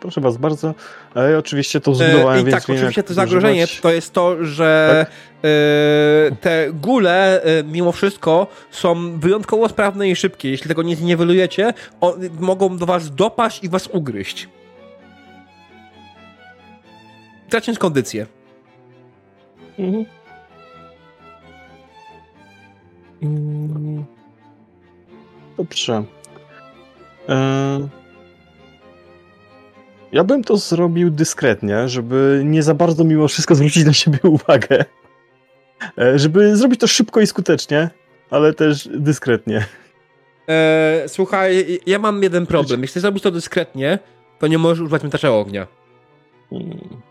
Proszę 0.01 0.21
was 0.21 0.37
bardzo. 0.37 0.75
Ja 1.15 1.39
oczywiście 1.39 1.81
to 1.81 1.95
zbudowałem, 1.95 2.39
E, 2.39 2.41
I 2.41 2.45
więc 2.45 2.55
tak, 2.67 2.71
oczywiście 2.77 3.03
to 3.03 3.15
zagrożenie 3.15 3.65
używać. 3.65 3.81
to 3.81 3.93
jest 3.93 4.13
to, 4.13 4.45
że 4.45 5.07
e, 5.45 6.37
te 6.41 6.73
gule 6.73 7.43
e, 7.43 7.63
mimo 7.65 7.93
wszystko 7.93 8.47
są 8.71 9.19
wyjątkowo 9.21 9.69
sprawne 9.69 10.09
i 10.09 10.17
szybkie. 10.17 10.51
Jeśli 10.51 10.69
tego 10.69 10.83
nie 10.83 10.97
zniwelujecie, 10.97 11.75
o, 12.01 12.17
mogą 12.41 12.77
do 12.77 12.87
was 12.87 13.15
dopaść 13.15 13.65
i 13.65 13.69
was 13.69 13.87
ugryźć. 13.93 14.49
Tracić 17.49 17.79
kondycję. 17.79 18.27
Mhm. 19.79 20.05
Dobrze. 25.57 26.05
E... 27.29 27.89
Ja 30.13 30.25
bym 30.25 30.45
to 30.45 30.57
zrobił 30.57 31.11
dyskretnie, 31.11 31.89
żeby 31.89 32.43
nie 32.45 32.63
za 32.63 32.75
bardzo 32.75 33.05
mimo 33.05 33.29
wszystko 33.29 33.55
zwrócić 33.55 33.85
na 33.85 33.93
siebie 33.93 34.19
uwagę. 34.39 34.85
E, 35.99 36.19
żeby 36.19 36.57
zrobić 36.57 36.81
to 36.81 36.87
szybko 36.87 37.21
i 37.21 37.27
skutecznie, 37.27 37.91
ale 38.31 38.53
też 38.53 38.89
dyskretnie. 38.95 39.65
E, 40.49 41.05
słuchaj, 41.07 41.81
ja 41.87 41.99
mam 41.99 42.23
jeden 42.23 42.47
problem. 42.47 42.83
Jeśli 42.83 43.01
zrobisz 43.01 43.23
to 43.23 43.31
dyskretnie, 43.31 43.99
to 44.39 44.47
nie 44.47 44.59
możesz 44.59 44.81
używać 44.81 45.03
miotacza 45.03 45.33
ognia. 45.33 45.67
Mm. 46.53 47.06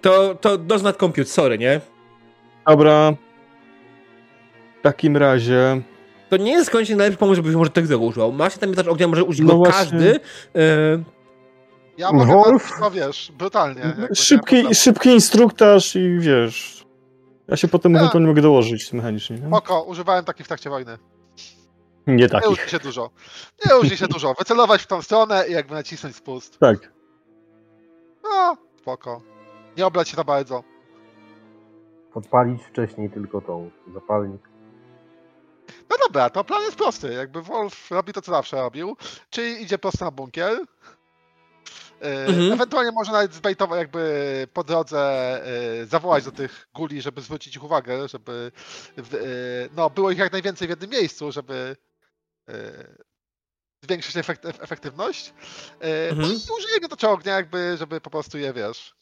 To, 0.00 0.34
to 0.34 0.58
does 0.58 0.82
not 0.82 0.96
compute, 0.96 1.24
sorry, 1.28 1.58
nie? 1.58 1.80
Dobra. 2.68 3.12
W 4.78 4.82
takim 4.82 5.16
razie. 5.16 5.82
To 6.30 6.36
nie 6.36 6.52
jest 6.52 6.70
koniecznie 6.70 6.96
najlepszy 6.96 7.18
pomysł, 7.18 7.36
żebyś 7.36 7.54
może 7.54 7.70
tego 7.70 7.98
używał. 7.98 8.32
Masz 8.32 8.58
ten 8.58 8.70
miotacz 8.70 8.86
ognia, 8.86 9.08
może 9.08 9.24
użyć 9.24 9.40
No 9.40 9.46
go 9.48 9.56
właśnie. 9.56 9.72
każdy. 9.72 10.20
E, 10.56 11.02
Ja 11.98 12.12
mogę 12.12 12.32
Wolf? 12.32 12.72
no 12.80 12.90
wiesz, 12.90 13.32
brutalnie. 13.38 13.80
jakby 13.80 14.02
nie 14.02 14.14
Szybki, 14.14 14.74
szybki 14.74 15.08
instruktaż 15.08 15.96
i 15.96 16.18
wiesz. 16.20 16.84
Ja 17.48 17.56
się 17.56 17.68
potem 17.68 17.92
Ja. 17.92 17.98
ewentualnie 17.98 18.28
mogę 18.28 18.42
dołożyć 18.42 18.92
mechanicznie. 18.92 19.36
Nie, 19.38 19.80
używałem 19.86 20.24
takich 20.24 20.46
w 20.46 20.48
trakcie 20.48 20.70
wojny. 20.70 20.98
nie 22.06 22.14
Nie 22.14 22.28
takich. 22.28 22.50
użyj 22.50 22.68
się 22.68 22.78
dużo. 22.78 23.10
Nie 23.70 23.76
użyj 23.76 23.96
się 23.96 24.06
dużo. 24.08 24.34
Wycelować 24.38 24.82
w 24.82 24.86
tą 24.86 25.02
stronę 25.02 25.44
i 25.48 25.52
jakby 25.52 25.74
nacisnąć 25.74 26.16
spust. 26.16 26.58
Tak. 26.58 26.92
No, 28.24 28.56
spoko. 28.78 29.22
Nie 29.76 29.86
oblać 29.86 30.08
się 30.08 30.16
za 30.16 30.24
bardzo. 30.24 30.64
Podpalić 32.12 32.62
wcześniej 32.62 33.10
tylko 33.10 33.40
tą 33.40 33.70
zapalnik. 33.94 34.48
No 35.90 35.96
dobra, 36.06 36.30
to 36.30 36.44
plan 36.44 36.62
jest 36.62 36.76
prosty. 36.76 37.12
Jakby 37.12 37.42
Wolf 37.42 37.90
robi 37.90 38.12
to, 38.12 38.22
co 38.22 38.30
zawsze 38.32 38.56
robił, 38.56 38.96
czyli 39.30 39.62
idzie 39.62 39.78
prosto 39.78 40.04
na 40.04 40.10
bunkier. 40.10 40.58
Yy, 40.58 42.08
Mhm. 42.26 42.52
Ewentualnie 42.52 42.92
może 42.92 43.12
nawet 43.12 43.34
zbejtować, 43.34 43.78
jakby 43.78 44.48
po 44.52 44.64
drodze 44.64 45.42
yy, 45.78 45.86
zawołać 45.86 46.24
do 46.24 46.32
tych 46.32 46.68
guli, 46.74 47.02
żeby 47.02 47.20
zwrócić 47.20 47.56
ich 47.56 47.64
uwagę, 47.64 48.08
żeby 48.08 48.52
yy, 48.96 49.04
no, 49.76 49.90
było 49.90 50.10
ich 50.10 50.18
jak 50.18 50.32
najwięcej 50.32 50.68
w 50.68 50.70
jednym 50.70 50.90
miejscu, 50.90 51.32
żeby 51.32 51.76
zwiększyć 53.84 54.16
efekt, 54.16 54.44
ef- 54.44 54.62
efektywność. 54.62 55.34
Mhm. 55.80 56.18
No 56.20 56.28
i 56.28 56.36
użyje 56.58 56.80
miotacza 56.82 57.10
ognia, 57.10 57.34
jakby, 57.34 57.76
żeby 57.76 58.00
po 58.00 58.10
prostu 58.10 58.38
je, 58.38 58.52
wiesz, 58.52 58.94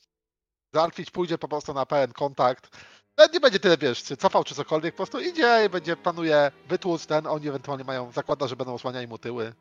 załatwić, 0.74 1.10
pójdzie 1.10 1.38
po 1.38 1.48
prostu 1.48 1.74
na 1.74 1.86
pełen 1.86 2.12
kontakt. 2.12 2.76
Nawet 3.18 3.32
nie 3.34 3.40
będzie 3.40 3.60
tyle, 3.60 3.76
wiesz, 3.78 4.02
czy 4.02 4.16
cofał, 4.16 4.44
czy 4.44 4.54
cokolwiek, 4.54 4.94
po 4.94 4.96
prostu 4.96 5.20
idzie 5.20 5.62
i 5.66 5.68
będzie, 5.68 5.96
planuje 5.96 6.50
wytłuc 6.68 7.06
ten, 7.06 7.26
oni 7.26 7.48
ewentualnie 7.48 7.84
mają, 7.84 8.12
zakłada, 8.12 8.46
że 8.48 8.56
będą 8.56 8.74
osłaniali 8.74 9.06
mu 9.08 9.18
tyły. 9.18 9.52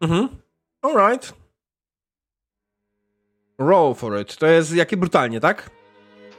Mhm. 0.00 0.28
Alright. 0.82 1.32
Roll 3.58 3.94
for 3.94 4.20
it. 4.20 4.36
To 4.36 4.46
jest 4.46 4.74
jakie 4.74 4.96
brutalnie, 4.96 5.40
tak? 5.40 5.70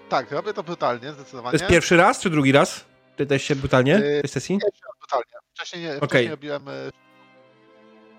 Tak, 0.10 0.32
robię 0.32 0.54
to 0.54 0.64
brutalnie, 0.64 1.08
To 1.08 1.14
zdecydowanie. 1.14 1.56
jest 1.56 1.68
pierwszy 1.68 1.98
raz, 1.98 2.20
czy 2.20 2.30
drugi 2.30 2.52
raz? 2.52 2.86
Czy 3.18 3.26
też 3.26 3.44
się 3.44 3.56
brutalnie 3.56 3.98
w 3.98 4.02
Yy, 4.02 4.22
tej 4.22 4.30
sesji? 4.30 4.60
Pierwszy 4.66 4.82
raz 4.88 4.98
brutalnie. 5.00 5.48
Wcześniej, 5.54 5.84
nie, 5.84 5.90
Okej. 5.90 6.08
wcześniej 6.08 6.30
robiłem 6.30 6.68
y, 6.68 6.92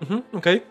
Mhm, 0.01 0.23
okej. 0.33 0.61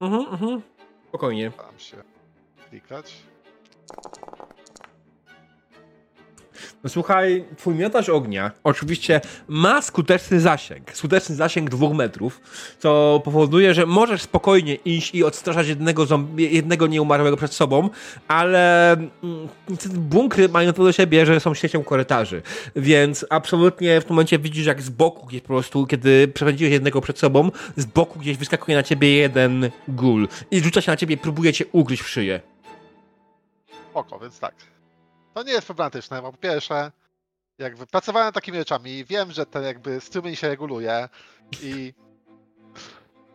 Mhm, 0.00 0.26
mhm. 0.32 0.62
Spokojnie. 1.08 1.50
Staram 1.50 1.78
się 1.78 1.96
klikać. 2.68 3.22
Słuchaj, 6.88 7.44
twój 7.56 7.74
miotacz 7.74 8.08
ognia 8.08 8.50
oczywiście 8.64 9.20
ma 9.48 9.82
skuteczny 9.82 10.40
zasięg, 10.40 10.92
skuteczny 10.92 11.34
zasięg 11.34 11.70
dwóch 11.70 11.94
metrów, 11.94 12.40
co 12.78 13.20
powoduje, 13.24 13.74
że 13.74 13.86
możesz 13.86 14.22
spokojnie 14.22 14.74
iść 14.74 15.14
i 15.14 15.24
odstraszać 15.24 15.68
jednego, 15.68 16.06
zombie, 16.06 16.54
jednego 16.54 16.86
nieumarłego 16.86 17.36
przed 17.36 17.54
sobą, 17.54 17.90
ale 18.28 18.92
mm, 18.92 19.48
niestety 19.68 19.98
bunkry 19.98 20.48
mają 20.48 20.72
to 20.72 20.84
do 20.84 20.92
siebie, 20.92 21.26
że 21.26 21.40
są 21.40 21.54
siecią 21.54 21.84
korytarzy, 21.84 22.42
więc 22.76 23.26
absolutnie 23.30 24.00
w 24.00 24.04
tym 24.04 24.14
momencie 24.14 24.38
widzisz 24.38 24.66
jak 24.66 24.82
z 24.82 24.90
boku 24.90 25.26
gdzieś 25.26 25.40
po 25.40 25.48
prostu, 25.48 25.86
kiedy 25.86 26.28
przepędziłeś 26.28 26.72
jednego 26.72 27.00
przed 27.00 27.18
sobą, 27.18 27.50
z 27.76 27.84
boku 27.84 28.18
gdzieś 28.18 28.36
wyskakuje 28.36 28.76
na 28.76 28.82
ciebie 28.82 29.16
jeden 29.16 29.70
gul 29.88 30.28
i 30.50 30.60
rzuca 30.60 30.80
się 30.80 30.92
na 30.92 30.96
ciebie 30.96 31.14
i 31.14 31.18
próbuje 31.18 31.52
cię 31.52 31.64
ugryźć 31.72 32.02
w 32.02 32.08
szyję. 32.08 32.40
Spoko, 33.90 34.18
więc 34.18 34.38
tak. 34.38 34.75
To 35.36 35.42
nie 35.42 35.52
jest 35.52 35.66
problematyczne, 35.66 36.22
bo 36.22 36.32
po 36.32 36.38
pierwsze, 36.38 36.92
jakby 37.58 37.86
pracowałem 37.86 38.32
takimi 38.32 38.58
rzeczami, 38.58 39.04
wiem, 39.04 39.32
że 39.32 39.46
ten 39.46 39.62
jakby 39.64 40.00
strumień 40.00 40.36
się 40.36 40.48
reguluje 40.48 41.08
i 41.62 41.94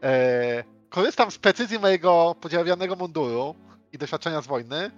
e, 0.04 0.64
korzystam 0.90 1.32
z 1.32 1.38
precyzji 1.38 1.80
mojego 1.80 2.36
podziałowionego 2.42 2.96
munduru 2.96 3.56
i 3.94 3.98
doświadczenia 3.98 4.42
z 4.42 4.48
wojny 4.48 4.92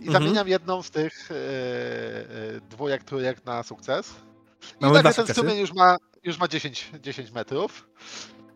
i 0.00 0.06
Mhm. 0.06 0.12
zamieniam 0.12 0.48
jedną 0.48 0.82
z 0.82 0.90
tych 0.90 1.30
e, 1.30 1.34
e, 1.34 2.60
dwójek, 2.60 3.04
trójek 3.04 3.44
na 3.44 3.62
sukces. 3.62 4.10
I 4.10 4.14
Mamy 4.80 4.94
nagle 4.94 5.12
dwa 5.12 5.24
ten 5.24 5.34
strumień 5.34 5.58
już 5.58 5.72
ma, 5.72 5.96
już 6.24 6.38
ma 6.38 6.48
10, 6.48 6.90
10 7.00 7.30
metrów. 7.30 7.88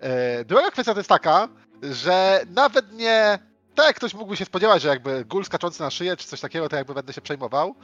E, 0.00 0.44
druga 0.44 0.70
kwestia 0.70 0.94
to 0.94 1.00
jest 1.00 1.08
taka, 1.08 1.48
że 1.82 2.40
nawet 2.50 2.92
nie 2.92 3.38
tak 3.74 3.96
ktoś 3.96 4.14
mógłby 4.14 4.36
się 4.36 4.44
spodziewać, 4.44 4.82
że 4.82 4.88
jakby 4.88 5.24
gul 5.24 5.44
skaczący 5.44 5.80
na 5.82 5.90
szyję 5.90 6.16
czy 6.16 6.26
coś 6.26 6.40
takiego, 6.40 6.68
to 6.68 6.76
jakby 6.76 6.94
będę 6.94 7.12
się 7.12 7.20
przejmował. 7.20 7.74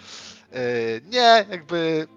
Yy, 0.52 0.59
nie, 1.05 1.47
jakby 1.51 2.09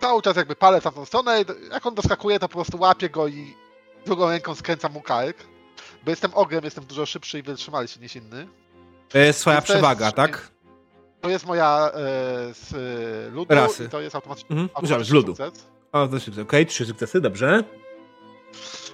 cały 0.00 0.22
czas 0.22 0.36
jakby 0.36 0.56
palę 0.56 0.80
w 0.80 0.84
tamtą 0.84 1.04
stronę, 1.04 1.42
i 1.42 1.44
jak 1.72 1.86
on 1.86 1.94
doskakuje, 1.94 2.38
to 2.38 2.48
po 2.48 2.54
prostu 2.54 2.78
łapię 2.80 3.10
go 3.10 3.28
i 3.28 3.54
drugą 4.06 4.28
ręką 4.30 4.54
skręcam 4.54 4.92
mu 4.92 5.00
kark. 5.02 5.36
Bo 6.04 6.10
jestem 6.10 6.30
ogrem, 6.34 6.64
jestem 6.64 6.84
dużo 6.84 7.06
szybszy 7.06 7.38
i 7.38 7.42
wytrzymalszy 7.42 8.00
niż 8.00 8.16
inny. 8.16 8.48
To 9.08 9.18
jest 9.18 9.46
jest- 9.46 9.64
przewaga, 9.64 10.12
tak? 10.12 10.50
To 11.20 11.28
jest 11.28 11.46
moja 11.46 11.90
e, 11.94 11.94
z 12.54 12.72
e, 13.28 13.30
ludu 13.30 13.54
Rasy. 13.54 13.84
i 13.84 13.88
to 13.88 14.00
jest 14.00 14.16
automatycznie, 14.16 14.50
Mhm. 14.50 14.68
automatyczny 14.74 15.04
Z 15.04 15.10
ludu. 15.10 15.36
sukces. 15.36 15.66
O, 15.92 16.08
to 16.08 16.20
sukces. 16.20 16.38
Okej, 16.42 16.66
trzy 16.66 16.86
sukcesy, 16.86 17.20
dobrze. 17.20 17.64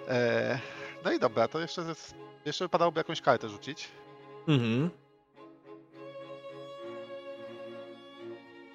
E, 0.08 0.58
no 1.04 1.12
i 1.12 1.18
dobra, 1.18 1.48
to 1.48 1.60
jeszcze, 1.60 1.94
z- 1.94 2.14
jeszcze 2.46 2.64
wypadałoby 2.64 3.00
jakąś 3.00 3.20
kartę 3.20 3.48
rzucić. 3.48 3.88
Mhm. 4.48 4.90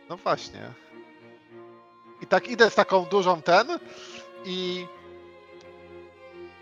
No 0.10 0.18
właśnie. 0.18 0.74
I 2.22 2.28
tak 2.28 2.48
idę 2.48 2.70
z 2.70 2.76
taką 2.76 3.06
dużą 3.06 3.42
ten 3.42 3.68
i. 4.46 4.88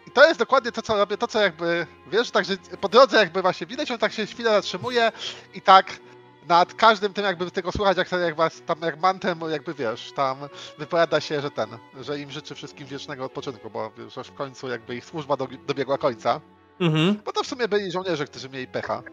I 0.08 0.12
to 0.12 0.28
jest 0.28 0.40
dokładnie 0.40 0.72
to, 0.72 0.82
co 0.82 0.98
robię, 0.98 1.18
to 1.18 1.28
co 1.28 1.42
jakby, 1.42 1.88
wiesz, 2.08 2.32
także 2.32 2.58
po 2.82 2.90
drodze 2.90 3.18
jakby 3.18 3.42
właśnie 3.42 3.68
widać, 3.68 3.92
on 3.92 3.98
tak 3.98 4.14
się 4.14 4.26
chwilę 4.26 4.50
zatrzymuje 4.52 5.12
i 5.54 5.62
tak 5.62 6.00
nad 6.48 6.74
każdym 6.74 7.14
tym 7.14 7.26
jakby 7.26 7.52
tego 7.52 7.72
słuchać, 7.72 7.98
jak, 7.98 8.12
jak 8.12 8.36
was 8.36 8.62
tam 8.66 8.80
jak 8.82 9.00
mantem, 9.00 9.40
jakby 9.50 9.74
wiesz, 9.74 10.12
tam 10.12 10.38
wypowiada 10.78 11.22
się, 11.22 11.42
że 11.42 11.52
ten, 11.52 11.78
że 12.02 12.20
im 12.20 12.32
życzy 12.32 12.56
wszystkim 12.56 12.88
wiecznego 12.88 13.26
odpoczynku, 13.26 13.70
bo 13.70 13.92
już 13.98 14.18
aż 14.18 14.28
w 14.28 14.34
końcu 14.34 14.68
jakby 14.68 14.96
ich 14.96 15.06
służba 15.06 15.38
do, 15.38 15.48
dobiegła 15.68 15.98
końca. 15.98 16.42
Mhm. 16.80 17.16
Bo 17.26 17.32
to 17.32 17.44
w 17.44 17.48
sumie 17.48 17.68
byli 17.68 17.92
żołnierze, 17.92 18.26
którzy 18.26 18.50
mieli 18.50 18.68
pecha. 18.68 19.04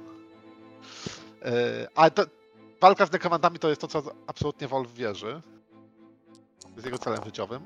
Yy, 1.44 1.50
ale 1.94 2.10
to, 2.10 2.22
walka 2.80 3.06
z 3.06 3.12
nekromantami 3.12 3.58
to 3.58 3.68
jest 3.68 3.80
to, 3.80 3.88
co 3.88 4.02
absolutnie 4.26 4.68
Wolf 4.68 4.94
wierzy. 4.94 5.40
Jest 6.74 6.86
jego 6.86 6.98
celem 6.98 7.24
życiowym. 7.24 7.62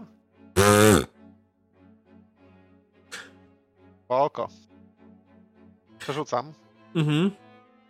Oko. 4.09 4.49
Przerzucam. 5.99 6.53
Mhm. 6.95 7.31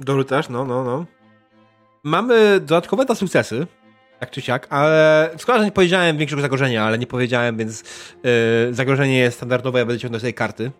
Dorzucasz, 0.01 0.49
no, 0.49 0.65
no, 0.65 0.85
no. 0.85 1.07
Mamy 2.03 2.61
dodatkowe 2.61 3.05
dwa 3.05 3.15
sukcesy, 3.15 3.66
tak 4.20 4.31
czy 4.31 4.41
siak, 4.41 4.66
ale 4.70 5.31
że 5.47 5.65
nie 5.65 5.73
powiedziałem 5.73 6.19
większego 6.19 6.43
zagrożenia, 6.43 6.85
ale 6.85 6.99
nie 6.99 7.07
powiedziałem, 7.07 7.57
więc 7.57 7.85
yy, 8.23 8.74
zagrożenie 8.74 9.19
jest 9.19 9.37
standardowe, 9.37 9.78
ja 9.78 9.87
będę 9.87 10.01
ciągnął 10.01 10.19
z 10.19 10.23
tej 10.23 10.35
karty. 10.35 10.70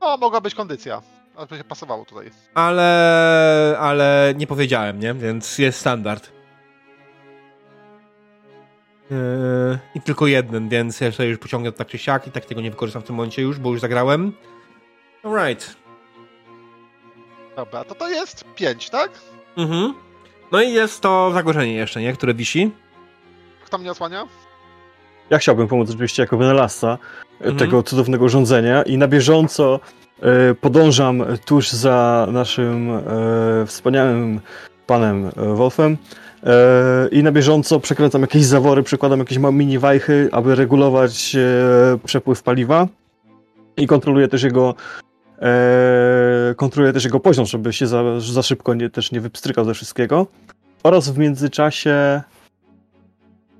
No, 0.00 0.16
mogła 0.16 0.40
być 0.40 0.54
kondycja. 0.54 1.02
Ale 1.36 1.46
by 1.46 1.56
się 1.56 1.64
pasowało 1.64 2.04
tutaj. 2.04 2.30
Ale, 2.54 3.76
ale 3.80 4.34
nie 4.36 4.46
powiedziałem, 4.46 5.00
nie? 5.00 5.14
Więc 5.14 5.58
jest 5.58 5.80
standard. 5.80 6.32
Yy, 9.10 9.78
I 9.94 10.00
tylko 10.00 10.26
jeden, 10.26 10.68
więc 10.68 11.00
ja 11.00 11.12
sobie 11.12 11.28
już 11.28 11.38
pociągnę 11.38 11.72
tak 11.72 11.88
czy 11.88 11.98
siak 11.98 12.26
i 12.26 12.30
tak 12.30 12.44
tego 12.44 12.60
nie 12.60 12.70
wykorzystam 12.70 13.02
w 13.02 13.06
tym 13.06 13.16
momencie 13.16 13.42
już, 13.42 13.58
bo 13.58 13.70
już 13.70 13.80
zagrałem. 13.80 14.32
Alright. 15.22 15.76
Dobra, 17.56 17.84
to 17.84 17.94
to 17.94 18.08
jest 18.08 18.44
5, 18.54 18.90
tak? 18.90 19.10
Mhm. 19.56 19.94
No 20.52 20.62
i 20.62 20.72
jest 20.72 21.00
to 21.00 21.30
zagrożenie 21.34 21.74
jeszcze, 21.74 22.00
nie? 22.00 22.12
Które 22.12 22.34
wisi. 22.34 22.70
Kto 23.64 23.78
mnie 23.78 23.90
osłania? 23.90 24.26
Ja 25.30 25.38
chciałbym 25.38 25.68
pomóc 25.68 25.88
oczywiście 25.90 26.22
jako 26.22 26.36
wynalazca 26.36 26.88
e, 26.88 26.98
Mhm. 27.40 27.56
tego 27.56 27.82
cudownego 27.82 28.24
urządzenia 28.24 28.82
i 28.82 28.98
na 28.98 29.08
bieżąco 29.08 29.80
e, 30.22 30.54
podążam 30.54 31.24
tuż 31.44 31.70
za 31.70 32.26
naszym 32.32 32.90
e, 32.90 33.00
wspaniałym 33.66 34.40
panem 34.86 35.30
Wolfem 35.54 35.96
i 37.12 37.22
na 37.22 37.32
bieżąco 37.32 37.80
przekręcam 37.80 38.20
jakieś 38.20 38.44
zawory, 38.44 38.82
przykładam 38.82 39.18
jakieś 39.18 39.38
mini 39.38 39.78
wajchy, 39.78 40.28
aby 40.32 40.54
regulować 40.54 41.36
przepływ 42.04 42.42
paliwa 42.42 42.88
i 43.76 43.86
kontroluję 43.86 44.28
też 44.28 44.42
jego 44.42 44.74
kontroluję 46.56 46.92
też 46.92 47.04
jego 47.04 47.20
poziom, 47.20 47.46
żeby 47.46 47.72
się 47.72 47.86
za, 47.86 48.20
za 48.20 48.42
szybko 48.42 48.74
nie, 48.74 48.90
też 48.90 49.12
nie 49.12 49.20
wypstrykał 49.20 49.64
ze 49.64 49.74
wszystkiego 49.74 50.26
oraz 50.82 51.08
w 51.08 51.18
międzyczasie 51.18 52.22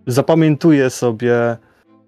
zapamiętuję 0.09 0.91
sobie, 0.91 1.57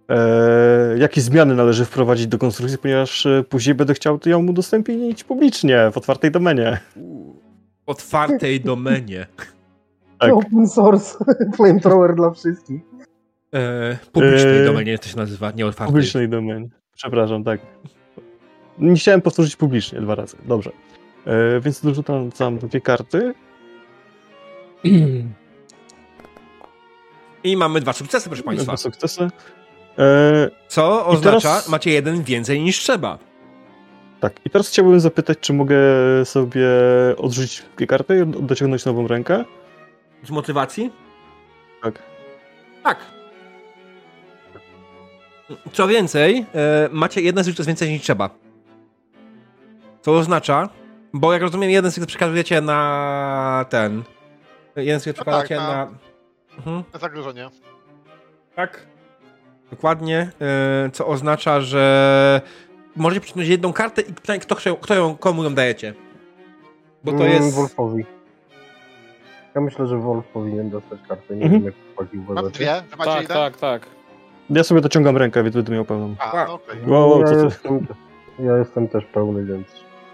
e, 0.09 0.99
jakie 0.99 1.21
zmiany 1.21 1.55
należy 1.55 1.85
wprowadzić 1.85 2.27
do 2.27 2.39
konstrukcji, 2.39 2.79
ponieważ 2.79 3.27
e, 3.27 3.45
później 3.49 3.75
będę 3.75 3.95
chciał 3.95 4.19
ją 4.27 4.47
udostępnić 4.47 5.25
publicznie, 5.25 5.91
w 5.93 5.97
otwartej 5.97 6.31
domenie. 6.31 6.81
W 7.87 7.91
otwartej 7.91 8.61
domenie. 8.61 9.27
Tak. 10.19 10.33
Open 10.33 10.69
source, 10.69 11.25
flamethrower 11.57 12.15
dla 12.15 12.31
wszystkich. 12.31 12.81
E, 13.55 13.99
publicznej 14.13 14.59
Eee. 14.59 14.67
domenie 14.67 14.99
to 14.99 15.09
się 15.09 15.17
nazywa, 15.17 15.51
nie 15.51 15.67
otwartej. 15.67 15.93
Publicznej 15.93 16.29
domenie. 16.29 16.69
Przepraszam, 16.95 17.45
tak. 17.45 17.61
Nie 18.79 18.95
chciałem 18.95 19.21
powtórzyć 19.21 19.57
publicznie 19.57 20.01
dwa 20.01 20.15
razy. 20.15 20.37
Dobrze. 20.49 20.71
E, 21.27 21.61
więc 21.61 21.81
dorzucam 21.81 22.31
tam 22.33 22.59
dwie 22.59 22.81
karty. 22.81 23.35
I 27.45 27.57
mamy 27.57 27.81
dwa 27.81 27.93
sukcesy, 27.93 28.29
proszę 28.29 28.43
Państwa. 28.43 28.65
Dwa 28.65 28.77
sukcesy. 28.77 29.31
E, 29.99 30.51
Co 30.69 31.07
oznacza, 31.07 31.41
teraz- 31.41 31.69
macie 31.69 31.91
jeden 31.91 32.23
więcej 32.23 32.61
niż 32.63 32.79
trzeba. 32.79 33.19
tak, 34.21 34.33
i 34.45 34.51
teraz 34.51 34.69
chciałbym 34.69 35.01
zapytać, 35.01 35.39
czy 35.41 35.53
mogę 35.53 35.77
sobie 36.25 36.67
odrzucić 37.17 37.63
dwie 37.77 37.87
karty 37.87 38.27
i 38.39 38.43
dociągnąć 38.43 38.85
nową 38.85 39.07
rękę? 39.09 39.45
Z 40.25 40.31
motywacji? 40.31 40.91
Tak. 41.83 42.03
Tak. 42.85 42.99
Co 45.73 45.89
więcej, 45.89 46.47
e, 46.55 46.89
macie 46.93 47.21
jeden 47.21 47.45
sukces 47.45 47.67
więcej 47.67 47.91
niż 47.91 48.03
trzeba. 48.03 48.31
Co 50.03 50.13
oznacza, 50.17 50.69
bo 51.13 51.33
jak 51.33 51.43
rozumiem, 51.43 51.71
jeden 51.71 51.91
sukces 51.91 52.07
przekazujecie 52.07 52.61
na 52.61 53.65
ten. 53.69 54.03
Jeden 54.77 55.01
sukces 55.01 55.07
No 55.07 55.15
przekładacie 55.15 55.57
tak, 55.57 55.65
na. 55.69 55.85
na- 55.85 55.91
Mhm. 56.67 56.85
Zagrożenie. 57.01 57.49
Tak. 58.57 58.87
Dokładnie. 59.71 60.31
e, 60.41 60.91
Co 60.93 61.07
oznacza, 61.07 61.61
że 61.61 62.41
możecie 62.97 63.21
przyciągnąć 63.21 63.49
jedną 63.49 63.73
kartę 63.73 64.03
i 64.03 64.13
pytanie, 64.13 64.41
kto, 64.41 64.57
kto 64.81 64.95
ją, 64.95 65.17
komu 65.17 65.45
ją 65.45 65.55
dajecie. 65.55 65.95
Bo 67.05 67.13
to 67.13 67.19
Mm, 67.19 67.33
jest. 67.33 67.57
Wolfowi. 67.57 68.05
Ja 69.55 69.61
myślę, 69.61 69.87
że 69.87 69.99
Wolf 69.99 70.27
powinien 70.27 70.71
dostać 70.71 71.01
kartę. 71.09 71.37
Nie 71.37 71.43
Mhm. 71.45 71.63
wiem, 71.63 71.65
jak 71.65 71.75
chłopaki 71.97 72.17
Mam 72.19 72.51
dwie, 72.51 72.83
wy 72.91 72.97
macie 72.97 73.11
Tak, 73.11 73.23
jeden? 73.23 73.37
tak, 73.37 73.57
tak. 73.57 73.87
Ja 74.51 74.65
sobie 74.65 74.81
dociągam 74.81 75.17
rękę, 75.17 75.43
więc 75.43 75.57
będę 75.57 75.73
miał 75.73 75.85
pełną. 75.85 76.15
A, 76.19 76.37
Wow. 76.37 76.47
no 76.47 76.55
okej. 76.55 76.77
Wow, 76.87 77.11
wow, 77.11 77.21
ja, 77.21 77.27
co 77.27 77.35
ty? 77.37 77.45
jestem, 77.45 77.87
ja 78.39 78.57
jestem 78.57 78.89
też 78.89 79.05
pełny, 79.05 79.45
więc... 79.45 79.67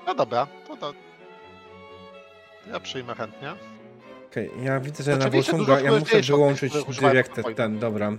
No 0.07 0.15
dobra, 0.15 0.47
to 0.69 0.77
to... 0.77 0.93
Ja 2.73 2.81
przyjmę 2.81 3.15
chętnie. 3.15 3.53
Okej, 4.37 4.51
ja 4.63 4.81
widzę, 4.81 5.05
że 5.05 5.17
na 5.17 5.31
dużo 5.31 5.79
ja 5.79 5.99
muszę 5.99 6.21
wyłączyć 6.21 6.73
Wojny. 7.43 7.55
ten, 7.55 7.79
dobra. 7.79 8.13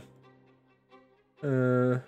Yy, 1.43 1.99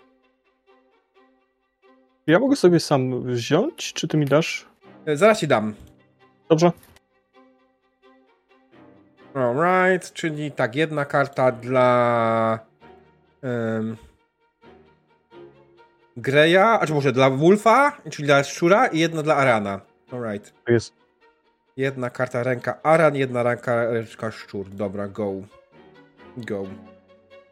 Ja 2.27 2.39
mogę 2.39 2.55
sobie 2.55 2.79
sam 2.79 3.23
wziąć, 3.23 3.93
czy 3.93 4.07
ty 4.07 4.17
mi 4.17 4.25
dasz? 4.25 4.65
zaraz 5.13 5.39
ci 5.39 5.47
dam. 5.47 5.75
Dobrze. 6.49 6.71
Alright, 9.33 10.13
czyli 10.13 10.51
tak, 10.51 10.75
jedna 10.75 11.05
karta 11.05 11.51
dla 11.51 12.59
um, 13.43 13.97
Greya, 16.17 16.57
a 16.79 16.87
czy 16.87 16.93
może 16.93 17.11
dla 17.11 17.29
Wolfa, 17.29 17.97
czyli 18.09 18.25
dla 18.25 18.43
Szczura 18.43 18.87
i 18.87 18.99
jedna 18.99 19.23
dla 19.23 19.35
Arana. 19.35 19.81
Alright. 20.11 20.53
To 20.65 20.71
jest. 20.71 20.98
Jedna 21.79 22.09
karta 22.09 22.43
ręka 22.43 22.79
Aran, 22.83 23.15
jedna 23.15 23.43
ręka, 23.43 23.91
ręka 23.91 24.31
Szczur. 24.31 24.69
Dobra, 24.69 25.07
go. 25.07 25.33
Go. 26.37 26.63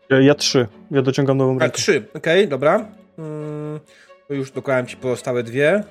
Ja, 0.09 0.19
ja 0.19 0.35
trzy. 0.35 0.67
Ja 0.91 1.01
dociągam 1.01 1.37
nową 1.37 1.55
A, 1.55 1.59
rękę. 1.59 1.77
trzy, 1.77 2.05
okej, 2.13 2.47
dobra. 2.47 2.85
Mm, 3.17 3.79
to 4.27 4.33
już 4.33 4.51
dokładam 4.51 4.87
ci 4.87 4.97
pozostałe 4.97 5.43
dwie. 5.43 5.83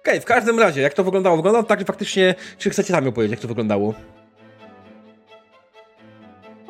Okej, 0.00 0.20
w 0.20 0.24
każdym 0.24 0.58
razie, 0.60 0.80
jak 0.80 0.94
to 0.94 1.04
wyglądało? 1.04 1.36
Wyglądało 1.36 1.64
tak, 1.64 1.78
że 1.78 1.84
faktycznie, 1.84 2.34
czy 2.58 2.70
chcecie 2.70 2.92
sami 2.92 3.08
opowiedzieć, 3.08 3.30
jak 3.30 3.40
to 3.40 3.48
wyglądało? 3.48 3.94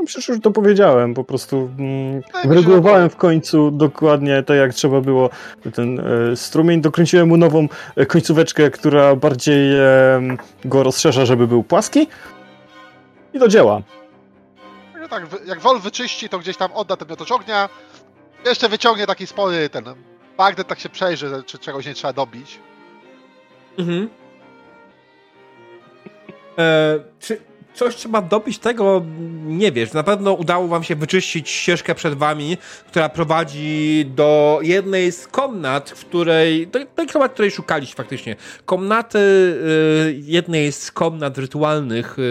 No 0.04 0.08
przecież 0.08 0.28
już 0.28 0.40
to 0.40 0.50
powiedziałem, 0.50 1.14
po 1.14 1.24
prostu 1.24 1.70
mm, 1.78 2.22
Tak, 2.32 2.48
wyregulowałem 2.48 3.10
w 3.10 3.16
końcu 3.16 3.70
dokładnie 3.70 4.42
tak 4.42 4.56
jak 4.56 4.74
trzeba 4.74 5.00
było 5.00 5.30
ten 5.74 6.00
e, 6.32 6.36
strumień, 6.36 6.80
dokręciłem 6.80 7.28
mu 7.28 7.36
nową 7.36 7.68
e, 7.96 8.06
końcóweczkę, 8.06 8.70
która 8.70 9.16
bardziej 9.16 9.78
e, 9.78 10.36
go 10.64 10.82
rozszerza, 10.82 11.26
żeby 11.26 11.46
był 11.46 11.62
płaski 11.62 12.06
i 13.32 13.38
do 13.38 13.48
dzieła. 13.48 13.82
że 15.02 15.08
tak, 15.08 15.26
jak 15.46 15.60
Wol 15.60 15.80
wyczyści, 15.80 16.28
to 16.28 16.38
gdzieś 16.38 16.56
tam 16.56 16.72
odda 16.72 16.96
ten 16.96 17.08
miotacz 17.08 17.32
ognia. 17.32 17.68
Jeszcze 18.46 18.68
wyciągnie 18.68 19.06
taki 19.06 19.26
spory 19.26 19.68
ten 19.68 19.84
bagnet, 20.36 20.68
tak 20.68 20.80
się 20.80 20.88
przejrzy, 20.88 21.42
czy 21.46 21.58
czegoś 21.58 21.86
nie 21.86 21.94
trzeba 21.94 22.12
dobić. 22.12 22.58
Mhm. 23.78 24.08
E, 26.58 26.98
czy 27.20 27.53
coś 27.74 27.96
trzeba 27.96 28.22
dobić 28.22 28.58
tego? 28.58 29.02
Nie 29.44 29.72
wiesz. 29.72 29.92
Na 29.92 30.02
pewno 30.02 30.32
udało 30.32 30.68
wam 30.68 30.84
się 30.84 30.96
wyczyścić 30.96 31.50
ścieżkę 31.50 31.94
przed 31.94 32.14
wami, 32.14 32.56
która 32.86 33.08
prowadzi 33.08 34.06
do 34.14 34.58
jednej 34.62 35.12
z 35.12 35.26
komnat, 35.26 35.90
w 35.90 36.04
której. 36.04 36.66
Do 36.66 36.86
tej 36.86 37.06
komnat, 37.06 37.32
której 37.32 37.50
szukaliście 37.50 37.96
faktycznie. 37.96 38.36
Komnaty 38.64 39.18
e, 39.18 40.12
jednej 40.12 40.72
z 40.72 40.92
komnat 40.92 41.38
rytualnych 41.38 42.16
e, 42.18 42.22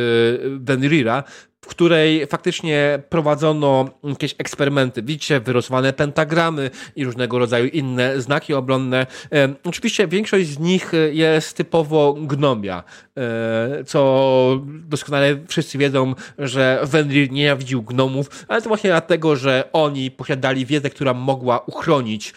Venrira. 0.60 1.24
W 1.64 1.68
której 1.68 2.28
faktycznie 2.28 3.00
prowadzono 3.10 3.90
jakieś 4.04 4.36
eksperymenty. 4.38 5.04
Widzicie 5.04 5.40
wyrysowane 5.40 5.94
pentagramy 5.94 6.70
i 6.96 7.06
różnego 7.06 7.40
rodzaju 7.40 7.68
inne 7.68 8.22
znaki 8.22 8.54
obronne. 8.54 9.08
E, 9.34 9.54
oczywiście 9.64 10.08
większość 10.08 10.48
z 10.48 10.60
nich 10.60 10.94
e, 10.94 10.98
jest 10.98 11.58
typowo 11.58 12.14
gnomia, 12.14 12.84
e, 13.18 13.84
co 13.84 14.62
doskonale 14.66 15.40
wszyscy 15.48 15.78
wiedzą, 15.78 16.16
że 16.40 16.80
Wenrir 16.84 17.32
nienawidził 17.32 17.82
gnomów, 17.82 18.46
ale 18.48 18.62
to 18.62 18.68
właśnie 18.68 18.90
dlatego, 18.90 19.36
że 19.36 19.70
oni 19.74 20.12
posiadali 20.12 20.66
wiedzę, 20.66 20.90
która 20.90 21.14
mogła 21.14 21.60
uchronić 21.60 22.34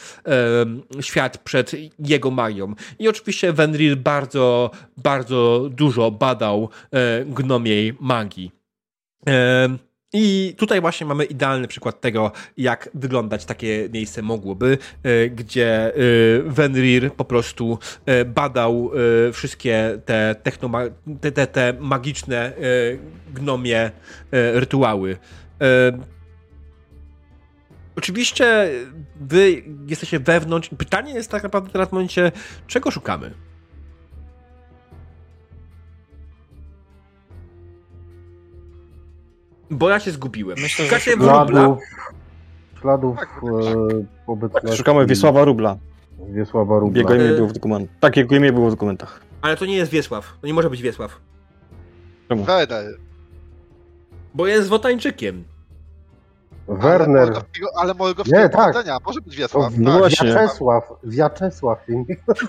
świat 1.00 1.38
przed 1.38 1.72
jego 1.98 2.30
magią. 2.30 2.74
I 2.98 3.08
oczywiście 3.08 3.52
Wenrir 3.52 3.96
bardzo, 3.96 4.70
bardzo 4.96 5.68
dużo 5.70 6.10
badał 6.10 6.68
gnomiej 7.26 7.96
magii. 8.00 8.55
I 10.12 10.54
tutaj 10.58 10.80
właśnie 10.80 11.06
mamy 11.06 11.24
idealny 11.24 11.68
przykład 11.68 12.00
tego, 12.00 12.32
jak 12.56 12.88
wyglądać 12.94 13.44
takie 13.44 13.88
miejsce 13.92 14.22
mogłoby, 14.22 14.78
e, 15.02 15.28
gdzie 15.30 15.94
e, 15.94 15.98
Venrir 16.44 17.12
po 17.12 17.24
prostu 17.24 17.78
e, 18.06 18.24
badał 18.24 18.90
wszystkie 19.32 20.00
te, 20.04 20.34
technoma- 20.42 20.90
te, 21.20 21.32
te, 21.32 21.46
te 21.46 21.72
magiczne 21.80 22.52
gnomie 23.34 23.90
rytuały. 24.32 25.16
Oczywiście 27.96 28.70
wy 29.20 29.62
jesteście 29.86 30.20
wewnątrz. 30.20 30.70
Pytanie 30.78 31.14
jest 31.14 31.30
tak 31.30 31.42
naprawdę 31.42 31.70
teraz 31.70 31.88
w 31.88 31.92
momencie, 31.92 32.32
czego 32.66 32.90
szukamy? 32.90 33.34
Bo 39.70 39.90
ja 39.90 40.00
się 40.00 40.10
zgubiłem. 40.10 40.58
Myślę, 40.62 40.84
że 40.84 40.90
Szukacie 40.90 41.16
wróbla. 41.16 41.46
Śladów, 41.46 41.78
śladów 42.80 43.16
Tak, 43.18 43.28
e, 43.44 44.04
obecności 44.26 44.76
Szukamy 44.78 45.06
Wiesława 45.06 45.44
Rubla. 45.44 45.76
Wiesława 46.28 46.78
Rubla. 46.78 46.98
Jego 46.98 47.14
imię 47.14 47.24
E, 47.24 47.34
było 47.34 47.48
w 47.48 47.52
dokumentach. 47.52 47.96
Tak, 48.00 48.16
jego 48.16 48.36
imię 48.36 48.52
było 48.52 48.68
w 48.68 48.70
dokumentach. 48.70 49.20
Ale 49.42 49.56
to 49.56 49.66
nie 49.66 49.76
jest 49.76 49.92
Wiesław. 49.92 50.38
To 50.40 50.46
nie 50.46 50.54
może 50.54 50.70
być 50.70 50.82
Wiesław. 50.82 51.20
Werner. 52.30 52.96
Bo 54.34 54.46
jest 54.46 54.68
Wotańczykiem. 54.68 55.44
Ale 56.68 56.78
Werner. 56.78 57.42
Ale 57.76 57.94
Morgowskiego 57.94 58.42
Nie, 58.42 58.48
tak. 58.48 58.72
pochodzenia. 58.72 58.98
Może 59.06 59.20
być 59.20 59.34
O, 59.34 59.38
Wiesław. 59.38 59.72
no 59.78 59.90
tak. 59.90 59.98
właśnie. 59.98 60.28
Wiaczesław. 60.28 60.84
Wiaczesław. 61.04 61.78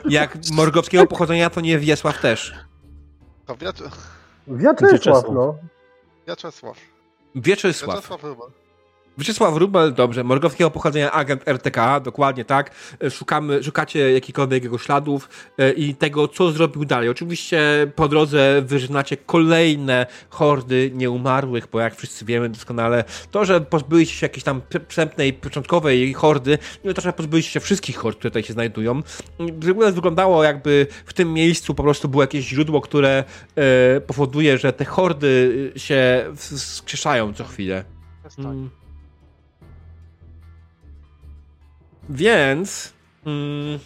Jak 0.09 0.37
morgowskiego 0.53 1.05
pochodzenia, 1.07 1.49
to 1.49 1.61
nie 1.61 1.79
Wiesław 1.79 2.21
też. 2.21 2.53
To 3.45 3.55
Wiac... 3.55 3.83
Wiaczesław, 4.47 4.91
Wiaczesław. 4.91 5.25
no. 5.33 5.55
Wiaczesław. 6.27 6.77
Wieczysław. 7.41 7.95
Wiaczesław 7.95 8.23
Rubel. 8.23 8.49
Wieczysław 9.17 9.57
Rubel, 9.57 9.93
dobrze. 9.93 10.23
Morgowskiego 10.23 10.71
pochodzenia 10.71 11.11
agent 11.11 11.47
RTK, 11.47 11.99
dokładnie 11.99 12.45
tak. 12.45 12.71
E, 13.03 13.11
Szukamy, 13.11 13.63
szukacie 13.63 14.11
jakichkolwiek 14.11 14.63
jego 14.63 14.77
śladów 14.77 15.29
e, 15.57 15.71
i 15.71 15.95
tego, 15.95 16.27
co 16.27 16.51
zrobił 16.51 16.85
dalej. 16.85 17.09
Oczywiście 17.09 17.59
po 17.95 18.07
drodze 18.07 18.61
wyrzynacie 18.61 19.17
kolejne 19.17 20.05
hordy 20.29 20.91
nieumarłych, 20.93 21.67
bo 21.71 21.79
jak 21.79 21.95
wszyscy 21.95 22.25
wiemy 22.25 22.49
doskonale, 22.49 23.03
to, 23.31 23.45
że 23.45 23.61
pozbyliście 23.61 24.15
się 24.15 24.25
jakiejś 24.25 24.43
tam 24.43 24.61
pr- 24.69 24.81
wstępnej, 24.89 25.33
początkowej 25.33 26.13
hordy, 26.13 26.57
nie 26.85 26.93
to, 26.93 27.01
że 27.01 27.13
pozbyliście 27.13 27.51
się 27.51 27.59
wszystkich 27.59 27.97
hord, 27.97 28.17
które 28.17 28.31
tutaj 28.31 28.43
się 28.43 28.53
znajdują. 28.53 29.01
W 29.39 29.69
ogóle 29.69 29.91
wyglądało 29.91 30.43
jakby 30.43 30.87
w 31.05 31.13
tym 31.13 31.33
miejscu 31.33 31.75
po 31.75 31.83
prostu 31.83 32.07
było 32.09 32.23
jakieś 32.23 32.45
źródło, 32.45 32.81
które 32.81 33.23
e, 33.55 34.01
powoduje, 34.01 34.57
że 34.57 34.73
te 34.73 34.85
hordy 34.85 35.71
się 35.75 36.25
wskrzeszają 36.35 37.33
co 37.33 37.43
chwilę. 37.43 37.83
Mm. 38.39 38.69
Więc. 42.09 42.93
Mm, 43.25 43.79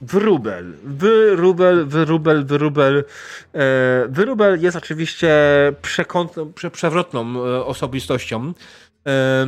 wróbel. 0.00 0.74
Wyrubel, 0.84 1.86
wyrubel, 1.86 2.44
wyrubel. 2.44 3.04
E, 3.54 4.06
wyrubel 4.08 4.62
jest 4.62 4.76
oczywiście 4.76 5.32
przekątną, 5.82 6.52
prze, 6.52 6.70
przewrotną 6.70 7.44
e, 7.44 7.64
osobistością. 7.64 8.52
E, 9.06 9.46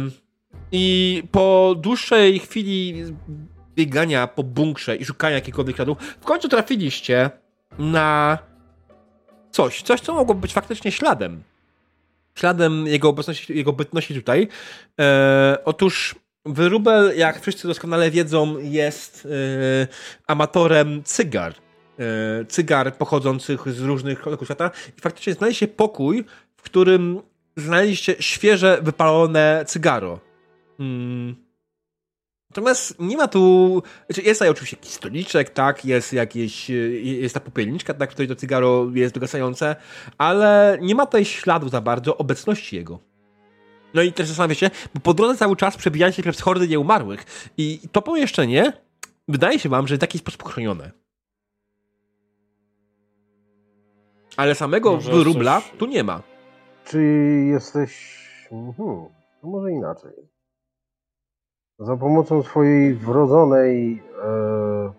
I 0.73 1.23
po 1.33 1.75
dłuższej 1.79 2.39
chwili 2.39 3.05
biegania 3.75 4.27
po 4.27 4.43
bunkrze 4.43 4.97
i 4.97 5.05
szukania 5.05 5.35
jakichkolwiek 5.35 5.77
śladów, 5.77 5.99
w 6.21 6.25
końcu 6.25 6.49
trafiliście 6.49 7.31
na 7.79 8.39
coś. 9.51 9.83
Coś, 9.83 10.01
co 10.01 10.15
mogło 10.15 10.35
być 10.35 10.53
faktycznie 10.53 10.93
śladem 10.93 11.43
śladem 12.39 12.87
jego 12.87 13.09
obecności, 13.09 13.57
jego 13.57 13.73
bytności 13.73 14.15
tutaj. 14.15 14.49
E, 15.01 15.59
otóż 15.65 16.15
Wyrubel, 16.47 17.13
jak 17.17 17.41
wszyscy 17.41 17.69
doskonale 17.69 18.11
wiedzą, 18.11 18.59
jest 18.59 19.27
e, 19.27 19.89
amatorem 20.27 21.03
cygar. 21.05 21.55
E, 21.99 22.45
cygar 22.45 22.97
pochodzących 22.97 23.73
z 23.73 23.81
różnych 23.81 24.21
kątów 24.21 24.47
świata. 24.47 24.71
I 24.99 25.01
faktycznie 25.01 25.35
znaleźli 25.35 25.59
się 25.59 25.69
pokój, 25.69 26.25
w 26.57 26.63
którym 26.63 27.21
znaleźliście 27.57 28.17
świeże, 28.21 28.79
wypalone 28.83 29.65
cygaro. 29.67 30.21
Mm. 30.81 31.48
Natomiast 32.51 33.01
nie 33.01 33.17
ma 33.17 33.29
tu. 33.29 33.83
Znaczy 34.07 34.23
jest 34.23 34.39
tutaj 34.41 34.51
oczywiście 34.51 34.77
jakiś 34.77 34.93
stoliczek, 34.93 35.51
tak, 35.51 35.85
jest 35.85 36.13
jakieś. 36.13 36.71
Jest 37.03 37.35
ta 37.35 37.41
popielniczka, 37.41 37.95
tak, 37.95 38.11
której 38.11 38.29
to 38.29 38.37
cygaro 38.37 38.87
jest 38.95 39.15
dogasające, 39.15 39.77
ale 40.19 40.79
nie 40.81 40.95
ma 40.95 41.07
tutaj 41.07 41.25
śladu 41.25 41.69
za 41.69 41.81
bardzo 41.81 42.17
obecności 42.17 42.77
jego. 42.77 42.99
No 43.95 44.03
i 44.03 44.13
też 44.13 44.29
zastanawiam 44.29 44.55
się, 44.55 44.71
bo 44.95 45.01
po 45.01 45.15
drodze 45.15 45.37
cały 45.39 45.57
czas 45.57 45.77
przebijali 45.77 46.13
się 46.13 46.23
przez 46.23 46.41
hordy 46.41 46.69
nieumarłych. 46.69 47.51
I 47.57 47.81
to 47.93 48.03
pomieszczenie 48.03 48.73
wydaje 49.29 49.59
się 49.59 49.69
wam, 49.69 49.89
że 49.89 49.97
w 49.97 49.99
taki 49.99 50.19
sposób 50.19 50.45
chronione. 50.45 50.91
Ale 54.37 54.55
samego 54.55 54.93
Może 54.93 55.13
wyrubla 55.13 55.61
coś- 55.61 55.71
tu 55.79 55.87
nie 55.87 56.05
ma. 56.05 56.23
Czy 56.85 57.03
jesteś. 57.53 58.19
To 59.41 59.47
może 59.49 59.71
inaczej. 59.73 60.13
Za 61.79 61.97
pomocą 61.97 62.43
swojej 62.43 62.95
wrodzonej. 62.95 64.03
E, 64.25 64.93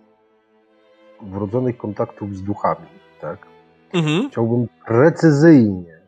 wrodzonych 1.21 1.77
kontaktów 1.77 2.35
z 2.35 2.43
duchami, 2.43 2.87
tak? 3.21 3.39
Mhm. 3.93 4.29
Chciałbym 4.29 4.67
precyzyjnie 4.85 6.01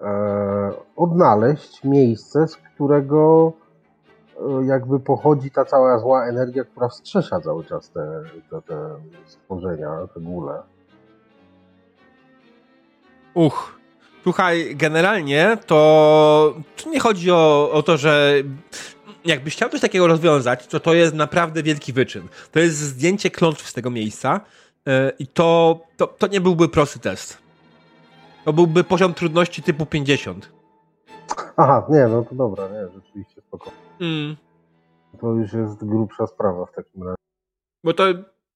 e, 0.00 0.72
odnaleźć 0.96 1.84
miejsce, 1.84 2.48
z 2.48 2.56
którego 2.56 3.52
e, 4.36 4.64
jakby 4.66 5.00
pochodzi 5.00 5.50
ta 5.50 5.64
cała 5.64 5.98
zła 5.98 6.26
energia, 6.26 6.64
która 6.64 6.88
wstrzesza 6.88 7.40
cały 7.40 7.64
czas 7.64 7.90
te, 7.90 8.22
te, 8.50 8.62
te 8.62 8.96
stworzenia, 9.26 10.06
te 10.14 10.20
góle. 10.20 10.62
Uch. 13.34 13.81
Słuchaj, 14.22 14.76
generalnie 14.76 15.58
to, 15.66 16.54
to 16.76 16.90
nie 16.90 17.00
chodzi 17.00 17.30
o, 17.30 17.70
o 17.72 17.82
to, 17.82 17.96
że 17.96 18.34
jakbyś 19.24 19.54
chciał 19.54 19.68
coś 19.68 19.80
takiego 19.80 20.06
rozwiązać, 20.06 20.66
to 20.66 20.80
to 20.80 20.94
jest 20.94 21.14
naprawdę 21.14 21.62
wielki 21.62 21.92
wyczyn. 21.92 22.28
To 22.52 22.60
jest 22.60 22.76
zdjęcie 22.76 23.30
klątw 23.30 23.68
z 23.68 23.72
tego 23.72 23.90
miejsca 23.90 24.40
yy, 24.86 24.92
i 25.18 25.26
to, 25.26 25.80
to, 25.96 26.06
to 26.06 26.26
nie 26.26 26.40
byłby 26.40 26.68
prosty 26.68 26.98
test. 26.98 27.38
To 28.44 28.52
byłby 28.52 28.84
poziom 28.84 29.14
trudności 29.14 29.62
typu 29.62 29.86
50. 29.86 30.52
Aha, 31.56 31.86
nie, 31.88 32.06
no 32.08 32.22
to 32.22 32.34
dobra, 32.34 32.68
nie, 32.68 32.88
rzeczywiście 32.94 33.40
spokojnie. 33.40 33.78
Mm. 34.00 34.36
To 35.20 35.26
już 35.32 35.52
jest 35.52 35.84
grubsza 35.84 36.26
sprawa 36.26 36.66
w 36.66 36.72
takim 36.72 37.02
razie. 37.02 37.16
Bo 37.84 37.92
to, 37.92 38.04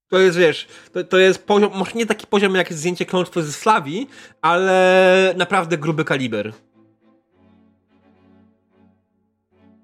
to 0.08 0.18
jest, 0.18 0.38
wiesz, 0.38 0.68
to, 0.92 1.04
to 1.04 1.18
jest 1.18 1.46
poziom, 1.46 1.70
może 1.74 1.92
nie 1.92 2.06
taki 2.06 2.26
poziom 2.26 2.54
jak 2.54 2.72
zdjęcie 2.72 3.06
klątwy 3.06 3.42
ze 3.42 3.52
Slawii, 3.52 4.08
ale 4.42 5.34
naprawdę 5.36 5.78
gruby 5.78 6.04
kaliber. 6.04 6.52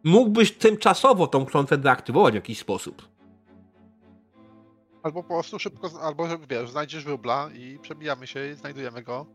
Mógłbyś 0.05 0.53
tymczasowo 0.59 1.27
tą 1.27 1.47
klątwę 1.47 1.79
deaktywować 1.79 2.33
w 2.33 2.35
jakiś 2.35 2.59
sposób. 2.59 3.03
Albo 5.03 5.23
po 5.23 5.29
prostu 5.29 5.59
szybko, 5.59 5.89
albo 6.03 6.27
wiesz, 6.51 6.71
znajdziesz 6.71 7.05
wróbla 7.05 7.49
i 7.55 7.79
przebijamy 7.83 8.27
się 8.27 8.49
i 8.49 8.55
znajdujemy 8.55 9.03
go. 9.03 9.27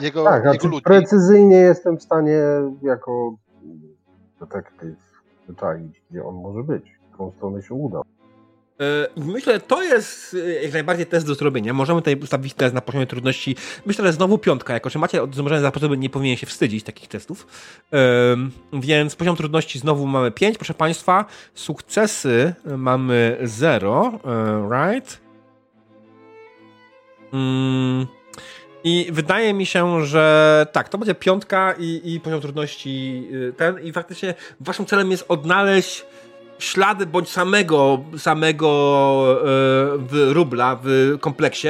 Jego, 0.00 0.24
Tak, 0.24 0.34
jego 0.44 0.52
znaczy 0.52 0.68
ludzi. 0.68 0.82
precyzyjnie 0.82 1.56
jestem 1.56 1.98
w 1.98 2.02
stanie 2.02 2.38
jako 2.82 3.36
detektyw 4.40 4.96
wyczaić, 5.48 6.02
gdzie 6.10 6.24
on 6.24 6.34
może 6.34 6.62
być, 6.62 6.84
w 7.10 7.14
którą 7.14 7.32
stronę 7.36 7.62
się 7.62 7.74
uda. 7.74 8.00
Yy, 8.78 9.24
Myślę, 9.24 9.60
to 9.60 9.82
jest 9.82 10.32
yy, 10.32 10.62
jak 10.62 10.72
najbardziej 10.72 11.06
test 11.06 11.26
do 11.26 11.34
zrobienia. 11.34 11.72
Możemy 11.72 12.00
tutaj 12.00 12.16
ustawić 12.16 12.54
test 12.54 12.74
na 12.74 12.80
poziomie 12.80 13.06
trudności. 13.06 13.56
Myślę, 13.86 14.04
że 14.06 14.12
znowu 14.12 14.38
piątka, 14.38 14.74
jako 14.74 14.90
że 14.90 14.98
macie 14.98 15.22
odmrożone 15.22 15.60
zapotrzeby, 15.60 15.98
nie 15.98 16.10
powinien 16.10 16.36
się 16.36 16.46
wstydzić 16.46 16.84
takich 16.84 17.08
testów. 17.08 17.46
Więc 18.72 19.16
poziom 19.16 19.36
trudności 19.36 19.78
znowu 19.78 20.06
mamy 20.06 20.30
5, 20.30 20.58
proszę 20.58 20.74
Państwa. 20.74 21.24
Sukcesy 21.54 22.54
mamy 22.76 23.38
0, 23.42 24.20
right? 24.70 25.20
Mm, 27.32 28.06
I 28.84 29.08
wydaje 29.12 29.54
mi 29.54 29.66
się, 29.66 30.06
że 30.06 30.66
tak, 30.72 30.88
to 30.88 30.98
będzie 30.98 31.14
piątka 31.14 31.74
i, 31.78 32.00
i 32.04 32.20
poziom 32.20 32.40
trudności 32.40 33.28
ten. 33.56 33.80
I 33.80 33.92
faktycznie 33.92 34.34
waszym 34.60 34.86
celem 34.86 35.10
jest 35.10 35.24
odnaleźć 35.28 36.06
ślady 36.58 37.06
bądź 37.06 37.28
samego, 37.30 38.04
samego 38.18 38.68
e, 38.68 39.44
w 39.98 40.30
rubla 40.32 40.78
w 40.82 41.16
kompleksie. 41.20 41.68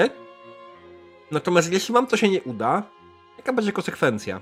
Natomiast 1.30 1.72
jeśli 1.72 1.94
wam 1.94 2.06
to 2.06 2.16
się 2.16 2.28
nie 2.28 2.42
uda, 2.42 2.82
jaka 3.38 3.52
będzie 3.52 3.72
konsekwencja? 3.72 4.40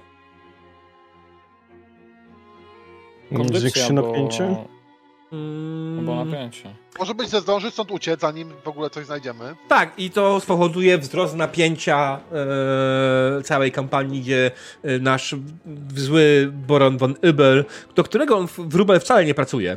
Zwiększy 3.52 3.92
napięcie? 3.92 4.56
Mm, 5.32 5.98
Albo 5.98 6.24
napięcie. 6.24 6.74
Może 6.98 7.14
być, 7.14 7.30
że 7.30 7.40
zdąży 7.40 7.70
stąd 7.70 7.90
uciec, 7.90 8.20
zanim 8.20 8.52
w 8.64 8.68
ogóle 8.68 8.90
coś 8.90 9.06
znajdziemy. 9.06 9.56
Tak, 9.68 9.92
i 9.98 10.10
to 10.10 10.40
spowoduje 10.40 10.98
wzrost 10.98 11.36
napięcia 11.36 12.20
e, 13.38 13.42
całej 13.42 13.72
kampanii, 13.72 14.20
gdzie 14.20 14.50
e, 14.82 14.98
nasz 14.98 15.34
zły 15.96 16.50
Boron 16.68 16.98
von 16.98 17.14
Übel, 17.22 17.64
do 17.94 18.04
którego 18.04 18.38
on 18.38 18.48
w, 18.48 18.58
w 18.58 18.74
Rubel 18.74 19.00
wcale 19.00 19.24
nie 19.24 19.34
pracuje, 19.34 19.76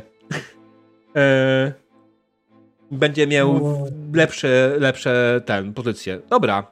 będzie 2.90 3.26
miał 3.26 3.60
lepsze, 4.14 4.74
lepsze 4.78 5.40
ten, 5.46 5.74
pozycje. 5.74 6.20
Dobra. 6.30 6.66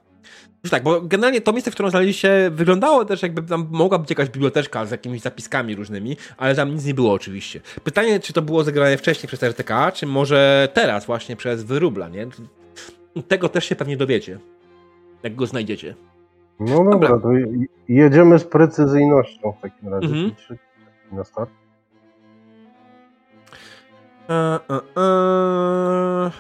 Już 0.64 0.70
tak, 0.70 0.82
bo 0.82 1.00
generalnie 1.00 1.40
to 1.40 1.52
miejsce, 1.52 1.70
w 1.70 1.74
którym 1.74 1.90
znaleźliście, 1.90 2.50
wyglądało 2.52 3.04
też 3.04 3.22
jakby 3.22 3.42
tam 3.42 3.68
mogła 3.70 3.98
być 3.98 4.10
jakaś 4.10 4.28
biblioteczka 4.28 4.86
z 4.86 4.90
jakimiś 4.90 5.20
zapiskami 5.22 5.74
różnymi, 5.74 6.16
ale 6.36 6.54
tam 6.54 6.74
nic 6.74 6.84
nie 6.84 6.94
było 6.94 7.12
oczywiście. 7.12 7.60
Pytanie, 7.84 8.20
czy 8.20 8.32
to 8.32 8.42
było 8.42 8.64
zagrane 8.64 8.96
wcześniej 8.96 9.28
przez 9.28 9.42
RTK, 9.42 9.92
czy 9.92 10.06
może 10.06 10.68
teraz 10.74 11.06
właśnie 11.06 11.36
przez 11.36 11.62
Wyrubla, 11.64 12.08
nie? 12.08 12.26
Tego 13.28 13.48
też 13.48 13.64
się 13.64 13.76
pewnie 13.76 13.96
dowiecie, 13.96 14.38
jak 15.22 15.34
go 15.34 15.46
znajdziecie. 15.46 15.94
No 16.60 16.76
dobra, 16.84 17.08
Dobra. 17.08 17.18
to 17.18 17.32
je- 17.32 17.46
jedziemy 17.88 18.38
z 18.38 18.44
precyzyjnością 18.44 19.52
w 19.52 19.60
takim 19.62 19.88
razie. 19.88 20.06
Mhm. 20.06 20.30
Na 21.12 21.24
start. 21.24 21.50
E, 24.28 24.60
e, 24.70 25.00
e... 25.00 26.30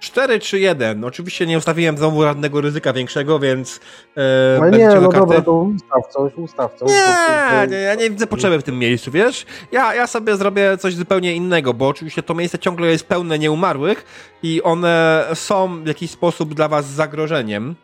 4 0.00 0.40
czy 0.40 0.58
1. 0.58 1.04
Oczywiście 1.04 1.46
nie 1.46 1.58
ustawiłem 1.58 1.98
znowu 1.98 2.22
żadnego 2.22 2.60
ryzyka 2.60 2.92
większego, 2.92 3.38
więc 3.38 3.80
e, 4.16 4.58
Ale 4.60 4.70
bez 4.70 4.80
nie, 4.80 4.88
no 4.88 5.08
karty- 5.08 5.12
dobra, 5.12 5.42
to 5.42 5.52
ustaw 5.52 6.06
coś, 6.12 6.32
ustaw 6.36 6.74
coś. 6.74 6.88
Nie, 6.88 7.66
nie, 7.70 7.76
ja 7.76 7.94
nie 7.94 8.10
widzę 8.10 8.26
potrzeby 8.26 8.58
w 8.58 8.62
tym 8.62 8.78
miejscu, 8.78 9.10
wiesz? 9.10 9.46
Ja, 9.72 9.94
ja 9.94 10.06
sobie 10.06 10.36
zrobię 10.36 10.78
coś 10.78 10.94
zupełnie 10.94 11.34
innego, 11.34 11.74
bo 11.74 11.88
oczywiście 11.88 12.22
to 12.22 12.34
miejsce 12.34 12.58
ciągle 12.58 12.86
jest 12.86 13.06
pełne 13.06 13.38
nieumarłych 13.38 14.04
i 14.42 14.62
one 14.62 15.24
są 15.34 15.82
w 15.82 15.86
jakiś 15.86 16.10
sposób 16.10 16.54
dla 16.54 16.68
was 16.68 16.86
zagrożeniem. 16.86 17.74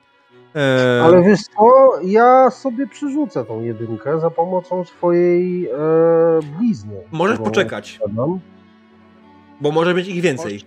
E, 0.54 1.00
Ale 1.04 1.22
wiesz 1.22 1.42
co, 1.42 1.92
ja 2.02 2.50
sobie 2.50 2.86
przerzucę 2.86 3.44
tą 3.44 3.62
jedynkę 3.62 4.20
za 4.20 4.30
pomocą 4.30 4.84
swojej 4.84 5.68
e, 5.68 5.76
blizny. 6.58 7.00
Możesz 7.12 7.38
poczekać, 7.38 7.98
posiadam. 7.98 8.40
bo 9.60 9.70
może 9.70 9.94
być 9.94 10.08
ich 10.08 10.22
więcej. 10.22 10.60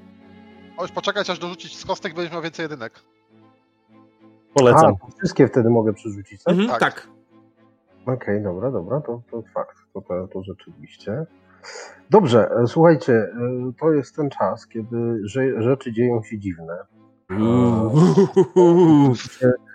Możesz 0.78 0.92
poczekać, 0.92 1.30
aż 1.30 1.40
dorzucić 1.40 1.78
z 1.78 1.86
kostek, 1.86 2.14
będziesz 2.14 2.34
miał 2.34 2.42
więcej 2.42 2.64
jedynek. 2.64 2.94
A, 4.56 4.60
Polecam. 4.60 4.98
to 4.98 5.08
wszystkie 5.18 5.48
wtedy 5.48 5.70
mogę 5.70 5.94
przerzucić, 5.94 6.44
tak? 6.44 6.52
Mhm, 6.54 6.70
tak. 6.70 6.80
tak. 6.80 7.08
Okej, 8.16 8.44
dobra, 8.44 8.72
dobra, 8.72 9.02
to, 9.02 9.22
to 9.32 9.44
fakt, 9.54 9.78
to, 9.94 10.02
to, 10.02 10.28
to 10.28 10.44
rzeczywiście. 10.44 11.26
Dobrze, 12.10 12.50
e, 12.64 12.68
słuchajcie, 12.68 13.14
e, 13.14 13.30
to 13.80 13.92
jest 13.92 14.16
ten 14.16 14.30
czas, 14.30 14.68
kiedy 14.68 14.98
rze- 15.24 15.62
rzeczy 15.62 15.92
dzieją 15.94 16.24
się 16.24 16.38
dziwne. 16.40 16.78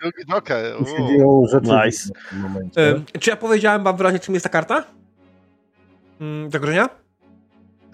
Drugi 0.02 0.24
Joker. 0.28 0.76
dzieją 1.08 1.46
rzeczy 1.50 1.70
Nice. 1.84 2.02
dziwne 2.04 2.20
w 2.26 2.30
tym 2.30 2.40
momencie. 2.40 2.90
E, 3.14 3.18
czy 3.18 3.30
ja 3.30 3.36
powiedziałem 3.36 3.84
wam 3.84 3.96
wyraźnie, 3.96 4.18
czym 4.18 4.34
jest 4.34 4.44
ta 4.44 4.50
karta? 4.50 4.84
Mm, 6.20 6.50
zagrożenia? 6.50 6.88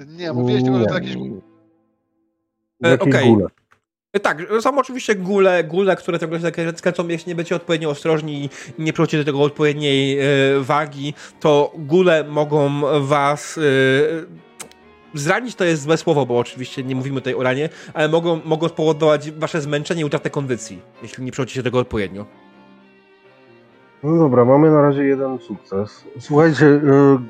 Nie, 0.06 0.32
mówiłeś 0.32 0.62
tylko, 0.62 0.78
że 0.78 0.86
to 0.86 0.94
jakieś... 0.94 1.16
e, 2.84 2.98
okej. 2.98 3.34
góle. 3.34 3.46
Tak, 4.22 4.42
są 4.60 4.78
oczywiście 4.78 5.14
gule, 5.14 5.64
gule 5.64 5.96
które 5.96 6.18
tego 6.18 6.36
skręcą, 6.76 7.08
jeśli 7.08 7.28
nie 7.30 7.34
będziecie 7.34 7.56
odpowiednio 7.56 7.90
ostrożni 7.90 8.44
i 8.44 8.82
nie 8.82 8.92
przywrócicie 8.92 9.18
do 9.18 9.24
tego 9.24 9.42
odpowiedniej 9.42 10.18
e, 10.18 10.24
wagi, 10.60 11.14
to 11.40 11.72
gule 11.78 12.24
mogą 12.24 12.80
was 13.06 13.58
e, 13.58 14.47
zranić 15.14 15.54
to 15.54 15.64
jest 15.64 15.82
złe 15.82 15.96
słowo, 15.96 16.26
bo 16.26 16.38
oczywiście 16.38 16.84
nie 16.84 16.94
mówimy 16.94 17.20
tutaj 17.20 17.34
o 17.34 17.42
ranie, 17.42 17.68
ale 17.94 18.08
mogą, 18.08 18.40
mogą 18.44 18.68
spowodować 18.68 19.30
wasze 19.30 19.60
zmęczenie 19.60 20.02
i 20.02 20.04
utratę 20.04 20.30
kondycji, 20.30 20.82
jeśli 21.02 21.24
nie 21.24 21.32
przywrócicie 21.32 21.62
tego 21.62 21.78
odpowiednio. 21.78 22.26
No 24.02 24.18
dobra, 24.18 24.44
mamy 24.44 24.70
na 24.70 24.82
razie 24.82 25.04
jeden 25.04 25.38
sukces. 25.38 26.04
Słuchajcie, 26.18 26.66
e, 26.66 26.80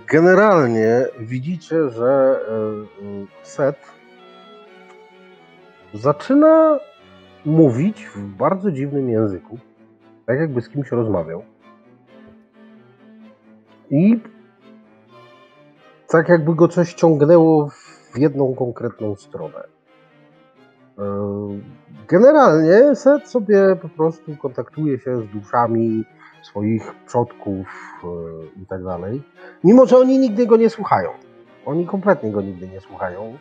generalnie 0.06 1.06
widzicie, 1.20 1.90
że 1.90 2.40
e, 2.48 2.54
e, 2.54 3.26
Set 3.42 3.76
zaczyna 5.94 6.78
mówić 7.44 8.06
w 8.14 8.20
bardzo 8.20 8.70
dziwnym 8.70 9.10
języku, 9.10 9.58
tak 10.26 10.40
jakby 10.40 10.60
z 10.60 10.68
kimś 10.68 10.90
rozmawiał. 10.90 11.42
I 13.90 14.20
tak 16.08 16.28
jakby 16.28 16.54
go 16.54 16.68
coś 16.68 16.94
ciągnęło 16.94 17.68
w 18.12 18.18
jedną 18.18 18.54
konkretną 18.54 19.16
stronę. 19.16 19.64
E, 20.98 21.04
Generalnie 22.08 22.96
Set 22.96 23.28
sobie 23.28 23.76
po 23.82 23.88
prostu 23.88 24.36
kontaktuje 24.36 24.98
się 24.98 25.16
z 25.16 25.26
duszami 25.26 26.04
swoich 26.42 26.94
przodków 27.06 27.66
e, 28.04 28.06
i 28.62 28.66
tak 28.66 28.84
dalej. 28.84 29.22
Mimo, 29.64 29.86
że 29.86 29.98
oni 29.98 30.18
nigdy 30.18 30.46
go 30.46 30.56
nie 30.56 30.70
słuchają. 30.70 31.10
Oni 31.66 31.86
kompletnie 31.86 32.30
go 32.32 32.42
nigdy 32.42 32.68
nie 32.68 32.80
słuchają. 32.80 33.38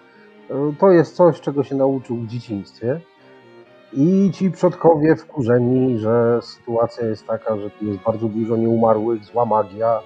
E, 0.50 0.74
To 0.80 0.92
jest 0.92 1.16
coś, 1.16 1.42
czego 1.42 1.64
się 1.64 1.76
nauczył 1.76 2.18
w 2.18 2.28
dzieciństwie. 2.28 3.02
I 3.94 4.32
ci 4.34 4.52
przodkowie 4.52 5.16
wkurzeni, 5.16 5.98
że 6.00 6.40
sytuacja 6.42 7.08
jest 7.08 7.28
taka, 7.28 7.58
że 7.58 7.70
tu 7.70 7.86
jest 7.86 8.00
bardzo 8.00 8.28
dużo 8.28 8.58
nieumarłych, 8.58 9.24
zła 9.24 9.46
magia, 9.46 10.00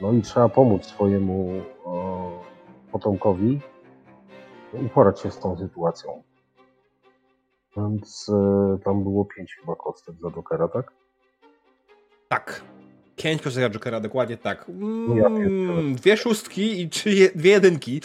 no 0.00 0.12
i 0.12 0.22
trzeba 0.22 0.48
pomóc 0.48 0.84
swojemu 0.86 1.48
potomkowi 2.92 3.60
uporać 4.72 5.20
się 5.20 5.30
z 5.30 5.38
tą 5.38 5.58
sytuacją. 5.58 6.22
Więc 7.76 8.28
e, 8.28 8.78
tam 8.84 9.02
było 9.02 9.24
pięć 9.24 9.56
chyba 9.60 9.76
kostek 9.76 10.14
za 10.20 10.30
Jokera, 10.30 10.68
tak? 10.68 10.92
Tak. 12.28 12.62
Pięć 13.16 13.42
kostek 13.42 13.72
Jokera, 13.72 14.00
dokładnie 14.00 14.36
tak. 14.36 14.66
Ja 15.16 15.26
Mm, 15.26 15.94
dwie 15.94 16.16
szóstki 16.16 16.80
i 16.82 16.88
trzy, 16.88 17.10
je- 17.10 17.30
dwie 17.34 17.50
jedynki. 17.50 18.00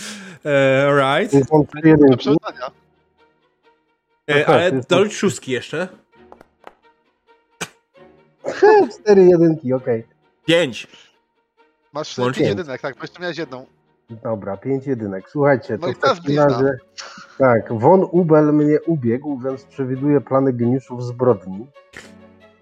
E, 0.45 1.19
right. 1.19 1.47
Do 1.49 1.89
jedynki. 1.89 2.17
przeczytania. 2.17 2.71
E, 4.27 4.39
tak, 4.39 4.49
ale 4.49 4.71
dorzuć 4.89 5.13
szóstki 5.13 5.51
jeszcze. 5.51 5.87
Cztery 8.99 9.25
jedynki, 9.25 9.73
okej. 9.73 10.03
Pięć. 10.45 10.87
Masz 11.93 12.17
Łącznie. 12.17 12.45
pięć 12.45 12.57
jedynek, 12.57 12.81
tak, 12.81 12.95
bo 12.95 13.01
jeszcze 13.03 13.21
miałeś 13.21 13.37
jedną. 13.37 13.65
Dobra, 14.23 14.57
pięć 14.57 14.87
jedynek. 14.87 15.29
Słuchajcie, 15.29 15.73
No 15.81 15.87
to 15.87 15.91
i 15.91 15.95
w 15.95 15.99
takim 15.99 16.37
razie... 16.39 16.77
Tak, 17.37 17.73
Von 17.73 18.05
Ubel 18.11 18.53
mnie 18.53 18.81
ubiegł, 18.81 19.39
więc 19.39 19.63
przewiduje 19.63 20.21
plany 20.21 20.53
geniuszów 20.53 21.03
zbrodni. 21.03 21.67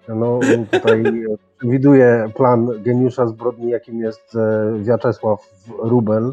No 0.08 0.40
tutaj 0.72 1.04
przewiduje 1.58 2.30
plan 2.36 2.68
geniusza 2.84 3.28
zbrodni, 3.28 3.70
jakim 3.72 4.00
jest 4.00 4.36
e, 4.36 4.74
Wiaczesław 4.84 5.50
Rubel. 5.80 6.32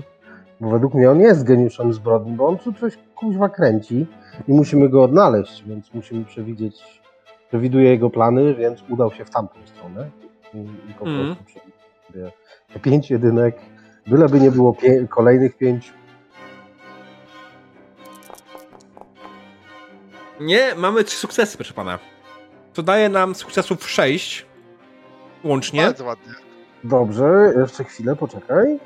Bo 0.61 0.71
według 0.71 0.95
mnie 0.95 1.11
on 1.11 1.21
jest 1.21 1.45
geniuszem 1.45 1.93
zbrodni, 1.93 2.33
bo 2.33 2.49
on 2.49 2.59
tu 2.59 2.73
coś 2.73 2.99
kuźwa 3.15 3.49
kręci 3.49 4.07
i 4.49 4.53
musimy 4.53 4.89
go 4.89 5.03
odnaleźć, 5.05 5.65
więc 5.67 5.95
musimy 5.95 6.25
przewidzieć, 6.25 7.03
przewiduje 7.49 7.91
jego 7.91 8.11
plany, 8.11 8.55
więc 8.55 8.85
udał 8.89 9.13
się 9.13 9.25
w 9.25 9.31
tamtą 9.31 9.55
stronę 9.65 10.11
i, 10.55 10.59
i 10.91 10.95
po 10.99 11.05
Mhm. 11.07 11.37
prostu 11.37 11.61
przewiduje 12.07 12.33
te 12.73 12.81
pięć 12.81 13.11
jedynek, 13.11 13.57
byleby 14.07 14.41
nie 14.41 14.51
było 14.51 14.73
pię- 14.73 15.09
kolejnych 15.09 15.57
pięć. 15.57 15.93
Nie, 20.41 20.75
mamy 20.75 21.05
trzy 21.05 21.17
sukcesy, 21.17 21.57
proszę 21.57 21.75
pana. 21.75 21.99
To 22.75 22.83
daje 22.83 23.09
nam 23.09 23.35
sukcesów 23.35 23.91
sześć 23.91 24.47
łącznie. 25.45 25.83
Bardzo 25.83 26.05
ładnie. 26.05 26.33
Dobrze, 26.85 27.53
jeszcze 27.61 27.85
chwilę, 27.85 28.17
poczekaj. 28.17 28.79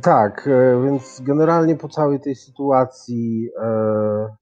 Tak, 0.00 0.48
e, 0.48 0.82
więc 0.84 1.20
generalnie 1.20 1.76
po 1.76 1.88
całej 1.88 2.20
tej 2.20 2.34
sytuacji 2.34 3.48
e, 3.62 4.36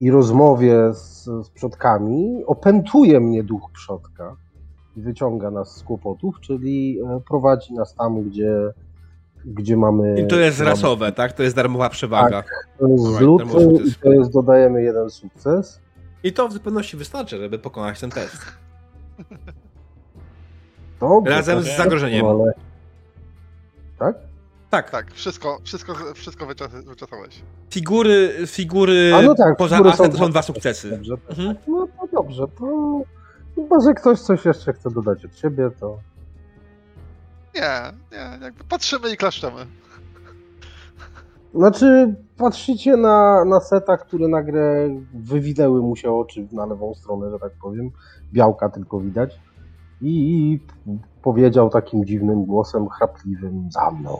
i 0.00 0.10
rozmowie 0.10 0.94
z, 0.94 1.24
z 1.24 1.50
przodkami 1.50 2.42
opętuje 2.46 3.20
mnie 3.20 3.44
duch 3.44 3.70
przodka 3.72 4.36
i 4.96 5.02
wyciąga 5.02 5.50
nas 5.50 5.76
z 5.76 5.82
kłopotów, 5.82 6.40
czyli 6.40 6.98
e, 7.00 7.20
prowadzi 7.28 7.74
nas 7.74 7.94
tam, 7.94 8.22
gdzie, 8.22 8.72
gdzie 9.44 9.76
mamy. 9.76 10.20
I 10.20 10.26
to 10.26 10.36
jest 10.36 10.58
mamy 10.58 10.70
rasowe, 10.70 11.12
tak? 11.12 11.32
To 11.32 11.42
jest 11.42 11.56
darmowa 11.56 11.88
przewaga. 11.88 12.42
To 12.78 12.88
jest 12.88 13.86
i 13.86 13.94
to 14.02 14.12
jest 14.12 14.32
dodajemy 14.32 14.82
jeden 14.82 15.10
sukces. 15.10 15.80
I 16.22 16.32
to 16.32 16.48
w 16.48 16.52
zupełności 16.52 16.96
wystarczy, 16.96 17.38
żeby 17.38 17.58
pokonać 17.58 18.00
ten 18.00 18.10
test. 18.10 18.46
Dobrze, 21.00 21.32
Razem 21.32 21.62
z 21.62 21.76
zagrożeniem. 21.76 22.26
Ale... 22.26 22.52
Tak? 23.98 24.29
Tak, 24.70 24.90
Tak, 24.90 25.10
wszystko, 25.14 25.58
wszystko, 25.64 25.94
wszystko 26.14 26.46
wyczas- 26.46 26.84
wyczesałeś. 26.88 27.42
figury, 27.70 28.34
figury 28.46 29.12
A 29.14 29.22
no 29.22 29.34
tak, 29.34 29.56
poza 29.56 29.76
figury 29.76 29.96
są 29.96 30.12
są 30.12 30.30
dwa 30.30 30.42
sukcesy. 30.42 30.90
Dobrze, 30.90 31.16
to, 31.16 31.30
Mhm. 31.30 31.56
no 31.68 31.86
to 32.00 32.06
dobrze, 32.12 32.48
to 32.58 33.00
chyba, 33.54 33.80
że 33.80 33.94
ktoś 33.94 34.20
coś 34.20 34.44
jeszcze 34.44 34.72
chce 34.72 34.90
dodać 34.90 35.24
od 35.24 35.36
siebie, 35.36 35.70
to 35.80 35.98
Nie, 37.54 37.92
nie, 38.12 38.44
jakby 38.44 38.64
patrzymy 38.64 39.12
i 39.12 39.16
klaszczemy. 39.16 39.66
znaczy 41.54 42.14
patrzycie 42.36 42.96
na, 42.96 43.44
na 43.44 43.60
seta, 43.60 43.96
które 43.96 44.28
nagle 44.28 44.88
wywinęły 45.14 45.80
mu 45.82 45.96
się 45.96 46.12
oczy 46.12 46.46
na 46.52 46.66
lewą 46.66 46.94
stronę, 46.94 47.30
że 47.30 47.38
tak 47.38 47.52
powiem, 47.62 47.90
białka 48.32 48.68
tylko 48.68 49.00
widać 49.00 49.40
i, 50.00 50.10
i 50.52 50.60
powiedział 51.22 51.70
takim 51.70 52.04
dziwnym 52.06 52.44
głosem 52.44 52.88
chrapliwym 52.88 53.68
za 53.70 53.90
mną. 53.90 54.18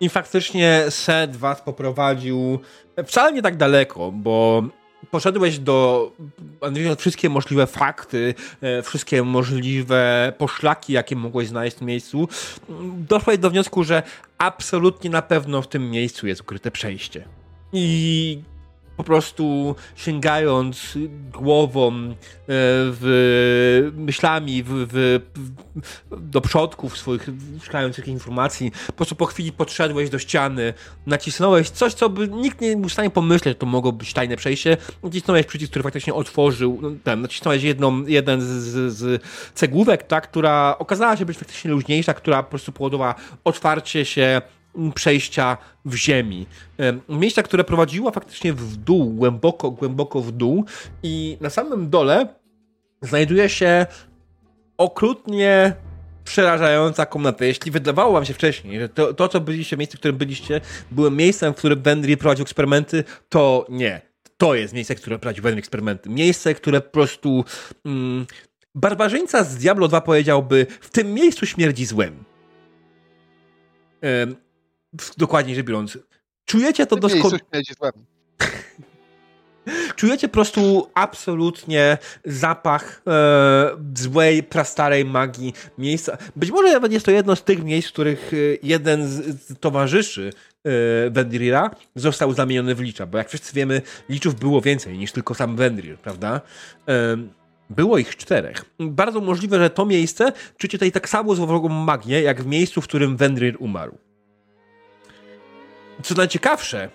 I 0.00 0.08
faktycznie 0.08 0.84
Seth 0.88 1.36
was 1.36 1.60
poprowadził 1.60 2.58
wcale 3.06 3.32
nie 3.32 3.42
tak 3.42 3.56
daleko, 3.56 4.12
bo 4.12 4.62
poszedłeś 5.10 5.58
do 5.58 6.10
analizując 6.60 7.00
wszystkie 7.00 7.28
możliwe 7.28 7.66
fakty, 7.66 8.34
e, 8.60 8.82
wszystkie 8.82 9.22
możliwe 9.22 10.32
poszlaki, 10.38 10.92
jakie 10.92 11.16
mogłeś 11.16 11.48
znaleźć 11.48 11.76
w 11.76 11.78
tym 11.78 11.88
miejscu, 11.88 12.28
doszłeś 13.08 13.38
do 13.38 13.50
wniosku, 13.50 13.84
że 13.84 14.02
absolutnie 14.38 15.10
na 15.10 15.22
pewno 15.22 15.62
w 15.62 15.68
tym 15.68 15.90
miejscu 15.90 16.26
jest 16.26 16.40
ukryte 16.40 16.70
przejście. 16.70 17.24
I 17.72 18.42
po 18.98 19.04
prostu 19.04 19.74
sięgając 19.96 20.98
głową, 21.32 21.92
e, 21.92 22.14
w, 22.48 23.90
myślami 23.96 24.62
w, 24.62 24.68
w, 24.70 25.20
do 26.30 26.40
przodków 26.40 26.98
swoich, 26.98 27.28
szukając 27.62 27.98
jakichś 27.98 28.12
informacji, 28.12 28.72
po 28.86 28.92
prostu 28.92 29.14
po 29.14 29.26
chwili 29.26 29.52
podszedłeś 29.52 30.10
do 30.10 30.18
ściany, 30.18 30.74
nacisnąłeś 31.06 31.70
coś, 31.70 31.94
co 31.94 32.08
by 32.08 32.28
nikt 32.28 32.60
nie 32.60 32.76
był 32.76 32.88
w 32.88 32.92
stanie 32.92 33.10
pomyśleć, 33.10 33.54
że 33.54 33.54
to 33.54 33.66
mogło 33.66 33.92
być 33.92 34.12
tajne 34.12 34.36
przejście, 34.36 34.76
nacisnąłeś 35.02 35.46
przycisk, 35.46 35.70
który 35.70 35.82
faktycznie 35.82 36.14
otworzył, 36.14 36.78
no, 36.82 36.90
ten, 37.04 37.20
nacisnąłeś 37.20 37.62
jedną, 37.62 38.06
jeden 38.06 38.40
z, 38.40 38.46
z, 38.46 38.98
z 38.98 39.22
cegłówek, 39.54 40.02
tak, 40.02 40.28
która 40.28 40.76
okazała 40.78 41.16
się 41.16 41.24
być 41.24 41.38
faktycznie 41.38 41.70
luźniejsza, 41.70 42.14
która 42.14 42.42
po 42.42 42.50
prostu 42.50 42.72
powodowała 42.72 43.14
otwarcie 43.44 44.04
się 44.04 44.42
przejścia 44.94 45.56
w 45.84 45.94
ziemi. 45.94 46.46
Em, 46.78 47.00
Miejsca, 47.08 47.42
które 47.42 47.64
prowadziło 47.64 48.10
faktycznie 48.10 48.52
w 48.52 48.76
dół, 48.76 49.10
głęboko, 49.10 49.70
głęboko 49.70 50.20
w 50.20 50.32
dół 50.32 50.64
i 51.02 51.36
na 51.40 51.50
samym 51.50 51.90
dole 51.90 52.28
znajduje 53.02 53.48
się 53.48 53.86
okrutnie 54.78 55.72
przerażająca 56.24 57.06
komnata. 57.06 57.44
Jeśli 57.44 57.70
wydawało 57.70 58.12
wam 58.12 58.24
się 58.24 58.34
wcześniej, 58.34 58.80
że 58.80 58.88
to, 58.88 59.14
to 59.14 59.28
co 59.28 59.40
byliście, 59.40 59.76
miejsce, 59.76 59.96
w 59.96 60.00
którym 60.00 60.16
byliście, 60.16 60.60
było 60.90 61.10
miejscem, 61.10 61.52
w 61.54 61.56
którym 61.56 61.82
Wendry 61.82 62.16
prowadził 62.16 62.42
eksperymenty, 62.42 63.04
to 63.28 63.66
nie. 63.68 64.00
To 64.36 64.54
jest 64.54 64.74
miejsce, 64.74 64.94
które 64.94 65.18
prowadził 65.18 65.42
Wendry 65.42 65.58
eksperymenty. 65.58 66.10
Miejsce, 66.10 66.54
które 66.54 66.80
po 66.80 66.90
prostu... 66.90 67.44
Mm, 67.86 68.26
barbarzyńca 68.74 69.44
z 69.44 69.56
Diablo 69.56 69.88
2 69.88 70.00
powiedziałby, 70.00 70.66
w 70.80 70.90
tym 70.90 71.14
miejscu 71.14 71.46
śmierdzi 71.46 71.86
złem. 71.86 72.24
Em, 74.00 74.34
w- 74.34 74.47
dokładniej 75.16 75.56
rzecz 75.56 75.66
biorąc. 75.66 75.98
Czujecie 76.44 76.86
to 76.86 76.96
doskonale. 76.96 77.38
Czujecie 79.96 80.28
po 80.28 80.32
prostu 80.32 80.90
absolutnie 80.94 81.98
zapach 82.24 83.02
e, 83.06 83.70
złej, 83.94 84.42
prastarej 84.42 85.04
magii 85.04 85.52
miejsca. 85.78 86.18
Być 86.36 86.50
może 86.50 86.72
nawet 86.72 86.92
jest 86.92 87.06
to 87.06 87.10
jedno 87.10 87.36
z 87.36 87.44
tych 87.44 87.64
miejsc, 87.64 87.88
w 87.88 87.92
których 87.92 88.32
e, 88.32 88.36
jeden 88.62 89.08
z, 89.08 89.42
z 89.42 89.58
towarzyszy 89.60 90.30
e, 90.64 91.10
Vendrira 91.10 91.70
został 91.94 92.32
zamieniony 92.32 92.74
w 92.74 92.80
licza, 92.80 93.06
bo 93.06 93.18
jak 93.18 93.28
wszyscy 93.28 93.54
wiemy, 93.54 93.82
liczów 94.08 94.34
było 94.34 94.60
więcej 94.60 94.98
niż 94.98 95.12
tylko 95.12 95.34
sam 95.34 95.56
Vendrir, 95.56 95.98
prawda? 95.98 96.40
E, 96.88 97.16
było 97.70 97.98
ich 97.98 98.16
czterech. 98.16 98.64
Bardzo 98.80 99.20
możliwe, 99.20 99.58
że 99.58 99.70
to 99.70 99.86
miejsce 99.86 100.32
czujecie 100.58 100.78
tutaj 100.78 100.92
tak 100.92 101.08
samo 101.08 101.34
złowrogą 101.34 101.68
magię, 101.68 102.22
jak 102.22 102.42
w 102.42 102.46
miejscu, 102.46 102.80
w 102.80 102.84
którym 102.84 103.16
Vendrir 103.16 103.56
umarł. 103.58 103.98
Co 106.02 106.14
najciekawsze, 106.14 106.90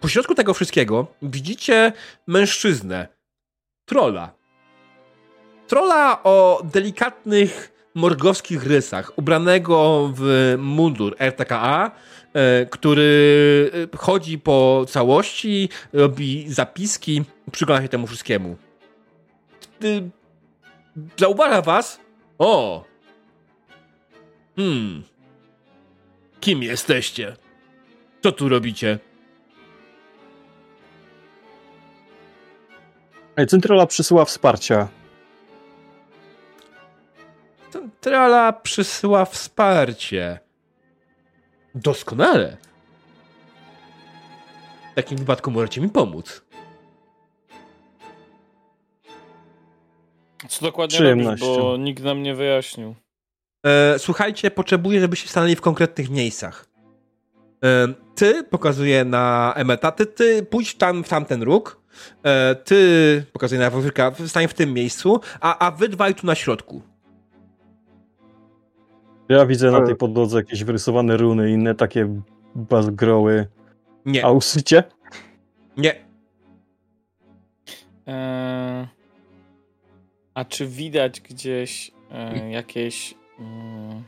po 0.00 0.08
środku 0.08 0.34
tego 0.34 0.54
wszystkiego 0.54 1.06
widzicie 1.22 1.92
mężczyznę, 2.26 3.08
trola. 3.86 4.32
Trola 5.66 6.22
o 6.22 6.62
delikatnych 6.64 7.72
morgowskich 7.94 8.66
rysach, 8.66 9.12
ubranego 9.18 10.10
w 10.16 10.54
mundur 10.58 11.16
RTKA, 11.18 11.90
e, 12.32 12.66
który 12.66 13.70
e, 13.94 13.96
chodzi 13.96 14.38
po 14.38 14.84
całości, 14.88 15.68
robi 15.92 16.44
zapiski, 16.48 17.22
przygląda 17.52 17.82
się 17.82 17.88
temu 17.88 18.06
wszystkiemu. 18.06 18.56
Zauważa 21.16 21.62
was. 21.62 22.00
O! 22.38 22.84
Hmm. 24.56 25.02
Kim 26.40 26.62
jesteście? 26.62 27.36
Co 28.24 28.32
tu 28.32 28.48
robicie? 28.48 28.98
Centrala 33.48 33.86
przysyła 33.86 34.24
wsparcia. 34.24 34.88
Centrala 37.70 38.52
przysyła 38.52 39.24
wsparcie. 39.24 40.38
Doskonale. 41.74 42.56
W 44.92 44.94
takim 44.94 45.18
wypadku 45.18 45.50
możecie 45.50 45.80
mi 45.80 45.88
pomóc. 45.88 46.44
Co 50.48 50.64
dokładnie 50.64 50.98
robisz, 50.98 51.40
bo 51.40 51.76
nikt 51.76 52.02
nam 52.04 52.22
nie 52.22 52.34
wyjaśnił. 52.34 52.94
E, 53.66 53.98
słuchajcie, 53.98 54.50
potrzebuję, 54.50 55.00
żebyście 55.00 55.28
stanęli 55.28 55.56
w 55.56 55.60
konkretnych 55.60 56.10
miejscach. 56.10 56.73
E, 57.64 57.88
ty, 58.14 58.44
pokazuję 58.44 59.04
na 59.04 59.52
Emeta, 59.56 59.92
ty, 59.92 60.06
ty 60.06 60.42
pójdź 60.42 60.74
tam 60.74 61.04
w 61.04 61.08
tamten 61.08 61.42
róg, 61.42 61.80
e, 62.22 62.54
ty, 62.54 63.24
pokazuję 63.32 63.60
na 63.60 63.70
Wawrzyka, 63.70 64.12
stań 64.26 64.48
w 64.48 64.54
tym 64.54 64.72
miejscu, 64.72 65.20
a, 65.40 65.58
a 65.66 65.70
wy 65.70 65.88
dwaj 65.88 66.14
tu 66.14 66.26
na 66.26 66.34
środku. 66.34 66.82
Ja 69.28 69.46
widzę 69.46 69.70
na 69.70 69.86
tej 69.86 69.96
podłodze 69.96 70.36
jakieś 70.36 70.64
wyrysowane 70.64 71.16
runy, 71.16 71.50
inne 71.50 71.74
takie 71.74 72.20
bazgroły. 72.54 73.46
Nie, 74.06 74.24
A 74.24 74.30
usycie? 74.30 74.84
nie. 75.76 75.94
Eee, 78.06 78.86
a 80.34 80.44
czy 80.44 80.66
widać 80.66 81.20
gdzieś 81.20 81.90
e, 82.10 82.50
jakieś 82.50 83.14
mm, 83.38 84.04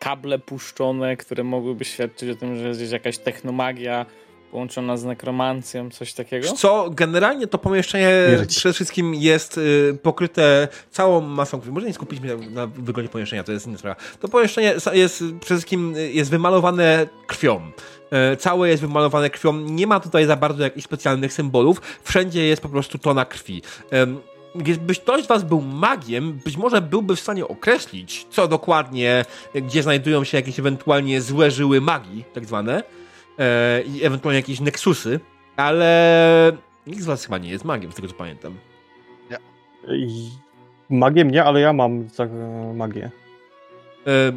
kable 0.00 0.38
puszczone, 0.38 1.16
które 1.16 1.44
mogłyby 1.44 1.84
świadczyć 1.84 2.30
o 2.30 2.34
tym, 2.34 2.56
że 2.58 2.68
jest 2.68 2.80
gdzieś 2.80 2.92
jakaś 2.92 3.18
technomagia 3.18 4.06
połączona 4.50 4.96
z 4.96 5.04
nekromancją, 5.04 5.90
coś 5.90 6.12
takiego? 6.12 6.52
Co, 6.52 6.90
generalnie 6.90 7.46
to 7.46 7.58
pomieszczenie 7.58 8.10
Śmierć. 8.28 8.56
przede 8.56 8.72
wszystkim 8.72 9.14
jest 9.14 9.58
y, 9.58 9.98
pokryte 10.02 10.68
całą 10.90 11.20
masą 11.20 11.60
krwi. 11.60 11.72
Może 11.72 11.86
nie 11.86 11.92
skupić 11.92 12.20
się 12.22 12.36
na, 12.36 12.50
na 12.50 12.66
wyglądzie 12.66 13.08
pomieszczenia, 13.12 13.44
to 13.44 13.52
jest 13.52 13.66
inna 13.66 13.78
sprawa. 13.78 13.96
To 14.20 14.28
pomieszczenie 14.28 14.74
jest 14.92 15.16
przede 15.40 15.40
wszystkim 15.44 15.96
y, 15.96 16.12
jest 16.12 16.30
wymalowane 16.30 17.06
krwią. 17.26 17.60
E, 18.10 18.36
Całe 18.36 18.68
jest 18.68 18.82
wymalowane 18.82 19.30
krwią. 19.30 19.52
Nie 19.52 19.86
ma 19.86 20.00
tutaj 20.00 20.26
za 20.26 20.36
bardzo 20.36 20.62
jakichś 20.62 20.84
specjalnych 20.84 21.32
symbolów. 21.32 21.80
Wszędzie 22.02 22.46
jest 22.46 22.62
po 22.62 22.68
prostu 22.68 22.98
tona 22.98 23.24
krwi. 23.24 23.62
Gdybyś 24.54 25.00
ktoś 25.00 25.24
z 25.24 25.26
was 25.26 25.44
był 25.44 25.60
magiem, 25.60 26.32
być 26.44 26.56
może 26.56 26.80
byłby 26.80 27.16
w 27.16 27.20
stanie 27.20 27.48
określić, 27.48 28.26
co 28.30 28.48
dokładnie, 28.48 29.24
gdzie 29.54 29.82
znajdują 29.82 30.24
się 30.24 30.36
jakieś 30.38 30.58
ewentualnie 30.58 31.20
złe 31.20 31.50
żyły 31.50 31.80
magii, 31.80 32.24
tak 32.32 32.44
zwane, 32.44 32.82
e, 33.38 33.82
i 33.82 34.04
ewentualnie 34.04 34.40
jakieś 34.40 34.60
neksusy, 34.60 35.20
ale 35.56 36.52
nikt 36.86 37.02
z 37.02 37.06
was 37.06 37.24
chyba 37.24 37.38
nie 37.38 37.50
jest 37.50 37.64
magiem, 37.64 37.92
z 37.92 37.94
tego 37.94 38.08
co 38.08 38.14
pamiętam. 38.14 38.54
I 39.88 40.30
magiem 40.90 41.30
nie, 41.30 41.44
ale 41.44 41.60
ja 41.60 41.72
mam 41.72 42.08
za, 42.08 42.26
magię. 42.74 43.10
E, 44.06 44.32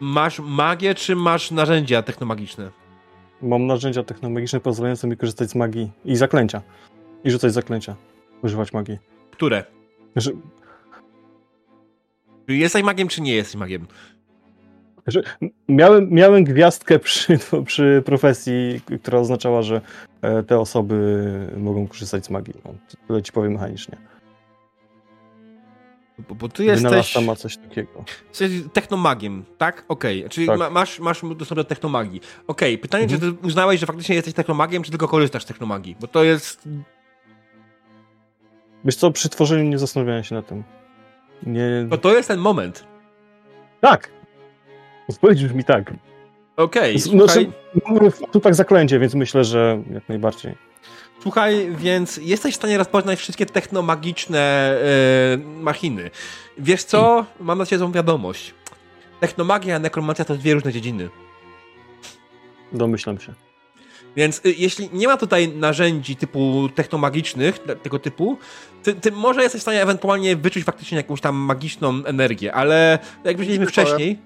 masz 0.00 0.40
magię, 0.40 0.94
czy 0.94 1.16
masz 1.16 1.50
narzędzia 1.50 2.02
technomagiczne? 2.02 2.70
Mam 3.42 3.66
narzędzia 3.66 4.02
technologiczne 4.02 4.60
pozwalające 4.60 5.06
mi 5.08 5.16
korzystać 5.16 5.50
z 5.50 5.54
magii 5.54 5.90
i 6.04 6.16
zaklęcia. 6.16 6.62
I 7.24 7.30
rzucać 7.30 7.52
zaklęcia. 7.52 7.96
Używać 8.42 8.72
magii. 8.72 8.98
Które? 9.40 9.64
Że, 10.16 10.30
Czy 12.46 12.56
jesteś 12.56 12.82
magiem, 12.82 13.08
czy 13.08 13.20
nie 13.22 13.34
jesteś 13.34 13.56
magiem? 13.56 13.86
że 15.06 15.22
miałem, 15.68 16.10
miałem 16.10 16.44
gwiazdkę 16.44 16.98
przy, 16.98 17.38
przy 17.66 18.02
profesji, 18.04 18.80
która 19.00 19.18
oznaczała, 19.18 19.62
że 19.62 19.80
e, 20.22 20.42
te 20.42 20.58
osoby 20.58 21.24
mogą 21.56 21.86
korzystać 21.88 22.26
z 22.26 22.30
magii. 22.30 22.54
No, 22.64 22.74
tyle 23.08 23.22
ci 23.22 23.32
powiem 23.32 23.52
mechanicznie. 23.52 23.96
Bo, 26.28 26.34
bo 26.34 26.48
ty 26.48 26.64
jesteś, 26.64 27.16
ma 27.26 27.36
coś 27.36 27.56
takiego. 27.56 28.04
jesteś 28.28 28.50
technomagiem, 28.72 29.44
tak? 29.58 29.84
Okej, 29.88 30.28
czyli 30.28 30.46
Tak. 30.46 30.58
Ma, 30.58 30.70
masz, 30.70 31.00
masz 31.00 31.20
dostęp 31.36 31.56
do 31.56 31.64
technomagii. 31.64 32.20
Okej, 32.46 32.78
pytanie, 32.78 33.04
Mhm. 33.04 33.20
czy 33.20 33.32
ty 33.32 33.46
uznałeś, 33.46 33.80
że 33.80 33.86
faktycznie 33.86 34.14
jesteś 34.14 34.34
technomagiem, 34.34 34.82
czy 34.82 34.90
tylko 34.90 35.08
korzystasz 35.08 35.42
z 35.42 35.46
technomagii? 35.46 35.96
Bo 36.00 36.06
to 36.06 36.24
jest... 36.24 36.68
Wiesz 38.84 38.96
co, 38.96 39.10
przy 39.10 39.28
tworzeniu 39.28 39.64
nie 39.70 39.78
zastanawiałem 39.78 40.24
się 40.24 40.34
na 40.34 40.42
tym. 40.42 40.62
Nie... 41.42 41.86
To, 41.90 41.98
to 41.98 42.14
jest 42.16 42.28
ten 42.28 42.38
moment. 42.38 42.84
Tak! 43.80 44.10
Odpowiedź 45.08 45.44
brzmi 45.44 45.64
tak. 45.64 45.92
Okej, 46.56 46.98
Z- 46.98 47.04
słuchaj, 47.04 47.52
Znaczy, 47.86 48.26
tu 48.32 48.40
tak 48.40 48.54
zaklęcie, 48.54 48.98
więc 48.98 49.14
myślę, 49.14 49.44
że 49.44 49.82
jak 49.92 50.08
najbardziej. 50.08 50.54
Słuchaj, 51.22 51.72
więc 51.76 52.16
jesteś 52.16 52.54
w 52.54 52.56
stanie 52.56 52.78
rozpoznać 52.78 53.18
wszystkie 53.18 53.46
technomagiczne 53.46 54.38
e, 54.40 55.36
machiny. 55.38 56.10
Wiesz 56.58 56.84
co? 56.84 57.26
Mam 57.40 57.58
na 57.58 57.66
ciebie 57.66 57.78
złą 57.78 57.92
wiadomość. 57.92 58.54
Technomagia 59.20 59.78
nekromancja 59.78 60.24
to 60.24 60.34
dwie 60.34 60.54
różne 60.54 60.72
dziedziny. 60.72 61.08
Domyślam 62.72 63.18
się. 63.20 63.34
Więc 64.16 64.38
y, 64.46 64.54
jeśli 64.58 64.88
nie 64.92 65.06
ma 65.08 65.16
tutaj 65.16 65.48
narzędzi 65.48 66.16
typu 66.16 66.68
technomagicznych, 66.74 67.58
te- 67.58 67.76
tego 67.76 67.98
typu, 67.98 68.38
ty, 68.82 68.94
ty 68.94 69.12
może 69.12 69.42
jesteś 69.42 69.58
w 69.60 69.62
stanie 69.62 69.82
ewentualnie 69.82 70.36
wyczuć 70.36 70.64
faktycznie 70.64 70.96
jakąś 70.96 71.20
tam 71.20 71.36
magiczną 71.36 72.04
energię, 72.04 72.54
ale 72.54 72.98
jak 73.24 73.36
widzieliśmy 73.38 73.66
wcześniej, 73.66 74.18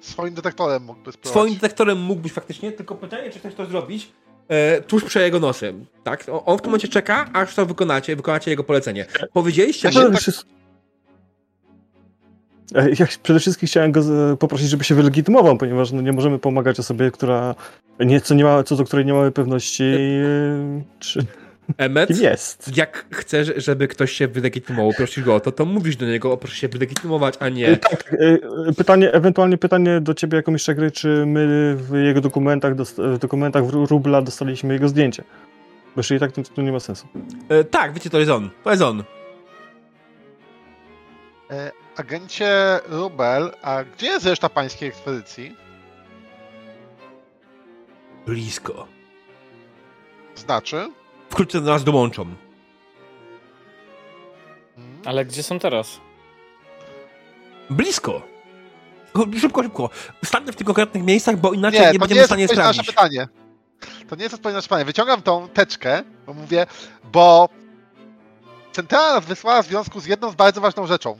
Swoim 0.00 0.34
detektorem 0.34 0.82
mógłby 0.82 1.12
spróbować. 1.12 1.30
swoim 1.30 1.54
detektorem 1.54 1.98
mógłbyś 2.00 2.32
faktycznie, 2.32 2.72
tylko 2.72 2.94
pytanie, 2.94 3.30
czy 3.30 3.38
chcesz 3.38 3.54
to 3.54 3.66
zrobić 3.66 4.10
e, 4.48 4.80
tuż 4.80 5.04
przed 5.04 5.22
jego 5.22 5.40
nosem, 5.40 5.86
tak? 6.04 6.26
On 6.44 6.58
w 6.58 6.60
tym 6.60 6.70
momencie 6.70 6.88
czeka, 6.88 7.30
aż 7.32 7.54
to 7.54 7.66
wykonacie, 7.66 8.16
wykonacie 8.16 8.50
jego 8.50 8.64
polecenie. 8.64 9.06
Powiedzieliście 9.32 9.88
Ja 9.88 10.00
mu, 10.00 10.10
tak- 10.10 10.22
Ja 12.74 13.06
przede 13.22 13.40
wszystkim 13.40 13.66
chciałem 13.66 13.92
go 13.92 14.02
poprosić, 14.36 14.68
żeby 14.68 14.84
się 14.84 14.94
wylegitymował, 14.94 15.56
ponieważ 15.56 15.92
no, 15.92 16.02
nie 16.02 16.12
możemy 16.12 16.38
pomagać 16.38 16.78
osobie, 16.80 17.10
która 17.10 17.54
nie, 18.00 18.20
co, 18.20 18.34
nie 18.34 18.44
ma, 18.44 18.62
co 18.62 18.76
do 18.76 18.84
której 18.84 19.06
nie 19.06 19.12
mamy 19.12 19.30
pewności, 19.30 19.84
e, 19.84 20.82
czy 20.98 21.26
Emmet, 21.78 22.08
kim 22.08 22.22
jest. 22.22 22.76
jak 22.76 23.06
chcesz, 23.10 23.52
żeby 23.56 23.88
ktoś 23.88 24.12
się 24.12 24.28
wylegitymował, 24.28 24.92
prosisz 24.92 25.24
go 25.24 25.34
o 25.34 25.40
to, 25.40 25.52
to 25.52 25.64
mówisz 25.64 25.96
do 25.96 26.06
niego, 26.06 26.32
o 26.32 26.36
proszę 26.36 26.56
się 26.56 26.68
wylegitymować, 26.68 27.34
a 27.40 27.46
E, 27.46 27.50
nie... 27.50 27.76
Tak, 27.76 28.14
e, 28.14 28.38
e, 28.68 28.72
pytanie, 28.72 29.12
ewentualnie 29.12 29.58
pytanie 29.58 30.00
do 30.00 30.14
ciebie 30.14 30.36
jako 30.36 30.52
mistrza 30.52 30.74
gry, 30.74 30.90
czy 30.90 31.24
my 31.26 31.74
w 31.76 31.94
jego 32.04 32.20
dokumentach, 32.20 32.74
w 32.76 33.18
dokumentach 33.18 33.64
Rubla 33.68 34.22
dostaliśmy 34.22 34.72
jego 34.74 34.88
zdjęcie? 34.88 35.24
Bo 35.96 35.98
jeżeli 36.00 36.20
tak, 36.20 36.32
to, 36.32 36.42
to 36.42 36.62
nie 36.62 36.72
ma 36.72 36.80
sensu. 36.80 37.06
E, 37.48 37.64
tak, 37.64 37.92
wiecie, 37.92 38.10
to 38.10 38.18
jest 38.18 38.30
on. 38.30 38.50
To 38.64 38.70
jest 38.70 38.82
on. 38.82 39.04
E, 41.50 41.70
agencie 41.96 42.80
Rubel, 42.88 43.52
a 43.62 43.84
gdzie 43.84 44.06
jest 44.06 44.26
reszta 44.26 44.48
pańskiej 44.48 44.88
ekspedycji? 44.88 45.56
Blisko. 48.26 48.86
Znaczy? 50.36 50.90
Wkrótce 51.30 51.60
do 51.60 51.70
nas 51.70 51.84
dołączą. 51.84 52.22
Mm, 52.22 52.36
Ale 55.04 55.24
gdzie 55.24 55.42
są 55.42 55.58
teraz? 55.58 56.00
Blisko. 57.70 58.22
Szybko, 59.40 59.62
szybko. 59.62 59.90
Stanę 60.24 60.52
w 60.52 60.56
tych 60.56 60.66
konkretnych 60.66 61.04
miejscach, 61.04 61.36
bo 61.36 61.52
inaczej 61.52 61.80
Nie, 61.80 61.86
nie, 61.86 61.92
to 61.92 61.92
nie 61.92 61.98
będziemy 61.98 62.18
w 62.18 62.20
jest 62.20 62.28
stanie 62.28 62.46
na 62.46 62.54
nasze 62.68 62.82
sprawdzić. 62.82 62.96
pytanie. 62.96 63.28
To 64.08 64.16
nie 64.16 64.22
jest 64.22 64.34
odpowiedź 64.34 64.52
na 64.54 64.58
nasze 64.58 64.68
pytanie. 64.68 64.84
Wyciągam 64.84 65.22
tą 65.22 65.48
teczkę, 65.48 66.02
bo 66.26 66.34
mówię, 66.34 66.66
bo 67.12 67.48
centrala 68.72 69.14
nas 69.14 69.24
wysłała 69.24 69.62
w 69.62 69.66
związku 69.66 70.00
z 70.00 70.06
jedną 70.06 70.30
z 70.30 70.34
bardzo 70.34 70.60
ważną 70.60 70.86
rzeczą. 70.86 71.18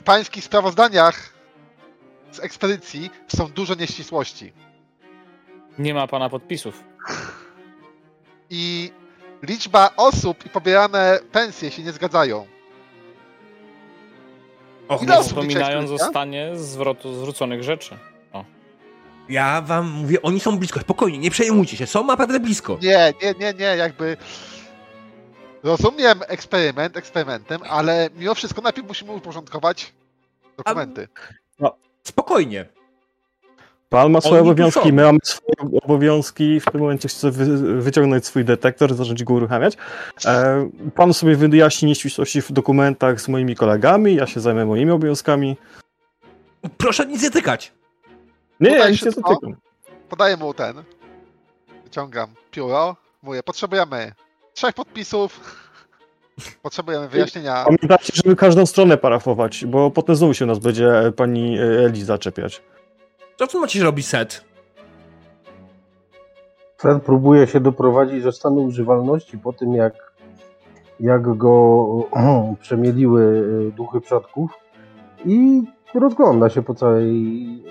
W 0.00 0.02
pańskich 0.02 0.44
sprawozdaniach 0.44 1.34
z 2.32 2.40
ekspedycji 2.40 3.10
są 3.28 3.48
dużo 3.48 3.74
nieścisłości. 3.74 4.52
Nie 5.78 5.94
ma 5.94 6.06
pana 6.06 6.28
podpisów. 6.28 6.84
I 8.50 8.92
liczba 9.42 9.90
osób 9.96 10.46
i 10.46 10.48
pobierane 10.48 11.18
pensje 11.32 11.70
się 11.70 11.82
nie 11.82 11.92
zgadzają. 11.92 12.46
Och, 14.88 15.02
Ile 15.02 15.14
no, 15.14 15.20
osób? 15.20 15.32
Wspominając 15.32 15.90
o 15.90 15.98
stanie 15.98 16.56
zwrotu 16.56 17.14
zwróconych 17.14 17.62
rzeczy. 17.62 17.98
ja 19.28 19.62
wam 19.62 19.90
mówię, 19.90 20.22
oni 20.22 20.40
są 20.40 20.58
blisko. 20.58 20.80
Spokojnie, 20.80 21.18
nie 21.18 21.30
przejmujcie 21.30 21.76
się. 21.76 21.86
Są 21.86 22.06
naprawdę 22.06 22.40
blisko. 22.40 22.78
Nie, 22.82 23.12
nie, 23.22 23.34
nie, 23.40 23.54
nie, 23.54 23.76
jakby. 23.76 24.16
Rozumiem 25.62 26.20
eksperyment 26.28 26.96
eksperymentem, 26.96 27.60
ale 27.68 28.10
mimo 28.16 28.34
wszystko 28.34 28.62
najpierw 28.62 28.88
musimy 28.88 29.12
uporządkować 29.12 29.92
dokumenty. 30.56 31.08
Spokojnie. 32.02 32.66
Pan 33.88 34.10
ma 34.12 34.20
swoje 34.20 34.40
Oni 34.40 34.50
obowiązki, 34.50 34.92
my 34.92 35.02
mamy 35.02 35.18
swoje 35.24 35.80
obowiązki. 35.82 36.60
W 36.60 36.64
tym 36.64 36.80
momencie 36.80 37.08
chcę 37.08 37.30
wy, 37.30 37.82
wyciągnąć 37.82 38.26
swój 38.26 38.44
detektor, 38.44 38.94
zacząć 38.94 39.24
go 39.24 39.34
uruchamiać. 39.34 39.76
E, 40.24 40.70
pan 40.94 41.14
sobie 41.14 41.36
wyjaśni 41.36 41.88
nieścisłości 41.88 42.42
w 42.42 42.52
dokumentach 42.52 43.20
z 43.20 43.28
moimi 43.28 43.56
kolegami, 43.56 44.14
ja 44.14 44.26
się 44.26 44.40
zajmę 44.40 44.66
moimi 44.66 44.90
obowiązkami. 44.90 45.56
Proszę 46.78 47.06
nic 47.06 47.22
nie 47.22 47.30
tykać. 47.30 47.72
Nie, 48.60 48.68
Tutaj 48.68 48.80
ja 48.80 48.90
nic 48.90 49.02
nie 49.02 49.10
dotykam. 49.10 49.56
Podaję 50.08 50.36
mu 50.36 50.54
ten. 50.54 50.82
Wyciągam 51.84 52.30
pióro. 52.50 52.96
Mówię, 53.22 53.42
potrzebujemy 53.42 54.12
trzech 54.60 54.74
podpisów. 54.74 55.40
Potrzebujemy 56.62 57.08
wyjaśnienia. 57.08 57.64
Pamiętajcie, 57.64 58.12
żeby 58.14 58.36
każdą 58.36 58.66
stronę 58.66 58.96
parafować, 58.96 59.64
bo 59.66 59.90
potem 59.90 60.16
znowu 60.16 60.34
się 60.34 60.46
nas 60.46 60.58
będzie 60.58 61.12
pani 61.16 61.58
e, 61.58 61.62
Eli 61.62 62.04
zaczepiać. 62.04 62.62
Co 63.38 63.46
w 63.46 63.50
tym 63.50 63.60
macie 63.60 63.82
robi 63.82 64.02
set? 64.02 64.44
Fred 66.76 67.02
próbuje 67.02 67.46
się 67.46 67.60
doprowadzić 67.60 68.22
do 68.22 68.32
stanu 68.32 68.56
używalności 68.56 69.38
po 69.38 69.52
tym, 69.52 69.74
jak 69.74 70.12
jak 71.00 71.36
go 71.36 71.86
przemieliły 72.60 73.22
y, 73.68 73.72
duchy 73.72 74.00
przodków 74.00 74.50
i 75.24 75.62
rozgląda 75.94 76.48
się 76.48 76.62
po 76.62 76.74
całej 76.74 77.64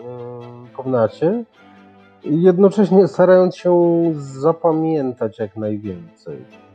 komnacie, 0.74 1.44
jednocześnie 2.24 3.08
starając 3.08 3.58
się 3.58 4.02
zapamiętać 4.16 5.40
jak 5.40 5.58
najwięcej. 5.58 6.69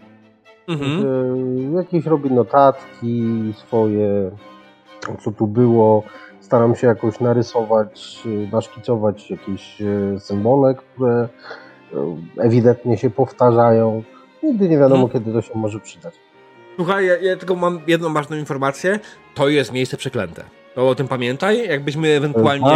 Mhm. 0.69 1.75
Jakieś 1.77 2.07
robi 2.07 2.31
notatki 2.31 3.53
swoje, 3.57 4.31
co 5.21 5.33
tu 5.33 5.47
było. 5.47 6.03
Staram 6.41 6.75
się 6.75 6.87
jakoś 6.87 7.21
narysować, 7.21 8.23
y, 8.27 8.49
naszkicować 8.53 9.31
jakieś 9.31 9.81
y, 9.81 10.17
symbole, 10.21 10.75
które 10.75 11.29
y, 11.93 11.97
ewidentnie 12.43 12.99
się 12.99 13.11
powtarzają. 13.11 14.03
Nigdy 14.43 14.69
nie 14.69 14.79
wiadomo, 14.79 15.03
Mhm. 15.05 15.13
kiedy 15.25 15.33
to 15.33 15.43
się 15.43 15.59
może 15.59 15.81
przydać. 15.81 16.15
Słuchaj, 16.77 17.07
ja, 17.07 17.17
ja 17.17 17.37
tylko 17.37 17.55
mam 17.55 17.81
jedną 17.87 18.13
ważną 18.13 18.37
informację. 18.37 18.99
To 19.35 19.49
jest 19.49 19.73
miejsce 19.73 19.97
przeklęte. 19.97 20.45
To 20.75 20.89
o 20.89 20.95
tym 20.95 21.09
pamiętaj, 21.09 21.69
jakbyśmy 21.69 22.09
ewentualnie... 22.09 22.67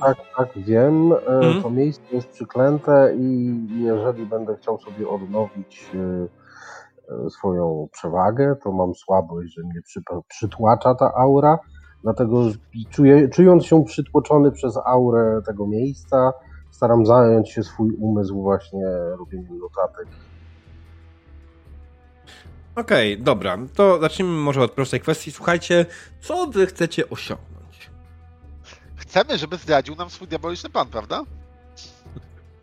Tak, 0.00 0.16
tak, 0.16 0.16
tak, 0.36 0.48
wiem. 0.64 1.12
E, 1.12 1.16
Mhm. 1.26 1.62
To 1.62 1.70
miejsce 1.70 2.02
jest 2.12 2.28
przyklęte 2.28 3.14
i 3.18 3.56
jeżeli 3.80 4.26
będę 4.26 4.56
chciał 4.56 4.78
sobie 4.78 5.08
odnowić 5.08 5.86
e, 5.94 5.98
e, 5.98 6.28
swoją 7.30 7.88
przewagę, 7.92 8.56
to 8.64 8.72
mam 8.72 8.94
słabość, 8.94 9.54
że 9.54 9.62
mnie 9.62 9.82
przy, 9.82 10.00
przytłacza 10.28 10.94
ta 10.94 11.12
aura. 11.14 11.58
Dlatego 12.02 12.42
czuję, 12.90 13.28
czując 13.28 13.66
się 13.66 13.84
przytłoczony 13.84 14.52
przez 14.52 14.76
aurę 14.76 15.40
tego 15.46 15.66
miejsca, 15.66 16.32
staram 16.70 17.06
zająć 17.06 17.50
się 17.50 17.62
swój 17.62 17.92
umysł 17.98 18.42
właśnie 18.42 18.86
robieniem 19.18 19.58
notatek. 19.58 20.06
Okej, 22.76 23.18
dobra. 23.22 23.58
To 23.74 24.00
zacznijmy 24.00 24.32
może 24.32 24.62
od 24.62 24.72
prostej 24.72 25.00
kwestii. 25.00 25.32
Słuchajcie, 25.32 25.86
co 26.20 26.46
wy 26.46 26.66
chcecie 26.66 27.10
osiągnąć? 27.10 27.90
Chcemy, 28.96 29.38
żeby 29.38 29.56
zdradził 29.56 29.94
nam 29.94 30.10
swój 30.10 30.28
diaboliczny 30.28 30.70
plan, 30.70 30.86
prawda? 30.88 31.22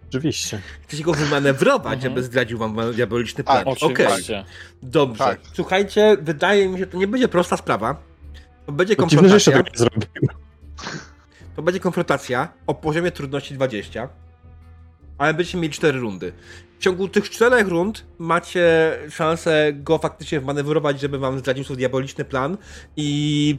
Oczywiście. 0.09 0.61
Chcecie 0.84 1.03
go 1.03 1.14
wymanewrować, 1.14 1.93
Mhm. 1.93 2.01
żeby 2.14 2.24
zdradził 2.24 2.58
wam 2.58 2.93
diaboliczny 2.93 3.43
Tak, 3.43 3.64
plan. 3.64 3.75
Okej, 3.82 4.08
Oczywiście. 4.08 4.45
dobrze. 4.84 5.24
Tak. 5.24 5.40
Słuchajcie, 5.53 6.17
wydaje 6.22 6.69
mi 6.69 6.80
się, 6.80 6.85
to 6.88 6.98
nie 6.98 7.08
będzie 7.08 7.27
prosta 7.27 7.58
sprawa. 7.58 7.95
To 8.66 8.72
będzie 8.72 8.95
dziwne, 9.08 9.27
jeszcze 9.34 9.51
konfrontacja. 9.51 9.64
tak 9.64 9.77
zrobił. 9.77 10.30
To 11.56 11.61
będzie 11.61 11.80
konfrontacja 11.80 12.48
o 12.67 12.74
poziomie 12.74 13.11
trudności 13.11 13.53
20, 13.53 14.09
ale 15.17 15.34
będziecie 15.34 15.58
mieli 15.58 15.74
4 15.74 16.00
rundy. 16.00 16.34
W 16.85 16.88
ciągu 16.88 17.07
tych 17.07 17.30
4 17.30 17.64
rund 17.64 18.05
macie 18.17 18.97
szansę 19.09 19.73
go 19.73 19.97
faktycznie 19.97 20.39
wmanewrować, 20.39 20.99
żeby 20.99 21.19
wam 21.19 21.39
zdradził 21.39 21.64
swój 21.64 21.77
diaboliczny 21.77 22.25
plan 22.25 22.57
i 22.97 23.57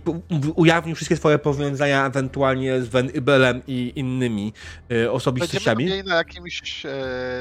ujawnił 0.55 0.97
wszystkie 0.97 1.17
swoje 1.17 1.39
powiązania 1.39 2.07
ewentualnie 2.07 2.83
z 2.83 2.89
Van 2.89 3.11
Ibelem 3.11 3.63
i 3.67 3.93
innymi 3.97 4.53
Będziemy 4.89 5.11
osobistościami. 5.11 5.85
mieli 5.85 6.09
na 6.09 6.15
jakimś 6.17 6.87
e, 6.87 6.91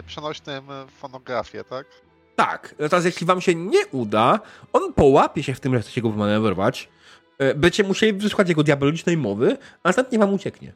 przenośnym 0.07 0.63
fonografie, 0.97 1.63
tak? 1.63 1.87
Tak, 2.35 2.75
natomiast 2.79 3.05
jeśli 3.05 3.27
wam 3.27 3.41
się 3.41 3.55
nie 3.55 3.87
uda, 3.87 4.39
on 4.73 4.93
połapie 4.93 5.43
się 5.43 5.53
w 5.53 5.59
tym, 5.59 5.73
że 5.73 5.81
chcecie 5.81 6.01
go 6.01 6.09
wymanewrować. 6.09 6.89
E, 7.37 7.55
Będziecie 7.55 7.83
musieli 7.83 8.13
wysłuchać 8.13 8.49
jego 8.49 8.63
diabolicznej 8.63 9.17
mowy, 9.17 9.57
a 9.83 9.89
następnie 9.89 10.19
wam 10.19 10.33
ucieknie. 10.33 10.73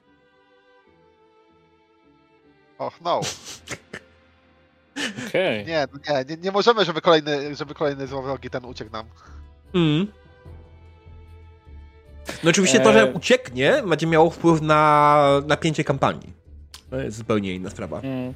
Och 2.78 3.02
no. 3.02 3.22
Okej. 5.28 5.66
Nie, 5.66 5.88
no 5.94 6.00
nie, 6.10 6.26
nie, 6.30 6.42
nie 6.44 6.52
możemy, 6.52 6.86
żeby 6.86 7.02
kolejny, 7.02 7.56
żeby 7.56 7.74
kolejny 7.74 8.08
złowrogi 8.08 8.50
ten 8.50 8.66
uciekł 8.66 8.92
nam. 8.92 9.06
Mm. 9.74 10.08
No 12.44 12.50
oczywiście 12.50 12.80
to, 12.80 12.94
że 12.94 13.04
Eee. 13.08 13.14
ucieknie, 13.14 13.84
będzie 13.88 14.08
miało 14.08 14.30
wpływ 14.30 14.62
na 14.62 15.24
napięcie 15.48 15.84
kampanii. 15.84 16.34
To 16.90 16.98
jest 17.00 17.18
zupełnie 17.18 17.54
inna 17.56 17.70
sprawa. 17.70 18.00
Mm. 18.00 18.34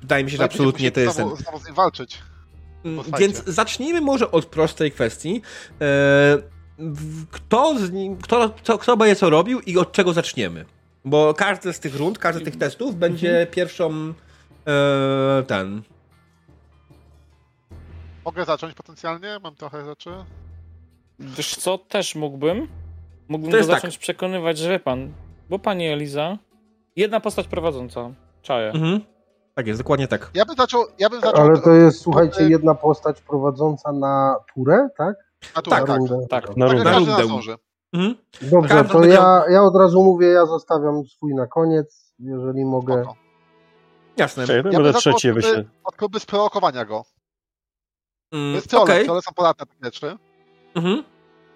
Wydaje 0.00 0.24
mi 0.24 0.30
się, 0.30 0.36
że 0.36 0.42
No 0.42 0.44
absolutnie 0.46 0.90
to 0.90 1.00
jest 1.00 1.16
ten... 1.16 1.26
znowu, 1.26 1.42
znowu 1.42 1.58
z 1.60 1.66
nim 1.66 1.74
walczyć. 1.74 2.18
Mm. 2.84 3.04
Więc 3.18 3.44
zacznijmy 3.44 4.00
może 4.00 4.30
od 4.30 4.46
prostej 4.46 4.90
kwestii. 4.92 5.42
E, 5.80 6.54
Kto, 7.30 7.78
z 7.78 7.90
nim, 7.92 8.16
kto, 8.16 8.50
kto, 8.50 8.78
kto 8.78 8.96
będzie 8.96 9.16
co 9.16 9.30
robił 9.30 9.60
i 9.60 9.78
od 9.78 9.92
czego 9.92 10.12
zaczniemy? 10.12 10.64
Bo 11.04 11.34
każdy 11.34 11.72
z 11.72 11.80
tych 11.80 11.96
rund, 11.96 12.18
każdy 12.18 12.40
z 12.40 12.44
tych 12.44 12.56
testów 12.56 12.96
będzie 12.96 13.46
pierwszą 13.50 14.14
e, 14.66 15.42
ten... 15.46 15.82
Mogę 18.24 18.44
zacząć 18.44 18.74
potencjalnie? 18.74 19.38
Mam 19.42 19.54
trochę 19.54 19.84
rzeczy. 19.84 20.10
Wiesz 21.18 21.56
co, 21.56 21.78
też 21.78 22.14
mógłbym. 22.14 22.68
Mógłbym 23.28 23.52
To 23.52 23.56
tak. 23.58 23.66
zacząć 23.66 23.98
przekonywać, 23.98 24.58
że 24.58 24.70
wie 24.70 24.80
pan, 24.80 25.12
bo 25.50 25.58
pani 25.58 25.88
Eliza, 25.88 26.38
jedna 26.96 27.20
postać 27.20 27.48
prowadząca, 27.48 28.10
czaję. 28.42 28.70
Mhm. 28.70 29.00
Tak 29.54 29.66
jest, 29.66 29.80
dokładnie 29.80 30.08
tak. 30.08 30.30
Ja 30.34 30.44
bym 30.44 30.56
zaczął. 30.56 30.84
Ja 30.98 31.10
bym 31.10 31.20
zaczął 31.20 31.44
Ale 31.46 31.58
to 31.60 31.70
jest, 31.70 32.00
słuchajcie, 32.00 32.44
od- 32.44 32.50
jedna 32.50 32.74
postać 32.74 33.20
prowadząca 33.20 33.92
na 33.92 34.36
turę, 34.54 34.88
tak? 34.98 35.16
na 35.56 35.62
turę, 35.62 35.76
tak, 35.76 35.86
tak. 35.86 35.96
rundę. 35.98 36.26
tak. 36.30 36.56
Na 36.56 36.66
Tak, 36.68 36.74
rundę. 36.76 36.90
Na 36.90 36.98
rundę. 36.98 37.56
Mhm. 37.92 38.14
Dobrze, 38.42 38.84
to 38.84 39.04
ja, 39.04 39.42
ja 39.50 39.62
od 39.62 39.76
razu 39.76 40.02
mówię, 40.04 40.26
ja 40.26 40.46
zostawiam 40.46 41.04
swój 41.04 41.34
na 41.34 41.46
koniec, 41.46 42.14
jeżeli 42.18 42.64
mogę. 42.64 43.02
Spoko. 43.02 43.23
Jasne. 44.16 44.44
Ja 44.48 44.62
bym 44.62 44.72
będę 44.72 44.92
zaczął 44.92 45.12
trzeci 45.12 45.30
od 45.30 45.34
próby, 45.34 45.48
wyślę. 45.48 45.64
od 46.14 46.22
sprowokowania 46.22 46.84
go. 46.84 47.04
Mm, 48.32 48.54
jest 48.54 48.70
trolle, 48.70 48.84
Okej. 48.84 49.04
trolle 49.04 49.22
są 49.22 49.32
podatne 49.34 49.66
takie 49.66 49.84
rzeczy. 49.84 50.16
Mhm. 50.74 51.04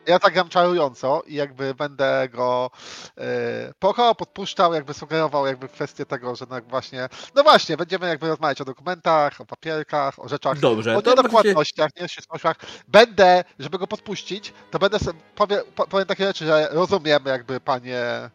Ja 0.07 0.19
tak 0.19 0.35
gram 0.35 0.49
czarująco 0.49 1.23
i 1.27 1.35
jakby 1.35 1.75
będę 1.75 2.29
go 2.29 2.71
e, 3.19 3.73
prowokował, 3.79 4.15
podpuszczał, 4.15 4.75
jakby 4.75 4.95
sugerował 4.95 5.47
jakby 5.47 5.69
kwestię 5.69 6.07
tego, 6.07 6.37
że 6.37 6.47
tak 6.47 6.69
właśnie, 6.69 7.09
no 7.35 7.43
właśnie, 7.43 7.77
będziemy 7.77 8.09
jakby 8.09 8.29
rozmawiać 8.29 8.61
o 8.61 8.65
dokumentach, 8.65 9.41
o 9.41 9.47
papierkach, 9.47 10.19
o 10.19 10.29
rzeczach, 10.29 10.59
Dobrze, 10.59 10.97
o 10.97 11.01
niedokładnościach, 11.01 11.91
nie 12.01 12.09
ścisłościach. 12.09 12.57
Będę, 12.89 13.45
żeby 13.59 13.79
go 13.79 13.87
podpuścić, 13.87 14.53
to 14.71 14.79
będę 14.79 14.99
sobie, 14.99 15.21
powie, 15.35 15.63
po- 15.75 15.87
powiem 15.87 16.07
takie 16.07 16.27
rzeczy, 16.27 16.47
że 16.47 16.69
rozumiemy 16.71 17.31
jakby 17.31 17.61
panie, 17.61 18.31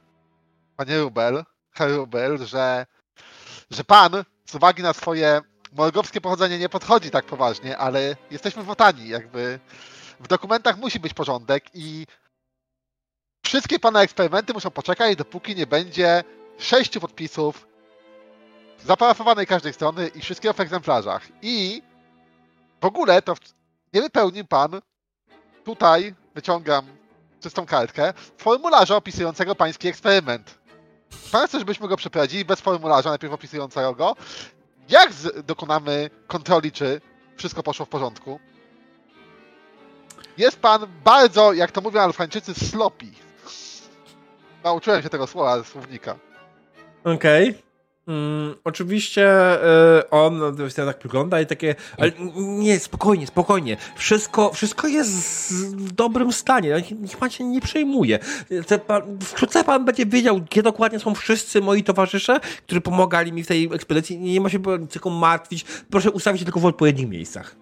panie 0.78 1.00
Rubel, 1.00 1.44
Herr 1.72 1.92
Rubel, 1.96 2.46
że, 2.46 2.86
że 3.72 3.84
pan 3.84 4.24
z 4.46 4.56
uwagi 4.56 4.84
na 4.84 4.94
swoje 4.94 5.42
morgowskie 5.72 6.22
pochodzenie 6.22 6.60
nie 6.60 6.70
podchodzi 6.70 7.12
tak 7.12 7.26
poważnie, 7.26 7.78
ale 7.78 8.16
jesteśmy 8.32 8.64
wotani, 8.64 9.08
jakby 9.10 9.60
w 10.20 10.28
dokumentach 10.28 10.78
musi 10.78 11.00
być 11.00 11.14
porządek 11.14 11.66
i 11.74 12.06
wszystkie 13.46 13.80
pana 13.80 14.02
eksperymenty 14.02 14.54
muszą 14.54 14.72
poczekać, 14.72 15.16
dopóki 15.16 15.56
nie 15.56 15.68
będzie 15.68 16.24
sześciu 16.58 17.00
podpisów 17.02 17.68
zaparafowanej 18.86 19.48
każdej 19.48 19.74
strony 19.74 20.08
i 20.08 20.22
wszystkiego 20.22 20.54
w 20.54 20.60
egzemplarzach. 20.60 21.28
I 21.42 21.82
w 22.82 22.86
ogóle 22.86 23.22
to 23.22 23.36
w- 23.36 23.40
nie 23.94 24.02
wypełnił 24.02 24.46
pan 24.46 24.82
tutaj, 25.64 26.16
wyciągam 26.36 26.86
czystą 27.42 27.66
kartkę, 27.66 28.14
formularza 28.38 28.96
opisującego 28.96 29.56
pański 29.56 29.88
eksperyment. 29.88 30.60
Chce, 31.28 31.60
żebyśmy 31.60 31.88
go 31.88 31.98
przeprowadzili 31.98 32.46
bez 32.46 32.62
formularza, 32.62 33.10
najpierw 33.10 33.34
opisującego 33.34 33.94
go. 33.96 34.16
Jak 34.90 35.14
z- 35.14 35.46
dokonamy 35.46 36.10
kontroli, 36.28 36.72
czy 36.72 37.02
wszystko 37.38 37.64
poszło 37.64 37.86
w 37.86 37.90
porządku? 37.90 38.40
Jest 40.38 40.60
pan 40.60 40.88
bardzo, 41.04 41.54
jak 41.54 41.72
to 41.72 41.82
mówią 41.82 42.02
Alfańczycy, 42.02 42.54
sloppy. 42.54 43.06
Nauczyłem 44.64 45.02
się 45.02 45.10
tego 45.10 45.28
słowa 45.28 45.64
słownika. 45.64 46.16
Okej. 47.04 47.64
Mm, 48.08 48.56
oczywiście 48.64 49.30
y, 50.00 50.10
on 50.10 50.38
no, 50.38 50.52
tak 50.76 51.04
wygląda 51.04 51.42
i 51.42 51.46
takie. 51.46 51.76
Ale 51.98 52.12
nie, 52.36 52.80
spokojnie, 52.80 53.28
spokojnie. 53.28 53.78
Wszystko, 53.96 54.54
wszystko 54.54 54.88
jest 54.88 55.12
w 55.76 55.92
dobrym 55.92 56.32
stanie. 56.34 56.70
Niech- 56.70 57.00
Niech 57.00 57.18
pan 57.18 57.30
się 57.30 57.44
nie 57.44 57.62
przejmuje. 57.62 58.20
Te 58.68 58.80
Pan, 58.80 59.20
wkrótce 59.22 59.64
pan 59.64 59.86
będzie 59.86 60.06
wiedział, 60.06 60.42
gdzie 60.42 60.64
dokładnie 60.64 61.00
są 61.00 61.16
wszyscy 61.16 61.62
moi 61.62 61.84
towarzysze, 61.84 62.40
którzy 62.66 62.82
pomagali 62.82 63.34
mi 63.34 63.44
w 63.44 63.48
tej 63.48 63.70
ekspedycji. 63.74 64.20
Nie 64.20 64.42
ma 64.42 64.50
się 64.50 64.60
tylko 64.90 65.10
martwić. 65.10 65.66
Proszę 65.90 66.12
ustawić 66.12 66.40
się 66.40 66.46
tylko 66.46 66.60
w 66.60 66.66
odpowiednich 66.66 67.10
miejscach. 67.10 67.56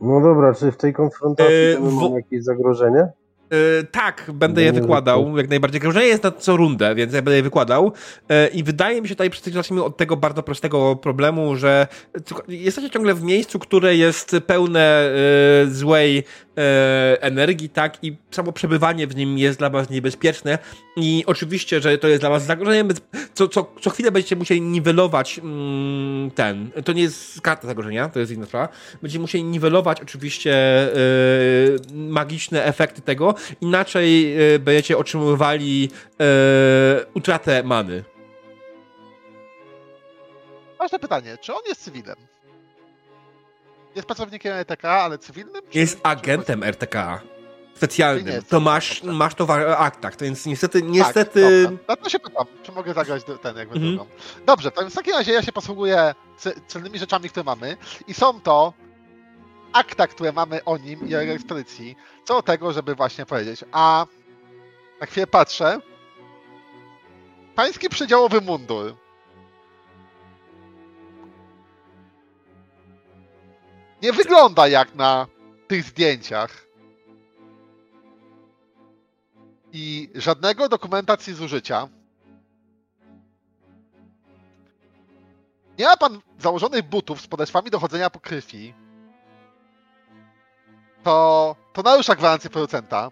No 0.00 0.20
dobra, 0.20 0.54
czy 0.54 0.72
w 0.72 0.76
tej 0.76 0.92
konfrontacji 0.92 1.54
Yy, 1.54 1.78
mamy 1.80 2.16
jakieś 2.16 2.44
zagrożenie? 2.44 3.08
E, 3.50 3.84
tak, 3.84 4.30
będę 4.34 4.62
je 4.62 4.72
wykładał 4.72 5.36
jak 5.36 5.48
najbardziej. 5.48 5.80
Grożenie 5.80 6.06
jest 6.06 6.22
na 6.22 6.30
co 6.30 6.56
rundę, 6.56 6.94
więc 6.94 7.12
ja 7.12 7.22
będę 7.22 7.36
je 7.36 7.42
wykładał. 7.42 7.92
E, 8.28 8.48
I 8.48 8.62
wydaje 8.62 9.02
mi 9.02 9.08
się 9.08 9.14
tutaj, 9.14 9.30
zacznijmy 9.52 9.84
od 9.84 9.96
tego 9.96 10.16
bardzo 10.16 10.42
prostego 10.42 10.96
problemu, 10.96 11.56
że 11.56 11.86
jesteście 12.48 12.90
ciągle 12.90 13.14
w 13.14 13.22
miejscu, 13.22 13.58
które 13.58 13.96
jest 13.96 14.36
pełne 14.46 14.80
e, 14.80 15.10
złej 15.70 16.24
energii, 17.20 17.68
tak? 17.68 17.98
I 18.02 18.16
samo 18.30 18.52
przebywanie 18.52 19.06
w 19.06 19.16
nim 19.16 19.38
jest 19.38 19.58
dla 19.58 19.70
was 19.70 19.90
niebezpieczne. 19.90 20.58
I 20.96 21.24
oczywiście, 21.26 21.80
że 21.80 21.98
to 21.98 22.08
jest 22.08 22.22
dla 22.22 22.30
was 22.30 22.44
zagrożeniem. 22.44 22.88
więc 22.88 23.00
co, 23.34 23.48
co, 23.48 23.72
co 23.80 23.90
chwilę 23.90 24.10
będziecie 24.10 24.36
musieli 24.36 24.60
niwelować 24.60 25.38
mm, 25.38 26.30
ten. 26.30 26.70
To 26.84 26.92
nie 26.92 27.02
jest 27.02 27.40
karta 27.40 27.66
zagrożenia, 27.66 28.08
to 28.08 28.20
jest 28.20 28.32
inna 28.32 28.46
sprawa. 28.46 28.68
Będziecie 29.02 29.20
musieli 29.20 29.44
niwelować 29.44 30.00
oczywiście 30.00 30.52
y, 30.96 31.76
magiczne 31.94 32.64
efekty 32.64 33.02
tego, 33.02 33.34
inaczej 33.60 34.40
y, 34.54 34.58
będziecie 34.58 34.98
otrzymywali 34.98 35.90
y, 37.02 37.06
utratę 37.14 37.62
many. 37.62 38.04
Ważne 40.78 40.98
pytanie, 40.98 41.38
czy 41.40 41.54
on 41.54 41.60
jest 41.68 41.82
cywilem? 41.82 42.16
Jest 43.96 44.06
pracownikiem 44.08 44.52
ETK, 44.52 44.84
ale 44.84 45.18
cywilnym? 45.18 45.62
Czy, 45.70 45.78
Jest 45.78 46.00
agentem 46.02 46.62
RTK. 46.62 47.20
Specjalnym. 47.74 48.26
jest 48.26 48.50
To 48.50 48.60
masz, 48.60 49.00
dobrze. 49.00 49.16
masz 49.16 49.34
to 49.34 49.46
w 49.46 49.50
aktach, 49.50 50.16
to 50.16 50.24
więc 50.24 50.46
niestety, 50.46 50.80
Tak, 50.80 50.90
niestety. 50.90 51.62
dobra. 51.62 51.78
No 51.88 51.96
to 51.96 52.10
się 52.10 52.18
pytam, 52.18 52.44
czy 52.62 52.72
mogę 52.72 52.94
zagrać 52.94 53.22
ten 53.42 53.56
jakby 53.56 53.74
Mhm. 53.74 53.96
drugą. 53.96 54.10
Dobrze, 54.46 54.70
to 54.70 54.90
w 54.90 54.94
takim 54.94 55.14
razie 55.14 55.32
ja 55.32 55.42
się 55.42 55.52
posługuję 55.52 56.14
ce- 56.38 56.60
celnymi 56.66 56.98
rzeczami, 56.98 57.28
które 57.28 57.44
mamy 57.44 57.76
i 58.08 58.14
są 58.14 58.40
to 58.40 58.72
akta, 59.72 60.06
które 60.06 60.32
mamy 60.32 60.64
o 60.64 60.76
nim 60.76 61.08
i 61.08 61.16
o 61.16 61.20
jego 61.20 61.32
ekspedycji, 61.32 61.96
co 62.24 62.34
do 62.34 62.42
tego, 62.42 62.72
żeby 62.72 62.94
właśnie 62.94 63.26
powiedzieć. 63.26 63.64
A 63.72 64.06
na 65.00 65.06
chwilę 65.06 65.26
patrzę. 65.26 65.80
Pański 67.54 67.88
przedziałowy 67.88 68.40
mundur. 68.40 68.96
Nie 74.02 74.12
wygląda 74.12 74.68
jak 74.68 74.94
na 74.94 75.26
tych 75.68 75.84
zdjęciach. 75.84 76.64
I 79.72 80.10
żadnego 80.14 80.68
dokumentacji 80.68 81.34
zużycia. 81.34 81.88
Nie 85.78 85.84
ma 85.84 85.96
pan 85.96 86.20
założonych 86.38 86.82
butów 86.82 87.20
z 87.20 87.26
podeszwami 87.26 87.70
do 87.70 87.78
chodzenia 87.78 88.10
po 88.10 88.20
krwi. 88.20 88.74
To, 91.08 91.56
to 91.72 91.82
narusza 91.82 92.14
gwarancję 92.16 92.50
producenta. 92.50 93.10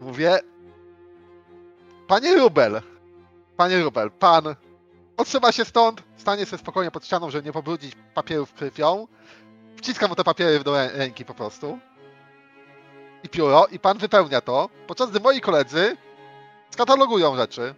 Mówię. 0.00 0.38
Panie 2.06 2.34
Rubel. 2.34 2.82
Panie 3.56 3.82
Rubel, 3.82 4.10
pan 4.10 4.54
odsuwa 5.16 5.52
się 5.52 5.64
stąd, 5.64 6.02
stanie 6.16 6.46
sobie 6.46 6.58
spokojnie 6.60 6.90
pod 6.90 7.04
ścianą, 7.06 7.30
żeby 7.30 7.46
nie 7.46 7.52
pobrudzić 7.52 7.92
papierów 8.14 8.52
krwią. 8.52 9.06
Wciskam 9.76 10.08
mu 10.08 10.14
te 10.16 10.24
papiery 10.24 10.64
do 10.64 10.72
rę- 10.72 10.96
ręki 10.96 11.24
po 11.24 11.34
prostu. 11.34 11.78
I 13.22 13.28
pióro, 13.28 13.66
i 13.66 13.78
pan 13.78 13.98
wypełnia 13.98 14.40
to, 14.40 14.68
podczas 14.86 15.10
gdy 15.10 15.20
moi 15.20 15.40
koledzy 15.40 15.96
skatalogują 16.70 17.36
rzeczy. 17.36 17.74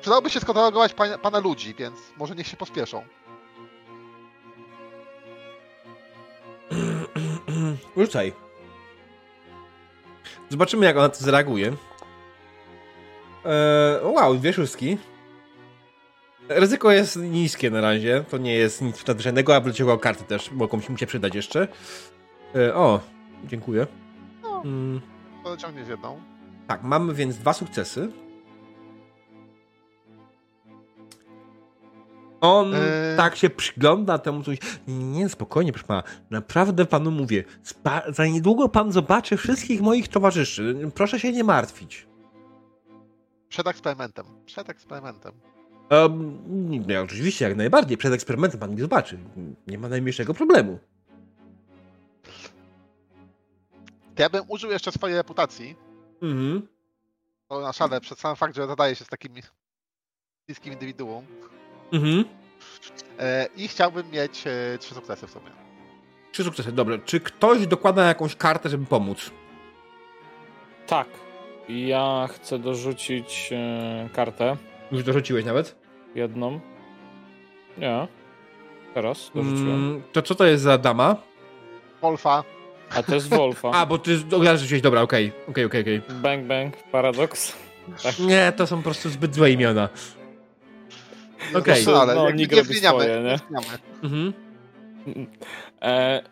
Przydałoby 0.00 0.30
się 0.30 0.40
skatalogować 0.40 0.94
pana 1.22 1.38
ludzi, 1.38 1.74
więc 1.74 1.98
może 2.16 2.34
niech 2.34 2.46
się 2.46 2.56
pospieszą. 2.56 3.04
Rzucaj. 7.96 8.32
Zobaczymy, 10.48 10.86
jak 10.86 10.96
ona 10.96 11.08
to 11.08 11.24
zareaguje. 11.24 11.66
Eee, 13.44 14.04
wow, 14.14 14.34
dwie 14.34 14.52
szóstki. 14.52 14.98
Ryzyko 16.48 16.90
jest 16.92 17.16
niskie 17.16 17.70
na 17.70 17.80
razie. 17.80 18.24
To 18.30 18.38
nie 18.38 18.54
jest 18.54 18.82
nic 18.82 19.06
nadzwyczajnego, 19.06 19.56
a 19.56 19.60
wyciągał 19.60 19.98
karty 19.98 20.24
też. 20.24 20.50
Mogą 20.52 20.80
mi 20.88 20.98
się 20.98 21.06
przydać 21.06 21.34
jeszcze. 21.34 21.68
Eee, 22.54 22.70
o, 22.72 23.00
dziękuję. 23.44 23.86
No. 24.42 24.62
Mm, 24.64 25.00
To 25.44 25.56
ciągniesz 25.56 25.88
jedną. 25.88 26.20
tak, 26.66 26.82
mamy 26.82 27.14
więc 27.14 27.36
dwa 27.38 27.52
sukcesy. 27.52 28.12
On 32.40 32.74
Eee. 32.74 32.80
tak 33.16 33.36
się 33.36 33.50
przygląda 33.50 34.18
temu 34.18 34.42
coś. 34.42 34.58
Nie, 34.88 35.04
nie, 35.04 35.28
spokojnie, 35.28 35.72
proszę 35.72 35.86
pana. 35.86 36.02
Naprawdę 36.30 36.86
panu 36.86 37.10
mówię. 37.10 37.44
Spa- 37.62 38.02
za 38.12 38.26
niedługo 38.26 38.68
pan 38.68 38.92
zobaczy 38.92 39.36
wszystkich 39.36 39.80
moich 39.80 40.08
towarzyszy. 40.08 40.76
Proszę 40.94 41.20
się 41.20 41.32
nie 41.32 41.44
martwić. 41.44 42.06
Przed 43.48 43.66
eksperymentem. 43.66 44.26
Przed 44.46 44.70
eksperymentem. 44.70 45.32
Um, 45.90 46.84
oczywiście, 47.04 47.44
jak 47.44 47.56
najbardziej. 47.56 47.96
Przed 47.98 48.12
eksperymentem 48.12 48.60
pan 48.60 48.70
mnie 48.70 48.80
zobaczy. 48.82 49.18
Nie 49.66 49.78
ma 49.78 49.88
najmniejszego 49.88 50.34
problemu. 50.34 50.78
To 54.14 54.22
ja 54.22 54.30
bym 54.30 54.44
użył 54.48 54.70
jeszcze 54.70 54.92
swojej 54.92 55.16
reputacji. 55.16 55.76
Mhm. 56.22 56.68
To 57.48 57.60
na 57.60 57.72
szale, 57.72 58.00
przed 58.00 58.18
sam 58.18 58.36
fakt, 58.36 58.54
że 58.56 58.66
zadaje 58.66 58.94
się 58.96 59.04
z 59.04 59.08
takim 59.08 59.32
bliskim 60.46 60.72
indywiduum. 60.72 61.24
Mhm. 61.92 62.24
E, 63.18 63.46
I 63.56 63.68
chciałbym 63.68 64.10
mieć 64.10 64.46
e, 64.46 64.78
trzy 64.78 64.94
sukcesy 64.94 65.26
w 65.26 65.30
sumie. 65.30 65.50
Trzy 66.32 66.44
sukcesy, 66.44 66.72
dobrze. 66.72 66.98
Czy 66.98 67.20
ktoś 67.20 67.66
dokłada 67.66 68.04
jakąś 68.06 68.36
kartę, 68.36 68.68
żeby 68.68 68.86
pomóc? 68.86 69.30
Tak. 70.86 71.08
Ja 71.68 72.28
chcę 72.32 72.58
dorzucić 72.58 73.50
e, 73.52 74.08
kartę. 74.12 74.56
Już 74.92 75.02
dorzuciłeś 75.02 75.44
nawet? 75.44 75.76
Jedną. 76.14 76.60
Nie. 77.78 78.08
Teraz 78.94 79.30
dorzuciłem. 79.34 79.74
Mm, 79.74 80.02
to 80.12 80.22
co 80.22 80.34
to 80.34 80.46
jest 80.46 80.62
za 80.62 80.78
dama? 80.78 81.16
Wolfa. 82.02 82.44
A 82.96 83.02
to 83.02 83.14
jest 83.14 83.28
Wolfa. 83.28 83.70
A, 83.80 83.86
bo 83.86 83.98
ty 83.98 84.18
ja 84.42 84.56
rzuciłeś, 84.56 84.82
dobra, 84.82 85.02
okej, 85.02 85.32
okej, 85.48 85.64
okej, 85.64 85.80
okej. 85.80 86.02
Bang 86.10 86.46
bang, 86.46 86.76
paradoks. 86.76 87.56
Nie, 88.20 88.52
to 88.56 88.66
są 88.66 88.76
po 88.76 88.82
prostu 88.82 89.10
zbyt 89.10 89.34
złe 89.34 89.50
imiona. 89.50 89.88
Okej. 91.54 91.84
No, 91.86 92.00
ale 92.02 92.14
No, 92.14 92.30
nie 92.30 92.46
robi 92.46 92.64
zmieniamy. 92.64 93.00
swoje, 93.00 93.16
nie? 93.22 93.30
nie 93.30 93.38
zmieniamy. 93.38 93.78
Mhm. 94.02 94.32
E, 95.82 96.22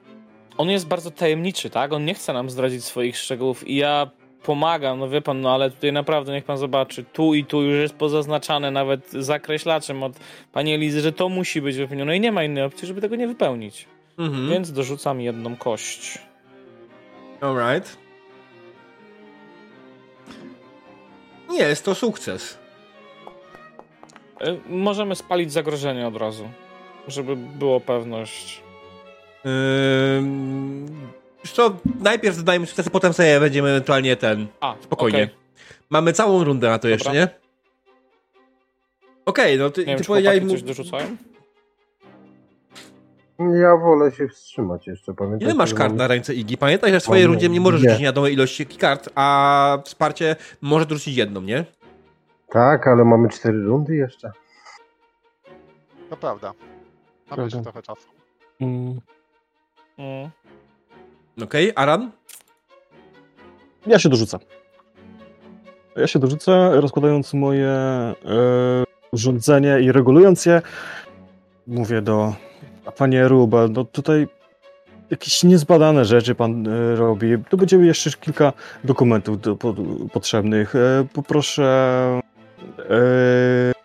on 0.59 0.71
jest 0.71 0.87
bardzo 0.87 1.11
tajemniczy, 1.11 1.71
tak? 1.71 1.93
On 1.93 2.05
nie 2.05 2.15
chce 2.15 2.33
nam 2.33 2.51
zdradzić 2.51 2.85
swoich 2.85 3.17
szczegółów 3.17 3.69
i 3.69 3.77
ja 3.77 4.11
pomagam, 4.43 4.99
no 4.99 5.09
wie 5.09 5.21
pan, 5.23 5.41
no 5.41 5.55
ale 5.55 5.71
tutaj 5.71 5.93
naprawdę 5.93 6.33
niech 6.33 6.45
pan 6.45 6.59
zobaczy, 6.59 7.05
tu 7.13 7.35
i 7.35 7.45
tu 7.45 7.63
już 7.63 7.81
jest 7.81 7.95
pozaznaczane 7.95 8.71
nawet 8.71 9.11
zakreślaczem 9.13 10.03
od 10.03 10.13
pani 10.53 10.75
Elizy, 10.75 11.01
że 11.01 11.13
to 11.13 11.29
musi 11.29 11.63
być 11.63 11.77
wypełnione 11.77 12.17
i 12.17 12.21
nie 12.21 12.33
ma 12.33 12.45
innej 12.45 12.65
opcji, 12.65 12.89
żeby 12.89 13.01
tego 13.01 13.17
nie 13.17 13.29
wypełnić. 13.29 13.87
Mhm. 14.19 14.51
Więc 14.51 14.73
dorzucam 14.73 15.21
jedną 15.21 15.57
kość. 15.57 16.19
Alright. 17.41 17.97
Nie, 21.51 21.59
jest 21.63 21.85
to 21.85 21.95
sukces. 21.95 22.59
E, 24.41 24.57
możemy 24.69 25.15
spalić 25.17 25.53
zagrożenie 25.53 26.09
od 26.09 26.17
razu, 26.17 26.49
żeby 27.09 27.37
było 27.37 27.81
pewność. 27.81 28.63
Wiesz 31.45 31.53
co, 31.53 31.77
najpierw 32.01 32.37
dodajmy 32.37 32.67
sukcesy, 32.67 32.91
potem 32.91 33.13
sobie 33.13 33.41
będziemy 33.41 33.69
ewentualnie 33.69 34.17
ten... 34.17 34.47
A, 34.61 34.75
Spokojnie. 34.81 35.23
okej. 35.25 35.37
Mamy 35.91 36.13
całą 36.13 36.45
rundę 36.45 36.69
na 36.69 36.79
to 36.79 36.89
jeszcze, 36.89 37.05
Dobra. 37.09 37.21
nie? 37.21 37.29
Okej, 39.27 39.59
no 39.59 39.71
ty, 39.71 39.81
Nie 39.81 39.87
wiem, 39.87 39.97
ty 39.99 40.05
czy 40.05 40.09
powiedziałeś 40.09 40.43
mu... 40.43 40.51
coś 40.51 40.63
dorzucają? 40.63 41.17
Ja 43.39 43.77
wolę 43.77 44.13
się 44.13 44.29
wstrzymać 44.29 44.87
jeszcze, 44.87 45.15
pamiętaj. 45.15 45.41
Ile 45.49 45.55
masz 45.55 45.75
kart 45.75 45.91
mam- 45.91 45.97
na 45.99 46.07
ręce 46.07 46.35
Igi? 46.35 46.57
Pamiętaj, 46.59 46.91
że 46.93 47.01
w 47.01 47.03
swojej 47.03 47.27
rundzie 47.27 47.49
nie 47.49 47.61
możesz 47.61 47.81
rzucić 47.81 48.13
dole 48.13 48.31
ilości 48.31 48.67
kart, 48.67 49.09
a 49.15 49.79
wsparcie 49.85 50.37
może 50.61 50.87
dorzucić 50.87 51.17
jedną, 51.17 51.41
nie? 51.41 51.65
Tak, 52.51 52.87
ale 52.87 53.05
mamy 53.05 53.29
cztery 53.29 53.63
rundy 53.63 53.97
jeszcze. 53.97 54.33
To 56.11 56.17
prawda. 56.17 56.53
Mamy 57.31 57.43
jeszcze 57.43 57.63
trochę 57.63 57.83
czasu. 57.83 58.09
Mm, 58.61 59.01
Mm. 59.99 60.31
Okej, 61.43 61.73
Aran? 61.77 62.11
Ja 63.87 63.99
się 63.99 64.09
dorzucę. 64.09 64.39
Ja 65.97 66.07
się 66.07 66.19
dorzucę, 66.19 66.81
rozkładając 66.81 67.35
moje 67.35 67.69
e, 67.69 68.15
urządzenie 69.13 69.81
i 69.81 69.93
regulując 69.93 70.47
je. 70.47 70.63
Mówię 71.67 72.03
do 72.03 72.35
panie 72.97 73.29
Ruba, 73.29 73.69
no 73.69 73.85
tutaj 73.85 74.29
jakieś 75.11 75.45
niezbadane 75.45 76.05
rzeczy 76.05 76.35
pan 76.35 76.69
e, 76.69 76.97
robi. 76.97 77.27
Tu 77.49 77.57
będzie 77.57 77.77
jeszcze 77.77 78.11
kilka 78.11 78.53
dokumentów 78.85 79.41
do, 79.41 79.57
po, 79.57 79.75
potrzebnych. 80.13 80.75
E, 80.75 81.07
poproszę 81.13 82.21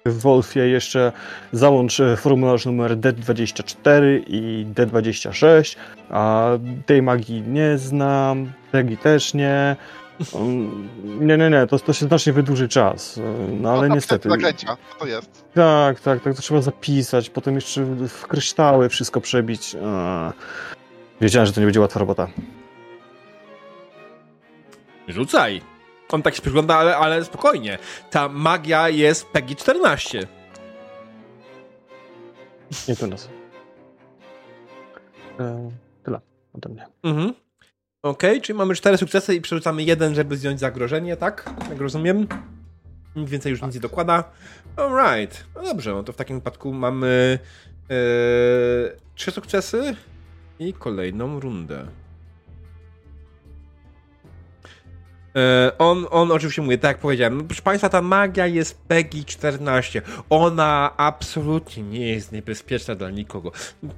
e, 0.06 0.10
Wolfie 0.11 0.60
jeszcze 0.60 1.11
załącz 1.52 2.00
e, 2.00 2.18
formularz 2.18 2.66
numer 2.66 2.98
D24 2.98 4.22
i 4.27 4.66
D26, 4.76 5.76
a 6.10 6.50
tej 6.85 7.02
magii 7.02 7.42
nie 7.42 7.77
znam, 7.77 8.52
Tegi 8.72 8.98
też 8.98 9.34
nie. 9.34 9.76
Um, 10.34 10.90
Nie, 11.03 11.38
nie, 11.38 11.50
nie, 11.50 11.68
to, 11.68 11.80
to 11.80 11.93
się 11.93 12.06
znacznie 12.06 12.34
wydłuży 12.34 12.68
czas, 12.68 13.18
e, 13.18 13.22
no 13.61 13.72
ale 13.72 13.88
No, 13.88 13.95
niestety. 13.95 14.30
Zaklęcia, 14.30 14.77
to 15.00 15.06
jest? 15.06 15.45
Tak, 15.53 16.00
tak, 16.00 16.22
tak, 16.22 16.35
to 16.35 16.42
trzeba 16.42 16.61
zapisać, 16.61 17.30
potem 17.30 17.56
jeszcze 17.56 17.85
w 18.08 18.27
kryształy 18.27 18.90
wszystko 18.90 19.22
przebić. 19.22 19.76
Wiedziałem, 21.22 21.45
że 21.48 21.53
to 21.53 21.60
nie 21.60 21.66
będzie 21.68 21.80
łatwa 21.80 22.00
robota. 22.00 22.27
Rzucaj. 25.08 25.61
On 26.10 26.22
tak 26.22 26.36
się 26.36 26.42
przygląda, 26.42 26.76
ale, 26.76 26.98
ale 26.98 27.26
spokojnie. 27.26 27.78
Ta 28.12 28.30
magia 28.30 28.90
jest 28.90 29.28
PEGI 29.28 29.56
14. 29.56 30.28
Nie 32.88 32.96
to 32.96 33.08
nas. 33.08 33.30
E, 35.40 35.72
tyle 36.04 36.22
ode 36.54 36.70
mnie. 36.70 36.88
Mhm. 37.04 37.34
Okej, 38.04 38.42
czyli 38.42 38.58
mamy 38.58 38.76
cztery 38.76 38.98
sukcesy 38.98 39.36
i 39.36 39.42
przerzucamy 39.42 39.84
jeden, 39.84 40.16
żeby 40.16 40.38
zdjąć 40.38 40.60
zagrożenie, 40.60 41.18
tak? 41.18 41.54
Jak 41.70 41.80
rozumiem. 41.80 42.28
Nikt 43.16 43.32
więcej 43.32 43.50
już 43.50 43.62
nic 43.62 43.76
nie 43.76 43.80
dokłada. 43.80 44.24
Alright. 44.76 45.46
No 45.56 45.64
dobrze, 45.64 45.92
no 45.92 46.04
to 46.04 46.14
w 46.14 46.16
takim 46.16 46.36
wypadku 46.36 46.74
mamy 46.74 47.40
e, 47.90 47.96
trzy 49.16 49.32
sukcesy 49.32 49.96
i 50.60 50.74
kolejną 50.74 51.40
rundę. 51.40 51.88
On, 55.78 56.06
on 56.12 56.32
oczywiście 56.32 56.62
mówi, 56.62 56.80
tak 56.80 56.90
jak 56.90 56.98
powiedziałem, 56.98 57.38
no, 57.38 57.44
proszę 57.44 57.62
Państwa, 57.62 57.90
ta 57.90 58.02
magia 58.02 58.48
jest 58.48 58.82
PEGI 58.82 59.26
14. 59.26 60.02
Ona 60.30 60.94
absolutnie 60.98 61.84
nie 61.84 62.08
jest 62.08 62.32
niebezpieczna 62.32 62.95
dla 62.95 63.10
nikogo. 63.10 63.52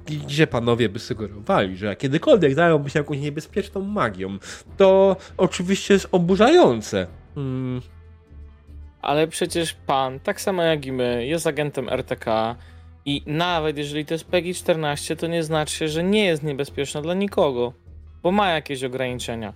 Gdzie 0.06 0.46
panowie 0.46 0.88
by 0.88 0.98
sugerowali, 0.98 1.76
że 1.76 1.96
kiedykolwiek 1.96 2.54
zająłby 2.54 2.90
się 2.90 2.98
jakąś 2.98 3.18
niebezpieczną 3.18 3.80
magią, 3.80 4.38
to 4.76 5.16
oczywiście 5.36 5.94
jest 5.94 6.08
oburzające. 6.12 7.06
Hmm. 7.34 7.80
Ale 9.02 9.28
przecież 9.28 9.72
pan, 9.86 10.20
tak 10.20 10.40
samo 10.40 10.62
jak 10.62 10.86
i 10.86 10.92
my, 10.92 11.26
jest 11.26 11.46
agentem 11.46 11.88
RTK 11.88 12.56
i 13.04 13.22
nawet 13.26 13.78
jeżeli 13.78 14.04
to 14.06 14.14
jest 14.14 14.24
PEGI 14.24 14.54
14, 14.54 15.16
to 15.16 15.26
nie 15.26 15.42
znaczy, 15.42 15.88
że 15.88 16.04
nie 16.04 16.24
jest 16.24 16.42
niebezpieczna 16.42 17.02
dla 17.02 17.14
nikogo, 17.14 17.72
bo 18.22 18.32
ma 18.32 18.50
jakieś 18.50 18.84
ograniczenia. 18.84 19.52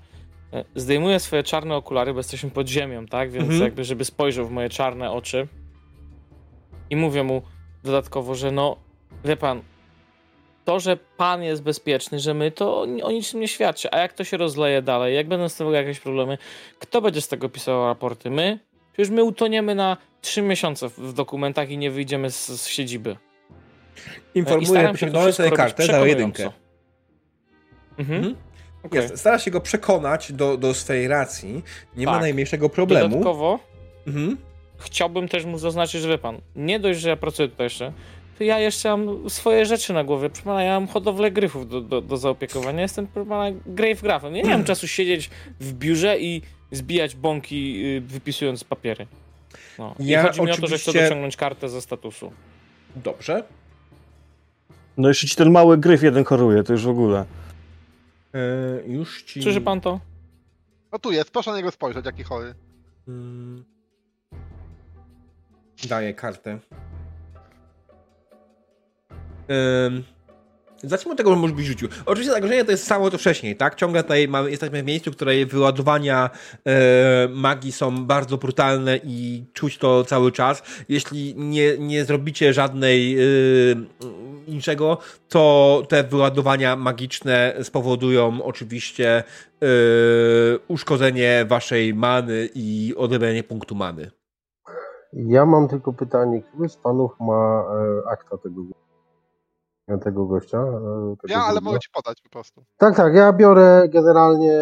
E, 0.53 0.65
Zdejmuję 0.75 1.21
swoje 1.21 1.43
czarne 1.43 1.77
okulary, 1.77 2.13
bo 2.13 2.19
jesteśmy 2.19 2.51
pod 2.51 2.69
ziemią, 2.69 3.07
tak? 3.07 3.31
Więc 3.31 3.43
Mhm. 3.45 3.63
jakby, 3.63 3.85
żeby 3.85 4.05
spojrzał 4.05 4.47
w 4.47 4.51
moje 4.51 4.69
czarne 4.69 5.11
oczy 5.11 5.49
i 6.91 6.97
mówię 6.97 7.23
mu 7.23 7.43
dodatkowo, 7.85 8.35
że 8.35 8.51
no, 8.51 8.77
wie 9.25 9.37
pan, 9.37 9.63
to, 10.65 10.81
że 10.81 10.97
pan 11.17 11.43
jest 11.43 11.63
bezpieczny, 11.63 12.21
że 12.21 12.35
my, 12.35 12.51
to 12.51 12.81
o 12.81 12.87
ni- 12.87 13.03
o 13.03 13.11
niczym 13.11 13.41
nie 13.41 13.49
świadczy. 13.49 13.89
A 13.93 13.99
jak 13.99 14.13
to 14.13 14.25
się 14.25 14.37
rozleje 14.37 14.83
dalej, 14.83 15.15
jak 15.17 15.29
będą 15.29 15.49
z 15.49 15.57
tego 15.57 15.73
jakieś 15.73 16.01
problemy, 16.01 16.39
kto 16.79 17.01
będzie 17.01 17.21
z 17.21 17.29
tego 17.29 17.49
pisał 17.49 17.87
raporty? 17.87 18.31
My? 18.31 18.59
Przecież 18.93 19.11
my 19.11 19.25
utoniemy 19.25 19.75
na 19.75 19.97
trzy 20.21 20.43
miesiące 20.43 20.89
w- 20.89 21.13
dokumentach 21.13 21.71
i 21.71 21.79
nie 21.79 21.91
wyjdziemy 21.91 22.31
z, 22.31 22.47
z 22.49 22.67
siedziby. 22.69 23.17
Informuję, 24.35 24.93
wszystko 24.95 25.33
sobie 25.33 25.51
kartę, 25.51 25.83
za 25.83 25.89
przekonująco. 25.89 26.07
jedynkę. 26.09 26.51
Mhm. 27.99 28.19
Mhm. 28.19 28.37
Okej. 28.83 29.03
Jest, 29.03 29.19
stara 29.19 29.39
się 29.39 29.51
go 29.51 29.61
przekonać 29.61 30.33
do, 30.33 30.57
do 30.57 30.75
swojej 30.75 31.09
racji. 31.09 31.63
Nie 31.97 32.07
ma 32.07 32.13
Tak. 32.13 32.21
najmniejszego 32.21 32.69
problemu. 32.69 33.09
Dodatkowo 33.09 33.59
Mhm. 34.07 34.37
chciałbym 34.79 35.29
też 35.29 35.45
mu 35.45 35.59
zaznaczyć, 35.59 36.03
że 36.03 36.09
wie 36.09 36.19
pan, 36.19 36.39
nie 36.57 36.81
dość, 36.81 37.01
że 37.01 37.09
ja 37.09 37.17
pracuję 37.17 37.49
tutaj 37.49 37.67
jeszcze, 37.67 37.93
to 38.39 38.45
ja 38.45 38.59
jeszcze 38.59 38.89
mam 38.97 39.31
swoje 39.31 39.67
rzeczy 39.67 39.93
na 39.93 40.05
głowie. 40.05 40.29
Proszę 40.31 40.45
pana, 40.45 40.63
ja 40.63 40.81
mam 40.81 40.89
hodowlę 40.89 41.31
gryfów 41.31 41.69
do, 41.69 41.81
do, 41.81 42.01
do 42.01 42.17
zaopiekowania. 42.17 42.83
Jestem, 42.83 43.07
proszę 43.07 43.29
pana, 43.29 43.57
grave 43.67 44.03
grafem. 44.03 44.37
Ja 44.37 44.43
nie 44.43 44.51
mam 44.51 44.65
czasu 44.71 44.89
siedzieć 44.89 45.31
w 45.61 45.73
biurze 45.73 46.19
i 46.19 46.43
zbijać 46.73 47.15
bąki, 47.17 47.85
y, 47.87 48.01
wypisując 48.01 48.65
papiery. 48.65 49.07
No. 49.79 49.95
Ja 49.99 50.23
I 50.23 50.27
chodzi 50.27 50.43
mi 50.43 50.51
o 50.51 50.57
to, 50.57 50.67
że 50.67 50.79
chcę 50.79 50.93
dociągnąć 50.93 51.37
kartę 51.37 51.69
ze 51.69 51.81
statusu. 51.83 52.33
Dobrze. 52.97 53.43
No 54.97 55.09
jeszcze 55.09 55.27
ci 55.27 55.37
ten 55.37 55.51
mały 55.51 55.79
gryf 55.79 56.03
jeden 56.03 56.25
choruje, 56.25 56.63
to 56.63 56.73
już 56.73 56.85
w 56.85 56.89
ogóle. 56.89 57.25
E, 58.35 58.83
już 58.87 59.23
ci. 59.23 59.43
Słyszy 59.43 59.61
pan 59.61 59.81
to? 59.81 60.01
No 60.93 60.99
tu 60.99 61.13
jest, 61.13 61.31
proszę 61.31 61.51
na 61.51 61.57
niego 61.57 61.71
spojrzeć, 61.71 62.07
jaki 62.07 62.23
chory. 62.23 62.55
Mm. 63.09 63.65
Daję 65.89 66.15
kartę. 66.15 66.59
Zacznijmy 70.83 71.13
od 71.13 71.19
tego, 71.19 71.31
że 71.31 71.37
może 71.37 71.55
być 71.55 71.67
rzucił. 71.67 71.89
Oczywiście 72.07 72.33
zagrożenie 72.33 72.65
to 72.65 72.71
jest 72.71 72.87
samo 72.87 73.11
to 73.11 73.19
wcześniej, 73.19 73.57
tak? 73.57 73.75
Ciągle 73.75 74.03
tutaj 74.03 74.29
mamy, 74.29 74.51
jesteśmy 74.51 74.83
w 74.83 74.87
miejscu, 74.87 75.11
której 75.11 75.47
wyładowania 75.47 76.31
e, 76.67 77.29
magii 77.29 77.73
są 77.73 78.07
bardzo 78.07 78.39
brutalne 78.39 79.01
i 79.05 79.45
czuć 79.53 79.79
to 79.79 80.05
cały 80.05 80.33
czas. 80.33 80.63
Jeśli 80.89 81.35
nie, 81.37 81.79
nie 81.79 82.05
zrobicie 82.05 82.53
żadnej 82.53 83.19
e, 83.19 83.25
niczego, 84.49 84.99
to 85.29 85.83
te 85.89 86.05
wyładowania 86.05 86.77
magiczne 86.77 87.55
spowodują 87.63 88.43
oczywiście 88.43 89.19
e, 89.19 89.23
uszkodzenie 90.69 91.45
waszej 91.49 91.95
many 91.95 92.49
i 92.55 92.95
odebranie 92.97 93.43
punktu 93.43 93.75
many. 93.75 94.11
Ja 95.13 95.47
mam 95.47 95.69
tylko 95.69 95.93
pytanie, 95.93 96.43
który 96.43 96.69
z 96.69 96.77
panów 96.77 97.13
ma 97.21 97.65
e, 98.05 98.11
akta 98.11 98.39
tego, 98.39 98.63
tego 99.99 100.27
gościa? 100.27 100.59
E, 100.59 101.17
tego 101.23 101.29
Ja, 101.29 101.39
ale 101.39 101.47
drugiego? 101.47 101.65
mogę 101.65 101.79
ci 101.79 101.91
podać 101.91 102.21
po 102.23 102.29
prostu. 102.29 102.65
Tak, 102.77 102.97
tak, 102.97 103.15
ja 103.15 103.33
biorę 103.33 103.89
generalnie, 103.89 104.57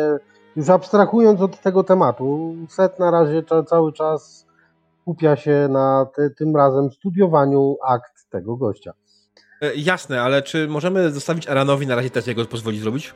już 0.56 0.68
abstrahując 0.68 1.40
od 1.40 1.60
tego 1.60 1.84
tematu, 1.84 2.54
set 2.68 2.98
na 2.98 3.10
razie 3.10 3.42
cały 3.66 3.92
czas 3.92 4.46
skupia 5.02 5.36
się 5.36 5.68
na 5.70 6.06
te, 6.16 6.30
tym 6.30 6.56
razem 6.56 6.90
studiowaniu 6.90 7.76
akt 7.86 8.30
tego 8.30 8.56
gościa. 8.56 8.92
E, 9.62 9.74
jasne, 9.74 10.22
ale 10.22 10.42
czy 10.42 10.68
możemy 10.68 11.10
zostawić 11.10 11.48
Aranowi 11.48 11.86
na 11.86 11.94
razie 11.94 12.10
też 12.10 12.26
jego 12.26 12.44
pozwolić 12.44 12.80
zrobić? 12.80 13.14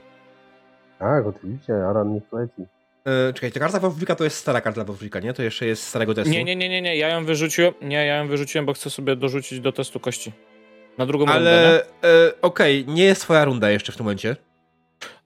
Tak, 0.98 1.26
oczywiście, 1.26 1.86
Aran 1.86 2.14
niech 2.14 2.32
leci. 2.32 2.62
E, 3.04 3.32
czekajcie, 3.32 3.60
karta 3.60 3.80
Wawrika 3.80 4.14
to 4.14 4.24
jest 4.24 4.36
stara 4.36 4.60
karta 4.60 4.84
Wawrika, 4.84 5.20
nie? 5.20 5.32
To 5.32 5.42
jeszcze 5.42 5.66
jest 5.66 5.82
starego 5.82 6.14
testu. 6.14 6.30
Nie, 6.30 6.44
nie, 6.44 6.56
nie, 6.56 6.68
nie, 6.68 6.82
nie, 6.82 6.96
ja 6.96 7.08
ją 7.08 7.24
wyrzuciłem. 7.24 7.74
Nie, 7.82 8.06
ja 8.06 8.16
ją 8.16 8.28
wyrzuciłem, 8.28 8.66
bo 8.66 8.72
chcę 8.72 8.90
sobie 8.90 9.16
dorzucić 9.16 9.60
do 9.60 9.72
testu 9.72 10.00
kości. 10.00 10.32
Na 10.98 11.06
drugą 11.06 11.24
rundę, 11.26 11.40
nie? 11.40 11.48
Ale 11.48 11.82
e, 11.82 11.84
okej, 12.42 12.84
nie 12.88 13.04
jest 13.04 13.20
twoja 13.22 13.44
runda 13.44 13.70
jeszcze 13.70 13.92
w 13.92 13.96
tym 13.96 14.04
momencie. 14.04 14.36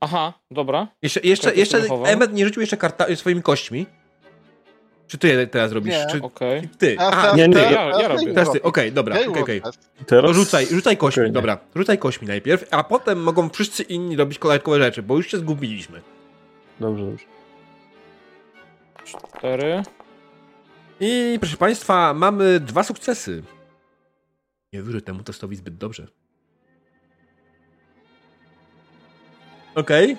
Aha, 0.01 0.33
dobra. 0.51 0.89
Jeszcze, 1.03 1.21
jeszcze, 1.21 1.55
jeszcze. 1.55 1.79
Emmet 2.05 2.33
nie 2.33 2.45
rzucił 2.45 2.61
jeszcze 2.61 2.77
karta, 2.77 3.17
swoimi 3.17 3.43
kośćmi. 3.43 3.87
Czy 5.07 5.19
ty 5.19 5.29
je 5.29 5.47
teraz 5.47 5.73
robisz? 5.73 5.95
Nie. 5.95 6.07
Czy 6.11 6.23
Okej. 6.23 6.69
ty? 6.79 6.97
Aha, 6.99 7.33
nie, 7.37 7.49
nie, 7.49 7.57
ja- 7.59 7.71
ja 7.71 7.97
teraz 7.97 8.21
robię. 8.21 8.35
teraz 8.35 8.53
ty, 8.53 8.63
okej, 8.63 8.93
dobra, 8.93 9.21
Ja 9.21 9.29
okej, 9.29 9.63
test. 9.63 9.91
Teraz... 10.07 10.31
To 10.31 10.35
rzucaj, 10.35 10.67
rzucaj 10.67 10.97
kośćmi, 10.97 11.13
Spokojnie. 11.21 11.33
dobra. 11.33 11.59
Rzucaj 11.77 11.99
kośćmi 11.99 12.29
najpierw, 12.29 12.65
a 12.71 12.85
potem 12.85 13.23
mogą 13.23 13.49
wszyscy 13.49 13.83
inni 13.83 14.17
robić 14.17 14.39
dodatkowe 14.39 14.79
rzeczy, 14.79 15.03
bo 15.03 15.17
już 15.17 15.31
się 15.31 15.39
zgubiliśmy. 15.39 16.01
Dobrze, 16.81 17.05
dobrze. 17.05 17.25
Cztery. 19.39 19.83
I 21.01 21.37
proszę 21.41 21.57
Państwa, 21.57 22.15
mamy 22.15 22.61
dwa 22.61 22.83
sukcesy. 22.83 23.43
Nie 24.73 24.83
wierzę 24.83 25.01
temu 25.01 25.23
testowi 25.23 25.57
zbyt 25.57 25.77
dobrze. 25.77 26.09
Okej. 29.75 30.17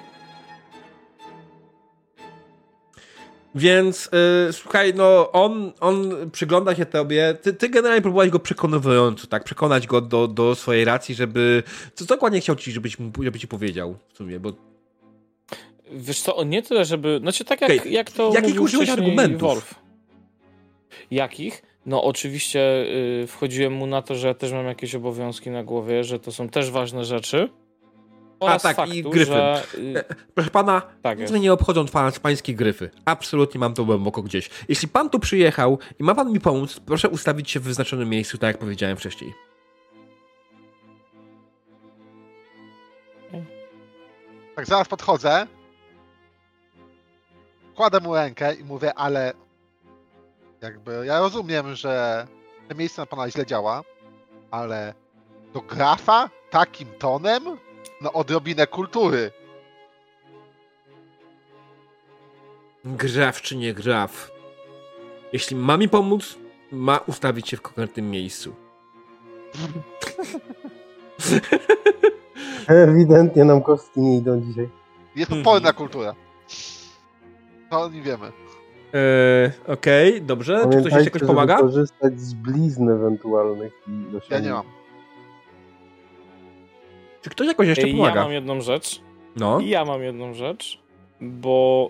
Więc 3.56 4.09
y, 4.50 4.53
słuchaj, 4.53 4.93
no 4.93 5.32
on, 5.32 5.72
on 5.80 6.11
przygląda 6.32 6.76
się 6.76 6.85
tobie. 6.85 7.38
Ty, 7.42 7.53
ty 7.53 7.69
generalnie 7.69 8.01
próbowałeś 8.01 8.30
go 8.30 8.40
przekonywująco, 8.40 9.27
tak? 9.27 9.43
Przekonać 9.43 9.88
go 9.88 10.01
do, 10.01 10.27
do 10.27 10.56
swojej 10.56 10.85
racji, 10.85 11.16
żeby. 11.16 11.64
Co 11.93 12.06
dokładnie 12.06 12.40
chciał 12.42 12.56
ci, 12.56 12.72
żebyś, 12.72 13.00
mu- 13.00 13.11
żeby 13.22 13.40
ci 13.40 13.48
powiedział 13.48 13.95
w 14.14 14.17
sumie, 14.17 14.40
bo 14.40 14.53
Wiesz 15.92 16.22
co, 16.22 16.43
nie 16.43 16.64
tyle, 16.64 16.85
żeby... 16.85 17.19
Znaczy 17.22 17.45
tak 17.45 17.61
jak, 17.61 17.72
Okej, 17.72 17.93
jak 17.93 18.11
to 18.11 18.32
jakich 18.34 18.61
użyłeś 18.61 18.90
argumentów? 18.90 19.42
Wolf. 19.42 19.76
Jakich? 21.11 21.61
No 21.88 22.03
oczywiście 22.03 22.85
y, 23.24 23.27
wchodziłem 23.27 23.74
mu 23.74 23.88
na 23.88 24.01
to, 24.01 24.16
że 24.16 24.27
ja 24.27 24.33
też 24.33 24.51
mam 24.51 24.66
jakieś 24.66 24.95
obowiązki 24.95 25.49
na 25.49 25.64
głowie, 25.64 26.03
że 26.03 26.19
to 26.19 26.32
są 26.32 26.49
też 26.49 26.72
ważne 26.72 27.06
rzeczy. 27.06 27.49
Oraz 28.40 28.61
tak, 28.61 28.75
faktu, 28.75 28.93
i 28.93 29.03
gryfy. 29.03 29.32
że... 29.32 29.64
y, 29.75 30.03
proszę 30.35 30.49
pana, 30.49 30.82
tak 31.01 31.19
Nic 31.19 31.32
mnie 31.32 31.40
nie 31.40 31.53
obchodzą 31.53 31.85
pana, 31.85 32.11
pańskie 32.22 32.53
gryfy. 32.53 32.90
Absolutnie 33.06 33.59
mam 33.59 33.74
to 33.74 33.85
głęboko 33.85 34.22
gdzieś. 34.22 34.49
Jeśli 34.69 34.88
pan 34.88 35.09
tu 35.09 35.19
przyjechał 35.19 35.80
i 35.99 36.03
ma 36.03 36.16
pan 36.16 36.32
mi 36.32 36.40
pomóc, 36.40 36.80
proszę 36.85 37.09
ustawić 37.09 37.51
się 37.51 37.59
w 37.59 37.64
wyznaczonym 37.64 38.09
miejscu, 38.09 38.38
tak 38.38 38.48
jak 38.48 38.57
powiedziałem 38.57 38.98
wcześniej. 38.98 39.33
Tak 44.56 44.66
zaraz 44.66 44.88
podchodzę, 44.88 45.48
kładę 47.75 47.99
mu 47.99 48.16
rękę 48.16 48.56
i 48.56 48.64
mówię, 48.64 48.93
ale 48.93 49.33
jakby 50.61 51.06
ja 51.06 51.19
rozumiem, 51.19 51.76
że 51.76 52.27
to 52.69 52.76
miejsce 52.76 53.02
na 53.02 53.06
pana 53.06 53.30
źle 53.30 53.45
działa, 53.45 53.82
ale 54.52 54.94
do 55.53 55.61
grafa 55.61 56.30
takim 56.50 56.88
tonem? 57.00 57.44
No 58.02 58.14
odrobinę 58.14 58.68
kultury. 58.68 59.32
Graf 62.86 63.42
czy 63.42 63.58
nie 63.58 63.74
graf. 63.74 64.32
Jeśli 65.34 65.56
ma 65.56 65.77
mi 65.77 65.90
pomóc, 65.90 66.38
ma 66.72 66.98
ustawić 66.98 67.50
się 67.50 67.58
w 67.58 67.61
konkretnym 67.61 68.10
miejscu. 68.11 68.56
Ewidentnie 72.68 73.45
nam 73.45 73.61
kostki 73.61 74.00
nie 74.00 74.18
idą 74.18 74.42
dzisiaj. 74.42 74.69
Jest 75.16 75.32
Mhm. 75.32 75.42
uporna 75.42 75.74
kultura. 75.74 76.16
To 77.69 77.90
nie 77.90 78.02
wiemy. 78.02 78.32
Eee, 78.93 79.51
Okej, 79.67 80.22
dobrze. 80.22 80.59
Czy 80.64 80.67
ktoś 80.67 80.83
jeszcze 80.83 80.99
jakoś 81.03 81.14
żeby 81.22 81.25
pomaga? 81.27 81.57
korzystać 81.57 82.19
z 82.19 82.33
blizn 82.33 82.90
ewentualnych 82.90 83.74
i 83.88 83.91
Ja 84.33 84.40
nie 84.40 84.49
mam. 84.51 84.64
Czy 87.22 87.30
ktoś 87.30 87.48
jakoś 87.48 87.67
jeszcze 87.67 87.88
Ja 87.88 87.95
pomaga? 87.98 88.24
mam 88.24 88.32
jedną 88.32 88.61
rzecz. 88.61 89.01
No. 89.35 89.59
I 89.59 89.69
ja 89.69 89.85
mam 89.85 90.01
jedną 90.03 90.33
rzecz, 90.33 90.82
bo 91.22 91.90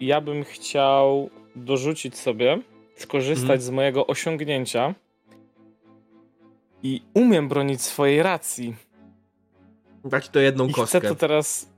ja 0.00 0.20
bym 0.20 0.44
chciał 0.44 1.30
dorzucić 1.56 2.18
sobie, 2.18 2.58
skorzystać 2.96 3.42
Mhm. 3.42 3.60
z 3.60 3.70
mojego 3.70 4.06
osiągnięcia 4.06 4.94
i 6.82 7.02
umiem 7.14 7.48
bronić 7.48 7.82
swojej 7.82 8.22
racji. 8.22 8.76
Dać 10.04 10.28
to 10.28 10.40
jedną 10.40 10.66
I 10.66 10.72
kostkę. 10.72 10.98
chcę 10.98 11.08
to 11.08 11.14
teraz. 11.14 11.68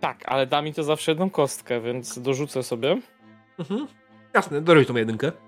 Tak, 0.00 0.22
ale 0.26 0.46
da 0.46 0.62
mi 0.62 0.74
to 0.74 0.82
zawsze 0.82 1.10
jedną 1.10 1.30
kostkę, 1.30 1.80
więc 1.80 2.18
dorzucę 2.18 2.62
sobie. 2.62 2.96
Mhm. 3.58 3.86
Jasne, 4.34 4.60
dorzuć 4.60 4.88
tą 4.88 4.96
jedynkę. 4.96 5.32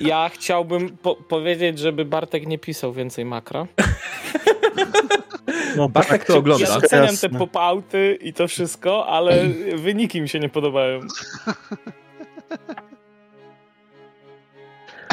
Ja 0.00 0.28
chciałbym 0.28 0.96
po 0.96 1.14
powiedzieć, 1.16 1.78
żeby 1.78 2.04
Bartek 2.04 2.46
nie 2.46 2.58
pisał 2.58 2.92
więcej 2.92 3.24
makra. 3.24 3.66
No, 5.76 5.88
Bartek 5.88 6.24
to 6.24 6.32
Ja 6.32 6.38
ogląda. 6.38 6.80
doceniam 6.80 7.06
Jasne. 7.06 7.28
te 7.28 7.38
pop-outy 7.38 8.18
i 8.20 8.32
to 8.32 8.48
wszystko, 8.48 9.06
ale 9.06 9.44
wyniki 9.84 10.20
mi 10.20 10.28
się 10.28 10.40
nie 10.40 10.48
podobają. 10.48 11.00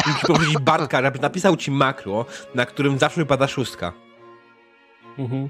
Musisz 0.08 0.22
poprosić 0.22 0.58
Bartka, 0.58 1.02
żeby 1.02 1.20
napisał 1.20 1.58
ci 1.58 1.72
makro, 1.72 2.26
na 2.56 2.66
którym 2.66 3.00
zawsze 3.00 3.22
wypada 3.22 3.48
szóstka. 3.48 3.94
Mhm. 5.18 5.50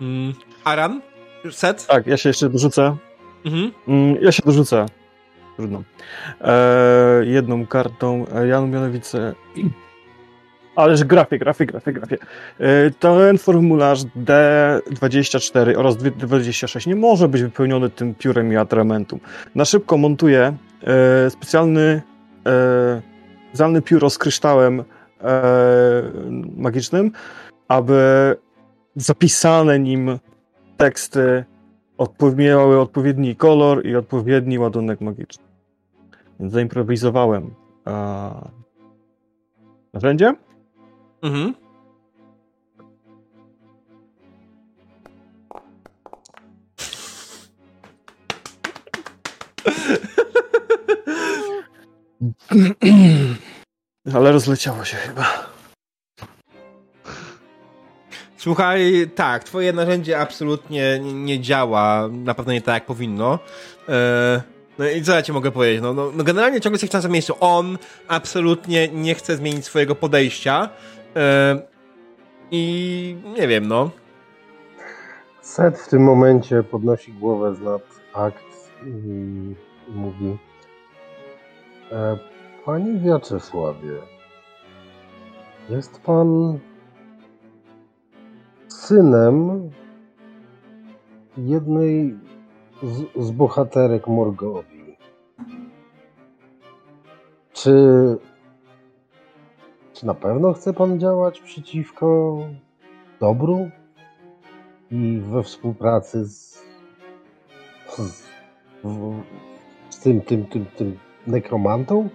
Mm. 0.00 0.34
Aran? 0.64 1.00
Set? 1.50 1.86
Tak, 1.86 2.06
ja 2.06 2.16
się 2.16 2.28
jeszcze 2.28 2.48
dorzucę. 2.48 2.96
Mhm. 3.44 3.72
Mm, 3.88 4.16
Ja 4.22 4.32
się 4.32 4.42
dorzucę. 4.46 4.86
Trudno. 5.56 5.82
E, 6.40 7.20
jedną 7.24 7.66
kartą. 7.66 8.24
E, 8.34 8.46
ja 8.46 8.60
mianowicie. 8.60 9.34
Ależ 10.76 11.04
grafie, 11.04 11.38
grafie, 11.38 11.66
grafie, 11.66 11.92
grafie. 11.92 12.16
E, 12.60 12.90
ten 12.90 13.38
formularz 13.38 14.00
D24 14.04 15.76
oraz 15.78 15.96
D26 15.96 16.86
nie 16.86 16.96
może 16.96 17.28
być 17.28 17.42
wypełniony 17.42 17.90
tym 17.90 18.14
piórem 18.14 18.52
i 18.52 18.56
atramentum. 18.56 19.20
Na 19.54 19.64
szybko 19.64 19.96
montuję 19.96 20.56
specjalny, 21.28 22.02
specjalny 23.48 23.82
pióro 23.82 24.10
z 24.10 24.18
kryształem 24.18 24.84
magicznym, 26.56 27.12
aby 27.68 27.96
zapisane 28.96 29.78
nim 29.78 30.18
teksty 30.76 31.44
miały 32.36 32.80
odpowiedni 32.80 33.36
kolor 33.36 33.86
i 33.86 33.96
odpowiedni 33.96 34.58
ładunek 34.58 35.00
magiczny. 35.00 35.44
Więc 36.40 36.52
zaimprowizowałem 36.52 37.54
a, 37.84 38.48
narzędzie. 39.92 40.34
Mhm. 41.22 41.54
Ale 54.14 54.32
rozleciało 54.32 54.84
się 54.84 54.96
chyba. 54.96 55.55
Słuchaj, 58.46 59.10
tak, 59.14 59.44
twoje 59.44 59.72
narzędzie 59.72 60.18
absolutnie 60.18 61.00
nie, 61.02 61.40
działa, 61.40 62.08
na 62.12 62.34
pewno 62.34 62.52
nie 62.52 62.62
tak 62.62 62.74
jak 62.74 62.86
powinno. 62.86 63.38
E, 63.88 64.42
no 64.78 64.88
i 64.88 65.02
co 65.02 65.14
ja 65.14 65.22
ci 65.22 65.32
mogę 65.32 65.50
powiedzieć? 65.50 65.82
No, 65.82 65.94
no, 65.94 66.10
no 66.14 66.24
generalnie 66.24 66.60
ciągle 66.60 66.74
jesteś 66.82 67.00
w 67.00 67.02
tym 67.02 67.12
miejscu. 67.12 67.34
On 67.40 67.78
absolutnie 68.08 68.88
nie 68.88 69.14
chce 69.14 69.36
zmienić 69.36 69.64
swojego 69.64 69.94
podejścia. 69.94 70.68
E, 71.16 71.58
I 72.50 73.16
nie 73.38 73.48
wiem, 73.48 73.68
no. 73.68 73.90
Set 75.40 75.78
w 75.78 75.88
tym 75.88 76.02
momencie 76.02 76.62
podnosi 76.62 77.12
głowę 77.12 77.54
z 77.54 77.60
nad 77.60 77.82
akt 78.14 78.44
i 78.86 79.54
mówi 79.88 80.36
e, 81.92 82.18
Panie 82.64 82.98
Wiaczesławie, 82.98 83.94
jest 85.68 86.00
pan 86.00 86.58
synem 88.76 89.70
jednej 91.36 92.14
z, 92.82 93.26
z 93.26 93.30
bohaterek 93.30 94.06
Morgowi. 94.06 94.96
Czy, 97.52 97.72
czy 99.92 100.06
na 100.06 100.14
pewno 100.14 100.52
chce 100.52 100.72
pan 100.72 101.00
działać 101.00 101.40
przeciwko 101.40 102.38
dobru? 103.20 103.70
i 104.90 105.20
we 105.20 105.42
współpracy 105.42 106.24
z, 106.24 106.62
z, 107.88 108.28
z 109.90 110.00
tym, 110.00 110.20
tym, 110.20 110.46
tym, 110.46 110.66
tym 110.66 110.98
nekromantą? 111.26 112.08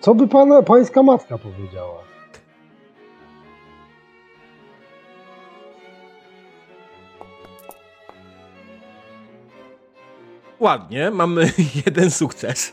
Co 0.00 0.14
by 0.14 0.28
pana, 0.28 0.62
pańska 0.62 1.02
matka 1.02 1.38
powiedziała? 1.38 2.11
Ładnie, 10.62 11.10
mamy 11.10 11.52
jeden 11.86 12.10
sukces. 12.10 12.72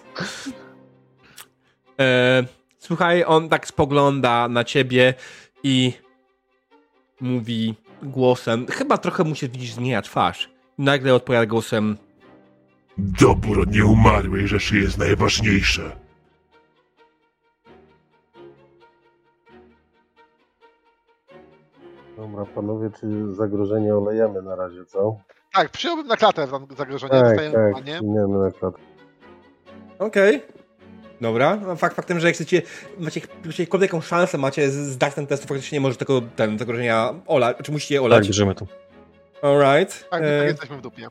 E, 2.00 2.43
słuchaj, 2.77 3.24
on 3.27 3.50
tak 3.50 3.68
spogląda 3.68 4.48
na 4.48 4.64
ciebie 4.64 5.14
i 5.64 5.93
mówi 7.22 7.76
głosem, 8.03 8.68
chyba 8.68 8.98
trochę 8.98 9.24
mu 9.24 9.35
się 9.35 9.48
widzisz 9.48 9.72
zmienia 9.72 10.01
twarz. 10.01 10.50
I 10.80 10.82
nagle 10.82 11.14
odpowiada 11.14 11.45
głosem, 11.45 11.98
Dobro 12.98 13.66
nieumarłej 13.66 14.48
rzeszy 14.48 14.77
jest 14.77 14.98
najważniejsze. 14.98 15.95
Dobra, 22.18 22.45
panowie, 22.45 22.90
czy 23.00 23.35
zagrożenie 23.35 23.95
olejemy 23.95 24.42
na 24.42 24.56
razie, 24.56 24.85
co? 24.85 25.18
Tak, 25.53 25.69
przyjąłbym 25.69 26.08
na 26.08 26.18
klatę 26.18 26.48
za- 26.48 26.60
zagrożenie. 26.78 27.11
Tak, 27.11 27.24
Dostajemy 27.24 27.56
tak, 27.74 27.84
przyjmiemy 27.84 28.38
na 28.40 28.52
klatkę. 28.52 28.82
okej. 30.00 30.42
Dobra, 31.22 31.56
no 31.56 31.76
fakt 31.76 31.95
faktem, 31.95 32.19
że 32.19 32.28
jak 32.28 32.36
chcecie, 32.36 32.61
macie 33.00 33.22
macie 33.45 33.64
jakąkolwiek 33.64 34.03
szansę 34.03 34.38
macie 34.38 34.69
zdać 34.69 35.14
ten 35.14 35.28
test, 35.28 35.44
to 35.44 35.50
faktycznie 35.50 35.76
nie 35.76 35.82
może 35.82 35.95
tego 35.95 36.22
ten, 36.36 36.60
zagrożenia 36.60 37.14
olać, 37.28 37.58
czy 37.64 37.72
musicie 37.72 37.95
je 37.95 38.00
Tak, 38.02 38.06
olać. 38.06 38.28
bierzemy 38.28 38.56
to. 38.56 38.66
Alright. 39.42 40.10
Tak, 40.10 40.22
E, 40.24 40.40
tak 40.40 40.48
jesteśmy 40.48 40.78
w 40.78 40.82
dupie. 40.82 41.08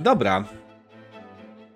Dobra. 0.00 0.44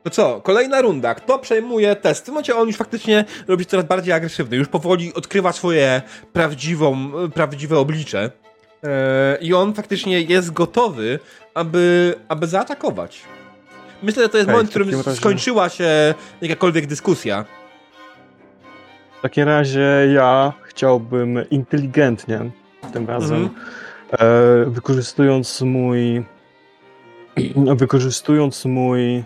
To 0.03 0.11
co, 0.11 0.41
kolejna 0.41 0.81
runda. 0.81 1.15
Kto 1.15 1.39
przejmuje 1.39 1.97
test? 1.97 2.21
W 2.21 2.25
tym 2.25 2.35
momencie 2.35 2.57
on 2.57 2.67
już 2.67 2.77
faktycznie 2.77 3.25
robi 3.49 3.65
się 3.65 3.71
coraz 3.71 3.87
bardziej 3.87 4.13
agresywny. 4.15 4.57
Już 4.57 4.69
powoli 4.69 5.15
odkrywa 5.15 5.53
swoje 5.53 6.03
prawdziwą, 6.33 7.11
prawdziwe 7.35 7.79
oblicze. 7.79 8.31
Eee, 8.83 9.47
I 9.47 9.55
on 9.55 9.75
faktycznie 9.75 10.21
jest 10.21 10.53
gotowy, 10.53 11.19
aby, 11.55 12.15
aby 12.29 12.47
zaatakować. 12.47 13.23
Myślę, 14.03 14.23
że 14.23 14.29
to 14.29 14.37
jest 14.39 14.47
Okej, 14.49 14.55
moment, 14.55 14.69
w 14.69 14.73
którym 14.73 14.89
razie- 14.91 15.15
skończyła 15.17 15.69
się 15.69 16.15
jakakolwiek 16.41 16.87
dyskusja. 16.87 17.45
W 19.19 19.23
takim 19.23 19.45
razie 19.45 19.89
ja 20.15 20.53
chciałbym 20.65 21.49
inteligentnie 21.51 22.51
tym 22.93 23.07
razem, 23.07 23.37
Mhm. 23.37 23.55
e, 24.67 24.71
wykorzystując 24.71 25.61
mój 25.61 26.25
wykorzystując 27.77 28.65
mój 28.65 29.17
e, 29.17 29.25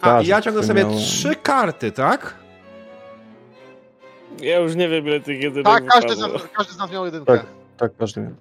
A, 0.00 0.20
ja 0.22 0.40
ciągnę 0.42 0.62
który 0.62 0.80
sobie 0.84 0.96
trzy 0.98 1.34
karty, 1.42 1.92
tak? 1.92 2.34
Ja 4.42 4.58
już 4.58 4.74
nie 4.74 4.88
wiem, 4.88 5.06
ile 5.06 5.20
tych 5.20 5.42
jedynek 5.42 5.64
Tak, 5.66 5.86
każdy 5.86 6.16
z, 6.16 6.18
nas, 6.18 6.30
każdy 6.56 6.72
z 6.72 6.78
nas 6.78 6.90
miał 6.90 7.04
jedynkę. 7.04 7.38
Tak. 7.38 7.46
Tak, 7.76 7.96
każdy 7.96 8.20
miał. 8.20 8.32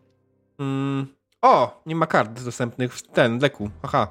Mm. 0.60 1.08
O, 1.42 1.82
nie 1.86 1.96
ma 1.96 2.08
kart 2.08 2.44
dostępnych 2.44 2.94
w 2.94 3.08
ten 3.08 3.40
deku. 3.40 3.70
Aha. 3.82 4.08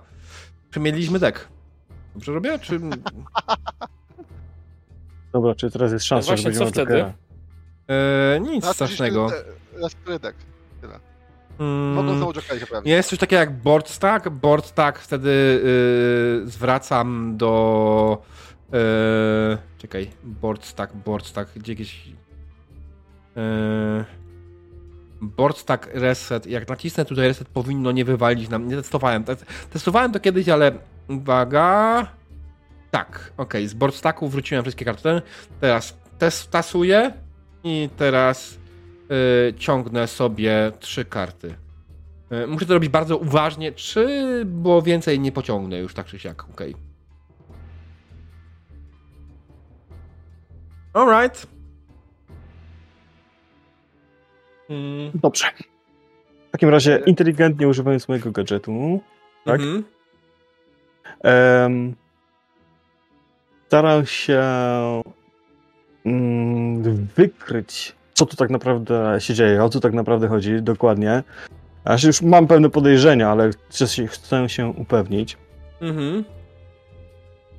Przemieliliśmy 0.71 1.19
dek. 1.19 1.49
Dobrze 2.15 2.33
robię? 2.33 2.59
Czy... 2.59 2.81
Dobra, 5.33 5.55
czy 5.55 5.71
teraz 5.71 5.93
jest 5.93 6.05
szansa, 6.05 6.27
właśnie, 6.27 6.53
że 6.53 6.59
co 6.59 6.65
będziemy 6.65 6.87
wtedy? 6.87 7.13
Eee, 7.89 8.41
nic 8.41 8.65
Znaczy, 8.65 8.75
strasznego. 8.75 9.31
Respirydek. 9.75 10.37
Mm, 11.61 11.93
Mogą 11.93 12.17
znowu 12.17 12.33
Jokera 12.33 12.61
się 12.61 12.67
pojawić. 12.67 12.91
jest 12.91 13.11
coś 13.11 13.19
takiego 13.19 13.41
jak 13.41 13.53
board 13.53 13.89
stack. 13.89 14.29
Board 14.29 14.67
stack 14.67 14.99
wtedy 14.99 15.61
yy, 16.45 16.51
zwracam 16.51 17.37
do. 17.37 18.23
Yy, 18.73 18.79
czekaj, 19.81 20.11
board 20.25 20.65
stack, 20.65 20.95
board 20.95 21.27
stack, 21.27 21.59
gdzie 21.59 21.73
jakieś. 21.73 22.07
Yy, 23.37 24.05
Board 25.23 25.59
stack 25.59 25.89
reset. 25.95 26.47
Jak 26.47 26.69
nacisnę 26.69 27.05
tutaj 27.05 27.29
reset, 27.29 27.49
powinno 27.49 27.93
nie 27.93 28.05
wywalić 28.05 28.49
nam. 28.49 28.69
Nie 28.69 28.77
testowałem. 28.77 29.25
Te- 29.25 29.37
Testowałem 29.73 30.13
to 30.13 30.21
kiedyś, 30.21 30.49
ale 30.49 30.73
uwaga. 31.09 32.07
Tak, 32.91 33.33
okej. 33.37 33.69
Z 33.69 33.75
board 33.75 33.95
stacku 33.95 34.29
wróciłem 34.29 34.65
wszystkie 34.65 34.85
karty. 34.85 35.23
Teraz 35.61 35.97
test 36.19 36.51
tasuję 36.51 37.13
i 37.65 37.89
teraz 37.97 38.59
y, 39.49 39.55
ciągnę 39.55 40.07
sobie 40.07 40.73
trzy 40.81 41.05
karty. 41.05 41.55
Y, 42.33 42.47
muszę 42.47 42.67
to 42.67 42.75
robić 42.75 42.91
bardzo 42.91 43.17
uważnie, 43.17 43.73
czy 43.73 44.43
bo 44.47 44.83
więcej 44.83 45.21
nie 45.21 45.33
pociągnę 45.33 45.79
już 45.79 45.95
tak 45.95 46.07
czy 46.07 46.19
siak. 46.19 46.45
Okej. 46.51 46.90
Alright. 50.95 51.47
Mm, 54.71 55.11
Dobrze. 55.15 55.47
W 56.49 56.53
takim 56.53 56.69
razie 56.69 57.03
inteligentnie 57.07 57.69
używając 57.69 58.09
mojego 58.09 58.31
gadżetu, 58.31 59.01
Tak? 59.45 59.61
mhm. 59.61 59.85
em, 61.23 61.95
staram 63.67 64.07
się 64.07 64.43
mm, 66.07 66.83
wykryć, 67.17 67.95
co 68.15 68.27
tu 68.27 68.37
tak 68.37 68.51
naprawdę 68.51 69.17
się 69.19 69.35
dzieje, 69.35 69.65
o 69.65 69.69
co 69.69 69.81
tak 69.81 69.93
naprawdę 69.93 70.29
chodzi 70.29 70.63
dokładnie. 70.63 71.23
Aż 71.85 72.05
już 72.05 72.23
mam 72.23 72.47
pewne 72.47 72.71
podejrzenia, 72.71 73.31
ale 73.31 73.51
chcę 73.69 73.87
się, 73.87 74.07
chcę 74.07 74.49
się 74.49 74.69
upewnić. 74.69 75.37
Mhm. 75.81 76.25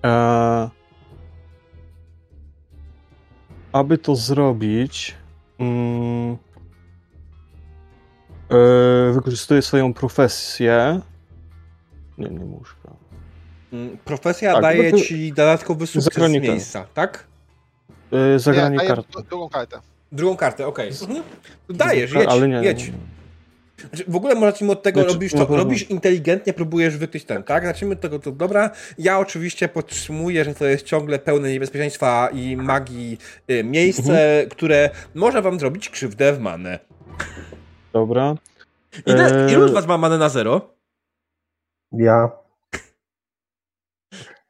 E, 0.05 0.69
aby 3.73 3.97
to 3.97 4.15
zrobić, 4.15 5.15
mm, 5.59 6.37
e, 8.49 9.13
wykorzystuję 9.13 9.61
swoją 9.61 9.93
profesję. 9.93 11.01
Nie, 12.17 12.29
nie 12.29 12.45
muszę. 12.45 12.75
Mm, 13.73 13.97
Profesja 14.05 14.53
Tak, 14.53 14.61
daje 14.61 14.91
no 14.91 14.97
to- 14.97 15.03
ci 15.03 15.33
dodatkowy 15.33 15.87
sukces 15.87 16.03
z 16.03 16.05
Zagranie 16.15 16.39
miejsca, 16.41 16.85
tak? 16.93 17.27
E, 18.35 18.39
zagranie 18.39 18.77
karty. 18.79 19.11
dru- 19.13 19.23
drugą 19.29 19.49
kartę. 19.49 19.79
Drugą 20.11 20.37
kartę, 20.37 20.67
okej. 20.67 20.89
Mhm. 21.01 21.23
To 21.67 21.73
Dajesz, 21.73 22.11
jedź, 22.13 22.29
Ale 22.29 22.47
nie. 22.47 22.55
jedź. 22.55 22.91
Znaczy, 23.89 24.03
w 24.07 24.15
ogóle 24.15 24.35
może 24.35 24.51
zacznijmy 24.51 24.71
od 24.73 24.83
tego, 24.83 24.99
Znaczy, 24.99 25.13
robisz 25.13 25.31
to, 25.33 25.45
robisz 25.49 25.89
inteligentnie, 25.89 26.53
próbujesz 26.53 26.97
wykryć 26.97 27.25
ten, 27.25 27.43
tak? 27.43 27.65
Zacznijmy 27.65 27.95
od 27.95 28.01
tego, 28.01 28.19
to 28.19 28.31
dobra. 28.31 28.69
Ja 28.97 29.19
oczywiście 29.19 29.67
podtrzymuję, 29.67 30.43
że 30.45 30.55
to 30.55 30.65
jest 30.65 30.85
ciągle 30.85 31.19
pełne 31.19 31.49
niebezpieczeństwa 31.51 32.29
i 32.33 32.57
magii 32.57 33.17
y, 33.51 33.63
miejsce, 33.63 34.01
Mhm. 34.31 34.49
które 34.49 34.89
może 35.15 35.41
wam 35.41 35.59
zrobić 35.59 35.89
krzywdę 35.89 36.33
w 36.33 36.39
manę. 36.39 36.79
Dobra. 37.93 38.35
Ile, 39.05 39.45
Eee. 39.45 39.53
Ilu 39.53 39.67
z 39.67 39.71
was 39.71 39.87
ma 39.87 39.97
manę 39.97 40.17
na 40.17 40.29
zero? 40.29 40.61
Ja. 41.91 42.29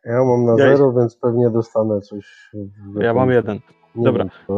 Ja 0.05 0.23
mam 0.23 0.45
na 0.45 0.51
Ja- 0.63 0.77
zero, 0.77 0.93
więc 0.93 1.15
pewnie 1.15 1.49
dostanę 1.49 2.01
coś. 2.01 2.49
w 2.53 3.01
Ja 3.01 3.13
mam 3.13 3.29
jeden. 3.31 3.59
nie 3.95 4.03
Dobra. 4.05 4.23
wiem, 4.23 4.31
to- 4.47 4.55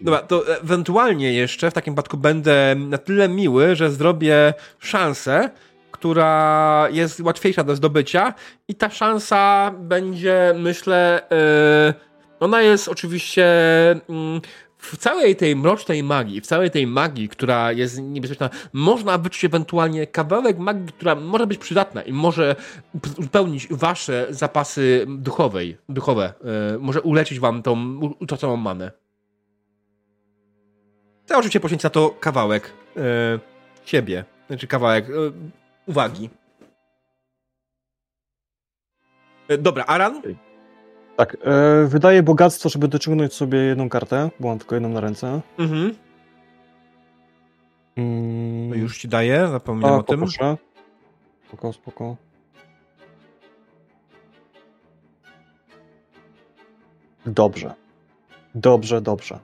Dobra, 0.00 0.22
to 0.22 0.58
ewentualnie 0.60 1.32
jeszcze 1.32 1.70
w 1.70 1.74
takim 1.74 1.94
przypadku 1.94 2.16
będę 2.16 2.74
na 2.78 2.98
tyle 2.98 3.28
miły, 3.28 3.76
że 3.76 3.90
zrobię 3.90 4.54
szansę, 4.78 5.50
która 5.90 6.88
jest 6.90 7.20
łatwiejsza 7.20 7.64
do 7.64 7.76
zdobycia 7.76 8.34
i 8.68 8.74
ta 8.74 8.90
szansa 8.90 9.72
będzie, 9.78 10.54
myślę, 10.58 11.22
yy, 11.30 11.94
ona 12.40 12.62
jest 12.62 12.88
oczywiście 12.88 13.46
mm, 14.08 14.40
w 14.78 14.96
całej 14.96 15.36
tej 15.36 15.56
mrocznej 15.56 16.02
magii, 16.02 16.40
w 16.40 16.46
całej 16.46 16.70
tej 16.70 16.86
magii, 16.86 17.28
która 17.28 17.72
jest 17.72 18.00
niebezpieczna, 18.02 18.50
można 18.72 19.18
wyczuć 19.18 19.44
ewentualnie 19.44 20.06
kawałek 20.06 20.58
magii, 20.58 20.92
która 20.92 21.14
może 21.14 21.46
być 21.46 21.58
przydatna 21.58 22.02
i 22.02 22.12
może 22.12 22.56
uzupełnić 23.18 23.68
wasze 23.70 24.26
zapasy 24.30 25.06
duchowej, 25.08 25.76
duchowe, 25.88 26.32
yy, 26.72 26.78
może 26.78 27.02
uleczyć 27.02 27.40
wam 27.40 27.62
tą 27.62 28.00
utraconą 28.20 28.56
manę. 28.56 29.03
To 31.26 31.34
oczywiście 31.38 31.60
poświęca 31.60 31.90
to 31.90 32.10
kawałek 32.20 32.72
e, 32.96 33.00
siebie, 33.84 34.24
znaczy 34.46 34.66
kawałek 34.66 35.04
e, 35.08 35.12
uwagi. 35.86 36.30
E, 39.48 39.58
dobra, 39.58 39.84
Aran? 39.86 40.22
tak, 41.16 41.36
e, 41.44 41.84
wydaję 41.86 42.22
bogactwo, 42.22 42.68
żeby 42.68 42.88
dociągnąć 42.88 43.34
sobie 43.34 43.58
jedną 43.58 43.88
kartę, 43.88 44.30
bo 44.40 44.48
mam 44.48 44.58
tylko 44.58 44.74
jedną 44.74 44.88
na 44.88 45.00
ręce. 45.00 45.40
Mhm. 45.58 45.94
Mm, 47.96 48.70
To 48.70 48.74
już 48.76 48.98
ci 48.98 49.08
daję, 49.08 49.48
zapomniałem 49.48 49.94
a, 49.96 49.98
o 49.98 50.02
tym. 50.02 50.20
poproszę. 50.20 50.56
Spoko, 51.48 51.72
spoko. 51.72 52.16
Dobrze. 57.26 57.74
Dobrze, 58.54 59.00
dobrze. 59.00 59.38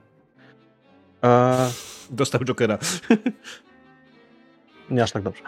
E, 1.23 1.69
Dostał 2.09 2.41
Jokera. 2.45 2.77
Nie 4.89 5.03
aż 5.03 5.11
tak 5.11 5.23
dobrze. 5.23 5.41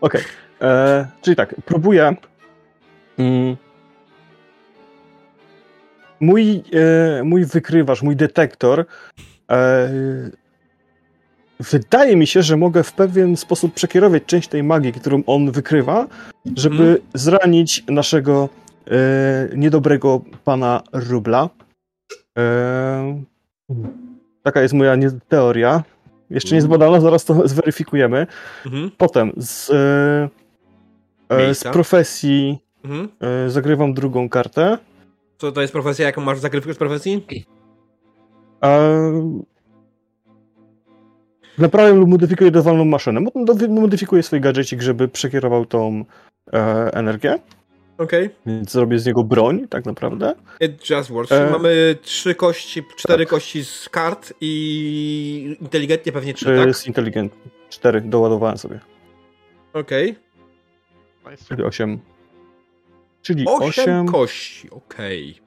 Okej. 0.00 0.20
E, 0.62 1.06
Czyli 1.22 1.36
tak, 1.36 1.54
próbuję. 1.64 2.16
Mm, 3.18 3.56
mój, 6.20 6.62
e, 6.72 7.22
mój 7.24 7.44
wykrywacz, 7.44 8.02
mój 8.02 8.16
detektor. 8.16 8.84
E, 9.50 9.90
wydaje 11.60 12.16
mi 12.16 12.26
się, 12.26 12.42
że 12.42 12.56
mogę 12.56 12.82
w 12.82 12.92
pewien 12.92 13.36
sposób 13.36 13.74
przekierować 13.74 14.22
część 14.26 14.48
tej 14.48 14.62
magii, 14.62 14.92
którą 14.92 15.22
on 15.26 15.50
wykrywa, 15.50 16.06
żeby 16.56 16.82
Mhm. 16.84 16.98
zranić 17.14 17.84
naszego 17.88 18.48
e, 18.86 18.90
niedobrego 19.56 20.20
pana 20.44 20.82
Rubla. 20.92 21.48
E, 22.38 23.22
taka 24.42 24.62
jest 24.62 24.74
moja 24.74 24.96
nie- 24.96 25.10
teoria. 25.28 25.82
Jeszcze 26.30 26.54
nie 26.54 26.60
zbadana, 26.62 27.00
zaraz 27.00 27.24
to 27.24 27.34
zweryfikujemy. 27.48 28.26
Mhm. 28.66 28.90
Potem 28.98 29.32
z, 29.36 29.70
e, 29.70 30.28
e, 31.36 31.54
z 31.54 31.64
profesji 31.64 32.58
Mhm. 32.84 33.08
e, 33.46 33.50
zagrywam 33.50 33.94
drugą 33.94 34.28
kartę. 34.28 34.78
Co 35.38 35.52
to 35.52 35.60
jest 35.60 35.72
profesja, 35.72 36.06
jaką 36.06 36.20
masz 36.20 36.38
zagrywkę 36.38 36.74
z 36.74 36.78
profesji? 36.78 37.26
E, 38.64 39.00
naprawiam 41.58 41.96
lub 41.98 42.08
modyfikuję 42.08 42.50
dowolną 42.50 42.84
maszynę. 42.84 43.20
Modyfikuję 43.68 44.22
swój 44.22 44.40
gadżecik, 44.40 44.82
żeby 44.82 45.08
przekierował 45.08 45.66
tą 45.66 46.04
e, 46.52 46.58
energię, 46.94 47.38
Okej. 48.00 48.30
więc 48.46 48.70
zrobię 48.72 48.98
z 48.98 49.06
niego 49.06 49.24
broń, 49.24 49.68
tak 49.68 49.84
naprawdę. 49.84 50.34
It 50.60 50.90
just 50.90 51.10
works. 51.10 51.32
E. 51.32 51.50
Mamy 51.50 51.96
trzy 52.02 52.34
kości, 52.34 52.82
cztery 52.96 53.24
Tak. 53.24 53.30
kości 53.30 53.64
z 53.64 53.88
kart 53.88 54.32
i 54.40 55.56
inteligentnie 55.60 56.12
pewnie 56.12 56.34
trzy, 56.34 56.44
To 56.44 56.56
tak? 56.56 56.66
jest 56.66 56.86
inteligentny. 56.86 57.50
Cztery 57.70 58.00
doładowałem 58.00 58.58
sobie. 58.58 58.80
Okej. 59.72 60.16
Nice. 61.30 61.44
Czyli 61.48 61.62
osiem. 61.62 61.98
Czyli 63.22 63.44
Osiem 63.46 63.68
osiem. 63.68 64.06
kości, 64.06 64.70
okej. 64.70 65.40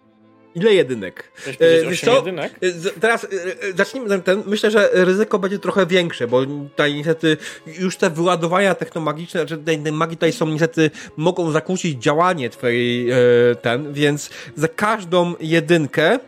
Ile 0.55 0.73
jedynek? 0.73 1.31
E, 1.47 1.51
wiesz 1.83 2.03
8 2.03 2.09
co? 2.09 2.15
jedynek? 2.15 2.53
Z- 2.61 2.99
Teraz 3.01 3.23
y, 3.23 3.73
zacznijmy 3.75 4.09
ten, 4.09 4.21
ten. 4.21 4.43
Myślę, 4.45 4.71
że 4.71 4.89
ryzyko 4.93 5.39
będzie 5.39 5.59
trochę 5.59 5.85
większe, 5.85 6.27
bo 6.27 6.45
tutaj 6.45 6.93
niestety 6.93 7.37
już 7.79 7.97
te 7.97 8.09
wyładowania 8.09 8.75
technomagiczne, 8.75 9.39
znaczy 9.39 9.57
tej 9.63 9.79
magii 9.91 10.17
tutaj 10.17 10.31
są 10.31 10.47
niestety, 10.47 10.91
mogą 11.17 11.51
zakłócić 11.51 12.03
działanie 12.03 12.49
twojej 12.49 13.11
e, 13.11 13.15
ten, 13.61 13.93
więc 13.93 14.29
za 14.55 14.67
każdą 14.67 15.33
jedynkę 15.39 16.19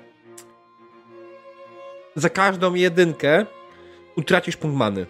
za 2.16 2.30
każdą 2.30 2.74
jedynkę 2.74 3.46
utracisz 4.18 4.58
punkt 4.58 4.78
many. 4.78 5.06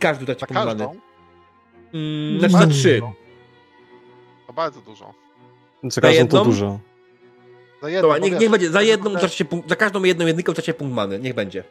Każdy 0.00 0.22
utraci 0.24 0.40
Za 0.40 0.46
punkt 0.46 0.64
many. 0.64 0.78
każdą? 0.78 1.00
Mm, 1.94 2.38
znaczy 2.40 2.52
za 2.56 2.66
trzy. 2.66 3.02
To 4.46 4.52
bardzo 4.52 4.80
dużo. 4.80 5.14
Za 5.82 6.00
każdą 6.00 6.18
jedną? 6.18 6.38
to 6.38 6.44
dużo. 6.44 6.78
Za 7.82 7.88
jedną, 7.88 8.02
Dobra, 8.08 8.18
niech, 8.18 8.40
niech 8.40 8.50
będzie, 8.50 8.70
za 8.70 8.78
to 8.78 8.84
jedną 8.84 9.10
utracicie 9.10 9.44
punkt, 9.44 9.68
za 9.68 9.76
każdą 9.76 10.02
jedną 10.04 10.26
jedynkę 10.26 10.52
utracicie 10.52 10.74
punkt 10.74 10.94
many, 10.94 11.18
niech 11.18 11.34
będzie. 11.34 11.64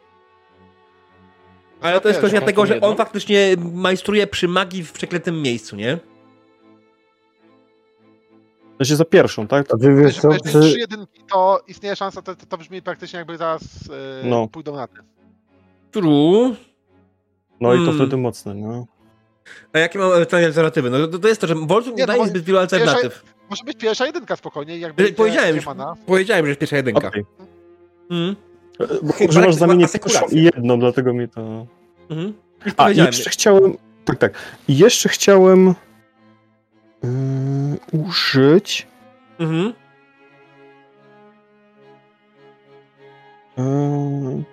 Ale 1.81 2.01
to 2.01 2.07
jest 2.07 2.19
kwestia 2.19 2.40
za 2.40 2.45
tego, 2.45 2.65
że 2.65 2.81
on 2.81 2.95
faktycznie 2.98 3.56
majstruje 3.73 4.27
przy 4.27 4.48
magii 4.48 4.83
w 4.83 4.91
przeklętym 4.91 5.41
miejscu, 5.41 5.75
nie? 5.75 5.98
To 8.77 8.85
się 8.85 8.95
za 8.95 9.06
pierwszą, 9.06 9.48
tak? 9.48 9.73
A 9.73 9.77
ty 9.77 9.95
wiesz 9.95 10.06
Wiesz, 10.06 10.19
co, 10.19 10.30
wiesz, 10.30 10.41
trzy 10.41 10.73
czy, 10.73 10.80
jedynki, 10.80 11.22
to 11.31 11.61
istnieje 11.67 11.95
szansa, 11.95 12.22
to, 12.22 12.35
to 12.35 12.57
brzmi 12.57 12.81
praktycznie 12.81 13.19
jakby 13.19 13.38
zaraz 13.38 13.61
e, 14.23 14.27
No. 14.30 14.48
pójdą 14.48 14.75
na 14.75 14.88
ten. 14.88 15.03
True. 15.91 16.56
No 17.61 17.73
i 17.73 17.77
to 17.77 17.83
Hmm. 17.83 17.95
wtedy 17.95 18.17
mocne, 18.17 18.53
no. 18.53 18.85
A 19.73 19.80
jakie 19.80 19.99
mam 19.99 20.11
alternatywy? 20.11 20.90
No 20.90 21.07
to, 21.07 21.19
to 21.19 21.27
jest 21.27 21.41
to, 21.41 21.48
że 21.48 21.56
Voltron 21.56 21.95
nie 21.95 22.01
Nie, 22.01 22.06
daje 22.07 22.27
zbyt 22.27 22.43
wielu 22.43 22.59
alternatyw. 22.59 23.23
Może 23.52 23.64
być 23.64 23.78
pierwsza 23.78 24.06
jedynka 24.06 24.36
spokojnie, 24.36 24.80
jakby 24.80 25.12
Powiedziałem 25.12 25.56
już, 25.56 25.66
powiedziałem, 26.06 26.46
że 26.46 26.50
jest 26.50 26.60
pierwsza 26.60 26.78
jedynka. 26.78 27.08
Okej. 27.08 27.26
Mm. 28.12 28.36
Bo 29.04 29.14
Chyba 29.14 29.30
używasz 29.30 29.46
tak, 29.46 29.54
zamienić 29.54 29.86
asekuracja. 29.86 30.40
i 30.40 30.44
jedną, 30.44 30.80
dlatego 30.80 31.14
mi 31.14 31.30
to... 31.30 31.68
Mhm. 32.10 32.34
A, 32.78 32.90
jeszcze 32.90 33.30
chciałem... 33.30 33.78
Tak, 34.06 34.18
tak. 34.18 34.34
Jeszcze 34.68 35.10
chciałem 35.10 35.76
yy, 37.04 38.00
użyć... 38.00 38.88
Mhm. 39.40 39.74
Yy... 43.58 44.44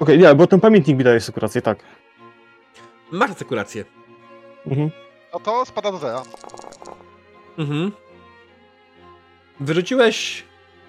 Okej, 0.00 0.18
nie, 0.18 0.34
bo 0.34 0.46
ten 0.46 0.60
pamiętnik 0.60 0.98
mi 0.98 1.04
daje 1.04 1.20
sekurację, 1.20 1.62
tak. 1.62 1.78
Masz 3.12 3.30
asekurację. 3.30 3.84
Mhm. 4.66 4.90
No 5.32 5.40
to 5.40 5.66
spada 5.66 5.92
do 5.92 5.98
zera. 5.98 6.22
Mhm. 7.60 7.92
Wyrzuciłeś 9.60 10.44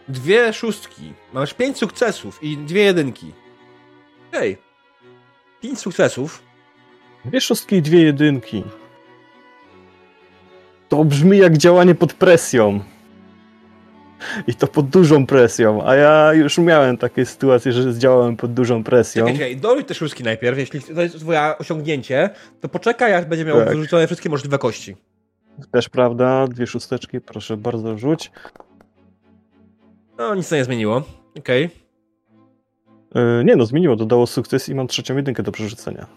dwie 0.07 0.53
szóstki. 0.53 1.13
Masz 1.33 1.53
pięć 1.53 1.77
sukcesów 1.77 2.43
i 2.43 2.57
dwie 2.57 2.83
jedynki. 2.83 3.31
Hej. 4.31 4.57
Pięć 5.61 5.79
sukcesów. 5.79 6.43
Dwie 7.25 7.41
szóstki 7.41 7.75
i 7.75 7.81
dwie 7.81 8.03
jedynki. 8.03 8.63
To 10.89 11.03
brzmi 11.05 11.37
jak 11.37 11.57
działanie 11.57 11.95
pod 11.95 12.13
presją. 12.13 12.79
I 14.47 14.55
to 14.55 14.67
pod 14.67 14.89
dużą 14.89 15.25
presją, 15.25 15.87
a 15.87 15.95
ja 15.95 16.33
już 16.33 16.57
miałem 16.57 16.97
takie 16.97 17.25
sytuacje, 17.25 17.71
że 17.71 17.97
działałem 17.99 18.37
pod 18.37 18.53
dużą 18.53 18.83
presją. 18.83 19.25
Czekaj, 19.25 19.39
czekaj, 19.39 19.57
doruj 19.57 19.85
te 19.85 19.93
szóstki 19.93 20.23
najpierw. 20.23 20.57
Jeśli 20.57 20.81
to 20.81 21.01
jest 21.01 21.19
twoje 21.19 21.57
osiągnięcie, 21.57 22.29
to 22.61 22.69
poczekaj, 22.69 23.13
aż 23.13 23.25
będzie 23.25 23.45
miał 23.45 23.57
Tak. 23.59 23.69
wyrzucone 23.69 24.07
wszystkie 24.07 24.29
możliwe 24.29 24.57
kości. 24.57 24.95
Też 25.71 25.89
prawda, 25.89 26.47
dwie 26.47 26.67
szósteczki, 26.67 27.21
proszę 27.21 27.57
bardzo 27.57 27.97
rzuć. 27.97 28.31
No, 30.17 30.35
nic 30.35 30.49
to 30.49 30.55
nie 30.55 30.63
zmieniło. 30.63 31.03
Okej. 31.39 31.69
Yy, 33.15 33.43
nie 33.45 33.55
no, 33.55 33.65
zmieniło, 33.65 33.95
dodało 33.95 34.27
sukces 34.27 34.69
i 34.69 34.75
mam 34.75 34.87
trzecią 34.87 35.15
jedynkę 35.15 35.43
do 35.43 35.51
przerzucenia. 35.51 36.07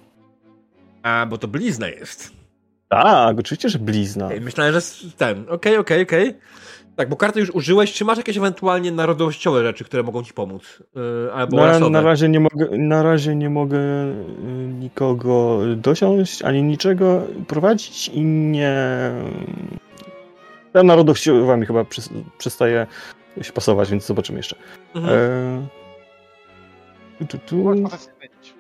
A, 1.03 1.27
bo 1.27 1.39
to 1.39 1.49
blizna 1.49 1.89
jest. 1.89 2.33
Tak, 2.89 3.39
oczywiście, 3.39 3.69
że 3.69 3.79
blizna. 3.79 4.31
Myślałem, 4.41 4.75
że 4.75 4.81
ten. 5.17 5.47
Okej, 5.49 5.77
okej, 5.77 6.03
okej. 6.03 6.35
Tak, 6.97 7.09
bo 7.09 7.17
kartę 7.17 7.41
już 7.41 7.51
użyłeś. 7.51 7.93
Czy 7.93 8.05
masz 8.05 8.19
jakieś 8.19 8.37
ewentualnie 8.37 8.93
narodowościowe 8.93 9.63
rzeczy, 9.63 9.85
które 9.85 10.03
mogą 10.03 10.23
ci 10.23 10.33
pomóc? 10.33 10.83
Yy, 10.95 11.33
albo 11.33 11.57
Na, 11.57 11.67
rasowe? 11.67 11.91
na, 11.91 12.01
razie 12.01 12.29
nie 12.29 12.41
mogę, 12.41 12.69
na 12.79 13.03
razie 13.03 13.35
nie 13.35 13.51
mogę 13.51 13.79
y, 13.79 14.15
nikogo 14.81 15.61
dosiąść, 15.77 16.43
ani 16.43 16.63
niczego 16.63 17.23
prowadzić 17.47 18.09
i 18.09 18.25
nie... 18.25 18.75
Ta 20.73 20.83
narodowościowa 20.83 21.57
mi 21.57 21.67
chyba 21.67 21.85
przestaje 22.39 22.87
się 23.43 23.53
pasować, 23.53 23.91
więc 23.91 24.07
zobaczymy 24.07 24.39
jeszcze. 24.39 24.57
Mhm. 24.95 25.15
E... 27.21 27.27
Tu, 27.27 27.39
tu, 27.39 27.65
potem 27.65 27.89
zmienić. 27.89 28.55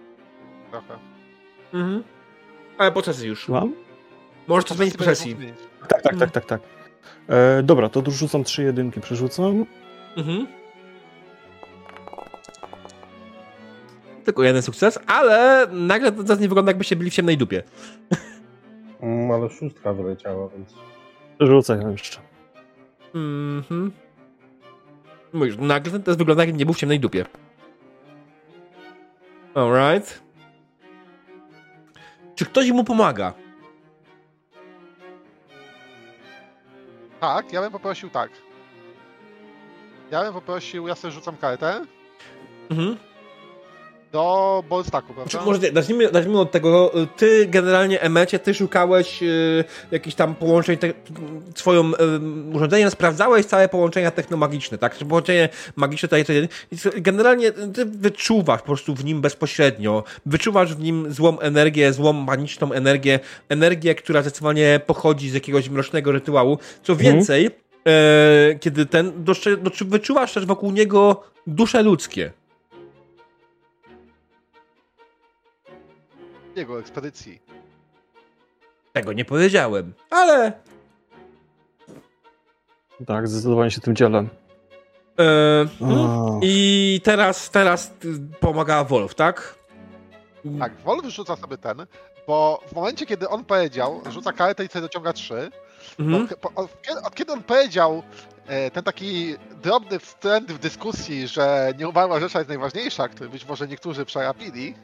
Trochę. 0.70 0.94
Mhm. 1.74 2.02
Ale 2.78 2.92
po 2.92 3.02
sesji 3.02 3.28
już. 3.28 3.48
Mam? 3.48 3.72
Możesz 4.46 4.64
to 4.64 4.74
zmienić 4.74 4.96
po 4.96 5.04
sesji. 5.04 5.36
Tak, 5.88 6.02
tak, 6.02 6.16
tak, 6.18 6.30
tak, 6.30 6.44
tak. 6.44 6.60
E, 7.28 7.62
dobra, 7.62 7.88
to 7.88 8.02
dorzucam 8.02 8.44
trzy 8.44 8.62
jedynki, 8.62 9.00
przerzucam. 9.00 9.66
Mhm. 10.16 10.46
Tylko 14.24 14.42
jeden 14.42 14.62
sukces, 14.62 14.98
ale 15.06 15.66
nagle 15.72 16.12
to 16.12 16.22
teraz 16.22 16.40
nie 16.40 16.48
wygląda 16.48 16.70
jakbyście 16.70 16.96
byli 16.96 17.10
w 17.10 17.14
ciemnej 17.14 17.38
dupie. 17.38 17.62
Mm, 19.00 19.30
ale 19.30 19.50
szóstka 19.50 19.92
wyleciała, 19.92 20.48
więc... 20.48 20.74
Przerzucę 21.38 21.88
jeszcze. 21.92 22.18
Mhm. 23.14 23.92
Mówisz, 25.32 25.56
nagle 25.58 25.92
ten 25.92 26.02
test 26.02 26.18
wygląda 26.18 26.44
jakby 26.44 26.58
nie 26.58 26.64
był 26.64 26.74
w 26.74 26.78
ciemnej 26.78 27.00
dupie. 27.00 27.24
Alright. 29.54 30.22
Czy 32.34 32.44
ktoś 32.44 32.70
mu 32.70 32.84
pomaga? 32.84 33.43
Tak, 37.24 37.52
ja 37.52 37.60
bym 37.62 37.72
poprosił 37.72 38.10
tak. 38.10 38.30
Ja 40.10 40.22
bym 40.24 40.32
poprosił, 40.32 40.88
ja 40.88 40.94
sobie 40.94 41.12
rzucam 41.12 41.36
kartę 41.36 41.80
Mhm. 42.70 42.96
Do 44.14 44.64
ballstacku, 44.70 45.08
Czy 45.08 45.30
prawda? 45.30 45.50
może 45.50 45.60
zacznijmy, 45.74 46.08
zacznijmy 46.12 46.40
od 46.40 46.50
tego, 46.50 47.02
y, 47.02 47.06
ty 47.16 47.46
generalnie, 47.46 48.00
Emecie, 48.00 48.38
ty 48.38 48.54
szukałeś 48.54 49.22
y, 49.22 49.64
jakichś 49.90 50.16
tam 50.16 50.34
połączeń, 50.34 50.76
te, 50.76 50.92
swoją 51.54 51.92
y, 51.92 51.94
urządzeniem, 52.56 52.90
sprawdzałeś 52.90 53.46
całe 53.46 53.68
połączenia 53.68 54.10
technomagiczne, 54.10 54.78
tak? 54.78 54.98
Czy 54.98 55.04
połączenie 55.04 55.48
magiczne 55.76 56.08
i 56.72 56.76
co- 56.78 56.90
generalnie 56.96 57.52
ty 57.52 57.84
wyczuwasz 57.84 58.60
po 58.60 58.66
prostu 58.66 58.94
w 58.94 59.04
nim 59.04 59.20
bezpośrednio, 59.20 60.04
wyczuwasz 60.26 60.74
w 60.74 60.80
nim 60.80 61.12
złą 61.12 61.38
energię, 61.40 61.92
złą 61.92 62.12
magiczną 62.12 62.72
energię, 62.72 63.20
energię, 63.48 63.94
która 63.94 64.22
zdecydowanie 64.22 64.80
pochodzi 64.86 65.30
z 65.30 65.34
jakiegoś 65.34 65.68
mrocznego 65.68 66.12
rytuału. 66.12 66.58
Co 66.82 66.92
Mhm. 66.92 67.14
więcej, 67.14 67.50
e, 67.86 68.54
kiedy 68.60 68.86
ten, 68.86 69.12
no, 69.26 69.70
wyczuwasz 69.86 70.32
też 70.34 70.46
wokół 70.46 70.70
niego 70.72 71.22
dusze 71.46 71.82
ludzkie. 71.82 72.32
Jego 76.56 76.78
ekspedycji. 76.80 77.40
Tego 78.92 79.12
nie 79.12 79.24
powiedziałem, 79.24 79.94
ale 80.10 80.52
Tak, 83.06 83.28
zdecydowanie 83.28 83.70
się 83.70 83.80
tym 83.80 83.96
dzielę. 83.96 84.24
A, 85.18 85.84
I 86.42 87.00
teraz, 87.04 87.50
teraz 87.50 87.92
pomaga 88.40 88.84
Wolf, 88.84 89.14
tak? 89.14 89.54
Tak, 90.58 90.76
Wolf 90.84 91.04
rzuca 91.06 91.36
sobie 91.36 91.58
ten, 91.58 91.86
bo 92.26 92.60
w 92.66 92.72
momencie, 92.74 93.06
kiedy 93.06 93.28
on 93.28 93.44
powiedział, 93.44 94.00
rzuca 94.10 94.32
kartę 94.32 94.64
i 94.64 94.68
sobie 94.68 94.82
dociąga 94.82 95.12
trzy, 95.12 95.50
Mhm. 95.98 96.28
to, 96.28 96.50
od, 96.54 96.82
kiedy, 96.82 97.00
od 97.00 97.14
kiedy 97.14 97.32
on 97.32 97.42
powiedział 97.42 98.02
e, 98.46 98.70
ten 98.70 98.84
taki 98.84 99.36
drobny 99.62 99.98
wtręt 99.98 100.52
w 100.52 100.58
dyskusji, 100.58 101.28
że 101.28 101.72
nieumarła 101.78 102.20
rzecza 102.20 102.38
jest 102.38 102.48
najważniejsza, 102.48 103.08
który 103.08 103.30
być 103.30 103.46
może 103.48 103.68
niektórzy 103.68 104.04
przerapili, 104.04 104.74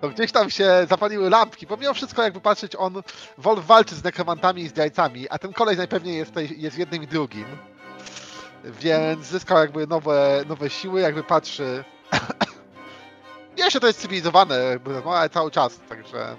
to 0.00 0.08
gdzieś 0.08 0.32
tam 0.32 0.50
się 0.50 0.86
zapaliły 0.88 1.30
lampki, 1.30 1.66
bo 1.66 1.76
mimo 1.76 1.94
wszystko 1.94 2.22
jakby 2.22 2.40
patrzeć, 2.40 2.72
on, 2.78 3.02
Wolf 3.38 3.66
walczy 3.66 3.94
z 3.94 4.04
nekromantami 4.04 4.62
i 4.62 4.68
zdrajcami, 4.68 5.28
a 5.30 5.38
ten 5.38 5.52
kolej 5.52 5.76
najpewniej 5.76 6.16
jest, 6.16 6.32
jest 6.56 6.78
jednym 6.78 7.02
i 7.02 7.06
drugim. 7.06 7.46
Więc 8.64 9.26
zyskał 9.26 9.58
jakby 9.58 9.86
nowe, 9.86 10.44
nowe 10.48 10.70
siły, 10.70 11.00
jakby 11.00 11.22
patrzy. 11.22 11.84
Jeszcze 13.56 13.80
to 13.80 13.86
jest 13.86 14.00
cywilizowane, 14.00 14.58
jakby, 14.58 14.90
no, 15.04 15.16
ale 15.16 15.30
cały 15.30 15.50
czas, 15.50 15.80
także. 15.88 16.36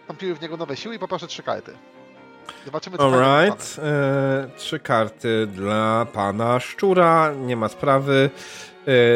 Wstąpiły 0.00 0.34
w 0.34 0.40
niego 0.40 0.56
nowe 0.56 0.76
siły 0.76 0.94
i 0.94 0.98
poproszę 0.98 1.26
trzy 1.26 1.42
karty. 1.42 1.72
Zobaczymy, 2.64 2.98
co 2.98 3.04
Alright. 3.04 3.58
dostanę. 3.58 3.88
E, 3.88 4.48
trzy 4.56 4.78
karty 4.78 5.46
dla 5.46 6.06
pana 6.12 6.60
szczura, 6.60 7.32
nie 7.34 7.56
ma 7.56 7.68
sprawy. 7.68 8.30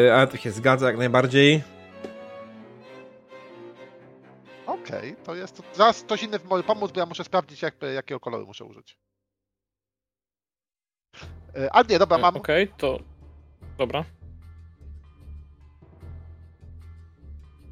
E, 0.07 0.15
ale 0.15 0.27
to 0.27 0.37
się 0.37 0.51
zgadza 0.51 0.87
jak 0.87 0.97
najbardziej. 0.97 1.63
Okej, 4.89 5.15
to 5.23 5.35
jest. 5.35 5.57
To 5.57 5.63
zaraz 5.75 6.01
ktoś 6.01 6.23
inny 6.23 6.39
może 6.45 6.63
pomóc, 6.63 6.91
bo 6.91 6.99
ja 6.99 7.05
muszę 7.05 7.23
sprawdzić, 7.23 7.61
jakby, 7.61 7.93
jakiego 7.93 8.19
koloru 8.19 8.45
muszę 8.47 8.65
użyć. 8.65 8.97
E, 11.55 11.69
A 11.73 11.81
nie, 11.81 11.99
dobra, 11.99 12.17
mam. 12.17 12.37
Okej, 12.37 12.67
to... 12.77 12.99
Dobra. 13.77 14.05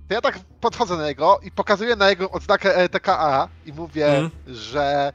To 0.08 0.14
ja 0.14 0.22
tak 0.22 0.40
podchodzę 0.62 0.98
na 0.98 1.08
niego 1.08 1.40
i 1.44 1.52
pokazuję 1.52 1.96
na 1.96 2.10
jego 2.10 2.32
odznakę 2.32 2.76
E 2.78 2.84
ETKA 2.84 3.48
i 3.66 3.74
mówię, 3.74 4.08
Mhm. 4.08 4.56
że 4.56 5.14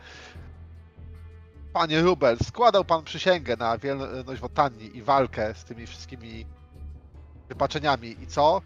panie 1.73 2.01
Rubel, 2.03 2.37
składał 2.43 2.85
pan 2.85 3.05
przysięgę 3.05 3.57
na 3.57 3.79
wierność 3.79 4.41
Wotanii 4.41 4.97
i 4.97 5.03
walkę 5.03 5.55
z 5.55 5.65
tymi 5.65 5.87
wszystkimi 5.87 6.47
wypaczeniami 7.49 8.23
i 8.23 8.27
co? 8.27 8.63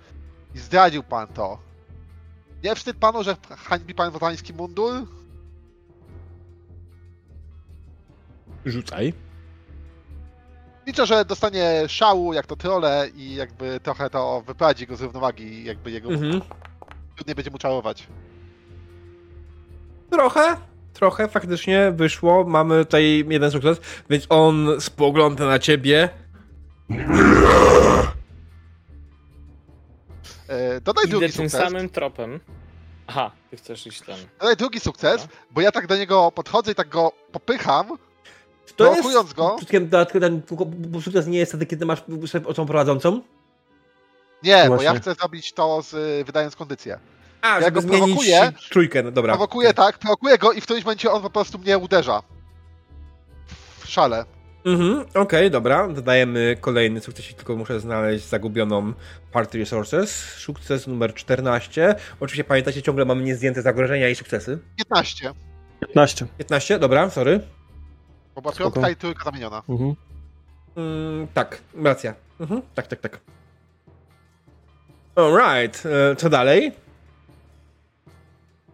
I 0.55 0.59
zdradził 0.59 1.03
pan 1.03 1.29
to. 1.29 1.59
Nie 2.65 2.75
wstyd 2.75 2.97
panu, 2.97 3.23
że 3.25 3.37
hańbi 3.57 3.95
pan 3.95 4.11
wotański 4.11 4.53
mundur? 4.55 5.07
Rzucaj. 8.67 9.13
Liczę, 10.87 11.07
że 11.07 11.25
dostanie 11.25 11.83
szału, 11.89 12.33
jak 12.33 12.47
to 12.47 12.57
trole 12.57 13.09
i 13.17 13.35
jakby 13.35 13.81
trochę 13.81 14.11
to 14.11 14.43
wyprowadzi 14.47 14.87
go 14.87 14.97
z 14.97 15.01
równowagi 15.03 15.65
jakby 15.65 15.91
jego 15.91 16.09
Mhm. 16.11 16.41
trudniej 17.17 17.35
będzie 17.35 17.51
mu 17.51 17.59
czarować. 17.59 18.07
Trochę, 20.11 20.57
trochę 20.93 21.29
faktycznie 21.29 21.93
wyszło. 21.93 22.45
Mamy 22.45 22.85
tutaj 22.85 23.25
jeden 23.29 23.51
sukces, 23.51 23.81
więc 24.11 24.27
on 24.29 24.81
spogląda 24.81 25.47
na 25.47 25.59
ciebie. 25.59 26.09
E, 30.49 30.81
dodaj 30.81 31.05
Idę 31.05 31.11
drugi 31.11 31.27
tym 31.33 31.51
sukces. 31.51 31.61
samym 31.69 31.89
tropem. 31.89 32.41
Aha, 33.07 33.31
ty 33.51 33.57
chcesz 33.57 33.87
iść 33.87 34.01
ten. 34.03 34.17
Dodaj 34.41 34.57
drugi 34.57 34.81
sukces, 34.81 35.29
bo 35.51 35.61
ja 35.61 35.73
tak 35.73 35.87
do 35.87 35.97
niego 35.97 36.33
podchodzę 36.33 36.73
i 36.73 36.75
tak 36.75 36.89
go 36.89 37.13
popycham 37.33 37.89
To 38.77 38.85
Prowokując 38.85 39.27
jest, 39.29 39.37
go- 39.37 39.57
Wszystkim 39.57 39.89
dodatkowo 39.89 40.21
ten 40.21 40.43
sukces 41.03 41.27
nie 41.27 41.39
jest 41.39 41.53
wtedy, 41.53 41.67
kiedy 41.67 41.87
masz 41.87 42.03
osobą 42.47 42.67
prowadzącą? 42.67 43.23
Nie, 44.43 44.65
bo 44.69 44.83
ja 44.83 44.95
chcę 44.95 45.15
zrobić 45.15 45.53
to 45.53 45.83
z, 45.83 45.95
y, 45.95 46.25
wydając 46.27 46.57
kondycję. 46.57 46.99
A, 47.43 47.61
Ja 47.61 47.71
go 47.71 47.83
prowokuję. 47.83 48.53
trójkę, 48.71 49.03
no 49.03 49.11
dobra. 49.11 49.33
Prowokuję 49.33 49.75
tak, 49.75 49.99
prowokuję 49.99 50.39
go 50.39 50.53
i 50.53 50.61
w 50.61 50.65
którymś 50.65 50.85
momencie 50.85 51.11
on 51.11 51.23
po 51.23 51.31
prostu 51.31 51.59
mnie 51.59 51.79
uderza. 51.79 52.23
W 53.79 53.89
szale. 53.91 54.25
Mhm, 54.67 55.05
okej, 55.15 55.51
dobra. 55.51 55.89
Dodajemy 55.89 56.57
kolejny 56.61 57.01
sukces, 57.01 57.35
tylko 57.35 57.57
muszę 57.57 57.81
znaleźć 57.81 58.25
zagubioną 58.29 58.93
Party 59.33 59.59
Resources. 59.59 60.11
Sukces 60.25 60.87
numer 60.87 61.15
14. 61.15 61.95
Oczywiście 62.21 62.45
pamiętacie, 62.45 62.83
ciągle 62.83 63.05
mamy 63.05 63.23
niezdjęte 63.23 63.63
zagrożenia 63.63 64.09
i 64.09 64.15
sukcesy. 64.15 64.59
15. 64.77 65.33
15. 65.81 66.27
15, 66.39 66.79
dobra, 66.79 67.11
sorry. 67.11 67.41
Bo 68.35 68.43
była 68.43 68.55
Spoko. 68.55 68.71
piątka 68.71 68.91
i 68.91 68.97
trójka 68.97 69.25
zamieniona. 69.25 69.63
Mhm. 69.69 69.95
Mm, 70.77 71.27
tak, 71.35 71.61
racja. 71.83 72.15
Mhm, 72.41 72.63
tak, 72.75 72.87
tak, 72.87 73.01
tak. 73.01 73.21
Alright, 75.17 75.83
e, 75.87 76.17
co 76.17 76.29
dalej? 76.31 76.73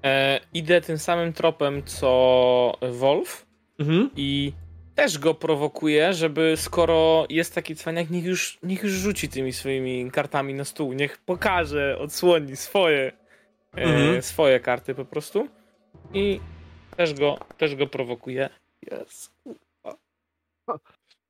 E, 0.05 0.41
idę 0.55 0.81
tym 0.81 0.99
samym 0.99 1.33
tropem 1.33 1.83
co 1.85 2.79
Wolf 2.93 3.47
Mhm. 3.79 4.11
i 4.17 4.53
też 4.95 5.19
go 5.19 5.35
prowokuję, 5.35 6.15
żeby 6.15 6.55
skoro 6.57 7.27
jest 7.29 7.55
taki 7.55 7.77
cwaniak, 7.77 8.11
niech 8.11 8.25
już, 8.25 8.59
niech 8.62 8.83
już 8.83 8.93
rzuci 8.93 9.29
tymi 9.29 9.53
swoimi 9.53 10.11
kartami 10.11 10.55
na 10.55 10.65
stół. 10.65 10.93
Niech 10.93 11.19
pokaże, 11.19 11.99
odsłoni 11.99 12.57
swoje, 12.57 13.12
e, 13.77 13.83
Mhm. 13.83 14.23
swoje 14.23 14.61
karty 14.61 14.95
po 14.95 15.05
prostu. 15.05 15.49
I 16.15 16.41
też 16.97 17.15
go, 17.15 17.39
też 17.59 17.77
go 17.77 17.87
prowokuję. 17.87 18.49
Yes. 18.87 19.31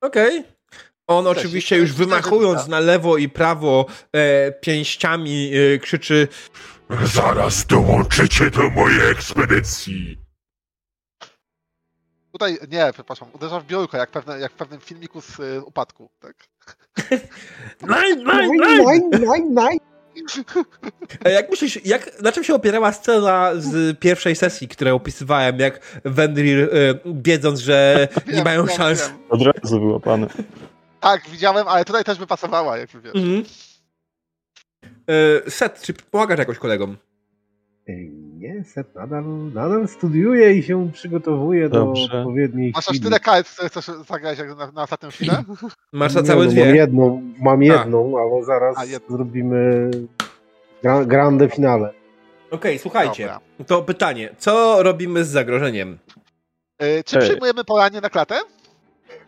Okej. 0.00 0.44
On 1.06 1.24
Cześć, 1.24 1.38
oczywiście 1.38 1.76
już 1.76 1.88
jest 1.88 1.98
wymachując 1.98 2.68
na 2.68 2.80
lewo 2.80 3.16
i 3.16 3.28
prawo 3.28 3.86
e, 4.12 4.52
pięściami 4.52 5.50
e, 5.54 5.78
krzyczy 5.78 6.28
Zaraz 7.04 7.66
dołączycie 7.66 8.50
do 8.50 8.70
mojej 8.70 9.10
ekspedycji. 9.10 10.21
Tutaj, 12.32 12.58
nie, 12.70 12.90
przepraszam, 12.92 13.28
uderza 13.32 13.60
w 13.60 13.66
biurko, 13.66 13.96
jak, 13.96 14.10
pewne, 14.10 14.38
jak 14.40 14.52
w 14.52 14.54
pewnym 14.56 14.80
filmiku 14.80 15.20
z 15.20 15.40
y, 15.40 15.62
upadku, 15.64 16.10
tak? 16.20 16.34
Nine, 17.82 18.24
nine! 18.24 19.10
nine, 19.20 19.48
nine. 19.54 19.78
E, 21.24 21.32
Jak 21.32 21.50
myślisz, 21.50 21.86
jak, 21.86 22.22
na 22.22 22.32
czym 22.32 22.44
się 22.44 22.54
opierała 22.54 22.92
scena 22.92 23.50
z 23.56 23.98
pierwszej 23.98 24.36
sesji, 24.36 24.68
którą 24.68 24.94
opisywałem, 24.94 25.58
jak 25.58 26.00
Wendrir, 26.04 26.58
e, 26.64 26.68
wiedząc, 27.22 27.60
że 27.60 28.08
nie 28.34 28.44
mają 28.44 28.66
wiem, 28.66 28.76
szans... 28.76 29.08
wiem. 29.08 29.18
Od 29.28 29.42
razu 29.42 29.80
wyłapany. 29.80 30.26
Tak, 31.00 31.28
widziałem, 31.30 31.68
ale 31.68 31.84
tutaj 31.84 32.04
też 32.04 32.18
by 32.18 32.26
pasowała, 32.26 32.78
jak 32.78 32.90
wiesz. 32.90 33.14
Mhm. 33.14 33.44
E, 35.46 35.50
Set, 35.50 35.80
czy 35.82 35.94
pomagasz 35.94 36.38
jakoś 36.38 36.58
kolegom? 36.58 36.96
Ej, 37.88 38.10
Nie, 38.42 38.64
Set 38.64 38.94
nadal, 38.94 39.24
nadal 39.54 39.88
studiuje 39.88 40.54
i 40.54 40.62
się 40.62 40.90
przygotowuje 40.92 41.68
Dobrze. 41.68 42.08
do 42.08 42.18
odpowiedniej 42.18 42.72
Masz 42.74 42.78
aż 42.78 42.84
chwili. 42.88 43.04
tyle 43.04 43.20
kart, 43.20 43.48
które 43.48 43.68
chcesz 43.68 43.86
zagrać 44.08 44.38
jak 44.38 44.56
na, 44.56 44.70
na 44.70 44.82
ostatnią 44.82 45.10
chwilę? 45.10 45.44
Masz 45.92 46.12
za 46.12 46.20
Nie, 46.20 46.26
całe 46.26 46.44
no, 46.44 46.50
dwie. 46.50 46.64
Mam 46.66 46.74
jedną, 46.74 47.22
mam 47.40 47.60
A. 47.60 47.64
jedną, 47.64 48.18
ale 48.18 48.44
zaraz 48.44 48.76
A, 48.78 49.12
zrobimy 49.12 49.90
gra, 50.82 51.04
grande 51.04 51.48
finale. 51.48 51.92
Okej, 52.50 52.78
słuchajcie. 52.78 53.22
Dobra. 53.26 53.66
To 53.66 53.82
pytanie. 53.82 54.34
Co 54.38 54.82
robimy 54.82 55.24
z 55.24 55.28
zagrożeniem? 55.28 55.98
Y, 56.82 57.04
czy 57.04 57.16
Ej. 57.18 57.22
przyjmujemy 57.22 57.64
poranie 57.64 58.00
na 58.00 58.10
klatę? 58.10 58.34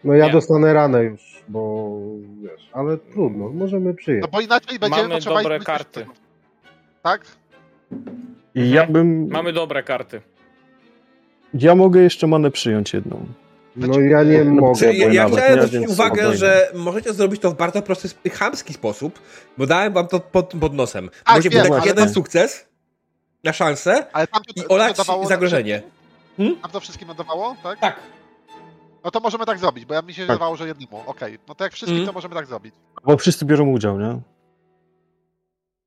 No 0.05 0.15
ja 0.15 0.27
Nie. 0.27 0.33
dostanę 0.33 0.75
ranę 0.75 1.05
już, 1.05 1.43
bo 1.49 1.91
wiesz, 2.43 2.71
ale 2.73 2.99
trudno, 2.99 3.49
możemy 3.49 3.95
przyjąć. 3.95 4.23
No 4.23 4.29
bo 4.29 4.41
inaczej 4.41 4.79
będziemy 4.79 5.03
Mamy 5.03 5.15
potrzebowali 5.15 5.45
dobre 5.45 5.57
zbyt 5.59 5.67
karty. 5.67 6.07
Tak? 7.03 7.27
I 8.55 8.71
ja 8.71 8.87
bym. 8.87 9.29
Mamy 9.31 9.53
dobre 9.53 9.83
karty. 9.83 10.21
Ja 11.55 11.75
mogę 11.75 12.01
jeszcze 12.03 12.27
manę 12.27 12.51
przyjąć 12.51 12.93
jedną. 12.93 13.27
No 13.77 14.01
ja 14.01 14.23
nie 14.23 14.45
No, 14.45 14.61
mogę. 14.61 14.93
Ja 14.95 15.23
nawet 15.29 15.39
chciałem 15.45 15.67
zwrócić 15.69 15.89
uwagę, 15.91 16.15
spokojnie. 16.15 16.37
że 16.39 16.69
możecie 16.75 17.13
zrobić 17.13 17.41
to 17.43 17.51
w 17.51 17.57
bardzo 17.57 17.83
prosty, 17.83 18.31
chamski 18.31 18.75
sposób, 18.75 19.19
bo 19.59 19.67
dałem 19.67 19.93
wam 19.93 20.09
to 20.09 20.21
pod, 20.21 20.55
pod 20.61 20.75
nosem. 20.75 21.09
Tak, 21.25 21.37
Możecie 21.37 21.51
wiem, 21.51 21.63
wydać 21.63 21.79
ale 21.81 21.87
jeden 21.89 22.05
tam- 22.05 22.15
sukces 22.15 22.69
na 23.45 23.53
szansę 23.53 24.07
Ale 24.13 24.27
tam 24.27 24.43
to, 24.43 24.63
i 24.63 24.69
olać 24.69 24.97
zagrożenie. 25.29 25.83
Hmm? 26.37 26.57
Tam 26.61 26.71
to 26.71 26.81
wszystkim 26.81 27.09
nadawało, 27.09 27.57
tak? 27.63 27.79
Tak. 27.81 27.97
No 29.05 29.11
to 29.11 29.21
możemy 29.21 29.47
tak 29.47 29.59
zrobić, 29.59 29.85
bo 29.85 29.95
ja 29.95 30.03
mi 30.03 30.15
się 30.15 30.23
Tak. 30.23 30.29
wydawało, 30.29 30.57
że 30.57 30.67
jednemu. 30.67 31.03
Okej, 31.07 31.39
no 31.49 31.55
to 31.55 31.65
jak 31.65 31.73
wszystkim, 31.73 31.97
Mm. 31.97 32.07
to 32.07 32.13
możemy 32.13 32.35
tak 32.35 32.47
zrobić. 32.47 32.75
Bo 33.05 33.17
wszyscy 33.17 33.45
biorą 33.45 33.67
udział, 33.69 34.01
nie? 34.01 34.21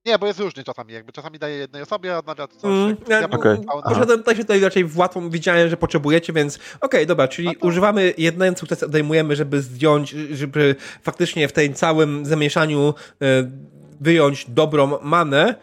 Nie, 0.07 0.19
bo 0.19 0.27
jest 0.27 0.39
różnie 0.39 0.63
czasami, 0.63 0.93
jakby 0.93 1.11
czasami 1.11 1.39
daje 1.39 1.55
jednej 1.57 1.81
osobie, 1.81 2.17
odnawia 2.17 2.47
coś. 2.47 2.63
Mm, 2.63 2.95
ja- 3.09 3.27
całą- 3.27 3.81
Poszedłem 3.89 4.19
tutaj 4.19 4.35
się 4.35 4.41
tutaj 4.41 4.59
raczej 4.59 4.83
w 4.85 4.97
łatwą, 4.97 5.29
widziałem, 5.29 5.69
że 5.69 5.77
potrzebujecie, 5.77 6.33
więc 6.33 6.59
okej, 6.81 7.07
dobra, 7.07 7.27
czyli 7.27 7.47
A 7.47 7.51
to- 7.53 7.67
używamy 7.67 8.13
jeden 8.17 8.55
sukces, 8.55 8.83
odejmujemy, 8.83 9.35
żeby 9.35 9.61
zdjąć, 9.61 10.09
żeby 10.31 10.75
faktycznie 11.03 11.47
w 11.47 11.51
tym 11.53 11.73
całym 11.73 12.25
zamieszaniu 12.25 12.93
e, 13.21 13.25
wyjąć 14.01 14.45
dobrą 14.49 14.97
manę 15.01 15.55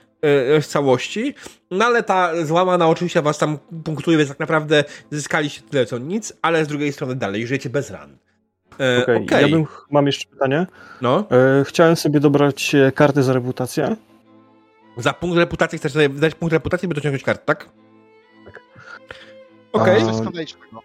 e, 0.57 0.63
z 0.63 0.69
całości, 0.69 1.35
no 1.71 1.85
ale 1.85 2.03
ta 2.03 2.45
złamana 2.45 2.89
oczywiście 2.89 3.23
was 3.23 3.39
tam 3.39 3.59
punktuje, 3.85 4.17
więc 4.19 4.29
tak 4.29 4.39
naprawdę 4.41 4.85
zyskaliście 5.11 5.63
tyle 5.71 5.87
co 5.87 5.99
nic, 5.99 6.33
ale 6.43 6.65
z 6.65 6.69
drugiej 6.69 6.93
strony 6.93 7.15
dalej 7.15 7.47
żyjecie 7.47 7.71
bez 7.71 7.91
ran. 7.91 8.17
E, 8.81 9.03
Okej. 9.03 9.17
Okej, 9.25 9.43
Ja 9.43 9.49
bym. 9.49 9.67
Mam 9.91 10.07
jeszcze 10.07 10.29
pytanie. 10.31 10.67
no. 11.01 11.25
E, 11.61 11.65
chciałem 11.65 11.97
sobie 11.97 12.21
dobrać 12.21 12.75
e, 12.75 12.93
karty 12.93 13.23
za 13.23 13.33
reputację. 13.33 13.97
Za 14.97 15.13
punkt 15.13 15.37
reputacji 15.37 15.79
chcesz 15.79 15.93
sobie 15.93 16.09
dać 16.09 16.35
punkt 16.35 16.53
reputacji, 16.53 16.89
by 16.89 16.95
dociągnąć 16.95 17.23
kart, 17.23 17.45
tak? 17.45 17.69
Tak. 18.45 18.61
Okej. 19.73 20.03
Coś 20.05 20.55
A-. 20.73 20.79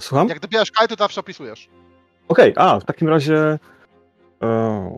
Słucham? 0.00 0.28
Jak 0.28 0.40
dobierasz 0.40 0.70
karty, 0.70 0.96
to 0.96 1.04
zawsze 1.04 1.20
opisujesz. 1.20 1.68
Okej, 2.28 2.52
a 2.56 2.80
w 2.80 2.84
takim 2.84 3.08
razie. 3.08 3.58
O, 4.40 4.90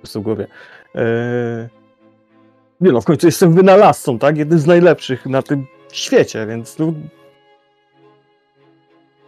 jest 0.00 0.18
w 0.18 0.20
głowie. 0.20 0.46
E, 0.94 1.68
nie 2.80 2.92
no, 2.92 3.00
w 3.00 3.04
końcu 3.04 3.26
jestem 3.26 3.54
wynalazcą, 3.54 4.18
tak? 4.18 4.36
Jednym 4.36 4.58
z 4.58 4.66
najlepszych 4.66 5.26
na 5.26 5.42
tym 5.42 5.66
świecie, 5.92 6.46
więc 6.46 6.78
no, 6.78 6.92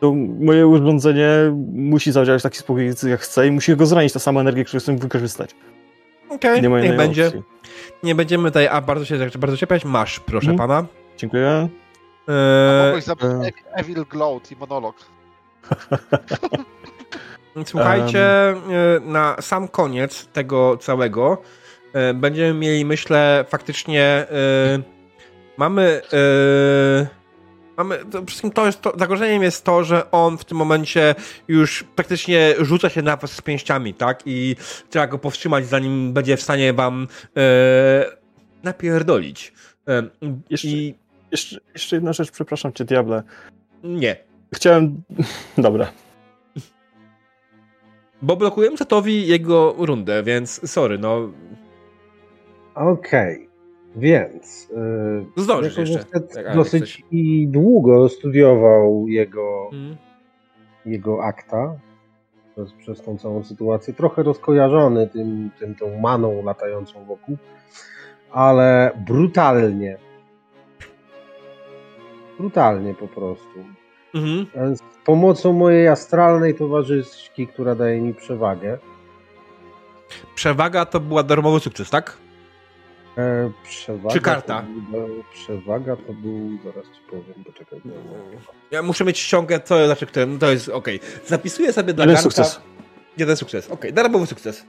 to 0.01 0.15
moje 0.41 0.67
urządzenie 0.67 1.29
musi 1.73 2.13
zadziałać 2.13 2.43
w 2.43 2.43
taki 2.43 2.59
sposób, 2.59 3.09
jak 3.09 3.21
chcę 3.21 3.47
i 3.47 3.51
musi 3.51 3.77
go 3.77 3.87
zranić 3.87 4.13
ta 4.13 4.19
sama 4.19 4.41
energia, 4.41 4.65
którą 4.65 4.81
chcę 4.81 4.97
wykorzystać. 4.97 5.55
Okej, 6.31 6.63
Nie 6.63 6.69
ma 6.69 6.81
niech 6.81 6.97
będzie. 6.97 7.27
opcji. 7.27 7.43
Nie 8.03 8.15
będziemy 8.15 8.49
tutaj, 8.49 8.69
a 8.69 8.81
bardzo 8.81 9.05
się 9.05 9.19
bardzo 9.39 9.57
czepiać. 9.57 9.85
Masz, 9.85 10.21
proszę 10.21 10.51
Mhm. 10.51 10.69
pana. 10.69 10.87
Dziękuję. 11.17 11.69
Eee, 12.29 12.87
Mogłeś 12.87 13.05
e. 13.05 13.13
Ev- 13.13 13.53
Evil 13.73 14.05
Gloat 14.11 14.53
i 14.53 14.57
monolog. 14.57 14.97
słuchajcie, 17.67 18.21
e, 18.23 18.57
na 19.05 19.37
sam 19.41 19.69
koniec 19.69 20.27
tego 20.27 20.77
całego 20.77 21.43
e, 21.93 22.15
będziemy 22.15 22.55
mieli, 22.59 22.85
myślę, 22.85 23.45
faktycznie 23.49 24.03
e, 24.05 24.27
mamy. 25.57 26.01
E, 26.13 27.18
Mamy, 27.79 27.99
to 27.99 28.05
przede 28.05 28.27
wszystkim 28.27 28.51
to 28.51 28.67
jest 28.67 28.81
to, 28.83 28.93
zagrożeniem 28.97 29.43
jest 29.43 29.65
to, 29.65 29.85
że 29.85 30.11
on 30.11 30.39
w 30.39 30.45
tym 30.45 30.59
momencie 30.59 31.15
już 31.49 31.85
praktycznie 31.97 32.55
rzuca 32.61 32.89
się 32.89 33.03
na 33.03 33.17
was 33.17 33.33
z 33.33 33.41
pięściami, 33.43 33.95
tak? 33.95 34.23
I 34.27 34.57
trzeba 34.91 35.07
go 35.07 35.19
powstrzymać, 35.19 35.67
zanim 35.67 36.13
będzie 36.13 36.37
w 36.37 36.43
stanie 36.43 36.73
wam 36.73 37.09
e, 37.37 37.41
napierdolić. 38.63 39.53
E, 39.89 40.03
Jeszcze- 40.51 40.69
I 40.69 40.95
Jeszcze, 41.31 41.61
jeszcze 41.75 41.97
jedna 41.97 42.13
rzecz, 42.13 42.31
przepraszam 42.31 42.73
cię, 42.73 42.85
diable. 42.85 43.23
nie. 43.85 44.17
Chciałem... 44.55 45.03
Dobra. 45.59 45.93
Bo 48.23 48.37
blokujemy 48.37 48.77
Setowi 48.77 49.27
jego 49.27 49.75
rundę, 49.79 50.23
więc 50.23 50.71
sorry, 50.71 50.99
no 50.99 51.33
Okej, 52.75 53.48
więc 53.99 54.69
yy, 55.37 55.43
zdążysz 55.43 55.77
jako, 55.79 55.91
jeszcze. 55.91 56.21
Tak, 56.21 56.55
dosyć 56.55 56.81
coś- 56.81 57.03
i 57.11 57.49
długo 57.49 58.09
studiował 58.09 59.09
jego, 59.09 59.71
Mm. 59.73 59.97
jego 60.87 61.25
akta 61.25 61.75
przez, 62.53 62.73
przez 62.73 63.03
tą 63.03 63.19
całą 63.19 63.45
sytuację. 63.45 63.95
Trochę 63.95 64.23
rozkojarzony 64.23 65.07
tym, 65.07 65.51
tym 65.59 65.75
tą 65.75 65.99
maną 65.99 66.45
latającą 66.45 67.05
wokół, 67.05 67.37
ale 68.31 68.91
brutalnie. 69.07 69.97
Brutalnie 72.39 72.95
po 72.95 73.09
prostu. 73.09 73.65
Mhm. 74.15 74.77
Z 74.77 74.81
pomocą 75.05 75.53
mojej 75.53 75.89
astralnej 75.89 76.55
towarzyszki, 76.55 77.47
która 77.47 77.75
daje 77.75 78.01
mi 78.01 78.15
przewagę. 78.15 78.79
Przewaga 80.35 80.85
to 80.85 81.01
była 81.01 81.23
darmowy 81.23 81.61
sukces, 81.61 81.91
tak? 81.91 82.17
E, 83.19 83.51
przewaga 83.65 84.11
Czy 84.15 84.21
karta? 84.21 84.61
To 84.63 84.91
był, 84.99 85.09
przewaga 85.33 85.97
to 85.97 86.13
był, 86.13 86.59
zaraz 86.65 86.85
ci 86.87 87.01
powiem, 87.11 87.45
poczekaj. 87.47 87.81
bo- 87.85 88.53
Ja 88.71 88.83
muszę 88.83 89.05
mieć 89.05 89.19
ściągę, 89.19 89.61
to 89.61 89.87
znaczy, 89.87 90.07
które, 90.07 90.27
no 90.27 90.39
to 90.39 90.51
jest 90.51 90.69
okej. 90.69 91.01
Zapisuję 91.27 91.73
sobie 91.73 91.95
dla 91.95 92.03
Jeden 92.05 92.15
garnka... 92.15 92.31
sukces. 92.31 92.61
Jeden 93.17 93.37
sukces, 93.37 93.71
okej. 93.71 93.93
Darmowy 93.93 94.27
sukces. 94.27 94.67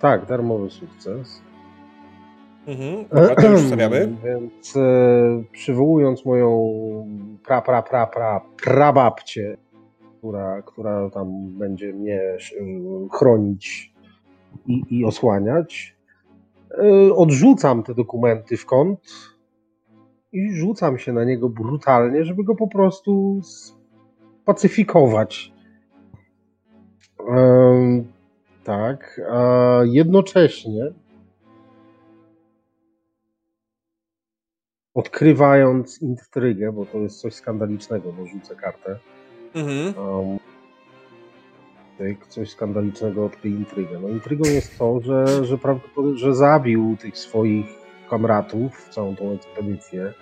Tak, 0.00 0.26
darmowy 0.26 0.70
sukces. 0.70 1.42
Mhm, 2.66 3.04
dobra, 3.08 3.34
to 3.34 3.48
już 3.50 3.60
stawiamy. 3.60 4.08
Więc 4.24 4.76
e, 4.76 4.80
przywołując 5.52 6.24
moją 6.24 6.48
pra, 7.44 7.62
pra, 7.62 7.82
pra, 7.82 8.06
pra, 8.06 8.40
prababcię, 8.64 9.56
która, 10.18 10.62
która 10.62 11.10
tam 11.10 11.48
będzie 11.58 11.92
mnie 11.92 12.20
e, 12.20 12.38
chronić 13.18 13.92
i, 14.66 14.82
i 14.90 15.04
osłaniać, 15.04 15.95
odrzucam 17.14 17.82
te 17.82 17.94
dokumenty 17.94 18.56
w 18.56 18.66
kąt 18.66 19.00
i 20.32 20.52
rzucam 20.52 20.98
się 20.98 21.12
na 21.12 21.24
niego 21.24 21.48
brutalnie, 21.48 22.24
żeby 22.24 22.44
go 22.44 22.54
po 22.54 22.68
prostu 22.68 23.40
spacyfikować. 24.42 25.52
Em, 27.28 28.12
tak, 28.64 29.20
a 29.30 29.80
jednocześnie 29.84 30.92
odkrywając 34.94 36.02
intrygę, 36.02 36.72
bo 36.72 36.86
to 36.86 36.98
jest 36.98 37.20
coś 37.20 37.34
skandalicznego, 37.34 38.12
bo 38.12 38.26
rzucę 38.26 38.56
kartę. 38.56 38.98
Mhm. 39.54 40.08
Um, 40.08 40.38
tyk, 41.98 42.26
coś 42.26 42.50
skandalicznego 42.50 43.24
odkryj 43.24 43.52
intrygę. 43.52 44.00
No 44.02 44.08
intrygą 44.08 44.44
jest 44.44 44.78
to, 44.78 45.00
że, 45.00 45.44
że, 45.44 45.58
że 46.14 46.34
zabił 46.34 46.96
tych 47.00 47.18
swoich 47.18 47.66
kamratów, 48.10 48.88
całą 48.90 49.16
tą 49.16 49.32
ekspedycję, 49.32 50.12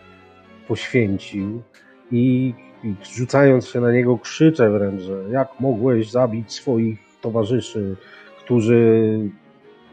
poświęcił 0.68 1.62
i, 2.10 2.54
i 2.84 2.94
rzucając 3.14 3.68
się 3.68 3.80
na 3.80 3.92
niego 3.92 4.18
krzyczę 4.18 4.70
wręcz, 4.70 5.02
że 5.02 5.24
jak 5.30 5.60
mogłeś 5.60 6.10
zabić 6.10 6.52
swoich 6.52 6.98
towarzyszy, 7.20 7.96
którzy 8.38 9.18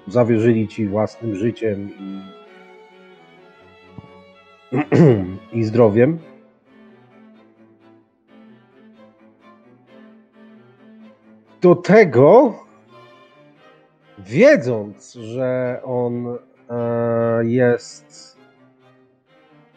zawierzyli 0.08 0.68
ci 0.68 0.88
własnym 0.88 1.36
życiem 1.36 1.90
i 2.00 2.22
i 5.58 5.64
zdrowiem. 5.64 6.20
Do 11.62 11.76
tego, 11.76 12.54
wiedząc, 14.20 15.14
że 15.14 15.82
on 15.84 16.28
e, 16.28 17.46
jest 17.46 18.38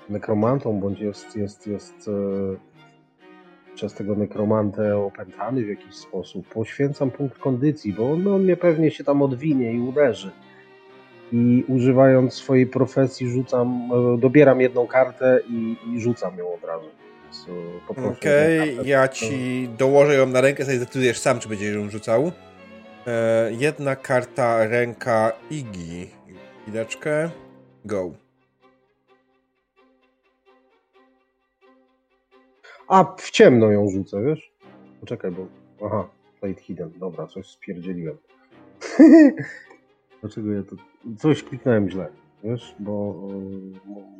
nekromantą, 0.08 0.80
bądź 0.80 1.00
jest, 1.00 1.36
jest, 1.36 1.66
jest 1.66 2.08
e, 2.08 3.74
przez 3.74 3.94
tego 3.94 4.14
nekromantę 4.14 4.96
opętany 4.98 5.64
w 5.64 5.68
jakiś 5.68 5.94
sposób, 5.94 6.48
poświęcam 6.48 7.10
punkt 7.10 7.38
kondycji, 7.38 7.92
bo 7.92 8.12
on, 8.12 8.26
on 8.26 8.42
mnie 8.42 8.56
pewnie 8.56 8.90
się 8.90 9.04
tam 9.04 9.22
odwinie 9.22 9.72
i 9.72 9.80
uderzy 9.80 10.30
i 11.32 11.64
używając 11.68 12.34
swojej 12.34 12.66
profesji 12.66 13.28
rzucam, 13.28 13.90
e, 13.92 14.18
dobieram 14.18 14.60
jedną 14.60 14.86
kartę 14.86 15.40
i, 15.48 15.76
i 15.92 16.00
rzucam 16.00 16.38
ją 16.38 16.54
od 16.54 16.64
razu. 16.64 16.88
Poproszę 17.88 18.08
Okej, 18.08 18.56
jedną 18.58 18.74
kartę. 18.76 18.90
ja 18.90 19.08
ci 19.08 19.68
dołożę 19.78 20.14
ją 20.14 20.26
na 20.26 20.40
rękę, 20.40 20.64
sobie 20.64 20.76
zdecydujesz 20.76 21.18
sam, 21.18 21.38
czy 21.40 21.48
będziesz 21.48 21.74
ją 21.74 21.90
rzucał. 21.90 22.32
E, 23.06 23.50
jedna 23.52 23.96
karta, 23.96 24.66
ręka 24.66 25.32
Igi. 25.50 26.10
Chwileczkę. 26.62 27.30
Go. 27.84 28.10
A 32.88 33.04
w 33.18 33.30
ciemno 33.30 33.70
ją 33.70 33.90
rzucę, 33.90 34.22
wiesz? 34.22 34.52
Poczekaj, 35.00 35.30
bo. 35.30 35.46
Aha, 35.86 36.08
Fate 36.40 36.60
Hidden. 36.62 36.90
Dobra, 36.96 37.26
coś 37.26 37.46
spierdzieliłem. 37.46 38.16
Dlaczego 40.20 40.52
ja 40.52 40.62
to. 40.62 40.76
Coś 41.18 41.42
kliknąłem 41.42 41.90
źle, 41.90 42.08
wiesz? 42.44 42.74
Bo 42.78 43.14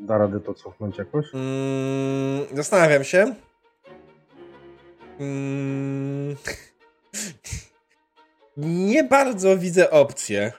e, 0.00 0.06
da 0.06 0.18
radę 0.18 0.40
to 0.40 0.54
cofnąć 0.54 0.98
jakoś. 0.98 1.26
Mm, 1.34 2.44
zastanawiam 2.52 3.04
się. 3.04 3.34
Mm, 5.20 6.36
nie 8.92 9.04
bardzo 9.04 9.58
widzę 9.58 9.90
opcję. 9.90 10.52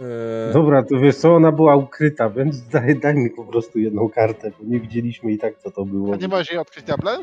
E, 0.00 0.52
Dobra, 0.52 0.82
to 0.82 0.98
wiesz 0.98 1.16
co, 1.16 1.34
ona 1.34 1.52
była 1.52 1.76
ukryta, 1.76 2.30
więc 2.30 2.62
daj, 2.72 2.96
daj 2.96 3.14
mi 3.14 3.30
po 3.30 3.44
prostu 3.44 3.78
jedną 3.78 4.08
kartę, 4.08 4.50
bo 4.50 4.64
nie 4.64 4.80
widzieliśmy 4.80 5.32
i 5.32 5.38
tak 5.38 5.58
co 5.58 5.70
to 5.70 5.84
było. 5.84 6.14
A 6.14 6.16
nie 6.16 6.28
możesz 6.28 6.50
jej 6.50 6.58
odkryć 6.58 6.84
diable? 6.84 7.18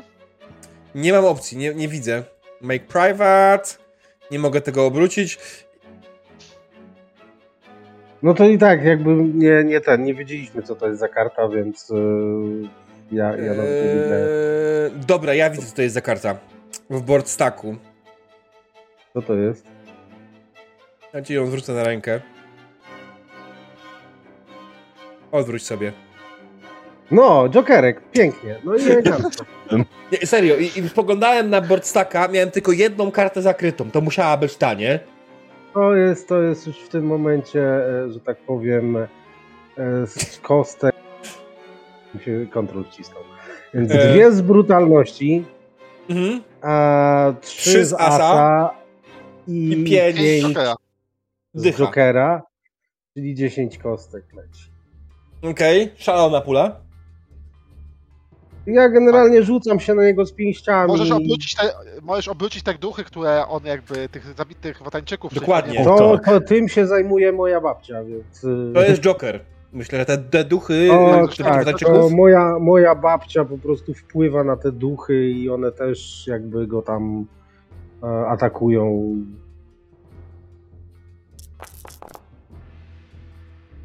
Nie 0.95 1.13
mam 1.13 1.25
opcji, 1.25 1.57
nie, 1.57 1.73
nie 1.75 1.87
widzę. 1.87 2.23
Make 2.61 2.87
private. 2.87 3.69
Nie 4.31 4.39
mogę 4.39 4.61
tego 4.61 4.85
obrócić. 4.85 5.39
No 8.23 8.33
to 8.33 8.45
i 8.49 8.57
tak, 8.57 8.83
jakby 8.83 9.15
nie, 9.15 9.63
nie 9.63 9.81
ten, 9.81 10.03
nie 10.03 10.13
wiedzieliśmy 10.13 10.63
co 10.63 10.75
to 10.75 10.87
jest 10.87 10.99
za 10.99 11.07
karta, 11.07 11.49
więc 11.49 11.89
yy, 11.89 12.67
ja, 13.11 13.37
ja 13.37 13.53
nawet 13.53 13.85
nie 13.85 13.93
widzę. 14.03 14.27
Eee, 14.85 14.91
dobra, 15.07 15.33
ja 15.33 15.49
widzę, 15.49 15.65
co 15.65 15.75
to 15.75 15.81
jest 15.81 15.93
za 15.93 16.01
karta. 16.01 16.37
W 16.89 17.01
board 17.01 17.27
stacku. 17.27 17.75
Co 19.13 19.21
to 19.21 19.35
jest? 19.35 19.65
Ja 21.13 21.21
ci 21.21 21.33
ją 21.33 21.47
zwrócę 21.47 21.73
na 21.73 21.83
rękę. 21.83 22.19
Odwróć 25.31 25.65
sobie. 25.65 25.91
No, 27.11 27.49
Jokerek, 27.49 28.01
pięknie. 28.11 28.55
No 28.63 28.75
i 28.75 28.81
elegancko. 28.81 29.45
Nie, 30.11 30.27
serio, 30.27 30.55
i, 30.55 30.65
i 30.65 30.89
spoglądałem 30.89 31.49
na 31.49 31.61
board 31.61 31.85
stacka, 31.85 32.27
miałem 32.27 32.51
tylko 32.51 32.71
jedną 32.71 33.11
kartę 33.11 33.41
zakrytą. 33.41 33.91
To 33.91 34.01
musiała 34.01 34.37
być 34.37 34.55
ta, 34.55 34.73
nie? 34.73 34.99
To 35.73 35.95
jest, 35.95 36.29
to 36.29 36.41
jest 36.41 36.67
już 36.67 36.77
w 36.79 36.89
tym 36.89 37.05
momencie, 37.05 37.61
e, 37.63 38.09
że 38.11 38.19
tak 38.19 38.37
powiem, 38.37 38.97
e, 38.97 39.07
z 40.07 40.39
kostek. 40.39 40.95
Mi 42.15 42.21
się 42.21 42.47
kontrol 42.51 42.83
wcisnął. 42.85 43.23
Więc 43.73 43.91
E. 43.91 44.13
dwie 44.13 44.31
z 44.31 44.41
brutalności, 44.41 45.45
Mhm. 46.09 46.41
a 46.61 47.33
trzy, 47.41 47.57
Trzy 47.69 47.85
z 47.85 47.89
z 47.89 47.93
asa 47.93 48.05
asa 48.15 48.69
i, 49.47 49.69
i 49.69 49.75
pięć 49.75 49.89
Pięć 49.89 50.17
pięć 50.17 50.43
Jokera. 50.43 50.75
z. 51.53 51.77
Jokera, 51.77 52.41
czyli 53.13 53.35
10 53.35 53.77
kostek 53.77 54.23
leci. 54.33 54.69
Okej, 55.51 55.91
szalona 55.97 56.41
pula. 56.41 56.79
Ja 58.73 58.89
generalnie 58.89 59.43
rzucam 59.43 59.79
się 59.79 59.93
na 59.93 60.03
niego 60.03 60.25
z 60.25 60.33
pięściami. 60.33 60.87
Możesz 60.87 61.11
obrócić, 61.11 61.55
te, 61.55 61.73
możesz 62.01 62.27
obrócić 62.27 62.63
te 62.63 62.73
duchy, 62.73 63.03
które 63.03 63.47
on 63.47 63.65
jakby, 63.65 64.09
tych 64.09 64.25
zabitych 64.37 64.81
watańczyków... 64.83 65.33
Dokładnie. 65.33 65.83
To, 65.83 66.19
to 66.25 66.41
tym 66.41 66.69
się 66.69 66.87
zajmuje 66.87 67.31
moja 67.31 67.61
babcia, 67.61 68.03
więc. 68.03 68.43
y, 68.43 68.71
To 68.73 68.81
jest 68.81 69.01
Joker. 69.01 69.39
Myślę, 69.73 69.99
że 69.99 70.05
te, 70.05 70.17
te 70.17 70.43
duchy, 70.43 70.89
O, 70.91 71.27
tak, 71.37 71.79
to 71.79 72.09
moja, 72.09 72.59
moja 72.59 72.95
babcia 72.95 73.45
po 73.45 73.57
prostu 73.57 73.93
wpływa 73.93 74.43
na 74.43 74.57
te 74.57 74.71
duchy 74.71 75.29
i 75.29 75.49
one 75.49 75.71
też 75.71 76.27
jakby 76.27 76.67
go 76.67 76.81
tam 76.81 77.25
e, 78.03 78.27
atakują. 78.27 79.15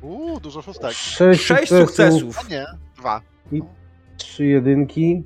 Uuu, 0.03 0.41
dużo 0.41 0.63
szóstek. 0.63 0.93
Sześć, 0.93 1.43
Sześć 1.43 1.69
sukcesów, 1.69 1.89
sukcesów. 1.89 2.39
A 2.47 2.51
nie, 2.51 2.67
dwa. 2.97 3.21
Trzy 4.35 4.47
jedynki, 4.47 5.23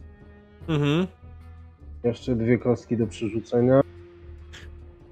Mhm. 0.68 1.06
jeszcze 2.04 2.34
dwie 2.36 2.58
kostki 2.58 2.96
do 2.96 3.06
przerzucenia. 3.06 3.80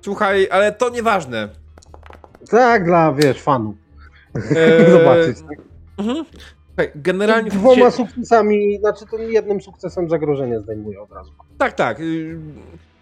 Słuchaj, 0.01 0.49
ale 0.51 0.73
to 0.73 0.89
nieważne. 0.91 1.49
Tak, 2.51 2.85
dla, 2.85 3.13
wiesz, 3.13 3.43
fanów. 3.43 3.75
Eee, 4.35 4.91
Zobaczyć. 4.99 5.37
Tak? 5.41 5.59
Mhm. 5.99 6.25
Słuchaj, 6.67 6.91
generalnie... 6.95 7.51
Dwoma 7.51 7.91
sukcesami, 7.91 8.79
znaczy 8.79 9.05
to 9.11 9.19
jednym 9.19 9.61
sukcesem 9.61 10.09
zagrożenie 10.09 10.61
zdejmuje 10.61 11.03
od 11.03 11.13
razu. 11.13 11.33
Tak, 11.59 11.73
tak. 11.73 11.99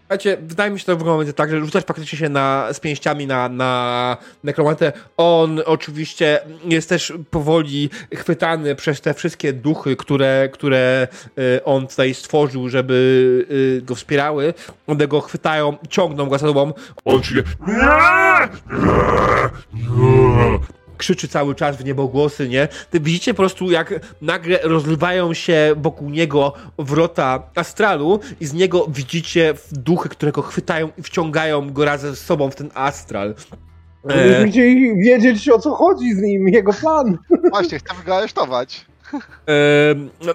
Słuchajcie, 0.05 0.37
wydaje 0.41 0.71
mi 0.71 0.79
się, 0.79 0.81
że 0.81 0.85
to 0.85 0.97
wygląda 0.97 1.33
tak, 1.33 1.51
że 1.51 1.59
rzucać 1.59 1.85
faktycznie 1.85 2.19
się 2.19 2.29
na, 2.29 2.73
z 2.73 2.79
pięściami 2.79 3.27
na, 3.27 3.49
na 3.49 4.17
nekromantę. 4.43 4.93
On 5.17 5.61
oczywiście 5.65 6.39
jest 6.65 6.89
też 6.89 7.13
powoli 7.31 7.89
chwytany 8.15 8.75
przez 8.75 9.01
te 9.01 9.13
wszystkie 9.13 9.53
duchy, 9.53 9.95
które, 9.95 10.49
które 10.53 11.07
y, 11.39 11.63
on 11.63 11.87
tutaj 11.87 12.13
stworzył, 12.13 12.69
żeby 12.69 12.93
y, 13.51 13.81
go 13.81 13.95
wspierały. 13.95 14.53
One 14.87 15.07
go 15.07 15.21
chwytają, 15.21 15.77
ciągną 15.89 16.25
go 16.25 16.37
za 16.37 16.47
sobą. 16.47 16.73
On 17.05 17.23
się... 17.23 17.43
Krzyczy 20.97 21.27
cały 21.27 21.55
czas 21.55 21.77
w 21.77 21.85
niebogłosy, 21.85 22.49
nie? 22.49 22.67
Ty 22.91 22.99
widzicie 22.99 23.33
po 23.33 23.37
prostu, 23.37 23.71
jak 23.71 23.93
nagle 24.21 24.59
rozlewają 24.63 25.33
się 25.33 25.75
wokół 25.77 26.09
niego 26.09 26.53
wrota 26.77 27.43
astralu 27.55 28.19
i 28.39 28.45
z 28.45 28.53
niego 28.53 28.87
widzicie 28.87 29.53
duchy, 29.71 30.09
które 30.09 30.31
go 30.31 30.41
chwytają 30.41 30.89
i 30.97 31.03
wciągają 31.03 31.73
go 31.73 31.85
razem 31.85 32.15
z 32.15 32.19
sobą 32.19 32.49
w 32.51 32.55
ten 32.55 32.69
astral. 32.73 33.35
Żebyśmy 34.09 34.51
chcieli 34.51 34.95
wiedzieć 34.95 35.49
o 35.49 35.59
co 35.59 35.71
chodzi 35.71 36.13
z 36.13 36.21
nim, 36.21 36.47
jego 36.47 36.73
plan. 36.73 37.17
Właśnie, 37.53 37.79
chcemy 37.79 38.03
go 38.03 38.15
aresztować. 38.15 38.85
Ehm, 39.13 40.09
no, 40.25 40.33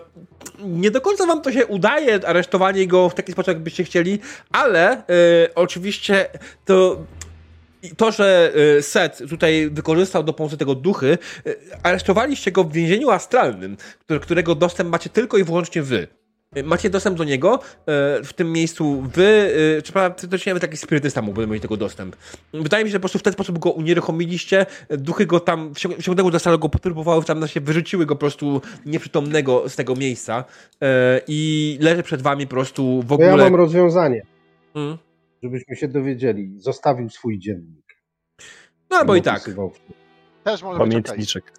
nie 0.64 0.90
do 0.90 1.00
końca 1.00 1.26
wam 1.26 1.42
to 1.42 1.52
się 1.52 1.66
udaje, 1.66 2.28
aresztowanie 2.28 2.86
go 2.86 3.08
w 3.08 3.14
taki 3.14 3.32
sposób, 3.32 3.48
jakbyście 3.48 3.84
chcieli, 3.84 4.18
ale 4.52 4.92
e, 4.92 5.02
oczywiście 5.54 6.28
to. 6.64 6.96
I 7.82 7.96
To, 7.96 8.12
że 8.12 8.52
e, 8.78 8.82
Seth 8.82 9.22
tutaj 9.28 9.70
wykorzystał 9.70 10.22
do 10.22 10.32
pomocy 10.32 10.56
tego 10.56 10.74
duchy, 10.74 11.18
e, 11.46 11.54
aresztowaliście 11.82 12.52
go 12.52 12.64
w 12.64 12.72
więzieniu 12.72 13.10
astralnym, 13.10 13.76
które- 14.00 14.20
którego 14.20 14.54
dostęp 14.54 14.90
macie 14.90 15.10
tylko 15.10 15.38
i 15.38 15.44
wyłącznie 15.44 15.82
wy. 15.82 16.08
E, 16.54 16.62
Macie 16.62 16.90
dostęp 16.90 17.18
do 17.18 17.24
niego, 17.24 17.60
w 18.24 18.30
tym 18.36 18.52
miejscu 18.52 19.02
wy, 19.14 19.54
czy 19.84 19.92
prawda, 19.92 20.26
to 20.28 20.36
nie 20.36 20.42
wiem, 20.46 20.60
taki 20.60 20.76
spirytysta 20.76 21.22
mógłby 21.22 21.46
mieć 21.46 21.62
tego 21.62 21.76
dostęp. 21.76 22.16
Wydaje 22.54 22.84
mi 22.84 22.90
się, 22.90 22.92
że 22.92 22.98
po 22.98 23.02
prostu 23.02 23.18
w 23.18 23.22
ten 23.22 23.32
sposób 23.32 23.58
go 23.58 23.70
unieruchomiliście, 23.70 24.66
duchy 24.90 25.26
go 25.26 25.40
tam 25.40 25.74
wciągnęły 25.98 26.30
do 26.30 26.38
salę, 26.38 26.58
go 26.58 26.68
poturbowały, 26.68 27.24
tam 27.24 27.40
na 27.40 27.46
się 27.48 27.60
wyrzuciły 27.60 28.06
go 28.06 28.14
po 28.16 28.20
prostu 28.20 28.60
nieprzytomnego 28.86 29.68
z 29.68 29.76
tego 29.76 29.94
miejsca 29.96 30.44
i 31.28 31.78
leży 31.80 32.02
przed 32.02 32.22
wami 32.22 32.46
po 32.46 32.50
prostu 32.50 33.02
w 33.02 33.08
To 33.08 33.22
ja 33.22 33.28
ogóle... 33.28 33.44
mam 33.44 33.54
rozwiązanie, 33.54 34.22
Mm. 34.74 34.98
Żebyśmy 35.42 35.76
się 35.76 35.88
dowiedzieli. 35.88 36.54
Zostawił 36.56 37.10
swój 37.10 37.38
dziennik. 37.38 37.96
No 38.90 38.96
albo 38.96 39.16
i 39.16 39.22
tak. 39.22 39.50
Też 40.44 40.62
może 40.62 40.78
być. 40.78 40.88
Pamiętniczek. 40.88 41.52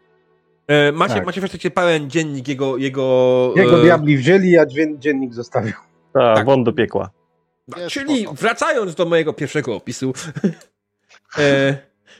E, 0.67 0.91
macie, 0.91 1.13
Tak. 1.13 1.25
macie 1.25 1.41
w 1.41 1.71
pełen 1.73 2.09
dziennik 2.09 2.47
jego... 2.47 2.77
jego, 2.77 3.53
Jego 3.55 3.79
e, 3.79 3.83
diabli 3.83 4.17
wzięli, 4.17 4.57
a 4.57 4.65
dziennik 4.97 5.33
zostawił. 5.33 5.73
Tak, 6.13 6.35
Tak. 6.35 6.45
won 6.45 6.63
do 6.63 6.73
piekła. 6.73 7.09
Czyli 7.87 8.21
spoko. 8.21 8.35
wracając 8.35 8.95
do 8.95 9.05
mojego 9.05 9.33
pierwszego 9.33 9.75
opisu, 9.75 10.13
e, 11.37 11.77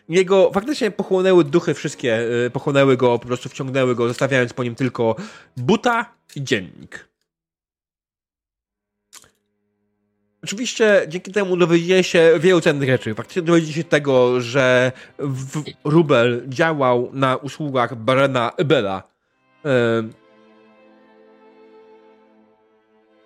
jego 0.10 0.52
faktycznie 0.52 0.92
pochłonęły 0.92 1.44
duchy 1.44 1.74
wszystkie, 1.74 2.16
e, 2.46 2.50
pochłonęły 2.50 2.98
go, 2.98 3.20
po 3.20 3.28
prostu 3.28 3.50
wciągnęły 3.50 3.96
go, 3.96 4.08
zostawiając 4.08 4.54
po 4.54 4.64
nim 4.64 4.76
tylko 4.76 5.16
buta 5.58 6.16
i 6.36 6.44
dziennik. 6.44 7.11
Oczywiście 10.44 11.06
dzięki 11.08 11.32
temu 11.32 11.58
dowiedzieli 11.58 12.04
się 12.04 12.34
wielu 12.40 12.62
cennych 12.62 12.90
rzeczy. 12.90 13.16
Faktycznie 13.16 13.42
dowiedzieli 13.42 13.74
się 13.74 13.84
tego, 13.84 14.42
że 14.42 14.92
Rubel 15.84 16.44
działał 16.48 17.10
na 17.14 17.36
usługach 17.36 17.96
Barena 17.96 18.52
Ebela. 18.58 19.04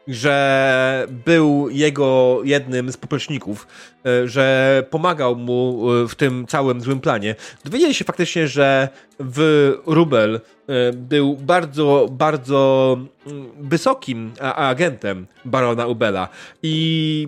Że 0.07 1.07
był 1.25 1.69
jego 1.69 2.39
jednym 2.43 2.91
z 2.91 2.97
popleczników, 2.97 3.67
e, 4.05 4.27
że 4.27 4.83
pomagał 4.89 5.35
mu 5.35 5.91
e, 5.91 6.07
w 6.07 6.15
tym 6.15 6.47
całym 6.47 6.81
złym 6.81 6.99
planie. 6.99 7.35
Dowiedzieli 7.63 7.93
się 7.93 8.05
faktycznie, 8.05 8.47
że 8.47 8.89
w 9.19 9.71
Rubel 9.85 10.35
e, 10.67 10.93
był 10.93 11.37
bardzo, 11.37 12.07
bardzo 12.11 12.97
mm, 13.27 13.49
wysokim 13.59 14.31
agentem 14.39 15.27
barona 15.45 15.87
Ubela 15.87 16.29
i 16.63 17.27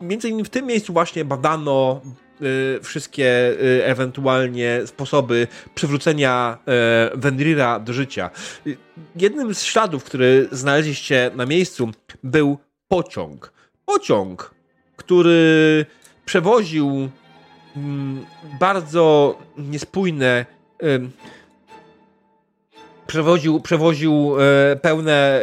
między 0.00 0.28
innymi 0.28 0.44
w 0.44 0.50
tym 0.50 0.66
miejscu 0.66 0.92
właśnie 0.92 1.24
badano 1.24 2.00
wszystkie 2.82 3.26
e, 3.26 3.86
ewentualnie 3.86 4.80
sposoby 4.86 5.48
przywrócenia 5.74 6.58
e, 6.66 7.10
Venrira 7.14 7.80
do 7.80 7.92
życia. 7.92 8.30
Jednym 9.16 9.54
z 9.54 9.62
śladów, 9.62 10.04
który 10.04 10.48
znaleźliście 10.52 11.30
na 11.34 11.46
miejscu, 11.46 11.90
był 12.22 12.58
pociąg. 12.88 13.52
Pociąg, 13.84 14.54
który 14.96 15.86
przewoził 16.24 17.08
mm, 17.76 18.26
bardzo 18.60 19.38
niespójne. 19.58 20.46
przewoził, 23.06 23.60
przewoził 23.60 24.36
pełne 24.82 25.40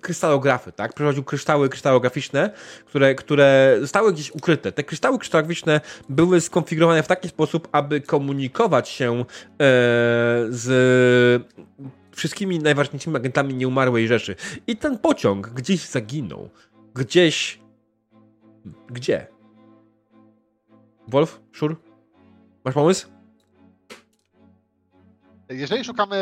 krystalografy, 0.00 0.72
tak? 0.72 0.94
Przewoził 0.94 1.24
kryształy 1.24 1.68
krystalograficzne, 1.68 2.50
które, 2.86 3.14
które 3.14 3.76
zostały 3.80 4.12
gdzieś 4.12 4.30
ukryte. 4.30 4.72
Te 4.72 4.84
kryształy 4.84 5.18
krystalograficzne 5.18 5.80
były 6.08 6.40
skonfigurowane 6.40 7.02
w 7.02 7.06
taki 7.06 7.28
sposób, 7.28 7.68
aby 7.72 8.00
komunikować 8.00 8.88
się 8.88 9.20
e, 9.20 9.24
z 10.48 10.68
wszystkimi 12.12 12.58
najważniejszymi 12.58 13.16
agentami 13.16 13.54
nieumarłej 13.54 14.08
rzeczy. 14.08 14.36
I 14.66 14.76
ten 14.76 14.98
pociąg 14.98 15.48
gdzieś 15.48 15.88
zaginął. 15.88 16.50
Gdzieś. 16.94 17.60
Gdzie? 18.90 19.26
Wolf? 21.08 21.40
Szur? 21.52 21.76
Masz 22.64 22.74
pomysł? 22.74 23.19
Jeżeli 25.50 25.84
szukamy 25.84 26.16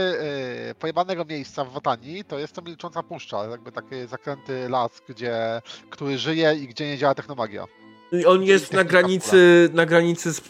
e, 0.70 0.74
pojebanego 0.74 1.24
miejsca 1.24 1.65
w 1.65 1.73
Wotanii, 1.73 2.24
to 2.24 2.39
jest 2.39 2.52
to 2.55 2.62
milcząca 2.62 3.02
puszcza, 3.02 3.44
jakby 3.44 3.73
taki 3.73 4.07
zakręty 4.07 4.68
las, 4.68 5.02
gdzie, 5.08 5.62
który 5.90 6.18
żyje 6.18 6.55
i 6.55 6.68
gdzie 6.68 6.86
nie 6.86 6.98
działa 6.98 7.15
technomagia. 7.15 7.65
I 8.12 8.26
on 8.26 8.42
jest 8.42 8.73
na 8.73 8.84
granicy, 8.84 9.70
na 9.73 9.86
granicy 9.86 10.32
z, 10.32 10.42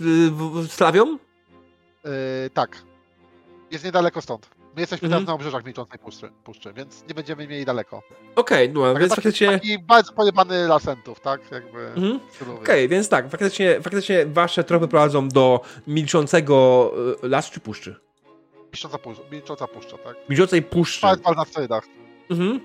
Slawią? 0.71 1.19
E, 2.05 2.51
tak. 2.55 2.77
Jest 3.71 3.85
niedaleko 3.85 4.21
stąd. 4.23 4.51
My 4.75 4.81
jesteśmy 4.81 5.07
Mhm. 5.07 5.21
teraz 5.23 5.29
na 5.29 5.35
obrzeżach 5.35 5.65
milczącej 5.65 5.99
puszczy, 5.99 6.31
puszczy, 6.45 6.73
więc 6.73 7.05
nie 7.09 7.15
będziemy 7.15 7.47
mieli 7.47 7.65
daleko. 7.65 8.03
Okej, 8.37 8.71
no, 8.73 8.93
Tak, 8.93 8.99
więc 9.01 9.11
taki, 9.11 9.23
faktycznie... 9.23 9.49
taki 9.51 9.79
bardzo 9.79 10.13
pojebany 10.13 10.69
lasentów, 10.69 11.21
tak? 11.21 11.41
Jakby 11.53 11.87
Mhm. 11.87 12.21
Okej, 12.61 12.89
więc 12.89 13.09
tak, 13.09 13.31
faktycznie, 13.31 13.81
faktycznie 13.83 14.27
wasze 14.27 14.65
tropy 14.65 14.89
prowadzą 14.89 15.29
do 15.29 15.61
milczącego 15.87 16.91
y, 17.25 17.29
lasu 17.29 17.53
czy 17.53 17.61
puszczy? 17.61 18.08
Milcząca, 18.73 18.99
puszcza, 18.99 19.23
milcząca 19.33 19.67
puszcza, 19.67 19.99
tak? 19.99 20.17
Milczącej 20.29 20.63
puszczy. 20.63 21.01
Wal 21.01 21.37
na 21.37 21.45
sterydach. 21.45 21.85
Mhm. 22.31 22.61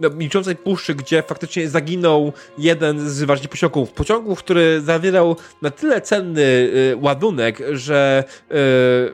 No, 0.00 0.10
milczącej 0.10 0.56
puszczy, 0.56 0.94
gdzie 0.94 1.22
faktycznie 1.22 1.68
zaginął 1.68 2.32
jeden 2.58 3.10
z 3.10 3.22
ważnych 3.22 3.50
pociągów. 3.50 3.92
Pociągów, 3.92 4.38
który 4.38 4.80
zawierał 4.80 5.36
na 5.62 5.70
tyle 5.70 6.00
cenny 6.00 6.42
y, 6.42 6.96
ładunek, 7.00 7.62
że 7.72 8.24
y, 8.50 8.54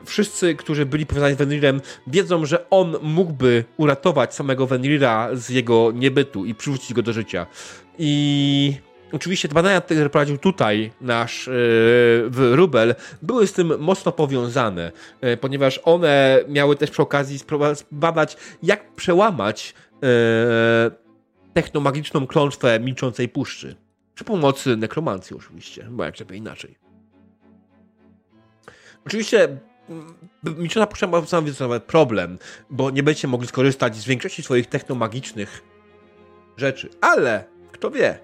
wszyscy, 0.05 0.55
którzy 0.55 0.85
byli 0.85 1.05
powiązani 1.05 1.35
z 1.35 1.37
Venrirem, 1.37 1.81
wiedzą, 2.07 2.45
że 2.45 2.69
on 2.69 2.95
mógłby 3.01 3.65
uratować 3.77 4.35
samego 4.35 4.67
Venrira 4.67 5.29
z 5.33 5.49
jego 5.49 5.91
niebytu 5.91 6.45
i 6.45 6.55
przywrócić 6.55 6.93
go 6.93 7.01
do 7.01 7.13
życia. 7.13 7.45
I 7.97 8.73
oczywiście 9.11 9.47
te 9.47 9.53
badania, 9.53 9.81
które 9.81 10.09
prowadził 10.09 10.37
tutaj 10.37 10.91
nasz 11.01 11.47
y, 11.47 11.51
w 12.29 12.51
Rubel, 12.53 12.95
były 13.21 13.47
z 13.47 13.53
tym 13.53 13.79
mocno 13.79 14.11
powiązane, 14.11 14.91
y, 15.23 15.37
ponieważ 15.37 15.79
one 15.83 16.39
miały 16.47 16.75
też 16.75 16.91
przy 16.91 17.01
okazji 17.01 17.39
badać, 17.91 18.37
jak 18.63 18.93
przełamać 18.93 19.73
e, 20.03 20.07
technomagiczną 21.53 22.27
klątwę 22.27 22.79
milczącej 22.79 23.29
puszczy. 23.29 23.75
Przy 24.15 24.23
pomocy 24.23 24.77
nekromancji 24.77 25.35
oczywiście, 25.35 25.87
bo 25.91 26.03
jak 26.03 26.17
żeby 26.17 26.37
inaczej. 26.37 26.77
Oczywiście 29.05 29.57
milczona 30.43 30.87
puszcza 30.87 31.07
ma 31.07 31.25
sam 31.25 31.45
problem, 31.87 32.39
bo 32.69 32.89
nie 32.89 33.03
będziecie 33.03 33.27
mogli 33.27 33.47
skorzystać 33.47 33.95
z 33.95 34.05
większości 34.05 34.43
swoich 34.43 34.67
technomagicznych 34.67 35.63
rzeczy, 36.57 36.89
ale 37.01 37.43
kto 37.71 37.91
wie, 37.91 38.19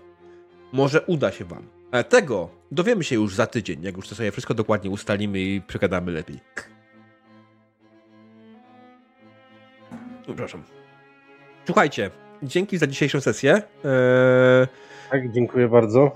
może 0.74 1.02
uda 1.02 1.32
się 1.32 1.46
wam. 1.46 1.64
Ale 1.92 2.04
tego 2.04 2.50
dowiemy 2.72 3.04
się 3.04 3.16
już 3.16 3.36
za 3.36 3.48
tydzień, 3.48 3.84
jak 3.84 3.98
już 3.98 4.08
to 4.10 4.16
sobie 4.16 4.32
wszystko 4.32 4.54
dokładnie 4.54 4.90
ustalimy 4.90 5.40
i 5.40 5.62
przegadamy 5.62 6.12
lepiej. 6.12 6.40
Przepraszam. 10.24 10.64
Słuchajcie, 11.66 12.12
dzięki 12.44 12.78
za 12.78 12.88
dzisiejszą 12.88 13.22
sesję. 13.22 13.54
Eee, 13.54 14.68
Tak, 15.12 15.32
dziękuję 15.32 15.68
bardzo. 15.68 16.12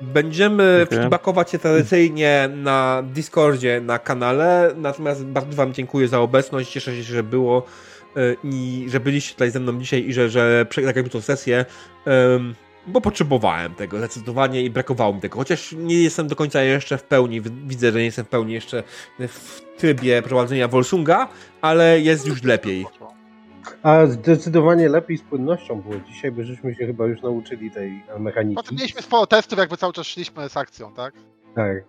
Będziemy 0.00 0.86
feedbackować 0.90 1.50
się 1.50 1.58
tradycyjnie 1.58 2.50
na 2.56 3.02
Discordzie, 3.14 3.80
na 3.80 3.98
kanale, 3.98 4.72
natomiast 4.76 5.24
bardzo 5.24 5.56
Wam 5.56 5.72
dziękuję 5.72 6.08
za 6.08 6.20
obecność, 6.20 6.70
cieszę 6.70 6.96
się, 6.96 7.02
że 7.02 7.22
było 7.22 7.66
e, 8.16 8.20
i 8.44 8.86
że 8.88 9.00
byliście 9.00 9.32
tutaj 9.32 9.50
ze 9.50 9.60
mną 9.60 9.80
dzisiaj 9.80 10.08
i 10.08 10.12
że, 10.12 10.30
że 10.30 10.66
przegraliśmy 10.68 11.10
tą 11.10 11.20
sesję, 11.20 11.64
em, 12.06 12.54
bo 12.86 13.00
potrzebowałem 13.00 13.74
tego 13.74 13.98
zdecydowanie 13.98 14.62
i 14.62 14.70
brakowało 14.70 15.14
mi 15.14 15.20
tego, 15.20 15.38
chociaż 15.38 15.72
nie 15.72 16.02
jestem 16.02 16.28
do 16.28 16.36
końca 16.36 16.62
jeszcze 16.62 16.98
w 16.98 17.02
pełni, 17.02 17.40
widzę, 17.66 17.92
że 17.92 17.98
nie 17.98 18.04
jestem 18.04 18.24
w 18.24 18.28
pełni 18.28 18.52
jeszcze 18.52 18.82
w 19.18 19.60
trybie 19.76 20.22
prowadzenia 20.22 20.68
Volsunga, 20.68 21.28
ale 21.60 22.00
jest 22.00 22.26
już 22.26 22.42
lepiej. 22.42 22.86
A 23.82 24.06
zdecydowanie 24.06 24.88
lepiej 24.88 25.16
z 25.18 25.22
płynnością 25.22 25.80
było 25.80 25.94
dzisiaj, 26.00 26.32
bo 26.32 26.42
żeśmy 26.44 26.74
się 26.74 26.86
chyba 26.86 27.06
już 27.06 27.22
nauczyli 27.22 27.70
tej 27.70 27.88
e, 27.88 28.00
Potem 28.06 28.22
mechaniki. 28.22 28.74
mieliśmy 28.74 29.02
sporo 29.02 29.26
testów, 29.26 29.58
jakby 29.58 29.76
cały 29.76 29.92
czas 29.92 30.06
szliśmy 30.06 30.48
z 30.48 30.56
akcją, 30.56 30.92
tak? 30.94 31.14
Tak. 31.54 31.84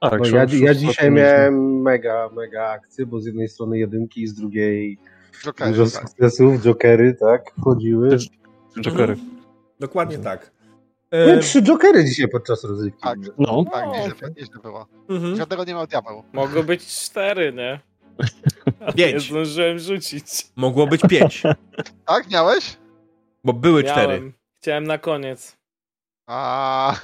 Tak, 0.00 0.20
szur- 0.20 0.34
ja, 0.34 0.46
ja 0.68 0.74
dzisiaj 0.74 1.10
miałem 1.10 1.82
mega, 1.82 2.28
mega 2.36 2.68
akcje, 2.70 3.06
bo 3.06 3.20
z 3.20 3.26
jednej 3.26 3.48
strony 3.48 3.78
jedynki, 3.78 4.26
z 4.26 4.34
drugiej 4.34 4.98
Jokery, 5.44 5.70
dużo 5.72 5.90
tak. 5.90 6.08
sukcesów, 6.08 6.62
jokery, 6.62 7.14
tak, 7.20 7.52
wchodziły. 7.60 8.10
Też- 8.10 8.28
Jokery. 8.86 9.16
Dokładnie 9.80 10.18
tak. 10.18 10.50
E, 11.10 11.26
Były 11.26 11.38
trzy 11.40 11.62
jokery 11.62 12.04
dzisiaj 12.04 12.28
podczas 12.28 12.64
rozrywki. 12.64 13.02
Tak. 13.02 13.18
No. 13.38 13.64
Tak, 13.72 13.84
No. 13.86 13.92
nieźle, 13.92 14.28
nieźle 14.36 14.60
było. 14.62 14.86
mhm. 15.08 15.36
Żadnego 15.36 15.64
nie 15.64 15.74
miał 15.74 15.86
diabeł. 15.86 16.22
Mogło 16.32 16.62
być 16.62 16.86
cztery, 16.86 17.52
nie? 17.52 17.80
Nie 18.86 18.92
Pięć. 18.92 19.28
zdążyłem 19.30 19.78
rzucić. 19.78 20.24
Mogło 20.56 20.86
być 20.86 21.00
pięć, 21.08 21.42
Tak, 22.06 22.30
miałeś? 22.30 22.76
bo 23.44 23.52
były 23.52 23.84
cztery. 23.84 24.06
Miałem. 24.12 24.32
Chciałem 24.54 24.84
na 24.86 24.98
koniec. 24.98 25.56
A, 26.26 26.94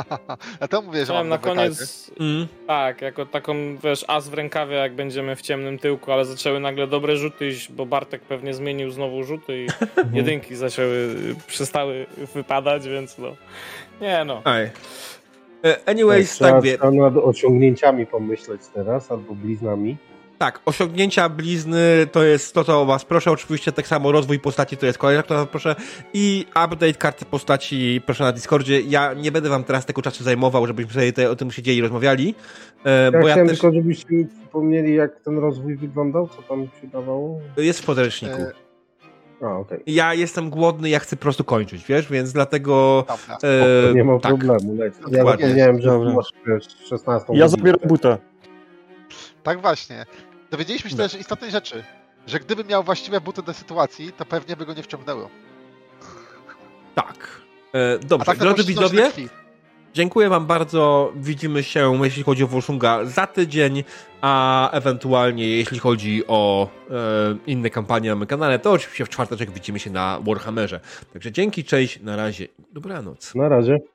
ja 0.60 0.68
to 0.68 0.82
mówię, 0.82 1.06
że 1.06 1.12
mam 1.12 1.28
na 1.28 1.38
koniec, 1.38 2.10
Mm. 2.20 2.46
tak, 2.66 3.02
jako 3.02 3.26
taką, 3.26 3.54
wiesz, 3.84 4.04
as 4.08 4.28
w 4.28 4.34
rękawie, 4.34 4.74
jak 4.76 4.94
będziemy 4.94 5.36
w 5.36 5.42
ciemnym 5.42 5.78
tyłku, 5.78 6.12
ale 6.12 6.24
zaczęły 6.24 6.60
nagle 6.60 6.86
dobre 6.86 7.16
rzuty 7.16 7.48
iść, 7.48 7.72
bo 7.72 7.86
Bartek 7.86 8.22
pewnie 8.22 8.54
zmienił 8.54 8.90
znowu 8.90 9.24
rzuty 9.24 9.64
i 9.64 9.66
jedynki 10.16 10.56
zaczęły, 10.56 11.14
przestały 11.46 12.06
wypadać, 12.34 12.88
więc 12.88 13.18
no. 13.18 13.36
Nie 14.00 14.24
no. 14.24 14.42
Aj. 14.44 14.70
E, 15.64 15.76
Anyways, 15.88 16.32
trzeba, 16.32 16.52
tak 16.52 16.62
wie. 16.62 16.78
trzeba 16.78 16.90
nad 16.92 17.16
osiągnięciami 17.16 18.06
pomyśleć 18.06 18.60
teraz, 18.74 19.10
albo 19.10 19.34
bliznami. 19.34 19.96
Tak, 20.44 20.60
osiągnięcia 20.66 21.28
blizny 21.28 22.06
to 22.12 22.22
jest 22.24 22.54
to, 22.54 22.64
co 22.64 22.80
o 22.80 22.84
was 22.84 23.04
proszę. 23.04 23.30
Oczywiście 23.30 23.72
tak 23.72 23.86
samo 23.86 24.12
rozwój 24.12 24.38
postaci 24.40 24.76
to 24.76 24.86
jest 24.86 24.98
kolejna, 24.98 25.22
która 25.22 25.38
was 25.38 25.48
proszę. 25.48 25.76
I 26.14 26.46
update 26.50 26.94
karty 26.94 27.24
postaci 27.24 28.00
proszę 28.06 28.24
na 28.24 28.32
Discordzie. 28.32 28.80
Ja 28.80 29.12
nie 29.14 29.32
będę 29.32 29.48
wam 29.48 29.64
teraz 29.64 29.86
tego 29.86 30.02
czasu 30.02 30.24
zajmował, 30.24 30.66
żebyśmy 30.66 30.92
sobie 30.92 31.12
tutaj 31.12 31.26
o 31.26 31.36
tym 31.36 31.50
siedzieli 31.50 31.78
i 31.78 31.80
rozmawiali. 31.80 32.34
E, 32.84 33.04
Ja 33.04 33.10
bo 33.12 33.18
ja 33.18 33.24
chciałem 33.34 33.48
też. 33.48 33.60
tylko, 33.60 33.74
żebyście 33.76 34.14
mi 34.14 34.26
przypomnieli, 34.26 34.94
jak 34.94 35.20
ten 35.20 35.38
rozwój 35.38 35.76
wyglądał, 35.76 36.28
co 36.28 36.42
tam 36.42 36.68
się 36.80 36.88
dawało. 36.88 37.40
Jest 37.56 37.80
w 37.80 37.86
podręczniku. 37.86 38.34
E, 38.42 38.52
A, 39.46 39.56
okej. 39.58 39.82
Ja 39.86 40.14
jestem 40.14 40.50
głodny, 40.50 40.88
ja 40.88 40.98
chcę 40.98 41.16
po 41.16 41.22
prostu 41.22 41.44
kończyć, 41.44 41.84
wiesz, 41.86 42.08
więc 42.10 42.32
dlatego. 42.32 43.04
Dobra. 43.08 43.50
E, 43.90 43.94
Nie 43.94 44.04
ma 44.04 44.18
tak. 44.18 44.36
problemu. 44.38 44.76
Ja 44.84 44.90
Dokładnie. 45.10 45.46
zapomniałem, 45.46 45.80
że 45.80 45.98
masz 45.98 46.30
wiesz, 46.46 46.64
16 46.88 47.26
Ja 47.36 47.48
zabieram 47.48 47.80
butę. 47.88 48.18
Tak 49.42 49.60
właśnie. 49.60 50.06
Dowiedzieliśmy 50.54 50.90
się 50.90 50.96
też 50.96 51.14
istotnej 51.14 51.50
rzeczy, 51.50 51.84
że 52.26 52.40
gdyby 52.40 52.64
miał 52.64 52.82
właściwe 52.82 53.20
buty 53.20 53.42
do 53.42 53.54
sytuacji, 53.54 54.12
to 54.12 54.24
pewnie 54.24 54.56
by 54.56 54.66
go 54.66 54.74
nie 54.74 54.82
wciągnęło. 54.82 55.30
Tak. 56.94 57.40
E, 57.74 57.98
A 58.02 58.06
dobrze, 58.06 58.26
tak 58.26 58.38
drodzy 58.38 58.64
widzowie, 58.64 59.10
dziękuję 59.94 60.28
wam 60.28 60.46
bardzo. 60.46 61.12
Widzimy 61.16 61.62
się, 61.62 62.04
jeśli 62.04 62.22
chodzi 62.22 62.44
o 62.44 62.46
Wolszunga, 62.46 63.04
za 63.04 63.26
tydzień, 63.26 63.84
a 64.20 64.70
ewentualnie 64.70 65.48
jeśli 65.48 65.78
chodzi 65.78 66.26
o 66.26 66.68
e, 66.90 66.94
inne 67.46 67.70
kampanie 67.70 68.08
na 68.08 68.16
moim 68.16 68.26
kanale, 68.26 68.58
to 68.58 68.72
oczywiście 68.72 69.04
w 69.04 69.08
czwartek 69.08 69.50
widzimy 69.50 69.78
się 69.78 69.90
na 69.90 70.20
Warhammerze. 70.22 70.80
Także 71.12 71.32
dzięki, 71.32 71.64
cześć, 71.64 72.00
na 72.00 72.16
razie, 72.16 72.48
dobranoc. 72.72 73.34
Na 73.34 73.48
razie. 73.48 73.93